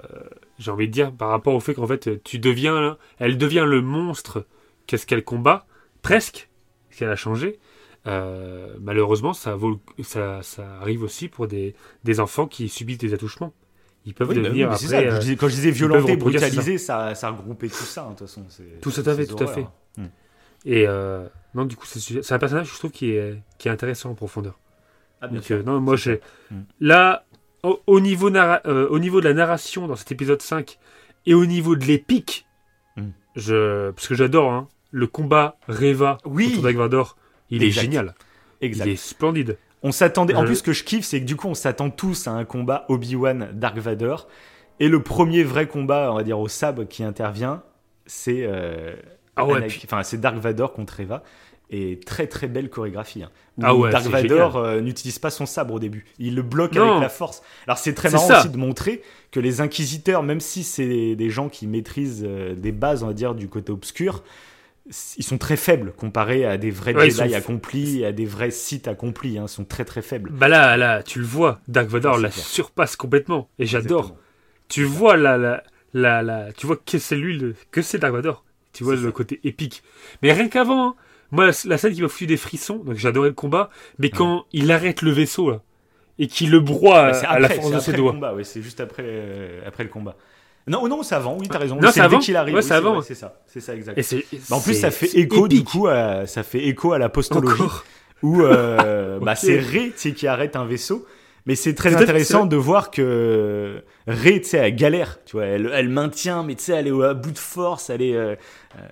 j'ai 0.59 0.71
envie 0.71 0.87
de 0.87 0.93
dire 0.93 1.13
par 1.13 1.29
rapport 1.29 1.55
au 1.55 1.61
fait 1.61 1.75
qu'en 1.75 1.87
fait 1.87 2.23
tu 2.23 2.39
deviens, 2.39 2.97
elle 3.19 3.37
devient 3.37 3.65
le 3.67 3.83
monstre 3.83 4.47
qu'est-ce 4.87 5.05
qu'elle 5.05 5.25
combat, 5.25 5.67
presque, 6.01 6.49
ce 6.91 7.01
qu'elle 7.01 7.11
a 7.11 7.17
changé. 7.17 7.59
Euh, 8.07 8.69
malheureusement, 8.81 9.33
ça, 9.33 9.59
ça, 10.05 10.41
ça, 10.43 10.77
arrive 10.81 11.03
aussi 11.03 11.27
pour 11.27 11.49
des, 11.49 11.75
des, 12.05 12.21
enfants 12.21 12.47
qui 12.47 12.69
subissent 12.69 12.99
des 12.99 13.15
attouchements. 13.15 13.53
Ils 14.05 14.15
peuvent 14.15 14.29
bah 14.29 14.35
devenir 14.35 14.71
après. 14.71 14.87
Ça. 14.87 15.01
Euh, 15.01 15.21
quand 15.37 15.49
je 15.49 15.55
disais 15.55 15.73
violenter, 15.73 16.17
brutaliser, 16.17 16.79
ça. 16.79 17.17
ça, 17.17 17.31
regroupait 17.31 17.67
tout 17.67 17.75
ça. 17.75 18.05
Hein, 18.05 18.13
de 18.13 18.19
toute 18.19 18.29
façon, 18.29 18.45
tout 18.81 18.93
ça, 18.93 19.03
fait, 19.03 19.27
tout 19.27 19.43
à 19.43 19.49
fait. 19.49 19.67
Hmm. 19.97 20.07
Et 20.65 20.87
non, 21.55 21.65
du 21.65 21.75
coup, 21.75 21.87
c'est 21.87 22.33
un 22.33 22.39
personnage, 22.39 22.73
je 22.73 22.79
trouve, 22.79 22.93
qui 22.93 23.11
est, 23.11 23.43
qui 23.59 23.67
est 23.67 23.73
intéressant 23.73 24.11
en 24.11 24.15
profondeur. 24.15 24.57
Ah, 25.21 25.29
Donc, 25.29 25.51
non, 25.51 25.81
moi, 25.81 25.97
j'ai. 25.97 26.21
Hmm. 26.53 26.61
Là, 26.81 27.26
au, 27.87 28.01
niveau 28.01 28.35
euh, 28.35 28.89
au 28.89 28.99
niveau 28.99 29.21
de 29.21 29.29
la 29.29 29.35
narration 29.35 29.87
dans 29.87 29.97
cet 29.97 30.13
épisode 30.13 30.43
5 30.43 30.79
et 31.27 31.35
au 31.35 31.47
niveau 31.47 31.77
de 31.77 31.85
l'épique, 31.85 32.47
hmm. 32.97 33.09
je, 33.35 33.91
parce 33.91 34.09
que 34.09 34.15
j'adore 34.15 34.53
hein, 34.53 34.69
le 34.91 35.07
combat 35.07 35.57
Reva 35.69 36.19
oui. 36.25 36.51
contre 36.51 36.63
Dark 36.63 36.77
Vador, 36.77 37.17
il 37.51 37.63
est 37.63 37.71
génial. 37.71 38.15
Exact. 38.61 38.87
Il 38.87 38.93
est 38.93 38.97
splendide. 38.97 39.59
On 39.83 39.93
s'attendait. 39.93 40.35
En 40.35 40.45
plus, 40.45 40.57
ce 40.57 40.63
que 40.63 40.73
je 40.73 40.85
kiffe, 40.85 41.05
c'est 41.05 41.21
que 41.21 41.27
du 41.27 41.37
coup, 41.37 41.49
on 41.49 41.55
s'attend 41.55 41.91
tous 41.91 42.27
à 42.27 42.33
un 42.33 42.45
combat 42.45 42.87
Obi-Wan 42.89 43.51
Dark 43.53 43.77
Vador. 43.77 44.27
Et 44.81 44.89
le 44.89 45.03
premier 45.03 45.43
vrai 45.43 45.67
combat, 45.67 46.11
on 46.13 46.17
va 46.17 46.23
dire 46.23 46.39
au 46.39 46.49
sabre 46.49 46.85
qui 46.85 47.05
intervient, 47.05 47.63
c'est 48.07 48.45
euh, 48.45 48.95
ah 49.37 49.47
Dark 50.15 50.37
Vador 50.39 50.73
contre 50.73 50.99
Reva 50.99 51.23
et 51.71 51.99
très 52.01 52.27
très 52.27 52.47
belle 52.47 52.71
chorégraphie. 52.71 53.23
Hein, 53.23 53.31
ah 53.63 53.73
Dark 53.91 54.07
Vador 54.07 54.57
euh, 54.57 54.81
n'utilise 54.81 55.19
pas 55.19 55.31
son 55.31 55.47
sabre 55.47 55.75
au 55.75 55.79
début, 55.79 56.05
il 56.19 56.35
le 56.35 56.43
bloque 56.43 56.77
avec 56.77 57.01
la 57.01 57.09
force. 57.09 57.43
Alors 57.67 57.79
c'est 57.79 57.95
très 57.95 58.11
marrant 58.11 58.39
aussi 58.39 58.51
de 58.51 58.57
montrer 58.57 59.03
que 59.31 59.41
les 59.41 59.61
inquisiteurs, 59.61 60.23
même 60.23 60.41
si 60.41 60.63
c'est 60.63 61.17
des 61.17 61.31
gens 61.31 61.49
qui 61.49 61.67
maîtrisent 61.67 62.25
euh, 62.27 62.55
des 62.55 62.73
bases, 62.73 63.03
on 63.03 63.09
va 63.09 63.13
dire, 63.13 63.35
du 63.35 63.49
côté 63.49 63.73
obscur, 63.73 64.23
ils 65.17 65.25
sont 65.25 65.39
très 65.39 65.57
faibles 65.57 65.93
comparés 65.93 66.45
à 66.45 66.59
des 66.59 66.71
vrais 66.71 66.95
Jedi 67.11 67.35
accomplis 67.35 68.05
à 68.05 68.13
des 68.13 68.25
vrais 68.25 68.53
Sith 68.53 68.87
accomplis. 68.87 69.37
Hein, 69.37 69.47
ils 69.47 69.49
sont 69.49 69.65
très 69.65 69.85
très 69.85 70.03
faibles. 70.03 70.31
Bah 70.31 70.49
là, 70.49 70.77
là, 70.77 71.03
tu 71.03 71.19
le 71.19 71.25
vois, 71.25 71.61
Dark 71.67 71.89
Vador 71.89 72.19
la 72.19 72.31
surpasse 72.31 72.95
complètement 72.95 73.49
et 73.59 73.67
j'adore. 73.67 74.17
Tu 74.69 74.85
vois 74.85 75.17
la, 75.17 75.37
la, 75.39 75.65
la, 75.93 76.23
la, 76.23 76.53
tu 76.53 76.67
vois 76.67 76.77
que 76.77 76.99
c'est 76.99 77.17
lui, 77.17 77.55
que 77.71 77.83
c'est 77.83 77.99
Dark 77.99 78.15
Vador. 78.15 78.45
Tu 78.73 78.85
vois 78.85 78.95
le 78.95 79.11
côté 79.11 79.41
épique. 79.43 79.83
Mais 80.23 80.33
rien 80.33 80.49
qu'avant, 80.49 80.89
hein, 80.89 80.95
moi, 81.31 81.51
la 81.65 81.79
scène 81.79 81.93
qui 81.93 82.03
m'a 82.03 82.09
foutu 82.09 82.27
des 82.27 82.37
frissons, 82.37 82.77
donc 82.77 82.97
j'adorais 82.97 83.29
le 83.29 83.35
combat, 83.35 83.71
mais 83.99 84.11
quand 84.11 84.45
il 84.53 84.71
arrête 84.71 85.03
le 85.03 85.11
vaisseau, 85.11 85.51
là, 85.51 85.61
et 86.19 86.29
qu'il 86.29 86.51
le 86.51 86.61
broie 86.61 87.07
à 87.07 87.39
la 87.39 87.49
force 87.49 87.71
de 87.71 87.81
ses 87.81 87.93
doigts. 87.93 88.15
c'est 88.43 88.63
juste 88.63 88.81
après, 88.81 89.03
euh, 89.05 89.61
après 89.67 89.85
le 89.85 89.91
combat. 89.91 90.17
Non, 90.69 90.89
non, 90.89 91.03
c'est 91.05 91.15
avant, 91.15 91.37
oui, 91.39 91.47
t'as 91.49 91.59
raison. 91.59 91.77
Non, 91.81 91.91
c'est 91.93 92.01
avant. 92.01 92.19
qu'il 92.19 92.37
arrive. 92.37 92.55
Ouais, 92.55 92.63
c'est 92.63 92.75
avant. 92.75 93.01
C'est 93.01 93.15
ça, 93.15 93.41
c'est 93.47 93.61
ça, 93.61 93.75
exact. 93.75 93.97
Bah, 94.51 94.57
en 94.57 94.61
plus, 94.61 94.75
ça 94.75 94.91
fait 94.91 95.17
écho, 95.17 95.47
du 95.47 95.63
coup, 95.63 95.87
à, 95.87 96.27
ça 96.27 96.43
fait 96.43 96.65
écho 96.65 96.93
à 96.93 96.99
la 96.99 97.09
postologie, 97.11 97.63
où 98.23 98.43
euh, 98.43 99.19
bah, 99.23 99.37
c'est 99.37 99.59
Ré 99.59 99.93
qui 99.93 100.27
arrête 100.27 100.57
un 100.57 100.65
vaisseau. 100.65 101.07
Mais 101.47 101.55
c'est 101.55 101.75
très 101.75 101.95
intéressant 101.95 102.45
de 102.45 102.57
voir 102.57 102.91
que 102.91 103.83
Ré, 104.09 104.41
tu 104.41 104.49
sais, 104.49 104.59
elle 104.59 104.75
galère, 104.75 105.19
tu 105.25 105.37
vois, 105.37 105.47
elle, 105.47 105.71
elle 105.73 105.89
maintient, 105.89 106.43
mais 106.43 106.57
tu 106.57 106.65
sais, 106.65 106.73
elle 106.73 106.89
est 106.89 107.05
à 107.05 107.15
bout 107.15 107.31
de 107.31 107.39
force, 107.39 107.89
elle 107.89 108.03
est. 108.03 108.17
Euh, 108.17 108.35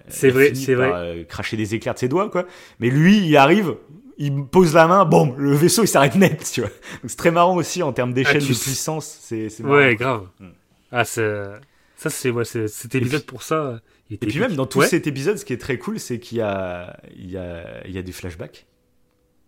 c'est 0.09 0.31
vrai, 0.31 0.55
c'est 0.55 0.75
vrai. 0.75 0.93
Euh, 0.93 1.25
cracher 1.25 1.57
des 1.57 1.75
éclairs 1.75 1.95
de 1.95 1.99
ses 1.99 2.09
doigts, 2.09 2.31
quoi. 2.31 2.47
Mais 2.79 2.91
lui, 2.91 3.27
il 3.27 3.37
arrive, 3.37 3.77
il 4.19 4.45
pose 4.45 4.75
la 4.75 4.87
main, 4.87 5.05
bon, 5.05 5.35
le 5.37 5.55
vaisseau 5.55 5.83
il 5.83 5.89
s'arrête 5.89 6.15
net, 6.15 6.49
tu 6.53 6.61
vois. 6.61 6.71
c'est 7.07 7.17
très 7.17 7.33
marrant 7.33 7.57
aussi 7.57 7.83
en 7.83 7.93
termes 7.93 8.13
d'échelle 8.13 8.43
ah, 8.45 8.49
de 8.49 8.59
puissance. 8.59 9.19
C'est, 9.21 9.49
ouais, 9.63 9.97
grave. 9.97 10.29
Mm. 10.39 10.47
Ah, 10.93 11.05
ça, 11.05 11.61
c'est, 11.97 12.31
ouais, 12.31 12.45
cet 12.45 12.95
épisode 12.95 13.25
pour 13.25 13.43
ça. 13.43 13.81
et 14.11 14.17
puis 14.17 14.39
même 14.39 14.55
dans 14.55 14.67
tout 14.67 14.83
cet 14.83 15.09
épisode, 15.09 15.39
ce 15.39 15.45
qui 15.45 15.53
est 15.53 15.61
très 15.61 15.79
cool, 15.79 15.99
c'est 15.99 16.21
qu'il 16.21 16.39
y 16.39 16.41
a, 16.41 16.97
il 17.17 17.31
y 17.31 17.37
a, 17.37 17.87
il 17.87 17.93
y 17.93 17.99
a 17.99 18.03
des 18.03 18.13
flashbacks 18.13 18.67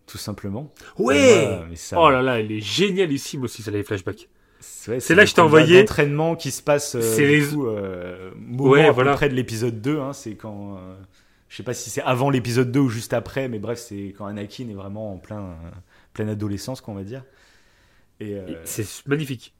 tout 0.06 0.18
simplement. 0.18 0.72
Ouais. 0.98 1.60
Oh 1.96 2.10
là 2.10 2.22
là, 2.22 2.40
il 2.40 2.52
est 2.52 2.60
génialissime 2.60 3.42
aussi, 3.42 3.62
ça 3.62 3.70
les 3.70 3.82
flashbacks. 3.82 4.28
C'est 4.60 5.14
là 5.14 5.24
que 5.24 5.30
je 5.30 5.34
t'ai 5.34 5.40
envoyé. 5.40 5.80
L'entraînement 5.80 6.36
qui 6.36 6.50
se 6.50 6.62
passe 6.62 6.94
euh, 6.94 7.00
c'est 7.00 7.26
les... 7.26 7.54
euh, 7.54 8.30
ouais, 8.58 8.90
voilà. 8.90 9.14
près 9.14 9.28
de 9.28 9.34
l'épisode 9.34 9.80
2. 9.80 10.00
Hein, 10.00 10.12
c'est 10.12 10.34
quand. 10.34 10.76
Euh, 10.76 10.96
je 11.48 11.56
sais 11.56 11.62
pas 11.62 11.74
si 11.74 11.90
c'est 11.90 12.02
avant 12.02 12.30
l'épisode 12.30 12.72
2 12.72 12.80
ou 12.80 12.88
juste 12.88 13.12
après, 13.12 13.48
mais 13.48 13.58
bref, 13.58 13.78
c'est 13.78 14.14
quand 14.16 14.26
Anakin 14.26 14.68
est 14.68 14.74
vraiment 14.74 15.12
en 15.12 15.16
plein, 15.18 15.40
euh, 15.40 15.70
pleine 16.12 16.28
adolescence, 16.28 16.80
qu'on 16.80 16.94
va 16.94 17.04
dire. 17.04 17.24
Et, 18.20 18.36
c'est 18.64 19.06
magnifique. 19.06 19.54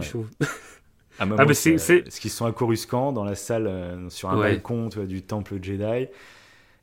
Je 0.00 0.08
trouve. 0.08 0.28
ah, 1.18 1.26
mais 1.26 1.54
c'est. 1.54 1.76
Parce 2.02 2.18
qu'ils 2.18 2.30
sont 2.30 2.46
à 2.46 2.52
Coruscant, 2.52 3.12
dans 3.12 3.24
la 3.24 3.34
salle, 3.34 4.06
sur 4.08 4.30
un 4.30 4.38
balcon 4.38 4.88
tu 4.88 4.98
vois, 4.98 5.06
du 5.06 5.22
temple 5.22 5.58
Jedi. 5.60 6.08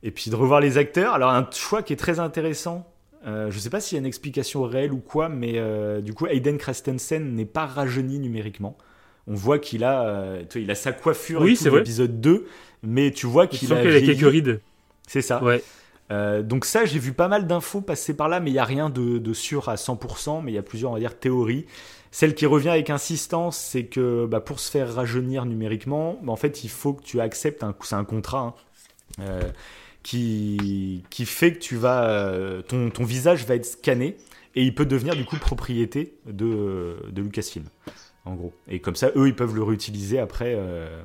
Et 0.02 0.10
puis 0.10 0.30
de 0.30 0.36
revoir 0.36 0.60
les 0.60 0.78
acteurs. 0.78 1.14
Alors, 1.14 1.30
un 1.30 1.48
choix 1.52 1.82
qui 1.82 1.92
est 1.92 1.96
très 1.96 2.20
intéressant. 2.20 2.86
Euh, 3.26 3.50
je 3.50 3.56
ne 3.56 3.60
sais 3.60 3.70
pas 3.70 3.80
s'il 3.80 3.96
y 3.96 3.98
a 3.98 4.00
une 4.00 4.06
explication 4.06 4.62
réelle 4.62 4.92
ou 4.92 4.98
quoi, 4.98 5.28
mais 5.28 5.54
euh, 5.56 6.00
du 6.00 6.14
coup, 6.14 6.26
Aiden 6.26 6.56
Christensen 6.56 7.34
n'est 7.34 7.44
pas 7.44 7.66
rajeuni 7.66 8.18
numériquement. 8.18 8.78
On 9.26 9.34
voit 9.34 9.58
qu'il 9.58 9.84
a, 9.84 10.06
euh, 10.06 10.42
il 10.54 10.70
a 10.70 10.74
sa 10.74 10.92
coiffure 10.92 11.42
oui, 11.42 11.54
c'est 11.54 11.70
l'épisode 11.70 12.20
2, 12.20 12.46
mais 12.82 13.10
tu 13.10 13.26
vois 13.26 13.46
qu'il 13.46 13.72
a, 13.72 13.76
a 13.76 13.82
quelques 13.82 14.30
rides. 14.30 14.60
C'est 15.06 15.22
ça. 15.22 15.42
Ouais. 15.42 15.62
donc 16.42 16.64
ça, 16.64 16.84
j'ai 16.84 16.98
vu 16.98 17.12
pas 17.12 17.28
mal 17.28 17.46
d'infos 17.46 17.80
passer 17.80 18.14
par 18.14 18.28
là, 18.28 18.40
mais 18.40 18.50
il 18.50 18.54
n'y 18.54 18.58
a 18.58 18.64
rien 18.64 18.88
de, 18.88 19.32
sûr 19.34 19.68
à 19.68 19.74
100%, 19.74 20.42
mais 20.42 20.52
il 20.52 20.54
y 20.54 20.58
a 20.58 20.62
plusieurs, 20.62 20.92
on 20.92 20.94
va 20.94 21.00
dire, 21.00 21.18
théories. 21.18 21.66
Celle 22.12 22.34
qui 22.34 22.46
revient 22.46 22.70
avec 22.70 22.90
insistance, 22.90 23.56
c'est 23.56 23.84
que 23.84 24.26
bah, 24.26 24.40
pour 24.40 24.58
se 24.58 24.70
faire 24.70 24.92
rajeunir 24.92 25.44
numériquement, 25.44 26.18
bah, 26.22 26.32
en 26.32 26.36
fait, 26.36 26.64
il 26.64 26.70
faut 26.70 26.94
que 26.94 27.02
tu 27.02 27.20
acceptes, 27.20 27.64
c'est 27.82 27.94
un 27.94 28.04
contrat, 28.04 28.56
hein, 29.18 29.24
qui, 30.02 31.04
qui 31.10 31.26
fait 31.26 31.52
que 31.52 31.58
tu 31.58 31.76
vas, 31.76 32.08
euh, 32.08 32.62
ton, 32.62 32.90
ton 32.90 33.04
visage 33.04 33.44
va 33.46 33.54
être 33.54 33.66
scanné 33.66 34.16
et 34.54 34.64
il 34.64 34.74
peut 34.74 34.86
devenir 34.86 35.14
du 35.14 35.24
coup 35.24 35.36
propriété 35.36 36.14
de, 36.26 36.96
de 37.10 37.22
Lucasfilm, 37.22 37.66
en 38.24 38.34
gros. 38.34 38.52
Et 38.68 38.80
comme 38.80 38.96
ça, 38.96 39.10
eux, 39.16 39.28
ils 39.28 39.36
peuvent 39.36 39.54
le 39.54 39.62
réutiliser 39.62 40.18
après 40.18 40.54
euh, 40.56 41.02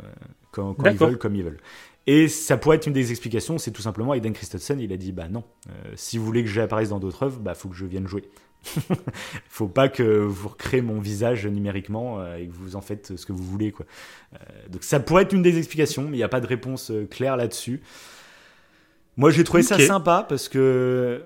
quand, 0.51 0.75
ils 0.85 0.97
veulent, 0.97 1.17
comme 1.17 1.35
ils 1.35 1.43
veulent. 1.43 1.59
Et 2.07 2.27
ça 2.27 2.57
pourrait 2.57 2.77
être 2.77 2.85
une 2.85 2.93
des 2.93 3.11
explications, 3.11 3.57
c'est 3.57 3.71
tout 3.71 3.81
simplement 3.81 4.13
Aiden 4.13 4.33
Christensen, 4.33 4.79
il 4.79 4.93
a 4.93 4.97
dit 4.97 5.11
bah 5.11 5.27
non, 5.27 5.43
euh, 5.69 5.71
si 5.95 6.17
vous 6.17 6.25
voulez 6.25 6.43
que 6.43 6.49
j'apparaisse 6.49 6.89
dans 6.89 6.99
d'autres 6.99 7.23
œuvres, 7.23 7.39
bah 7.39 7.55
faut 7.55 7.67
que 7.67 7.75
je 7.75 7.85
vienne 7.85 8.07
jouer. 8.07 8.29
faut 9.47 9.67
pas 9.67 9.89
que 9.89 10.03
vous 10.03 10.49
recréez 10.49 10.81
mon 10.81 10.99
visage 10.99 11.45
numériquement 11.45 12.19
euh, 12.19 12.37
et 12.37 12.47
que 12.47 12.53
vous 12.53 12.75
en 12.75 12.81
faites 12.81 13.15
ce 13.15 13.25
que 13.25 13.33
vous 13.33 13.43
voulez 13.43 13.71
quoi. 13.71 13.85
Euh, 14.33 14.37
donc 14.69 14.83
ça 14.83 14.99
pourrait 14.99 15.23
être 15.23 15.33
une 15.33 15.41
des 15.41 15.57
explications, 15.57 16.03
mais 16.03 16.17
il 16.17 16.19
n'y 16.19 16.23
a 16.23 16.29
pas 16.29 16.41
de 16.41 16.47
réponse 16.47 16.91
claire 17.09 17.37
là-dessus. 17.37 17.81
Moi 19.17 19.31
j'ai 19.31 19.43
trouvé 19.43 19.63
ça 19.63 19.79
sympa 19.79 20.25
parce 20.27 20.49
que 20.49 21.23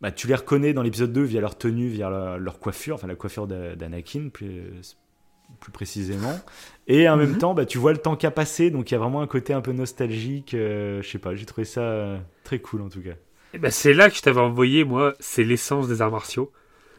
bah, 0.00 0.12
tu 0.12 0.26
les 0.26 0.34
reconnais 0.34 0.72
dans 0.72 0.82
l'épisode 0.82 1.12
2 1.12 1.22
via 1.22 1.40
leur 1.40 1.58
tenue, 1.58 1.88
via 1.88 2.08
leur, 2.38 2.60
coiffure, 2.60 2.94
enfin 2.94 3.06
la 3.06 3.16
coiffure 3.16 3.46
d'Anakin 3.46 4.28
plus, 4.32 4.62
plus 5.60 5.72
précisément. 5.72 6.38
Et 6.86 7.08
en 7.08 7.16
même 7.16 7.32
mhm. 7.32 7.38
temps, 7.38 7.54
bah, 7.54 7.66
tu 7.66 7.78
vois 7.78 7.92
le 7.92 7.98
temps 7.98 8.16
qui 8.16 8.26
a 8.26 8.30
passé, 8.30 8.70
donc 8.70 8.90
il 8.90 8.94
y 8.94 8.96
a 8.96 9.00
vraiment 9.00 9.20
un 9.20 9.26
côté 9.26 9.52
un 9.52 9.60
peu 9.60 9.72
nostalgique. 9.72 10.54
Euh, 10.54 11.02
je 11.02 11.08
sais 11.08 11.18
pas, 11.18 11.34
j'ai 11.34 11.46
trouvé 11.46 11.64
ça 11.64 11.80
euh, 11.80 12.18
très 12.44 12.58
cool 12.60 12.82
en 12.82 12.88
tout 12.88 13.02
cas. 13.02 13.10
Et 13.10 13.14
eh 13.54 13.58
ben, 13.58 13.70
c'est 13.70 13.94
là 13.94 14.10
que 14.10 14.16
je 14.16 14.20
t'avais 14.20 14.40
envoyé, 14.40 14.84
moi, 14.84 15.14
c'est 15.20 15.42
l'essence 15.42 15.88
des 15.88 16.02
arts 16.02 16.10
martiaux. 16.10 16.52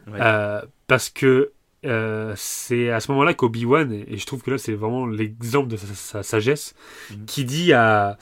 Euh, 0.08 0.60
parce 0.88 1.10
que 1.10 1.52
c'est 1.82 2.90
à 2.90 3.00
ce 3.00 3.12
moment-là 3.12 3.34
qu'Obi-Wan, 3.34 3.92
et 3.92 4.16
je 4.16 4.26
trouve 4.26 4.42
que 4.42 4.50
là 4.50 4.58
c'est 4.58 4.72
vraiment 4.72 5.06
l'exemple 5.06 5.68
de 5.68 5.76
sa, 5.76 6.22
sagesse, 6.22 6.74
mhm. 7.10 7.24
qui 7.26 7.44
dit 7.44 7.72
à, 7.72 8.18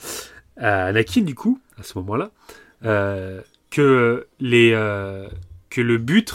à, 0.59 0.85
Anakin, 0.85 1.21
du 1.21 1.35
coup, 1.35 1.59
à 1.77 1.83
ce 1.83 1.97
moment-là, 1.99 2.31
que, 2.81 4.27
les, 4.39 4.71
que 5.69 5.81
le 5.81 5.97
but, 5.97 6.33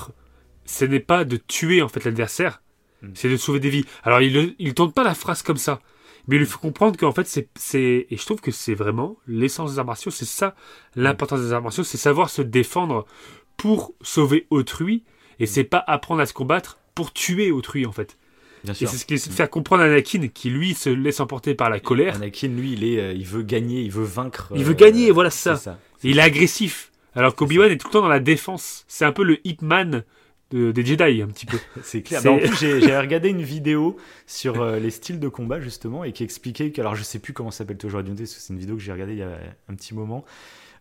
ce 0.64 0.84
n'est 0.84 1.00
pas 1.00 1.24
de 1.24 1.36
tuer 1.36 1.82
en 1.82 1.88
fait 1.88 2.04
l'adversaire, 2.04 2.60
Mm. 3.04 3.12
c'est 3.14 3.28
de 3.28 3.36
sauver 3.36 3.60
des 3.60 3.70
vies. 3.70 3.84
Alors 4.02 4.20
il 4.20 4.54
ne 4.58 4.70
tourne 4.72 4.92
pas 4.92 5.04
la 5.04 5.14
phrase 5.14 5.42
comme 5.42 5.56
ça, 5.56 5.80
mais 6.26 6.36
il 6.36 6.40
lui 6.40 6.46
faut 6.46 6.58
comprendre 6.58 6.98
qu'en 6.98 7.12
fait 7.12 7.26
c'est 7.26 8.06
et 8.10 8.16
je 8.16 8.24
trouve 8.24 8.40
que 8.40 8.50
c'est 8.50 8.74
vraiment 8.74 9.16
l'essence 9.26 9.72
des 9.72 9.78
arts 9.78 9.84
martiaux, 9.84 10.10
c'est 10.10 10.24
ça 10.24 10.54
l'importance 10.96 11.40
des 11.40 11.52
arts 11.52 11.62
martiaux, 11.62 11.84
c'est 11.84 11.98
savoir 11.98 12.30
se 12.30 12.42
défendre 12.42 13.06
pour 13.56 13.94
sauver 14.00 14.46
autrui 14.50 15.04
et 15.38 15.46
c'est 15.46 15.64
pas 15.64 15.82
apprendre 15.86 16.20
à 16.20 16.26
se 16.26 16.32
combattre 16.32 16.78
pour 16.94 17.12
tuer 17.12 17.50
autrui 17.50 17.86
en 17.86 17.92
fait. 17.92 18.16
Bien 18.64 18.72
et 18.72 18.86
c'est 18.86 18.96
ce 18.96 19.04
qui 19.04 19.14
essaie 19.14 19.28
de 19.28 19.34
faire 19.34 19.50
comprendre 19.50 19.82
à 19.82 19.86
Anakin 19.86 20.28
qui 20.28 20.50
lui 20.50 20.74
se 20.74 20.88
laisse 20.88 21.20
emporter 21.20 21.54
par 21.54 21.68
la 21.68 21.80
colère. 21.80 22.16
Anakin 22.16 22.48
lui 22.48 22.72
il 22.72 22.84
est 22.84 22.98
euh, 22.98 23.12
il 23.12 23.26
veut 23.26 23.42
gagner, 23.42 23.82
il 23.82 23.90
veut 23.90 24.04
vaincre. 24.04 24.50
Il 24.56 24.64
veut 24.64 24.74
gagner, 24.74 25.10
voilà 25.10 25.30
ça. 25.30 25.56
ça. 25.56 25.78
il 26.02 26.18
est 26.18 26.22
agressif. 26.22 26.90
Alors 27.14 27.34
qu'Obi-Wan 27.36 27.70
est 27.70 27.76
tout 27.76 27.88
le 27.88 27.92
temps 27.92 28.02
dans 28.02 28.08
la 28.08 28.20
défense. 28.20 28.84
C'est 28.88 29.04
un 29.04 29.12
peu 29.12 29.22
le 29.22 29.38
Ip-Man 29.46 30.04
des 30.50 30.84
Jedi 30.84 31.22
un 31.22 31.26
petit 31.26 31.46
peu. 31.46 31.58
c'est 31.82 32.02
clair. 32.02 32.22
Bah, 32.22 32.32
en 32.32 32.38
plus, 32.38 32.56
j'ai 32.56 32.98
regardé 32.98 33.28
une 33.28 33.42
vidéo 33.42 33.96
sur 34.26 34.62
euh, 34.62 34.78
les 34.78 34.90
styles 34.90 35.20
de 35.20 35.28
combat 35.28 35.60
justement 35.60 36.04
et 36.04 36.12
qui 36.12 36.22
expliquait 36.22 36.70
que, 36.70 36.80
alors 36.80 36.94
je 36.94 37.02
sais 37.02 37.18
plus 37.18 37.32
comment 37.32 37.50
s'appelle 37.50 37.76
toujours 37.76 38.02
parce 38.02 38.18
que 38.18 38.26
c'est 38.26 38.52
une 38.52 38.58
vidéo 38.58 38.76
que 38.76 38.82
j'ai 38.82 38.92
regardée 38.92 39.14
il 39.14 39.18
y 39.18 39.22
a 39.22 39.38
un 39.68 39.74
petit 39.74 39.94
moment 39.94 40.24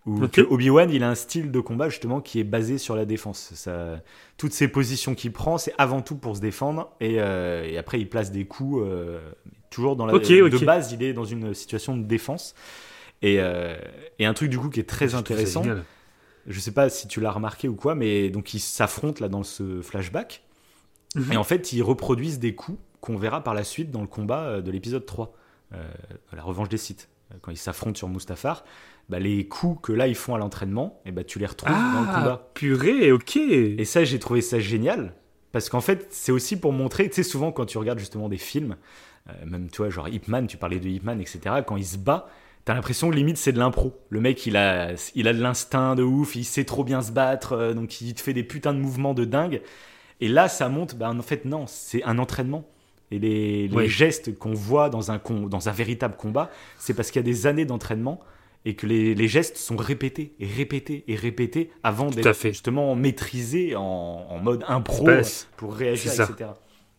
où 0.06 0.22
Obi-Wan 0.50 0.90
il 0.92 1.04
a 1.04 1.10
un 1.10 1.16
style 1.16 1.52
de 1.52 1.60
combat 1.60 1.90
justement 1.90 2.20
qui 2.20 2.40
est 2.40 2.44
basé 2.44 2.78
sur 2.78 2.96
la 2.96 3.06
défense. 3.06 3.52
Ça, 3.54 4.02
toutes 4.38 4.54
ces 4.54 4.68
positions 4.68 5.16
qu'il 5.16 5.32
prend, 5.32 5.58
c'est 5.58 5.74
avant 5.78 6.02
tout 6.02 6.18
pour 6.18 6.36
se 6.36 6.42
défendre 6.42 6.92
et, 7.00 7.22
euh, 7.22 7.64
et, 7.64 7.78
après 7.78 8.00
il 8.00 8.10
place 8.10 8.32
des 8.32 8.46
coups 8.46 8.84
euh, 8.86 9.20
toujours 9.70 9.96
dans 9.96 10.06
la 10.06 10.14
de 10.14 10.66
base, 10.66 10.92
il 10.92 11.04
est 11.04 11.14
dans 11.14 11.26
une 11.26 11.54
situation 11.54 11.96
de 11.96 12.04
défense. 12.04 12.54
Et, 13.22 13.40
et 14.20 14.26
un 14.26 14.34
truc 14.34 14.50
du 14.50 14.60
coup 14.60 14.70
qui 14.70 14.82
est 14.82 14.90
très 14.90 15.16
intéressant, 15.16 15.64
je 16.46 16.60
sais 16.60 16.74
pas 16.74 16.90
si 16.90 17.08
tu 17.08 17.22
l'as 17.22 17.32
remarqué 17.32 17.70
ou 17.70 17.76
quoi, 17.76 17.96
mais 17.96 18.30
donc 18.30 18.54
ils 18.54 18.60
s'affrontent 18.60 19.22
là 19.22 19.30
dans 19.30 19.44
ce 19.44 19.82
flashback. 19.82 20.44
Mhm. 21.16 21.32
Et 21.32 21.38
en 21.38 21.44
fait, 21.44 21.74
ils 21.74 21.82
reproduisent 21.82 22.40
des 22.40 22.56
coups 22.56 22.80
qu'on 23.02 23.18
verra 23.18 23.44
par 23.44 23.54
la 23.54 23.64
suite 23.64 23.92
dans 23.92 24.02
le 24.02 24.08
combat 24.08 24.44
euh, 24.44 24.62
de 24.62 24.72
l'épisode 24.72 25.06
3, 25.06 25.34
euh, 25.74 25.92
la 26.32 26.44
revanche 26.44 26.70
des 26.70 26.78
sites. 26.78 27.10
Euh, 27.32 27.38
quand 27.42 27.52
ils 27.52 27.58
s'affrontent 27.58 27.98
sur 27.98 28.10
Mustafar, 28.10 28.64
bah, 29.10 29.20
les 29.20 29.48
coups 29.48 29.80
que 29.82 29.94
là 29.94 30.08
ils 30.08 30.16
font 30.16 30.36
à 30.36 30.38
l'entraînement, 30.38 31.02
et 31.06 31.12
bah, 31.12 31.24
tu 31.24 31.40
les 31.40 31.46
retrouves 31.46 31.72
dans 31.72 32.02
le 32.02 32.08
ah, 32.10 32.16
combat. 32.16 32.52
Purée, 32.54 33.12
ok. 33.12 33.38
Et 33.38 33.86
ça, 33.86 34.04
j'ai 34.04 34.20
trouvé 34.20 34.42
ça 34.42 34.60
génial. 34.60 35.14
Parce 35.52 35.70
qu'en 35.70 35.82
fait, 35.82 36.08
c'est 36.10 36.32
aussi 36.32 36.60
pour 36.60 36.74
montrer, 36.74 37.10
tu 37.10 37.16
sais, 37.16 37.24
souvent 37.24 37.52
quand 37.52 37.66
tu 37.66 37.78
regardes 37.78 38.00
justement 38.00 38.28
des 38.28 38.38
films, 38.38 38.76
même 39.46 39.70
toi, 39.70 39.90
genre 39.90 40.10
Ip 40.10 40.28
Man, 40.28 40.48
tu 40.48 40.58
parlais 40.58 40.80
de 40.80 40.90
Ip 40.90 41.04
Man, 41.04 41.22
etc., 41.22 41.58
quand 41.66 41.78
il 41.78 41.86
se 41.86 41.98
bat, 41.98 42.28
T'as 42.66 42.74
l'impression 42.74 43.10
que 43.10 43.16
limite 43.16 43.38
c'est 43.38 43.52
de 43.52 43.60
l'impro. 43.60 43.94
Le 44.10 44.22
mec 44.22 44.46
il 44.46 44.56
a, 44.56 44.94
il 45.16 45.28
a 45.28 45.34
de 45.34 45.42
l'instinct 45.42 45.96
de 45.96 46.04
ouf, 46.04 46.36
il 46.36 46.46
sait 46.46 46.64
trop 46.64 46.86
bien 46.86 47.02
se 47.02 47.12
battre, 47.12 47.54
euh, 47.54 47.74
donc 47.74 48.00
il 48.00 48.14
te 48.14 48.22
fait 48.22 48.34
des 48.34 48.44
putains 48.44 48.74
de 48.74 48.80
mouvements 48.80 49.14
de 49.14 49.26
dingue. 49.26 49.62
Et 50.22 50.30
là 50.30 50.48
ça 50.48 50.70
monte, 50.70 50.96
bah, 50.96 51.10
en 51.10 51.22
fait 51.22 51.44
non, 51.44 51.66
c'est 51.68 52.04
un 52.04 52.18
entraînement. 52.20 52.66
Et 53.12 53.20
les, 53.20 53.68
les 53.68 53.88
gestes 53.90 54.38
qu'on 54.40 54.54
voit 54.54 54.90
dans 54.90 55.12
un, 55.12 55.22
dans 55.48 55.70
un 55.70 55.72
véritable 55.72 56.16
combat, 56.16 56.50
c'est 56.80 56.94
parce 56.96 57.12
qu'il 57.12 57.20
y 57.20 57.24
a 57.24 57.24
des 57.24 57.46
années 57.46 57.66
d'entraînement 57.66 58.22
et 58.66 58.76
que 58.76 58.88
les, 58.88 59.14
les, 59.14 59.28
gestes 59.28 59.58
sont 59.58 59.76
répétés 59.76 60.36
et 60.40 60.48
répétés 60.48 61.04
et 61.08 61.16
répétés 61.16 61.70
avant 61.84 62.10
d'être 62.10 62.34
justement 62.44 62.96
maîtrisés 62.96 63.76
en, 63.76 63.82
en 63.82 64.40
mode 64.40 64.64
impro 64.68 65.10
pour 65.58 65.76
réagir, 65.76 66.14
etc. 66.14 66.52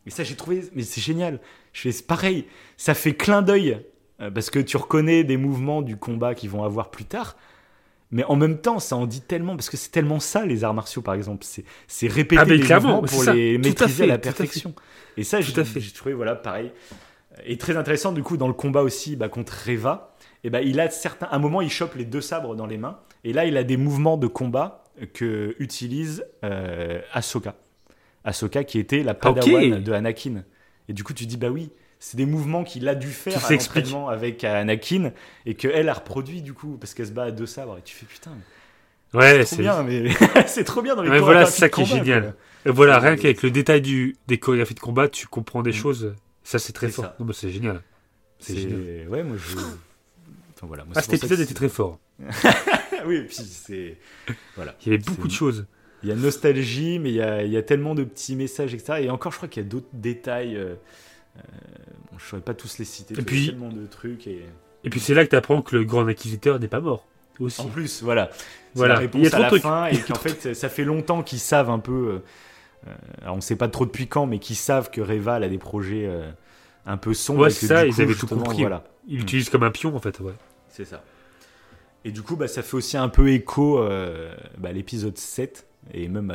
Et 0.06 0.10
ça 0.10 0.24
j'ai 0.24 0.36
trouvé, 0.36 0.62
mais 0.74 0.82
c'est 0.82 1.00
génial. 1.00 1.40
Je 1.72 1.90
fais 1.90 2.02
pareil, 2.02 2.44
ça 2.76 2.94
fait 2.94 3.14
clin 3.14 3.42
d'œil 3.42 3.80
euh, 4.20 4.30
parce 4.30 4.50
que 4.50 4.58
tu 4.58 4.76
reconnais 4.76 5.24
des 5.24 5.36
mouvements 5.36 5.82
du 5.82 5.96
combat 5.96 6.34
qu'ils 6.34 6.50
vont 6.50 6.64
avoir 6.64 6.90
plus 6.90 7.04
tard. 7.04 7.36
Mais 8.10 8.22
en 8.24 8.36
même 8.36 8.58
temps, 8.58 8.78
ça 8.78 8.96
en 8.96 9.06
dit 9.06 9.22
tellement, 9.22 9.56
parce 9.56 9.68
que 9.68 9.76
c'est 9.76 9.90
tellement 9.90 10.20
ça, 10.20 10.46
les 10.46 10.62
arts 10.62 10.74
martiaux, 10.74 11.02
par 11.02 11.14
exemple. 11.14 11.44
C'est 11.88 12.06
répéter 12.06 12.42
ah, 12.42 12.44
les 12.44 12.58
mouvements 12.58 13.02
pour 13.02 13.24
les 13.24 13.58
maîtriser 13.58 14.04
à, 14.04 14.06
la 14.06 14.18
perfection. 14.18 14.72
Et 15.16 15.24
ça, 15.24 15.40
j'ai 15.40 15.52
trouvé, 15.92 16.14
voilà, 16.14 16.36
pareil. 16.36 16.70
Et 17.44 17.58
très 17.58 17.76
intéressant, 17.76 18.12
du 18.12 18.22
coup, 18.22 18.36
dans 18.36 18.46
le 18.46 18.54
combat 18.54 18.82
aussi 18.82 19.16
bah, 19.16 19.28
contre 19.28 19.52
Reva, 19.66 20.13
et 20.44 20.48
eh 20.48 20.50
ben 20.50 20.60
il 20.60 20.78
a 20.78 20.90
certains, 20.90 21.24
à 21.24 21.36
un 21.36 21.38
moment, 21.38 21.62
il 21.62 21.70
chope 21.70 21.94
les 21.94 22.04
deux 22.04 22.20
sabres 22.20 22.54
dans 22.54 22.66
les 22.66 22.76
mains. 22.76 22.98
Et 23.24 23.32
là, 23.32 23.46
il 23.46 23.56
a 23.56 23.64
des 23.64 23.78
mouvements 23.78 24.18
de 24.18 24.26
combat 24.26 24.84
que 25.14 25.56
utilise 25.58 26.26
euh, 26.44 27.00
Ahsoka. 27.14 27.54
Ahsoka, 28.24 28.62
qui 28.62 28.78
était 28.78 29.02
la 29.02 29.14
padawan 29.14 29.82
de 29.82 29.92
Anakin. 29.92 30.44
Et 30.90 30.92
du 30.92 31.02
coup, 31.02 31.14
tu 31.14 31.24
dis, 31.24 31.38
bah 31.38 31.48
oui, 31.48 31.70
c'est 31.98 32.18
des 32.18 32.26
mouvements 32.26 32.62
qu'il 32.62 32.86
a 32.88 32.94
dû 32.94 33.06
faire 33.06 33.42
à 33.42 33.50
l'entraînement 33.50 34.10
avec 34.10 34.44
Anakin 34.44 35.12
et 35.46 35.54
qu'elle 35.54 35.88
a 35.88 35.94
reproduit 35.94 36.42
du 36.42 36.52
coup 36.52 36.76
parce 36.78 36.92
qu'elle 36.92 37.06
se 37.06 37.12
bat 37.12 37.24
à 37.24 37.30
deux 37.30 37.46
sabres 37.46 37.78
et 37.78 37.82
tu 37.82 37.96
fais 37.96 38.04
putain. 38.04 38.32
Ouais, 39.14 39.46
c'est 39.46 39.56
trop 39.56 39.62
bien, 39.62 39.82
mais 39.82 40.10
c'est 40.46 40.64
trop 40.64 40.82
bien 40.82 40.94
dans 40.94 41.02
les 41.02 41.08
mais 41.08 41.20
voilà, 41.20 41.46
c'est 41.46 41.60
ça 41.60 41.68
qui 41.70 41.80
est 41.80 41.86
génial. 41.86 42.34
Et 42.66 42.70
voilà, 42.70 42.98
rien 42.98 43.16
qu'avec 43.16 43.42
le 43.42 43.50
détail 43.50 43.80
du, 43.80 44.16
des 44.26 44.36
chorégraphies 44.36 44.74
de 44.74 44.80
combat, 44.80 45.08
tu 45.08 45.26
comprends 45.26 45.62
des 45.62 45.70
mm. 45.70 45.74
choses. 45.74 46.14
Ça, 46.42 46.58
c'est 46.58 46.74
très 46.74 46.90
fort. 46.90 47.14
C'est 47.32 47.48
génial. 47.48 47.80
C'est 48.38 48.58
génial. 48.58 49.08
Ouais, 49.08 49.22
moi 49.22 49.38
je. 49.38 49.56
Enfin, 50.64 50.68
voilà, 50.68 50.84
moi, 50.84 50.94
ah, 50.96 51.02
cet 51.02 51.14
épisode 51.14 51.40
était 51.40 51.54
très 51.54 51.68
fort. 51.68 51.98
oui, 53.06 53.16
et 53.16 53.22
puis 53.24 53.36
c'est. 53.36 53.98
Voilà. 54.56 54.74
Il 54.80 54.92
y 54.92 54.94
avait 54.94 55.04
beaucoup 55.04 55.28
de 55.28 55.32
choses. 55.32 55.66
Il 56.02 56.08
y 56.08 56.12
a 56.12 56.16
nostalgie, 56.16 56.98
mais 56.98 57.10
il 57.10 57.16
y 57.16 57.22
a, 57.22 57.42
il 57.42 57.52
y 57.52 57.56
a 57.56 57.62
tellement 57.62 57.94
de 57.94 58.04
petits 58.04 58.36
messages, 58.36 58.74
etc. 58.74 59.00
Et 59.04 59.10
encore, 59.10 59.32
je 59.32 59.38
crois 59.38 59.48
qu'il 59.48 59.62
y 59.62 59.66
a 59.66 59.68
d'autres 59.68 59.88
détails. 59.92 60.56
Euh, 60.56 60.74
euh, 61.36 61.40
bon, 62.10 62.18
je 62.18 62.24
ne 62.24 62.28
saurais 62.28 62.42
pas 62.42 62.54
tous 62.54 62.78
les 62.78 62.84
citer. 62.84 63.14
Et 63.18 63.22
puis, 63.22 63.46
tellement 63.46 63.70
de 63.70 63.86
trucs. 63.86 64.26
Et, 64.26 64.44
et 64.84 64.90
puis 64.90 65.00
c'est 65.00 65.14
là 65.14 65.24
que 65.24 65.30
tu 65.30 65.36
apprends 65.36 65.62
que 65.62 65.76
le 65.76 65.84
grand 65.84 66.06
inquisiteur 66.06 66.58
n'est 66.58 66.68
pas 66.68 66.80
mort. 66.80 67.06
Aussi. 67.40 67.60
En 67.60 67.66
plus, 67.66 68.02
voilà. 68.02 68.30
Voilà. 68.74 68.94
La 68.94 69.00
réponse 69.00 69.34
à 69.34 69.38
la 69.38 69.50
fin 69.50 69.86
et 69.86 69.98
qu'en 69.98 70.14
fait, 70.14 70.54
ça 70.54 70.68
fait 70.68 70.84
longtemps 70.84 71.22
qu'ils 71.22 71.40
savent 71.40 71.70
un 71.70 71.80
peu. 71.80 72.20
Euh, 72.86 72.90
alors 73.22 73.34
on 73.34 73.38
ne 73.38 73.42
sait 73.42 73.56
pas 73.56 73.68
trop 73.68 73.86
depuis 73.86 74.08
quand, 74.08 74.26
mais 74.26 74.38
qu'ils 74.38 74.56
savent 74.56 74.90
que 74.90 75.00
Reva 75.00 75.34
a 75.34 75.48
des 75.48 75.58
projets 75.58 76.06
euh, 76.06 76.30
un 76.86 76.96
peu 76.96 77.14
sombres. 77.14 77.42
Ouais, 77.42 77.50
c'est 77.50 77.66
ça. 77.66 77.86
ils 77.86 78.00
avaient 78.00 78.14
tout 78.14 78.26
compris. 78.26 78.60
Voilà. 78.60 78.84
Ils 79.06 79.18
l'utilisent 79.18 79.50
comme 79.50 79.62
un 79.62 79.70
pion 79.70 79.94
en 79.94 80.00
fait. 80.00 80.20
Ouais. 80.20 80.32
C'est 80.74 80.84
ça. 80.84 81.04
Et 82.04 82.10
du 82.10 82.22
coup, 82.22 82.34
bah, 82.34 82.48
ça 82.48 82.62
fait 82.62 82.76
aussi 82.76 82.96
un 82.96 83.08
peu 83.08 83.30
écho 83.30 83.78
bah, 84.58 84.70
à 84.70 84.72
l'épisode 84.72 85.16
7 85.16 85.66
et 85.92 86.08
même 86.08 86.32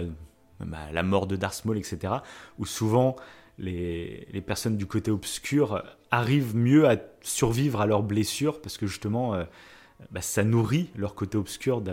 à, 0.62 0.92
la 0.94 1.04
mort 1.04 1.28
de 1.28 1.36
Darth 1.36 1.66
Maul, 1.66 1.78
etc. 1.78 2.14
Où 2.58 2.66
souvent 2.66 3.18
les, 3.58 4.42
personnes 4.48 4.78
du 4.78 4.86
côté 4.86 5.12
obscur 5.12 5.84
arrivent 6.10 6.56
mieux 6.56 6.88
à 6.88 6.96
survivre 7.22 7.82
à 7.82 7.86
leurs 7.86 8.02
blessures 8.02 8.62
parce 8.62 8.78
que 8.78 8.88
justement, 8.88 9.36
euh, 9.36 9.44
bah, 10.10 10.22
ça 10.22 10.46
nourrit 10.46 10.90
leur 10.96 11.16
côté 11.16 11.38
obscur. 11.38 11.84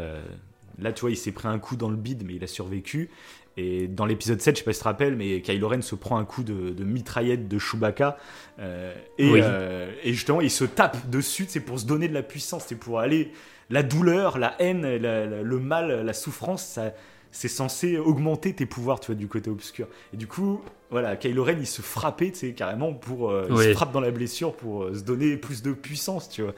Là, 0.79 0.93
tu 0.93 1.01
vois, 1.01 1.11
il 1.11 1.17
s'est 1.17 1.33
pris 1.33 1.49
un 1.49 1.59
coup 1.59 1.75
dans 1.75 1.91
le 1.91 1.97
bide, 1.97 2.25
mais 2.25 2.37
il 2.37 2.45
a 2.45 2.47
survécu. 2.47 3.11
Et 3.57 3.89
dans 3.89 4.05
l'épisode 4.05 4.41
7, 4.41 4.57
je 4.57 4.59
sais 4.59 4.65
pas 4.65 4.73
si 4.73 4.79
tu 4.79 4.83
te 4.83 4.89
rappelles, 4.89 5.17
mais 5.17 5.41
Kylo 5.41 5.69
Ren 5.69 5.81
se 5.81 5.95
prend 5.95 6.19
un 6.19 6.25
coup 6.25 6.43
de, 6.43 6.85
mitraillette 6.85 7.49
de 7.49 7.59
Chewbacca. 7.59 8.19
Euh, 8.59 8.95
euh, 9.19 9.93
et, 10.03 10.13
justement, 10.13 10.41
il 10.43 10.51
se 10.51 10.65
tape 10.65 11.09
dessus, 11.09 11.47
c'est 11.49 11.61
pour 11.61 11.81
se 11.81 11.87
donner 11.87 12.09
de 12.09 12.15
la 12.15 12.23
puissance, 12.23 12.65
c'est 12.67 12.77
pour 12.77 13.01
aller. 13.01 13.33
La 13.69 13.83
douleur, 13.83 14.39
la 14.39 14.55
haine, 14.61 14.87
le 14.87 15.59
mal, 15.59 16.05
la 16.05 16.13
souffrance, 16.13 16.65
ça, 16.65 16.93
c'est 17.37 17.49
censé 17.49 17.99
augmenter 17.99 18.55
tes 18.55 18.65
pouvoirs, 18.65 18.99
tu 18.99 19.09
vois, 19.09 19.15
du 19.15 19.29
côté 19.29 19.51
obscur. 19.51 19.89
Et 20.15 20.17
du 20.17 20.27
coup, 20.27 20.63
voilà, 20.91 21.17
Kylo 21.17 21.45
Ren, 21.45 21.57
il 21.61 21.67
se 21.67 21.83
frappait, 21.83 22.31
tu 22.31 22.39
sais, 22.39 22.53
carrément 22.55 22.95
pour, 22.95 23.31
euh, 23.31 23.47
il 23.51 23.59
se 23.59 23.73
frappe 23.75 23.93
dans 23.93 24.01
la 24.01 24.11
blessure 24.11 24.57
pour 24.57 24.85
euh, 24.85 24.95
se 24.95 25.03
donner 25.03 25.37
plus 25.37 25.61
de 25.63 25.75
puissance, 25.75 26.31
tu 26.31 26.41
vois. 26.41 26.55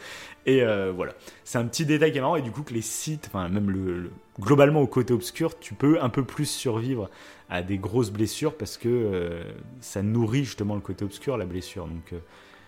Et 0.46 0.62
euh, 0.62 0.92
voilà, 0.94 1.14
c'est 1.42 1.58
un 1.58 1.64
petit 1.64 1.84
détail 1.84 2.12
qui 2.12 2.18
est 2.18 2.20
marrant. 2.20 2.36
Et 2.36 2.42
du 2.42 2.52
coup, 2.52 2.62
que 2.62 2.72
les 2.72 2.80
sites, 2.82 3.26
enfin 3.26 3.48
même 3.48 3.70
le, 3.70 4.12
globalement 4.38 4.80
au 4.80 4.86
côté 4.86 5.12
obscur, 5.12 5.58
tu 5.58 5.74
peux 5.74 6.00
un 6.00 6.10
peu 6.10 6.22
plus 6.22 6.46
survivre 6.48 7.10
à 7.50 7.60
des 7.60 7.78
grosses 7.78 8.12
blessures 8.12 8.56
parce 8.56 8.76
que 8.76 9.42
ça 9.80 10.02
nourrit 10.02 10.44
justement 10.44 10.76
le 10.76 10.80
côté 10.80 11.04
obscur, 11.04 11.36
la 11.36 11.46
blessure. 11.46 11.88
Donc 11.88 12.14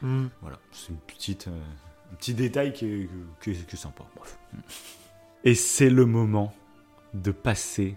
mm. 0.03 0.27
voilà, 0.43 0.59
c'est 0.73 0.89
une 0.89 0.97
petite 0.97 1.47
Un 1.47 2.17
petit 2.17 2.35
détail 2.35 2.73
qui 2.73 2.87
est, 2.87 3.09
qui 3.41 3.51
est- 3.53 3.67
qui 3.69 3.77
est 3.77 3.79
sympa. 3.79 4.03
Bref. 4.17 4.37
Et 5.45 5.55
c'est 5.55 5.91
le 5.91 6.07
moment 6.07 6.53
de 7.15 7.31
passer 7.31 7.97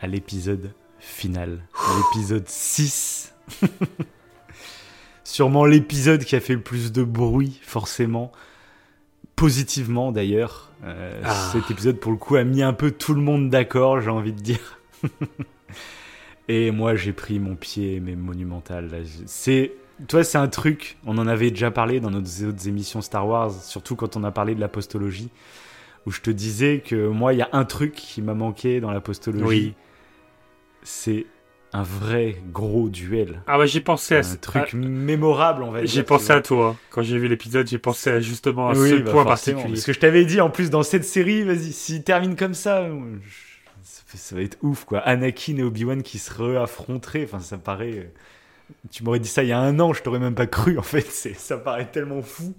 à 0.00 0.06
l'épisode 0.06 0.72
final. 0.98 1.60
L'épisode 1.96 2.48
6. 2.48 3.34
Sûrement 5.24 5.64
l'épisode 5.64 6.24
qui 6.24 6.36
a 6.36 6.40
fait 6.40 6.54
le 6.54 6.60
plus 6.62 6.92
de 6.92 7.02
bruit, 7.02 7.58
forcément. 7.62 8.30
Positivement 9.36 10.12
d'ailleurs. 10.12 10.70
Euh, 10.84 11.20
Ah. 11.24 11.50
Cet 11.52 11.70
épisode, 11.70 11.98
pour 11.98 12.12
le 12.12 12.18
coup, 12.18 12.36
a 12.36 12.44
mis 12.44 12.62
un 12.62 12.72
peu 12.72 12.90
tout 12.90 13.14
le 13.14 13.20
monde 13.20 13.50
d'accord, 13.50 14.00
j'ai 14.00 14.10
envie 14.10 14.32
de 14.32 14.40
dire. 14.40 14.78
Et 16.48 16.70
moi, 16.70 16.94
j'ai 16.94 17.12
pris 17.12 17.38
mon 17.40 17.56
pied, 17.56 18.00
mais 18.00 18.16
monumental. 18.16 19.02
C'est, 19.26 19.72
toi, 20.08 20.22
c'est 20.24 20.36
un 20.38 20.48
truc. 20.48 20.98
On 21.06 21.16
en 21.16 21.26
avait 21.26 21.50
déjà 21.50 21.70
parlé 21.70 22.00
dans 22.00 22.10
nos 22.10 22.20
autres 22.20 22.68
émissions 22.68 23.00
Star 23.00 23.26
Wars, 23.26 23.50
surtout 23.50 23.96
quand 23.96 24.16
on 24.16 24.24
a 24.24 24.30
parlé 24.30 24.54
de 24.54 24.60
la 24.60 24.68
postologie, 24.68 25.30
où 26.06 26.10
je 26.10 26.20
te 26.20 26.30
disais 26.30 26.82
que 26.84 27.08
moi, 27.08 27.32
il 27.32 27.38
y 27.38 27.42
a 27.42 27.48
un 27.52 27.64
truc 27.64 27.92
qui 27.94 28.22
m'a 28.22 28.34
manqué 28.34 28.80
dans 28.80 28.90
la 28.90 29.00
postologie. 29.00 29.44
Oui. 29.46 29.74
C'est 30.82 31.26
un 31.72 31.82
vrai 31.82 32.36
gros 32.52 32.88
duel. 32.88 33.42
Ah 33.46 33.58
ouais, 33.58 33.66
j'ai 33.66 33.80
pensé 33.80 34.14
à 34.16 34.22
ce 34.22 34.36
truc 34.36 34.74
mémorable, 34.74 35.62
on 35.62 35.70
va 35.70 35.80
dire. 35.80 35.88
J'ai 35.90 36.02
pensé 36.02 36.32
à 36.32 36.40
toi. 36.40 36.76
Quand 36.90 37.02
j'ai 37.02 37.18
vu 37.18 37.26
l'épisode, 37.26 37.66
j'ai 37.66 37.78
pensé 37.78 38.10
à 38.10 38.20
justement 38.20 38.68
à 38.68 38.74
Oui, 38.74 38.90
ce 38.90 38.94
bah, 38.96 39.10
point 39.10 39.24
particulier. 39.24 39.64
Parce 39.68 39.84
que 39.84 39.92
je 39.92 39.98
t'avais 39.98 40.24
dit, 40.24 40.40
en 40.40 40.50
plus, 40.50 40.70
dans 40.70 40.82
cette 40.84 41.04
série, 41.04 41.42
vas-y, 41.42 41.72
s'il 41.72 42.04
termine 42.04 42.36
comme 42.36 42.54
ça, 42.54 42.86
je- 42.86 44.16
ça 44.16 44.36
va 44.36 44.42
être 44.42 44.58
ouf, 44.62 44.84
quoi. 44.84 45.00
Anakin 45.00 45.56
et 45.56 45.62
Obi-Wan 45.64 46.02
qui 46.04 46.18
se 46.18 46.32
réaffronteraient, 46.40 47.24
enfin, 47.24 47.40
ça 47.40 47.58
paraît... 47.58 47.98
euh, 47.98 48.74
Tu 48.92 49.02
m'aurais 49.02 49.18
dit 49.18 49.28
ça 49.28 49.42
il 49.42 49.48
y 49.48 49.52
a 49.52 49.58
un 49.58 49.80
an, 49.80 49.92
je 49.92 50.02
t'aurais 50.02 50.20
même 50.20 50.36
pas 50.36 50.46
cru, 50.46 50.78
en 50.78 50.82
fait. 50.82 51.10
Ça 51.10 51.56
paraît 51.58 51.86
tellement 51.90 52.22
fou. 52.22 52.54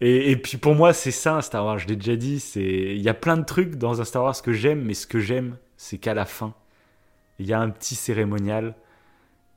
Et, 0.00 0.30
et 0.30 0.36
puis 0.36 0.58
pour 0.58 0.74
moi, 0.74 0.92
c'est 0.92 1.10
ça, 1.10 1.40
Star 1.42 1.64
Wars, 1.64 1.78
je 1.78 1.86
l'ai 1.86 1.96
déjà 1.96 2.16
dit. 2.16 2.40
C'est... 2.40 2.60
Il 2.60 3.00
y 3.00 3.08
a 3.08 3.14
plein 3.14 3.36
de 3.36 3.44
trucs 3.44 3.76
dans 3.76 4.00
un 4.00 4.04
Star 4.04 4.22
Wars 4.24 4.40
que 4.42 4.52
j'aime, 4.52 4.82
mais 4.82 4.94
ce 4.94 5.06
que 5.06 5.18
j'aime, 5.20 5.56
c'est 5.76 5.98
qu'à 5.98 6.14
la 6.14 6.24
fin, 6.26 6.54
il 7.38 7.46
y 7.46 7.52
a 7.52 7.60
un 7.60 7.70
petit 7.70 7.94
cérémonial 7.94 8.74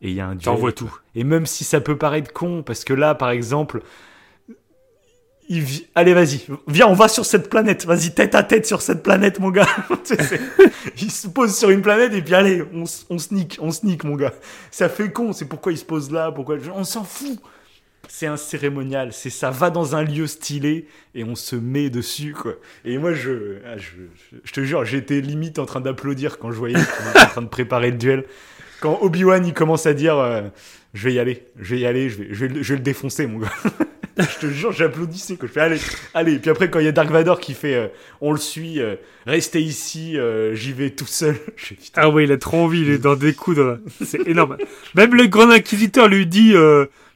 et 0.01 0.09
il 0.09 0.15
y 0.15 0.21
a 0.21 0.27
un 0.27 0.35
duel. 0.35 0.43
T'envoies 0.43 0.71
tout. 0.71 0.93
Et 1.15 1.23
même 1.23 1.45
si 1.45 1.63
ça 1.63 1.81
peut 1.81 1.97
paraître 1.97 2.31
con, 2.31 2.63
parce 2.63 2.85
que 2.85 2.93
là, 2.93 3.15
par 3.15 3.31
exemple, 3.31 3.81
il 5.49 5.61
vi- 5.61 5.87
allez, 5.95 6.13
vas-y, 6.13 6.45
viens, 6.67 6.87
on 6.87 6.93
va 6.93 7.07
sur 7.07 7.25
cette 7.25 7.49
planète. 7.49 7.85
Vas-y, 7.85 8.13
tête 8.13 8.35
à 8.35 8.43
tête 8.43 8.65
sur 8.65 8.81
cette 8.81 9.03
planète, 9.03 9.39
mon 9.39 9.49
gars. 9.49 9.67
Il 11.01 11.11
se 11.11 11.27
pose 11.27 11.57
sur 11.57 11.69
une 11.69 11.81
planète 11.81 12.13
et 12.13 12.21
puis 12.21 12.35
allez, 12.35 12.63
on, 12.73 12.83
on 13.09 13.17
sneak, 13.17 13.57
on 13.59 13.71
sneak, 13.71 14.03
mon 14.03 14.15
gars. 14.15 14.33
Ça 14.71 14.87
fait 14.89 15.11
con, 15.11 15.33
c'est 15.33 15.45
pourquoi 15.45 15.71
il 15.71 15.77
se 15.77 15.85
pose 15.85 16.11
là, 16.11 16.31
pourquoi 16.31 16.57
on 16.75 16.83
s'en 16.83 17.03
fout. 17.03 17.39
C'est 18.11 18.25
un 18.25 18.37
cérémonial, 18.37 19.13
c'est 19.13 19.29
ça. 19.29 19.51
Va 19.51 19.69
dans 19.69 19.95
un 19.95 20.03
lieu 20.03 20.25
stylé 20.25 20.87
et 21.13 21.23
on 21.23 21.35
se 21.35 21.55
met 21.55 21.91
dessus, 21.91 22.33
quoi. 22.33 22.55
Et 22.83 22.97
moi, 22.97 23.13
je, 23.13 23.57
ah, 23.67 23.77
je, 23.77 23.91
je, 24.43 24.51
te 24.51 24.61
jure, 24.63 24.83
j'étais 24.83 25.21
limite 25.21 25.59
en 25.59 25.67
train 25.67 25.79
d'applaudir 25.79 26.39
quand 26.39 26.51
je 26.51 26.57
voyais 26.57 26.73
qu'on 26.73 27.09
était 27.11 27.19
en 27.19 27.27
train 27.29 27.41
de 27.43 27.47
préparer 27.47 27.91
le 27.91 27.97
duel. 27.97 28.25
Quand 28.81 28.97
Obi-Wan 29.01 29.45
il 29.45 29.53
commence 29.53 29.85
à 29.85 29.93
dire 29.93 30.17
euh, 30.17 30.41
je 30.95 31.03
vais 31.03 31.13
y 31.13 31.19
aller, 31.19 31.43
je 31.59 31.75
vais 31.75 31.81
y 31.81 31.85
aller, 31.85 32.09
je 32.09 32.17
vais, 32.17 32.27
je 32.31 32.45
vais, 32.45 32.47
le- 32.47 32.63
je 32.63 32.73
vais 32.73 32.77
le 32.77 32.83
défoncer 32.83 33.27
mon 33.27 33.39
gars. 33.39 33.51
je 34.17 34.39
te 34.39 34.47
jure, 34.51 34.71
j'applaudissais 34.71 35.35
quoi. 35.35 35.47
Je 35.47 35.53
fais 35.53 35.59
allez, 35.61 35.79
allez. 36.15 36.39
Puis 36.39 36.49
après 36.49 36.71
quand 36.71 36.79
il 36.79 36.85
y 36.85 36.89
a 36.89 36.91
Dark 36.91 37.11
Vador 37.11 37.39
qui 37.39 37.53
fait 37.53 37.75
euh, 37.75 37.87
on 38.21 38.31
le 38.31 38.39
suit, 38.39 38.79
euh, 38.81 38.95
restez 39.27 39.61
ici, 39.61 40.17
j'y 40.53 40.73
vais 40.73 40.89
tout 40.89 41.05
seul. 41.05 41.35
Ah 41.95 42.09
ouais, 42.09 42.23
il 42.23 42.31
a 42.31 42.37
trop 42.37 42.57
envie, 42.57 42.81
il 42.81 42.89
est 42.89 42.97
dans 42.97 43.15
des 43.15 43.33
coups. 43.33 43.59
C'est 44.03 44.25
énorme. 44.27 44.57
Même 44.95 45.13
le 45.13 45.27
grand 45.27 45.49
inquisiteur 45.51 46.07
lui 46.07 46.25
dit 46.25 46.53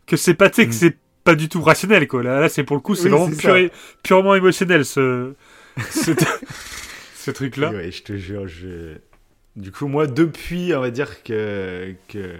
que 0.05 0.17
c'est 0.17 0.33
pas, 0.33 0.49
que 0.49 0.61
Mm. 0.61 0.71
c'est 0.71 0.97
pas 1.23 1.35
du 1.35 1.49
tout 1.49 1.61
rationnel, 1.61 2.07
quoi. 2.07 2.23
Là, 2.23 2.41
là 2.41 2.49
c'est 2.49 2.63
pour 2.63 2.75
le 2.75 2.81
coup, 2.81 2.95
c'est 2.95 3.11
Oui, 3.11 3.31
vraiment 3.31 3.69
purement 4.03 4.35
émotionnel, 4.35 4.85
ce, 4.85 5.33
ce, 7.15 7.31
truc-là. 7.31 7.71
Ouais, 7.71 7.91
je 7.91 8.03
te 8.03 8.15
jure, 8.15 8.47
je... 8.47 8.97
Du 9.55 9.71
coup, 9.71 9.87
moi, 9.87 10.07
depuis, 10.07 10.73
on 10.75 10.81
va 10.81 10.89
dire 10.89 11.21
que, 11.23 11.93
que, 12.07 12.35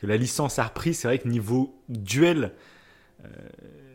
que 0.00 0.06
la 0.06 0.16
licence 0.16 0.58
a 0.58 0.64
repris, 0.64 0.92
c'est 0.94 1.08
vrai 1.08 1.18
que 1.18 1.26
niveau 1.26 1.74
duel, 1.88 2.52
euh, 3.24 3.28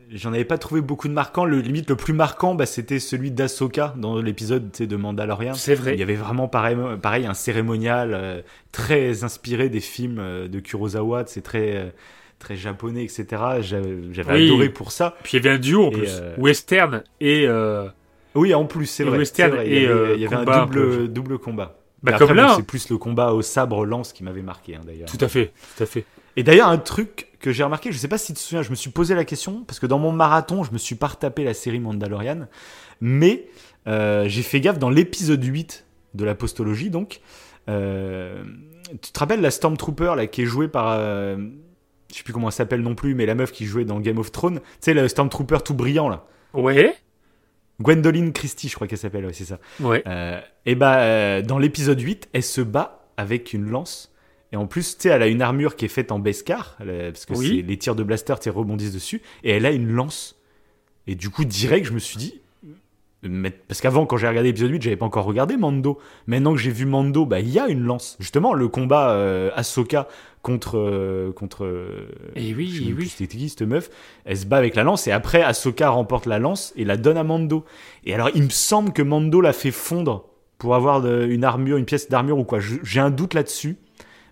j'en 0.10 0.34
avais 0.34 0.45
pas 0.45 0.57
trouvé 0.57 0.81
beaucoup 0.81 1.07
de 1.07 1.14
marquants. 1.14 1.45
Le 1.45 1.60
limite, 1.60 1.89
le 1.89 1.95
plus 1.95 2.14
marquant, 2.14 2.56
bah, 2.56 2.65
c'était 2.65 2.99
celui 2.99 3.30
d'Asoka 3.30 3.94
dans 3.98 4.19
l'épisode 4.19 4.72
de 4.72 4.95
Mandalorian. 4.95 5.53
C'est 5.53 5.76
vrai. 5.76 5.94
Il 5.94 5.99
y 5.99 6.03
avait 6.03 6.15
vraiment 6.15 6.48
pareil, 6.48 6.76
pareil 7.02 7.26
un 7.26 7.34
cérémonial 7.34 8.14
euh, 8.14 8.41
très 8.72 9.23
inspiré 9.23 9.69
des 9.69 9.80
films 9.80 10.19
euh, 10.19 10.48
de 10.48 10.60
Kurosawa, 10.60 11.26
c'est 11.27 11.41
très, 11.41 11.94
très 12.39 12.55
japonais, 12.55 13.03
etc. 13.03 13.26
J'avais 13.61 14.34
Oui. 14.34 14.45
adoré 14.45 14.69
pour 14.69 14.91
ça. 14.91 15.15
Puis 15.23 15.38
il 15.38 15.43
y 15.43 15.47
avait 15.47 15.55
un 15.55 15.59
duo 15.59 15.85
en 15.85 15.89
Et, 15.89 15.93
plus. 15.93 16.09
euh, 16.22 16.35
Western 16.38 17.03
et. 17.19 17.45
euh, 17.47 17.88
Oui, 18.35 18.53
en 18.53 18.65
plus, 18.65 18.85
c'est 18.85 19.03
vrai. 19.03 19.18
western 19.18 19.51
vrai. 19.51 19.68
et, 19.68 19.76
il 19.77 19.81
y 19.81 19.85
avait, 19.85 19.93
euh, 19.93 20.15
il 20.15 20.22
y 20.22 20.26
avait 20.26 20.35
un 20.35 20.65
double, 20.65 21.07
double 21.07 21.38
combat. 21.39 21.80
Bah, 22.03 22.11
après, 22.14 22.27
comme 22.27 22.35
bon, 22.38 22.43
là. 22.43 22.53
c'est 22.55 22.65
plus 22.65 22.89
le 22.89 22.97
combat 22.97 23.34
au 23.34 23.41
sabre-lance 23.41 24.14
qui 24.14 24.23
m'avait 24.23 24.43
marqué, 24.43 24.76
hein, 24.76 24.81
d'ailleurs. 24.85 25.09
Tout 25.09 25.18
à 25.19 25.27
fait, 25.27 25.51
tout 25.76 25.84
à 25.84 25.85
fait. 25.88 26.05
Et 26.35 26.43
d'ailleurs, 26.43 26.68
un 26.68 26.77
truc 26.77 27.30
que 27.39 27.51
j'ai 27.51 27.64
remarqué, 27.64 27.91
je 27.91 27.97
sais 27.97 28.07
pas 28.07 28.19
si 28.19 28.27
tu 28.27 28.34
te 28.35 28.39
souviens, 28.39 28.61
je 28.61 28.69
me 28.69 28.76
suis 28.76 28.91
posé 28.91 29.15
la 29.15 29.26
question, 29.26 29.64
parce 29.65 29.80
que 29.80 29.88
dans 29.88 29.97
mon 29.97 30.11
marathon, 30.11 30.64
je 30.64 30.72
me 30.72 30.77
suis 30.77 30.93
pas 30.93 31.07
retapé 31.07 31.43
la 31.43 31.55
série 31.55 31.80
Mandalorian, 31.80 32.47
mais 33.01 33.47
euh, 33.88 34.26
j'ai 34.27 34.43
fait 34.43 34.61
gaffe 34.61 34.77
dans 34.77 34.91
l'épisode 34.91 35.43
8 35.43 35.85
de 36.14 36.23
la 36.26 36.35
postologie, 36.35 36.91
donc. 36.91 37.22
euh, 37.69 38.43
tu 39.01 39.11
te 39.11 39.19
rappelles 39.19 39.41
la 39.41 39.51
Stormtrooper, 39.51 40.14
là, 40.15 40.27
qui 40.27 40.43
est 40.43 40.45
jouée 40.45 40.68
par. 40.68 40.91
euh, 40.91 41.38
je 42.11 42.17
sais 42.17 42.23
plus 42.23 42.34
comment 42.34 42.47
elle 42.47 42.53
s'appelle 42.53 42.81
non 42.81 42.95
plus, 42.95 43.15
mais 43.15 43.25
la 43.25 43.35
meuf 43.35 43.51
qui 43.51 43.65
jouait 43.65 43.85
dans 43.85 43.99
Game 43.99 44.17
of 44.17 44.31
Thrones. 44.31 44.59
Tu 44.59 44.65
sais, 44.81 44.93
le 44.93 45.07
Stormtrooper 45.07 45.57
tout 45.65 45.73
brillant, 45.73 46.09
là. 46.09 46.25
Ouais, 46.53 46.95
Gwendoline 47.81 48.34
Christie, 48.34 48.69
je 48.69 48.75
crois 48.75 48.88
qu'elle 48.88 48.97
s'appelle, 48.97 49.25
ouais, 49.25 49.34
c'est 49.34 49.45
ça. 49.45 49.59
ouais. 49.81 50.01
Euh, 50.07 50.39
et 50.65 50.73
bah, 50.75 50.99
euh, 51.01 51.41
dans 51.41 51.59
l'épisode 51.59 51.99
8, 52.01 52.29
elle 52.34 52.43
se 52.43 52.61
bat 52.61 53.05
avec 53.17 53.53
une 53.53 53.69
lance. 53.69 54.11
Et 54.51 54.55
en 54.55 54.65
plus, 54.65 54.95
tu 54.97 55.03
sais, 55.03 55.09
elle 55.09 55.21
a 55.21 55.27
une 55.27 55.41
armure 55.41 55.75
qui 55.75 55.85
est 55.85 55.89
faite 55.89 56.11
en 56.11 56.19
Beskar, 56.19 56.77
a- 56.79 56.85
parce 57.11 57.25
que 57.25 57.34
Oui. 57.34 57.63
les 57.67 57.77
tirs 57.77 57.95
de 57.95 58.03
blaster, 58.03 58.34
rebondissent 58.49 58.93
dessus. 58.93 59.21
Et 59.43 59.51
elle 59.51 59.65
a 59.65 59.71
une 59.71 59.91
lance. 59.91 60.39
Et 61.05 61.15
du 61.15 61.29
coup, 61.29 61.45
direct, 61.45 61.85
je 61.85 61.91
me 61.93 61.99
suis 61.99 62.17
dit. 62.17 62.41
Parce 63.68 63.82
qu'avant, 63.82 64.06
quand 64.06 64.18
j'ai 64.18 64.28
regardé 64.28 64.49
l'épisode 64.49 64.72
8, 64.72 64.82
j'avais 64.82 64.95
pas 64.95 65.06
encore 65.06 65.26
regardé 65.26 65.58
Mando. 65.58 65.98
Maintenant 66.28 66.54
que 66.54 66.60
j'ai 66.60 66.72
vu 66.72 66.86
Mando, 66.86 67.26
bah, 67.26 67.40
il 67.40 67.49
y 67.49 67.60
a 67.60 67.68
une 67.68 67.84
lance. 67.84 68.18
Justement, 68.20 68.54
le 68.54 68.68
combat 68.68 69.12
euh, 69.12 69.49
Ahsoka 69.56 70.08
contre. 70.41 70.78
euh, 70.78 71.32
contre 71.34 71.66
euh, 71.66 72.08
Et 72.36 72.54
oui, 72.54 72.68
je 72.70 72.80
sais 72.80 72.86
même 72.86 72.95
plus 72.95 73.04
oui. 73.06 73.10
C'était 73.10 73.38
qui 73.38 73.49
cette 73.49 73.62
meuf 73.64 73.90
Elle 74.26 74.38
se 74.38 74.45
bat 74.45 74.58
avec 74.58 74.76
la 74.76 74.84
lance 74.84 75.08
et 75.08 75.12
après 75.12 75.41
Ahsoka 75.44 75.90
remporte 75.90 76.26
la 76.26 76.40
lance 76.40 76.74
et 76.76 76.86
la 76.86 76.98
donne 76.98 77.18
à 77.18 77.24
Mando. 77.24 77.66
Et 78.06 78.14
alors 78.14 78.30
il 78.36 78.44
me 78.44 78.49
semble 78.49 78.94
que 78.94 79.02
Mando 79.02 79.41
l'a 79.41 79.54
fait 79.54 79.72
fondre 79.72 80.26
pour 80.58 80.76
avoir 80.76 81.02
de- 81.02 81.28
une 81.30 81.44
armure, 81.44 81.78
une 81.78 81.86
pièce 81.86 82.10
d'armure 82.10 82.38
ou 82.40 82.44
quoi. 82.44 82.60
J'ai 82.84 82.99
un 82.99 83.12
doute 83.12 83.34
là-dessus, 83.34 83.78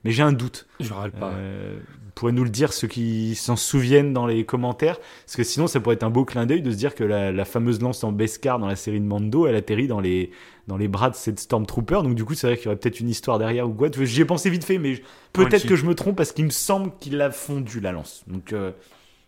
mais 0.03 0.11
j'ai 0.11 0.23
un 0.23 0.33
doute. 0.33 0.67
Je 0.79 0.91
rappelle 0.93 1.11
pas. 1.11 1.31
Euh, 1.33 1.77
pourrez 2.15 2.31
nous 2.31 2.45
le 2.45 2.49
dire 2.49 2.73
ceux 2.73 2.87
qui 2.87 3.35
s'en 3.35 3.57
souviennent 3.57 4.13
dans 4.13 4.25
les 4.25 4.45
commentaires, 4.45 4.99
parce 5.25 5.35
que 5.35 5.43
sinon 5.43 5.67
ça 5.67 5.79
pourrait 5.81 5.95
être 5.95 6.03
un 6.03 6.09
beau 6.09 6.25
clin 6.25 6.45
d'œil 6.45 6.61
de 6.61 6.71
se 6.71 6.77
dire 6.77 6.95
que 6.95 7.03
la, 7.03 7.31
la 7.31 7.45
fameuse 7.45 7.81
lance 7.81 8.03
en 8.03 8.11
Beskar 8.11 8.57
dans 8.57 8.67
la 8.67 8.77
série 8.77 9.01
de 9.01 9.05
Mando, 9.05 9.45
elle 9.45 9.55
atterrit 9.55 9.87
dans 9.87 9.99
les 9.99 10.31
dans 10.67 10.77
les 10.77 10.87
bras 10.87 11.09
de 11.09 11.15
cette 11.15 11.39
Stormtrooper. 11.39 12.01
Donc 12.03 12.15
du 12.15 12.25
coup 12.25 12.33
c'est 12.33 12.47
vrai 12.47 12.57
qu'il 12.57 12.65
y 12.65 12.67
aurait 12.69 12.77
peut-être 12.77 12.99
une 12.99 13.09
histoire 13.09 13.37
derrière 13.37 13.67
ou 13.67 13.73
quoi. 13.73 13.89
J'y 13.91 14.21
ai 14.21 14.25
pensé 14.25 14.49
vite 14.49 14.63
fait, 14.63 14.77
mais 14.77 15.01
peut-être 15.33 15.67
que 15.67 15.75
je 15.75 15.85
me 15.85 15.93
trompe 15.93 16.15
parce 16.15 16.31
qu'il 16.31 16.45
me 16.45 16.49
semble 16.49 16.91
qu'il 16.99 17.19
a 17.21 17.31
fondu 17.31 17.79
la 17.79 17.91
lance. 17.91 18.23
Donc 18.27 18.53
euh, 18.53 18.71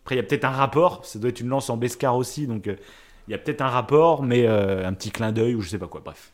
après 0.03 0.15
il 0.15 0.17
y 0.17 0.21
a 0.21 0.23
peut-être 0.23 0.45
un 0.45 0.51
rapport. 0.51 1.05
Ça 1.05 1.19
doit 1.19 1.29
être 1.29 1.41
une 1.41 1.49
lance 1.49 1.69
en 1.69 1.77
Beskar 1.77 2.15
aussi, 2.15 2.47
donc 2.47 2.67
euh, 2.67 2.75
il 3.27 3.31
y 3.31 3.33
a 3.35 3.37
peut-être 3.37 3.61
un 3.61 3.69
rapport, 3.69 4.23
mais 4.23 4.47
euh, 4.47 4.87
un 4.87 4.93
petit 4.93 5.11
clin 5.11 5.31
d'œil 5.31 5.55
ou 5.55 5.61
je 5.61 5.69
sais 5.69 5.77
pas 5.77 5.87
quoi. 5.87 6.01
Bref, 6.03 6.31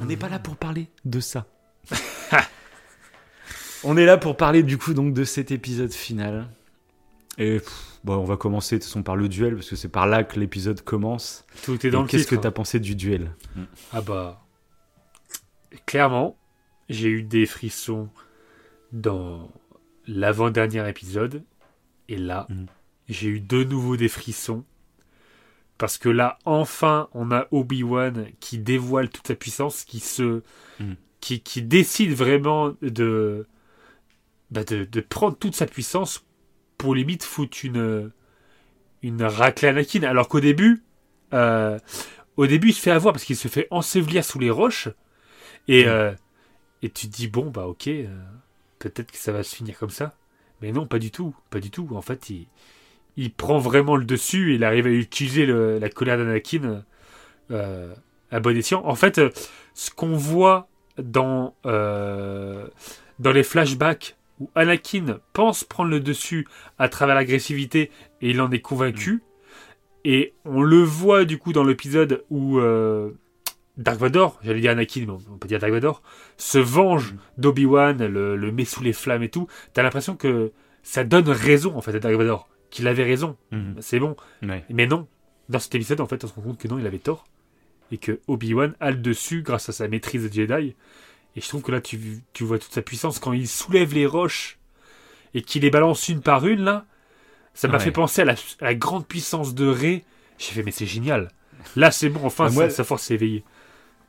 on 0.00 0.04
n'est 0.04 0.16
pas 0.16 0.28
là 0.28 0.38
pour 0.38 0.56
parler 0.56 0.88
de 1.04 1.20
ça. 1.20 1.46
On 3.84 3.96
est 3.96 4.06
là 4.06 4.16
pour 4.16 4.36
parler 4.36 4.62
du 4.62 4.78
coup 4.78 4.94
donc 4.94 5.12
de 5.14 5.24
cet 5.24 5.50
épisode 5.50 5.92
final. 5.92 6.48
Et 7.36 7.58
pff, 7.58 7.98
bon, 8.04 8.16
on 8.16 8.24
va 8.24 8.36
commencer 8.36 8.76
de 8.76 8.80
toute 8.80 8.88
façon 8.88 9.02
par 9.02 9.16
le 9.16 9.28
duel 9.28 9.54
parce 9.54 9.68
que 9.68 9.76
c'est 9.76 9.88
par 9.88 10.06
là 10.06 10.24
que 10.24 10.38
l'épisode 10.38 10.80
commence. 10.82 11.44
Tout 11.64 11.74
est 11.84 11.88
Et 11.88 11.90
dans 11.90 12.02
le 12.02 12.08
Qu'est-ce 12.08 12.26
que 12.26 12.36
t'as 12.36 12.50
pensé 12.50 12.80
du 12.80 12.94
duel? 12.94 13.32
Ah 13.92 14.00
bah. 14.00 14.40
Clairement, 15.86 16.36
j'ai 16.88 17.08
eu 17.08 17.22
des 17.22 17.46
frissons 17.46 18.08
dans 18.92 19.50
l'avant-dernier 20.06 20.88
épisode. 20.88 21.42
Et 22.08 22.16
là, 22.16 22.46
Mhm. 22.50 22.66
j'ai 23.08 23.28
eu 23.28 23.40
de 23.40 23.64
nouveau 23.64 23.96
des 23.96 24.08
frissons. 24.08 24.64
Parce 25.76 25.98
que 25.98 26.08
là, 26.08 26.38
enfin, 26.44 27.08
on 27.14 27.32
a 27.32 27.48
Obi-Wan 27.50 28.26
qui 28.38 28.58
dévoile 28.58 29.08
toute 29.10 29.26
sa 29.26 29.34
puissance, 29.34 29.84
qui 29.84 29.98
se. 30.00 30.42
Qui, 31.20 31.40
qui 31.40 31.62
décide 31.62 32.12
vraiment 32.12 32.74
de, 32.82 33.46
bah 34.54 34.64
de. 34.64 34.84
de 34.84 35.00
prendre 35.02 35.36
toute 35.36 35.54
sa 35.56 35.66
puissance 35.66 36.24
pour 36.78 36.94
limite 36.94 37.24
foutre 37.24 37.58
une. 37.64 38.10
Une 39.02 39.22
raclée 39.22 39.68
à 39.68 39.72
Anakin. 39.72 40.02
Alors 40.02 40.28
qu'au 40.28 40.40
début. 40.40 40.82
euh, 41.34 41.78
au 42.36 42.46
début, 42.46 42.70
il 42.70 42.74
se 42.74 42.80
fait 42.80 42.90
avoir 42.90 43.12
parce 43.14 43.24
qu'il 43.24 43.36
se 43.36 43.48
fait 43.48 43.68
ensevelir 43.70 44.24
sous 44.24 44.38
les 44.40 44.50
roches. 44.50 44.88
Et, 45.68 45.86
euh, 45.86 46.12
et 46.82 46.90
tu 46.90 47.08
te 47.08 47.16
dis, 47.16 47.28
bon, 47.28 47.50
bah 47.50 47.66
ok, 47.66 47.88
euh, 47.88 48.06
peut-être 48.78 49.12
que 49.12 49.18
ça 49.18 49.32
va 49.32 49.42
se 49.44 49.54
finir 49.56 49.78
comme 49.78 49.90
ça. 49.90 50.14
Mais 50.62 50.72
non, 50.72 50.86
pas 50.86 50.98
du 50.98 51.10
tout. 51.10 51.34
Pas 51.50 51.60
du 51.60 51.70
tout. 51.70 51.88
En 51.94 52.02
fait, 52.02 52.30
il, 52.30 52.46
il 53.16 53.32
prend 53.32 53.58
vraiment 53.58 53.96
le 53.96 54.04
dessus 54.04 54.52
et 54.52 54.56
il 54.56 54.64
arrive 54.64 54.86
à 54.86 54.90
utiliser 54.90 55.46
le- 55.46 55.78
la 55.78 55.88
colère 55.90 56.18
d'Anakin 56.18 56.84
euh, 57.52 57.94
à 58.30 58.40
bon 58.40 58.56
escient. 58.56 58.84
En 58.86 58.94
fait, 58.96 59.20
ce 59.74 59.90
qu'on 59.90 60.16
voit 60.16 60.68
dans, 60.98 61.54
dans 61.64 63.32
les 63.32 63.42
flashbacks 63.42 64.16
où 64.40 64.50
Anakin 64.54 65.20
pense 65.32 65.64
prendre 65.64 65.90
le 65.90 66.00
dessus 66.00 66.46
à 66.78 66.88
travers 66.88 67.14
l'agressivité 67.14 67.90
et 68.20 68.30
il 68.30 68.40
en 68.40 68.50
est 68.50 68.60
convaincu. 68.60 69.22
Et 70.04 70.34
on 70.44 70.62
le 70.62 70.82
voit 70.82 71.24
du 71.24 71.38
coup 71.38 71.52
dans 71.52 71.64
l'épisode 71.64 72.24
où 72.30 72.58
euh, 72.58 73.12
Dark 73.76 73.98
Vador, 73.98 74.38
j'allais 74.42 74.60
dire 74.60 74.72
Anakin, 74.72 75.04
mais 75.06 75.12
on 75.12 75.38
peut 75.38 75.48
dire 75.48 75.58
Dark 75.58 75.72
Vador, 75.72 76.02
se 76.36 76.58
venge 76.58 77.14
d'Obi-Wan, 77.38 78.06
le, 78.06 78.36
le 78.36 78.52
met 78.52 78.64
sous 78.64 78.82
les 78.82 78.92
flammes 78.92 79.22
et 79.22 79.30
tout. 79.30 79.46
T'as 79.72 79.82
l'impression 79.82 80.16
que 80.16 80.52
ça 80.82 81.04
donne 81.04 81.28
raison 81.28 81.76
en 81.76 81.80
fait 81.80 81.94
à 81.94 81.98
Dark 81.98 82.14
Vador, 82.14 82.48
qu'il 82.70 82.86
avait 82.88 83.04
raison. 83.04 83.36
Mhm. 83.50 83.76
C'est 83.80 83.98
bon. 83.98 84.16
Ouais. 84.42 84.64
Mais 84.68 84.86
non, 84.86 85.08
dans 85.48 85.58
cet 85.58 85.74
épisode, 85.74 86.00
en 86.00 86.06
fait, 86.06 86.22
on 86.24 86.26
se 86.28 86.34
rend 86.34 86.42
compte 86.42 86.58
que 86.58 86.68
non, 86.68 86.78
il 86.78 86.86
avait 86.86 86.98
tort. 86.98 87.26
Et 87.90 87.98
que 87.98 88.20
Obi-Wan 88.28 88.74
a 88.80 88.90
le 88.90 88.96
dessus 88.96 89.42
grâce 89.42 89.68
à 89.68 89.72
sa 89.72 89.88
maîtrise 89.88 90.28
de 90.28 90.32
Jedi. 90.32 90.74
Et 91.36 91.40
je 91.40 91.48
trouve 91.48 91.62
que 91.62 91.72
là, 91.72 91.80
tu, 91.80 91.98
tu 92.32 92.44
vois 92.44 92.58
toute 92.58 92.72
sa 92.72 92.82
puissance 92.82 93.18
quand 93.18 93.32
il 93.32 93.48
soulève 93.48 93.92
les 93.94 94.06
roches 94.06 94.58
et 95.34 95.42
qu'il 95.42 95.62
les 95.62 95.70
balance 95.70 96.08
une 96.08 96.20
par 96.20 96.46
une, 96.46 96.60
là. 96.62 96.86
Ça 97.54 97.68
m'a 97.68 97.74
Ouais. 97.78 97.80
fait 97.84 97.90
penser 97.92 98.22
à 98.22 98.24
la, 98.24 98.32
à 98.60 98.64
la 98.64 98.74
grande 98.74 99.06
puissance 99.06 99.54
de 99.54 99.66
Rey. 99.66 100.04
J'ai 100.38 100.52
fait, 100.52 100.62
mais 100.62 100.70
c'est 100.70 100.86
génial. 100.86 101.30
Là, 101.76 101.90
c'est 101.90 102.08
bon, 102.08 102.20
enfin, 102.24 102.50
moi- 102.50 102.68
sa, 102.70 102.76
sa 102.76 102.84
force 102.84 103.04
s'est 103.04 103.14
éveillée. 103.14 103.44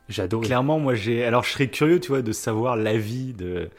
J'ai 0.09 0.21
adoré. 0.21 0.45
Clairement, 0.47 0.79
moi, 0.79 0.93
j'ai. 0.93 1.23
Alors, 1.23 1.43
je 1.43 1.51
serais 1.51 1.67
curieux, 1.67 1.99
tu 1.99 2.09
vois, 2.09 2.21
de 2.21 2.31
savoir 2.31 2.75
l'avis 2.75 3.33
de 3.33 3.69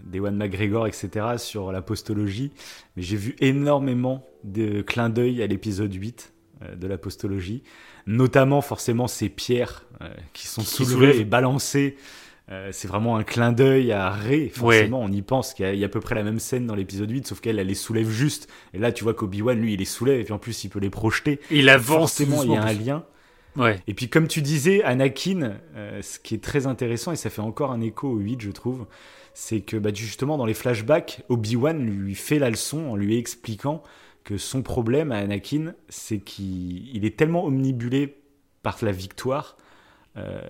d'Ewan 0.00 0.36
McGregor, 0.36 0.86
etc., 0.88 1.08
sur 1.38 1.70
la 1.72 1.80
postologie. 1.82 2.52
Mais 2.96 3.02
j'ai 3.02 3.16
vu 3.16 3.36
énormément 3.40 4.26
de 4.44 4.82
clins 4.82 5.08
d'œil 5.08 5.42
à 5.42 5.46
l'épisode 5.46 5.92
8 5.94 6.32
euh, 6.62 6.74
de 6.74 6.86
la 6.88 6.98
postologie. 6.98 7.62
Notamment, 8.06 8.60
forcément, 8.60 9.06
ces 9.08 9.28
pierres 9.28 9.84
euh, 10.02 10.12
qui 10.32 10.46
sont 10.48 10.62
Qui 10.62 10.68
soulevées 10.68 10.92
soulèvent. 10.94 11.20
et 11.20 11.24
balancées. 11.24 11.96
Euh, 12.50 12.68
c'est 12.72 12.88
vraiment 12.88 13.16
un 13.16 13.24
clin 13.24 13.52
d'œil 13.52 13.90
à 13.92 14.10
Rey. 14.10 14.50
Forcément, 14.52 15.00
on 15.00 15.08
y 15.10 15.22
pense 15.22 15.54
qu'il 15.54 15.64
y, 15.64 15.68
a- 15.68 15.72
il 15.72 15.78
y 15.80 15.82
a 15.82 15.86
à 15.86 15.88
peu 15.88 16.00
près 16.00 16.14
la 16.14 16.22
même 16.22 16.38
scène 16.38 16.66
dans 16.66 16.74
l'épisode 16.74 17.10
8, 17.10 17.26
sauf 17.26 17.40
qu'elle, 17.40 17.58
elle 17.58 17.66
les 17.68 17.74
soulève 17.74 18.10
juste. 18.10 18.48
Et 18.74 18.78
là, 18.78 18.92
tu 18.92 19.02
vois 19.02 19.14
qu'Obi-Wan, 19.14 19.58
lui, 19.58 19.72
il 19.74 19.78
les 19.78 19.84
soulève, 19.86 20.20
et 20.20 20.24
puis 20.24 20.34
en 20.34 20.38
plus, 20.38 20.64
il 20.64 20.68
peut 20.68 20.78
les 20.78 20.90
projeter. 20.90 21.40
Il 21.50 21.68
avance 21.70 21.96
Forcément, 22.18 22.42
il 22.42 22.50
y 22.52 22.56
a 22.56 22.62
un 22.62 22.72
lien. 22.74 23.04
Ouais. 23.56 23.80
Et 23.86 23.94
puis 23.94 24.08
comme 24.10 24.26
tu 24.28 24.42
disais, 24.42 24.82
Anakin, 24.82 25.54
euh, 25.76 26.02
ce 26.02 26.18
qui 26.18 26.34
est 26.34 26.42
très 26.42 26.66
intéressant, 26.66 27.12
et 27.12 27.16
ça 27.16 27.30
fait 27.30 27.40
encore 27.40 27.70
un 27.72 27.80
écho 27.80 28.08
au 28.10 28.16
8, 28.18 28.40
je 28.42 28.50
trouve, 28.50 28.86
c'est 29.32 29.60
que 29.60 29.76
bah, 29.76 29.90
justement 29.94 30.36
dans 30.36 30.44
les 30.44 30.54
flashbacks, 30.54 31.22
Obi-Wan 31.28 31.78
lui 31.86 32.14
fait 32.16 32.38
la 32.40 32.50
leçon 32.50 32.88
en 32.90 32.96
lui 32.96 33.16
expliquant 33.16 33.82
que 34.24 34.38
son 34.38 34.62
problème 34.62 35.12
à 35.12 35.18
Anakin, 35.18 35.74
c'est 35.88 36.18
qu'il 36.18 36.94
il 36.96 37.04
est 37.04 37.16
tellement 37.16 37.44
omnibulé 37.44 38.16
par 38.62 38.76
la 38.82 38.90
victoire 38.90 39.56
euh, 40.16 40.40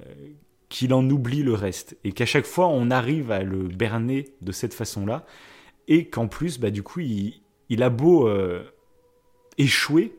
qu'il 0.74 0.92
en 0.92 1.08
oublie 1.08 1.44
le 1.44 1.54
reste. 1.54 1.96
Et 2.02 2.10
qu'à 2.10 2.26
chaque 2.26 2.46
fois, 2.46 2.66
on 2.66 2.90
arrive 2.90 3.30
à 3.30 3.44
le 3.44 3.68
berner 3.68 4.24
de 4.42 4.50
cette 4.50 4.74
façon-là, 4.74 5.24
et 5.86 6.06
qu'en 6.06 6.26
plus, 6.26 6.58
bah, 6.58 6.70
du 6.70 6.82
coup, 6.82 6.98
il, 6.98 7.34
il 7.68 7.84
a 7.84 7.90
beau 7.90 8.26
euh, 8.26 8.64
échouer, 9.56 10.16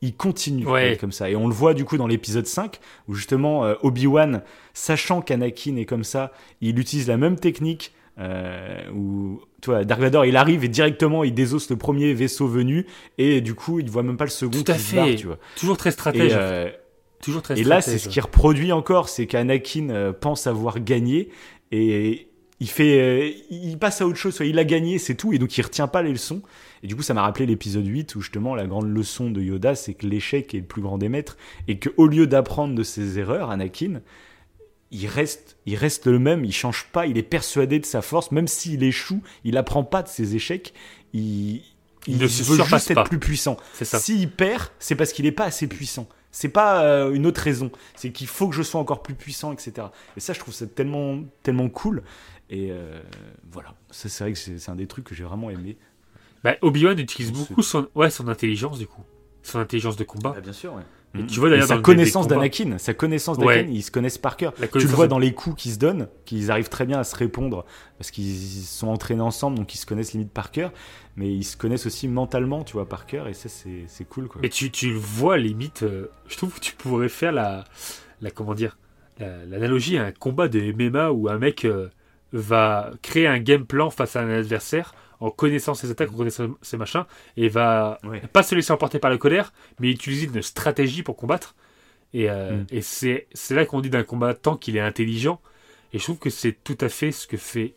il 0.00 0.14
continue 0.16 0.66
Ouais. 0.66 0.96
comme 0.98 1.12
ça. 1.12 1.28
Et 1.28 1.36
on 1.36 1.48
le 1.48 1.54
voit 1.54 1.74
du 1.74 1.84
coup 1.84 1.98
dans 1.98 2.06
l'épisode 2.06 2.46
5, 2.46 2.80
où 3.08 3.14
justement 3.14 3.64
euh, 3.66 3.74
Obi-Wan, 3.82 4.42
sachant 4.72 5.20
qu'Anakin 5.20 5.76
est 5.76 5.84
comme 5.84 6.04
ça, 6.04 6.32
il 6.62 6.78
utilise 6.78 7.06
la 7.08 7.18
même 7.18 7.36
technique. 7.38 7.92
Euh, 8.20 8.88
où 8.94 9.40
tu 9.60 9.70
vois, 9.70 9.84
Dark 9.84 10.00
Vador 10.00 10.24
il 10.24 10.36
arrive 10.36 10.62
et 10.62 10.68
directement 10.68 11.24
il 11.24 11.34
désosse 11.34 11.68
le 11.68 11.74
premier 11.74 12.14
vaisseau 12.14 12.46
venu 12.46 12.86
et 13.18 13.40
du 13.40 13.56
coup 13.56 13.80
il 13.80 13.90
voit 13.90 14.04
même 14.04 14.16
pas 14.16 14.22
le 14.22 14.30
second 14.30 14.52
Tout 14.62 14.70
à 14.70 14.74
barre, 14.94 15.06
fait. 15.08 15.16
tu 15.16 15.26
vois. 15.26 15.38
Toujours 15.56 15.76
très 15.76 15.90
stratège. 15.90 16.30
euh, 16.32 16.70
Toujours 17.24 17.40
très 17.40 17.58
et 17.58 17.64
là, 17.64 17.80
c'est 17.80 17.96
ce 17.96 18.08
qui 18.08 18.20
reproduit 18.20 18.70
encore, 18.70 19.08
c'est 19.08 19.26
qu'Anakin 19.26 19.88
euh, 19.88 20.12
pense 20.12 20.46
avoir 20.46 20.78
gagné 20.80 21.30
et 21.72 22.28
il 22.60 22.68
fait, 22.68 23.00
euh, 23.00 23.30
il 23.50 23.78
passe 23.78 24.02
à 24.02 24.06
autre 24.06 24.18
chose. 24.18 24.34
soit 24.34 24.44
Il 24.46 24.58
a 24.58 24.64
gagné, 24.64 24.98
c'est 24.98 25.14
tout, 25.14 25.32
et 25.32 25.38
donc 25.38 25.56
il 25.56 25.62
retient 25.62 25.88
pas 25.88 26.02
les 26.02 26.12
leçons. 26.12 26.42
Et 26.82 26.86
du 26.86 26.94
coup, 26.94 27.02
ça 27.02 27.14
m'a 27.14 27.22
rappelé 27.22 27.46
l'épisode 27.46 27.86
8 27.86 28.14
où 28.14 28.20
justement 28.20 28.54
la 28.54 28.66
grande 28.66 28.88
leçon 28.88 29.30
de 29.30 29.40
Yoda, 29.40 29.74
c'est 29.74 29.94
que 29.94 30.06
l'échec 30.06 30.54
est 30.54 30.58
le 30.58 30.64
plus 30.64 30.82
grand 30.82 30.98
des 30.98 31.08
maîtres 31.08 31.38
et 31.66 31.78
que 31.78 31.88
au 31.96 32.06
lieu 32.06 32.26
d'apprendre 32.26 32.74
de 32.74 32.82
ses 32.82 33.18
erreurs, 33.18 33.50
Anakin, 33.50 34.02
il 34.90 35.06
reste, 35.06 35.56
il 35.64 35.76
reste 35.76 36.06
le 36.06 36.18
même, 36.18 36.44
il 36.44 36.52
change 36.52 36.88
pas, 36.92 37.06
il 37.06 37.16
est 37.16 37.22
persuadé 37.22 37.78
de 37.78 37.86
sa 37.86 38.02
force, 38.02 38.32
même 38.32 38.48
s'il 38.48 38.82
échoue, 38.82 39.22
il 39.44 39.56
apprend 39.56 39.82
pas 39.82 40.02
de 40.02 40.08
ses 40.08 40.36
échecs, 40.36 40.74
il, 41.14 41.62
Il 42.06 42.18
ne 42.18 42.28
se 42.28 42.42
veut 42.42 42.62
juste 42.62 42.90
être 42.90 43.04
plus 43.04 43.18
puissant. 43.18 43.56
S'il 43.80 44.30
perd, 44.30 44.68
c'est 44.78 44.94
parce 44.94 45.12
qu'il 45.12 45.24
n'est 45.24 45.32
pas 45.32 45.46
assez 45.46 45.66
puissant. 45.66 46.06
C'est 46.34 46.48
pas 46.48 46.82
euh, 46.82 47.14
une 47.14 47.26
autre 47.26 47.40
raison. 47.40 47.70
C'est 47.94 48.10
qu'il 48.10 48.26
faut 48.26 48.48
que 48.48 48.56
je 48.56 48.64
sois 48.64 48.80
encore 48.80 49.04
plus 49.04 49.14
puissant, 49.14 49.52
etc. 49.52 49.86
Et 50.16 50.20
ça, 50.20 50.32
je 50.32 50.40
trouve 50.40 50.52
ça 50.52 50.66
tellement, 50.66 51.20
tellement 51.44 51.68
cool. 51.68 52.02
Et 52.50 52.72
euh, 52.72 53.00
voilà. 53.52 53.76
Ça, 53.92 54.08
c'est 54.08 54.24
vrai 54.24 54.32
que 54.32 54.38
c'est 54.38 54.68
un 54.68 54.74
des 54.74 54.88
trucs 54.88 55.04
que 55.04 55.14
j'ai 55.14 55.22
vraiment 55.22 55.48
aimé. 55.48 55.76
Bah, 56.42 56.56
Obi-Wan 56.60 56.98
utilise 56.98 57.30
beaucoup 57.30 57.62
son, 57.62 57.86
ouais, 57.94 58.10
son 58.10 58.26
intelligence, 58.26 58.80
du 58.80 58.88
coup. 58.88 59.04
Son 59.44 59.60
intelligence 59.60 59.96
de 59.96 60.02
combat. 60.02 60.34
bien 60.40 60.52
sûr, 60.52 60.74
ouais. 60.74 60.82
Et 61.16 61.26
tu 61.26 61.38
vois 61.40 61.48
d'ailleurs 61.50 61.66
sa 61.68 61.74
le 61.76 61.82
connaissance 61.82 62.26
d'Anakin, 62.40 62.78
sa 62.78 62.92
connaissance 62.94 63.38
d'Anakin, 63.38 63.70
ils 63.72 63.82
se 63.82 63.90
connaissent 63.90 64.18
par 64.18 64.36
cœur. 64.36 64.52
Tu 64.80 64.86
le 64.86 64.90
vois 64.96 65.06
dans 65.08 65.18
les 65.18 65.32
coups 65.32 65.62
qu'ils 65.62 65.72
se 65.72 65.78
donnent, 65.78 66.08
qu'ils 66.24 66.50
arrivent 66.50 66.68
très 66.68 66.86
bien 66.86 66.98
à 66.98 67.04
se 67.04 67.14
répondre 67.14 67.64
parce 67.98 68.10
qu'ils 68.10 68.34
sont 68.64 68.88
entraînés 68.88 69.20
ensemble, 69.20 69.56
donc 69.56 69.74
ils 69.74 69.78
se 69.78 69.86
connaissent 69.86 70.12
limite 70.12 70.32
par 70.32 70.50
cœur, 70.50 70.72
mais 71.16 71.32
ils 71.32 71.44
se 71.44 71.56
connaissent 71.56 71.86
aussi 71.86 72.08
mentalement, 72.08 72.64
tu 72.64 72.72
vois, 72.72 72.88
par 72.88 73.06
cœur, 73.06 73.28
et 73.28 73.34
ça 73.34 73.48
c'est 73.48 73.84
c'est 73.86 74.08
cool 74.08 74.26
quoi. 74.26 74.40
Et 74.44 74.48
tu, 74.48 74.70
tu 74.72 74.90
le 74.90 74.98
vois 74.98 75.38
limite, 75.38 75.84
euh, 75.84 76.08
je 76.26 76.36
trouve 76.36 76.54
que 76.54 76.60
tu 76.60 76.74
pourrais 76.74 77.08
faire 77.08 77.30
la, 77.32 77.64
la 78.20 78.30
comment 78.32 78.54
dire, 78.54 78.76
la- 79.20 79.44
l'analogie 79.46 79.98
à 79.98 80.04
un 80.06 80.12
combat 80.12 80.48
de 80.48 80.60
MMA 80.72 81.12
où 81.12 81.28
un 81.28 81.38
mec 81.38 81.64
euh, 81.64 81.88
va 82.34 82.90
créer 83.00 83.26
un 83.26 83.38
game 83.38 83.64
plan 83.64 83.88
face 83.90 84.16
à 84.16 84.20
un 84.20 84.28
adversaire 84.30 84.94
en 85.20 85.30
connaissant 85.30 85.72
ses 85.74 85.90
attaques, 85.90 86.12
en 86.12 86.16
connaissant 86.16 86.48
ses 86.60 86.76
machins, 86.76 87.04
et 87.36 87.48
va 87.48 87.98
Ouais. 88.04 88.20
pas 88.32 88.42
se 88.42 88.54
laisser 88.54 88.72
emporter 88.72 88.98
par 88.98 89.10
la 89.10 89.16
colère, 89.18 89.52
mais 89.80 89.88
utiliser 89.90 90.26
une 90.26 90.42
stratégie 90.42 91.02
pour 91.02 91.16
combattre. 91.16 91.54
Et, 92.12 92.28
euh, 92.28 92.58
Mm. 92.58 92.66
et 92.70 92.82
c'est 92.82 93.26
c'est 93.32 93.54
là 93.54 93.64
qu'on 93.64 93.80
dit 93.80 93.90
d'un 93.90 94.02
combattant 94.04 94.56
qu'il 94.56 94.76
est 94.76 94.80
intelligent. 94.80 95.40
Et 95.92 95.98
je 95.98 96.04
trouve 96.04 96.18
que 96.18 96.30
c'est 96.30 96.52
tout 96.64 96.76
à 96.80 96.88
fait 96.88 97.12
ce 97.12 97.26
que 97.26 97.36
fait 97.36 97.74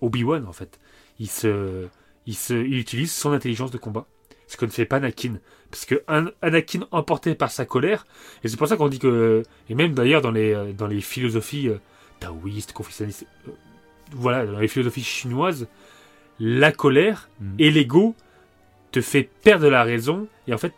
Obi-Wan 0.00 0.46
en 0.46 0.52
fait. 0.52 0.80
Il 1.18 1.28
se, 1.28 1.86
il 2.26 2.34
se, 2.34 2.54
il 2.54 2.78
utilise 2.78 3.12
son 3.12 3.32
intelligence 3.32 3.70
de 3.70 3.78
combat, 3.78 4.06
ce 4.46 4.56
que 4.56 4.64
ne 4.64 4.70
fait 4.70 4.84
pas 4.86 4.96
Anakin. 4.96 5.38
Parce 5.70 5.84
que 5.84 6.02
un- 6.08 6.30
Anakin 6.42 6.80
emporté 6.90 7.34
par 7.34 7.50
sa 7.50 7.66
colère, 7.66 8.06
et 8.42 8.48
c'est 8.48 8.56
pour 8.56 8.68
ça 8.68 8.76
qu'on 8.78 8.88
dit 8.88 8.98
que, 8.98 9.42
et 9.68 9.74
même 9.74 9.92
d'ailleurs 9.94 10.22
dans 10.22 10.30
les, 10.30 10.54
euh, 10.54 10.72
dans 10.72 10.86
les 10.86 11.02
philosophies 11.02 11.68
euh, 11.68 11.78
taoïstes, 12.20 12.72
confucianistes, 12.72 13.26
voilà, 14.12 14.46
dans 14.46 14.58
les 14.58 14.68
philosophies 14.68 15.02
chinoises, 15.04 15.66
la 16.40 16.72
colère 16.72 17.28
Mhm. 17.40 17.54
et 17.58 17.70
l'ego 17.70 18.14
te 18.92 19.00
fait 19.00 19.22
perdre 19.42 19.68
la 19.68 19.82
raison 19.82 20.28
et 20.46 20.54
en 20.54 20.58
fait 20.58 20.72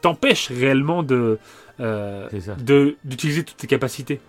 t'empêche 0.00 0.48
réellement 0.50 1.02
de 1.02 1.38
euh, 1.80 2.28
de- 2.58 2.96
d'utiliser 3.04 3.44
toutes 3.44 3.56
tes 3.56 3.66
capacités. 3.66 4.20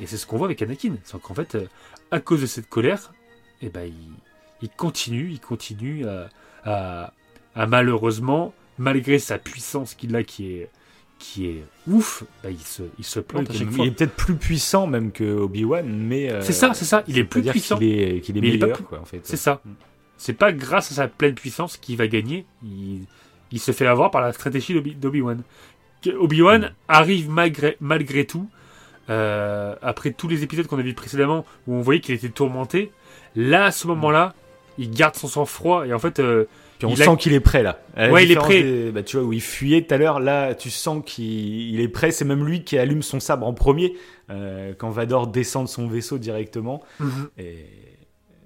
Et 0.00 0.06
c'est 0.06 0.16
ce 0.16 0.26
qu'on 0.26 0.36
voit 0.36 0.46
avec 0.46 0.60
Anakin. 0.62 0.94
C'est 1.04 1.20
qu'en 1.20 1.34
fait, 1.34 1.54
euh, 1.54 1.66
à 2.10 2.20
cause 2.20 2.40
de 2.42 2.46
cette 2.46 2.68
colère, 2.68 3.12
eh 3.62 3.68
ben, 3.70 3.82
il, 3.84 4.12
il 4.62 4.68
continue, 4.68 5.28
il 5.30 5.40
continue 5.40 6.06
à, 6.06 6.28
à- 6.64 7.12
à 7.54 7.66
malheureusement, 7.66 8.52
malgré 8.78 9.18
sa 9.18 9.38
puissance 9.38 9.94
qu'il 9.94 10.14
a 10.14 10.22
qui 10.22 10.52
est, 10.52 10.70
qui 11.20 11.46
est 11.46 11.62
ouf, 11.86 12.24
bah, 12.42 12.50
il, 12.50 12.58
se, 12.58 12.82
il 12.98 13.04
se 13.04 13.20
plante 13.20 13.48
à 13.50 13.52
chaque 13.52 13.62
il 13.62 13.70
fois. 13.72 13.86
est 13.86 13.90
peut-être 13.92 14.16
plus 14.16 14.34
puissant 14.34 14.88
même 14.88 15.12
que 15.12 15.22
Obi-Wan, 15.38 15.86
mais. 15.86 16.28
euh, 16.32 16.40
C'est 16.42 16.52
ça, 16.52 16.74
c'est 16.74 16.84
ça. 16.86 17.04
Il 17.06 17.16
est 17.18 17.24
plus 17.24 17.42
puissant. 17.42 17.78
Qu'il 17.78 17.86
est, 18.00 18.20
qu'il 18.20 18.36
est 18.36 18.40
il 18.40 18.58
meilleur, 18.58 18.72
plus- 18.76 18.84
quoi, 18.84 18.98
en 19.00 19.04
fait. 19.04 19.20
C'est 19.22 19.36
ça. 19.36 19.60
C'est 20.16 20.32
pas 20.32 20.50
grâce 20.52 20.90
à 20.90 20.94
sa 20.96 21.06
pleine 21.08 21.34
puissance 21.34 21.76
qu'il 21.76 21.96
va 21.96 22.08
gagner. 22.08 22.44
Il, 22.64 23.02
il 23.52 23.60
se 23.60 23.70
fait 23.70 23.86
avoir 23.86 24.10
par 24.10 24.20
la 24.22 24.32
stratégie 24.32 24.74
d'Obi- 24.74 24.94
d'Obi-Wan. 24.96 25.42
Obi-Wan 26.18 26.62
Mm. 26.62 26.70
arrive 26.88 27.30
malgré, 27.30 27.76
malgré 27.80 28.24
tout, 28.24 28.48
euh, 29.10 29.74
après 29.82 30.12
tous 30.12 30.28
les 30.28 30.42
épisodes 30.42 30.66
qu'on 30.66 30.78
a 30.78 30.82
vus 30.82 30.94
précédemment, 30.94 31.44
où 31.66 31.74
on 31.74 31.80
voyait 31.82 32.00
qu'il 32.00 32.14
était 32.14 32.28
tourmenté, 32.28 32.90
là, 33.36 33.66
à 33.66 33.70
ce 33.72 33.86
moment-là, 33.88 34.34
il 34.78 34.90
garde 34.90 35.16
son 35.16 35.28
sang-froid 35.28 35.86
et 35.86 35.92
en 35.92 35.98
fait, 35.98 36.18
euh, 36.20 36.44
Puis 36.80 36.86
on 36.86 36.94
Il 36.94 37.02
a- 37.02 37.04
sent 37.04 37.16
qu'il 37.18 37.32
est 37.34 37.40
prêt 37.40 37.62
là. 37.62 37.80
Ouais, 37.96 38.24
il 38.24 38.32
est 38.32 38.36
prêt. 38.36 38.62
des- 38.62 38.90
bah, 38.90 39.02
tu 39.02 39.16
vois 39.18 39.26
où 39.26 39.32
il 39.32 39.40
fuyait 39.42 39.82
tout 39.82 39.94
à 39.94 39.98
l'heure, 39.98 40.18
là 40.18 40.54
tu 40.54 40.70
sens 40.70 41.02
qu'il 41.06 41.24
il 41.74 41.78
est 41.80 41.88
prêt. 41.88 42.10
C'est 42.10 42.24
même 42.24 42.44
lui 42.44 42.64
qui 42.64 42.78
allume 42.78 43.02
son 43.02 43.20
sabre 43.20 43.46
en 43.46 43.52
premier 43.52 43.94
euh, 44.30 44.72
quand 44.76 44.88
Vador 44.90 45.26
descend 45.28 45.66
de 45.66 45.68
son 45.70 45.86
vaisseau 45.88 46.16
directement. 46.18 46.82
Et 47.38 47.66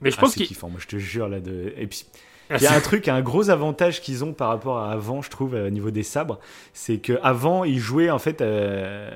mais 0.00 0.10
je 0.10 0.16
Ah, 0.18 0.20
pense 0.22 0.34
c'est 0.34 0.44
qu'il. 0.44 0.56
Moi 0.62 0.72
je 0.78 0.86
te 0.88 0.96
jure 0.96 1.28
là 1.28 1.38
de. 1.40 1.72
Et 1.78 1.86
puis 1.86 2.04
Il 2.50 2.62
y 2.62 2.66
a 2.66 2.74
un 2.74 2.80
truc, 2.80 3.08
un 3.08 3.22
gros 3.22 3.50
avantage 3.50 4.00
qu'ils 4.00 4.24
ont 4.24 4.32
par 4.32 4.48
rapport 4.48 4.78
à 4.78 4.92
avant, 4.92 5.22
je 5.22 5.30
trouve, 5.30 5.54
au 5.54 5.70
niveau 5.70 5.90
des 5.90 6.02
sabres, 6.02 6.38
c'est 6.72 6.98
que 6.98 7.18
avant 7.22 7.64
ils 7.64 7.78
jouaient 7.78 8.10
en 8.10 8.18
fait 8.18 8.40
euh, 8.40 9.10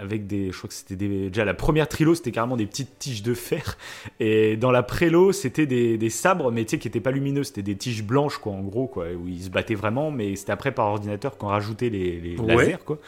avec 0.00 0.26
des, 0.26 0.52
je 0.52 0.56
crois 0.56 0.68
que 0.68 0.74
c'était 0.74 0.96
déjà 0.96 1.44
la 1.44 1.54
première 1.54 1.88
trilo, 1.88 2.14
c'était 2.14 2.30
carrément 2.30 2.56
des 2.56 2.66
petites 2.66 2.98
tiges 2.98 3.22
de 3.22 3.34
fer, 3.34 3.76
et 4.20 4.56
dans 4.56 4.70
la 4.70 4.82
prélo 4.82 5.32
c'était 5.32 5.66
des, 5.66 5.98
des, 5.98 6.10
sabres, 6.10 6.52
mais 6.52 6.64
tu 6.64 6.70
sais 6.70 6.78
qui 6.78 6.88
étaient 6.88 7.00
pas 7.00 7.10
lumineux, 7.10 7.44
c'était 7.44 7.62
des 7.62 7.76
tiges 7.76 8.04
blanches 8.04 8.38
quoi, 8.38 8.52
en 8.52 8.60
gros 8.60 8.86
quoi, 8.86 9.06
où 9.12 9.28
ils 9.28 9.42
se 9.42 9.50
battaient 9.50 9.74
vraiment, 9.74 10.10
mais 10.10 10.36
c'était 10.36 10.52
après 10.52 10.72
par 10.72 10.86
ordinateur 10.86 11.36
qu'on 11.36 11.48
rajoutait 11.48 11.90
les, 11.90 12.20
les 12.20 12.36
lasers 12.36 12.78
quoi 12.84 12.98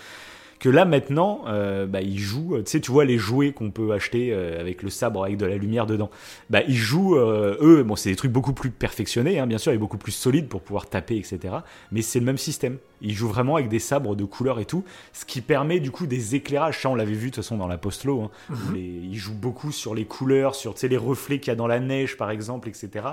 que 0.61 0.69
là 0.69 0.85
maintenant, 0.85 1.43
euh, 1.49 1.87
bah, 1.87 2.03
ils 2.03 2.19
jouent, 2.19 2.59
tu 2.59 2.71
sais, 2.71 2.81
tu 2.81 2.93
vois 2.93 3.05
les 3.05 3.19
jouets 3.19 3.53
qu'on 3.53 3.71
peut 3.71 3.93
acheter 3.93 4.33
euh, 4.33 4.61
avec 4.61 4.83
le 4.83 4.91
sabre 4.91 5.25
avec 5.25 5.39
de 5.39 5.47
la 5.47 5.57
lumière 5.57 5.87
dedans. 5.87 6.11
Bah, 6.51 6.61
ils 6.69 6.77
jouent, 6.77 7.17
euh, 7.17 7.57
eux, 7.61 7.83
bon, 7.83 7.97
c'est 7.97 8.11
des 8.11 8.17
trucs 8.17 8.31
beaucoup 8.31 8.53
plus 8.53 8.71
perfectionnés, 8.71 9.41
hein, 9.41 9.47
bien 9.47 9.59
sûr, 9.59 9.73
et 9.73 9.79
beaucoup 9.79 9.99
plus 9.99 10.13
solides 10.13 10.49
pour 10.49 10.61
pouvoir 10.61 10.89
taper, 10.89 11.17
etc. 11.17 11.55
Mais 11.91 12.03
c'est 12.03 12.21
le 12.21 12.27
même 12.27 12.39
système. 12.39 12.77
Ils 13.01 13.15
jouent 13.15 13.29
vraiment 13.29 13.57
avec 13.57 13.69
des 13.69 13.79
sabres 13.79 14.17
de 14.17 14.25
couleur 14.25 14.59
et 14.61 14.65
tout, 14.65 14.85
ce 15.13 15.25
qui 15.25 15.41
permet 15.41 15.81
du 15.81 15.91
coup 15.91 16.07
des 16.07 16.35
éclairages. 16.35 16.81
Ça, 16.81 16.91
on 16.91 16.95
l'avait 16.95 17.13
vu 17.13 17.31
de 17.31 17.35
toute 17.35 17.45
façon 17.45 17.57
dans 17.57 17.69
la 17.69 17.79
post-low. 17.79 18.23
Hein, 18.23 18.31
mhm. 18.51 18.77
Ils 18.77 19.19
jouent 19.19 19.35
beaucoup 19.35 19.73
sur 19.73 19.95
les 19.95 20.05
couleurs, 20.05 20.55
sur 20.55 20.75
les 20.83 20.97
reflets 20.97 21.39
qu'il 21.39 21.51
y 21.51 21.53
a 21.53 21.57
dans 21.57 21.67
la 21.67 21.81
neige, 21.81 22.17
par 22.17 22.31
exemple, 22.31 22.69
etc. 22.69 23.07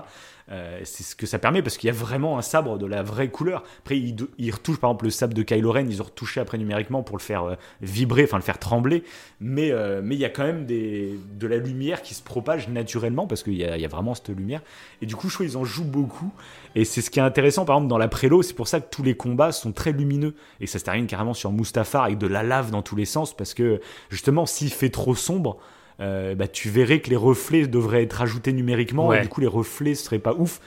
Euh, 0.49 0.79
c'est 0.85 1.03
ce 1.03 1.13
que 1.15 1.25
ça 1.25 1.39
permet 1.39 1.61
parce 1.61 1.77
qu'il 1.77 1.87
y 1.87 1.91
a 1.91 1.93
vraiment 1.93 2.37
un 2.37 2.41
sabre 2.41 2.77
de 2.77 2.85
la 2.85 3.03
vraie 3.03 3.27
couleur. 3.27 3.63
Après, 3.79 3.97
ils, 3.97 4.15
ils, 4.37 4.51
retouchent 4.51 4.79
par 4.79 4.91
exemple 4.91 5.05
le 5.05 5.11
sabre 5.11 5.33
de 5.33 5.43
Kylo 5.43 5.71
Ren, 5.71 5.87
ils 5.89 6.01
ont 6.01 6.05
retouché 6.05 6.39
après 6.39 6.57
numériquement 6.57 7.03
pour 7.03 7.17
le 7.17 7.21
faire 7.21 7.43
euh, 7.43 7.55
vibrer, 7.81 8.23
enfin 8.23 8.37
le 8.37 8.43
faire 8.43 8.57
trembler. 8.57 9.03
Mais 9.41 9.71
euh, 9.71 10.01
mais 10.01 10.15
il 10.15 10.21
y 10.21 10.25
a 10.25 10.29
quand 10.29 10.45
même 10.45 10.65
des, 10.65 11.19
de 11.37 11.47
la 11.47 11.57
lumière 11.57 12.01
qui 12.01 12.13
se 12.13 12.23
propage 12.23 12.69
naturellement 12.69 13.27
parce 13.27 13.43
qu'il 13.43 13.55
y, 13.55 13.57
y 13.57 13.85
a, 13.85 13.87
vraiment 13.89 14.15
cette 14.15 14.29
lumière. 14.29 14.61
Et 15.01 15.05
du 15.05 15.15
coup, 15.15 15.27
je 15.27 15.33
trouve 15.33 15.47
qu'ils 15.47 15.57
en 15.57 15.65
jouent 15.65 15.83
beaucoup. 15.83 16.31
Et 16.75 16.85
c'est 16.85 17.01
ce 17.01 17.09
qui 17.09 17.19
est 17.19 17.23
intéressant, 17.23 17.65
par 17.65 17.77
exemple, 17.77 17.89
dans 17.89 17.97
la 17.97 18.07
prélo, 18.07 18.41
c'est 18.41 18.53
pour 18.53 18.67
ça 18.67 18.79
que 18.79 18.89
tous 18.89 19.03
les 19.03 19.15
combats 19.15 19.51
sont 19.51 19.71
très 19.71 19.91
lumineux. 19.91 20.35
Et 20.59 20.67
ça 20.67 20.79
se 20.79 20.83
termine 20.83 21.07
carrément 21.07 21.33
sur 21.33 21.51
Mustafar 21.51 22.03
avec 22.03 22.17
de 22.17 22.27
la 22.27 22.43
lave 22.43 22.71
dans 22.71 22.81
tous 22.81 22.95
les 22.95 23.05
sens 23.05 23.35
parce 23.35 23.53
que 23.53 23.81
justement, 24.09 24.45
s'il 24.45 24.71
fait 24.71 24.89
trop 24.89 25.15
sombre, 25.15 25.57
euh, 25.99 26.35
bah, 26.35 26.47
tu 26.47 26.69
verrais 26.69 26.99
que 26.99 27.09
les 27.09 27.15
reflets 27.15 27.67
devraient 27.67 28.03
être 28.03 28.21
ajoutés 28.21 28.53
numériquement, 28.53 29.11
et 29.13 29.21
du 29.21 29.29
coup 29.29 29.41
les 29.41 29.47
reflets 29.47 29.95
seraient 29.95 30.19
pas 30.19 30.33
ouf. 30.33 30.61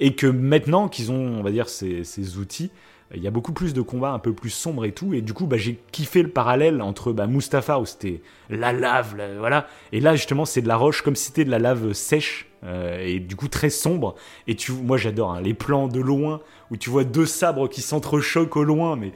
Et 0.00 0.14
que 0.14 0.26
maintenant 0.26 0.88
qu'ils 0.88 1.12
ont, 1.12 1.38
on 1.38 1.42
va 1.42 1.50
dire, 1.50 1.68
ces, 1.68 2.04
ces 2.04 2.36
outils, 2.36 2.70
il 3.14 3.22
y 3.22 3.26
a 3.26 3.30
beaucoup 3.30 3.52
plus 3.52 3.74
de 3.74 3.80
combats 3.80 4.10
un 4.10 4.18
peu 4.18 4.32
plus 4.32 4.50
sombres 4.50 4.84
et 4.84 4.92
tout. 4.92 5.14
Et 5.14 5.20
du 5.20 5.32
coup, 5.32 5.46
bah, 5.46 5.56
j'ai 5.56 5.78
kiffé 5.92 6.22
le 6.22 6.28
parallèle 6.28 6.82
entre 6.82 7.12
bah, 7.12 7.26
Mustapha, 7.26 7.78
où 7.78 7.86
c'était 7.86 8.22
la 8.50 8.72
lave, 8.72 9.14
voilà. 9.38 9.68
Et 9.92 10.00
là, 10.00 10.16
justement, 10.16 10.44
c'est 10.44 10.62
de 10.62 10.68
la 10.68 10.76
roche, 10.76 11.02
comme 11.02 11.16
si 11.16 11.26
c'était 11.26 11.44
de 11.44 11.50
la 11.50 11.58
lave 11.58 11.92
sèche, 11.92 12.48
euh, 12.64 12.98
et 13.00 13.20
du 13.20 13.36
coup 13.36 13.48
très 13.48 13.70
sombre. 13.70 14.14
Et 14.46 14.54
tu, 14.54 14.72
moi, 14.72 14.96
j'adore 14.96 15.32
hein, 15.32 15.40
les 15.40 15.54
plans 15.54 15.88
de 15.88 16.00
loin, 16.00 16.40
où 16.70 16.76
tu 16.76 16.90
vois 16.90 17.04
deux 17.04 17.26
sabres 17.26 17.68
qui 17.68 17.82
s'entrechoquent 17.82 18.56
au 18.56 18.64
loin, 18.64 18.96
mais 18.96 19.12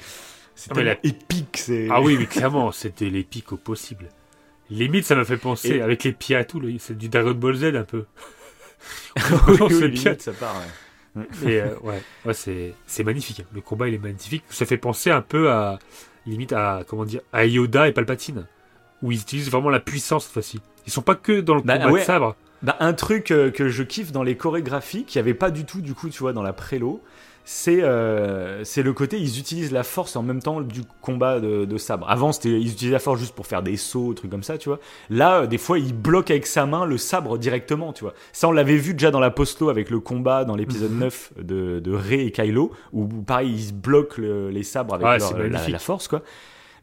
c'est 0.54 0.70
ah, 0.76 0.96
épique. 1.02 1.64
Ah 1.90 2.00
oui, 2.02 2.16
mais 2.18 2.26
clairement, 2.26 2.72
c'était 2.72 3.10
l'épique 3.10 3.52
au 3.52 3.56
possible. 3.56 4.08
Limite, 4.70 5.04
ça 5.04 5.14
m'a 5.14 5.24
fait 5.24 5.38
penser, 5.38 5.80
avec 5.80 6.04
les 6.04 6.12
pieds 6.12 6.36
à 6.36 6.44
tout, 6.44 6.62
c'est 6.78 6.96
du 6.96 7.08
Dragon 7.08 7.32
Ball 7.32 7.54
Z 7.54 7.64
un 7.74 7.84
peu. 7.84 8.04
oui, 9.70 9.96
ça 9.96 10.32
part. 10.32 10.54
Et 11.44 11.60
euh, 11.60 11.74
ouais, 11.82 12.02
ouais 12.26 12.34
c'est 12.34 13.04
magnifique. 13.04 13.40
Hein. 13.40 13.48
Le 13.54 13.60
combat, 13.60 13.88
il 13.88 13.94
est 13.94 13.98
magnifique. 13.98 14.44
Ça 14.50 14.66
fait 14.66 14.76
penser 14.76 15.10
un 15.10 15.22
peu 15.22 15.50
à, 15.50 15.78
limite, 16.26 16.52
à, 16.52 16.82
comment 16.86 17.04
dire, 17.04 17.22
à 17.32 17.46
Yoda 17.46 17.88
et 17.88 17.92
Palpatine, 17.92 18.46
où 19.02 19.10
ils 19.10 19.20
utilisent 19.20 19.50
vraiment 19.50 19.70
la 19.70 19.80
puissance 19.80 20.24
cette 20.24 20.34
fois-ci. 20.34 20.60
Ils 20.86 20.92
sont 20.92 21.02
pas 21.02 21.14
que 21.14 21.40
dans 21.40 21.54
le 21.54 21.62
bah, 21.62 21.78
combat 21.78 21.98
de 21.98 22.04
sabre. 22.04 22.36
Bah, 22.62 22.76
un 22.80 22.93
truc 22.93 23.30
euh, 23.30 23.51
que 23.51 23.68
je 23.68 23.82
kiffe 23.82 24.12
dans 24.12 24.22
les 24.22 24.36
chorégraphies, 24.36 25.05
qu'il 25.05 25.20
n'y 25.20 25.28
avait 25.28 25.39
pas 25.39 25.51
du 25.51 25.64
tout, 25.64 25.80
du 25.80 25.94
coup, 25.94 26.09
tu 26.09 26.18
vois, 26.18 26.32
dans 26.32 26.43
la 26.43 26.52
prélo, 26.52 27.01
c'est 27.44 27.82
euh, 27.82 28.62
c'est 28.62 28.82
le 28.82 28.93
côté 28.93 29.18
ils 29.18 29.39
utilisent 29.39 29.72
la 29.72 29.82
force 29.82 30.16
en 30.16 30.22
même 30.22 30.43
temps 30.43 30.60
du 30.60 30.82
combat 31.01 31.40
de, 31.40 31.78
sabre. 31.78 32.05
Avant 32.10 32.30
c'était 32.30 32.51
ils 32.51 32.72
utilisaient 32.72 32.93
la 32.93 32.98
force 32.98 33.18
juste 33.20 33.35
pour 33.35 33.47
faire 33.47 33.62
des 33.62 33.78
sauts, 33.78 34.12
trucs 34.12 34.30
comme 34.30 34.43
ça, 34.43 34.59
tu 34.59 34.68
vois. 34.68 34.80
Là, 35.09 35.43
euh, 35.43 35.47
des 35.47 35.56
fois 35.56 35.78
ils 35.78 35.94
bloquent 35.94 36.30
avec 36.30 36.47
sa 36.47 36.66
main 36.66 36.85
le 36.85 36.98
sabre 36.98 37.39
directement, 37.39 37.94
tu 37.94 38.05
vois. 38.05 38.12
Ça 38.35 38.48
on 38.48 38.52
l'avait 38.52 38.76
vu 38.76 38.93
déjà 38.93 39.10
dans 39.10 39.18
la 39.18 39.30
postlo 39.30 39.70
avec 39.70 39.89
le 39.89 39.98
combat 39.98 40.44
dans 40.44 40.56
l'épisode 40.56 40.93
9 40.93 41.32
mhm. 41.39 41.44
de, 41.47 41.80
de 41.80 41.93
Rey 41.94 42.26
et 42.26 42.32
Kylo 42.32 42.70
où 42.93 43.06
pareil 43.06 43.55
ils 43.55 43.72
bloquent 43.72 44.20
les 44.20 44.62
sabres 44.62 44.97
avec 44.97 45.22
la, 45.70 45.78
force 45.78 46.06
quoi. 46.06 46.22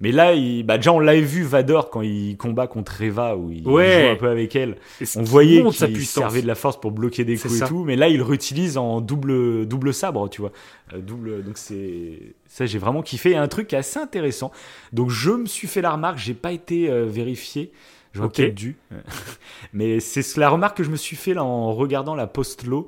Mais 0.01 0.11
là, 0.11 0.33
il, 0.33 0.63
bah 0.63 0.77
déjà, 0.77 0.91
on 0.91 0.99
l'avait 0.99 1.21
vu 1.21 1.43
Vador 1.43 1.89
quand 1.89 2.01
il 2.01 2.37
combat 2.37 2.67
contre 2.67 2.93
Reva, 2.99 3.35
où 3.35 3.51
il 3.51 3.63
joue 3.63 3.77
un 3.77 4.15
peu 4.15 4.29
avec 4.29 4.55
elle. 4.55 4.77
On 5.15 5.23
voyait 5.23 5.63
qu'il 5.63 6.05
servait 6.05 6.41
de 6.41 6.47
la 6.47 6.55
force 6.55 6.79
pour 6.79 6.91
bloquer 6.91 7.23
des 7.23 7.37
coups 7.37 7.61
et 7.61 7.65
tout. 7.65 7.83
Mais 7.83 7.95
là, 7.95 8.09
il 8.09 8.21
réutilise 8.21 8.77
en 8.77 9.01
double, 9.01 9.65
double 9.65 9.93
sabre, 9.93 10.29
tu 10.29 10.41
vois. 10.41 10.51
Euh, 10.93 10.99
double, 10.99 11.43
donc 11.43 11.57
c'est, 11.57 12.35
ça, 12.47 12.65
j'ai 12.65 12.77
vraiment 12.77 13.01
kiffé. 13.01 13.31
Et 13.31 13.37
un 13.37 13.47
truc 13.47 13.73
assez 13.73 13.99
intéressant. 13.99 14.51
Donc, 14.93 15.09
je 15.09 15.31
me 15.31 15.45
suis 15.45 15.67
fait 15.67 15.81
la 15.81 15.91
remarque, 15.91 16.17
j'ai 16.17 16.33
pas 16.33 16.51
été 16.51 16.89
euh, 16.89 17.05
vérifié. 17.05 17.71
J'aurais 18.13 18.29
peut-être 18.29 18.55
dû. 18.55 18.77
mais 19.73 19.99
c'est 19.99 20.37
la 20.37 20.49
remarque 20.49 20.77
que 20.77 20.83
je 20.83 20.89
me 20.89 20.95
suis 20.95 21.17
fait 21.17 21.33
là 21.33 21.43
en 21.43 21.73
regardant 21.73 22.15
la 22.15 22.27
post-lo. 22.27 22.87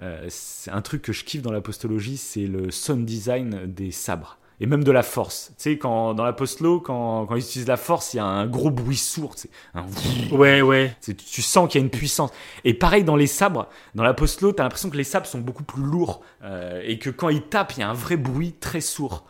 Euh, 0.00 0.24
c'est 0.28 0.70
un 0.70 0.80
truc 0.82 1.02
que 1.02 1.12
je 1.12 1.24
kiffe 1.24 1.42
dans 1.42 1.50
la 1.50 1.60
postologie, 1.60 2.16
c'est 2.16 2.46
le 2.46 2.70
sound 2.70 3.04
design 3.04 3.62
des 3.66 3.90
sabres 3.90 4.38
et 4.60 4.66
même 4.66 4.82
de 4.82 4.90
la 4.90 5.02
force. 5.02 5.52
Tu 5.56 5.62
sais, 5.62 5.78
quand 5.78 6.14
dans 6.14 6.24
la 6.24 6.32
post-low, 6.32 6.80
quand, 6.80 7.26
quand 7.26 7.36
ils 7.36 7.42
utilisent 7.42 7.68
la 7.68 7.76
force, 7.76 8.14
il 8.14 8.16
y 8.16 8.20
a 8.20 8.24
un 8.24 8.46
gros 8.46 8.70
bruit 8.70 8.96
sourd. 8.96 9.34
Un... 9.74 9.86
Ouais, 10.32 10.62
ouais. 10.62 10.96
Tu 11.00 11.42
sens 11.42 11.68
qu'il 11.68 11.80
y 11.80 11.82
a 11.82 11.84
une 11.84 11.90
puissance. 11.90 12.30
Et 12.64 12.74
pareil 12.74 13.04
dans 13.04 13.16
les 13.16 13.26
sabres, 13.26 13.68
dans 13.94 14.02
la 14.02 14.14
post-low, 14.14 14.52
t'as 14.52 14.64
l'impression 14.64 14.90
que 14.90 14.96
les 14.96 15.04
sabres 15.04 15.26
sont 15.26 15.38
beaucoup 15.38 15.64
plus 15.64 15.82
lourds 15.82 16.22
euh, 16.42 16.80
et 16.84 16.98
que 16.98 17.10
quand 17.10 17.28
ils 17.28 17.42
tapent, 17.42 17.74
il 17.76 17.80
y 17.80 17.82
a 17.82 17.88
un 17.88 17.94
vrai 17.94 18.16
bruit 18.16 18.52
très 18.52 18.80
sourd. 18.80 19.24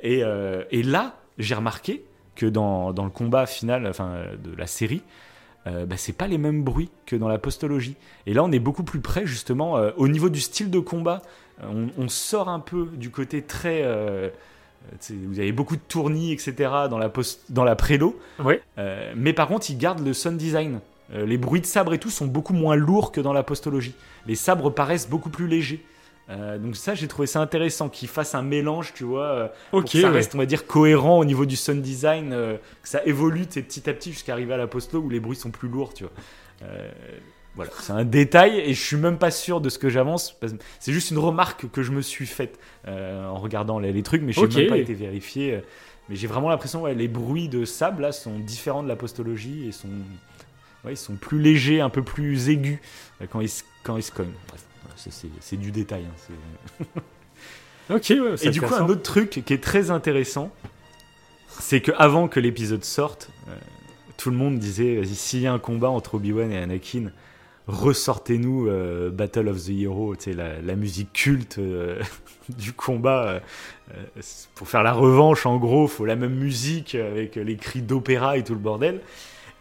Et, 0.00 0.24
euh, 0.24 0.64
et 0.70 0.82
là, 0.82 1.16
j'ai 1.38 1.54
remarqué 1.54 2.04
que 2.34 2.46
dans, 2.46 2.92
dans, 2.92 3.04
le 3.04 3.10
combat 3.10 3.46
final, 3.46 3.86
enfin 3.86 4.24
de 4.42 4.56
la 4.56 4.66
série, 4.66 5.02
euh, 5.66 5.86
bah, 5.86 5.96
c'est 5.96 6.12
pas 6.12 6.26
les 6.26 6.38
mêmes 6.38 6.64
bruits 6.64 6.90
que 7.06 7.14
dans 7.14 7.28
la 7.28 7.38
postologie. 7.38 7.96
Et 8.26 8.34
là, 8.34 8.42
on 8.42 8.50
est 8.50 8.58
beaucoup 8.58 8.82
plus 8.82 9.00
près 9.00 9.26
justement 9.26 9.76
euh, 9.76 9.92
au 9.96 10.08
niveau 10.08 10.28
du 10.28 10.40
style 10.40 10.70
de 10.70 10.80
combat. 10.80 11.22
On, 11.62 11.88
on, 11.96 12.08
sort 12.08 12.48
un 12.48 12.58
peu 12.58 12.86
du 12.94 13.10
côté 13.10 13.42
très 13.42 13.84
vous 15.10 15.38
avez 15.38 15.52
beaucoup 15.52 15.76
de 15.76 15.82
tournis, 15.86 16.32
etc. 16.32 16.54
dans 16.90 16.98
la, 16.98 17.08
post, 17.08 17.44
dans 17.50 17.64
la 17.64 17.76
prélo. 17.76 18.18
Euh, 18.78 19.12
mais 19.16 19.32
par 19.32 19.48
contre, 19.48 19.70
ils 19.70 19.78
gardent 19.78 20.04
le 20.04 20.12
sound 20.12 20.36
design. 20.36 20.80
Euh, 21.14 21.26
les 21.26 21.38
bruits 21.38 21.60
de 21.60 21.66
sabre 21.66 21.94
et 21.94 21.98
tout 21.98 22.10
sont 22.10 22.26
beaucoup 22.26 22.54
moins 22.54 22.76
lourds 22.76 23.12
que 23.12 23.20
dans 23.20 23.32
la 23.32 23.42
postologie. 23.42 23.94
Les 24.26 24.34
sabres 24.34 24.70
paraissent 24.70 25.08
beaucoup 25.08 25.30
plus 25.30 25.46
légers. 25.46 25.84
Euh, 26.30 26.56
donc 26.58 26.76
ça, 26.76 26.94
j'ai 26.94 27.08
trouvé 27.08 27.26
ça 27.26 27.40
intéressant 27.40 27.88
qu'ils 27.88 28.08
fassent 28.08 28.34
un 28.34 28.42
mélange, 28.42 28.92
tu 28.94 29.04
vois, 29.04 29.52
pour 29.70 29.84
que 29.84 30.00
ça 30.00 30.10
reste, 30.10 30.34
on 30.34 30.38
va 30.38 30.46
dire, 30.46 30.66
cohérent 30.66 31.18
au 31.18 31.24
niveau 31.24 31.46
du 31.46 31.56
sound 31.56 31.82
design, 31.82 32.30
que 32.30 32.88
ça 32.88 33.04
évolue 33.04 33.46
petit 33.46 33.88
à 33.90 33.92
petit 33.92 34.12
jusqu'à 34.12 34.32
arriver 34.32 34.54
à 34.54 34.56
la 34.56 34.66
postlo 34.66 35.00
où 35.00 35.10
les 35.10 35.20
bruits 35.20 35.36
sont 35.36 35.50
plus 35.50 35.68
lourds, 35.68 35.92
tu 35.94 36.04
vois. 36.04 36.12
Voilà, 37.54 37.70
c'est 37.80 37.92
un 37.92 38.04
détail 38.04 38.58
et 38.60 38.72
je 38.72 38.80
suis 38.80 38.96
même 38.96 39.18
pas 39.18 39.30
sûr 39.30 39.60
de 39.60 39.68
ce 39.68 39.78
que 39.78 39.90
j'avance. 39.90 40.38
C'est 40.80 40.92
juste 40.92 41.10
une 41.10 41.18
remarque 41.18 41.70
que 41.70 41.82
je 41.82 41.92
me 41.92 42.00
suis 42.00 42.26
faite 42.26 42.58
euh, 42.88 43.26
en 43.26 43.36
regardant 43.36 43.78
les, 43.78 44.02
trucs, 44.02 44.22
mais 44.22 44.32
je 44.32 44.40
n'ai 44.40 44.56
même 44.62 44.68
pas 44.68 44.78
été 44.78 44.94
vérifié. 44.94 45.60
Mais 46.08 46.16
j'ai 46.16 46.26
vraiment 46.26 46.48
l'impression 46.48 46.82
que 46.82 46.88
les 46.88 47.08
bruits 47.08 47.48
de 47.48 47.64
sable 47.64 48.02
là 48.02 48.12
sont 48.12 48.38
différents 48.38 48.82
de 48.82 48.88
la 48.88 48.96
postologie 48.96 49.68
et 49.68 49.72
sont, 49.72 49.88
ouais, 50.84 50.94
ils 50.94 50.96
sont 50.96 51.14
plus 51.14 51.38
légers, 51.38 51.80
un 51.80 51.90
peu 51.90 52.02
plus 52.02 52.48
aigus 52.48 52.80
euh, 53.20 53.26
quand 53.30 53.40
ils, 53.40 53.50
quand 53.84 53.96
ils 53.96 54.02
se 54.02 54.12
cognent. 54.12 54.34
Bref, 54.48 54.64
c'est 55.40 55.56
du 55.56 55.70
détail. 55.70 56.04
Hein, 56.04 56.84
ok, 57.94 58.10
ouais, 58.10 58.34
Et 58.42 58.50
du 58.50 58.60
coup, 58.60 58.74
un 58.74 58.88
autre 58.88 59.02
truc 59.02 59.42
qui 59.44 59.52
est 59.52 59.62
très 59.62 59.90
intéressant, 59.90 60.50
c'est 61.48 61.80
que 61.80 61.92
avant 61.98 62.28
que 62.28 62.40
l'épisode 62.40 62.84
sorte, 62.84 63.30
euh, 63.48 63.54
tout 64.16 64.30
le 64.30 64.36
monde 64.36 64.58
disait 64.58 65.04
s'il 65.04 65.40
y 65.40 65.46
a 65.46 65.52
un 65.52 65.58
combat 65.58 65.90
entre 65.90 66.16
Obi-Wan 66.16 66.50
et 66.50 66.58
Anakin, 66.58 67.10
ressortez-nous 67.68 68.66
euh, 68.68 69.10
Battle 69.10 69.48
of 69.48 69.64
the 69.64 69.70
Hero, 69.70 70.14
la, 70.26 70.60
la 70.60 70.76
musique 70.76 71.12
culte 71.12 71.58
euh, 71.58 72.02
du 72.48 72.72
combat. 72.72 73.26
Euh, 73.26 73.40
pour 74.54 74.68
faire 74.68 74.82
la 74.82 74.92
revanche, 74.92 75.46
en 75.46 75.58
gros, 75.58 75.86
faut 75.86 76.06
la 76.06 76.16
même 76.16 76.34
musique 76.34 76.94
avec 76.94 77.36
les 77.36 77.56
cris 77.56 77.82
d'opéra 77.82 78.38
et 78.38 78.44
tout 78.44 78.54
le 78.54 78.60
bordel. 78.60 79.00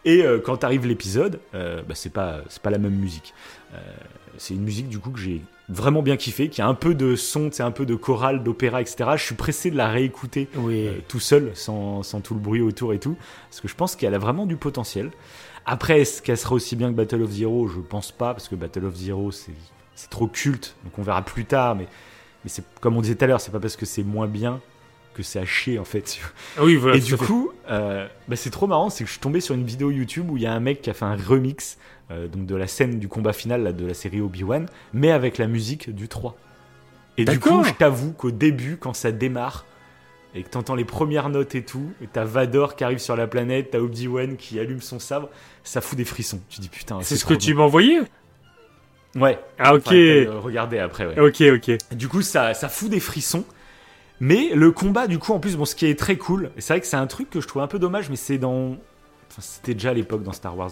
Et 0.04 0.24
quand 0.44 0.64
arrive 0.64 0.88
l'épisode, 0.88 1.40
bah, 1.54 1.94
c'est 1.94 2.12
pas 2.12 2.40
pas 2.64 2.70
la 2.72 2.80
même 2.80 2.96
musique. 2.96 3.36
c'est 4.38 4.56
une 4.56 4.64
musique 4.64 4.88
du 4.88 4.98
coup 4.98 5.12
que 5.12 5.20
j'ai 5.20 5.42
vraiment 5.70 6.02
bien 6.02 6.18
kiffé, 6.18 6.50
qui 6.50 6.62
a 6.62 6.68
un 6.68 6.74
peu 6.74 6.96
de 6.96 7.16
son, 7.16 7.50
c'est 7.52 7.62
un 7.62 7.70
peu 7.72 7.86
de 7.86 7.94
chorale, 7.94 8.42
d'opéra, 8.42 8.82
etc. 8.82 9.12
Je 9.18 9.24
suis 9.24 9.36
pressé 9.36 9.70
de 9.70 9.78
la 9.78 9.90
réécouter 9.90 10.48
tout 11.08 11.20
seul, 11.20 11.52
sans, 11.54 12.02
sans, 12.02 12.22
tout 12.22 12.34
le 12.34 12.40
bruit 12.40 12.62
autour 12.62 12.94
et 12.94 13.00
tout, 13.00 13.16
parce 13.50 13.62
que 13.62 13.68
je 13.68 13.76
pense 13.76 13.96
qu'elle 13.96 14.16
a 14.16 14.20
vraiment 14.20 14.46
du 14.46 14.56
potentiel. 14.56 15.12
Après, 15.66 16.02
est-ce 16.02 16.22
qu'elle 16.22 16.38
sera 16.38 16.56
aussi 16.56 16.76
bien 16.76 16.90
que 16.90 16.96
Battle 16.96 17.22
of 17.22 17.32
Zero? 17.32 17.68
Je 17.68 17.80
pense 17.80 18.12
pas, 18.12 18.34
parce 18.34 18.48
que 18.48 18.56
Battle 18.56 18.86
of 18.86 18.96
Zero, 18.96 19.32
c'est 19.32 19.54
trop 20.10 20.28
culte, 20.28 20.76
donc 20.84 20.98
on 20.98 21.04
verra 21.04 21.22
plus 21.22 21.46
tard. 21.46 21.76
Mais, 21.76 21.88
mais 22.44 22.50
c'est 22.50 22.64
comme 22.80 22.98
on 22.98 23.02
disait 23.02 23.16
tout 23.16 23.24
à 23.26 23.28
l'heure, 23.28 23.42
c'est 23.42 23.52
pas 23.52 23.60
parce 23.60 23.76
que 23.76 23.86
c'est 23.86 24.04
moins 24.04 24.28
bien 24.28 24.60
que 25.14 25.24
c'est 25.24 25.40
à 25.40 25.46
chier 25.46 25.78
en 25.78 25.86
fait. 25.86 26.20
Ah 26.58 26.64
oui, 26.64 26.76
voilà, 26.76 26.98
et 26.98 27.00
du 27.00 27.18
coup, 27.18 27.52
euh, 27.70 28.08
bah, 28.28 28.36
c'est 28.36 28.50
trop 28.50 28.68
marrant, 28.68 28.90
c'est 28.90 29.04
que 29.04 29.08
je 29.08 29.14
suis 29.14 29.22
tombé 29.22 29.42
sur 29.42 29.56
une 29.56 29.66
vidéo 29.66 29.92
YouTube 29.92 30.30
où 30.30 30.38
il 30.38 30.44
y 30.44 30.46
a 30.46 30.54
un 30.54 30.60
mec 30.60 30.82
qui 30.82 30.90
a 30.90 30.94
fait 30.94 31.06
un 31.06 31.16
remix 31.16 31.78
euh, 32.12 32.28
donc 32.28 32.46
de 32.46 32.56
la 32.56 32.68
scène 32.68 33.00
du 33.00 33.08
combat 33.08 33.34
final 33.34 33.76
de 33.76 33.86
la 33.86 33.94
série 33.94 34.22
Obi-Wan, 34.22 34.68
mais 34.94 35.12
avec 35.12 35.38
la 35.38 35.48
musique 35.48 35.94
du 35.94 36.08
3. 36.08 36.36
Et 37.18 37.26
du 37.26 37.40
coup, 37.40 37.64
je 37.64 37.74
t'avoue 37.74 38.14
qu'au 38.14 38.32
début, 38.32 38.78
quand 38.78 38.94
ça 38.94 39.12
démarre, 39.12 39.66
et 40.34 40.44
que 40.44 40.50
t'entends 40.50 40.76
les 40.76 40.86
premières 40.86 41.30
notes 41.30 41.56
et 41.56 41.64
tout, 41.64 41.92
et 42.02 42.08
t'as 42.08 42.24
Vador 42.24 42.76
qui 42.76 42.84
arrive 42.84 43.00
sur 43.00 43.16
la 43.16 43.28
planète, 43.28 43.72
t'as 43.72 43.80
Obi-Wan 43.80 44.38
qui 44.38 44.60
allume 44.60 44.82
son 44.82 45.00
sabre, 45.00 45.30
ça 45.64 45.82
fout 45.82 45.98
des 45.98 46.06
frissons. 46.06 46.42
Tu 46.50 46.62
dis 46.62 46.70
putain, 46.70 47.00
C'est 47.02 47.18
ce 47.18 47.26
que 47.26 47.34
tu 47.34 47.54
m'as 47.54 47.64
envoyé? 47.64 48.02
Ouais. 49.16 49.40
Ah, 49.60 49.76
ok. 49.76 49.82
Enfin, 49.88 49.96
euh, 49.96 50.40
regardez 50.40 50.80
après, 50.80 51.06
ouais. 51.06 51.20
Ok, 51.20 51.42
ok. 51.42 51.96
Du 51.96 52.08
coup, 52.08 52.22
ça, 52.22 52.54
ça 52.54 52.70
fout 52.70 52.90
des 52.90 53.00
frissons. 53.00 53.44
Mais 54.22 54.52
le 54.54 54.72
combat, 54.72 55.08
du 55.08 55.18
coup, 55.20 55.34
en 55.34 55.40
plus, 55.40 55.58
bon, 55.58 55.66
ce 55.66 55.76
qui 55.76 55.88
est 55.88 55.98
très 55.98 56.16
cool, 56.16 56.52
c'est 56.60 56.74
vrai 56.74 56.82
que 56.82 56.88
c'est 56.88 56.96
un 56.96 57.08
truc 57.08 57.30
que 57.30 57.42
je 57.42 57.48
trouve 57.48 57.62
un 57.62 57.68
peu 57.68 57.80
dommage, 57.80 58.10
mais 58.10 58.16
c'est 58.16 58.38
dans. 58.38 58.78
Enfin, 59.30 59.42
c'était 59.42 59.74
déjà 59.74 59.90
à 59.90 59.94
l'époque 59.94 60.24
dans 60.24 60.32
Star 60.32 60.56
Wars. 60.56 60.72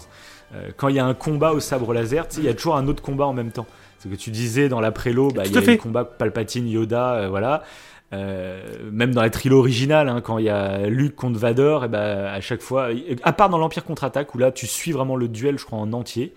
Euh, 0.54 0.68
quand 0.76 0.88
il 0.88 0.96
y 0.96 0.98
a 0.98 1.04
un 1.04 1.14
combat 1.14 1.52
au 1.52 1.60
sabre 1.60 1.92
laser, 1.92 2.26
il 2.38 2.44
y 2.44 2.48
a 2.48 2.54
toujours 2.54 2.76
un 2.76 2.86
autre 2.86 3.02
combat 3.02 3.26
en 3.26 3.32
même 3.32 3.50
temps. 3.50 3.66
Ce 4.02 4.08
que 4.08 4.14
tu 4.14 4.30
disais 4.30 4.68
dans 4.68 4.80
la 4.80 4.92
prélo, 4.92 5.28
bah, 5.28 5.42
il 5.44 5.52
y 5.52 5.58
a 5.58 5.60
le 5.60 5.76
combat 5.76 6.04
Palpatine, 6.04 6.68
Yoda, 6.68 7.14
euh, 7.14 7.28
voilà. 7.28 7.64
Euh, 8.12 8.90
même 8.90 9.14
dans 9.14 9.22
la 9.22 9.30
trilogie 9.30 9.60
originale, 9.60 10.08
hein, 10.08 10.20
quand 10.20 10.38
il 10.38 10.46
y 10.46 10.50
a 10.50 10.88
Luke 10.88 11.14
contre 11.14 11.38
Vador, 11.38 11.84
et 11.84 11.88
bah, 11.88 12.32
à 12.32 12.40
chaque 12.40 12.60
fois, 12.60 12.88
à 13.22 13.32
part 13.32 13.48
dans 13.48 13.58
l'Empire 13.58 13.84
contre-attaque, 13.84 14.34
où 14.34 14.38
là 14.38 14.50
tu 14.50 14.66
suis 14.66 14.92
vraiment 14.92 15.16
le 15.16 15.28
duel, 15.28 15.58
je 15.58 15.64
crois, 15.64 15.78
en 15.78 15.92
entier. 15.92 16.34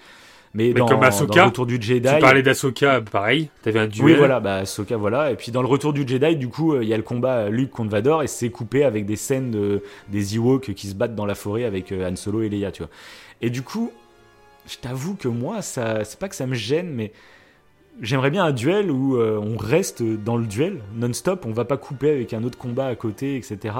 Mais, 0.53 0.67
Mais 0.67 0.73
dans, 0.73 0.85
comme 0.85 0.99
dans 0.99 1.07
Ahsoka, 1.07 1.41
le 1.41 1.47
retour 1.47 1.65
du 1.65 1.81
Jedi. 1.81 2.07
Tu 2.07 2.19
parlais 2.19 2.43
d'Asoka, 2.43 3.01
pareil. 3.01 3.49
T'avais 3.63 3.79
un 3.79 3.87
duel. 3.87 4.05
Oui, 4.05 4.13
voilà, 4.13 4.39
bah, 4.39 4.57
Ahsoka, 4.57 4.97
voilà. 4.97 5.31
Et 5.31 5.35
puis 5.35 5.51
dans 5.51 5.63
le 5.63 5.67
retour 5.67 5.93
du 5.93 6.07
Jedi, 6.07 6.35
du 6.35 6.47
coup, 6.47 6.73
euh, 6.73 6.83
il 6.83 6.89
y 6.89 6.93
a 6.93 6.97
le 6.97 7.03
combat 7.03 7.37
euh, 7.37 7.49
Luke 7.49 7.71
contre 7.71 7.89
Vador 7.89 8.21
et 8.21 8.27
c'est 8.27 8.51
coupé 8.51 8.83
avec 8.83 9.07
des 9.07 9.15
scènes 9.15 9.49
de, 9.49 9.81
des 10.09 10.35
Ewoks 10.35 10.73
qui 10.75 10.87
se 10.87 10.93
battent 10.93 11.15
dans 11.15 11.25
la 11.25 11.33
forêt 11.33 11.63
avec 11.63 11.91
euh, 11.91 12.07
Han 12.07 12.15
Solo 12.15 12.43
et 12.43 12.49
Leia, 12.49 12.71
tu 12.71 12.83
vois. 12.83 12.91
Et 13.41 13.49
du 13.49 13.63
coup, 13.63 13.91
je 14.67 14.77
t'avoue 14.77 15.15
que 15.15 15.27
moi, 15.27 15.63
ça, 15.63 16.03
c'est 16.03 16.19
pas 16.19 16.29
que 16.29 16.35
ça 16.35 16.45
me 16.45 16.53
gêne, 16.53 16.91
mais 16.93 17.11
j'aimerais 18.01 18.31
bien 18.31 18.45
un 18.45 18.51
duel 18.51 18.91
où 18.91 19.17
euh, 19.17 19.37
on 19.37 19.57
reste 19.57 20.03
dans 20.03 20.37
le 20.37 20.45
duel 20.45 20.81
non-stop, 20.95 21.45
on 21.45 21.51
va 21.51 21.65
pas 21.65 21.77
couper 21.77 22.11
avec 22.11 22.33
un 22.33 22.43
autre 22.43 22.57
combat 22.57 22.87
à 22.87 22.95
côté, 22.95 23.35
etc. 23.35 23.75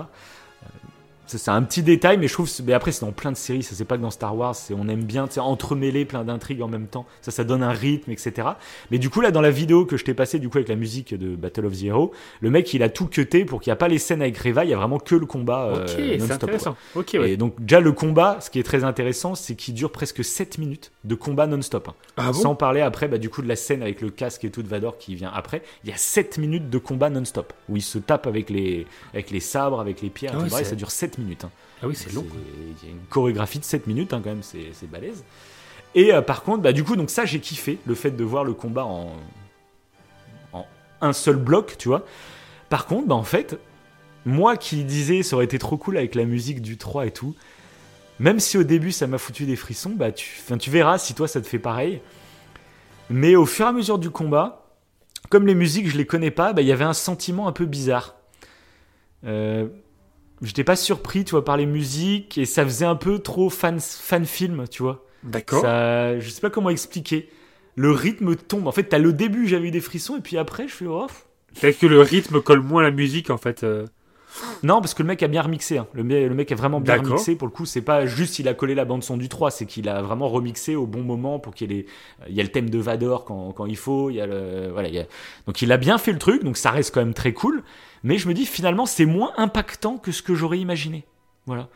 C'est 1.26 1.50
un 1.50 1.64
petit 1.64 1.82
détail, 1.84 2.18
mais 2.18 2.28
je 2.28 2.34
trouve. 2.34 2.50
Mais 2.66 2.74
après, 2.74 2.92
c'est 2.92 3.06
dans 3.06 3.12
plein 3.12 3.32
de 3.32 3.38
séries. 3.38 3.64
Ça, 3.64 3.76
c'est 3.76 3.86
pas 3.86 3.98
que 3.98 4.02
dans 4.02 4.12
Star 4.12 4.36
Wars. 4.36 4.56
C'est 4.56 4.74
on 4.74 4.88
aime 4.88 5.04
bien, 5.04 5.28
entremêler 5.38 6.06
plein 6.06 6.24
d'intrigues 6.24 6.62
en 6.62 6.68
même 6.68 6.88
temps. 6.88 7.06
Ça, 7.22 7.32
ça 7.32 7.44
donne 7.44 7.64
un 7.64 7.72
rythme, 7.72 8.12
etc. 8.12 8.50
Mais 8.92 8.98
du 9.00 9.10
coup, 9.10 9.22
là, 9.22 9.32
dans 9.32 9.42
la 9.42 9.50
vidéo 9.52 9.86
que 9.86 9.98
je 9.98 10.04
t'ai 10.04 10.14
passée, 10.14 10.38
du 10.40 10.50
coup, 10.50 10.58
avec 10.58 10.68
la 10.70 10.76
musique 10.76 11.14
de 11.18 11.36
Battle 11.36 11.66
of 11.66 11.74
the 11.80 11.84
Hero, 11.84 12.12
le 12.42 12.50
mec, 12.50 12.74
il 12.74 12.84
a 12.84 12.90
tout 12.90 13.08
cuté 13.08 13.46
pour 13.46 13.62
qu'il 13.62 13.70
n'y 13.72 13.74
a 13.74 13.78
pas 13.78 13.88
les 13.88 14.00
scènes 14.00 14.22
avec 14.22 14.38
Reva. 14.38 14.64
Il 14.66 14.70
y 14.70 14.74
a 14.74 14.78
vraiment 14.78 15.00
que 15.00 15.16
le 15.16 15.26
combat 15.26 15.66
euh, 15.68 15.84
Ok, 15.84 15.90
c'est 15.96 16.18
non-stop. 16.18 16.44
intéressant. 16.44 16.76
Ok, 16.96 17.10
ouais. 17.14 17.32
Et 17.32 17.38
donc, 17.38 17.56
déjà, 17.60 17.80
le 17.80 17.92
combat, 17.94 18.38
ce 18.42 18.50
qui 18.50 18.60
est 18.60 18.64
très 18.64 18.84
intéressant, 18.84 19.36
c'est 19.36 19.56
qu'il 19.56 19.74
dure 19.74 19.92
presque 19.92 20.24
7 20.24 20.58
minutes 20.58 20.92
de 21.04 21.16
combat 21.16 21.48
non-stop. 21.48 21.88
hein. 21.90 21.94
Ah 22.18 22.28
bon? 22.28 22.34
Sans 22.34 22.56
parler 22.56 22.82
après, 22.82 23.08
bah, 23.08 23.18
du 23.18 23.30
coup, 23.30 23.42
de 23.42 23.48
la 23.48 23.56
scène 23.56 23.82
avec 23.82 24.02
le 24.02 24.10
casque 24.10 24.44
et 24.46 24.50
tout 24.52 24.62
de 24.62 24.68
Vador 24.68 24.98
qui 24.98 25.16
vient 25.16 25.32
après. 25.34 25.64
Il 25.84 25.90
y 25.90 25.94
a 25.94 25.98
7 25.98 26.38
minutes 26.38 26.70
de 26.70 26.78
combat 26.78 27.10
non-stop 27.10 27.54
où 27.70 27.78
il 27.78 27.82
se 27.82 27.98
tape 27.98 28.28
avec 28.28 28.50
les, 28.50 28.86
avec 29.14 29.32
les 29.32 29.40
sabres, 29.40 29.80
avec 29.80 30.02
les 30.02 30.10
pierres. 30.10 30.34
Ah 30.36 30.48
et 30.48 30.54
ouais, 30.54 30.64
ça 30.64 30.76
dure 30.76 30.92
7 30.92 31.13
minutes. 31.18 31.46
hein. 31.46 31.52
Ah 31.82 31.88
oui, 31.88 31.96
c'est 31.96 32.14
long. 32.14 32.26
Il 32.82 32.88
y 32.88 32.92
a 32.92 32.94
une 32.94 33.06
chorégraphie 33.10 33.60
de 33.60 33.66
7 33.66 33.88
minutes 33.88 34.14
hein, 34.14 34.22
quand 34.24 34.30
même, 34.30 34.44
c'est 34.44 34.90
balèze. 34.90 35.24
Et 35.96 36.14
euh, 36.14 36.22
par 36.22 36.44
contre, 36.44 36.62
bah, 36.64 36.72
du 36.74 36.84
coup, 36.84 36.96
donc 36.96 37.10
ça, 37.10 37.26
j'ai 37.26 37.40
kiffé 37.40 37.78
le 37.86 37.94
fait 37.96 38.12
de 38.12 38.24
voir 38.24 38.44
le 38.44 38.54
combat 38.54 38.86
en, 38.86 39.16
en 40.54 40.66
un 41.02 41.14
seul 41.14 41.36
bloc, 41.36 41.76
tu 41.78 41.88
vois. 41.90 42.06
Par 42.70 42.86
contre, 42.86 43.08
bah, 43.08 43.16
en 43.16 43.24
fait, 43.24 43.60
moi 44.26 44.58
qui 44.58 44.84
disais 44.86 45.22
ça 45.24 45.36
aurait 45.36 45.46
été 45.46 45.60
trop 45.60 45.78
cool 45.78 45.98
avec 45.98 46.16
la 46.16 46.24
musique 46.26 46.62
du 46.62 46.78
3 46.78 47.06
et 47.06 47.12
tout, 47.12 47.36
même 48.20 48.40
si 48.40 48.58
au 48.58 48.64
début 48.64 48.92
ça 48.92 49.06
m'a 49.06 49.18
foutu 49.18 49.46
des 49.46 49.56
frissons, 49.56 49.92
bah, 49.96 50.12
tu, 50.12 50.42
tu 50.60 50.70
verras 50.70 50.98
si 50.98 51.14
toi 51.14 51.28
ça 51.28 51.42
te 51.42 51.48
fait 51.48 51.60
pareil. 51.60 52.02
Mais 53.10 53.36
au 53.36 53.46
fur 53.46 53.66
et 53.66 53.70
à 53.70 53.74
mesure 53.74 54.00
du 54.00 54.10
combat, 54.10 54.66
comme 55.30 55.46
les 55.46 55.56
musiques 55.56 55.90
je 55.90 55.98
les 55.98 56.06
connais 56.06 56.32
pas, 56.32 56.54
bah, 56.54 56.62
il 56.62 56.68
y 56.68 56.72
avait 56.72 56.86
un 56.86 56.94
sentiment 56.94 57.48
un 57.48 57.52
peu 57.52 57.66
bizarre. 57.66 58.16
Euh, 59.26 59.68
J'étais 60.44 60.64
pas 60.64 60.76
surpris, 60.76 61.24
tu 61.26 61.32
vois, 61.32 61.44
par 61.46 61.58
les 61.58 61.66
musiques 61.66 62.38
et 62.38 62.46
ça 62.46 62.64
faisait 62.64 62.86
un 62.86 62.96
peu 62.96 63.20
trop 63.20 63.50
fan, 63.50 63.80
fan 63.80 64.26
film, 64.26 64.66
tu 64.70 64.84
vois. 64.84 65.06
D'accord. 65.24 65.62
Ça, 65.62 66.20
je 66.20 66.30
sais 66.30 66.42
pas 66.42 66.50
comment 66.50 66.70
expliquer. 66.70 67.30
Le 67.76 67.92
rythme 67.92 68.36
tombe. 68.36 68.68
En 68.68 68.72
fait, 68.72 68.84
t'as 68.84 69.00
le 69.00 69.14
début, 69.14 69.48
j'avais 69.48 69.70
eu 69.70 69.72
des 69.72 69.80
frissons, 69.80 70.18
et 70.18 70.22
puis 70.22 70.38
après, 70.38 70.68
je 70.68 70.74
fais 70.74 70.86
oh. 70.86 71.08
Peut-être 71.60 71.80
que 71.80 71.88
le 71.88 72.02
rythme 72.02 72.42
colle 72.42 72.60
moins 72.62 72.82
à 72.82 72.86
la 72.86 72.92
musique, 72.92 73.30
en 73.30 73.38
fait. 73.38 73.64
euh. 73.64 73.88
Non, 74.64 74.82
parce 74.82 74.94
que 74.96 75.04
le 75.04 75.08
mec 75.08 75.22
a 75.24 75.28
bien 75.28 75.44
remixé. 75.44 75.78
hein. 75.78 75.88
Le, 75.94 76.04
mec, 76.04 76.28
le 76.28 76.34
mec 76.36 76.52
a 76.52 76.56
vraiment 76.56 76.82
bien 76.82 76.96
remixé. 76.98 77.36
Pour 77.36 77.48
le 77.48 77.54
coup, 77.54 77.66
c'est 77.66 77.82
pas 77.84 78.06
juste 78.08 78.40
il 78.40 78.48
a 78.48 78.54
collé 78.56 78.74
la 78.76 78.84
bande 78.84 79.04
son 79.04 79.16
du 79.16 79.30
3, 79.30 79.52
c'est 79.52 79.66
qu'il 79.68 79.88
a 79.88 80.02
vraiment 80.02 80.28
remixé 80.28 80.76
au 80.76 80.88
bon 80.88 81.02
moment 81.04 81.38
pour 81.40 81.54
qu'il 81.54 81.72
y 81.72 81.74
ait 81.76 81.78
les... 81.78 81.86
Il 82.30 82.36
y 82.36 82.40
a 82.40 82.44
le 82.44 82.50
thème 82.50 82.70
de 82.70 82.80
Vador 82.80 83.26
quand, 83.26 83.52
quand 83.54 83.66
il 83.68 83.78
faut. 83.78 84.10
Il 84.10 84.16
y 84.16 84.22
a 84.22 84.26
le... 84.26 84.70
voilà, 84.74 84.88
il 84.90 84.96
y 84.96 85.00
a- 85.00 85.06
Donc 85.46 85.62
il 85.62 85.72
a 85.72 85.78
bien 85.78 86.00
fait 86.00 86.12
le 86.12 86.18
truc, 86.20 86.44
donc 86.44 86.58
ça 86.58 86.72
reste 86.72 86.94
quand 86.94 87.02
même 87.02 87.14
très 87.14 87.34
cool. 87.34 87.64
Mais 88.04 88.18
je 88.18 88.28
me 88.28 88.34
dis 88.34 88.46
finalement, 88.46 88.86
c'est 88.86 89.06
moins 89.06 89.34
impactant 89.38 89.98
que 89.98 90.12
ce 90.12 90.22
que 90.22 90.36
j'aurais 90.36 90.60
imaginé. 90.60 91.06
Voilà. 91.46 91.70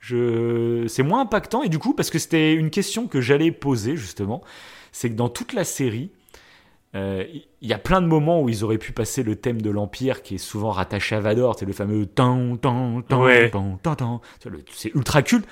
Je... 0.00 0.86
C'est 0.88 1.02
moins 1.02 1.20
impactant, 1.20 1.62
et 1.62 1.68
du 1.68 1.78
coup, 1.78 1.94
parce 1.94 2.10
que 2.10 2.18
c'était 2.18 2.54
une 2.54 2.70
question 2.70 3.06
que 3.06 3.20
j'allais 3.20 3.52
poser 3.52 3.96
justement, 3.96 4.42
c'est 4.90 5.10
que 5.10 5.14
dans 5.14 5.28
toute 5.28 5.52
la 5.52 5.64
série, 5.64 6.10
euh, 6.94 7.24
il 7.62 7.68
y 7.68 7.72
a 7.72 7.78
plein 7.78 8.02
de 8.02 8.06
moments 8.06 8.42
où 8.42 8.48
ils 8.48 8.64
auraient 8.64 8.78
pu 8.78 8.92
passer 8.92 9.22
le 9.22 9.36
thème 9.36 9.62
de 9.62 9.70
l'Empire 9.70 10.22
qui 10.22 10.34
est 10.34 10.38
souvent 10.38 10.70
rattaché 10.70 11.14
à 11.14 11.20
Vador, 11.20 11.56
c'est 11.58 11.64
le 11.64 11.72
fameux 11.72 12.04
tan 12.06 12.56
tan 12.56 13.00
tan 13.02 13.22
Ouais. 13.22 13.50
tan 13.50 13.78
tan 13.82 13.94
tan. 13.94 14.20
C'est 14.72 14.94
ultra 14.94 15.22
culte. 15.22 15.46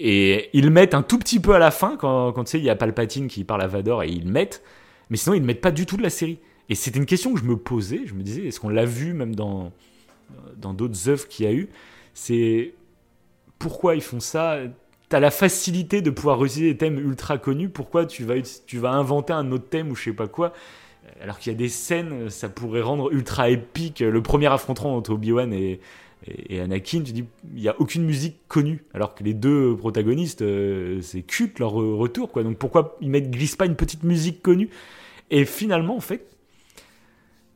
Et 0.00 0.50
ils 0.52 0.70
mettent 0.70 0.94
un 0.94 1.02
tout 1.02 1.18
petit 1.18 1.38
peu 1.38 1.54
à 1.54 1.58
la 1.60 1.70
fin 1.70 1.96
quand, 1.96 2.32
quand 2.32 2.44
tu 2.44 2.50
sais, 2.50 2.58
il 2.58 2.64
y 2.64 2.70
a 2.70 2.74
Palpatine 2.76 3.28
qui 3.28 3.44
parle 3.44 3.62
à 3.62 3.68
Vador 3.68 4.02
et 4.02 4.08
ils 4.08 4.28
mettent. 4.28 4.62
Mais 5.08 5.16
sinon, 5.16 5.36
ils 5.36 5.40
ne 5.40 5.46
mettent 5.46 5.60
pas 5.60 5.70
du 5.70 5.86
tout 5.86 5.96
de 5.96 6.02
la 6.02 6.10
série. 6.10 6.38
Et 6.68 6.74
c'était 6.74 6.98
une 6.98 7.06
question 7.06 7.34
que 7.34 7.40
je 7.40 7.44
me 7.44 7.56
posais. 7.56 8.02
Je 8.06 8.14
me 8.14 8.22
disais, 8.22 8.46
est-ce 8.46 8.60
qu'on 8.60 8.68
l'a 8.68 8.86
vu 8.86 9.12
même 9.12 9.34
dans 9.34 9.72
dans 10.56 10.72
d'autres 10.72 11.08
œuvres 11.08 11.28
qu'il 11.28 11.46
y 11.46 11.48
a 11.48 11.52
eu 11.52 11.68
C'est 12.14 12.74
pourquoi 13.58 13.94
ils 13.94 14.02
font 14.02 14.20
ça? 14.20 14.58
T'as 15.08 15.20
la 15.20 15.30
facilité 15.30 16.00
de 16.02 16.10
pouvoir 16.10 16.38
réutiliser 16.38 16.72
des 16.72 16.78
thèmes 16.78 16.98
ultra 16.98 17.38
connus. 17.38 17.68
Pourquoi 17.68 18.06
tu 18.06 18.24
vas, 18.24 18.34
tu 18.66 18.78
vas 18.78 18.92
inventer 18.92 19.32
un 19.32 19.52
autre 19.52 19.68
thème 19.68 19.90
ou 19.90 19.94
je 19.94 20.04
sais 20.04 20.12
pas 20.12 20.28
quoi? 20.28 20.52
Alors 21.20 21.38
qu'il 21.38 21.52
y 21.52 21.54
a 21.54 21.58
des 21.58 21.68
scènes, 21.68 22.30
ça 22.30 22.48
pourrait 22.48 22.80
rendre 22.80 23.12
ultra 23.12 23.50
épique. 23.50 24.00
Le 24.00 24.22
premier 24.22 24.46
affrontement 24.46 24.96
entre 24.96 25.12
Obi-Wan 25.12 25.52
et, 25.52 25.80
et, 26.26 26.60
Anakin, 26.60 27.02
tu 27.02 27.12
dis, 27.12 27.24
il 27.54 27.60
n'y 27.60 27.68
a 27.68 27.78
aucune 27.78 28.04
musique 28.04 28.38
connue. 28.48 28.82
Alors 28.94 29.14
que 29.14 29.22
les 29.22 29.34
deux 29.34 29.76
protagonistes, 29.76 30.42
euh, 30.42 31.00
c'est 31.02 31.22
culte 31.22 31.58
leur 31.58 31.72
retour. 31.72 32.32
Quoi. 32.32 32.42
Donc 32.42 32.56
pourquoi 32.56 32.96
ils 33.00 33.10
mettent, 33.10 33.30
glissent 33.30 33.56
pas 33.56 33.66
une 33.66 33.76
petite 33.76 34.02
musique 34.02 34.42
connue? 34.42 34.70
Et 35.30 35.44
finalement, 35.44 35.96
en 35.96 36.00
fait, 36.00 36.33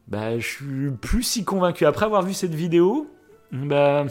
bah, 0.09 0.39
je 0.39 0.47
suis 0.47 0.91
plus 1.01 1.23
si 1.23 1.45
convaincu. 1.45 1.85
Après 1.87 2.07
avoir 2.07 2.23
vu 2.23 2.35
cette 2.35 2.55
vidéo, 2.55 3.09
bah, 3.53 4.07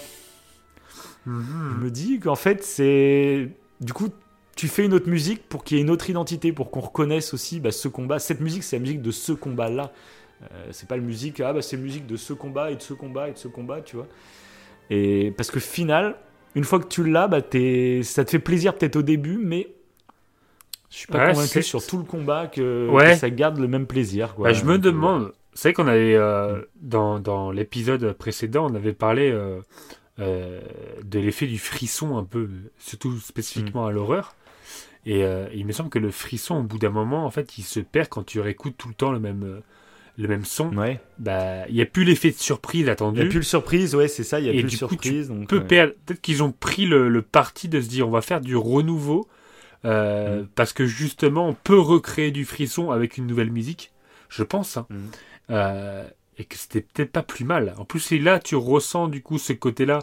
je 1.25 1.31
Mhm. 1.31 1.79
me 1.83 1.91
dis 1.91 2.19
qu'en 2.19 2.35
fait, 2.35 2.63
c'est. 2.63 3.49
Du 3.81 3.93
coup, 3.93 4.09
tu 4.55 4.67
fais 4.67 4.85
une 4.85 4.93
autre 4.93 5.09
musique 5.09 5.47
pour 5.49 5.63
qu'il 5.63 5.77
y 5.77 5.79
ait 5.79 5.83
une 5.83 5.89
autre 5.89 6.09
identité, 6.09 6.51
pour 6.51 6.71
qu'on 6.71 6.79
reconnaisse 6.79 7.33
aussi 7.33 7.59
bah, 7.59 7.71
ce 7.71 7.87
combat. 7.87 8.17
Cette 8.19 8.39
musique, 8.41 8.63
c'est 8.63 8.77
la 8.77 8.81
musique 8.81 9.01
de 9.01 9.11
ce 9.11 9.31
combat-là. 9.33 9.91
Euh, 10.51 10.67
c'est 10.71 10.87
pas 10.87 10.95
la 10.97 11.01
musique, 11.03 11.39
ah 11.39 11.51
bah 11.51 11.61
c'est 11.63 11.77
la 11.77 11.81
musique 11.83 12.05
de 12.05 12.15
ce 12.15 12.31
combat 12.31 12.69
et 12.71 12.75
de 12.75 12.81
ce 12.81 12.93
combat 12.93 13.29
et 13.29 13.33
de 13.33 13.37
ce 13.39 13.47
combat, 13.47 13.81
tu 13.81 13.95
vois. 13.95 14.07
Et 14.91 15.33
parce 15.35 15.49
que 15.51 15.59
final, 15.59 16.15
une 16.55 16.63
fois 16.63 16.79
que 16.79 16.87
tu 16.87 17.03
l'as, 17.03 17.27
bah, 17.27 17.41
ça 17.41 18.23
te 18.23 18.29
fait 18.29 18.39
plaisir 18.39 18.75
peut-être 18.75 18.97
au 18.97 19.01
début, 19.01 19.39
mais 19.41 19.67
je 20.91 20.97
suis 20.97 21.07
pas 21.07 21.25
Ouais, 21.25 21.33
convaincu 21.33 21.63
sur 21.63 21.85
tout 21.85 21.97
le 21.97 22.03
combat 22.03 22.45
que, 22.47 22.87
Ouais. 22.87 23.13
que 23.13 23.17
ça 23.17 23.29
garde 23.31 23.57
le 23.57 23.67
même 23.67 23.87
plaisir. 23.87 24.35
Quoi. 24.35 24.49
Bah, 24.49 24.53
je 24.53 24.63
me 24.63 24.75
euh, 24.75 24.77
demande. 24.77 25.33
C'est 25.57 25.69
vrai 25.69 25.73
qu'on 25.73 25.87
avait 25.87 26.13
Mm. 26.15 26.21
euh, 26.21 26.61
dans, 26.81 27.19
dans 27.19 27.51
l'épisode 27.51 28.13
précédent, 28.13 28.67
on 28.71 28.75
avait 28.75 28.93
parlé 28.93 29.31
euh, 29.31 29.59
euh, 30.19 30.61
de 31.03 31.19
l'effet 31.19 31.47
du 31.47 31.57
frisson 31.57 32.15
un 32.17 32.23
peu, 32.23 32.47
surtout 32.77 33.17
spécifiquement 33.19 33.85
Mm. 33.85 33.87
à 33.87 33.91
l'horreur. 33.91 34.35
Et 35.05 35.23
il 35.53 35.65
me 35.65 35.71
semble 35.71 35.89
que 35.89 35.99
le 35.99 36.11
frisson, 36.11 36.57
au 36.57 36.63
bout 36.63 36.77
d'un 36.79 36.89
moment, 36.89 37.25
en 37.25 37.31
fait, 37.31 37.57
il 37.57 37.63
se 37.63 37.79
perd 37.79 38.09
quand 38.09 38.23
tu 38.25 38.41
réécoutes 38.41 38.75
tout 38.77 38.89
le 38.89 38.93
temps 38.93 39.11
le 39.13 39.19
même 39.19 39.61
le 40.17 40.27
même 40.27 40.43
son. 40.45 40.75
Ouais. 40.75 40.99
Bah, 41.19 41.67
il 41.69 41.75
n'y 41.75 41.81
a 41.81 41.85
plus 41.85 42.03
l'effet 42.03 42.31
de 42.31 42.35
surprise 42.37 42.81
Il 42.81 42.85
n'y 42.85 42.89
attendu. 42.89 43.21
a 43.21 43.25
plus 43.25 43.37
le 43.37 43.43
surprise, 43.43 43.95
ouais, 43.95 44.07
c'est 44.09 44.23
ça, 44.23 44.39
il 44.39 44.47
y 44.47 44.49
a 44.49 44.51
Et 44.53 44.61
plus 44.61 44.69
du 44.71 44.77
coup, 44.79 44.89
surprise. 44.89 45.27
donc, 45.29 45.47
peut 45.47 45.59
ouais. 45.59 45.63
perdre. 45.63 45.93
Peut-être 46.05 46.21
qu'ils 46.21 46.41
ont 46.43 46.51
pris 46.51 46.85
le, 46.87 47.07
le 47.07 47.21
parti 47.21 47.69
de 47.69 47.79
se 47.79 47.87
dire 47.87 48.07
on 48.07 48.11
va 48.11 48.21
faire 48.21 48.41
du 48.41 48.55
renouveau 48.55 49.27
Mm. 49.83 50.47
parce 50.55 50.73
que 50.73 50.85
justement 50.87 51.47
on 51.47 51.53
peut 51.53 51.79
recréer 51.79 52.31
du 52.31 52.43
frisson 52.45 52.91
avec 52.91 53.17
une 53.17 53.27
nouvelle 53.27 53.51
musique. 53.51 53.91
Je 54.27 54.43
pense. 54.43 54.75
hein. 54.75 54.87
Mm. 54.89 54.95
Euh, 55.49 56.07
et 56.39 56.45
que 56.45 56.55
c'était 56.57 56.81
peut-être 56.81 57.11
pas 57.11 57.23
plus 57.23 57.45
mal. 57.45 57.73
En 57.77 57.85
plus, 57.85 58.11
et 58.11 58.19
là 58.19 58.39
tu 58.39 58.55
ressens 58.55 59.07
du 59.07 59.23
coup 59.23 59.37
ce 59.39 59.53
côté-là 59.53 59.99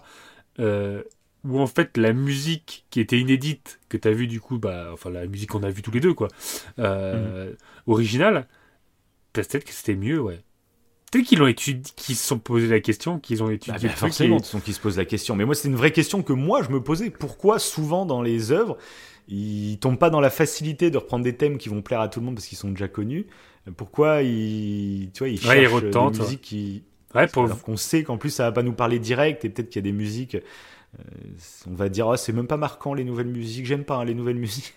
euh, 0.59 1.03
où 1.45 1.61
en 1.61 1.67
fait 1.67 1.97
la 1.97 2.13
musique 2.13 2.87
qui 2.91 3.01
était 3.01 3.19
inédite 3.21 3.81
que 3.89 3.97
tu 3.97 4.09
as 4.09 4.13
vu 4.13 4.27
du 4.27 4.41
coup, 4.41 4.59
bah, 4.59 4.91
enfin 4.93 5.11
la 5.11 5.27
musique 5.27 5.51
qu'on 5.51 5.63
a 5.63 5.71
vu 5.71 5.83
tous 5.83 5.93
les 5.93 6.01
deux 6.01 6.15
quoi, 6.15 6.29
euh, 6.79 7.51
Mm. 7.53 7.57
originale, 7.87 8.49
peut-être 9.33 9.65
que 9.65 9.73
c'était 9.73 9.97
mieux, 9.97 10.21
ouais. 10.21 10.41
Peut-être 11.13 11.27
qu'ils 11.27 11.39
l'ont 11.39 11.47
étudié, 11.47 11.83
qu'ils 11.97 12.17
se 12.17 12.27
sont 12.27 12.39
posé 12.41 12.67
la 12.69 12.81
question, 12.81 13.21
qu'ils 13.21 13.43
ont 13.43 13.47
Bah, 13.47 13.53
étudié 13.55 13.89
bah, 13.89 13.95
truc 13.95 13.99
forcément, 13.99 14.37
et- 14.37 14.39
de 14.39 14.43
toute 14.43 14.47
façon, 14.47 14.61
qui 14.61 14.73
se 14.73 14.81
pose 14.81 14.97
la 14.97 15.05
question. 15.05 15.37
Mais 15.37 15.45
moi, 15.45 15.55
c'est 15.55 15.69
une 15.69 15.77
vraie 15.77 15.93
question 15.93 16.23
que 16.25 16.33
moi, 16.33 16.63
je 16.63 16.71
me 16.71 16.83
posais. 16.83 17.11
Pourquoi, 17.11 17.61
souvent, 17.61 18.05
dans 18.05 18.21
les 18.21 18.51
œuvres, 18.51 18.77
ils 19.29 19.79
tombent 19.79 19.99
pas 19.99 20.11
dans 20.11 20.21
la 20.21 20.31
facilité 20.31 20.91
de 20.91 20.99
reprendre 20.99 21.23
des 21.25 21.37
thèmes 21.37 21.59
qui 21.59 21.69
vont 21.69 21.83
plaire 21.83 22.01
à 22.01 22.09
tout 22.09 22.19
le 22.21 22.27
monde 22.27 22.35
parce 22.35 22.47
qu'ils 22.47 22.59
sont 22.59 22.71
déjà 22.71 22.89
connus 22.89 23.27
Pourquoi 23.77 24.23
il, 24.23 25.11
tu 25.15 25.21
vois, 25.21 25.29
il 25.29 25.47
Ouais, 25.47 25.63
il 25.63 25.69
cherche 25.69 25.73
retente, 25.73 26.15
des 26.15 26.21
musiques 26.21 26.41
qui, 26.43 26.83
Ouais, 27.15 27.27
pour... 27.29 27.45
alors 27.45 27.63
qu'on 27.63 27.77
sait 27.77 28.03
qu'en 28.03 28.19
plus 28.19 28.31
ça 28.31 28.45
va 28.45 28.53
pas 28.53 28.63
nous 28.63 28.73
parler 28.73 28.99
direct 28.99 29.45
et 29.45 29.49
peut-être 29.49 29.69
qu'il 29.71 29.77
y 29.77 29.85
a 29.85 29.91
des 29.91 29.97
musiques, 29.97 30.35
euh, 30.35 31.03
on 31.71 31.75
va 31.75 31.89
dire, 31.89 32.07
oh, 32.09 32.17
c'est 32.17 32.33
même 32.33 32.47
pas 32.47 32.57
marquant 32.57 32.93
les 32.95 33.05
nouvelles 33.05 33.29
musiques, 33.29 33.67
j'aime 33.67 33.85
pas 33.85 33.97
hein, 33.97 34.05
les 34.05 34.15
nouvelles 34.15 34.37
musiques. 34.39 34.75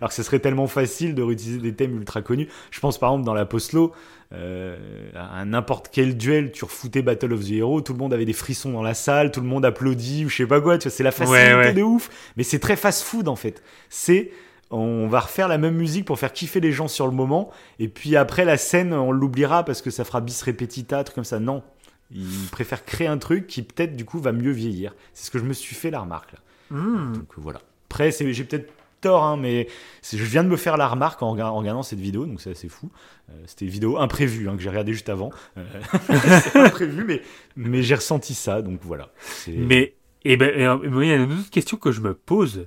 Alors 0.00 0.10
que 0.10 0.14
ce 0.16 0.22
serait 0.24 0.40
tellement 0.40 0.66
facile 0.66 1.14
de 1.14 1.22
réutiliser 1.22 1.58
des 1.60 1.72
thèmes 1.72 1.96
ultra 1.96 2.20
connus. 2.20 2.48
Je 2.70 2.80
pense 2.80 2.98
par 2.98 3.10
exemple 3.10 3.24
dans 3.24 3.32
la 3.32 3.46
Postlo, 3.46 3.92
euh, 4.34 4.76
à 5.14 5.44
n'importe 5.44 5.88
quel 5.90 6.16
duel, 6.16 6.50
tu 6.52 6.64
refoutais 6.64 7.00
Battle 7.00 7.32
of 7.32 7.44
the 7.44 7.52
Hero, 7.52 7.80
tout 7.80 7.92
le 7.92 7.98
monde 7.98 8.12
avait 8.12 8.24
des 8.26 8.32
frissons 8.32 8.72
dans 8.72 8.82
la 8.82 8.92
salle, 8.94 9.30
tout 9.30 9.40
le 9.40 9.46
monde 9.46 9.64
applaudit 9.64 10.26
ou 10.26 10.28
je 10.28 10.36
sais 10.36 10.46
pas 10.46 10.60
quoi, 10.60 10.78
tu 10.78 10.88
vois, 10.88 10.90
c'est 10.90 11.04
la 11.04 11.12
facilité 11.12 11.54
Ouais, 11.54 11.54
ouais. 11.54 11.72
de 11.72 11.82
ouf. 11.82 12.10
Mais 12.36 12.42
c'est 12.42 12.58
très 12.58 12.76
fast-food 12.76 13.28
en 13.28 13.36
fait. 13.36 13.62
C'est 13.88 14.30
on 14.70 15.06
va 15.08 15.20
refaire 15.20 15.48
la 15.48 15.58
même 15.58 15.74
musique 15.74 16.04
pour 16.04 16.18
faire 16.18 16.32
kiffer 16.32 16.60
les 16.60 16.72
gens 16.72 16.88
sur 16.88 17.06
le 17.06 17.12
moment, 17.12 17.50
et 17.78 17.88
puis 17.88 18.16
après 18.16 18.44
la 18.44 18.56
scène, 18.56 18.92
on 18.92 19.12
l'oubliera 19.12 19.64
parce 19.64 19.80
que 19.82 19.90
ça 19.90 20.04
fera 20.04 20.20
bis 20.20 20.42
repetita, 20.42 21.02
truc 21.04 21.14
comme 21.14 21.24
ça. 21.24 21.40
Non, 21.40 21.62
ils 22.10 22.48
préfèrent 22.50 22.84
créer 22.84 23.06
un 23.08 23.18
truc 23.18 23.46
qui 23.46 23.62
peut-être 23.62 23.96
du 23.96 24.04
coup 24.04 24.18
va 24.18 24.32
mieux 24.32 24.50
vieillir. 24.52 24.94
C'est 25.14 25.26
ce 25.26 25.30
que 25.30 25.38
je 25.38 25.44
me 25.44 25.52
suis 25.52 25.74
fait 25.74 25.90
la 25.90 26.00
remarque 26.00 26.32
là. 26.32 26.38
Hmm. 26.70 27.12
Donc 27.14 27.30
euh, 27.38 27.40
voilà. 27.40 27.60
Après, 27.90 28.10
j'ai 28.10 28.44
peut-être 28.44 28.70
tort, 29.00 29.22
hein, 29.24 29.36
mais 29.36 29.68
je 30.02 30.22
viens 30.24 30.42
de 30.44 30.48
me 30.48 30.56
faire 30.56 30.76
la 30.76 30.88
remarque 30.88 31.22
en, 31.22 31.30
rega- 31.32 31.46
en 31.50 31.56
regardant 31.56 31.82
cette 31.82 32.00
vidéo, 32.00 32.26
donc 32.26 32.40
c'est 32.40 32.50
assez 32.50 32.68
fou. 32.68 32.90
Euh, 33.30 33.32
C'était 33.46 33.64
une 33.64 33.70
vidéo 33.70 33.96
imprévue 33.98 34.48
hein, 34.48 34.56
que 34.56 34.62
j'ai 34.62 34.68
regardé 34.68 34.92
juste 34.92 35.08
avant. 35.08 35.30
Euh, 35.56 35.64
c'est 36.42 36.56
imprévu, 36.58 37.04
mais, 37.04 37.22
mais 37.56 37.82
j'ai 37.82 37.94
ressenti 37.94 38.34
ça, 38.34 38.60
donc 38.60 38.80
voilà. 38.82 39.10
Mais 39.46 39.94
eh 40.24 40.36
ben, 40.36 40.50
et, 40.54 40.66
euh, 40.66 40.76
il 41.02 41.08
y 41.08 41.12
a 41.12 41.16
une 41.16 41.32
autre 41.32 41.50
question 41.50 41.76
que 41.76 41.92
je 41.92 42.00
me 42.00 42.12
pose. 42.12 42.66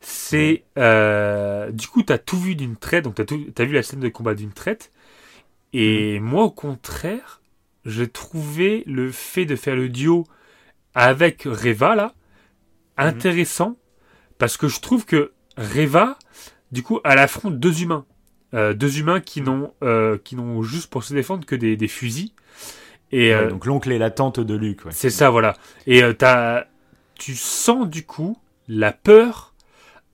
C'est 0.00 0.64
euh, 0.78 1.70
du 1.72 1.88
coup, 1.88 2.02
t'as 2.02 2.18
tout 2.18 2.38
vu 2.38 2.54
d'une 2.56 2.76
traite, 2.76 3.04
donc 3.04 3.14
t'as 3.16 3.24
tout- 3.24 3.50
t'as 3.54 3.64
vu 3.64 3.72
la 3.74 3.82
scène 3.82 4.00
de 4.00 4.08
combat 4.08 4.34
d'une 4.34 4.52
traite. 4.52 4.92
Et 5.72 6.20
moi, 6.20 6.44
au 6.44 6.50
contraire, 6.50 7.42
j'ai 7.84 8.08
trouvé 8.08 8.84
le 8.86 9.10
fait 9.12 9.46
de 9.46 9.56
faire 9.56 9.76
le 9.76 9.88
duo 9.88 10.24
avec 10.94 11.44
Reva 11.44 11.94
là 11.96 12.14
intéressant 12.96 13.76
parce 14.38 14.56
que 14.56 14.68
je 14.68 14.80
trouve 14.80 15.04
que 15.06 15.32
Reva, 15.56 16.18
du 16.72 16.82
coup, 16.82 17.00
elle 17.04 17.18
affronte 17.18 17.58
deux 17.60 17.82
humains, 17.82 18.06
Euh, 18.54 18.72
deux 18.74 19.00
humains 19.00 19.20
qui 19.20 19.40
n'ont 19.42 19.74
euh, 19.82 20.18
qui 20.24 20.36
n'ont 20.36 20.62
juste 20.62 20.88
pour 20.90 21.02
se 21.04 21.14
défendre 21.14 21.44
que 21.46 21.56
des, 21.56 21.76
des 21.76 21.88
fusils. 21.88 22.32
Et 23.12 23.34
Ouais, 23.34 23.34
euh, 23.34 23.50
donc 23.50 23.66
l'oncle 23.66 23.92
et 23.92 23.98
la 23.98 24.10
tante 24.10 24.40
de 24.40 24.54
Luc. 24.54 24.84
Ouais. 24.84 24.92
c'est 24.92 25.10
ça, 25.10 25.30
voilà. 25.30 25.56
Et 25.86 26.02
euh, 26.04 26.12
t'as, 26.14 26.66
tu 27.16 27.34
sens 27.36 27.88
du 27.88 28.04
coup 28.04 28.36
la 28.68 28.92
peur 28.92 29.53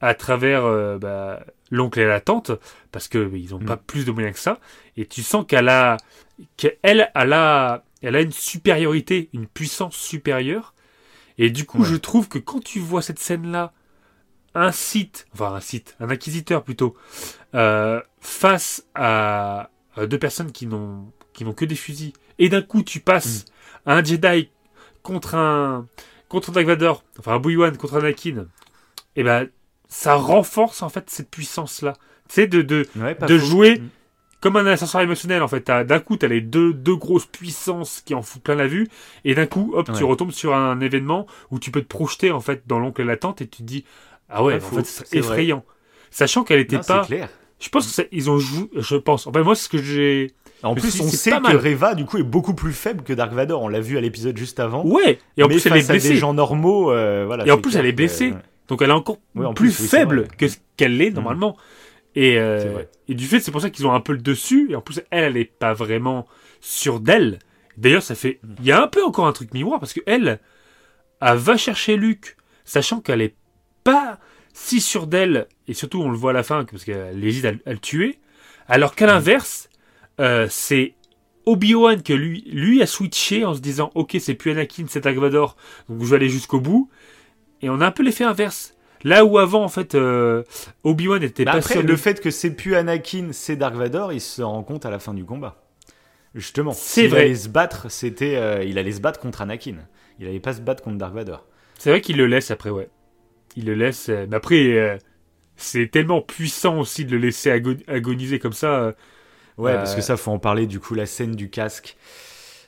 à 0.01 0.15
travers 0.15 0.65
euh, 0.65 0.99
bah, 0.99 1.45
l'oncle 1.71 2.01
et 2.01 2.07
la 2.07 2.21
tante, 2.21 2.53
parce 2.93 3.09
que 3.09 3.25
bah, 3.25 3.37
ils 3.37 3.55
ont 3.55 3.59
Mm. 3.61 3.67
pas 3.67 3.77
plus 3.77 4.05
de 4.05 4.11
moyens 4.13 4.35
que 4.35 4.41
ça. 4.41 4.59
Et 4.97 5.07
tu 5.07 5.23
sens 5.23 5.45
qu'elle 5.47 5.69
a, 5.69 5.97
qu'elle, 6.57 6.77
elle 7.15 7.33
a, 7.33 7.85
elle 8.03 8.17
a 8.17 8.21
une 8.21 8.33
supériorité, 8.33 9.29
une 9.33 9.47
puissance 9.47 9.95
supérieure. 9.97 10.75
Et 11.39 11.51
du 11.51 11.65
coup, 11.67 11.81
Ouais. 11.81 11.87
je 11.89 11.97
trouve 11.97 12.29
que 12.29 12.39
quand 12.39 12.63
tu 12.63 12.81
vois 12.81 13.03
cette 13.03 13.19
scène-là, 13.19 13.73
un 14.55 14.73
site, 14.73 15.27
enfin 15.33 15.55
un 15.55 15.61
site, 15.61 15.97
un 16.01 16.11
inquisiteur 16.11 16.65
plutôt, 16.65 16.97
euh, 17.55 18.01
face 18.21 18.85
à, 18.95 19.71
à 19.97 20.07
deux 20.07 20.19
personnes 20.19 20.51
qui 20.53 20.67
n'ont 20.67 21.13
qui 21.33 21.45
n'ont 21.45 21.53
que 21.55 21.65
des 21.65 21.77
fusils, 21.77 22.13
et 22.41 22.49
d'un 22.49 22.61
coup 22.63 22.83
tu 22.83 22.99
passes 23.01 23.45
à 23.87 23.95
un 23.95 24.03
Jedi 24.05 24.51
contre 25.05 25.37
un 25.37 25.87
contre 26.29 26.51
Dark 26.51 26.67
Vador, 26.67 27.05
enfin 27.19 27.33
un 27.35 27.37
Obi-Wan 27.37 27.77
contre 27.77 27.95
Anakin, 27.99 28.47
et 29.15 29.23
ben 29.23 29.49
ça 29.91 30.15
renforce 30.15 30.83
en 30.83 30.89
fait 30.89 31.11
cette 31.11 31.31
puissance 31.31 31.83
là, 31.83 31.93
tu 32.29 32.37
sais 32.37 32.47
de 32.47 32.63
de 32.63 32.87
Ouais, 32.97 33.15
de 33.27 33.37
jouer 33.39 33.79
Mm. 33.81 33.89
comme 34.41 34.57
un 34.57 34.65
ascenseur 34.67 35.03
émotionnel 35.03 35.43
en 35.43 35.49
fait. 35.49 35.67
D'un 35.67 35.99
coup, 35.99 36.17
t'as 36.17 36.29
les 36.29 36.41
deux, 36.41 36.73
deux 36.73 36.97
grosses 36.97 37.27
puissances 37.27 38.01
qui 38.07 38.15
en 38.15 38.23
foutent 38.23 38.43
plein 38.43 38.55
la 38.55 38.67
vue, 38.69 38.89
et 39.27 39.35
d'un 39.35 39.47
coup, 39.47 39.73
hop, 39.75 39.91
tu 39.95 40.05
retombes 40.05 40.31
sur 40.33 40.55
un 40.55 40.81
événement 40.81 41.27
où 41.51 41.59
tu 41.59 41.71
peux 41.71 41.83
te 41.83 41.89
projeter 41.89 42.31
en 42.31 42.41
fait 42.41 42.63
dans 42.67 42.79
l'oncle 42.79 43.03
et 43.03 43.05
la 43.05 43.17
tante, 43.19 43.43
et 43.43 43.47
tu 43.47 43.59
te 43.59 43.63
dis 43.65 43.85
ah 44.31 44.43
ouais, 44.45 44.55
Ouais, 44.55 44.65
en 44.65 44.77
fait, 44.77 44.87
c'est 44.87 45.09
vrai. 45.19 45.19
effrayant. 45.19 45.65
Sachant 46.11 46.45
qu'elle 46.45 46.61
était 46.61 46.77
Non, 46.77 46.83
pas. 46.83 47.05
clair. 47.05 47.29
Je 47.59 47.69
pense 47.69 47.87
que 47.87 47.93
c'est- 47.93 48.09
ils 48.13 48.31
ont 48.31 48.39
joué. 48.39 48.71
Je 48.75 48.97
pense. 48.97 49.27
Enfin, 49.27 49.43
moi, 49.43 49.55
c'est 49.55 49.65
ce 49.65 49.69
que 49.69 49.83
j'ai. 49.83 50.33
En 50.63 50.75
plus, 50.75 50.91
si, 50.91 51.03
on 51.03 51.09
sait 51.09 51.31
que. 51.31 51.57
Reva, 51.57 51.95
du 51.95 52.05
coup, 52.07 52.17
est 52.17 52.23
beaucoup 52.23 52.55
plus 52.55 52.73
faible 52.73 53.03
que 53.03 53.13
Dark 53.13 53.33
Vador. 53.33 53.61
On 53.63 53.69
l'a 53.69 53.81
vu 53.81 53.99
à 53.99 54.01
l'épisode 54.01 54.37
juste 54.39 54.61
avant. 54.61 54.83
Ouais. 54.87 55.19
Et 55.37 55.43
en 55.43 55.49
mais 55.49 55.55
plus, 55.55 55.67
elle 55.67 55.77
est 55.77 55.85
à 55.91 55.93
blessée. 55.93 56.09
des 56.11 56.17
gens 56.17 56.33
normaux, 56.33 56.91
euh, 56.91 57.25
voilà. 57.27 57.47
Et 57.47 57.51
en 57.51 57.59
plus, 57.59 57.73
clair 57.73 57.83
elle 57.83 57.89
est 57.89 57.93
blessée. 57.93 58.31
ouais. 58.31 58.39
Donc, 58.71 58.81
elle 58.83 58.89
est 58.91 58.95
encore 58.95 59.19
en 59.37 59.53
plus, 59.53 59.69
plus, 59.75 59.83
oui, 59.83 59.89
c'est 59.89 59.97
faible 59.99 60.29
que 60.39 60.49
ce 60.49 60.57
qu'elle 60.77 60.97
l'est 60.97 61.11
normalement. 61.11 61.57
Et, 62.15 62.39
euh, 62.39 62.83
et 63.09 63.15
du 63.15 63.27
fait, 63.27 63.41
c'est 63.41 63.51
pour 63.51 63.61
ça 63.61 63.69
qu'ils 63.71 63.87
ont 63.87 63.93
un 63.93 64.01
peu 64.01 64.13
le 64.13 64.19
dessus. 64.21 64.69
Et 64.71 64.77
en 64.77 64.81
plus, 64.81 65.01
elle, 65.11 65.25
elle 65.25 65.37
est 65.37 65.45
pas 65.45 65.75
vraiment 65.75 66.27
sûre 66.61 67.01
d'elle. 67.01 67.39
D'ailleurs, 67.77 68.03
ça 68.03 68.15
fait. 68.15 68.41
Il 68.61 68.65
y 68.65 68.73
a 68.73 68.83
un 68.83 68.89
peu 68.89 69.05
encore 69.05 69.27
un 69.27 69.33
truc 69.33 69.53
miroir 69.55 69.79
parce 69.81 69.93
que 69.93 70.01
elle, 70.07 70.41
elle 71.21 71.37
va 71.37 71.57
chercher 71.57 71.97
Luke, 71.97 72.37
sachant 72.65 73.01
qu'elle 73.01 73.21
est 73.21 73.35
pas 73.85 74.19
si 74.53 74.81
sûre 74.81 75.07
d'elle. 75.07 75.47
Et 75.69 75.75
surtout, 75.75 76.01
on 76.01 76.11
le 76.11 76.17
voit 76.17 76.31
à 76.31 76.35
la 76.35 76.43
fin, 76.43 76.65
parce 76.65 76.85
qu'elle 76.85 77.23
hésite 77.25 77.45
à, 77.45 77.53
le- 77.53 77.61
à 77.67 77.73
le 77.73 77.79
tuer. 77.79 78.19
Alors 78.69 78.95
qu'à 78.95 79.07
Mm. 79.07 79.11
l'inverse, 79.11 79.69
euh, 80.21 80.47
c'est 80.51 80.95
Obi-Wan 81.47 82.03
que 82.03 82.13
lui, 82.13 82.43
lui 82.53 82.83
a 82.83 82.87
switché 82.87 83.45
en 83.45 83.55
se 83.55 83.61
disant 83.61 83.91
Ok, 83.95 84.17
c'est 84.21 84.35
plus 84.35 84.51
Anakin, 84.51 84.85
c'est 84.89 85.03
Dark 85.03 85.17
Vador, 85.17 85.57
donc 85.89 86.01
je 86.03 86.07
vais 86.07 86.17
aller 86.17 86.29
jusqu'au 86.29 86.61
bout. 86.61 86.91
Et 87.63 87.71
on 87.71 87.81
a 87.81 87.87
un 87.87 87.91
peu 87.91 88.03
l'effet 88.03 88.25
inverse. 88.25 88.75
Là 89.03 89.25
où 89.25 89.39
avant, 89.39 89.65
en 89.65 89.69
fait, 89.69 89.95
euh, 89.95 90.43
Obi-Wan 90.85 91.23
était 91.23 91.45
Bah 91.45 91.53
pas 91.53 91.59
après, 91.59 91.83
le 91.83 91.97
fait 91.97 92.21
que 92.21 92.31
c'est 92.31 92.51
plus 92.51 92.75
Anakin, 92.75 93.29
c'est 93.33 93.57
Dark 93.57 93.75
Vador, 93.75 94.13
il 94.13 94.21
se 94.21 94.43
rend 94.43 94.63
compte 94.63 94.85
à 94.85 94.91
la 94.91 94.99
fin 94.99 95.15
du 95.15 95.25
combat. 95.25 95.63
Justement, 96.35 96.73
C'est 96.73 97.09
vrai. 97.09 97.23
allait 97.23 97.35
se 97.35 97.49
battre, 97.49 97.91
c'était, 97.91 98.37
euh, 98.37 98.63
il 98.63 98.79
allait 98.79 98.93
se 98.93 99.01
battre 99.01 99.19
contre 99.19 99.41
Anakin. 99.43 99.77
Il 100.19 100.27
allait 100.29 100.39
pas 100.41 100.53
se 100.53 100.61
battre 100.61 100.83
contre 100.83 100.99
Dark 100.99 101.15
Vador. 101.15 101.47
C'est 101.79 101.91
vrai 101.91 102.01
qu'il 102.03 102.19
le 102.19 102.27
laisse 102.27 102.51
après, 102.51 102.71
ouais. 102.71 102.89
Il 103.57 103.65
le 103.65 103.75
laisse. 103.75 104.11
euh, 104.11 104.27
Mais 104.29 104.37
après, 104.37 104.79
euh, 104.79 104.97
c'est 105.57 105.91
tellement 105.91 106.21
puissant 106.21 106.79
aussi 106.79 107.05
de 107.05 107.13
le 107.13 107.19
laisser 107.19 107.51
ago- 107.51 107.75
agoniser 107.89 108.39
comme 108.39 108.53
ça. 108.53 108.81
euh. 108.81 108.93
Ouais, 109.59 109.73
Euh, 109.73 109.77
parce 109.77 109.95
que 109.95 110.03
ça, 110.03 110.17
faut 110.17 110.31
en 110.31 110.39
parler 110.39 110.67
du 110.67 110.79
coup, 110.79 110.95
la 110.95 111.07
scène 111.07 111.35
du 111.35 111.51
casque. 111.51 111.97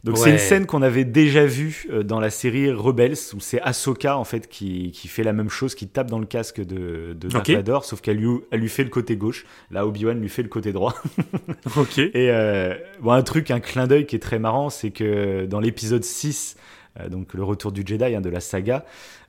Donc 0.05 0.16
Ouais. 0.16 0.23
c'est 0.24 0.31
une 0.33 0.39
scène 0.39 0.66
qu'on 0.66 0.83
avait 0.83 1.05
déjà 1.05 1.47
vue 1.47 1.87
euh, 1.91 2.03
dans 2.03 2.19
la 2.19 2.31
série 2.31 2.73
Rebels, 2.73 3.16
où 3.35 3.41
c'est 3.41 3.61
Ahsoka 3.61 4.16
en 4.19 4.24
fait 4.24 4.49
qui, 4.49 4.91
qui 4.91 5.07
fait 5.07 5.23
la 5.23 5.33
même 5.33 5.49
chose, 5.49 5.77
qui 5.77 5.87
tape 5.87 6.11
dans 6.11 6.19
le 6.19 6.27
casque 6.27 6.61
de, 6.61 7.15
de 7.19 7.29
Dark. 7.29 7.49
Vador, 7.49 7.85
sauf 7.85 8.01
qu'elle 8.01 8.16
lui, 8.16 8.29
elle 8.51 8.61
lui 8.61 8.69
fait 8.69 8.83
le 8.83 8.91
côté 8.91 9.16
gauche. 9.16 9.47
Là, 9.70 9.87
Obi-Wan 9.87 10.20
lui 10.20 10.29
fait 10.29 10.43
le 10.43 10.49
côté 10.49 10.73
droit. 10.73 10.95
Ok. 11.77 11.99
Et 11.99 12.11
euh, 12.31 12.74
bon, 13.01 13.12
un 13.12 13.23
truc, 13.23 13.51
un 13.53 13.61
clin 13.61 13.87
d'œil 13.87 14.07
qui 14.07 14.16
est 14.16 14.19
très 14.20 14.39
marrant, 14.41 14.70
c'est 14.70 14.91
que 14.91 15.47
dans 15.47 15.61
l'épisode 15.61 16.03
6, 16.05 16.57
euh, 16.57 16.61
donc 17.09 17.35
le 17.35 17.43
retour 17.43 17.73
du 17.73 17.82
Jedi 17.86 18.14
hein, 18.14 18.20
de 18.20 18.28
la 18.28 18.40
saga, 18.40 18.85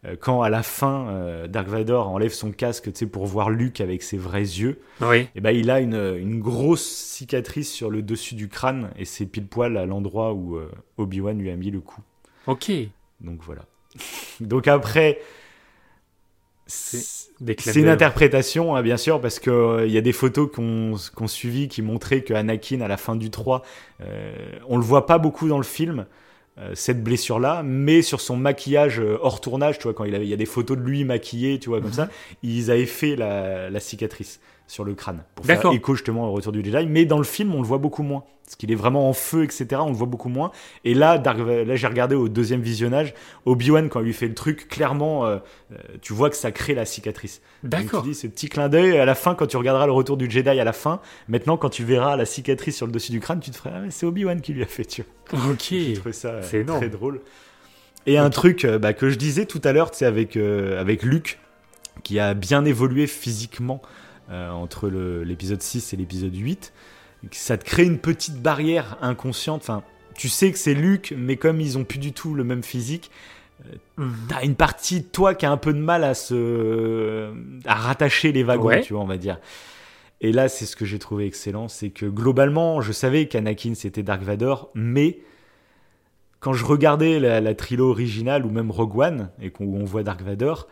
euh, 0.06 0.16
quand 0.20 0.42
à 0.42 0.50
la 0.50 0.64
fin 0.64 1.08
euh, 1.10 1.48
Dark 1.48 1.68
Vador 1.68 2.10
enlève 2.10 2.32
son 2.34 2.52
casque 2.52 2.92
tu 2.92 3.00
sais, 3.00 3.06
pour 3.06 3.26
voir 3.26 3.50
Luke 3.50 3.80
avec 3.82 4.04
ses 4.04 4.18
vrais 4.18 4.42
yeux, 4.42 4.80
Oui. 5.02 5.28
et 5.36 5.42
ben 5.42 5.52
il 5.52 5.72
a 5.72 5.80
une, 5.80 6.16
une 6.20 6.40
grosse 6.42 6.86
cicatrice 6.86 7.72
sur 7.72 7.90
le 7.90 8.02
dessus 8.02 8.36
du 8.36 8.50
crâne 8.50 8.90
et 8.98 9.06
c'est 9.06 9.26
pile 9.26 9.48
poil 9.48 9.78
à 9.78 9.86
l'endroit 9.86 10.34
où 10.34 10.58
euh, 10.58 10.70
Obi-Wan 10.98 11.38
lui 11.40 11.50
a 11.52 11.56
mis 11.56 11.72
le 11.72 11.80
coup. 11.80 12.02
Ok. 12.48 12.72
Donc 13.22 13.40
voilà. 13.44 13.62
Donc 14.42 14.68
après, 14.68 15.20
C'est 16.66 17.76
une 17.76 17.90
interprétation, 17.90 18.76
hein, 18.76 18.82
bien 18.82 18.98
sûr, 18.98 19.20
parce 19.22 19.40
que 19.40 19.50
euh, 19.50 19.86
il 19.86 19.92
y 19.92 19.98
a 19.98 20.02
des 20.02 20.14
photos 20.14 20.50
qu'on 20.54 20.96
qu'on 21.14 21.28
suivi 21.28 21.68
qui 21.68 21.82
montraient 21.82 22.22
que 22.22 22.34
Anakin, 22.34 22.82
à 22.82 22.88
la 22.88 22.98
fin 22.98 23.16
du 23.16 23.30
3, 23.30 23.64
euh, 24.02 24.34
on 24.68 24.78
le 24.78 24.84
voit 24.84 25.06
pas 25.06 25.18
beaucoup 25.18 25.48
dans 25.48 25.58
le 25.58 25.64
film, 25.64 26.06
euh, 26.60 26.72
cette 26.76 27.04
blessure-là, 27.04 27.64
mais 27.64 28.02
sur 28.02 28.22
son 28.22 28.38
maquillage 28.38 29.00
euh, 29.00 29.18
hors 29.22 29.42
tournage, 29.42 29.78
tu 29.80 29.84
vois, 29.84 29.94
quand 29.94 30.04
il, 30.04 30.14
avait, 30.14 30.26
il 30.26 30.30
y 30.30 30.34
a 30.34 30.38
des 30.38 30.46
photos 30.46 30.78
de 30.78 30.84
lui 30.84 31.04
maquillé, 31.04 31.58
tu 31.60 31.70
vois, 31.70 31.80
comme 31.80 31.90
Mhm. 31.90 31.96
ça, 31.96 32.10
ils 32.44 32.70
avaient 32.70 32.86
fait 32.86 33.16
la, 33.16 33.70
la 33.70 33.80
cicatrice 33.80 34.40
sur 34.68 34.84
le 34.84 34.94
crâne 34.96 35.24
pour 35.36 35.46
faire 35.46 35.72
écho 35.72 35.94
justement 35.96 36.28
au 36.30 36.32
retour 36.32 36.52
du 36.52 36.64
Jedi. 36.64 36.88
Mais 36.88 37.06
dans 37.06 37.18
le 37.18 37.24
film, 37.24 37.54
on 37.54 37.62
le 37.62 37.68
voit 37.68 37.78
beaucoup 37.78 38.02
moins, 38.02 38.24
parce 38.46 38.56
qu'il 38.56 38.72
est 38.72 38.76
vraiment 38.76 39.10
en 39.10 39.14
feu, 39.14 39.44
etc. 39.44 39.68
On 39.80 39.90
le 39.90 39.96
voit 39.96 40.08
beaucoup 40.08 40.30
moins. 40.30 40.52
Et 40.86 40.94
là, 40.94 41.18
Dark- 41.18 41.38
là, 41.40 41.76
j'ai 41.76 41.88
regardé 41.88 42.16
au 42.16 42.30
deuxième 42.30 42.62
visionnage, 42.62 43.14
Obi-Wan 43.46 43.90
quand 43.90 44.00
il 44.00 44.06
lui 44.06 44.14
fait 44.14 44.28
le 44.28 44.34
truc, 44.34 44.68
clairement, 44.70 45.26
euh, 45.26 45.38
euh, 45.72 45.76
tu 46.02 46.14
vois 46.14 46.30
que 46.30 46.36
ça 46.36 46.52
crée 46.52 46.74
la 46.74 46.86
cicatrice. 46.86 47.42
D'accord. 47.64 48.02
tu 48.04 48.10
dis 48.10 48.16
ce 48.16 48.28
petit 48.28 48.50
clin 48.50 48.70
d'œil 48.70 48.98
à 48.98 49.06
la 49.06 49.16
fin 49.16 49.36
quand 49.36 49.48
tu 49.48 49.58
regarderas 49.58 49.86
le 49.86 49.92
retour 49.92 50.18
du 50.18 50.30
Jedi 50.30 50.50
à 50.50 50.64
la 50.64 50.74
fin. 50.74 51.02
Maintenant 51.28 51.58
quand 51.58 51.70
tu 51.70 51.84
verras 51.84 52.16
la 52.16 52.26
cicatrice 52.26 52.76
sur 52.78 52.86
le 52.86 52.92
dessus 52.92 53.12
du 53.12 53.20
crâne, 53.20 53.40
tu 53.42 53.52
te 53.52 53.58
feras 53.58 53.72
ah, 53.76 53.82
c'est 53.90 54.06
Obi-Wan 54.06 54.42
qui 54.42 54.54
lui 54.54 54.64
a 54.64 54.68
fait 54.68 54.86
tu 54.86 55.04
vois. 55.32 55.52
Ok. 55.52 55.60
J'ai 55.70 55.94
trouvé 55.94 56.14
ça 56.14 56.30
euh, 56.30 56.52
énorme. 56.54 56.80
très 56.80 56.90
drôle. 56.90 57.22
Et 58.06 58.18
un 58.18 58.30
truc 58.30 58.66
bah, 58.66 58.94
que 58.94 59.10
je 59.10 59.18
disais 59.18 59.46
tout 59.46 59.62
à 59.64 59.72
l'heure, 59.72 59.92
tu 59.92 60.00
sais 60.00 60.06
avec 60.06 60.36
euh, 60.36 60.80
avec 60.82 61.04
Luke 61.04 61.40
qui 62.04 62.20
a 62.20 62.34
bien 62.34 62.66
évolué 62.66 63.08
physiquement 63.08 63.82
euh, 64.34 64.50
entre 64.52 64.90
l'épisode 64.90 65.62
6 65.62 65.94
et 65.94 65.98
l'épisode 65.98 66.36
8, 66.36 66.74
ça 67.32 67.58
te 67.58 67.64
crée 67.64 67.86
une 67.86 68.00
petite 68.00 68.42
barrière 68.42 68.98
inconsciente. 69.02 69.62
Enfin, 69.62 69.84
tu 70.16 70.28
sais 70.30 70.52
que 70.52 70.58
c'est 70.58 70.74
Luke, 70.74 71.14
mais 71.18 71.38
comme 71.38 71.62
ils 71.62 71.78
ont 71.78 71.84
plus 71.86 72.00
du 72.00 72.12
tout 72.12 72.34
le 72.34 72.44
même 72.44 72.64
physique, 72.64 73.10
Mhm. 73.98 74.14
t'as 74.28 74.44
une 74.44 74.56
partie 74.56 75.00
de 75.02 75.06
toi 75.06 75.36
qui 75.36 75.46
a 75.46 75.52
un 75.52 75.56
peu 75.58 75.72
de 75.74 75.80
mal 75.80 76.04
à 76.04 76.16
se 76.16 77.32
à 77.66 77.76
rattacher 77.76 78.34
les 78.34 78.44
wagons, 78.44 78.68
Ouais. 78.68 78.82
tu 78.82 78.92
vois, 78.94 79.02
on 79.04 79.08
va 79.08 79.18
dire. 79.18 79.40
Et 80.20 80.32
là, 80.34 80.50
c'est 80.50 80.66
ce 80.66 80.76
que 80.76 80.84
j'ai 80.84 81.00
trouvé 81.00 81.28
excellent, 81.28 81.68
c'est 81.70 81.90
que 81.92 82.06
globalement, 82.06 82.82
je 82.82 82.92
savais 82.92 83.28
qu'Anakin 83.28 83.74
c'était 83.76 84.04
Dark 84.04 84.22
Vador, 84.22 84.70
mais 84.74 85.20
quand 86.42 86.52
je 86.54 86.66
regardais 86.66 87.20
la, 87.22 87.40
la 87.40 87.56
trilo 87.56 87.90
originale 87.90 88.46
ou 88.46 88.50
même 88.50 88.70
Rogue 88.72 88.98
One 88.98 89.30
et 89.42 89.50
qu'on 89.50 89.86
voit 89.86 90.04
Dark 90.04 90.22
Vador, 90.22 90.68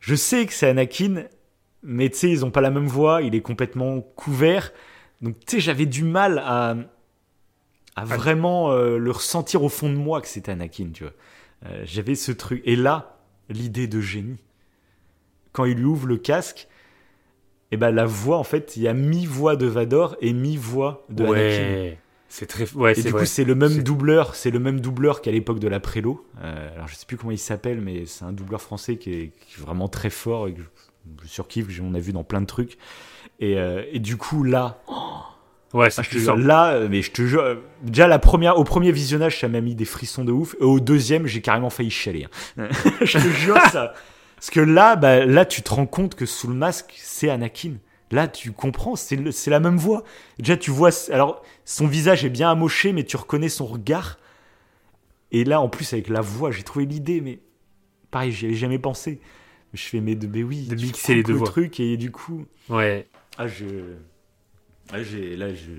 je 0.00 0.14
sais 0.14 0.44
que 0.44 0.52
c'est 0.52 0.68
Anakin, 0.68 1.24
mais 1.82 2.08
tu 2.10 2.16
sais, 2.18 2.30
ils 2.30 2.44
ont 2.44 2.50
pas 2.50 2.60
la 2.60 2.70
même 2.70 2.86
voix, 2.86 3.22
il 3.22 3.34
est 3.34 3.40
complètement 3.40 4.00
couvert. 4.00 4.72
Donc 5.22 5.38
tu 5.40 5.56
sais, 5.56 5.60
j'avais 5.60 5.86
du 5.86 6.04
mal 6.04 6.42
à, 6.44 6.76
à 7.96 8.04
vraiment 8.04 8.72
euh, 8.72 8.98
le 8.98 9.10
ressentir 9.10 9.62
au 9.62 9.68
fond 9.68 9.88
de 9.88 9.96
moi 9.96 10.20
que 10.20 10.28
c'était 10.28 10.52
Anakin, 10.52 10.90
tu 10.92 11.04
vois. 11.04 11.12
Euh, 11.66 11.82
j'avais 11.84 12.14
ce 12.14 12.32
truc. 12.32 12.62
Et 12.64 12.76
là, 12.76 13.18
l'idée 13.48 13.86
de 13.86 14.00
génie. 14.00 14.38
Quand 15.52 15.64
il 15.64 15.76
lui 15.78 15.84
ouvre 15.84 16.06
le 16.06 16.18
casque, 16.18 16.68
et 17.72 17.76
ben 17.78 17.90
la 17.90 18.04
voix, 18.04 18.36
en 18.36 18.44
fait, 18.44 18.76
il 18.76 18.82
y 18.82 18.88
a 18.88 18.92
mi-voix 18.92 19.56
de 19.56 19.66
Vador 19.66 20.16
et 20.20 20.32
mi-voix 20.32 21.04
de 21.08 21.24
Anakin. 21.24 21.32
Ouais. 21.38 21.98
C'est 22.28 22.46
très. 22.46 22.70
Ouais, 22.74 22.92
Et 22.92 22.94
c'est 22.96 23.02
du 23.04 23.08
vrai. 23.10 23.20
coup, 23.20 23.26
c'est 23.26 23.44
le 23.44 23.54
même 23.54 23.82
doubleur, 23.82 24.34
c'est 24.34 24.50
le 24.50 24.58
même 24.58 24.80
doubleur 24.80 25.22
qu'à 25.22 25.30
l'époque 25.30 25.60
de 25.60 25.68
la 25.68 25.80
prélo. 25.80 26.26
Euh, 26.42 26.74
alors, 26.74 26.88
je 26.88 26.94
sais 26.96 27.06
plus 27.06 27.16
comment 27.16 27.30
il 27.30 27.38
s'appelle, 27.38 27.80
mais 27.80 28.04
c'est 28.04 28.24
un 28.24 28.32
doubleur 28.32 28.60
français 28.60 28.96
qui 28.96 29.12
est, 29.12 29.32
qui 29.40 29.58
est 29.58 29.62
vraiment 29.62 29.88
très 29.88 30.10
fort 30.10 30.48
et 30.48 30.54
que 30.54 30.60
je, 31.22 31.28
surkiffe, 31.28 31.66
on 31.82 31.94
a 31.94 32.00
vu 32.00 32.12
dans 32.12 32.24
plein 32.24 32.40
de 32.40 32.46
trucs. 32.46 32.78
Et, 33.40 33.58
euh, 33.58 33.82
et 33.92 33.98
du 33.98 34.16
coup, 34.16 34.42
là, 34.42 34.82
Ouais, 35.74 35.90
c'est 35.90 36.02
ah, 36.28 36.36
là, 36.36 36.80
mais 36.88 37.02
je 37.02 37.10
te 37.10 37.22
jure, 37.22 37.58
déjà 37.82 38.06
la 38.06 38.18
première, 38.18 38.56
au 38.56 38.64
premier 38.64 38.92
visionnage, 38.92 39.40
ça 39.40 39.48
m'a 39.48 39.60
mis 39.60 39.74
des 39.74 39.84
frissons 39.84 40.24
de 40.24 40.32
ouf. 40.32 40.54
Et 40.60 40.64
au 40.64 40.80
deuxième, 40.80 41.26
j'ai 41.26 41.42
carrément 41.42 41.70
failli 41.70 41.90
chialer. 41.90 42.28
hein. 42.56 42.68
je 43.02 43.18
te 43.18 43.28
jure 43.28 43.58
ça. 43.72 43.92
Parce 44.36 44.50
que 44.50 44.60
là, 44.60 44.96
bah, 44.96 45.26
là, 45.26 45.44
tu 45.44 45.62
te 45.62 45.74
rends 45.74 45.86
compte 45.86 46.14
que 46.14 46.24
sous 46.24 46.46
le 46.48 46.54
masque, 46.54 46.94
c'est 46.96 47.28
Anakin. 47.28 47.74
Là, 48.12 48.28
tu 48.28 48.52
comprends, 48.52 48.94
c'est 48.94 49.18
la 49.48 49.60
même 49.60 49.76
voix. 49.76 50.04
Déjà, 50.38 50.56
tu 50.56 50.70
vois, 50.70 50.90
alors, 51.10 51.42
son 51.64 51.88
visage 51.88 52.24
est 52.24 52.30
bien 52.30 52.50
amoché, 52.50 52.92
mais 52.92 53.02
tu 53.02 53.16
reconnais 53.16 53.48
son 53.48 53.66
regard. 53.66 54.18
Et 55.32 55.42
là, 55.44 55.60
en 55.60 55.68
plus, 55.68 55.92
avec 55.92 56.08
la 56.08 56.20
voix, 56.20 56.52
j'ai 56.52 56.62
trouvé 56.62 56.86
l'idée, 56.86 57.20
mais 57.20 57.40
pareil, 58.12 58.30
j'y 58.30 58.46
avais 58.46 58.54
jamais 58.54 58.78
pensé. 58.78 59.20
Je 59.76 59.82
fais, 59.84 60.00
mais, 60.00 60.14
de, 60.14 60.26
mais 60.26 60.42
oui, 60.42 60.62
De 60.66 60.74
mixer 60.74 61.14
les 61.14 61.22
deux 61.22 61.32
le 61.32 61.38
voix. 61.38 61.46
truc, 61.48 61.78
et 61.80 61.96
du 61.96 62.10
coup, 62.10 62.46
Ouais. 62.68 63.06
ah, 63.38 63.46
je. 63.46 63.64
Ah, 64.92 65.02
j'ai- 65.02 65.36
là, 65.36 65.52
je... 65.52 65.70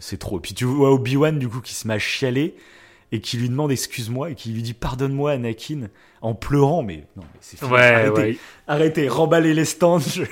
c'est 0.00 0.16
trop. 0.18 0.40
Puis 0.40 0.54
tu 0.54 0.64
vois 0.64 0.90
Obi-Wan, 0.92 1.38
du 1.38 1.48
coup, 1.48 1.60
qui 1.60 1.74
se 1.74 1.86
met 1.86 1.94
à 1.94 1.98
chialer 1.98 2.54
et 3.12 3.20
qui 3.20 3.36
lui 3.36 3.48
demande 3.50 3.70
excuse-moi 3.70 4.30
et 4.30 4.34
qui 4.34 4.50
lui 4.50 4.62
dit 4.62 4.72
pardonne-moi, 4.74 5.32
Anakin, 5.32 5.88
en 6.22 6.34
pleurant. 6.34 6.82
Mais 6.82 7.06
non, 7.16 7.22
mais 7.22 7.38
c'est 7.40 7.58
fini. 7.58 7.70
Ouais, 7.70 7.80
arrêtez, 7.82 8.10
ouais. 8.20 8.38
arrêtez, 8.66 9.08
remballez 9.08 9.52
les 9.54 9.64
stands. 9.66 9.98
je- 10.00 10.22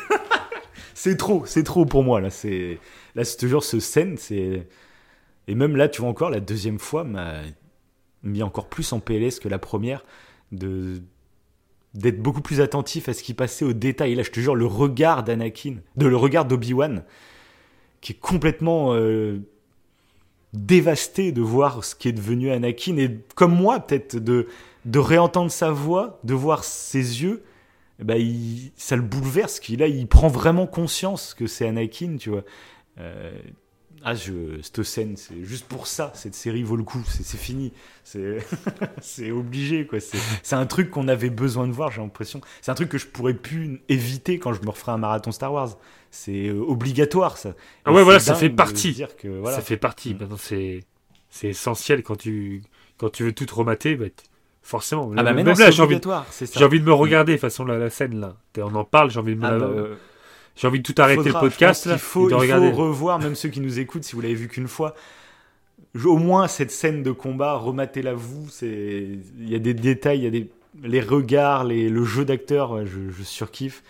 c'est 0.95 1.17
trop, 1.17 1.45
c'est 1.47 1.63
trop 1.63 1.85
pour 1.85 2.03
moi, 2.03 2.21
là. 2.21 2.31
C'est 2.31 2.79
là, 3.15 3.25
c'est 3.25 3.37
toujours 3.37 3.65
ce 3.65 3.81
scène. 3.81 4.17
c'est 4.17 4.67
Et 5.47 5.55
même 5.55 5.77
là, 5.77 5.89
tu 5.89 6.01
vois 6.01 6.11
encore, 6.11 6.31
la 6.31 6.41
deuxième 6.41 6.79
fois 6.79 7.05
m'a 7.05 7.43
mis 8.23 8.43
encore 8.43 8.69
plus 8.69 8.93
en 8.93 9.01
PLS 9.01 9.39
que 9.41 9.49
la 9.49 9.59
première. 9.59 10.05
De 10.53 11.03
d'être 11.95 12.21
beaucoup 12.23 12.41
plus 12.41 12.61
attentif 12.61 13.09
à 13.09 13.15
ce 13.15 13.23
qui 13.23 13.35
passait 13.35 13.65
aux 13.65 13.73
détails. 13.73 14.15
Là, 14.15 14.23
je 14.23 14.31
te 14.31 14.41
jure, 14.41 14.55
le 14.55 14.67
regard 14.67 15.25
d'Anakin, 15.25 15.77
de 15.97 16.07
le 16.07 16.17
regard 16.17 16.45
d'Obi-Wan, 16.45 17.05
qui 18.01 18.13
est 18.13 18.21
complètement 18.21 18.95
euh, 18.95 19.41
dévasté 20.53 21.33
de 21.33 21.41
voir 21.41 21.85
ce 21.85 21.95
qui 21.95 22.09
est 22.09 22.13
devenu 22.13 22.51
Anakin, 22.51 22.97
et 22.97 23.19
comme 23.35 23.55
moi, 23.55 23.81
peut-être, 23.81 24.17
de, 24.17 24.49
de 24.85 24.99
réentendre 24.99 25.51
sa 25.51 25.71
voix, 25.71 26.19
de 26.25 26.35
voir 26.35 26.65
ses 26.65 27.23
yeux, 27.23 27.43
il- 28.09 28.73
ça 28.77 28.97
le 28.97 29.03
bouleverse, 29.03 29.61
qu'il 29.61 29.81
là, 29.81 29.87
il 29.87 30.07
prend 30.09 30.29
vraiment 30.29 30.67
conscience 30.67 31.35
que 31.35 31.47
c'est 31.47 31.67
Anakin, 31.67 32.17
tu 32.19 32.31
vois. 32.31 32.45
Euh, 32.99 33.33
ah, 34.05 34.15
je, 34.15 34.61
cette 34.63 34.83
scène, 34.83 35.17
c'est 35.17 35.45
juste 35.45 35.67
pour 35.67 35.87
ça, 35.87 36.11
cette 36.15 36.35
série 36.35 36.63
vaut 36.63 36.77
le 36.77 36.83
coup, 36.83 37.03
c'est 37.07 37.23
c'est 37.23 37.39
fini, 37.39 37.73
c'est 38.05 39.31
obligé, 39.31 39.87
quoi. 39.87 39.99
C'est 40.01 40.57
un 40.57 40.67
truc 40.67 40.91
qu'on 40.91 41.09
avait 41.09 41.31
besoin 41.31 41.67
de 41.69 41.73
voir, 41.73 41.91
j'ai 41.93 42.01
l'impression. 42.01 42.41
C'est 42.61 42.71
un 42.71 42.75
truc 42.75 42.89
que 42.89 42.99
je 42.99 43.07
pourrais 43.07 43.35
plus 43.35 43.81
éviter 43.89 44.39
quand 44.39 44.53
je 44.53 44.63
me 44.63 44.71
referai 44.71 44.93
un 44.93 44.99
marathon 44.99 45.33
Star 45.33 45.53
Wars. 45.53 45.77
C'est 46.11 46.49
euh, 46.49 46.61
obligatoire, 46.61 47.39
ça. 47.39 47.55
Ah 47.85 47.93
ouais, 47.93 48.03
voilà, 48.03 48.19
ça 48.19 48.35
fait 48.35 48.51
partie. 48.51 48.93
dire 48.93 49.17
que, 49.17 49.29
voilà. 49.29 49.57
Ça 49.57 49.63
fait 49.63 49.77
partie. 49.77 50.17
C'est 50.39 50.85
c'est 51.31 51.49
essentiel 51.49 52.03
quand 52.03 52.17
tu 52.17 52.63
quand 52.99 53.11
tu 53.11 53.25
veux 53.25 53.33
tout 53.33 53.47
te 53.47 53.55
remater. 53.55 53.97
Bah, 53.97 54.07
forcément. 54.63 55.11
Ah 55.17 55.23
bah 55.23 55.33
Même 55.33 55.47
là, 55.47 55.71
j'ai 55.71 55.83
envie, 55.83 55.99
de 55.99 56.85
me 56.85 56.93
regarder. 56.93 57.33
De 57.33 57.37
toute 57.37 57.41
façon, 57.41 57.65
la, 57.65 57.79
la 57.79 57.91
scène 57.91 58.21
là, 58.21 58.37
on 58.59 58.75
en 58.75 58.85
parle. 58.85 59.11
J'ai 59.11 59.21
envie 59.21 59.35
de 59.35 59.41
me 59.41 59.47
Ah 59.47 59.53
la- 59.53 59.59
bah, 59.59 59.65
euh, 59.67 59.97
j'ai 60.57 60.67
envie 60.67 60.81
de 60.81 60.85
tout 60.85 60.95
arrêter 61.01 61.23
faudra, 61.23 61.43
le 61.43 61.49
podcast 61.49 61.87
là, 61.87 61.99
faut, 61.99 62.29
il 62.29 62.35
regarder. 62.35 62.71
faut 62.71 62.77
revoir, 62.77 63.19
même 63.19 63.35
ceux 63.35 63.49
qui 63.49 63.61
nous 63.61 63.79
écoutent, 63.79 64.05
si 64.05 64.15
vous 64.15 64.21
l'avez 64.21 64.35
vu 64.35 64.49
qu'une 64.49 64.69
fois. 64.69 64.95
Au 66.05 66.17
moins 66.17 66.49
cette 66.49 66.71
scène 66.71 67.03
de 67.03 67.13
combat, 67.13 67.55
rematez-la 67.55 68.15
vous. 68.15 68.49
Il 68.63 69.21
y 69.41 69.55
a 69.55 69.59
des 69.59 69.75
détails, 69.75 70.19
il 70.19 70.25
y 70.25 70.27
a 70.27 70.31
des 70.31 70.51
les 70.83 71.01
regards, 71.01 71.65
les, 71.65 71.89
le 71.89 72.05
jeu 72.05 72.25
d'acteur, 72.25 72.73
ouais, 72.73 72.87
je, 72.87 73.11
je 73.11 73.23
surkiffe. 73.23 73.83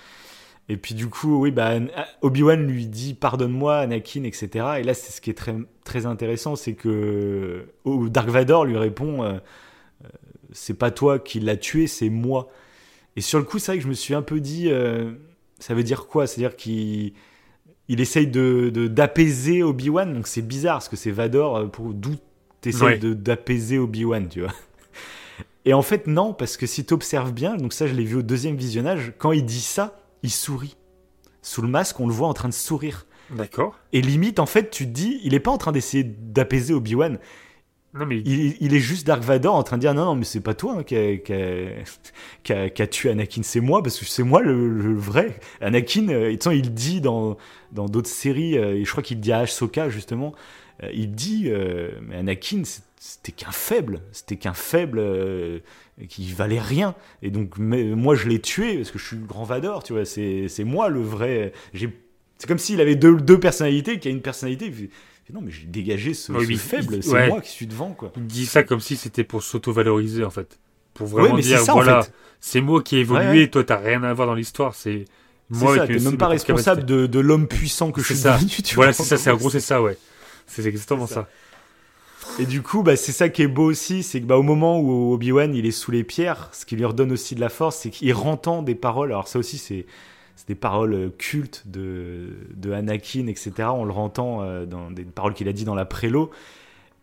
Et 0.68 0.76
puis 0.76 0.94
du 0.94 1.09
coup, 1.09 1.40
oui, 1.40 1.51
bah, 1.51 1.74
Obi-Wan 2.22 2.66
lui 2.66 2.86
dit 2.86 3.14
pardonne-moi, 3.14 3.78
Anakin, 3.78 4.24
etc. 4.24 4.48
Et 4.78 4.82
là, 4.82 4.94
c'est 4.94 5.12
ce 5.12 5.20
qui 5.20 5.30
est 5.30 5.34
très, 5.34 5.55
très 5.84 6.06
intéressant, 6.06 6.56
c'est 6.56 6.74
que 6.74 7.66
oh, 7.84 8.09
Dark 8.09 8.28
Vador 8.28 8.64
lui 8.64 8.76
répond 8.76 9.22
euh, 9.22 9.32
euh, 10.05 10.09
c'est 10.52 10.78
pas 10.78 10.90
toi 10.90 11.18
qui 11.18 11.40
l'as 11.40 11.56
tué, 11.56 11.86
c'est 11.86 12.09
moi. 12.09 12.48
Et 13.16 13.20
sur 13.20 13.39
le 13.39 13.44
coup, 13.44 13.59
c'est 13.59 13.72
vrai 13.72 13.78
que 13.78 13.84
je 13.84 13.89
me 13.89 13.94
suis 13.94 14.14
un 14.14 14.22
peu 14.22 14.40
dit 14.40 14.68
euh, 14.70 15.12
ça 15.62 15.74
veut 15.74 15.82
dire 15.82 16.06
quoi? 16.06 16.26
C'est-à-dire 16.26 16.56
qu'il 16.56 17.12
il 17.89 18.01
essaye 18.01 18.26
de 18.26 18.70
d'apaiser 18.89 19.62
Obi-Wan, 19.62 20.12
donc 20.12 20.26
c'est 20.26 20.43
bizarre 20.43 20.76
parce 20.76 20.89
que 20.89 20.97
c'est 20.97 21.10
Vador 21.10 21.56
euh, 21.56 21.66
pour 21.66 21.94
d'où 21.94 22.14
t'essayes 22.60 22.98
Ouais. 23.01 23.14
d'apaiser 23.14 23.78
Obi-Wan, 23.78 24.28
tu 24.28 24.40
vois. 24.40 24.52
Et 25.64 25.74
en 25.74 25.82
fait 25.82 26.06
non, 26.06 26.32
parce 26.34 26.56
que 26.56 26.66
si 26.66 26.84
t'observes 26.84 27.32
bien, 27.32 27.56
donc 27.56 27.72
ça 27.72 27.86
je 27.86 27.94
l'ai 27.94 28.05
vu 28.05 28.16
au 28.16 28.22
deuxième 28.22 28.56
visionnage, 28.56 29.12
quand 29.18 29.32
il 29.32 29.44
dit 29.44 29.60
ça, 29.60 30.01
il 30.22 30.30
sourit. 30.30 30.76
Sous 31.43 31.62
le 31.62 31.68
masque, 31.68 31.98
on 32.01 32.06
le 32.06 32.12
voit 32.12 32.28
en 32.28 32.34
train 32.34 32.48
de 32.48 32.55
sourire. 32.55 33.06
D'accord. 33.30 33.78
Et 33.93 34.01
limite, 34.02 34.39
en 34.40 34.47
fait, 34.47 34.70
tu 34.70 34.84
te 34.86 34.90
dis, 34.90 35.20
il 35.24 35.34
est 35.34 35.40
pas 35.40 35.51
en 35.51 35.59
train 35.59 35.72
d'essayer 35.72 36.05
d'apaiser 36.05 36.74
Obi-Wan. 36.74 37.18
Non 37.94 38.06
mais 38.06 38.20
Il, 38.24 38.73
est 38.74 38.78
juste 38.78 39.06
Dark 39.06 39.23
Vador 39.23 39.55
en 39.55 39.62
train 39.62 39.77
de 39.77 39.82
dire 39.82 39.93
non, 39.93 40.06
non, 40.06 40.14
mais 40.14 40.24
c'est 40.24 40.40
pas 40.40 40.55
toi 40.55 40.77
hein, 40.78 40.82
qui, 40.82 40.97
a, 40.97 41.16
qui 41.19 41.32
a- 41.35 42.70
qui 42.70 42.82
a- 42.82 42.86
tué 42.86 43.10
Anakin, 43.10 43.43
c'est 43.43 43.60
moi, 43.60 43.82
parce 43.82 43.98
que 43.98 44.06
c'est 44.06 44.23
moi 44.23 44.40
le, 44.40 44.69
le 44.70 44.94
vrai. 44.94 45.39
Anakin, 45.60 46.09
euh, 46.09 46.31
et 46.31 46.39
il 46.56 46.73
dit 46.73 47.02
dans 47.02 47.36
dans 47.73 47.86
d'autres 47.86 48.09
séries, 48.09 48.56
euh, 48.56 48.77
et 48.77 48.85
je 48.85 48.90
crois 48.90 49.02
qu'il 49.02 49.20
dit 49.20 49.32
à 49.32 49.40
Ahsoka 49.40 49.90
justement, 49.90 50.35
euh, 50.82 50.89
il 50.94 51.12
dit, 51.12 51.44
euh, 51.48 51.90
mais 52.01 52.16
Anakin, 52.16 52.62
c'était 52.98 53.32
qu'un 53.32 53.52
faible, 53.52 54.01
c'était 54.12 54.36
qu'un 54.36 54.55
faible 54.55 54.98
euh, 54.98 55.59
qui 56.09 56.31
valait 56.32 56.60
rien. 56.60 56.94
Et 57.23 57.31
donc, 57.31 57.59
mais, 57.59 57.85
moi, 57.85 58.14
je 58.14 58.27
l'ai 58.28 58.40
tué 58.40 58.77
parce 58.77 58.90
que 58.90 58.98
je 58.98 59.06
suis 59.06 59.16
le 59.16 59.27
grand 59.27 59.44
Vador, 59.44 59.82
tu 59.82 59.93
vois, 59.93 60.05
c'est 60.06 60.48
moi 60.64 60.89
le 60.89 61.01
vrai. 61.02 61.52
C'est 61.74 62.47
comme 62.48 62.59
s'il 62.59 62.81
avait 62.81 62.97
deux, 62.97 63.16
deux 63.16 63.39
personnalités, 63.39 63.98
qu'il 63.98 64.10
y 64.10 64.14
a 64.14 64.16
une 64.16 64.23
personnalité. 64.23 64.73
Non, 65.32 65.40
mais 65.40 65.51
j'ai 65.51 65.66
dégagé 65.66 66.15
ce, 66.15 66.32
Oui, 66.32 66.57
ce 66.57 66.61
faible, 66.61 67.03
c'est 67.03 67.11
ouais. 67.12 67.28
moi 67.28 67.40
qui 67.40 67.51
suis 67.51 67.66
devant, 67.66 67.93
quoi. 67.93 68.12
il 68.16 68.27
dit 68.27 68.47
ça 68.47 68.62
comme 68.62 68.81
si 68.81 68.97
c'était 68.97 69.24
pour 69.24 69.43
s'auto-valoriser 69.43 70.24
en 70.24 70.31
fait, 70.31 70.59
pour 70.94 71.07
vraiment 71.07 71.35
Ouais, 71.35 71.43
dire 71.43 71.61
ça, 71.61 71.73
en 71.73 71.77
voilà, 71.77 72.03
fait. 72.03 72.12
c'est 72.40 72.61
moi 72.61 72.82
qui 72.82 72.97
ai 72.97 73.01
évolué, 73.01 73.43
Ouais, 73.43 73.49
toi 73.49 73.65
t'as 73.65 73.77
rien 73.78 74.03
à 74.03 74.12
voir 74.12 74.27
dans 74.28 74.35
l'histoire, 74.35 74.74
c'est 74.74 75.05
moi 75.51 75.77
ça, 75.77 75.86
mes- 75.86 75.99
même 76.01 76.16
pas 76.19 76.28
responsable 76.28 76.85
de, 76.85 77.07
de 77.07 77.20
l'homme 77.20 77.47
puissant 77.49 77.93
que 77.93 78.01
je 78.01 78.07
suis 78.07 78.16
ça. 78.16 78.36
devenu, 78.36 78.51
tu 78.62 78.74
Voilà, 78.74 78.93
c'est 78.93 79.05
ça, 79.05 79.16
c'est 79.16 79.31
en 79.31 79.36
gros 79.36 79.51
c'est 79.51 79.61
ça, 79.61 79.81
ouais. 79.82 79.97
C'est 80.47 80.66
exactement 80.66 81.07
ça. 81.07 81.28
Et 82.39 82.47
du 82.47 82.62
coup, 82.62 82.82
bah, 82.82 82.97
c'est 82.97 83.12
ça 83.12 83.28
qui 83.28 83.43
est 83.43 83.47
beau 83.49 83.65
aussi, 83.70 84.03
c'est 84.03 84.20
que 84.20 84.27
bah, 84.27 84.36
au 84.39 84.43
moment 84.43 84.78
où 84.81 85.12
Obi-Wan 85.12 85.55
il 85.55 85.66
est 85.66 85.70
sous 85.70 85.90
les 85.90 86.05
pierres, 86.05 86.49
ce 86.53 86.65
qui 86.65 86.77
lui 86.77 86.85
redonne 86.85 87.12
aussi 87.12 87.35
de 87.35 87.40
la 87.40 87.49
force, 87.49 87.77
c'est 87.78 87.90
qu'il 87.90 88.12
rentend 88.12 88.62
des 88.62 88.74
paroles. 88.74 89.11
Alors 89.12 89.28
ça 89.28 89.39
aussi, 89.39 89.59
c'est 89.59 89.86
c'est 90.43 90.48
des 90.48 90.55
paroles 90.56 90.94
euh, 90.94 91.09
cultes 91.16 91.62
de, 91.66 92.31
de 92.56 92.73
Anakin, 92.73 93.28
etc. 93.28 93.52
On 93.73 93.85
le 93.85 93.93
rentend 93.93 94.43
euh, 94.43 94.66
dans 94.66 94.90
des 94.90 95.05
paroles 95.05 95.35
qu'il 95.35 95.47
a 95.47 95.52
dit 95.52 95.64
dans 95.64 95.77
la 95.77 95.85
prélo. 95.85 96.32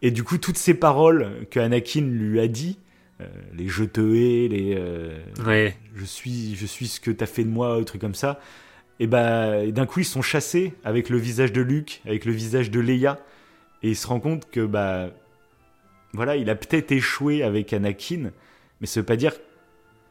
Et 0.02 0.12
du 0.12 0.24
coup, 0.26 0.38
toutes 0.38 0.58
ces 0.58 0.74
paroles 0.74 1.46
que 1.50 1.60
Anakin 1.62 2.02
lui 2.02 2.42
a 2.42 2.50
dit, 2.50 2.80
euh, 3.22 3.28
les 3.54 3.68
je 3.70 3.86
te 3.86 4.02
hais, 4.02 4.50
les 4.50 4.76
euh, 4.78 5.18
Ouais. 5.46 5.76
je 5.96 6.04
suis 6.04 6.56
je 6.56 6.66
suis 6.66 6.88
ce 6.90 7.00
que 7.00 7.12
t'as 7.12 7.26
fait 7.28 7.46
de 7.46 7.50
moi, 7.50 7.76
un 7.76 7.84
truc 7.84 8.02
comme 8.02 8.14
ça. 8.16 8.42
Et 9.00 9.08
bah, 9.08 9.66
d'un 9.68 9.86
coup, 9.86 10.02
ils 10.02 10.06
sont 10.06 10.22
chassés 10.22 10.74
avec 10.84 11.10
le 11.10 11.18
visage 11.18 11.54
de 11.54 11.62
Luke, 11.62 12.02
avec 12.06 12.26
le 12.26 12.34
visage 12.34 12.70
de 12.72 12.82
Leia, 12.82 13.18
et 13.84 13.90
il 13.92 13.96
se 13.96 14.06
rend 14.08 14.20
compte 14.20 14.50
que 14.52 14.66
bah, 14.66 15.12
voilà, 16.14 16.36
il 16.36 16.50
a 16.50 16.56
peut-être 16.56 16.92
échoué 16.92 17.42
avec 17.42 17.72
Anakin, 17.72 18.32
mais 18.82 18.88
ça 18.88 19.00
veut 19.00 19.06
pas 19.06 19.16
dire 19.16 19.34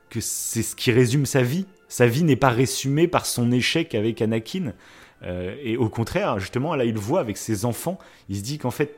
que 0.09 0.21
c'est 0.21 0.63
ce 0.63 0.75
qui 0.75 0.91
résume 0.93 1.27
sa 1.27 1.43
vie. 1.43 1.67
Sa 1.89 2.07
vie 2.07 2.23
n'est 2.25 2.37
pas 2.37 2.51
résumée 2.51 3.09
par 3.09 3.25
son 3.27 3.51
échec 3.51 3.95
avec 3.95 4.21
Anakin. 4.23 4.73
Euh, 5.25 5.57
et 5.63 5.77
au 5.77 5.89
contraire, 5.89 6.39
justement, 6.39 6.75
là, 6.75 6.85
il 6.85 6.95
le 6.95 7.01
voit 7.01 7.21
avec 7.21 7.37
ses 7.37 7.65
enfants. 7.65 7.99
Il 8.29 8.37
se 8.37 8.43
dit 8.43 8.59
qu'en 8.59 8.71
fait, 8.71 8.95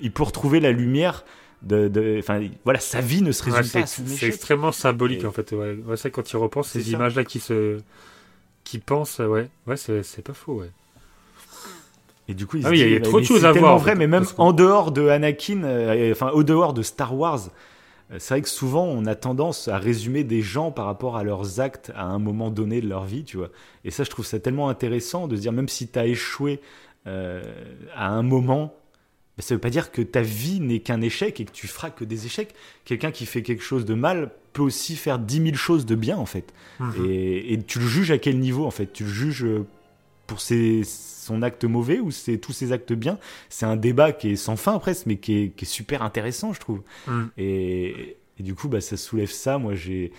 il 0.00 0.12
peut 0.12 0.22
retrouver 0.22 0.60
la 0.60 0.72
lumière. 0.72 1.24
De, 1.62 2.22
voilà, 2.64 2.78
sa 2.80 3.00
vie 3.00 3.22
ne 3.22 3.32
se 3.32 3.42
résume 3.42 3.56
Ouais, 3.58 3.62
pas 3.62 3.68
c'est 3.68 3.82
à 3.82 3.86
son 3.86 4.02
c'est 4.06 4.26
extrêmement 4.26 4.72
symbolique 4.72 5.22
Et- 5.22 5.26
en 5.26 5.32
fait. 5.32 5.50
Ouais. 5.52 5.74
Ouais, 5.86 5.96
ça, 5.96 6.10
quand 6.10 6.30
il 6.30 6.36
repense 6.36 6.68
ces 6.68 6.92
images-là 6.92 7.24
qui 7.24 7.40
se, 7.40 7.78
qui 8.62 8.78
pensent, 8.78 9.18
ouais, 9.18 9.48
ouais, 9.66 9.76
c'est 9.76 10.22
pas 10.22 10.34
faux, 10.34 10.60
ouais. 10.60 10.70
Et 12.28 12.34
du 12.34 12.46
coup, 12.46 12.56
il 12.58 12.66
Ah 12.66 12.74
y 12.74 12.82
a- 12.82 12.86
y 12.86 13.02
trop 13.02 13.20
de 13.20 13.24
choses 13.24 13.40
c'est 13.40 13.46
à 13.46 13.52
voir, 13.52 13.74
en 13.74 13.78
vrai, 13.78 13.94
mais 13.94 14.06
même 14.06 14.26
en 14.38 14.52
dehors 14.52 14.90
de 14.92 15.08
Anakin, 15.08 15.62
euh, 15.64 16.10
enfin 16.12 16.30
au 16.30 16.42
dehors 16.42 16.72
de 16.74 16.82
Star 16.82 17.14
Wars, 17.16 17.48
c'est 18.18 18.34
vrai 18.34 18.42
que 18.42 18.48
souvent 18.48 18.84
on 18.84 19.04
a 19.06 19.14
tendance 19.14 19.68
à 19.68 19.78
résumer 19.78 20.22
des 20.24 20.42
gens 20.42 20.70
par 20.70 20.86
rapport 20.86 21.16
à 21.16 21.24
leurs 21.24 21.60
actes 21.60 21.92
à 21.96 22.04
un 22.04 22.18
moment 22.18 22.50
donné 22.50 22.80
de 22.80 22.88
leur 22.88 23.04
vie, 23.04 23.24
tu 23.24 23.36
vois. 23.36 23.50
Et 23.84 23.90
ça, 23.90 24.04
je 24.04 24.10
trouve 24.10 24.24
ça 24.26 24.38
tellement 24.38 24.68
intéressant 24.68 25.26
de 25.26 25.36
se 25.36 25.40
dire, 25.40 25.52
même 25.52 25.68
si 25.68 25.88
tu 25.88 25.98
as 25.98 26.06
échoué 26.06 26.60
euh, 27.06 27.42
à 27.94 28.08
un 28.08 28.22
moment, 28.22 28.74
bah, 29.36 29.42
ça 29.42 29.54
veut 29.54 29.60
pas 29.60 29.70
dire 29.70 29.90
que 29.90 30.02
ta 30.02 30.22
vie 30.22 30.60
n'est 30.60 30.80
qu'un 30.80 31.00
échec 31.00 31.40
et 31.40 31.44
que 31.44 31.52
tu 31.52 31.66
feras 31.66 31.90
que 31.90 32.04
des 32.04 32.26
échecs. 32.26 32.54
Quelqu'un 32.84 33.10
qui 33.10 33.26
fait 33.26 33.42
quelque 33.42 33.62
chose 33.62 33.84
de 33.84 33.94
mal 33.94 34.30
peut 34.52 34.62
aussi 34.62 34.96
faire 34.96 35.18
10 35.18 35.42
000 35.42 35.56
choses 35.56 35.84
de 35.84 35.94
bien, 35.94 36.16
en 36.16 36.26
fait. 36.26 36.54
Mhm. 36.80 37.06
Et, 37.06 37.52
et 37.52 37.62
tu 37.62 37.78
le 37.78 37.86
juges 37.86 38.10
à 38.10 38.18
quel 38.18 38.38
niveau, 38.38 38.64
en 38.64 38.70
fait? 38.70 38.92
Tu 38.92 39.04
le 39.04 39.10
juges 39.10 39.44
euh, 39.44 39.66
pour 40.26 40.40
ses- 40.40 40.82
son 40.84 41.42
acte 41.42 41.64
mauvais 41.64 41.98
ou 41.98 42.10
c'est 42.12 42.38
tous 42.38 42.52
ses 42.52 42.70
actes 42.72 42.92
bien 42.92 43.18
C'est 43.48 43.66
un 43.66 43.76
débat 43.76 44.12
qui 44.12 44.30
est 44.32 44.36
sans 44.36 44.56
fin, 44.56 44.78
presque, 44.78 45.06
mais 45.06 45.16
qui 45.16 45.38
est, 45.44 45.48
qui 45.50 45.64
est 45.64 45.68
super 45.68 46.02
intéressant, 46.02 46.52
je 46.52 46.60
trouve. 46.60 46.82
Mm. 47.08 47.22
Et, 47.38 48.16
et 48.38 48.42
du 48.42 48.54
coup, 48.54 48.68
bah, 48.68 48.80
ça 48.80 48.96
soulève 48.96 49.30
ça. 49.30 49.58
Moi, 49.58 49.74
j'ai 49.74 50.12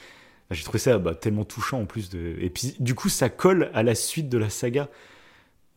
bah, 0.50 0.56
j'ai 0.56 0.64
trouvé 0.64 0.80
ça 0.80 0.98
bah, 0.98 1.16
tellement 1.16 1.46
touchant 1.46 1.80
en 1.82 1.86
plus. 1.86 2.10
De... 2.10 2.36
Et 2.42 2.50
puis, 2.50 2.76
du 2.80 2.94
coup, 2.96 3.10
ça 3.10 3.30
colle 3.30 3.70
à 3.74 3.84
la 3.84 3.96
suite 3.96 4.30
de 4.30 4.38
la 4.38 4.50
saga. 4.50 4.90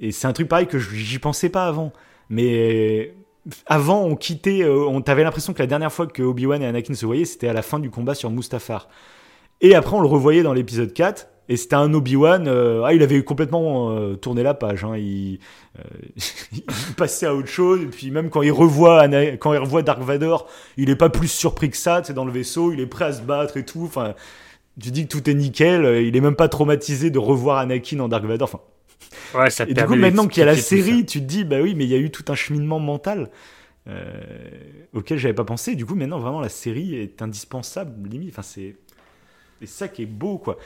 Et 0.00 0.12
c'est 0.12 0.26
un 0.26 0.32
truc 0.32 0.48
pareil 0.48 0.66
que 0.66 0.78
j'y 0.78 1.18
pensais 1.18 1.48
pas 1.50 1.66
avant. 1.66 1.92
Mais 2.28 3.14
avant, 3.66 4.02
on 4.04 4.16
quittait. 4.16 4.62
euh, 4.62 4.84
on 4.86 5.00
t'avait 5.00 5.24
l'impression 5.24 5.52
que 5.52 5.58
la 5.60 5.66
dernière 5.66 5.92
fois 5.92 6.06
que 6.06 6.22
Obi-Wan 6.22 6.62
et 6.62 6.66
Anakin 6.66 6.94
se 6.94 7.06
voyaient, 7.06 7.24
c'était 7.24 7.48
à 7.48 7.52
la 7.52 7.62
fin 7.62 7.78
du 7.78 7.90
combat 7.90 8.14
sur 8.14 8.30
Mustafar. 8.30 8.88
Et 9.60 9.74
après, 9.74 9.94
on 9.96 10.00
le 10.00 10.08
revoyait 10.08 10.42
dans 10.42 10.52
l'épisode 10.54 10.92
4. 10.92 11.28
Et 11.50 11.56
c'était 11.56 11.74
un 11.74 11.92
Obi-Wan. 11.92 12.46
euh, 12.46 12.84
ah, 12.84 12.94
il 12.94 13.02
avait 13.02 13.24
complètement 13.24 13.90
euh, 13.90 14.14
tourné 14.14 14.44
la 14.44 14.54
page. 14.54 14.84
hein. 14.84 14.96
Il, 14.96 15.40
euh, 15.80 15.82
il 16.52 16.62
passait 16.96 17.26
à 17.26 17.34
autre 17.34 17.48
chose. 17.48 17.82
Et 17.82 17.86
puis, 17.86 18.12
même 18.12 18.30
quand 18.30 18.42
il 18.42 18.52
revoit, 18.52 19.08
quand 19.38 19.52
il 19.52 19.58
revoit 19.58 19.82
Dark 19.82 20.00
Vador, 20.00 20.48
il 20.76 20.90
est 20.90 20.96
pas 20.96 21.08
plus 21.10 21.26
surpris 21.26 21.68
que 21.68 21.76
ça. 21.76 22.02
C'est 22.04 22.14
dans 22.14 22.24
le 22.24 22.30
vaisseau. 22.30 22.72
Il 22.72 22.78
est 22.78 22.86
prêt 22.86 23.06
à 23.06 23.12
se 23.12 23.22
battre 23.22 23.56
et 23.56 23.64
tout. 23.64 23.82
Enfin, 23.84 24.14
tu 24.80 24.92
dis 24.92 25.08
que 25.08 25.10
tout 25.10 25.28
est 25.28 25.34
nickel. 25.34 26.04
Il 26.06 26.16
est 26.16 26.20
même 26.20 26.36
pas 26.36 26.46
traumatisé 26.48 27.10
de 27.10 27.18
revoir 27.18 27.58
Anakin 27.58 27.98
en 27.98 28.06
Dark 28.08 28.24
Vador. 28.24 28.48
Enfin, 28.48 28.60
Ouais, 29.34 29.50
ça 29.50 29.64
et 29.64 29.74
du 29.74 29.84
coup, 29.84 29.96
maintenant 29.96 30.28
qu'il 30.28 30.40
y 30.40 30.42
a 30.44 30.46
la 30.46 30.56
série, 30.56 31.04
tu 31.04 31.18
te 31.20 31.24
dis, 31.24 31.42
bah 31.44 31.60
oui, 31.60 31.74
mais 31.74 31.82
il 31.84 31.90
y 31.90 31.94
a 31.94 31.98
eu 31.98 32.10
tout 32.12 32.24
un 32.28 32.36
cheminement 32.36 32.78
mental 32.78 33.28
auquel 34.92 35.18
j'avais 35.18 35.34
pas 35.34 35.44
pensé. 35.44 35.74
Du 35.74 35.84
coup, 35.84 35.96
maintenant, 35.96 36.20
vraiment, 36.20 36.40
la 36.40 36.48
série 36.48 36.94
est 36.94 37.22
indispensable, 37.22 38.08
limite. 38.08 38.30
Enfin, 38.30 38.42
c'est 38.42 38.76
ça 39.64 39.88
qui 39.88 40.02
est 40.02 40.06
beau, 40.06 40.38
quoi. 40.38 40.56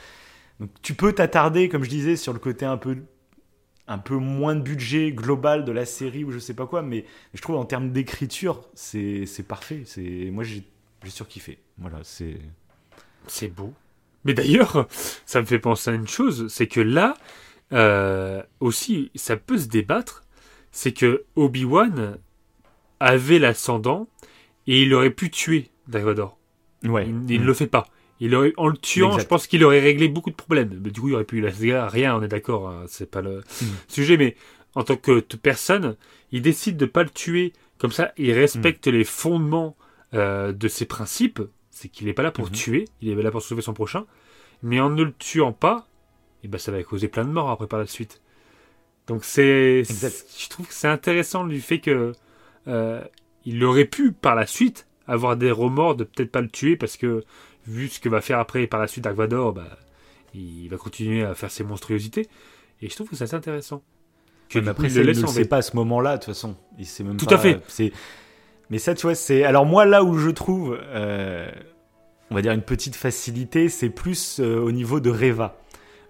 Donc, 0.59 0.69
tu 0.81 0.93
peux 0.93 1.13
t'attarder, 1.13 1.69
comme 1.69 1.83
je 1.83 1.89
disais, 1.89 2.15
sur 2.15 2.33
le 2.33 2.39
côté 2.39 2.65
un 2.65 2.77
peu 2.77 2.97
un 3.87 3.97
peu 3.97 4.15
moins 4.15 4.55
de 4.55 4.61
budget 4.61 5.11
global 5.11 5.63
de 5.63 5.71
la 5.71 5.85
série 5.85 6.23
ou 6.23 6.31
je 6.31 6.39
sais 6.39 6.55
pas 6.55 6.65
quoi, 6.65 6.81
mais 6.81 7.05
je 7.33 7.41
trouve 7.41 7.55
en 7.57 7.65
termes 7.65 7.91
d'écriture, 7.91 8.61
c'est 8.73 9.27
parfait. 9.47 9.83
C'est 9.85 10.29
moi, 10.31 10.43
j'ai 10.43 10.63
surkiffé. 11.07 11.59
Voilà, 11.77 11.99
c'est 12.03 12.39
C'est 13.27 13.49
beau. 13.49 13.73
Mais 14.23 14.33
d'ailleurs, 14.33 14.87
ça 15.25 15.39
me 15.41 15.45
fait 15.45 15.59
penser 15.59 15.91
à 15.91 15.93
une 15.93 16.07
chose, 16.07 16.47
c'est 16.49 16.67
que 16.67 16.81
là, 16.81 17.15
euh, 17.73 18.41
aussi, 18.59 19.11
ça 19.15 19.37
peut 19.37 19.57
se 19.57 19.67
débattre, 19.67 20.23
c'est 20.71 20.91
que 20.91 21.25
Obi-Wan 21.35 22.17
avait 22.99 23.39
l'ascendant 23.39 24.07
et 24.65 24.81
il 24.81 24.93
aurait 24.95 25.11
pu 25.11 25.29
tuer 25.29 25.69
Dark 25.87 26.05
ouais. 26.83 27.07
Il, 27.07 27.31
il 27.31 27.41
ne 27.41 27.45
le 27.45 27.53
fait 27.53 27.67
pas. 27.67 27.85
Il 28.21 28.33
aurait, 28.35 28.53
en 28.57 28.67
le 28.67 28.77
tuant, 28.77 29.09
Exact. 29.09 29.23
je 29.23 29.27
pense 29.27 29.47
qu'il 29.47 29.63
aurait 29.65 29.81
réglé 29.81 30.07
beaucoup 30.07 30.29
de 30.29 30.35
problèmes. 30.35 30.79
Mais 30.83 30.91
du 30.91 31.01
coup, 31.01 31.09
il 31.09 31.15
aurait 31.15 31.25
pu 31.25 31.41
la 31.41 31.51
saga, 31.51 31.87
rien, 31.87 32.15
on 32.15 32.21
est 32.23 32.27
d'accord, 32.29 32.69
hein, 32.69 32.85
c'est 32.87 33.09
pas 33.11 33.21
le 33.21 33.39
Mm. 33.61 33.65
sujet. 33.89 34.17
Mais 34.17 34.35
en 34.73 34.83
tant 34.83 34.95
que 34.95 35.19
personne, 35.35 35.95
il 36.31 36.41
décide 36.41 36.77
de 36.77 36.85
pas 36.85 37.03
le 37.03 37.09
tuer. 37.09 37.51
Comme 37.77 37.91
ça, 37.91 38.13
il 38.17 38.31
respecte 38.31 38.87
les 38.87 39.03
fondements 39.03 39.75
euh, 40.13 40.53
de 40.53 40.67
ses 40.69 40.85
principes. 40.85 41.41
C'est 41.71 41.89
qu'il 41.89 42.07
n'est 42.07 42.13
pas 42.13 42.23
là 42.23 42.31
pour 42.31 42.45
Mhm. 42.45 42.51
tuer, 42.53 42.85
il 43.01 43.09
est 43.09 43.21
là 43.21 43.31
pour 43.31 43.41
sauver 43.41 43.61
son 43.61 43.73
prochain. 43.73 44.05
Mais 44.63 44.79
en 44.79 44.89
ne 44.89 45.03
le 45.03 45.11
tuant 45.11 45.51
pas, 45.51 45.87
eh 46.43 46.47
ben, 46.47 46.57
ça 46.57 46.71
va 46.71 46.81
causer 46.83 47.09
plein 47.09 47.25
de 47.25 47.31
morts 47.31 47.49
après 47.49 47.67
par 47.67 47.79
la 47.79 47.85
suite. 47.85 48.21
Donc 49.07 49.25
c'est, 49.25 49.83
je 49.83 50.49
trouve 50.49 50.67
que 50.67 50.73
c'est 50.73 50.87
intéressant 50.87 51.45
du 51.45 51.59
fait 51.59 51.79
que 51.79 52.13
euh, 52.67 53.01
il 53.45 53.63
aurait 53.63 53.85
pu 53.85 54.13
par 54.13 54.35
la 54.35 54.47
suite 54.47 54.87
avoir 55.05 55.35
des 55.37 55.51
remords 55.51 55.95
de 55.95 56.03
peut-être 56.05 56.31
pas 56.31 56.41
le 56.41 56.49
tuer 56.49 56.75
parce 56.77 56.95
que 56.97 57.23
vu 57.67 57.87
ce 57.89 57.99
que 57.99 58.09
va 58.09 58.21
faire 58.21 58.39
après 58.39 58.67
par 58.67 58.79
la 58.79 58.87
suite 58.87 59.03
Dark 59.03 59.15
Vador, 59.15 59.53
bah, 59.53 59.77
il 60.33 60.67
va 60.69 60.77
continuer 60.77 61.23
à 61.23 61.33
faire 61.35 61.51
ses 61.51 61.63
monstruosités. 61.63 62.27
Et 62.81 62.89
je 62.89 62.95
trouve 62.95 63.07
que 63.09 63.15
c'est 63.15 63.23
assez 63.23 63.35
intéressant. 63.35 63.81
Que 64.49 64.59
Ouais, 64.59 64.61
du 64.61 64.67
mais 64.67 64.73
coup, 64.73 64.81
après, 64.81 64.87
il 64.87 64.93
ça, 64.93 64.99
ne 65.01 65.05
le 65.05 65.13
sait 65.27 65.45
pas 65.45 65.57
à 65.57 65.61
ce 65.61 65.75
moment-là, 65.75 66.13
de 66.17 66.23
toute 66.23 66.33
façon. 66.33 66.55
Il 66.77 66.85
sait 66.85 67.03
même 67.03 67.17
Tout 67.17 67.25
pas, 67.25 67.35
à 67.35 67.37
fait. 67.39 67.59
c'est- 67.67 67.91
Mais 68.69 68.77
ça, 68.79 68.93
tu 68.95 69.03
vois, 69.03 69.15
c'est. 69.15 69.43
Alors, 69.43 69.65
moi, 69.65 69.85
là 69.85 70.03
où 70.03 70.17
je 70.17 70.29
trouve, 70.29 70.77
euh, 70.81 71.49
on 72.31 72.35
va 72.35 72.41
dire, 72.41 72.51
une 72.51 72.61
petite 72.61 72.95
facilité, 72.95 73.69
c'est 73.69 73.89
plus 73.89 74.39
euh, 74.39 74.59
au 74.59 74.71
niveau 74.71 74.99
de 74.99 75.09
Reva. 75.09 75.57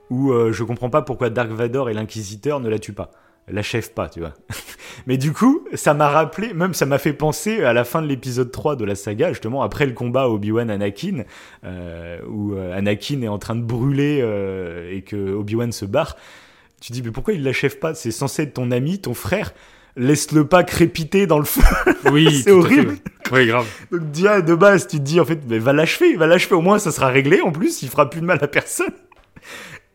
Où 0.09 0.31
euh, 0.31 0.51
je 0.51 0.63
comprends 0.63 0.89
pas 0.89 1.01
pourquoi 1.01 1.29
Dark 1.29 1.49
Vador 1.49 1.89
et 1.89 1.93
l'Inquisiteur 1.93 2.59
ne 2.59 2.69
la 2.69 2.77
tuent 2.79 2.93
pas. 2.93 3.11
L'achèvent 3.47 3.91
pas, 3.91 4.09
tu 4.09 4.21
vois. 4.21 4.33
Mais 5.07 5.17
du 5.17 5.31
coup, 5.31 5.65
ça 5.75 5.93
m'a 5.93 6.09
rappelé, 6.09 6.53
même 6.53 6.73
ça 6.73 6.85
m'a 6.87 6.97
fait 6.97 7.13
penser 7.13 7.63
à 7.63 7.73
la 7.73 7.83
fin 7.83 8.01
de 8.01 8.07
l'épisode 8.07 8.51
3 8.51 8.75
de 8.75 8.85
la 8.85 8.95
saga, 8.95 9.29
justement, 9.29 9.61
après 9.61 9.85
le 9.85 9.91
combat 9.91 10.29
Obi-Wan-Anakin, 10.29 11.25
euh, 11.63 12.17
où 12.27 12.55
euh, 12.55 12.75
Anakin 12.75 13.21
est 13.21 13.27
en 13.27 13.37
train 13.37 13.55
de 13.55 13.61
brûler 13.61 14.19
euh, 14.23 14.91
et 14.91 15.03
que 15.03 15.33
Obi-Wan 15.33 15.71
se 15.71 15.85
barre. 15.85 16.15
Tu 16.81 16.91
dis, 16.91 17.03
mais 17.03 17.11
pourquoi 17.11 17.33
il 17.35 17.43
l'achève 17.43 17.77
pas? 17.77 17.93
C'est 17.93 18.11
censé 18.11 18.43
être 18.43 18.55
ton 18.55 18.71
ami, 18.71 18.99
ton 18.99 19.13
frère. 19.13 19.53
Laisse-le 19.95 20.45
pas 20.47 20.63
crépiter 20.63 21.27
dans 21.27 21.39
le 21.39 21.45
feu. 21.45 21.61
Oui, 22.11 22.37
C'est 22.37 22.43
fait, 22.45 22.51
horrible. 22.51 22.89
ouais. 22.91 22.97
Oui, 23.31 23.47
grave. 23.47 23.67
Donc, 23.91 24.11
déjà, 24.11 24.41
de 24.41 24.53
base, 24.55 24.87
tu 24.87 24.97
te 24.97 25.01
dis, 25.03 25.19
en 25.19 25.25
fait, 25.25 25.39
mais 25.47 25.57
va 25.59 25.71
l'achever, 25.71 26.15
va 26.15 26.27
l'achever. 26.27 26.55
Au 26.55 26.61
moins, 26.61 26.79
ça 26.79 26.91
sera 26.91 27.07
réglé. 27.07 27.41
En 27.41 27.51
plus, 27.51 27.81
il 27.83 27.89
fera 27.89 28.09
plus 28.09 28.21
de 28.21 28.25
mal 28.25 28.39
à 28.41 28.47
personne. 28.47 28.93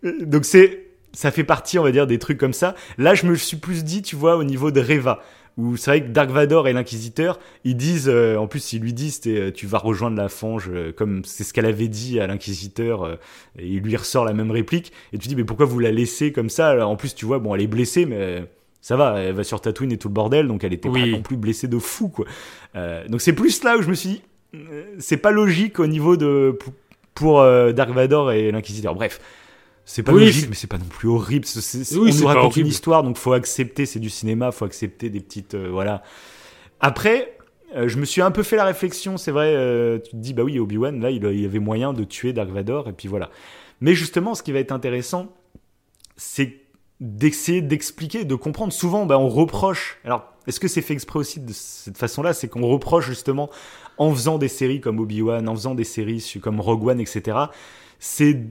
Donc, 0.02 0.44
c'est, 0.44 0.89
ça 1.12 1.30
fait 1.30 1.44
partie, 1.44 1.78
on 1.78 1.82
va 1.82 1.92
dire, 1.92 2.06
des 2.06 2.18
trucs 2.18 2.38
comme 2.38 2.52
ça. 2.52 2.74
Là, 2.98 3.14
je 3.14 3.26
me 3.26 3.34
suis 3.34 3.56
plus 3.56 3.84
dit, 3.84 4.02
tu 4.02 4.16
vois, 4.16 4.36
au 4.36 4.44
niveau 4.44 4.70
de 4.70 4.80
Reva. 4.80 5.20
Où 5.56 5.76
c'est 5.76 5.90
vrai 5.90 6.02
que 6.02 6.08
Dark 6.08 6.30
Vador 6.30 6.68
et 6.68 6.72
l'Inquisiteur, 6.72 7.38
ils 7.64 7.76
disent, 7.76 8.08
euh, 8.08 8.36
en 8.36 8.46
plus, 8.46 8.72
ils 8.72 8.80
lui 8.80 8.92
disent, 8.92 9.20
euh, 9.26 9.50
tu 9.50 9.66
vas 9.66 9.78
rejoindre 9.78 10.16
la 10.16 10.28
fange, 10.28 10.70
euh, 10.72 10.92
comme 10.92 11.22
c'est 11.24 11.42
ce 11.42 11.52
qu'elle 11.52 11.66
avait 11.66 11.88
dit 11.88 12.20
à 12.20 12.28
l'Inquisiteur, 12.28 13.02
euh, 13.02 13.16
et 13.58 13.66
il 13.66 13.80
lui 13.80 13.96
ressort 13.96 14.24
la 14.24 14.32
même 14.32 14.52
réplique. 14.52 14.92
Et 15.12 15.18
tu 15.18 15.26
dis, 15.28 15.34
mais 15.36 15.44
pourquoi 15.44 15.66
vous 15.66 15.80
la 15.80 15.90
laissez 15.90 16.32
comme 16.32 16.48
ça? 16.48 16.68
Alors, 16.68 16.88
En 16.88 16.96
plus, 16.96 17.14
tu 17.16 17.26
vois, 17.26 17.40
bon, 17.40 17.54
elle 17.54 17.62
est 17.62 17.66
blessée, 17.66 18.06
mais 18.06 18.16
euh, 18.16 18.40
ça 18.80 18.96
va, 18.96 19.18
elle 19.18 19.34
va 19.34 19.42
sur 19.44 19.60
Tatooine 19.60 19.90
et 19.92 19.98
tout 19.98 20.08
le 20.08 20.14
bordel, 20.14 20.46
donc 20.46 20.62
elle 20.64 20.72
était 20.72 20.88
Oui. 20.88 21.10
pas 21.10 21.16
non 21.16 21.22
plus 21.22 21.36
blessée 21.36 21.66
de 21.68 21.78
fou, 21.78 22.08
quoi. 22.08 22.26
Euh, 22.76 23.06
donc 23.08 23.20
c'est 23.20 23.34
plus 23.34 23.62
là 23.64 23.76
où 23.76 23.82
je 23.82 23.88
me 23.88 23.94
suis 23.94 24.08
dit, 24.08 24.22
c'est 24.98 25.16
pas 25.18 25.32
logique 25.32 25.78
au 25.80 25.86
niveau 25.88 26.16
de 26.16 26.56
pour, 26.58 26.72
pour, 27.14 27.42
Dark 27.74 27.90
Vador 27.90 28.32
et 28.32 28.50
l'Inquisiteur. 28.50 28.94
Bref, 28.94 29.20
c'est 29.84 30.02
pas 30.02 30.12
Oui, 30.12 30.26
logique, 30.26 30.48
mais 30.48 30.54
c'est 30.54 30.66
pas 30.66 30.78
non 30.78 30.84
plus 30.84 31.08
horrible. 31.08 31.46
Oui, 31.92 32.10
on 32.12 32.20
nous 32.20 32.26
raconte 32.26 32.56
une 32.56 32.66
histoire, 32.66 33.02
donc 33.02 33.16
faut 33.16 33.32
accepter. 33.32 33.86
C'est 33.86 34.00
du 34.00 34.10
cinéma, 34.10 34.52
faut 34.52 34.64
accepter 34.64 35.10
des 35.10 35.20
petites, 35.20 35.54
euh, 35.54 35.68
voilà. 35.70 36.02
Après. 36.80 37.36
euh, 37.76 37.86
je 37.88 37.98
me 37.98 38.04
suis 38.04 38.20
un 38.20 38.30
peu 38.32 38.42
fait 38.42 38.56
la 38.56 38.64
réflexion, 38.64 39.16
c'est 39.16 39.30
vrai, 39.30 39.54
euh, 39.54 39.98
tu 39.98 40.10
te 40.12 40.16
dis, 40.16 40.34
bah 40.34 40.42
oui, 40.42 40.58
Obi-Wan, 40.58 41.00
là, 41.00 41.10
il, 41.10 41.24
il 41.24 41.44
avait 41.44 41.58
moyen 41.60 41.92
de 41.92 42.02
tuer 42.04 42.32
Dark 42.32 42.50
Vador, 42.50 42.88
et 42.88 42.92
puis 42.92 43.06
voilà. 43.08 43.30
Mais 43.80 43.94
justement, 43.94 44.34
ce 44.34 44.42
qui 44.42 44.50
va 44.52 44.58
être 44.58 44.72
intéressant, 44.72 45.32
c'est 46.16 46.56
d'essayer 47.00 47.62
d'expliquer, 47.62 48.24
de 48.24 48.34
comprendre. 48.34 48.72
Souvent, 48.72 49.06
bah, 49.06 49.18
on 49.18 49.28
reproche. 49.28 49.98
Alors, 50.04 50.24
est-ce 50.46 50.58
que 50.60 50.68
c'est 50.68 50.82
fait 50.82 50.94
exprès 50.94 51.18
aussi 51.20 51.40
de 51.40 51.52
cette 51.52 51.96
façon-là? 51.96 52.32
C'est 52.34 52.48
qu'on 52.48 52.66
reproche 52.66 53.06
justement, 53.06 53.50
en 53.98 54.12
faisant 54.12 54.36
des 54.38 54.48
séries 54.48 54.80
comme 54.80 54.98
Obi-Wan, 54.98 55.48
en 55.48 55.54
faisant 55.54 55.74
des 55.74 55.84
séries 55.84 56.22
comme 56.42 56.60
Rogue 56.60 56.86
One, 56.88 57.00
etc., 57.00 57.38
c'est 58.00 58.42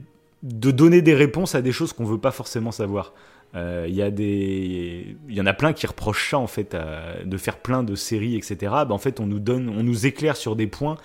de 0.42 0.70
donner 0.70 1.02
des 1.02 1.14
réponses 1.14 1.54
à 1.54 1.62
des 1.62 1.72
choses 1.72 1.92
qu'on 1.92 2.04
veut 2.04 2.18
pas 2.18 2.30
forcément 2.30 2.72
savoir. 2.72 3.12
Euh, 3.56 3.86
Il 3.88 3.94
y 3.94 4.02
a 4.02 4.10
des, 4.10 5.16
il 5.28 5.34
y 5.34 5.40
en 5.40 5.46
a 5.46 5.52
plein 5.52 5.72
qui 5.72 5.86
reprochent 5.86 6.30
ça 6.30 6.38
en 6.38 6.46
fait, 6.46 6.74
à- 6.74 7.22
de 7.24 7.36
faire 7.36 7.58
plein 7.58 7.82
de 7.82 7.94
séries, 7.94 8.36
etc. 8.36 8.56
Bah, 8.60 8.86
en 8.90 8.98
fait, 8.98 9.20
on 9.20 9.26
nous 9.26 9.40
donne, 9.40 9.68
on 9.68 9.82
nous 9.82 10.06
éclaire 10.06 10.36
sur 10.36 10.54
des 10.56 10.66
points 10.68 10.96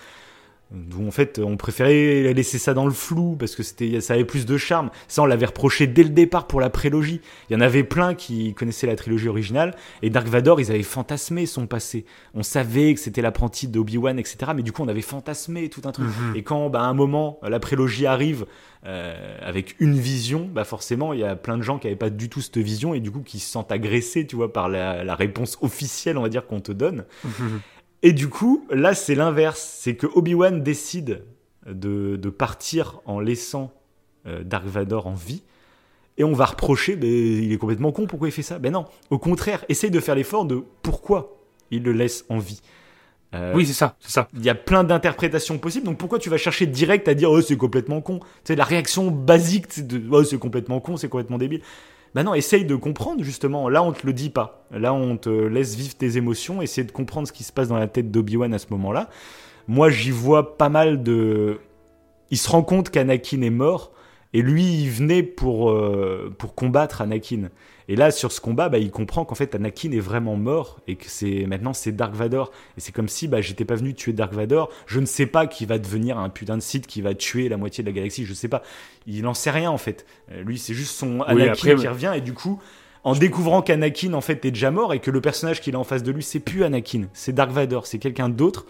où 0.99 1.07
en 1.07 1.11
fait 1.11 1.37
on 1.37 1.57
préférait 1.57 2.33
laisser 2.33 2.57
ça 2.57 2.73
dans 2.73 2.85
le 2.85 2.91
flou 2.91 3.35
parce 3.37 3.55
que 3.55 3.61
c'était 3.61 4.01
ça 4.01 4.15
avait 4.15 4.25
plus 4.25 4.47
de 4.47 4.57
charme 4.57 4.89
ça 5.07 5.21
on 5.21 5.27
l'avait 5.27 5.45
reproché 5.45 5.85
dès 5.85 6.01
le 6.01 6.09
départ 6.09 6.47
pour 6.47 6.59
la 6.59 6.71
prélogie 6.71 7.21
il 7.49 7.53
y 7.53 7.55
en 7.55 7.61
avait 7.61 7.83
plein 7.83 8.15
qui 8.15 8.55
connaissaient 8.55 8.87
la 8.87 8.95
trilogie 8.95 9.27
originale 9.29 9.75
et 10.01 10.09
Dark 10.09 10.25
Vador 10.27 10.59
ils 10.59 10.71
avaient 10.71 10.81
fantasmé 10.81 11.45
son 11.45 11.67
passé 11.67 12.03
on 12.33 12.41
savait 12.41 12.95
que 12.95 12.99
c'était 12.99 13.21
l'apprenti 13.21 13.67
d'Obi-Wan 13.67 14.17
etc 14.17 14.37
mais 14.55 14.63
du 14.63 14.71
coup 14.71 14.81
on 14.81 14.87
avait 14.87 15.01
fantasmé 15.03 15.69
tout 15.69 15.81
un 15.85 15.91
truc 15.91 16.07
Mhm. 16.07 16.35
et 16.35 16.41
quand 16.41 16.71
bah, 16.71 16.81
à 16.81 16.85
un 16.85 16.95
moment 16.95 17.39
la 17.43 17.59
prélogie 17.59 18.07
arrive 18.07 18.47
euh, 18.85 19.37
avec 19.41 19.75
une 19.79 19.97
vision 19.97 20.49
bah 20.51 20.63
forcément 20.63 21.13
il 21.13 21.19
y 21.19 21.23
a 21.23 21.35
plein 21.35 21.57
de 21.57 21.63
gens 21.63 21.79
qui 21.79 21.87
n'avaient 21.87 21.97
pas 21.97 22.09
du 22.09 22.29
tout 22.29 22.41
cette 22.41 22.57
vision 22.57 22.93
et 22.93 22.99
du 22.99 23.11
coup 23.11 23.21
qui 23.21 23.39
se 23.39 23.49
sentent 23.49 23.71
agressés 23.71 24.27
tu 24.27 24.35
vois 24.35 24.53
par 24.53 24.69
la, 24.69 25.03
la 25.03 25.15
réponse 25.15 25.57
officielle 25.61 26.17
on 26.17 26.21
va 26.21 26.29
dire 26.29 26.45
qu'on 26.45 26.61
te 26.61 26.71
donne 26.71 27.05
et 28.05 28.13
du 28.13 28.29
coup, 28.29 28.67
là, 28.69 28.93
c'est 28.93 29.15
l'inverse. 29.15 29.77
C'est 29.79 29.95
que 29.95 30.05
Obi-Wan 30.05 30.61
décide 30.61 31.23
de, 31.65 32.17
de 32.17 32.29
partir 32.29 33.01
en 33.05 33.19
laissant 33.19 33.73
euh, 34.27 34.43
Dark 34.43 34.65
Vador 34.65 35.07
en 35.07 35.15
vie. 35.15 35.41
et 36.17 36.23
on 36.23 36.33
va 36.33 36.45
reprocher, 36.45 36.95
ben, 36.95 37.09
il 37.09 37.51
est 37.51 37.57
complètement 37.57 37.91
con, 37.91 38.05
pourquoi 38.05 38.27
il 38.27 38.31
fait 38.31 38.43
ça? 38.43 38.59
Ben 38.59 38.71
non, 38.71 38.85
au 39.09 39.17
contraire, 39.17 39.65
essaye 39.69 39.89
de 39.89 39.99
faire 39.99 40.13
l'effort 40.13 40.45
de 40.45 40.63
pourquoi 40.83 41.35
il 41.71 41.81
le 41.81 41.93
laisse 41.93 42.25
en 42.29 42.37
vie. 42.37 42.61
Euh, 43.35 43.53
oui, 43.53 43.65
c'est 43.65 43.73
ça, 43.73 43.95
c'est 43.99 44.11
ça. 44.11 44.27
Il 44.33 44.43
y 44.43 44.49
a 44.49 44.55
plein 44.55 44.83
d'interprétations 44.83 45.57
possibles, 45.57 45.85
donc 45.85 45.97
pourquoi 45.97 46.19
tu 46.19 46.29
vas 46.29 46.37
chercher 46.37 46.65
direct 46.65 47.07
à 47.07 47.13
dire 47.13 47.29
oh 47.31 47.41
c'est 47.41 47.57
complètement 47.57 48.01
con? 48.01 48.19
C'est 48.43 48.55
la 48.55 48.63
réaction 48.63 49.11
basique 49.11 49.65
c'est 49.69 49.85
de 49.85 50.01
oh 50.11 50.23
c'est 50.23 50.37
complètement 50.37 50.79
con, 50.79 50.97
c'est 50.97 51.09
complètement 51.09 51.37
débile. 51.37 51.61
Ben 52.13 52.23
non, 52.23 52.33
essaye 52.33 52.63
de 52.63 52.75
comprendre 52.77 53.23
justement. 53.23 53.67
Là, 53.67 53.83
on 53.83 53.91
te 53.91 54.07
le 54.07 54.13
dit 54.13 54.29
pas. 54.29 54.65
Là, 54.71 54.93
on 54.93 55.17
te 55.17 55.29
laisse 55.29 55.75
vivre 55.75 55.95
tes 55.95 56.15
émotions, 56.15 56.61
essayer 56.61 56.87
de 56.87 56.91
comprendre 56.93 57.27
ce 57.27 57.33
qui 57.33 57.43
se 57.43 57.51
passe 57.51 57.67
dans 57.67 57.77
la 57.77 57.87
tête 57.87 58.09
d'Obi-Wan 58.09 58.53
à 58.53 58.57
ce 58.57 58.67
moment-là. 58.69 59.09
Moi, 59.67 59.89
j'y 59.89 60.11
vois 60.11 60.57
pas 60.57 60.69
mal 60.69 61.03
de. 61.03 61.59
Il 62.31 62.37
se 62.37 62.49
rend 62.49 62.63
compte 62.63 62.89
qu'Anakin 62.89 63.41
est 63.41 63.49
mort, 63.49 63.91
et 64.35 64.41
lui, 64.41 64.65
il 64.65 64.89
venait 64.89 65.23
pour, 65.23 65.71
euh, 65.71 66.29
pour 66.37 66.55
combattre 66.55 67.01
Anakin. 67.01 67.49
Et 67.87 67.95
là, 67.95 68.11
sur 68.11 68.33
ce 68.33 68.41
combat, 68.41 68.67
bah, 68.67 68.79
il 68.79 68.91
comprend 68.91 69.23
qu'en 69.23 69.33
fait, 69.33 69.55
Anakin 69.55 69.93
est 69.93 70.01
vraiment 70.01 70.35
mort 70.35 70.81
et 70.89 70.97
que 70.97 71.05
c'est 71.07 71.45
maintenant 71.45 71.71
c'est 71.71 71.93
Dark 71.93 72.13
Vador. 72.13 72.51
Et 72.77 72.81
c'est 72.81 72.91
comme 72.91 73.07
si 73.07 73.29
bah, 73.29 73.39
j'étais 73.39 73.63
pas 73.63 73.75
venu 73.75 73.93
tuer 73.93 74.11
Dark 74.11 74.33
Vador. 74.33 74.69
Je 74.87 74.99
ne 74.99 75.05
sais 75.05 75.25
pas 75.25 75.47
qui 75.47 75.65
va 75.65 75.79
devenir 75.79 76.17
un 76.17 76.27
putain 76.27 76.57
de 76.57 76.61
site 76.61 76.85
qui 76.85 77.01
va 77.01 77.15
tuer 77.15 77.47
la 77.47 77.55
moitié 77.55 77.81
de 77.81 77.87
la 77.87 77.95
galaxie. 77.95 78.25
Je 78.25 78.33
sais 78.33 78.49
pas. 78.49 78.61
Il 79.07 79.21
n'en 79.21 79.33
sait 79.33 79.51
rien 79.51 79.71
en 79.71 79.77
fait. 79.77 80.05
Euh, 80.33 80.43
lui, 80.43 80.57
c'est 80.57 80.73
juste 80.73 80.97
son 80.97 81.21
Anakin 81.21 81.75
qui 81.77 81.87
revient 81.87 82.11
et 82.13 82.21
du 82.21 82.33
coup. 82.33 82.61
En 83.05 83.13
découvrant 83.13 83.61
qu'Anakin 83.61 84.13
en 84.13 84.21
fait 84.21 84.43
est 84.45 84.51
déjà 84.51 84.71
mort 84.71 84.91
et 84.91 84.99
que 84.99 85.11
le 85.11 85.21
personnage 85.21 85.61
qu'il 85.61 85.75
a 85.75 85.79
en 85.79 85.83
face 85.83 86.01
de 86.01 86.11
lui 86.11 86.23
c'est 86.23 86.39
plus 86.39 86.63
Anakin, 86.63 87.03
c'est 87.13 87.33
Dark 87.33 87.51
Vador, 87.51 87.85
c'est 87.85 87.99
quelqu'un 87.99 88.29
d'autre, 88.29 88.65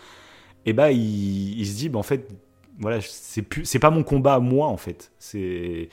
et 0.66 0.74
bah 0.74 0.92
il, 0.92 1.58
il 1.58 1.66
se 1.66 1.78
dit 1.78 1.88
bah 1.88 2.00
en 2.00 2.04
fait 2.04 2.28
voilà 2.80 3.00
c'est 3.02 3.42
plus 3.42 3.66
c'est 3.66 3.80
pas 3.80 3.90
mon 3.90 4.04
combat 4.04 4.36
à 4.36 4.40
moi 4.40 4.68
en 4.68 4.78
fait, 4.78 5.12
c'est 5.20 5.90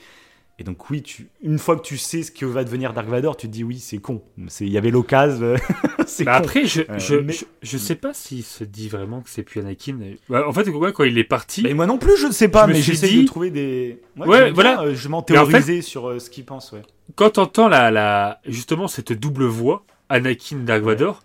et 0.59 0.63
donc 0.63 0.87
oui, 0.91 1.01
tu, 1.01 1.29
une 1.41 1.57
fois 1.57 1.75
que 1.75 1.81
tu 1.81 1.97
sais 1.97 2.21
ce 2.21 2.31
que 2.31 2.45
va 2.45 2.63
devenir 2.63 2.93
Dark 2.93 3.07
Vador, 3.07 3.35
tu 3.35 3.47
te 3.47 3.51
dis 3.51 3.63
oui, 3.63 3.79
c'est 3.79 3.97
con. 3.97 4.21
Il 4.59 4.69
y 4.69 4.77
avait 4.77 4.91
l'occasion. 4.91 5.55
bah 6.25 6.35
après, 6.35 6.67
je, 6.67 6.83
je, 6.97 7.15
je, 7.63 7.77
sais 7.77 7.95
pas 7.95 8.13
s'il 8.13 8.43
se 8.43 8.63
dit 8.63 8.87
vraiment 8.87 9.21
que 9.21 9.31
c'est 9.31 9.41
plus 9.41 9.61
Anakin. 9.61 9.97
Bah, 10.29 10.47
en 10.47 10.53
fait, 10.53 10.69
quand 10.71 11.03
il 11.05 11.17
est 11.17 11.23
parti. 11.23 11.63
Mais 11.63 11.73
moi 11.73 11.87
non 11.87 11.97
plus, 11.97 12.17
je 12.17 12.27
ne 12.27 12.31
sais 12.31 12.49
pas, 12.49 12.67
mais 12.67 12.75
j'essaie 12.75 13.07
dit... 13.07 13.23
de 13.23 13.27
trouver 13.27 13.49
des. 13.49 13.99
Ouais, 14.15 14.51
voilà. 14.51 14.81
Euh, 14.81 14.95
je 14.95 15.09
m'en 15.09 15.23
théorisais 15.23 15.81
sur 15.81 16.07
euh, 16.07 16.19
ce 16.19 16.29
qu'il 16.29 16.45
pense. 16.45 16.71
Ouais. 16.71 16.83
Quand 17.15 17.31
t'entends 17.31 17.67
la, 17.67 17.89
la, 17.89 18.39
justement 18.45 18.87
cette 18.87 19.11
double 19.11 19.45
voix, 19.45 19.83
Anakin 20.09 20.57
Dark 20.57 20.83
Vador, 20.83 21.23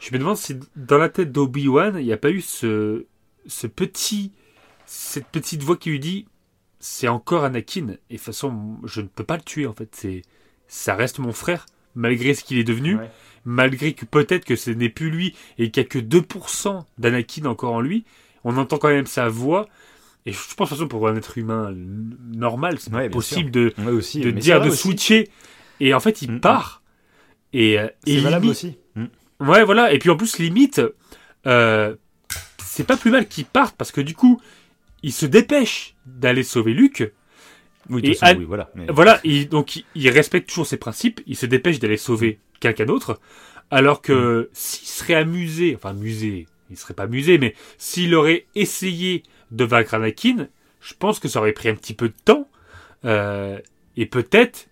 je 0.00 0.12
me 0.14 0.18
demande 0.18 0.38
si 0.38 0.56
dans 0.76 0.98
la 0.98 1.10
tête 1.10 1.30
d'Obi-Wan, 1.30 1.96
il 1.98 2.06
n'y 2.06 2.12
a 2.12 2.16
pas 2.16 2.30
eu 2.30 2.40
ce, 2.40 3.04
ce 3.46 3.66
petit, 3.66 4.32
cette 4.94 5.26
petite 5.28 5.62
voix 5.62 5.78
qui 5.78 5.88
lui 5.88 6.00
dit 6.00 6.26
c'est 6.78 7.08
encore 7.08 7.44
Anakin. 7.44 7.86
Et 8.10 8.14
de 8.14 8.18
toute 8.18 8.20
façon, 8.20 8.76
je 8.84 9.00
ne 9.00 9.06
peux 9.06 9.24
pas 9.24 9.36
le 9.36 9.42
tuer 9.42 9.66
en 9.66 9.72
fait. 9.72 9.88
C'est, 9.92 10.22
ça 10.68 10.94
reste 10.94 11.18
mon 11.18 11.32
frère, 11.32 11.64
malgré 11.94 12.34
ce 12.34 12.44
qu'il 12.44 12.58
est 12.58 12.64
devenu, 12.64 12.98
malgré 13.46 13.94
que 13.94 14.04
peut-être 14.04 14.44
que 14.44 14.54
ce 14.54 14.70
n'est 14.70 14.90
plus 14.90 15.08
lui 15.08 15.34
et 15.58 15.70
qu'il 15.70 15.82
n'y 15.82 15.86
a 15.86 15.88
que 15.88 15.98
2% 15.98 16.84
d'Anakin 16.98 17.46
encore 17.46 17.72
en 17.72 17.80
lui. 17.80 18.04
On 18.44 18.58
entend 18.58 18.76
quand 18.76 18.88
même 18.88 19.06
sa 19.06 19.28
voix. 19.28 19.66
Et 20.26 20.32
je 20.32 20.38
pense 20.38 20.48
de 20.48 20.54
toute 20.56 20.68
façon 20.68 20.88
pour 20.88 21.08
un 21.08 21.16
être 21.16 21.38
humain 21.38 21.72
normal, 21.74 22.78
c'est 22.78 23.10
possible 23.10 23.50
de, 23.50 23.72
de 23.78 24.30
dire 24.30 24.60
de 24.60 24.70
switcher. 24.70 25.30
Et 25.80 25.94
en 25.94 26.00
fait, 26.00 26.20
il 26.20 26.32
mm, 26.32 26.34
mm. 26.34 26.40
part. 26.40 26.82
Et, 27.54 27.78
euh, 27.78 27.88
c'est 28.04 28.18
valable 28.18 28.46
aussi. 28.46 28.76
Mm. 28.94 29.06
Ouais, 29.40 29.64
voilà. 29.64 29.92
Et 29.92 29.98
puis 29.98 30.10
en 30.10 30.16
plus, 30.16 30.38
limite, 30.38 30.82
euh, 31.46 31.96
c'est 32.58 32.84
pas 32.84 32.96
plus 32.96 33.10
mal 33.10 33.26
qu'il 33.26 33.44
parte 33.44 33.76
parce 33.76 33.90
que 33.92 34.00
du 34.00 34.14
coup, 34.14 34.40
il 35.02 35.12
se 35.12 35.26
dépêche 35.26 35.94
d'aller 36.06 36.42
sauver 36.42 36.74
Luke. 36.74 37.12
Oui, 37.90 38.16
voilà. 38.46 38.70
Voilà, 38.88 39.20
donc 39.50 39.84
il, 39.94 40.08
respecte 40.08 40.48
toujours 40.48 40.66
ses 40.66 40.76
principes, 40.76 41.20
il 41.26 41.36
se 41.36 41.46
dépêche 41.46 41.78
d'aller 41.78 41.96
sauver 41.96 42.38
quelqu'un 42.60 42.86
d'autre, 42.86 43.20
alors 43.70 44.00
que 44.00 44.42
mm. 44.42 44.48
s'il 44.52 44.88
serait 44.88 45.14
amusé, 45.14 45.74
enfin 45.74 45.90
amusé, 45.90 46.46
il 46.70 46.76
serait 46.76 46.94
pas 46.94 47.04
amusé, 47.04 47.38
mais 47.38 47.54
s'il 47.78 48.14
aurait 48.14 48.46
essayé 48.54 49.24
de 49.50 49.64
vaincre 49.64 49.94
Anakin, 49.94 50.48
je 50.80 50.94
pense 50.98 51.18
que 51.18 51.28
ça 51.28 51.40
aurait 51.40 51.52
pris 51.52 51.68
un 51.68 51.74
petit 51.74 51.94
peu 51.94 52.08
de 52.08 52.14
temps, 52.24 52.48
euh, 53.04 53.58
et 53.96 54.06
peut-être, 54.06 54.68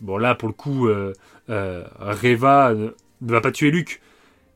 bon 0.00 0.16
là 0.16 0.34
pour 0.34 0.48
le 0.48 0.54
coup, 0.54 0.88
euh, 0.88 1.12
euh, 1.50 1.84
Reva 1.98 2.74
ne, 2.74 2.90
va 3.20 3.42
pas 3.42 3.52
tuer 3.52 3.70
Luke, 3.70 4.00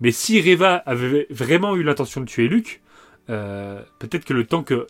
mais 0.00 0.12
si 0.12 0.40
Reva 0.40 0.76
avait 0.76 1.26
vraiment 1.28 1.76
eu 1.76 1.82
l'intention 1.82 2.22
de 2.22 2.26
tuer 2.26 2.48
Luke, 2.48 2.80
euh, 3.30 3.82
peut-être 3.98 4.24
que 4.24 4.32
le 4.32 4.46
temps 4.46 4.62
que 4.62 4.86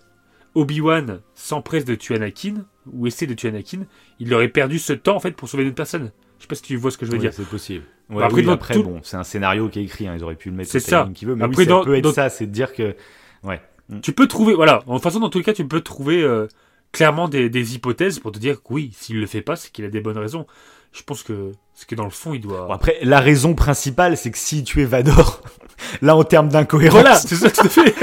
Obi-Wan 0.55 1.21
s'empresse 1.35 1.85
de 1.85 1.95
tuer 1.95 2.17
Anakin, 2.17 2.65
ou 2.93 3.07
essaie 3.07 3.27
de 3.27 3.35
tuer 3.35 3.49
Anakin, 3.49 3.81
il 4.21 4.33
aurait 4.33 4.49
perdu 4.49 4.79
ce 4.79 4.93
temps 4.93 5.17
en 5.17 5.21
fait 5.21 5.33
pour 5.33 5.49
sauver 5.49 5.65
une 5.65 5.75
personne. 5.75 6.13
Je 6.39 6.43
sais 6.43 6.49
pas 6.49 6.55
si 6.55 6.63
tu 6.63 6.77
vois 6.77 6.91
ce 6.91 6.99
que 6.99 7.07
je 7.07 7.13
veux 7.13 7.19
dire. 7.19 7.33
C'est 7.33 7.49
possible. 7.49 7.85
après, 8.21 8.79
bon, 8.79 9.01
c'est 9.03 9.17
un 9.17 9.25
scénario 9.25 9.69
qui 9.69 9.81
est 9.81 9.85
écrit, 9.85 10.07
hein, 10.07 10.15
ils 10.17 10.25
auraient 10.25 10.37
pu 10.37 10.51
le 10.51 10.57
mettre 10.57 10.71
c'est 10.71 10.81
ça. 10.81 11.09
Qui 11.15 11.25
veut, 11.25 11.35
mais 11.35 11.45
après, 11.45 11.65
ça 11.65 11.81
peut 11.85 11.95
être 11.95 12.13
ça, 12.13 12.29
c'est 12.29 12.47
de 12.47 12.53
dire 12.53 12.73
que. 12.73 12.95
Ouais. 13.43 13.61
Mm. 13.89 14.01
Tu 14.01 14.13
peux 14.13 14.27
trouver, 14.27 14.55
voilà, 14.55 14.83
en 14.87 14.99
façon, 14.99 15.21
dans 15.21 15.31
tous 15.31 15.39
les 15.39 15.45
cas, 15.45 15.53
tu 15.53 15.67
peux 15.67 15.81
trouver 15.81 16.23
euh, 16.23 16.47
clairement 16.93 17.29
des, 17.29 17.49
des, 17.49 17.75
hypothèses 17.75 18.19
pour 18.19 18.33
te 18.33 18.39
dire 18.39 18.57
que 18.63 18.73
oui, 18.73 18.93
s'il 18.97 19.21
le 19.21 19.27
fait 19.27 19.43
pas, 19.43 19.57
c'est 19.57 19.71
qu'il 19.71 19.85
a 19.85 19.89
des 19.89 20.01
bonnes 20.01 20.19
raisons. 20.19 20.47
Je 20.93 21.03
pense 21.03 21.23
que, 21.23 21.53
ce 21.75 21.85
que 21.87 21.95
dans 21.95 22.05
le 22.05 22.11
fond, 22.11 22.35
il 22.35 22.41
doit. 22.41 22.73
après, 22.73 22.99
la 23.03 23.21
raison 23.21 23.55
principale, 23.55 24.17
c'est 24.17 24.31
que 24.31 24.39
si 24.39 24.65
tu 24.65 24.83
es 24.83 24.85
Vador, 24.85 25.43
là, 26.03 26.17
en 26.17 26.25
termes 26.25 26.49
d'incohérence. 26.49 27.01
Voilà, 27.01 27.17
c'est 27.17 27.37
ça, 27.37 27.51
tout 27.51 27.67
à 27.67 27.69
fait. 27.69 27.95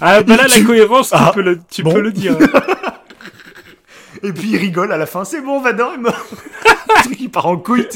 ah, 0.00 0.22
bah 0.22 0.36
là, 0.36 0.46
la 0.48 0.64
cohérence, 0.64 1.10
tu, 1.10 1.16
ah, 1.18 1.32
peux, 1.34 1.42
le, 1.42 1.58
tu 1.70 1.82
peux 1.82 2.00
le 2.00 2.12
dire. 2.12 2.36
Et 4.22 4.32
puis 4.32 4.50
il 4.50 4.56
rigole 4.56 4.92
à 4.92 4.96
la 4.96 5.06
fin, 5.06 5.24
c'est 5.24 5.40
bon, 5.40 5.60
Vador 5.60 5.94
est 5.94 5.98
mort. 5.98 6.26
il 7.20 7.30
part 7.30 7.46
en 7.46 7.56
couille. 7.56 7.86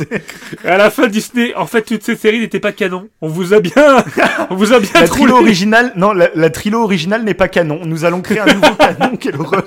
À 0.65 0.77
la 0.77 0.91
fin, 0.91 1.09
Disney, 1.09 1.55
en 1.57 1.67
fait, 1.67 1.83
toutes 1.83 2.03
ces 2.05 2.17
séries 2.17 2.41
n'étaient 2.41 2.61
pas 2.61 2.73
canon. 2.73 3.09
On 3.21 3.29
vous 3.29 3.55
a 3.55 3.61
bien, 3.61 4.05
on 4.51 4.55
vous 4.55 4.73
a 4.73 4.81
bien 4.81 4.91
La 4.95 5.09
trilo 5.09 5.37
originale, 5.37 5.93
non, 5.97 6.13
la, 6.13 6.29
la 6.35 6.51
trilo 6.51 6.83
originale 6.83 7.25
n'est 7.25 7.35
pas 7.35 7.49
canon. 7.49 7.81
Nous 7.85 8.05
allons 8.05 8.21
créer 8.21 8.41
un 8.41 8.47
nouveau 8.47 8.75
canon. 8.75 9.17
Quelle 9.17 9.41
horreur. 9.41 9.65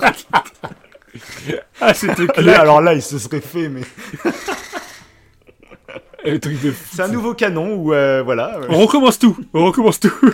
ah, 1.81 1.93
c'était 1.93 2.27
clair. 2.27 2.61
alors 2.61 2.81
là, 2.81 2.93
il 2.93 3.01
se 3.01 3.19
serait 3.19 3.41
fait, 3.41 3.69
mais. 3.69 3.81
C'est 6.91 7.01
un 7.01 7.07
nouveau 7.07 7.33
canon 7.33 7.75
où, 7.75 7.93
euh, 7.93 8.21
voilà. 8.23 8.59
On 8.69 8.79
recommence 8.79 9.19
tout. 9.19 9.37
On 9.53 9.65
recommence 9.65 9.99
tout. 9.99 10.13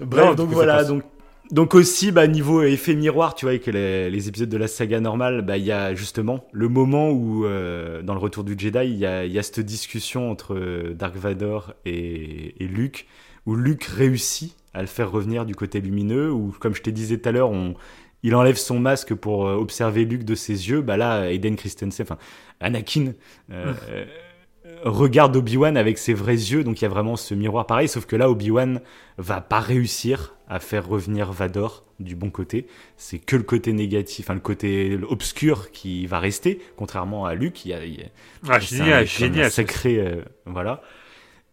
Bref, 0.00 0.34
donc 0.34 0.48
voilà, 0.50 0.82
donc 0.84 1.02
donc 1.50 1.74
aussi, 1.74 2.12
bah, 2.12 2.28
niveau 2.28 2.62
effet 2.62 2.94
miroir, 2.94 3.34
tu 3.34 3.44
vois, 3.44 3.50
avec 3.50 3.66
les, 3.66 4.28
épisodes 4.28 4.48
de 4.48 4.56
la 4.56 4.68
saga 4.68 5.00
normale, 5.00 5.42
bah, 5.42 5.56
il 5.56 5.64
y 5.64 5.72
a 5.72 5.94
justement 5.96 6.44
le 6.52 6.68
moment 6.68 7.10
où, 7.10 7.44
euh, 7.44 8.02
dans 8.02 8.14
le 8.14 8.20
retour 8.20 8.44
du 8.44 8.54
Jedi, 8.56 8.84
il 8.84 8.98
y 8.98 9.06
a, 9.06 9.26
y 9.26 9.36
a, 9.36 9.42
cette 9.42 9.60
discussion 9.60 10.30
entre 10.30 10.54
euh, 10.54 10.94
Dark 10.94 11.16
Vador 11.16 11.74
et, 11.84 12.62
et, 12.62 12.68
Luke, 12.68 13.08
où 13.46 13.56
Luke 13.56 13.82
réussit 13.82 14.54
à 14.74 14.80
le 14.80 14.86
faire 14.86 15.10
revenir 15.10 15.44
du 15.44 15.56
côté 15.56 15.80
lumineux, 15.80 16.30
où, 16.30 16.54
comme 16.60 16.74
je 16.76 16.82
te 16.82 16.90
disais 16.90 17.18
tout 17.18 17.28
à 17.28 17.32
l'heure, 17.32 17.50
on, 17.50 17.74
il 18.22 18.34
enlève 18.36 18.56
son 18.56 18.78
masque 18.78 19.14
pour 19.14 19.48
euh, 19.48 19.54
observer 19.56 20.04
Luke 20.04 20.24
de 20.24 20.34
ses 20.36 20.68
yeux. 20.68 20.82
Bah 20.82 20.96
là, 20.96 21.32
Aiden 21.32 21.56
Christensen, 21.56 22.04
enfin, 22.04 22.18
Anakin, 22.60 23.14
euh, 23.50 23.74
regarde 24.84 25.36
Obi-Wan 25.36 25.76
avec 25.76 25.98
ses 25.98 26.14
vrais 26.14 26.34
yeux, 26.34 26.64
donc 26.64 26.80
il 26.80 26.84
y 26.84 26.86
a 26.86 26.90
vraiment 26.90 27.16
ce 27.16 27.34
miroir 27.34 27.66
pareil, 27.66 27.88
sauf 27.88 28.06
que 28.06 28.16
là, 28.16 28.30
Obi-Wan 28.30 28.80
va 29.18 29.40
pas 29.40 29.60
réussir 29.60 30.36
à 30.48 30.58
faire 30.58 30.86
revenir 30.88 31.32
Vador 31.32 31.84
du 32.00 32.16
bon 32.16 32.30
côté. 32.30 32.66
C'est 32.96 33.18
que 33.18 33.36
le 33.36 33.42
côté 33.42 33.72
négatif, 33.72 34.26
enfin 34.26 34.34
le 34.34 34.40
côté 34.40 34.98
obscur 35.08 35.70
qui 35.70 36.06
va 36.06 36.18
rester, 36.18 36.60
contrairement 36.76 37.26
à 37.26 37.34
Luke. 37.34 37.64
Il 37.64 37.70
y 37.70 37.74
a, 37.74 37.84
il 37.84 38.00
y 38.00 38.02
a 38.02 38.06
ah, 38.48 38.58
génial, 38.58 39.06
génial, 39.06 39.50
sacré, 39.50 39.98
euh, 39.98 40.22
voilà. 40.46 40.82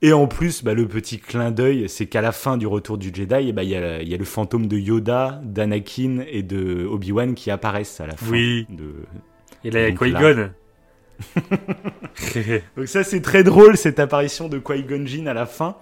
Et 0.02 0.14
en 0.14 0.28
plus, 0.28 0.64
bah, 0.64 0.74
le 0.74 0.88
petit 0.88 1.20
clin 1.20 1.52
d'œil, 1.52 1.90
c'est 1.90 2.06
qu'à 2.06 2.22
la 2.22 2.32
fin 2.32 2.58
du 2.58 2.68
retour 2.68 2.98
du 2.98 3.12
Jedi, 3.14 3.52
bah, 3.52 3.64
il, 3.64 3.70
y 3.70 3.76
a, 3.76 4.02
il 4.02 4.08
y 4.08 4.14
a 4.14 4.18
le 4.18 4.26
fantôme 4.26 4.68
de 4.68 4.78
Yoda, 4.78 5.42
d'Anakin 5.44 6.24
et 6.30 6.44
de 6.44 6.86
Obi-Wan 6.86 7.34
qui 7.34 7.50
apparaissent 7.50 8.00
à 8.00 8.08
la 8.08 8.16
fin. 8.16 8.32
Oui. 8.32 8.68
De... 8.70 8.94
Et 9.64 9.72
là, 9.72 9.88
il 9.88 9.94
y 9.94 9.96
a 9.96 9.98
Qui-Gon. 9.98 10.52
donc 12.78 12.88
ça 12.88 13.04
c'est 13.04 13.22
très 13.22 13.44
drôle 13.44 13.78
cette 13.78 14.00
apparition 14.00 14.48
de 14.50 14.60
Qui-Gon 14.60 15.06
Jinn 15.06 15.28
à 15.28 15.34
la 15.34 15.46
fin. 15.46 15.78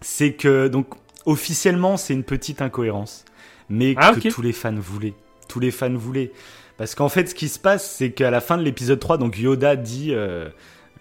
C'est 0.00 0.32
que 0.32 0.68
donc 0.68 0.94
officiellement 1.24 1.96
c'est 1.96 2.14
une 2.14 2.24
petite 2.24 2.62
incohérence, 2.62 3.24
mais 3.68 3.94
ah, 3.96 4.14
que 4.14 4.28
tous 4.28 4.42
les 4.42 4.52
fans 4.52 4.74
voulaient. 4.74 5.14
Tous 5.48 5.60
les 5.60 5.70
fans 5.70 5.94
voulaient. 5.94 6.32
Parce 6.76 6.94
qu'en 6.94 7.08
fait 7.08 7.28
ce 7.28 7.34
qui 7.34 7.48
se 7.48 7.58
passe 7.58 7.90
c'est 7.90 8.12
qu'à 8.12 8.30
la 8.30 8.40
fin 8.40 8.58
de 8.58 8.62
l'épisode 8.62 9.00
3, 9.00 9.18
donc 9.18 9.38
Yoda 9.38 9.76
dit 9.76 10.12
euh, 10.12 10.48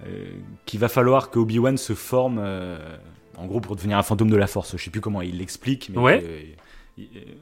euh, 0.06 0.26
qu'il 0.66 0.80
va 0.80 0.90
falloir 0.90 1.30
que 1.30 1.40
Obi-Wan 1.40 1.78
se 1.78 1.94
forme 1.94 2.40
euh, 2.40 2.78
en 3.38 3.46
gros 3.46 3.60
pour 3.60 3.76
devenir 3.76 3.98
un 3.98 4.04
fantôme 4.04 4.30
de 4.30 4.38
la 4.38 4.48
force. 4.48 4.78
Je 4.78 4.84
sais 4.84 4.92
plus 4.92 5.02
comment 5.02 5.22
il 5.22 5.38
l'explique, 5.38 5.90
mais 5.94 6.00
ouais. 6.00 6.56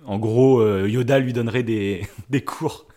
en 0.05 0.17
gros 0.17 0.65
Yoda 0.85 1.19
lui 1.19 1.33
donnerait 1.33 1.63
des, 1.63 2.05
des 2.29 2.43
cours 2.43 2.87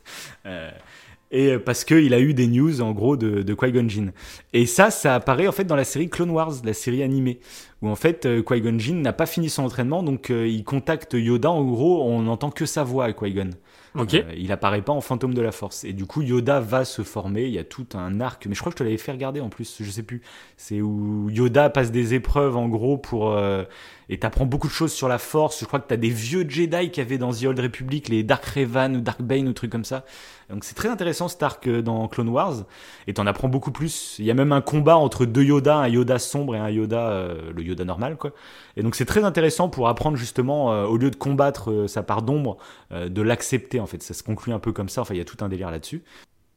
et 1.30 1.52
euh, 1.52 1.58
parce 1.58 1.84
qu'il 1.84 2.14
a 2.14 2.20
eu 2.20 2.34
des 2.34 2.46
news 2.46 2.80
en 2.80 2.92
gros 2.92 3.16
de, 3.16 3.42
de 3.42 3.54
Qui-Gon 3.54 3.88
Jinn. 3.88 4.12
Et 4.52 4.66
ça, 4.66 4.90
ça 4.90 5.14
apparaît 5.14 5.48
en 5.48 5.52
fait 5.52 5.64
dans 5.64 5.76
la 5.76 5.84
série 5.84 6.08
Clone 6.08 6.30
Wars, 6.30 6.52
la 6.64 6.72
série 6.72 7.02
animée, 7.02 7.40
où 7.82 7.88
en 7.88 7.96
fait 7.96 8.26
euh, 8.26 8.42
Qui-Gon 8.42 8.78
Jinn 8.78 9.02
n'a 9.02 9.12
pas 9.12 9.26
fini 9.26 9.50
son 9.50 9.64
entraînement, 9.64 10.02
donc 10.02 10.30
euh, 10.30 10.46
il 10.46 10.64
contacte 10.64 11.14
Yoda. 11.14 11.50
En 11.50 11.64
gros, 11.64 12.04
on 12.04 12.22
n'entend 12.22 12.50
que 12.50 12.66
sa 12.66 12.84
voix 12.84 13.06
à 13.06 13.12
Qui-Gon. 13.12 13.50
Ok. 13.98 14.14
Euh, 14.14 14.22
il 14.36 14.52
apparaît 14.52 14.82
pas 14.82 14.92
en 14.92 15.00
fantôme 15.00 15.34
de 15.34 15.40
la 15.40 15.52
force. 15.52 15.84
Et 15.84 15.92
du 15.92 16.04
coup, 16.04 16.22
Yoda 16.22 16.60
va 16.60 16.84
se 16.84 17.02
former. 17.02 17.44
Il 17.44 17.52
y 17.52 17.58
a 17.58 17.64
tout 17.64 17.86
un 17.94 18.20
arc. 18.20 18.46
Mais 18.46 18.54
je 18.54 18.60
crois 18.60 18.70
que 18.70 18.76
je 18.76 18.78
te 18.78 18.84
l'avais 18.84 18.98
fait 18.98 19.12
regarder 19.12 19.40
en 19.40 19.48
plus. 19.48 19.78
Je 19.80 19.90
sais 19.90 20.02
plus. 20.02 20.20
C'est 20.56 20.82
où 20.82 21.30
Yoda 21.30 21.70
passe 21.70 21.90
des 21.90 22.14
épreuves 22.14 22.56
en 22.56 22.68
gros 22.68 22.98
pour. 22.98 23.32
euh, 23.32 23.64
et 24.08 24.18
t'apprends 24.18 24.46
beaucoup 24.46 24.68
de 24.68 24.72
choses 24.72 24.92
sur 24.92 25.08
la 25.08 25.18
force. 25.18 25.60
Je 25.60 25.64
crois 25.64 25.80
que 25.80 25.88
t'as 25.88 25.96
des 25.96 26.10
vieux 26.10 26.48
Jedi 26.48 26.90
qu'il 26.90 27.02
y 27.02 27.06
avait 27.06 27.18
dans 27.18 27.32
The 27.32 27.44
Old 27.44 27.58
Republic, 27.58 28.08
les 28.08 28.22
Dark 28.22 28.44
Revan 28.44 28.96
ou 28.96 29.00
Dark 29.00 29.20
Bane 29.22 29.48
ou 29.48 29.52
trucs 29.52 29.72
comme 29.72 29.84
ça. 29.84 30.04
Donc 30.50 30.64
c'est 30.64 30.74
très 30.74 30.88
intéressant 30.88 31.28
cet 31.28 31.42
arc 31.42 31.66
euh, 31.66 31.82
dans 31.82 32.06
Clone 32.08 32.28
Wars. 32.28 32.64
Et 33.06 33.14
t'en 33.14 33.26
apprends 33.26 33.48
beaucoup 33.48 33.72
plus. 33.72 34.16
Il 34.18 34.24
y 34.24 34.30
a 34.30 34.34
même 34.34 34.52
un 34.52 34.60
combat 34.60 34.96
entre 34.96 35.26
deux 35.26 35.42
Yoda, 35.42 35.76
un 35.76 35.88
Yoda 35.88 36.18
sombre 36.18 36.54
et 36.54 36.58
un 36.58 36.70
Yoda, 36.70 37.08
euh, 37.08 37.52
le 37.52 37.62
Yoda 37.62 37.84
normal 37.84 38.16
quoi. 38.16 38.32
Et 38.76 38.82
donc 38.82 38.94
c'est 38.94 39.04
très 39.04 39.24
intéressant 39.24 39.68
pour 39.68 39.88
apprendre 39.88 40.16
justement, 40.16 40.72
euh, 40.72 40.84
au 40.84 40.96
lieu 40.96 41.10
de 41.10 41.16
combattre 41.16 41.72
euh, 41.72 41.88
sa 41.88 42.02
part 42.02 42.22
d'ombre, 42.22 42.58
de 42.92 43.22
l'accepter 43.22 43.80
en 43.80 43.86
fait. 43.86 44.02
Ça 44.02 44.14
se 44.14 44.22
conclut 44.22 44.52
un 44.52 44.58
peu 44.58 44.72
comme 44.72 44.88
ça. 44.88 45.00
Enfin, 45.00 45.14
il 45.14 45.18
y 45.18 45.20
a 45.20 45.24
tout 45.24 45.44
un 45.44 45.48
délire 45.48 45.70
là-dessus. 45.70 46.02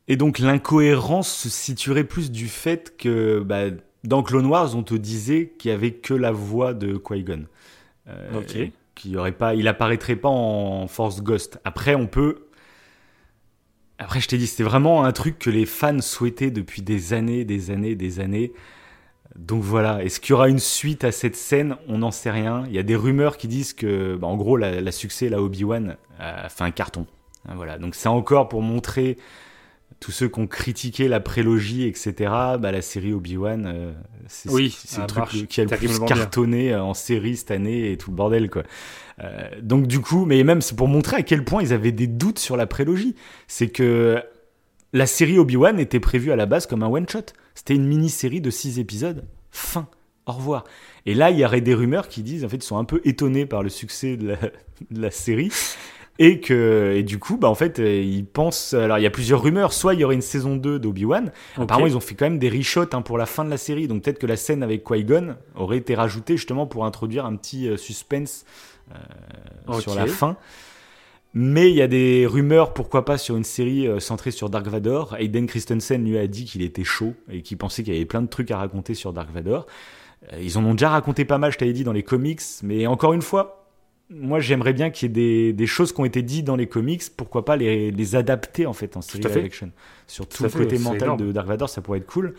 Et 0.08 0.18
donc 0.18 0.40
l'incohérence 0.40 1.32
se 1.32 1.50
situerait 1.50 2.04
plus 2.04 2.32
du 2.32 2.48
fait 2.48 2.96
que 2.98 3.40
bah, 3.40 3.66
dans 4.04 4.24
Clone 4.24 4.46
Wars, 4.46 4.76
on 4.76 4.84
te 4.84 4.96
disait 4.96 5.54
qu'il 5.58 5.72
y 5.72 5.74
avait 5.74 5.94
que 5.94 6.14
la 6.14 6.32
voix 6.32 6.74
de 6.74 6.98
Qui-Gon. 6.98 7.46
Ok. 8.34 8.56
et 8.56 8.74
qu'il 8.96 9.12
y 9.12 9.18
aurait 9.18 9.32
pas, 9.32 9.56
il 9.56 9.68
apparaîtrait 9.68 10.16
pas 10.16 10.30
en 10.30 10.88
Force 10.88 11.22
Ghost. 11.22 11.60
Après, 11.64 11.96
on 11.96 12.08
peut. 12.08 12.49
Après, 14.00 14.22
je 14.22 14.28
t'ai 14.28 14.38
dit, 14.38 14.48
c'était 14.48 14.64
vraiment 14.64 15.04
un 15.04 15.12
truc 15.12 15.38
que 15.38 15.50
les 15.50 15.66
fans 15.66 16.00
souhaitaient 16.02 16.52
depuis 16.52 16.82
des 16.82 17.14
années, 17.14 17.44
des 17.44 17.70
années, 17.70 17.96
des 17.96 18.20
années. 18.22 18.54
Donc 19.36 19.62
voilà, 19.62 20.04
est-ce 20.04 20.20
qu'il 20.20 20.32
y 20.32 20.34
aura 20.34 20.50
une 20.50 20.60
suite 20.60 21.04
à 21.04 21.12
cette 21.12 21.36
scène? 21.36 21.76
On 21.88 22.00
n'en 22.00 22.12
sait 22.12 22.32
rien. 22.32 22.64
Il 22.68 22.74
y 22.74 22.80
a 22.80 22.84
des 22.84 22.96
rumeurs 22.96 23.38
qui 23.38 23.48
disent 23.48 23.74
que, 23.74 24.16
bah, 24.16 24.28
en 24.28 24.38
gros, 24.38 24.58
la, 24.58 24.82
la 24.82 24.92
succès, 24.92 25.30
la 25.30 25.42
Obi-Wan, 25.42 25.98
a 26.18 26.50
fait 26.50 26.64
un 26.64 26.72
carton. 26.72 27.06
Hein, 27.48 27.54
Voilà, 27.56 27.78
donc 27.78 27.94
c'est 27.94 28.10
encore 28.10 28.50
pour 28.50 28.62
montrer 28.62 29.18
tous 30.00 30.12
ceux 30.12 30.30
qui 30.30 30.40
ont 30.40 30.48
critiqué 30.48 31.08
la 31.10 31.20
prélogie, 31.20 31.84
etc. 31.86 32.14
Bah, 32.60 32.72
la 32.72 32.82
série 32.82 33.12
Obi-Wan, 33.14 33.66
euh, 33.68 33.92
c'est 34.28 34.50
Oui, 34.50 34.78
le 34.98 35.06
truc 35.08 35.18
marche 35.20 35.46
qui 35.48 35.60
a 35.62 35.66
le 35.66 35.70
plus 35.70 35.98
bien. 35.98 36.06
cartonné 36.06 36.74
euh, 36.74 36.82
en 36.82 36.94
série 36.94 37.36
cette 37.36 37.52
année 37.52 37.92
et 37.92 37.98
tout 37.98 38.12
le 38.12 38.16
bordel, 38.16 38.50
quoi. 38.50 38.64
Euh, 39.22 39.50
donc 39.62 39.88
du 39.88 40.00
coup, 40.00 40.26
mais 40.26 40.44
même 40.44 40.62
c'est 40.62 40.76
pour 40.76 40.88
montrer 40.88 41.18
à 41.18 41.22
quel 41.24 41.44
point 41.44 41.62
ils 41.62 41.74
avaient 41.74 41.92
des 41.92 42.08
doutes 42.08 42.40
sur 42.40 42.58
la 42.58 42.68
prélogie. 42.68 43.16
C'est 43.48 43.70
que 43.70 44.22
la 44.94 45.06
série 45.06 45.38
Obi-Wan 45.38 45.80
était 45.80 46.00
prévue 46.00 46.32
à 46.32 46.36
la 46.36 46.46
base 46.46 46.66
comme 46.66 46.84
un 46.84 46.88
one-shot. 46.88 47.34
C'était 47.56 47.76
une 47.76 47.88
mini-série 47.88 48.42
de 48.42 48.50
six 48.50 48.80
épisodes. 48.80 49.26
Fin. 49.52 49.88
Au 50.26 50.32
revoir. 50.32 50.64
Et 51.06 51.16
là, 51.16 51.32
il 51.32 51.40
y 51.40 51.46
aurait 51.46 51.62
des 51.62 51.74
rumeurs 51.74 52.08
qui 52.08 52.22
disent, 52.22 52.46
en 52.46 52.50
fait, 52.50 52.58
ils 52.58 52.64
sont 52.64 52.78
un 52.78 52.84
peu 52.84 53.02
étonnés 53.04 53.46
par 53.46 53.64
le 53.64 53.70
succès 53.70 54.16
de 54.16 54.28
la, 54.28 54.36
de 54.92 55.02
la 55.02 55.12
série. 55.12 55.52
Et 56.22 56.42
que, 56.42 56.96
et 56.98 57.04
du 57.04 57.18
coup, 57.18 57.38
bah, 57.38 57.48
en 57.48 57.56
fait, 57.56 57.80
euh, 57.80 58.02
ils 58.02 58.26
pensent, 58.26 58.74
alors 58.74 59.00
il 59.00 59.04
y 59.04 59.08
a 59.08 59.10
plusieurs 59.10 59.42
rumeurs, 59.42 59.72
soit 59.72 59.94
il 59.94 60.02
y 60.02 60.04
aurait 60.04 60.16
une 60.16 60.22
saison 60.22 60.58
2 60.58 60.78
d'Obi-Wan. 60.78 61.32
Apparemment, 61.56 61.88
ils 61.88 61.96
ont 61.96 62.02
fait 62.02 62.14
quand 62.14 62.26
même 62.26 62.40
des 62.40 62.50
reshots 62.50 62.94
hein, 62.94 63.02
pour 63.02 63.18
la 63.18 63.26
fin 63.26 63.46
de 63.46 63.50
la 63.50 63.58
série. 63.58 63.88
Donc 63.88 64.04
peut-être 64.04 64.20
que 64.20 64.28
la 64.28 64.36
scène 64.36 64.62
avec 64.62 64.84
Qui-Gon 64.84 65.38
aurait 65.56 65.78
été 65.78 65.96
rajoutée 65.96 66.36
justement 66.36 66.68
pour 66.68 66.86
introduire 66.86 67.26
un 67.26 67.38
petit 67.38 67.70
euh, 67.70 67.78
suspense 67.78 68.44
euh, 68.92 69.80
sur 69.80 69.96
la 69.96 70.08
fin. 70.08 70.38
Mais 71.36 71.70
il 71.70 71.76
y 71.76 71.82
a 71.84 71.88
des 71.88 72.26
rumeurs, 72.26 72.74
pourquoi 72.74 73.06
pas, 73.06 73.20
sur 73.20 73.38
une 73.38 73.44
série 73.44 73.88
euh, 73.88 74.00
centrée 74.00 74.32
sur 74.32 74.50
Dark 74.50 74.66
Vador. 74.66 75.16
Hayden 75.20 75.46
Christensen 75.46 76.04
lui 76.04 76.18
a 76.18 76.26
dit 76.26 76.46
qu'il 76.46 76.64
était 76.64 76.84
chaud 76.84 77.14
et 77.32 77.44
qu'il 77.44 77.58
pensait 77.58 77.84
qu'il 77.84 77.94
y 77.94 77.98
avait 77.98 78.06
plein 78.06 78.24
de 78.24 78.28
trucs 78.28 78.50
à 78.50 78.58
raconter 78.58 78.96
sur 78.96 79.14
Dark 79.14 79.30
Vador. 79.32 79.68
Euh, 80.34 80.40
Ils 80.42 80.58
en 80.58 80.66
ont 80.66 80.74
déjà 80.74 80.90
raconté 80.90 81.26
pas 81.26 81.38
mal, 81.38 81.52
je 81.52 81.60
t'avais 81.60 81.74
dit, 81.74 81.84
dans 81.84 81.94
les 81.94 82.02
comics. 82.02 82.42
Mais 82.64 82.88
encore 82.88 83.14
une 83.14 83.22
fois, 83.22 83.68
moi 84.10 84.40
j'aimerais 84.40 84.74
bien 84.74 84.90
qu'il 84.90 85.08
y 85.08 85.12
ait 85.12 85.14
des, 85.14 85.54
des 85.54 85.68
choses 85.68 85.94
qui 85.94 86.02
ont 86.02 86.06
été 86.06 86.24
dites 86.24 86.46
dans 86.46 86.56
les 86.56 86.66
comics, 86.66 87.04
pourquoi 87.16 87.46
pas 87.46 87.56
les, 87.58 87.92
les 87.92 88.16
adapter 88.16 88.66
en 88.66 88.74
fait 88.74 88.98
en 88.98 89.02
série 89.02 89.24
live 89.24 89.46
action. 89.46 89.72
Sur 90.08 90.28
tout, 90.28 90.42
le 90.42 90.50
côté 90.50 90.80
mental 90.80 91.04
énorme. 91.04 91.20
de 91.20 91.32
Dark 91.32 91.48
Vador, 91.48 91.70
ça 91.70 91.82
pourrait 91.82 92.00
être 92.00 92.08
cool. 92.08 92.34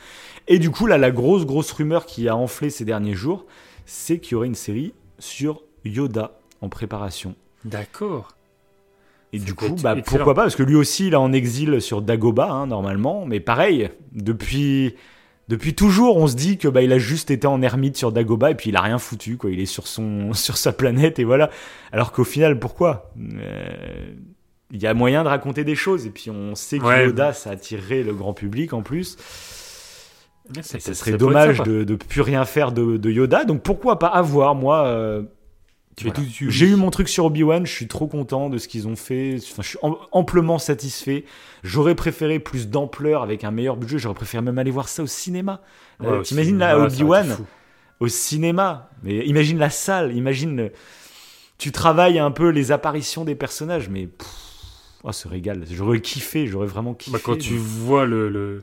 Et 0.49 0.59
du 0.59 0.71
coup, 0.71 0.87
là, 0.89 0.99
la 0.99 1.13
grosse, 1.13 1.47
grosse 1.47 1.71
rumeur 1.71 2.07
qui 2.07 2.29
a 2.29 2.35
enflé 2.35 2.71
ces 2.71 2.85
derniers 2.85 3.15
jours, 3.15 3.47
c'est 3.87 4.19
qu'il 4.19 4.33
y 4.33 4.35
aurait 4.35 4.49
une 4.49 4.57
série 4.57 4.95
sur 5.21 5.63
Yoda 5.85 6.40
en 6.61 6.69
préparation. 6.69 7.35
D'accord. 7.65 8.29
Et 9.33 9.39
du 9.39 9.55
coup, 9.55 9.77
bah, 9.83 9.95
pourquoi 10.05 10.35
pas 10.35 10.43
Parce 10.43 10.57
que 10.57 10.63
lui 10.65 10.75
aussi, 10.75 11.07
il 11.07 11.13
est 11.13 11.17
en 11.17 11.33
exil 11.33 11.81
sur 11.81 12.03
Dagoba, 12.03 12.51
hein, 12.51 12.67
normalement. 12.67 13.25
Mais 13.27 13.39
pareil, 13.39 13.91
depuis, 14.13 14.97
depuis 15.49 15.75
toujours, 15.77 16.17
on 16.17 16.27
se 16.27 16.35
dit 16.35 16.59
que 16.59 16.67
bah, 16.67 16.83
il 16.83 16.93
a 16.93 16.99
juste 16.99 17.31
été 17.31 17.47
en 17.47 17.63
ermite 17.63 17.97
sur 17.97 18.11
Dagoba 18.11 18.51
et 18.51 18.55
puis 18.57 18.71
il 18.71 18.77
a 18.77 18.81
rien 18.81 18.99
foutu. 18.99 19.37
Quoi. 19.37 19.51
Il 19.53 19.61
est 19.61 19.67
sur, 19.67 19.87
son, 19.87 20.33
sur 20.35 20.57
sa 20.57 20.73
planète 20.73 21.19
et 21.21 21.25
voilà. 21.25 21.51
Alors 21.93 22.11
qu'au 22.11 22.25
final, 22.25 22.59
pourquoi? 22.59 23.13
Euh, 23.21 24.13
Il 24.73 24.83
y 24.83 24.87
a 24.89 24.95
moyen 24.95 25.23
de 25.23 25.29
raconter 25.29 25.63
des 25.63 25.77
choses. 25.77 26.07
Et 26.07 26.11
puis 26.11 26.29
on 26.31 26.57
sait 26.57 26.79
que 26.81 26.85
Ouais. 26.85 27.05
Yoda, 27.07 27.33
ça 27.33 27.51
attirerait 27.51 28.03
le 28.03 28.15
grand 28.15 28.35
public 28.35 28.73
en 28.73 28.83
plus. 28.83 29.17
Ça 30.63 30.81
serait 30.81 31.13
dommage 31.17 31.63
de, 31.63 31.85
de 31.85 31.95
plus 31.95 32.23
rien 32.23 32.45
faire 32.45 32.73
de, 32.73 32.97
de 32.97 33.11
Yoda. 33.11 33.45
Donc 33.45 33.63
pourquoi 33.63 34.01
pas 34.01 34.09
avoir, 34.09 34.57
moi. 34.57 34.87
euh, 34.87 35.23
voilà. 36.03 36.21
J'ai 36.31 36.67
eu 36.67 36.77
mon 36.77 36.91
truc 36.91 37.09
sur 37.09 37.25
Obi-Wan, 37.27 37.67
je 37.67 37.73
suis 37.73 37.87
trop 37.89 38.07
content 38.07 38.49
de 38.49 38.59
ce 38.59 38.69
qu'ils 38.69 38.89
ont 38.89 38.97
fait. 38.97 39.37
Enfin, 39.39 39.63
je 39.63 39.69
suis 39.69 39.79
am- 39.83 39.97
amplement 40.13 40.59
satisfait. 40.59 41.25
J'aurais 41.63 41.95
préféré 41.95 42.39
plus 42.39 42.69
d'ampleur 42.69 43.23
avec 43.23 43.45
un 43.45 43.51
meilleur 43.51 43.77
budget. 43.77 43.99
J'aurais 43.99 44.15
préféré 44.15 44.43
même 44.43 44.59
aller 44.59 44.71
voir 44.71 44.89
ça 44.89 45.03
au 45.03 45.07
cinéma. 45.07 45.61
Ouais, 46.01 46.07
Euh, 46.09 46.23
T'imagines 46.23 46.59
là, 46.59 46.79
Obi-Wan 46.79 47.37
au 48.01 48.09
cinéma. 48.09 48.89
Mais 49.03 49.27
imagine 49.27 49.59
la 49.59 49.71
salle, 49.71 50.17
imagine. 50.17 50.57
le- 50.57 50.73
Tu 51.59 51.73
travailles 51.73 52.19
un 52.19 52.31
peu 52.31 52.49
les 52.49 52.73
apparitions 52.73 53.25
des 53.25 53.35
personnages, 53.35 53.89
mais. 53.91 54.07
pff, 54.07 54.29
Oh, 55.03 55.13
ce 55.13 55.29
régal. 55.29 55.65
J'aurais 55.71 56.01
kiffé, 56.01 56.47
j'aurais 56.47 56.67
vraiment 56.67 56.93
kiffé. 56.95 57.13
Bah, 57.17 57.23
quand 57.25 57.39
tu 57.39 57.57
vois 57.57 58.05
le, 58.05 58.29
le 58.29 58.63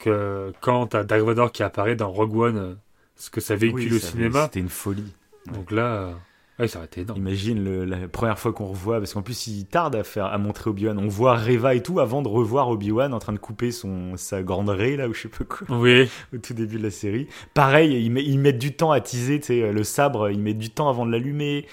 que 0.00 0.52
quand 0.60 0.88
t'as 0.88 1.04
Dark 1.04 1.22
Vador 1.22 1.52
qui 1.52 1.62
apparaît 1.62 1.94
dans 1.96 2.10
Rogue 2.10 2.36
One, 2.36 2.56
euh, 2.56 2.74
ce 3.16 3.30
que 3.30 3.40
ça 3.40 3.54
véhicule 3.56 3.92
Oui, 3.92 3.96
au 3.96 4.00
cinéma, 4.00 4.44
C'était 4.46 4.58
une 4.60 4.68
folie. 4.68 5.12
donc 5.52 5.70
là, 5.70 6.10
euh, 6.58 6.62
ouais, 6.62 6.68
ça 6.68 6.78
aurait 6.78 6.86
été 6.86 7.02
énorme. 7.02 7.18
Imagine 7.20 7.62
le- 7.64 7.84
la 7.84 8.08
première 8.08 8.38
fois 8.38 8.52
qu'on 8.52 8.66
revoit, 8.66 8.98
parce 8.98 9.14
qu'en 9.14 9.22
plus 9.22 9.46
il 9.46 9.64
tarde 9.66 9.94
à 9.96 10.04
faire 10.04 10.26
à 10.26 10.38
montrer 10.38 10.70
Obi-Wan. 10.70 10.98
On 10.98 11.08
voit 11.08 11.36
Reva 11.36 11.74
et 11.74 11.82
tout 11.82 12.00
avant 12.00 12.22
de 12.22 12.28
revoir 12.28 12.68
Obi-Wan 12.68 13.12
en 13.14 13.18
train 13.18 13.32
de 13.32 13.38
couper 13.38 13.70
son 13.70 14.16
sa 14.16 14.42
grande 14.42 14.68
raie 14.68 14.96
là 14.96 15.08
ou 15.08 15.14
je 15.14 15.22
sais 15.22 15.28
pas 15.28 15.44
quoi 15.44 15.66
Oui, 15.78 16.08
au 16.34 16.38
tout 16.38 16.54
début 16.54 16.78
de 16.78 16.82
la 16.82 16.90
série. 16.90 17.28
Pareil, 17.54 18.02
ils, 18.04 18.10
met- 18.10 18.24
ils 18.24 18.38
mettent 18.38 18.58
du 18.58 18.72
temps 18.74 18.90
à 18.92 19.00
teaser, 19.00 19.40
tu 19.40 19.46
sais, 19.46 19.72
le 19.72 19.84
sabre, 19.84 20.30
ils 20.30 20.40
mettent 20.40 20.58
du 20.58 20.70
temps 20.70 20.88
avant 20.88 21.06
de 21.06 21.12
l'allumer. 21.12 21.66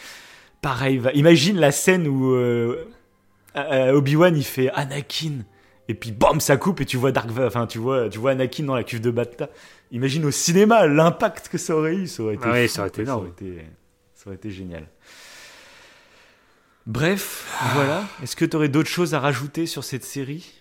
Pareil, 0.62 0.98
va- 0.98 1.12
imagine 1.14 1.58
la 1.60 1.72
scène 1.72 2.08
où 2.08 2.34
euh, 2.34 2.86
euh, 3.56 3.92
Obi-Wan 3.94 4.36
il 4.36 4.44
fait 4.44 4.70
Anakin 4.72 5.44
et 5.88 5.94
puis 5.94 6.12
bam 6.12 6.40
ça 6.40 6.58
coupe 6.58 6.82
et 6.82 6.86
tu 6.86 6.98
vois 6.98 7.12
Dark 7.12 7.30
enfin 7.38 7.68
tu 7.68 7.78
vois 7.78 8.10
tu 8.10 8.18
vois 8.18 8.32
Anakin 8.32 8.64
dans 8.64 8.74
la 8.76 8.84
cuve 8.84 9.02
de 9.02 9.12
Bacta. 9.12 9.50
Imagine 9.92 10.26
au 10.26 10.32
cinéma 10.32 10.88
l'impact 10.88 11.48
que 11.50 11.60
ça 11.60 11.76
aurait 11.76 11.96
eu, 11.96 12.08
ça 12.08 12.24
aurait 12.24 12.34
été 12.36 12.44
Ah 12.48 12.52
ouais, 12.54 12.68
fou, 12.68 12.74
ça 12.74 12.82
aurait 12.82 12.90
été 12.90 13.02
énorme. 13.04 13.28
Ça 13.38 13.44
aurait 13.44 13.50
été, 13.52 13.66
ça 14.26 14.30
aurait 14.32 14.38
été 14.38 14.50
génial. 14.50 14.88
Bref, 16.88 17.48
voilà. 17.74 18.04
Est-ce 18.22 18.36
que 18.36 18.44
tu 18.45 18.56
aurais 18.56 18.70
d'autres 18.70 18.90
choses 18.90 19.14
à 19.14 19.20
rajouter 19.20 19.66
sur 19.68 19.84
cette 19.84 20.04
série? 20.04 20.52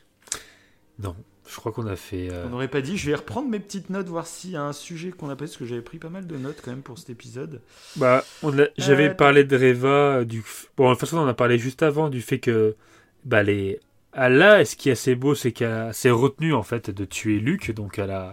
Non, 0.99 1.15
je 1.49 1.57
crois 1.57 1.73
qu'on 1.73 1.87
a 1.87 1.97
fait. 1.97 2.29
euh, 2.31 2.45
On 2.47 2.51
n'aurait 2.51 2.69
pas 2.69 2.81
dit. 2.81 2.97
Je 2.97 3.11
vais 3.11 3.15
reprendre 3.17 3.49
mes 3.49 3.59
petites 3.61 3.91
notes, 3.91 4.07
voir 4.09 4.27
s'il 4.27 4.51
y 4.53 4.57
a 4.57 4.63
un 4.63 4.73
sujet 4.73 5.11
qu'on 5.11 5.29
a 5.29 5.37
pas, 5.37 5.45
parce 5.45 5.57
que 5.57 5.67
j'avais 5.67 5.83
pris 5.83 5.99
pas 5.99 6.09
mal 6.09 6.27
de 6.27 6.37
notes 6.37 6.61
quand 6.65 6.71
même 6.71 6.83
pour 6.83 6.99
cet 6.99 7.11
épisode. 7.11 7.61
Bah, 7.97 8.25
on 8.43 8.59
a- 8.59 8.69
j'avais 8.79 9.11
Euh, 9.11 9.15
parlé 9.15 9.45
de 9.45 9.57
Reva, 9.57 9.89
euh, 9.89 10.25
du 10.25 10.43
bon, 10.77 10.89
de 10.89 10.95
toute 10.95 11.01
façon, 11.01 11.19
on 11.19 11.23
en 11.25 11.29
a 11.29 11.35
parlé 11.35 11.59
juste 11.59 11.83
avant 11.83 12.09
du 12.09 12.23
fait 12.23 12.39
que 12.39 12.77
bah 13.25 13.43
les 13.43 13.81
ah, 14.15 14.29
là, 14.29 14.65
ce 14.65 14.77
qui 14.77 14.91
est 14.91 14.93
assez 14.93 15.17
beau, 15.17 15.35
c'est 15.35 15.51
qu'elle 15.53 15.93
s'est 15.93 16.11
retenue 16.11 16.55
en 16.55 16.63
fait 16.63 16.89
de 16.91 17.05
tuer 17.05 17.41
Luke, 17.41 17.73
donc 17.75 17.99
elle 17.99 18.13
a, 18.13 18.33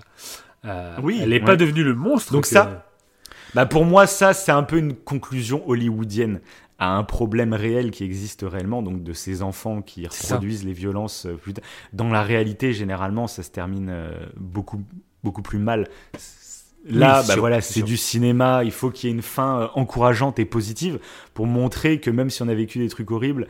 euh, 0.65 0.95
Oui, 1.01 1.19
elle 1.21 1.29
n'est 1.29 1.39
ouais. 1.39 1.45
pas 1.45 1.55
devenue 1.55 1.83
le 1.83 1.95
monstre. 1.95 2.31
Donc 2.33 2.43
que- 2.43 2.49
ça, 2.49 2.87
Bah 3.53 3.65
pour 3.65 3.85
moi, 3.85 4.07
ça, 4.07 4.33
c'est 4.33 4.51
un 4.51 4.63
peu 4.63 4.77
une 4.77 4.93
conclusion 4.95 5.67
hollywoodienne 5.67 6.39
à 6.79 6.95
un 6.97 7.03
problème 7.03 7.53
réel 7.53 7.91
qui 7.91 8.03
existe 8.03 8.43
réellement, 8.47 8.81
donc 8.81 9.03
de 9.03 9.13
ces 9.13 9.41
enfants 9.43 9.81
qui 9.81 10.07
ça. 10.09 10.35
reproduisent 10.35 10.65
les 10.65 10.73
violences. 10.73 11.25
euh. 11.27 11.37
Dans 11.93 12.09
la 12.09 12.23
réalité, 12.23 12.73
généralement, 12.73 13.27
ça 13.27 13.43
se 13.43 13.51
termine 13.51 13.89
euh, 13.89 14.11
beaucoup, 14.37 14.81
beaucoup 15.23 15.41
plus 15.43 15.59
mal. 15.59 15.87
Là, 16.85 17.19
Oui, 17.21 17.27
bah 17.27 17.33
sûr, 17.33 17.39
voilà, 17.39 17.61
c'est 17.61 17.83
du 17.83 17.97
cinéma. 17.97 18.63
Il 18.63 18.71
faut 18.71 18.89
qu'il 18.89 19.09
y 19.09 19.13
ait 19.13 19.15
une 19.15 19.21
fin 19.21 19.61
euh, 19.61 19.67
encourageante 19.75 20.39
et 20.39 20.45
positive 20.45 20.99
pour 21.35 21.45
montrer 21.45 21.99
que 21.99 22.09
même 22.09 22.31
si 22.31 22.41
on 22.41 22.47
a 22.47 22.55
vécu 22.55 22.79
des 22.79 22.89
trucs 22.89 23.11
horribles, 23.11 23.47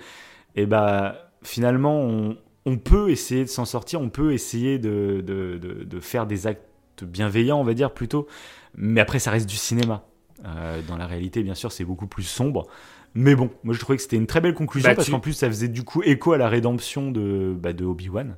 et 0.58 0.66
bah 0.66 1.32
finalement, 1.44 2.02
on, 2.02 2.36
on 2.66 2.78
peut 2.78 3.10
essayer 3.10 3.44
de 3.46 3.50
s'en 3.50 3.64
sortir. 3.64 4.02
On 4.02 4.10
peut 4.10 4.34
essayer 4.34 4.80
de, 4.80 5.24
de, 5.26 5.58
de, 5.58 5.84
de 5.86 6.00
faire 6.02 6.28
des 6.28 6.48
actes 6.48 6.66
bienveillants, 7.04 7.60
on 7.60 7.64
va 7.64 7.74
dire 7.74 7.94
plutôt. 7.94 8.28
Mais 8.76 9.02
après, 9.02 9.20
ça 9.20 9.32
reste 9.32 9.50
du 9.50 9.56
cinéma. 9.58 10.06
Euh, 10.46 10.82
dans 10.88 10.98
la 10.98 11.06
réalité, 11.08 11.44
bien 11.44 11.56
sûr, 11.56 11.72
c'est 11.72 11.86
beaucoup 11.86 12.08
plus 12.08 12.24
sombre. 12.24 12.68
Mais 13.14 13.36
bon, 13.36 13.50
moi 13.64 13.74
je 13.76 13.80
trouvais 13.80 13.98
que 13.98 14.02
c'était 14.04 14.16
une 14.16 14.26
très 14.28 14.40
belle 14.42 14.54
conclusion 14.54 14.90
Bah, 14.90 14.96
parce 14.96 15.06
tu- 15.08 15.12
qu'en 15.12 15.20
plus 15.20 15.34
ça 15.34 15.48
faisait 15.48 15.68
du 15.68 15.84
coup 15.84 16.02
écho 16.02 16.32
à 16.32 16.38
la 16.38 16.48
rédemption 16.48 17.12
de, 17.12 17.54
bah, 17.58 17.74
de 17.74 17.84
Obi-Wan. 17.84 18.38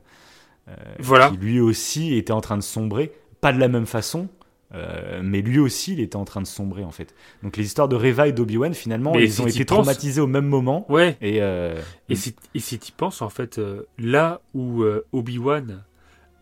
euh, 0.67 0.73
Voilà. 0.99 1.29
Qui 1.29 1.37
lui 1.37 1.59
aussi 1.59 2.15
était 2.15 2.33
en 2.33 2.41
train 2.41 2.57
de 2.57 2.63
sombrer. 2.63 3.11
Pas 3.39 3.53
de 3.53 3.59
la 3.59 3.67
même 3.67 3.85
façon, 3.85 4.27
Euh, 4.75 5.21
mais 5.23 5.41
lui 5.43 5.59
aussi, 5.59 5.93
il 5.93 5.99
était 5.99 6.15
en 6.15 6.25
train 6.25 6.41
de 6.41 6.47
sombrer 6.47 6.83
en 6.83 6.89
fait. 6.89 7.13
Donc 7.43 7.57
les 7.57 7.63
histoires 7.63 7.87
de 7.87 7.95
Reva 7.95 8.27
et 8.27 8.31
d'Obi-Wan, 8.31 8.73
finalement, 8.73 9.11
Mais 9.13 9.25
ils 9.25 9.31
si 9.33 9.41
ont 9.41 9.45
été 9.45 9.63
penses- 9.65 9.77
traumatisés 9.85 10.19
au 10.19 10.25
même 10.25 10.47
moment. 10.47 10.87
Ouais. 10.91 11.15
Et, 11.21 11.43
euh, 11.43 11.79
Et 12.09 12.15
si, 12.15 12.33
et 12.55 12.59
si 12.59 12.79
tu 12.79 12.91
penses, 12.91 13.21
en 13.21 13.29
fait, 13.29 13.59
euh, 13.59 13.83
là 13.99 14.41
où 14.55 14.83
Obi-Wan 15.11 15.83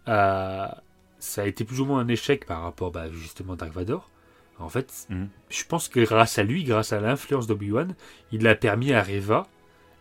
a. 0.05 0.81
Ça 1.21 1.43
a 1.43 1.45
été 1.45 1.63
plus 1.63 1.79
ou 1.79 1.85
moins 1.85 1.99
un 1.99 2.07
échec 2.07 2.45
par 2.45 2.63
rapport 2.63 2.91
bah, 2.91 3.05
justement 3.11 3.53
à 3.53 3.55
Dark 3.55 3.71
Vador. 3.73 4.09
En 4.59 4.69
fait, 4.69 5.05
Mhm. 5.09 5.29
je 5.49 5.63
pense 5.65 5.87
que 5.87 5.99
grâce 6.01 6.37
à 6.39 6.43
lui, 6.43 6.63
grâce 6.63 6.93
à 6.93 6.99
l'influence 6.99 7.47
d'Obi-Wan, 7.47 7.95
il 8.31 8.45
a 8.47 8.55
permis 8.55 8.91
à 8.91 9.01
Reva 9.03 9.47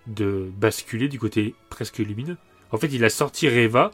de 0.06 0.50
basculer 0.56 1.08
du 1.08 1.18
côté 1.18 1.54
presque 1.68 1.98
lumineux. 1.98 2.36
En 2.72 2.78
fait, 2.78 2.88
il 2.88 3.04
a 3.04 3.10
sorti 3.10 3.48
Reva 3.48 3.90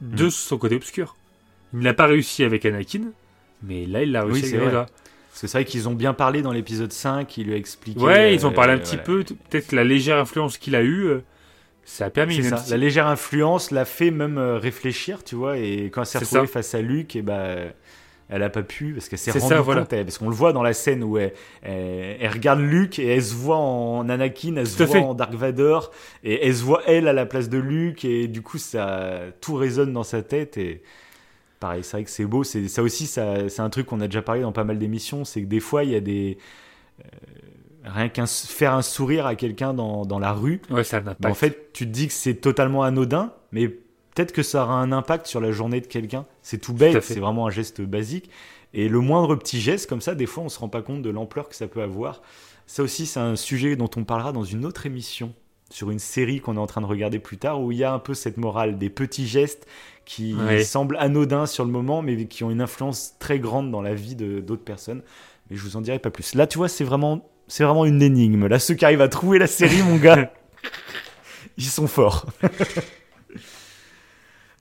de 0.00 0.24
Mhm. 0.24 0.30
son 0.30 0.58
côté 0.58 0.74
obscur. 0.74 1.16
Il 1.74 1.80
n'a 1.80 1.94
pas 1.94 2.06
réussi 2.06 2.44
avec 2.44 2.64
Anakin, 2.66 3.12
mais 3.62 3.86
là, 3.86 4.02
il 4.02 4.12
l'a 4.12 4.24
réussi 4.24 4.42
Oui, 4.42 4.48
avec 4.48 4.60
vrai. 4.60 4.66
Reva. 4.68 4.86
C'est 5.34 5.50
vrai 5.50 5.64
qu'ils 5.64 5.88
ont 5.88 5.94
bien 5.94 6.12
parlé 6.12 6.42
dans 6.42 6.52
l'épisode 6.52 6.92
5, 6.92 7.36
il 7.38 7.46
lui 7.46 7.54
a 7.54 7.56
expliqué. 7.56 8.00
Ouais, 8.00 8.34
ils 8.34 8.46
ont 8.46 8.50
euh, 8.50 8.54
parlé 8.54 8.72
un 8.74 8.78
petit 8.78 8.98
peu, 8.98 9.22
peut-être 9.24 9.72
la 9.72 9.84
légère 9.84 10.18
influence 10.18 10.58
qu'il 10.58 10.76
a 10.76 10.82
eue, 10.82 11.04
euh, 11.06 11.22
ça 11.84 12.06
a 12.06 12.10
permis. 12.10 12.42
Ça. 12.42 12.62
La 12.70 12.76
légère 12.76 13.06
influence 13.06 13.70
l'a 13.70 13.84
fait 13.84 14.10
même 14.10 14.38
euh, 14.38 14.58
réfléchir, 14.58 15.24
tu 15.24 15.34
vois. 15.34 15.58
Et 15.58 15.90
quand 15.92 16.02
elle 16.02 16.06
s'est 16.06 16.18
retrouvée 16.18 16.46
ça. 16.46 16.52
face 16.52 16.74
à 16.74 16.80
Luke, 16.82 17.16
et 17.16 17.22
bah, 17.22 17.56
elle 18.28 18.42
a 18.42 18.48
pas 18.50 18.62
pu 18.62 18.92
parce 18.94 19.08
qu'elle 19.10 19.18
s'est 19.18 19.30
rendue 19.32 19.46
ça, 19.46 19.60
voilà. 19.60 19.82
compte. 19.82 19.92
elle- 19.92 20.04
parce 20.06 20.16
qu'on 20.16 20.28
le 20.30 20.34
voit 20.34 20.52
dans 20.54 20.62
la 20.62 20.72
scène 20.72 21.02
où 21.04 21.18
elle, 21.18 21.34
elle- 21.62 22.16
elle 22.20 22.30
regarde 22.32 22.60
Luke 22.60 22.98
et 22.98 23.06
elle 23.08 23.22
se 23.22 23.34
voit 23.34 23.58
en 23.58 24.08
Anakin, 24.08 24.56
elle 24.56 24.66
se 24.66 24.78
Tout 24.78 24.86
voit 24.86 24.96
fait. 24.96 25.02
en 25.02 25.12
Dark 25.14 25.34
Vador 25.34 25.90
et 26.24 26.46
elle 26.46 26.54
se 26.56 26.62
voit 26.62 26.82
elle 26.86 27.08
à 27.08 27.12
la 27.12 27.26
place 27.26 27.48
de 27.50 27.58
Luke 27.58 28.04
et 28.06 28.28
du 28.28 28.40
coup 28.40 28.56
ça 28.58 29.18
tout 29.42 29.54
résonne 29.56 29.92
dans 29.92 30.02
sa 30.04 30.22
tête 30.22 30.56
et 30.56 30.82
pareil, 31.60 31.84
c'est 31.84 31.96
vrai 31.98 32.04
que 32.04 32.10
c'est 32.10 32.24
beau. 32.24 32.42
C'est 32.42 32.68
ça 32.68 32.82
aussi, 32.82 33.06
ça, 33.06 33.48
c'est 33.50 33.60
un 33.60 33.68
truc 33.70 33.86
qu'on 33.86 34.00
a 34.00 34.06
déjà 34.06 34.22
parlé 34.22 34.40
dans 34.40 34.52
pas 34.52 34.64
mal 34.64 34.78
d'émissions, 34.78 35.24
c'est 35.26 35.42
que 35.42 35.46
des 35.46 35.60
fois 35.60 35.84
il 35.84 35.90
y 35.90 35.96
a 35.96 36.00
des 36.00 36.38
euh, 37.04 37.08
rien 37.84 38.08
qu'un 38.08 38.26
faire 38.26 38.74
un 38.74 38.82
sourire 38.82 39.26
à 39.26 39.34
quelqu'un 39.34 39.74
dans, 39.74 40.04
dans 40.04 40.18
la 40.18 40.32
rue. 40.32 40.60
Ouais, 40.70 40.84
ça 40.84 41.02
en 41.24 41.34
fait, 41.34 41.72
tu 41.72 41.86
te 41.86 41.90
dis 41.90 42.06
que 42.08 42.12
c'est 42.12 42.34
totalement 42.34 42.82
anodin, 42.82 43.32
mais 43.50 43.68
peut-être 43.68 44.32
que 44.32 44.42
ça 44.42 44.64
aura 44.64 44.74
un 44.74 44.92
impact 44.92 45.26
sur 45.26 45.40
la 45.40 45.52
journée 45.52 45.80
de 45.80 45.86
quelqu'un. 45.86 46.26
C'est 46.42 46.58
tout 46.58 46.74
bête, 46.74 47.02
c'est 47.02 47.20
vraiment 47.20 47.46
un 47.46 47.50
geste 47.50 47.80
basique. 47.82 48.30
Et 48.74 48.88
le 48.88 49.00
moindre 49.00 49.34
petit 49.36 49.60
geste 49.60 49.88
comme 49.88 50.00
ça, 50.00 50.14
des 50.14 50.26
fois, 50.26 50.44
on 50.44 50.48
se 50.48 50.58
rend 50.58 50.68
pas 50.68 50.80
compte 50.82 51.02
de 51.02 51.10
l'ampleur 51.10 51.48
que 51.48 51.54
ça 51.54 51.66
peut 51.66 51.82
avoir. 51.82 52.22
Ça 52.66 52.82
aussi, 52.82 53.04
c'est 53.06 53.20
un 53.20 53.36
sujet 53.36 53.76
dont 53.76 53.90
on 53.96 54.04
parlera 54.04 54.32
dans 54.32 54.44
une 54.44 54.64
autre 54.64 54.86
émission, 54.86 55.34
sur 55.68 55.90
une 55.90 55.98
série 55.98 56.40
qu'on 56.40 56.56
est 56.56 56.60
en 56.60 56.66
train 56.66 56.80
de 56.80 56.86
regarder 56.86 57.18
plus 57.18 57.36
tard, 57.36 57.60
où 57.60 57.72
il 57.72 57.78
y 57.78 57.84
a 57.84 57.92
un 57.92 57.98
peu 57.98 58.14
cette 58.14 58.36
morale 58.38 58.78
des 58.78 58.88
petits 58.88 59.26
gestes 59.26 59.66
qui 60.04 60.34
Ouais. 60.34 60.64
semblent 60.64 60.96
anodins 60.98 61.46
sur 61.46 61.64
le 61.64 61.70
moment, 61.70 62.00
mais 62.02 62.26
qui 62.26 62.44
ont 62.44 62.50
une 62.50 62.60
influence 62.62 63.14
très 63.18 63.38
grande 63.38 63.70
dans 63.70 63.82
la 63.82 63.94
vie 63.94 64.14
d'autres 64.16 64.64
personnes. 64.64 65.02
Mais 65.50 65.56
je 65.56 65.62
vous 65.62 65.76
en 65.76 65.80
dirai 65.82 65.98
pas 65.98 66.10
plus. 66.10 66.34
Là, 66.34 66.46
tu 66.46 66.56
vois, 66.58 66.68
c'est 66.68 66.84
vraiment, 66.84 67.28
c'est 67.52 67.64
vraiment 67.64 67.84
une 67.84 68.00
énigme. 68.00 68.46
Là, 68.46 68.58
ceux 68.58 68.72
qui 68.72 68.82
arrivent 68.86 69.02
à 69.02 69.08
trouver 69.08 69.38
la 69.38 69.46
série, 69.46 69.82
mon 69.82 69.96
gars, 69.96 70.32
ils 71.58 71.64
sont 71.64 71.86
forts. 71.86 72.24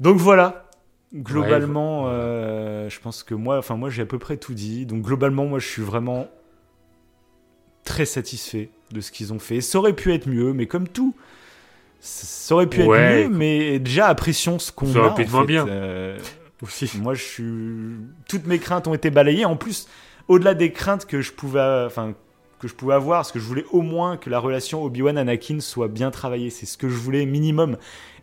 Donc 0.01 0.17
voilà. 0.17 0.69
Globalement, 1.13 2.05
euh, 2.07 2.89
je 2.89 2.99
pense 2.99 3.23
que 3.23 3.33
moi, 3.33 3.57
enfin 3.57 3.77
moi, 3.77 3.89
j'ai 3.89 4.01
à 4.01 4.05
peu 4.05 4.19
près 4.19 4.35
tout 4.35 4.53
dit. 4.53 4.85
Donc 4.85 5.03
globalement, 5.03 5.45
moi, 5.45 5.59
je 5.59 5.67
suis 5.67 5.81
vraiment 5.81 6.27
très 7.85 8.05
satisfait 8.05 8.69
de 8.91 8.99
ce 8.99 9.11
qu'ils 9.11 9.31
ont 9.31 9.39
fait. 9.39 9.61
Ça 9.61 9.79
aurait 9.79 9.93
pu 9.93 10.13
être 10.13 10.27
mieux, 10.27 10.51
mais 10.51 10.67
comme 10.67 10.87
tout, 10.89 11.15
ça 12.01 12.55
aurait 12.55 12.67
pu 12.67 12.83
Ouais. 12.83 13.21
être 13.23 13.29
mieux. 13.29 13.37
Mais 13.37 13.79
déjà, 13.79 14.07
apprécions 14.07 14.59
ce 14.59 14.71
qu'on 14.73 14.91
Ça 14.91 14.99
a. 14.99 15.01
aurait 15.03 15.15
pu 15.15 15.21
être 15.21 15.31
moins 15.31 15.45
bien. 15.45 15.65
Euh, 15.67 16.17
Aussi. 16.61 16.91
moi, 17.01 17.13
je 17.13 17.23
suis. 17.23 17.95
Toutes 18.27 18.47
mes 18.47 18.59
craintes 18.59 18.87
ont 18.87 18.93
été 18.93 19.09
balayées. 19.11 19.45
En 19.45 19.55
plus, 19.55 19.87
au-delà 20.27 20.53
des 20.55 20.73
craintes 20.73 21.05
que 21.05 21.21
je 21.21 21.31
pouvais, 21.31 21.83
enfin, 21.85 22.15
que 22.61 22.67
je 22.67 22.75
pouvais 22.75 22.93
avoir, 22.93 23.19
parce 23.19 23.31
que 23.31 23.39
je 23.39 23.45
voulais 23.45 23.65
au 23.71 23.81
moins 23.81 24.15
que 24.17 24.29
la 24.29 24.39
relation 24.39 24.83
Obi-Wan-Anakin 24.83 25.59
soit 25.59 25.87
bien 25.87 26.11
travaillée. 26.11 26.49
C'est 26.49 26.65
ce 26.65 26.77
que 26.77 26.87
je 26.87 26.95
voulais 26.95 27.25
minimum. 27.25 27.77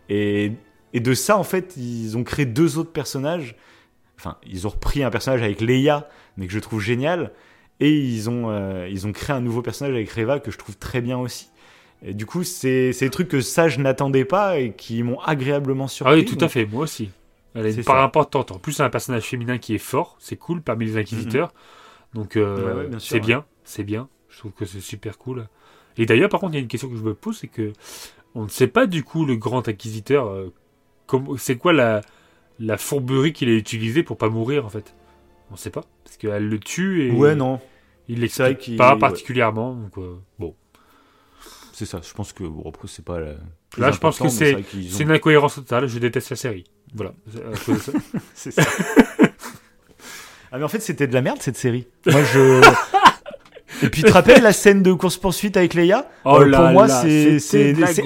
Et, 0.09 0.53
et 0.93 0.99
de 0.99 1.13
ça, 1.13 1.37
en 1.37 1.43
fait, 1.43 1.75
ils 1.77 2.17
ont 2.17 2.23
créé 2.23 2.45
deux 2.45 2.77
autres 2.77 2.91
personnages. 2.91 3.55
Enfin, 4.17 4.37
ils 4.47 4.65
ont 4.65 4.71
repris 4.71 5.03
un 5.03 5.09
personnage 5.11 5.41
avec 5.43 5.61
Leia, 5.61 6.09
mais 6.37 6.47
que 6.47 6.53
je 6.53 6.59
trouve 6.59 6.81
génial. 6.81 7.31
Et 7.79 7.91
ils 7.91 8.29
ont, 8.29 8.49
euh, 8.49 8.87
ils 8.89 9.07
ont 9.07 9.11
créé 9.13 9.35
un 9.35 9.39
nouveau 9.41 9.61
personnage 9.61 9.93
avec 9.93 10.09
Reva 10.11 10.39
que 10.39 10.51
je 10.51 10.57
trouve 10.57 10.77
très 10.77 10.99
bien 11.01 11.17
aussi. 11.17 11.49
Et 12.01 12.13
du 12.13 12.25
coup, 12.25 12.43
c'est 12.43 12.91
des 12.99 13.09
trucs 13.09 13.27
que 13.27 13.41
ça, 13.41 13.67
je 13.69 13.79
n'attendais 13.79 14.25
pas 14.25 14.57
et 14.59 14.73
qui 14.73 15.03
m'ont 15.03 15.19
agréablement 15.19 15.87
surpris. 15.87 16.13
Ah 16.13 16.17
oui, 16.17 16.25
tout 16.25 16.37
à 16.43 16.49
fait, 16.49 16.65
moi 16.65 16.83
aussi. 16.83 17.09
Elle 17.55 17.65
a 17.65 17.71
C'est 17.71 17.77
une 17.79 17.83
part 17.83 17.95
ça. 17.97 18.03
importante. 18.03 18.51
En 18.51 18.59
plus, 18.59 18.73
c'est 18.73 18.83
un 18.83 18.89
personnage 18.89 19.23
féminin 19.23 19.57
qui 19.57 19.75
est 19.75 19.79
fort, 19.79 20.15
c'est 20.19 20.35
cool 20.37 20.61
parmi 20.61 20.85
les 20.85 20.97
inquisiteurs. 20.97 21.53
Donc, 22.13 22.35
euh, 22.37 22.57
Mhm. 22.57 22.65
Ouais, 22.65 22.73
ouais, 22.83 22.87
bien 22.89 22.99
c'est 22.99 23.15
ouais. 23.15 23.19
bien, 23.21 23.45
c'est 23.63 23.83
bien. 23.83 24.07
Je 24.39 24.43
trouve 24.43 24.53
que 24.53 24.63
c'est 24.65 24.79
super 24.79 25.17
cool. 25.17 25.49
Et 25.97 26.05
d'ailleurs, 26.05 26.29
par 26.29 26.39
contre, 26.39 26.53
il 26.53 26.55
y 26.55 26.59
a 26.59 26.61
une 26.61 26.69
question 26.69 26.87
que 26.87 26.95
je 26.95 27.03
me 27.03 27.13
pose, 27.13 27.37
c'est 27.39 27.49
que 27.49 27.73
on 28.35 28.43
ne 28.45 28.47
sait 28.47 28.67
pas 28.67 28.85
du 28.87 29.03
coup 29.03 29.25
le 29.25 29.35
grand 29.35 29.67
inquisiteur, 29.67 30.27
euh, 30.27 30.53
c'est 31.37 31.57
quoi 31.57 31.73
la, 31.73 31.99
la 32.57 32.77
fourberie 32.77 33.33
qu'il 33.33 33.49
a 33.49 33.51
utilisée 33.51 34.01
pour 34.01 34.17
pas 34.17 34.29
mourir 34.29 34.65
en 34.65 34.69
fait? 34.69 34.95
On 35.49 35.55
ne 35.55 35.57
sait 35.57 35.71
pas 35.71 35.83
parce 36.05 36.15
qu'elle 36.15 36.47
le 36.47 36.57
tue 36.57 37.03
et 37.07 37.11
Ouais, 37.11 37.35
non. 37.35 37.59
il 38.07 38.21
l'explique 38.21 38.77
pas 38.77 38.95
particulièrement. 38.95 39.73
Donc, 39.73 39.97
euh, 39.97 40.15
bon, 40.37 40.55
C'est 41.73 41.85
ça, 41.85 41.99
je 42.01 42.13
pense 42.13 42.31
que 42.31 42.45
bon, 42.45 42.63
après, 42.69 42.87
c'est 42.87 43.03
pas 43.03 43.19
la 43.19 43.33
Là, 43.77 43.91
je 43.91 43.97
pense 43.99 44.19
que 44.19 44.29
c'est- 44.29 44.55
ont- 44.55 44.63
c'est 44.89 45.03
une 45.03 45.11
incohérence 45.11 45.55
totale. 45.55 45.87
Je 45.87 45.99
déteste 45.99 46.29
la 46.29 46.35
série. 46.37 46.63
Voilà. 46.95 47.13
C'est 48.35 48.51
ça. 48.51 48.61
ah, 50.51 50.57
mais 50.57 50.63
en 50.63 50.67
fait, 50.69 50.79
c'était 50.79 51.07
de 51.07 51.13
la 51.13 51.21
merde 51.21 51.41
cette 51.41 51.57
série. 51.57 51.87
Moi, 52.05 52.23
je. 52.23 52.61
Et 53.83 53.89
puis, 53.89 54.01
tu 54.03 54.07
te 54.09 54.13
rappelles 54.13 54.41
la 54.43 54.53
scène 54.53 54.83
de 54.83 54.91
course-poursuite 54.93 55.55
avec 55.57 55.73
Leia? 55.73 56.09
Oh 56.25 56.41
Euh, 56.41 56.51
Pour 56.51 56.67
moi, 56.69 56.87
là, 56.87 57.01
c'est 57.01 57.39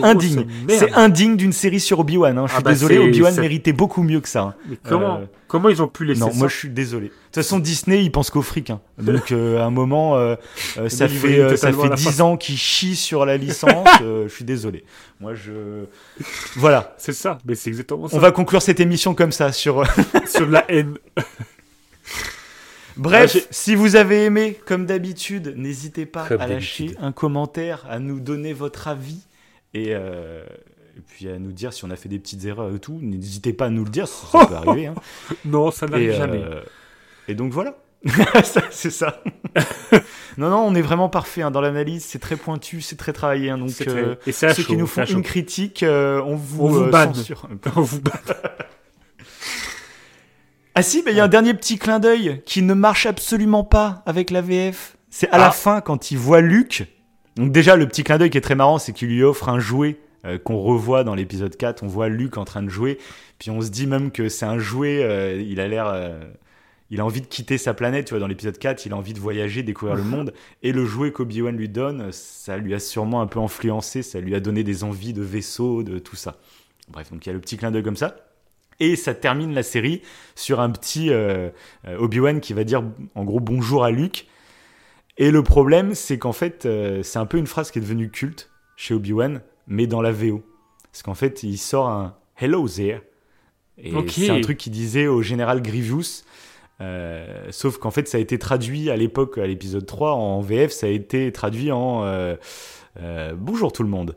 indigne. 0.04 0.46
C'est 0.70 0.92
indigne 0.94 1.36
d'une 1.36 1.54
série 1.54 1.80
sur 1.80 2.00
Obi-Wan. 2.00 2.38
hein. 2.38 2.46
Je 2.48 2.52
Ah 2.54 2.56
suis 2.56 2.64
bah, 2.64 2.72
désolé, 2.72 2.98
Obi-Wan 3.00 3.40
méritait 3.40 3.74
beaucoup 3.74 4.04
mieux 4.04 4.20
que 4.22 4.30
ça. 4.30 4.42
hein. 4.42 4.56
Mais 4.70 4.78
comment, 4.84 5.18
Euh, 5.22 5.26
comment 5.48 5.70
ils 5.70 5.82
ont 5.82 5.88
pu 5.88 6.06
laisser 6.06 6.20
Non, 6.22 6.32
ça 6.32 6.38
moi 6.38 6.48
je 6.48 6.56
suis 6.56 6.70
désolé. 6.70 7.08
De 7.08 7.12
toute 7.12 7.36
façon, 7.44 7.58
Disney, 7.60 8.04
il 8.04 8.12
pense 8.12 8.30
qu'au 8.30 8.42
fric. 8.44 8.70
hein. 8.70 8.80
Donc, 9.00 9.32
euh, 9.32 9.60
à 9.60 9.64
un 9.66 9.72
moment, 9.72 10.16
euh, 10.18 10.36
euh, 10.78 10.90
ça 10.90 11.08
fait, 11.08 11.58
ça 11.58 11.72
fait 11.74 11.90
la 11.90 11.96
10 11.96 12.04
face. 12.06 12.20
ans 12.20 12.38
qu'il 12.38 12.58
chie 12.58 12.96
sur 12.96 13.26
la 13.26 13.38
licence. 13.38 13.88
je 14.02 14.28
suis 14.30 14.46
désolé. 14.46 14.84
Moi, 15.20 15.34
je. 15.34 15.86
Voilà. 16.56 16.94
C'est 16.98 17.14
ça, 17.14 17.38
mais 17.46 17.56
c'est 17.56 17.70
exactement 17.70 18.08
ça. 18.08 18.16
On 18.16 18.20
va 18.20 18.32
conclure 18.32 18.62
cette 18.62 18.80
émission 18.80 19.14
comme 19.16 19.32
ça. 19.32 19.52
Sur... 19.52 19.84
sur 20.28 20.46
de 20.48 20.52
la 20.52 20.70
haine. 20.72 20.96
Bref, 22.98 23.36
Ah, 23.36 23.40
si 23.52 23.76
vous 23.76 23.96
avez 23.96 24.26
aimé, 24.26 24.60
comme 24.66 24.86
d'habitude, 24.86 25.54
n'hésitez 25.58 26.06
pas 26.06 26.28
Comme 26.28 26.42
à 26.42 26.48
lâcher 26.48 26.96
un 27.00 27.12
commentaire, 27.12 27.86
à 27.90 28.00
nous 28.00 28.20
donner 28.20 28.54
votre 28.54 28.88
avis 28.88 29.22
et, 29.74 29.88
euh, 29.96 30.44
et 30.98 31.02
puis 31.02 31.28
à 31.30 31.40
nous 31.40 31.52
dire 31.52 31.74
si 31.74 31.86
on 31.86 31.90
a 31.92 31.96
fait 31.96 32.10
des 32.10 32.20
petites 32.20 32.46
erreurs 32.46 32.74
et 32.76 32.80
tout. 32.80 33.00
N'hésitez 33.02 33.54
pas 33.54 33.66
à 33.66 33.70
nous 33.70 33.84
le 33.84 33.90
dire, 33.90 34.08
ça, 34.08 34.28
ça 34.40 34.46
peut 34.46 34.56
arriver. 34.70 34.88
hein. 34.88 34.96
Non, 35.46 35.72
ça 35.72 35.88
n'arrive 35.88 36.12
Et, 36.12 36.14
jamais. 36.16 36.42
euh, 36.44 36.62
et 37.28 37.34
donc 37.36 37.52
voilà. 37.52 37.78
C'est 38.70 38.90
ça. 38.90 39.24
non, 40.38 40.50
non, 40.50 40.58
on 40.60 40.76
est 40.76 40.82
vraiment 40.82 41.08
parfait 41.08 41.42
hein, 41.42 41.52
dans 41.52 41.62
l'analyse. 41.62 42.04
C'est 42.04 42.20
très 42.20 42.36
pointu, 42.36 42.82
c'est 42.82 42.98
très 42.98 43.14
travaillé. 43.14 43.50
hein, 43.50 43.58
donc 43.58 43.72
euh, 43.88 44.16
Et 44.28 44.34
ceux 44.34 44.54
chaud, 44.54 44.64
qui 44.64 44.76
nous 44.78 44.88
font 44.88 45.06
chaud. 45.06 45.14
une 45.14 45.24
critique, 45.24 45.84
euh, 45.84 46.22
on 46.26 46.36
vous, 46.36 46.64
On 46.66 46.68
vous 46.68 46.82
euh, 46.84 46.92
censure. 46.92 47.48
On 47.78 47.82
vous 47.82 48.02
bat. 48.02 48.12
Ah 50.76 50.82
si, 50.82 51.04
mais 51.06 51.12
il 51.12 51.18
y 51.18 51.20
a 51.20 51.26
un 51.26 51.28
dernier 51.30 51.54
petit 51.54 51.78
clin 51.78 52.00
d'œil 52.00 52.42
qui 52.46 52.62
ne 52.62 52.74
marche 52.74 53.06
absolument 53.06 53.64
pas 53.64 54.02
avec 54.06 54.32
la 54.32 54.42
VF. 54.42 54.98
C'est 55.10 55.30
à 55.30 55.38
la 55.38 55.48
Ah. 55.48 55.52
fin 55.52 55.82
quand 55.82 56.10
il 56.12 56.18
voit 56.18 56.42
Luke. 56.42 56.86
Donc 57.36 57.52
déjà, 57.52 57.76
le 57.76 57.88
petit 57.88 58.04
clin 58.04 58.18
d'œil 58.18 58.30
qui 58.32 58.38
est 58.38 58.42
très 58.42 58.56
marrant, 58.56 58.80
c'est 58.80 58.94
qu'il 58.94 59.10
lui 59.10 59.24
offre 59.24 59.50
un 59.50 59.60
jouet 59.60 60.00
euh, 60.26 60.40
qu'on 60.40 60.58
revoit 60.58 61.04
dans 61.04 61.14
l'épisode 61.16 61.56
4. 61.56 61.84
On 61.84 61.88
voit 61.88 62.10
Luke 62.10 62.38
en 62.38 62.46
train 62.46 62.64
de 62.64 62.70
jouer. 62.70 62.98
Puis 63.38 63.52
on 63.52 63.62
se 63.62 63.70
dit 63.70 63.86
même 63.86 64.10
que 64.12 64.30
c'est 64.30 64.46
un 64.46 64.58
jouet, 64.58 65.04
euh, 65.04 65.40
il 65.42 65.60
a 65.60 65.68
l'air... 65.68 65.88
euh, 65.88 66.24
il 66.90 67.00
a 67.02 67.06
envie 67.06 67.22
de 67.22 67.26
quitter 67.26 67.58
sa 67.58 67.74
planète, 67.74 68.06
tu 68.06 68.12
vois, 68.14 68.20
dans 68.20 68.28
l'épisode 68.28 68.58
4, 68.58 68.86
il 68.86 68.94
a 68.94 68.96
envie 68.96 69.14
de 69.14 69.20
voyager, 69.20 69.64
découvrir 69.64 69.96
le 69.96 70.04
monde. 70.16 70.34
Et 70.62 70.72
le 70.72 70.86
jouet 70.86 71.12
qu'Obi-Wan 71.12 71.56
lui 71.56 71.70
donne, 71.70 72.12
ça 72.12 72.58
lui 72.58 72.74
a 72.76 72.80
sûrement 72.80 73.22
un 73.22 73.28
peu 73.28 73.40
influencé, 73.40 74.04
ça 74.04 74.20
lui 74.20 74.36
a 74.36 74.40
donné 74.40 74.64
des 74.64 74.84
envies 74.84 75.14
de 75.14 75.22
vaisseau, 75.24 75.82
de 75.82 75.98
tout 75.98 76.16
ça. 76.16 76.38
Bref, 76.90 77.12
donc 77.12 77.26
il 77.26 77.30
y 77.30 77.32
a 77.32 77.34
le 77.34 77.40
petit 77.40 77.58
clin 77.58 77.72
d'œil 77.72 77.82
comme 77.84 77.96
ça. 77.98 78.16
Et 78.80 78.96
ça 78.96 79.14
termine 79.14 79.54
la 79.54 79.64
série 79.64 80.02
sur 80.36 80.60
un 80.60 80.70
petit 80.70 81.10
euh, 81.10 81.50
euh, 81.88 81.98
Obi-Wan 81.98 82.40
qui 82.40 82.54
va 82.54 82.64
dire 82.64 82.84
en 83.16 83.24
gros 83.24 83.40
bonjour 83.40 83.84
à 83.84 83.92
Luke. 83.92 84.28
Et 85.18 85.30
le 85.30 85.44
problème, 85.44 85.94
c'est 85.94 86.18
qu'en 86.18 86.34
fait, 86.34 86.66
euh, 86.66 87.04
c'est 87.04 87.20
un 87.20 87.26
peu 87.26 87.38
une 87.38 87.48
phrase 87.48 87.70
qui 87.70 87.80
est 87.80 87.82
devenue 87.82 88.10
culte 88.10 88.50
chez 88.76 88.94
Obi-Wan, 88.96 89.42
mais 89.68 89.86
dans 89.86 90.02
la 90.02 90.12
VO. 90.12 90.44
Parce 90.92 91.04
qu'en 91.04 91.14
fait, 91.14 91.44
il 91.44 91.58
sort 91.58 91.88
un 91.88 92.16
Hello 92.38 92.68
there. 92.68 93.02
Et 93.78 93.94
Ok. 93.94 94.12
c'est 94.12 94.30
un 94.30 94.42
truc 94.42 94.58
qu'il 94.58 94.72
disait 94.72 95.08
au 95.08 95.22
général 95.22 95.62
Grievous. 95.62 96.24
Euh, 96.82 97.48
sauf 97.52 97.78
qu'en 97.78 97.92
fait, 97.92 98.08
ça 98.08 98.18
a 98.18 98.22
été 98.22 98.40
traduit 98.40 98.90
à 98.90 98.98
l'époque, 98.98 99.38
à 99.38 99.46
l'épisode 99.46 99.86
3, 99.86 100.14
en 100.14 100.42
VF, 100.42 100.72
ça 100.72 100.88
a 100.88 100.90
été 100.90 101.32
traduit 101.32 101.72
en 101.72 102.04
Bonjour 103.36 103.72
tout 103.72 103.84
le 103.84 103.90
monde. 103.90 104.16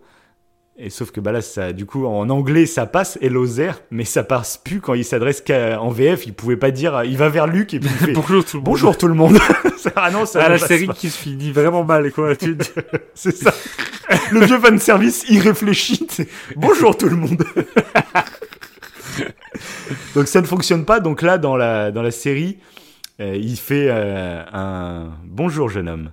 Et 0.79 0.91
sauf 0.91 1.11
que 1.11 1.21
bah 1.21 1.33
là, 1.33 1.41
ça, 1.41 1.73
du 1.73 1.87
coup, 1.87 2.05
en 2.05 2.29
anglais, 2.29 2.67
ça 2.67 2.85
passe 2.85 3.19
there, 3.21 3.73
mais 3.91 4.05
ça 4.05 4.23
passe 4.23 4.59
plus 4.59 4.83
quand 4.83 4.93
il 4.93 5.07
s'adresse 5.07 5.41
qu'en 5.41 5.89
VF. 5.89 6.27
Il 6.27 6.35
pouvait 6.35 6.59
pas 6.59 6.71
dire, 6.71 7.03
il 7.05 7.17
va 7.17 7.31
vers 7.31 7.47
Luc 7.47 7.73
et 7.73 7.81
puis 7.81 7.89
il 7.91 8.07
fait 8.09 8.13
Bonjour 8.13 8.45
tout 8.45 8.59
le 8.59 8.61
monde. 8.61 8.65
bonjour 8.67 8.99
tout 8.99 9.09
le 9.09 9.15
monde. 9.15 9.39
ah 9.97 10.11
non, 10.11 10.27
ça 10.27 10.43
Ah, 10.45 10.51
la 10.51 10.59
série 10.59 10.87
pas. 10.87 10.93
qui 10.93 11.09
se 11.09 11.17
finit 11.17 11.51
vraiment 11.51 11.83
mal, 11.83 12.13
quoi. 12.13 12.37
Tu- 12.37 12.59
C'est 13.15 13.35
ça. 13.35 13.55
Le 14.31 14.41
vieux 14.45 14.61
fan 14.61 14.79
service, 14.79 15.25
il 15.31 15.41
réfléchit. 15.41 16.07
Bonjour 16.57 16.95
tout 16.97 17.09
le 17.09 17.17
monde. 17.17 17.43
donc 20.15 20.29
ça 20.29 20.43
ne 20.43 20.47
fonctionne 20.47 20.85
pas. 20.85 21.01
Donc 21.01 21.23
là, 21.23 21.39
dans 21.39 21.57
la, 21.57 21.91
dans 21.91 22.03
la 22.03 22.11
série, 22.11 22.59
euh, 23.21 23.35
il 23.35 23.57
fait 23.57 23.87
euh, 23.89 24.43
un 24.53 25.09
bonjour 25.25 25.71
jeune 25.71 25.89
homme. 25.89 26.11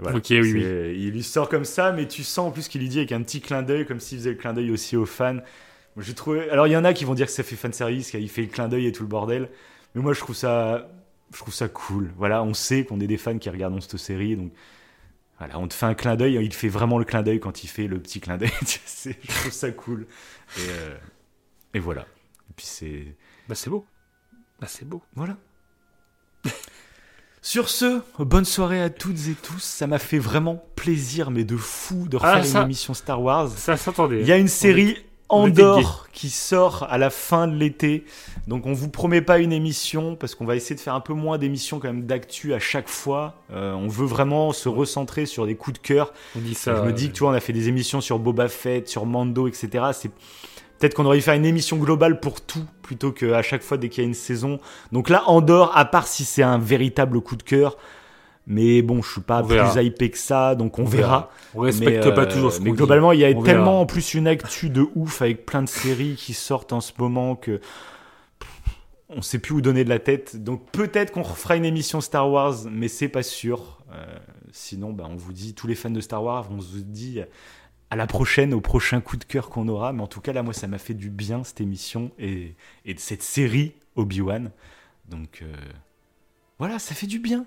Voilà. 0.00 0.16
Ok, 0.16 0.26
oui, 0.30 0.64
Il 0.96 1.10
lui 1.10 1.22
sort 1.22 1.48
comme 1.48 1.64
ça, 1.64 1.92
mais 1.92 2.08
tu 2.08 2.24
sens 2.24 2.48
en 2.48 2.50
plus 2.50 2.68
qu'il 2.68 2.80
lui 2.80 2.88
dit 2.88 2.98
avec 2.98 3.12
un 3.12 3.22
petit 3.22 3.40
clin 3.40 3.62
d'œil, 3.62 3.86
comme 3.86 4.00
s'il 4.00 4.18
faisait 4.18 4.30
le 4.30 4.36
clin 4.36 4.52
d'œil 4.52 4.70
aussi 4.70 4.96
aux 4.96 5.06
fans. 5.06 5.34
Moi, 5.96 6.04
j'ai 6.04 6.14
trouvé. 6.14 6.48
Alors 6.50 6.66
il 6.66 6.72
y 6.72 6.76
en 6.76 6.84
a 6.84 6.92
qui 6.92 7.04
vont 7.04 7.14
dire 7.14 7.26
que 7.26 7.32
ça 7.32 7.42
fait 7.42 7.56
fan 7.56 7.72
service, 7.72 8.10
qu'il 8.10 8.28
fait 8.28 8.42
le 8.42 8.48
clin 8.48 8.68
d'œil 8.68 8.86
et 8.86 8.92
tout 8.92 9.02
le 9.02 9.08
bordel. 9.08 9.48
Mais 9.94 10.02
moi, 10.02 10.12
je 10.12 10.20
trouve 10.20 10.36
ça, 10.36 10.88
je 11.32 11.38
trouve 11.38 11.54
ça 11.54 11.68
cool. 11.68 12.10
Voilà, 12.16 12.42
on 12.42 12.54
sait 12.54 12.84
qu'on 12.84 13.00
est 13.00 13.06
des 13.06 13.18
fans 13.18 13.38
qui 13.38 13.50
regardent 13.50 13.80
cette 13.82 13.96
série, 13.98 14.36
donc 14.36 14.52
voilà, 15.38 15.58
on 15.58 15.66
te 15.68 15.74
fait 15.74 15.86
un 15.86 15.94
clin 15.94 16.16
d'œil, 16.16 16.34
il 16.34 16.52
fait 16.52 16.68
vraiment 16.68 16.98
le 16.98 17.04
clin 17.04 17.22
d'œil 17.22 17.40
quand 17.40 17.64
il 17.64 17.66
fait 17.66 17.86
le 17.86 17.98
petit 17.98 18.20
clin 18.20 18.36
d'œil. 18.36 18.50
Je 18.62 19.40
trouve 19.40 19.52
ça 19.52 19.70
cool. 19.70 20.06
Et, 20.56 20.60
euh, 20.70 20.96
et 21.74 21.78
voilà. 21.78 22.02
Et 22.02 22.52
puis 22.54 22.66
c'est. 22.66 23.16
Bah, 23.48 23.54
c'est 23.54 23.70
beau. 23.70 23.86
Bah, 24.60 24.66
c'est 24.68 24.86
beau. 24.86 25.02
Voilà. 25.14 25.36
Sur 27.42 27.68
ce, 27.70 28.00
bonne 28.18 28.44
soirée 28.44 28.82
à 28.82 28.90
toutes 28.90 29.28
et 29.28 29.34
tous. 29.42 29.62
Ça 29.62 29.86
m'a 29.86 29.98
fait 29.98 30.18
vraiment 30.18 30.62
plaisir, 30.76 31.30
mais 31.30 31.44
de 31.44 31.56
fou, 31.56 32.06
de 32.08 32.16
refaire 32.16 32.36
Ah, 32.36 32.44
ça- 32.44 32.58
une 32.60 32.64
émission 32.66 32.92
Star 32.94 33.22
Wars. 33.22 33.48
Ça 33.56 33.76
s'entendait. 33.76 34.20
Il 34.20 34.26
y 34.26 34.32
a 34.32 34.36
une 34.36 34.48
série 34.48 34.96
on 35.32 35.44
Andorre 35.44 36.08
qui 36.12 36.28
sort 36.28 36.88
à 36.90 36.98
la 36.98 37.08
fin 37.08 37.46
de 37.46 37.54
l'été. 37.54 38.04
Donc 38.48 38.66
on 38.66 38.72
vous 38.72 38.88
promet 38.88 39.22
pas 39.22 39.38
une 39.38 39.52
émission 39.52 40.16
parce 40.16 40.34
qu'on 40.34 40.44
va 40.44 40.56
essayer 40.56 40.74
de 40.74 40.80
faire 40.80 40.94
un 40.94 41.00
peu 41.00 41.12
moins 41.14 41.38
d'émissions 41.38 41.78
quand 41.78 41.86
même 41.86 42.04
d'actu 42.04 42.52
à 42.52 42.58
chaque 42.58 42.88
fois. 42.88 43.36
Euh, 43.52 43.72
on 43.74 43.86
veut 43.86 44.06
vraiment 44.06 44.52
se 44.52 44.68
recentrer 44.68 45.26
sur 45.26 45.46
des 45.46 45.54
coups 45.54 45.80
de 45.80 45.86
cœur. 45.86 46.12
On 46.36 46.40
dit 46.40 46.54
ça. 46.54 46.74
je 46.76 46.82
me 46.82 46.92
dis 46.92 47.08
que 47.10 47.14
tu 47.14 47.20
vois, 47.20 47.30
on 47.30 47.34
a 47.34 47.40
fait 47.40 47.52
des 47.52 47.68
émissions 47.68 48.00
sur 48.00 48.18
Boba 48.18 48.48
Fett, 48.48 48.88
sur 48.88 49.06
Mando, 49.06 49.46
etc. 49.46 49.84
C'est 49.92 50.10
peut-être 50.80 50.94
qu'on 50.94 51.04
aurait 51.04 51.18
dû 51.18 51.22
faire 51.22 51.34
une 51.34 51.44
émission 51.44 51.76
globale 51.76 52.18
pour 52.20 52.40
tout 52.40 52.64
plutôt 52.82 53.12
qu'à 53.12 53.42
chaque 53.42 53.62
fois 53.62 53.76
dès 53.76 53.88
qu'il 53.88 54.02
y 54.02 54.06
a 54.06 54.08
une 54.08 54.14
saison. 54.14 54.58
Donc 54.90 55.10
là, 55.10 55.22
Andorre, 55.28 55.76
à 55.76 55.84
part 55.84 56.08
si 56.08 56.24
c'est 56.24 56.42
un 56.42 56.58
véritable 56.58 57.20
coup 57.20 57.36
de 57.36 57.42
cœur. 57.42 57.76
Mais 58.46 58.82
bon, 58.82 59.02
je 59.02 59.12
suis 59.12 59.20
pas 59.20 59.42
verra. 59.42 59.70
plus 59.70 59.84
hypé 59.84 60.10
que 60.10 60.18
ça, 60.18 60.54
donc 60.56 60.78
on, 60.78 60.84
verra. 60.84 61.30
On 61.54 61.60
respecte 61.60 62.04
Mais, 62.04 62.14
pas 62.14 62.22
euh, 62.22 62.26
toujours 62.26 62.52
ce 62.52 62.60
Mais 62.60 62.72
globalement, 62.72 63.12
il 63.12 63.20
y 63.20 63.24
a 63.24 63.28
On 63.28 63.42
tellement 63.42 63.64
verra. 63.64 63.76
en 63.76 63.86
plus 63.86 64.14
une 64.14 64.26
actu 64.26 64.70
de 64.70 64.88
ouf 64.96 65.22
avec 65.22 65.46
plein 65.46 65.62
de 65.62 65.68
séries 65.68 66.16
qui 66.16 66.32
sortent 66.32 66.72
en 66.72 66.80
ce 66.80 66.92
moment 66.98 67.36
que 67.36 67.60
on 69.10 69.22
sait 69.22 69.38
plus 69.38 69.54
où 69.54 69.60
donner 69.60 69.84
de 69.84 69.88
la 69.90 69.98
tête. 69.98 70.42
Donc 70.42 70.68
peut-être 70.72 71.12
qu'on 71.12 71.22
refera 71.22 71.56
une 71.56 71.64
émission 71.66 72.00
Star 72.00 72.28
Wars, 72.30 72.54
mais 72.70 72.88
c'est 72.88 73.08
pas 73.08 73.22
sûr. 73.22 73.78
Euh, 73.92 74.04
sinon, 74.50 74.92
bah, 74.92 75.06
on 75.08 75.16
vous 75.16 75.32
dit, 75.32 75.54
tous 75.54 75.66
les 75.66 75.74
fans 75.74 75.90
de 75.90 76.00
Star 76.00 76.24
Wars, 76.24 76.48
on 76.50 76.60
se 76.60 76.78
dit 76.78 77.20
à 77.90 77.96
la 77.96 78.06
prochaine, 78.06 78.54
au 78.54 78.60
prochain 78.60 79.00
coup 79.00 79.16
de 79.16 79.24
cœur 79.24 79.50
qu'on 79.50 79.66
aura. 79.68 79.92
Mais 79.92 80.02
en 80.02 80.06
tout 80.06 80.20
cas, 80.20 80.32
là, 80.32 80.42
moi, 80.42 80.52
ça 80.54 80.66
m'a 80.68 80.78
fait 80.78 80.94
du 80.94 81.10
bien 81.10 81.42
cette 81.44 81.60
émission 81.60 82.10
et, 82.18 82.54
et 82.84 82.94
cette 82.98 83.22
série 83.22 83.72
Obi-Wan. 83.96 84.50
Donc 85.08 85.40
euh, 85.42 85.52
voilà, 86.58 86.78
ça 86.78 86.94
fait 86.94 87.06
du 87.08 87.18
bien. 87.18 87.46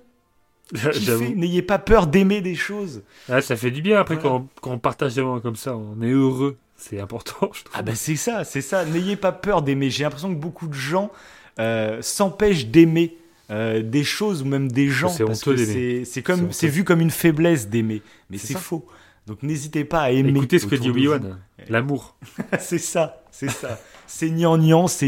N'ayez 1.35 1.61
pas 1.61 1.77
peur 1.80 2.07
d'aimer 2.07 2.41
des 2.41 2.55
choses. 2.55 3.03
Ah, 3.30 3.41
ça 3.41 3.55
fait 3.55 3.72
du 3.72 3.81
bien 3.81 3.99
après 3.99 4.15
Voilà. 4.15 4.30
quand, 4.30 4.35
on, 4.38 4.47
quand 4.61 4.72
on 4.72 4.80
partage 4.80 5.15
des 5.15 5.22
moments 5.22 5.39
comme 5.41 5.55
ça. 5.55 5.75
On 5.75 6.01
est 6.01 6.09
heureux. 6.11 6.57
C'est 6.75 6.99
important, 6.99 7.49
je 7.53 7.63
trouve. 7.63 7.75
Ah 7.77 7.81
bah 7.83 7.95
c'est 7.95 8.15
ça, 8.15 8.43
c'est 8.43 8.61
ça. 8.61 8.83
N'ayez 8.85 9.15
pas 9.15 9.31
peur 9.31 9.61
d'aimer. 9.61 9.89
J'ai 9.89 10.03
l'impression 10.03 10.33
que 10.33 10.39
beaucoup 10.39 10.67
de 10.67 10.73
gens 10.73 11.11
euh, 11.59 12.01
s'empêchent 12.01 12.65
d'aimer 12.67 13.15
euh, 13.51 13.81
des 13.83 14.03
choses 14.03 14.41
ou 14.41 14.45
même 14.45 14.72
des 14.72 14.89
gens 14.89 15.09
C'est 15.09 15.23
parce 15.23 15.41
honteux 15.45 15.55
que 15.55 15.65
d'aimer. 15.65 16.05
c'est 16.05 16.22
comme 16.23 16.51
C'est 16.51 16.67
vu 16.67 16.83
comme 16.83 16.99
une 17.01 17.11
faiblesse 17.11 17.69
d'aimer, 17.69 18.01
mais 18.30 18.38
C'est 18.38 18.57
faux. 18.57 18.85
Donc 19.27 19.43
n'hésitez 19.43 19.85
pas 19.85 20.01
à 20.01 20.11
aimer. 20.11 20.29
Écoutez 20.29 20.59
ce 20.59 20.65
que 20.65 20.75
dit 20.75 20.89
Obi-Wan. 20.89 21.39
L'amour. 21.69 22.17
c'est 22.59 22.77
ça, 22.77 23.23
c'est 23.31 23.49
ça. 23.49 23.79
C'est 24.05 24.29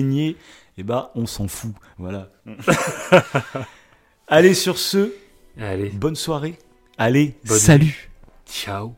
niais. 0.01 0.35
Et 0.77 0.83
bah 0.83 1.11
on 1.15 1.25
s'en 1.25 1.47
fout. 1.47 1.73
Voilà. 1.97 2.31
Allez 4.27 4.53
sur 4.53 4.77
ce, 4.77 5.13
Allez, 5.59 5.89
bonne 5.89 6.15
soirée. 6.15 6.57
Allez, 6.97 7.35
Bonne 7.45 7.57
salut. 7.57 8.09
ciao. 8.45 8.95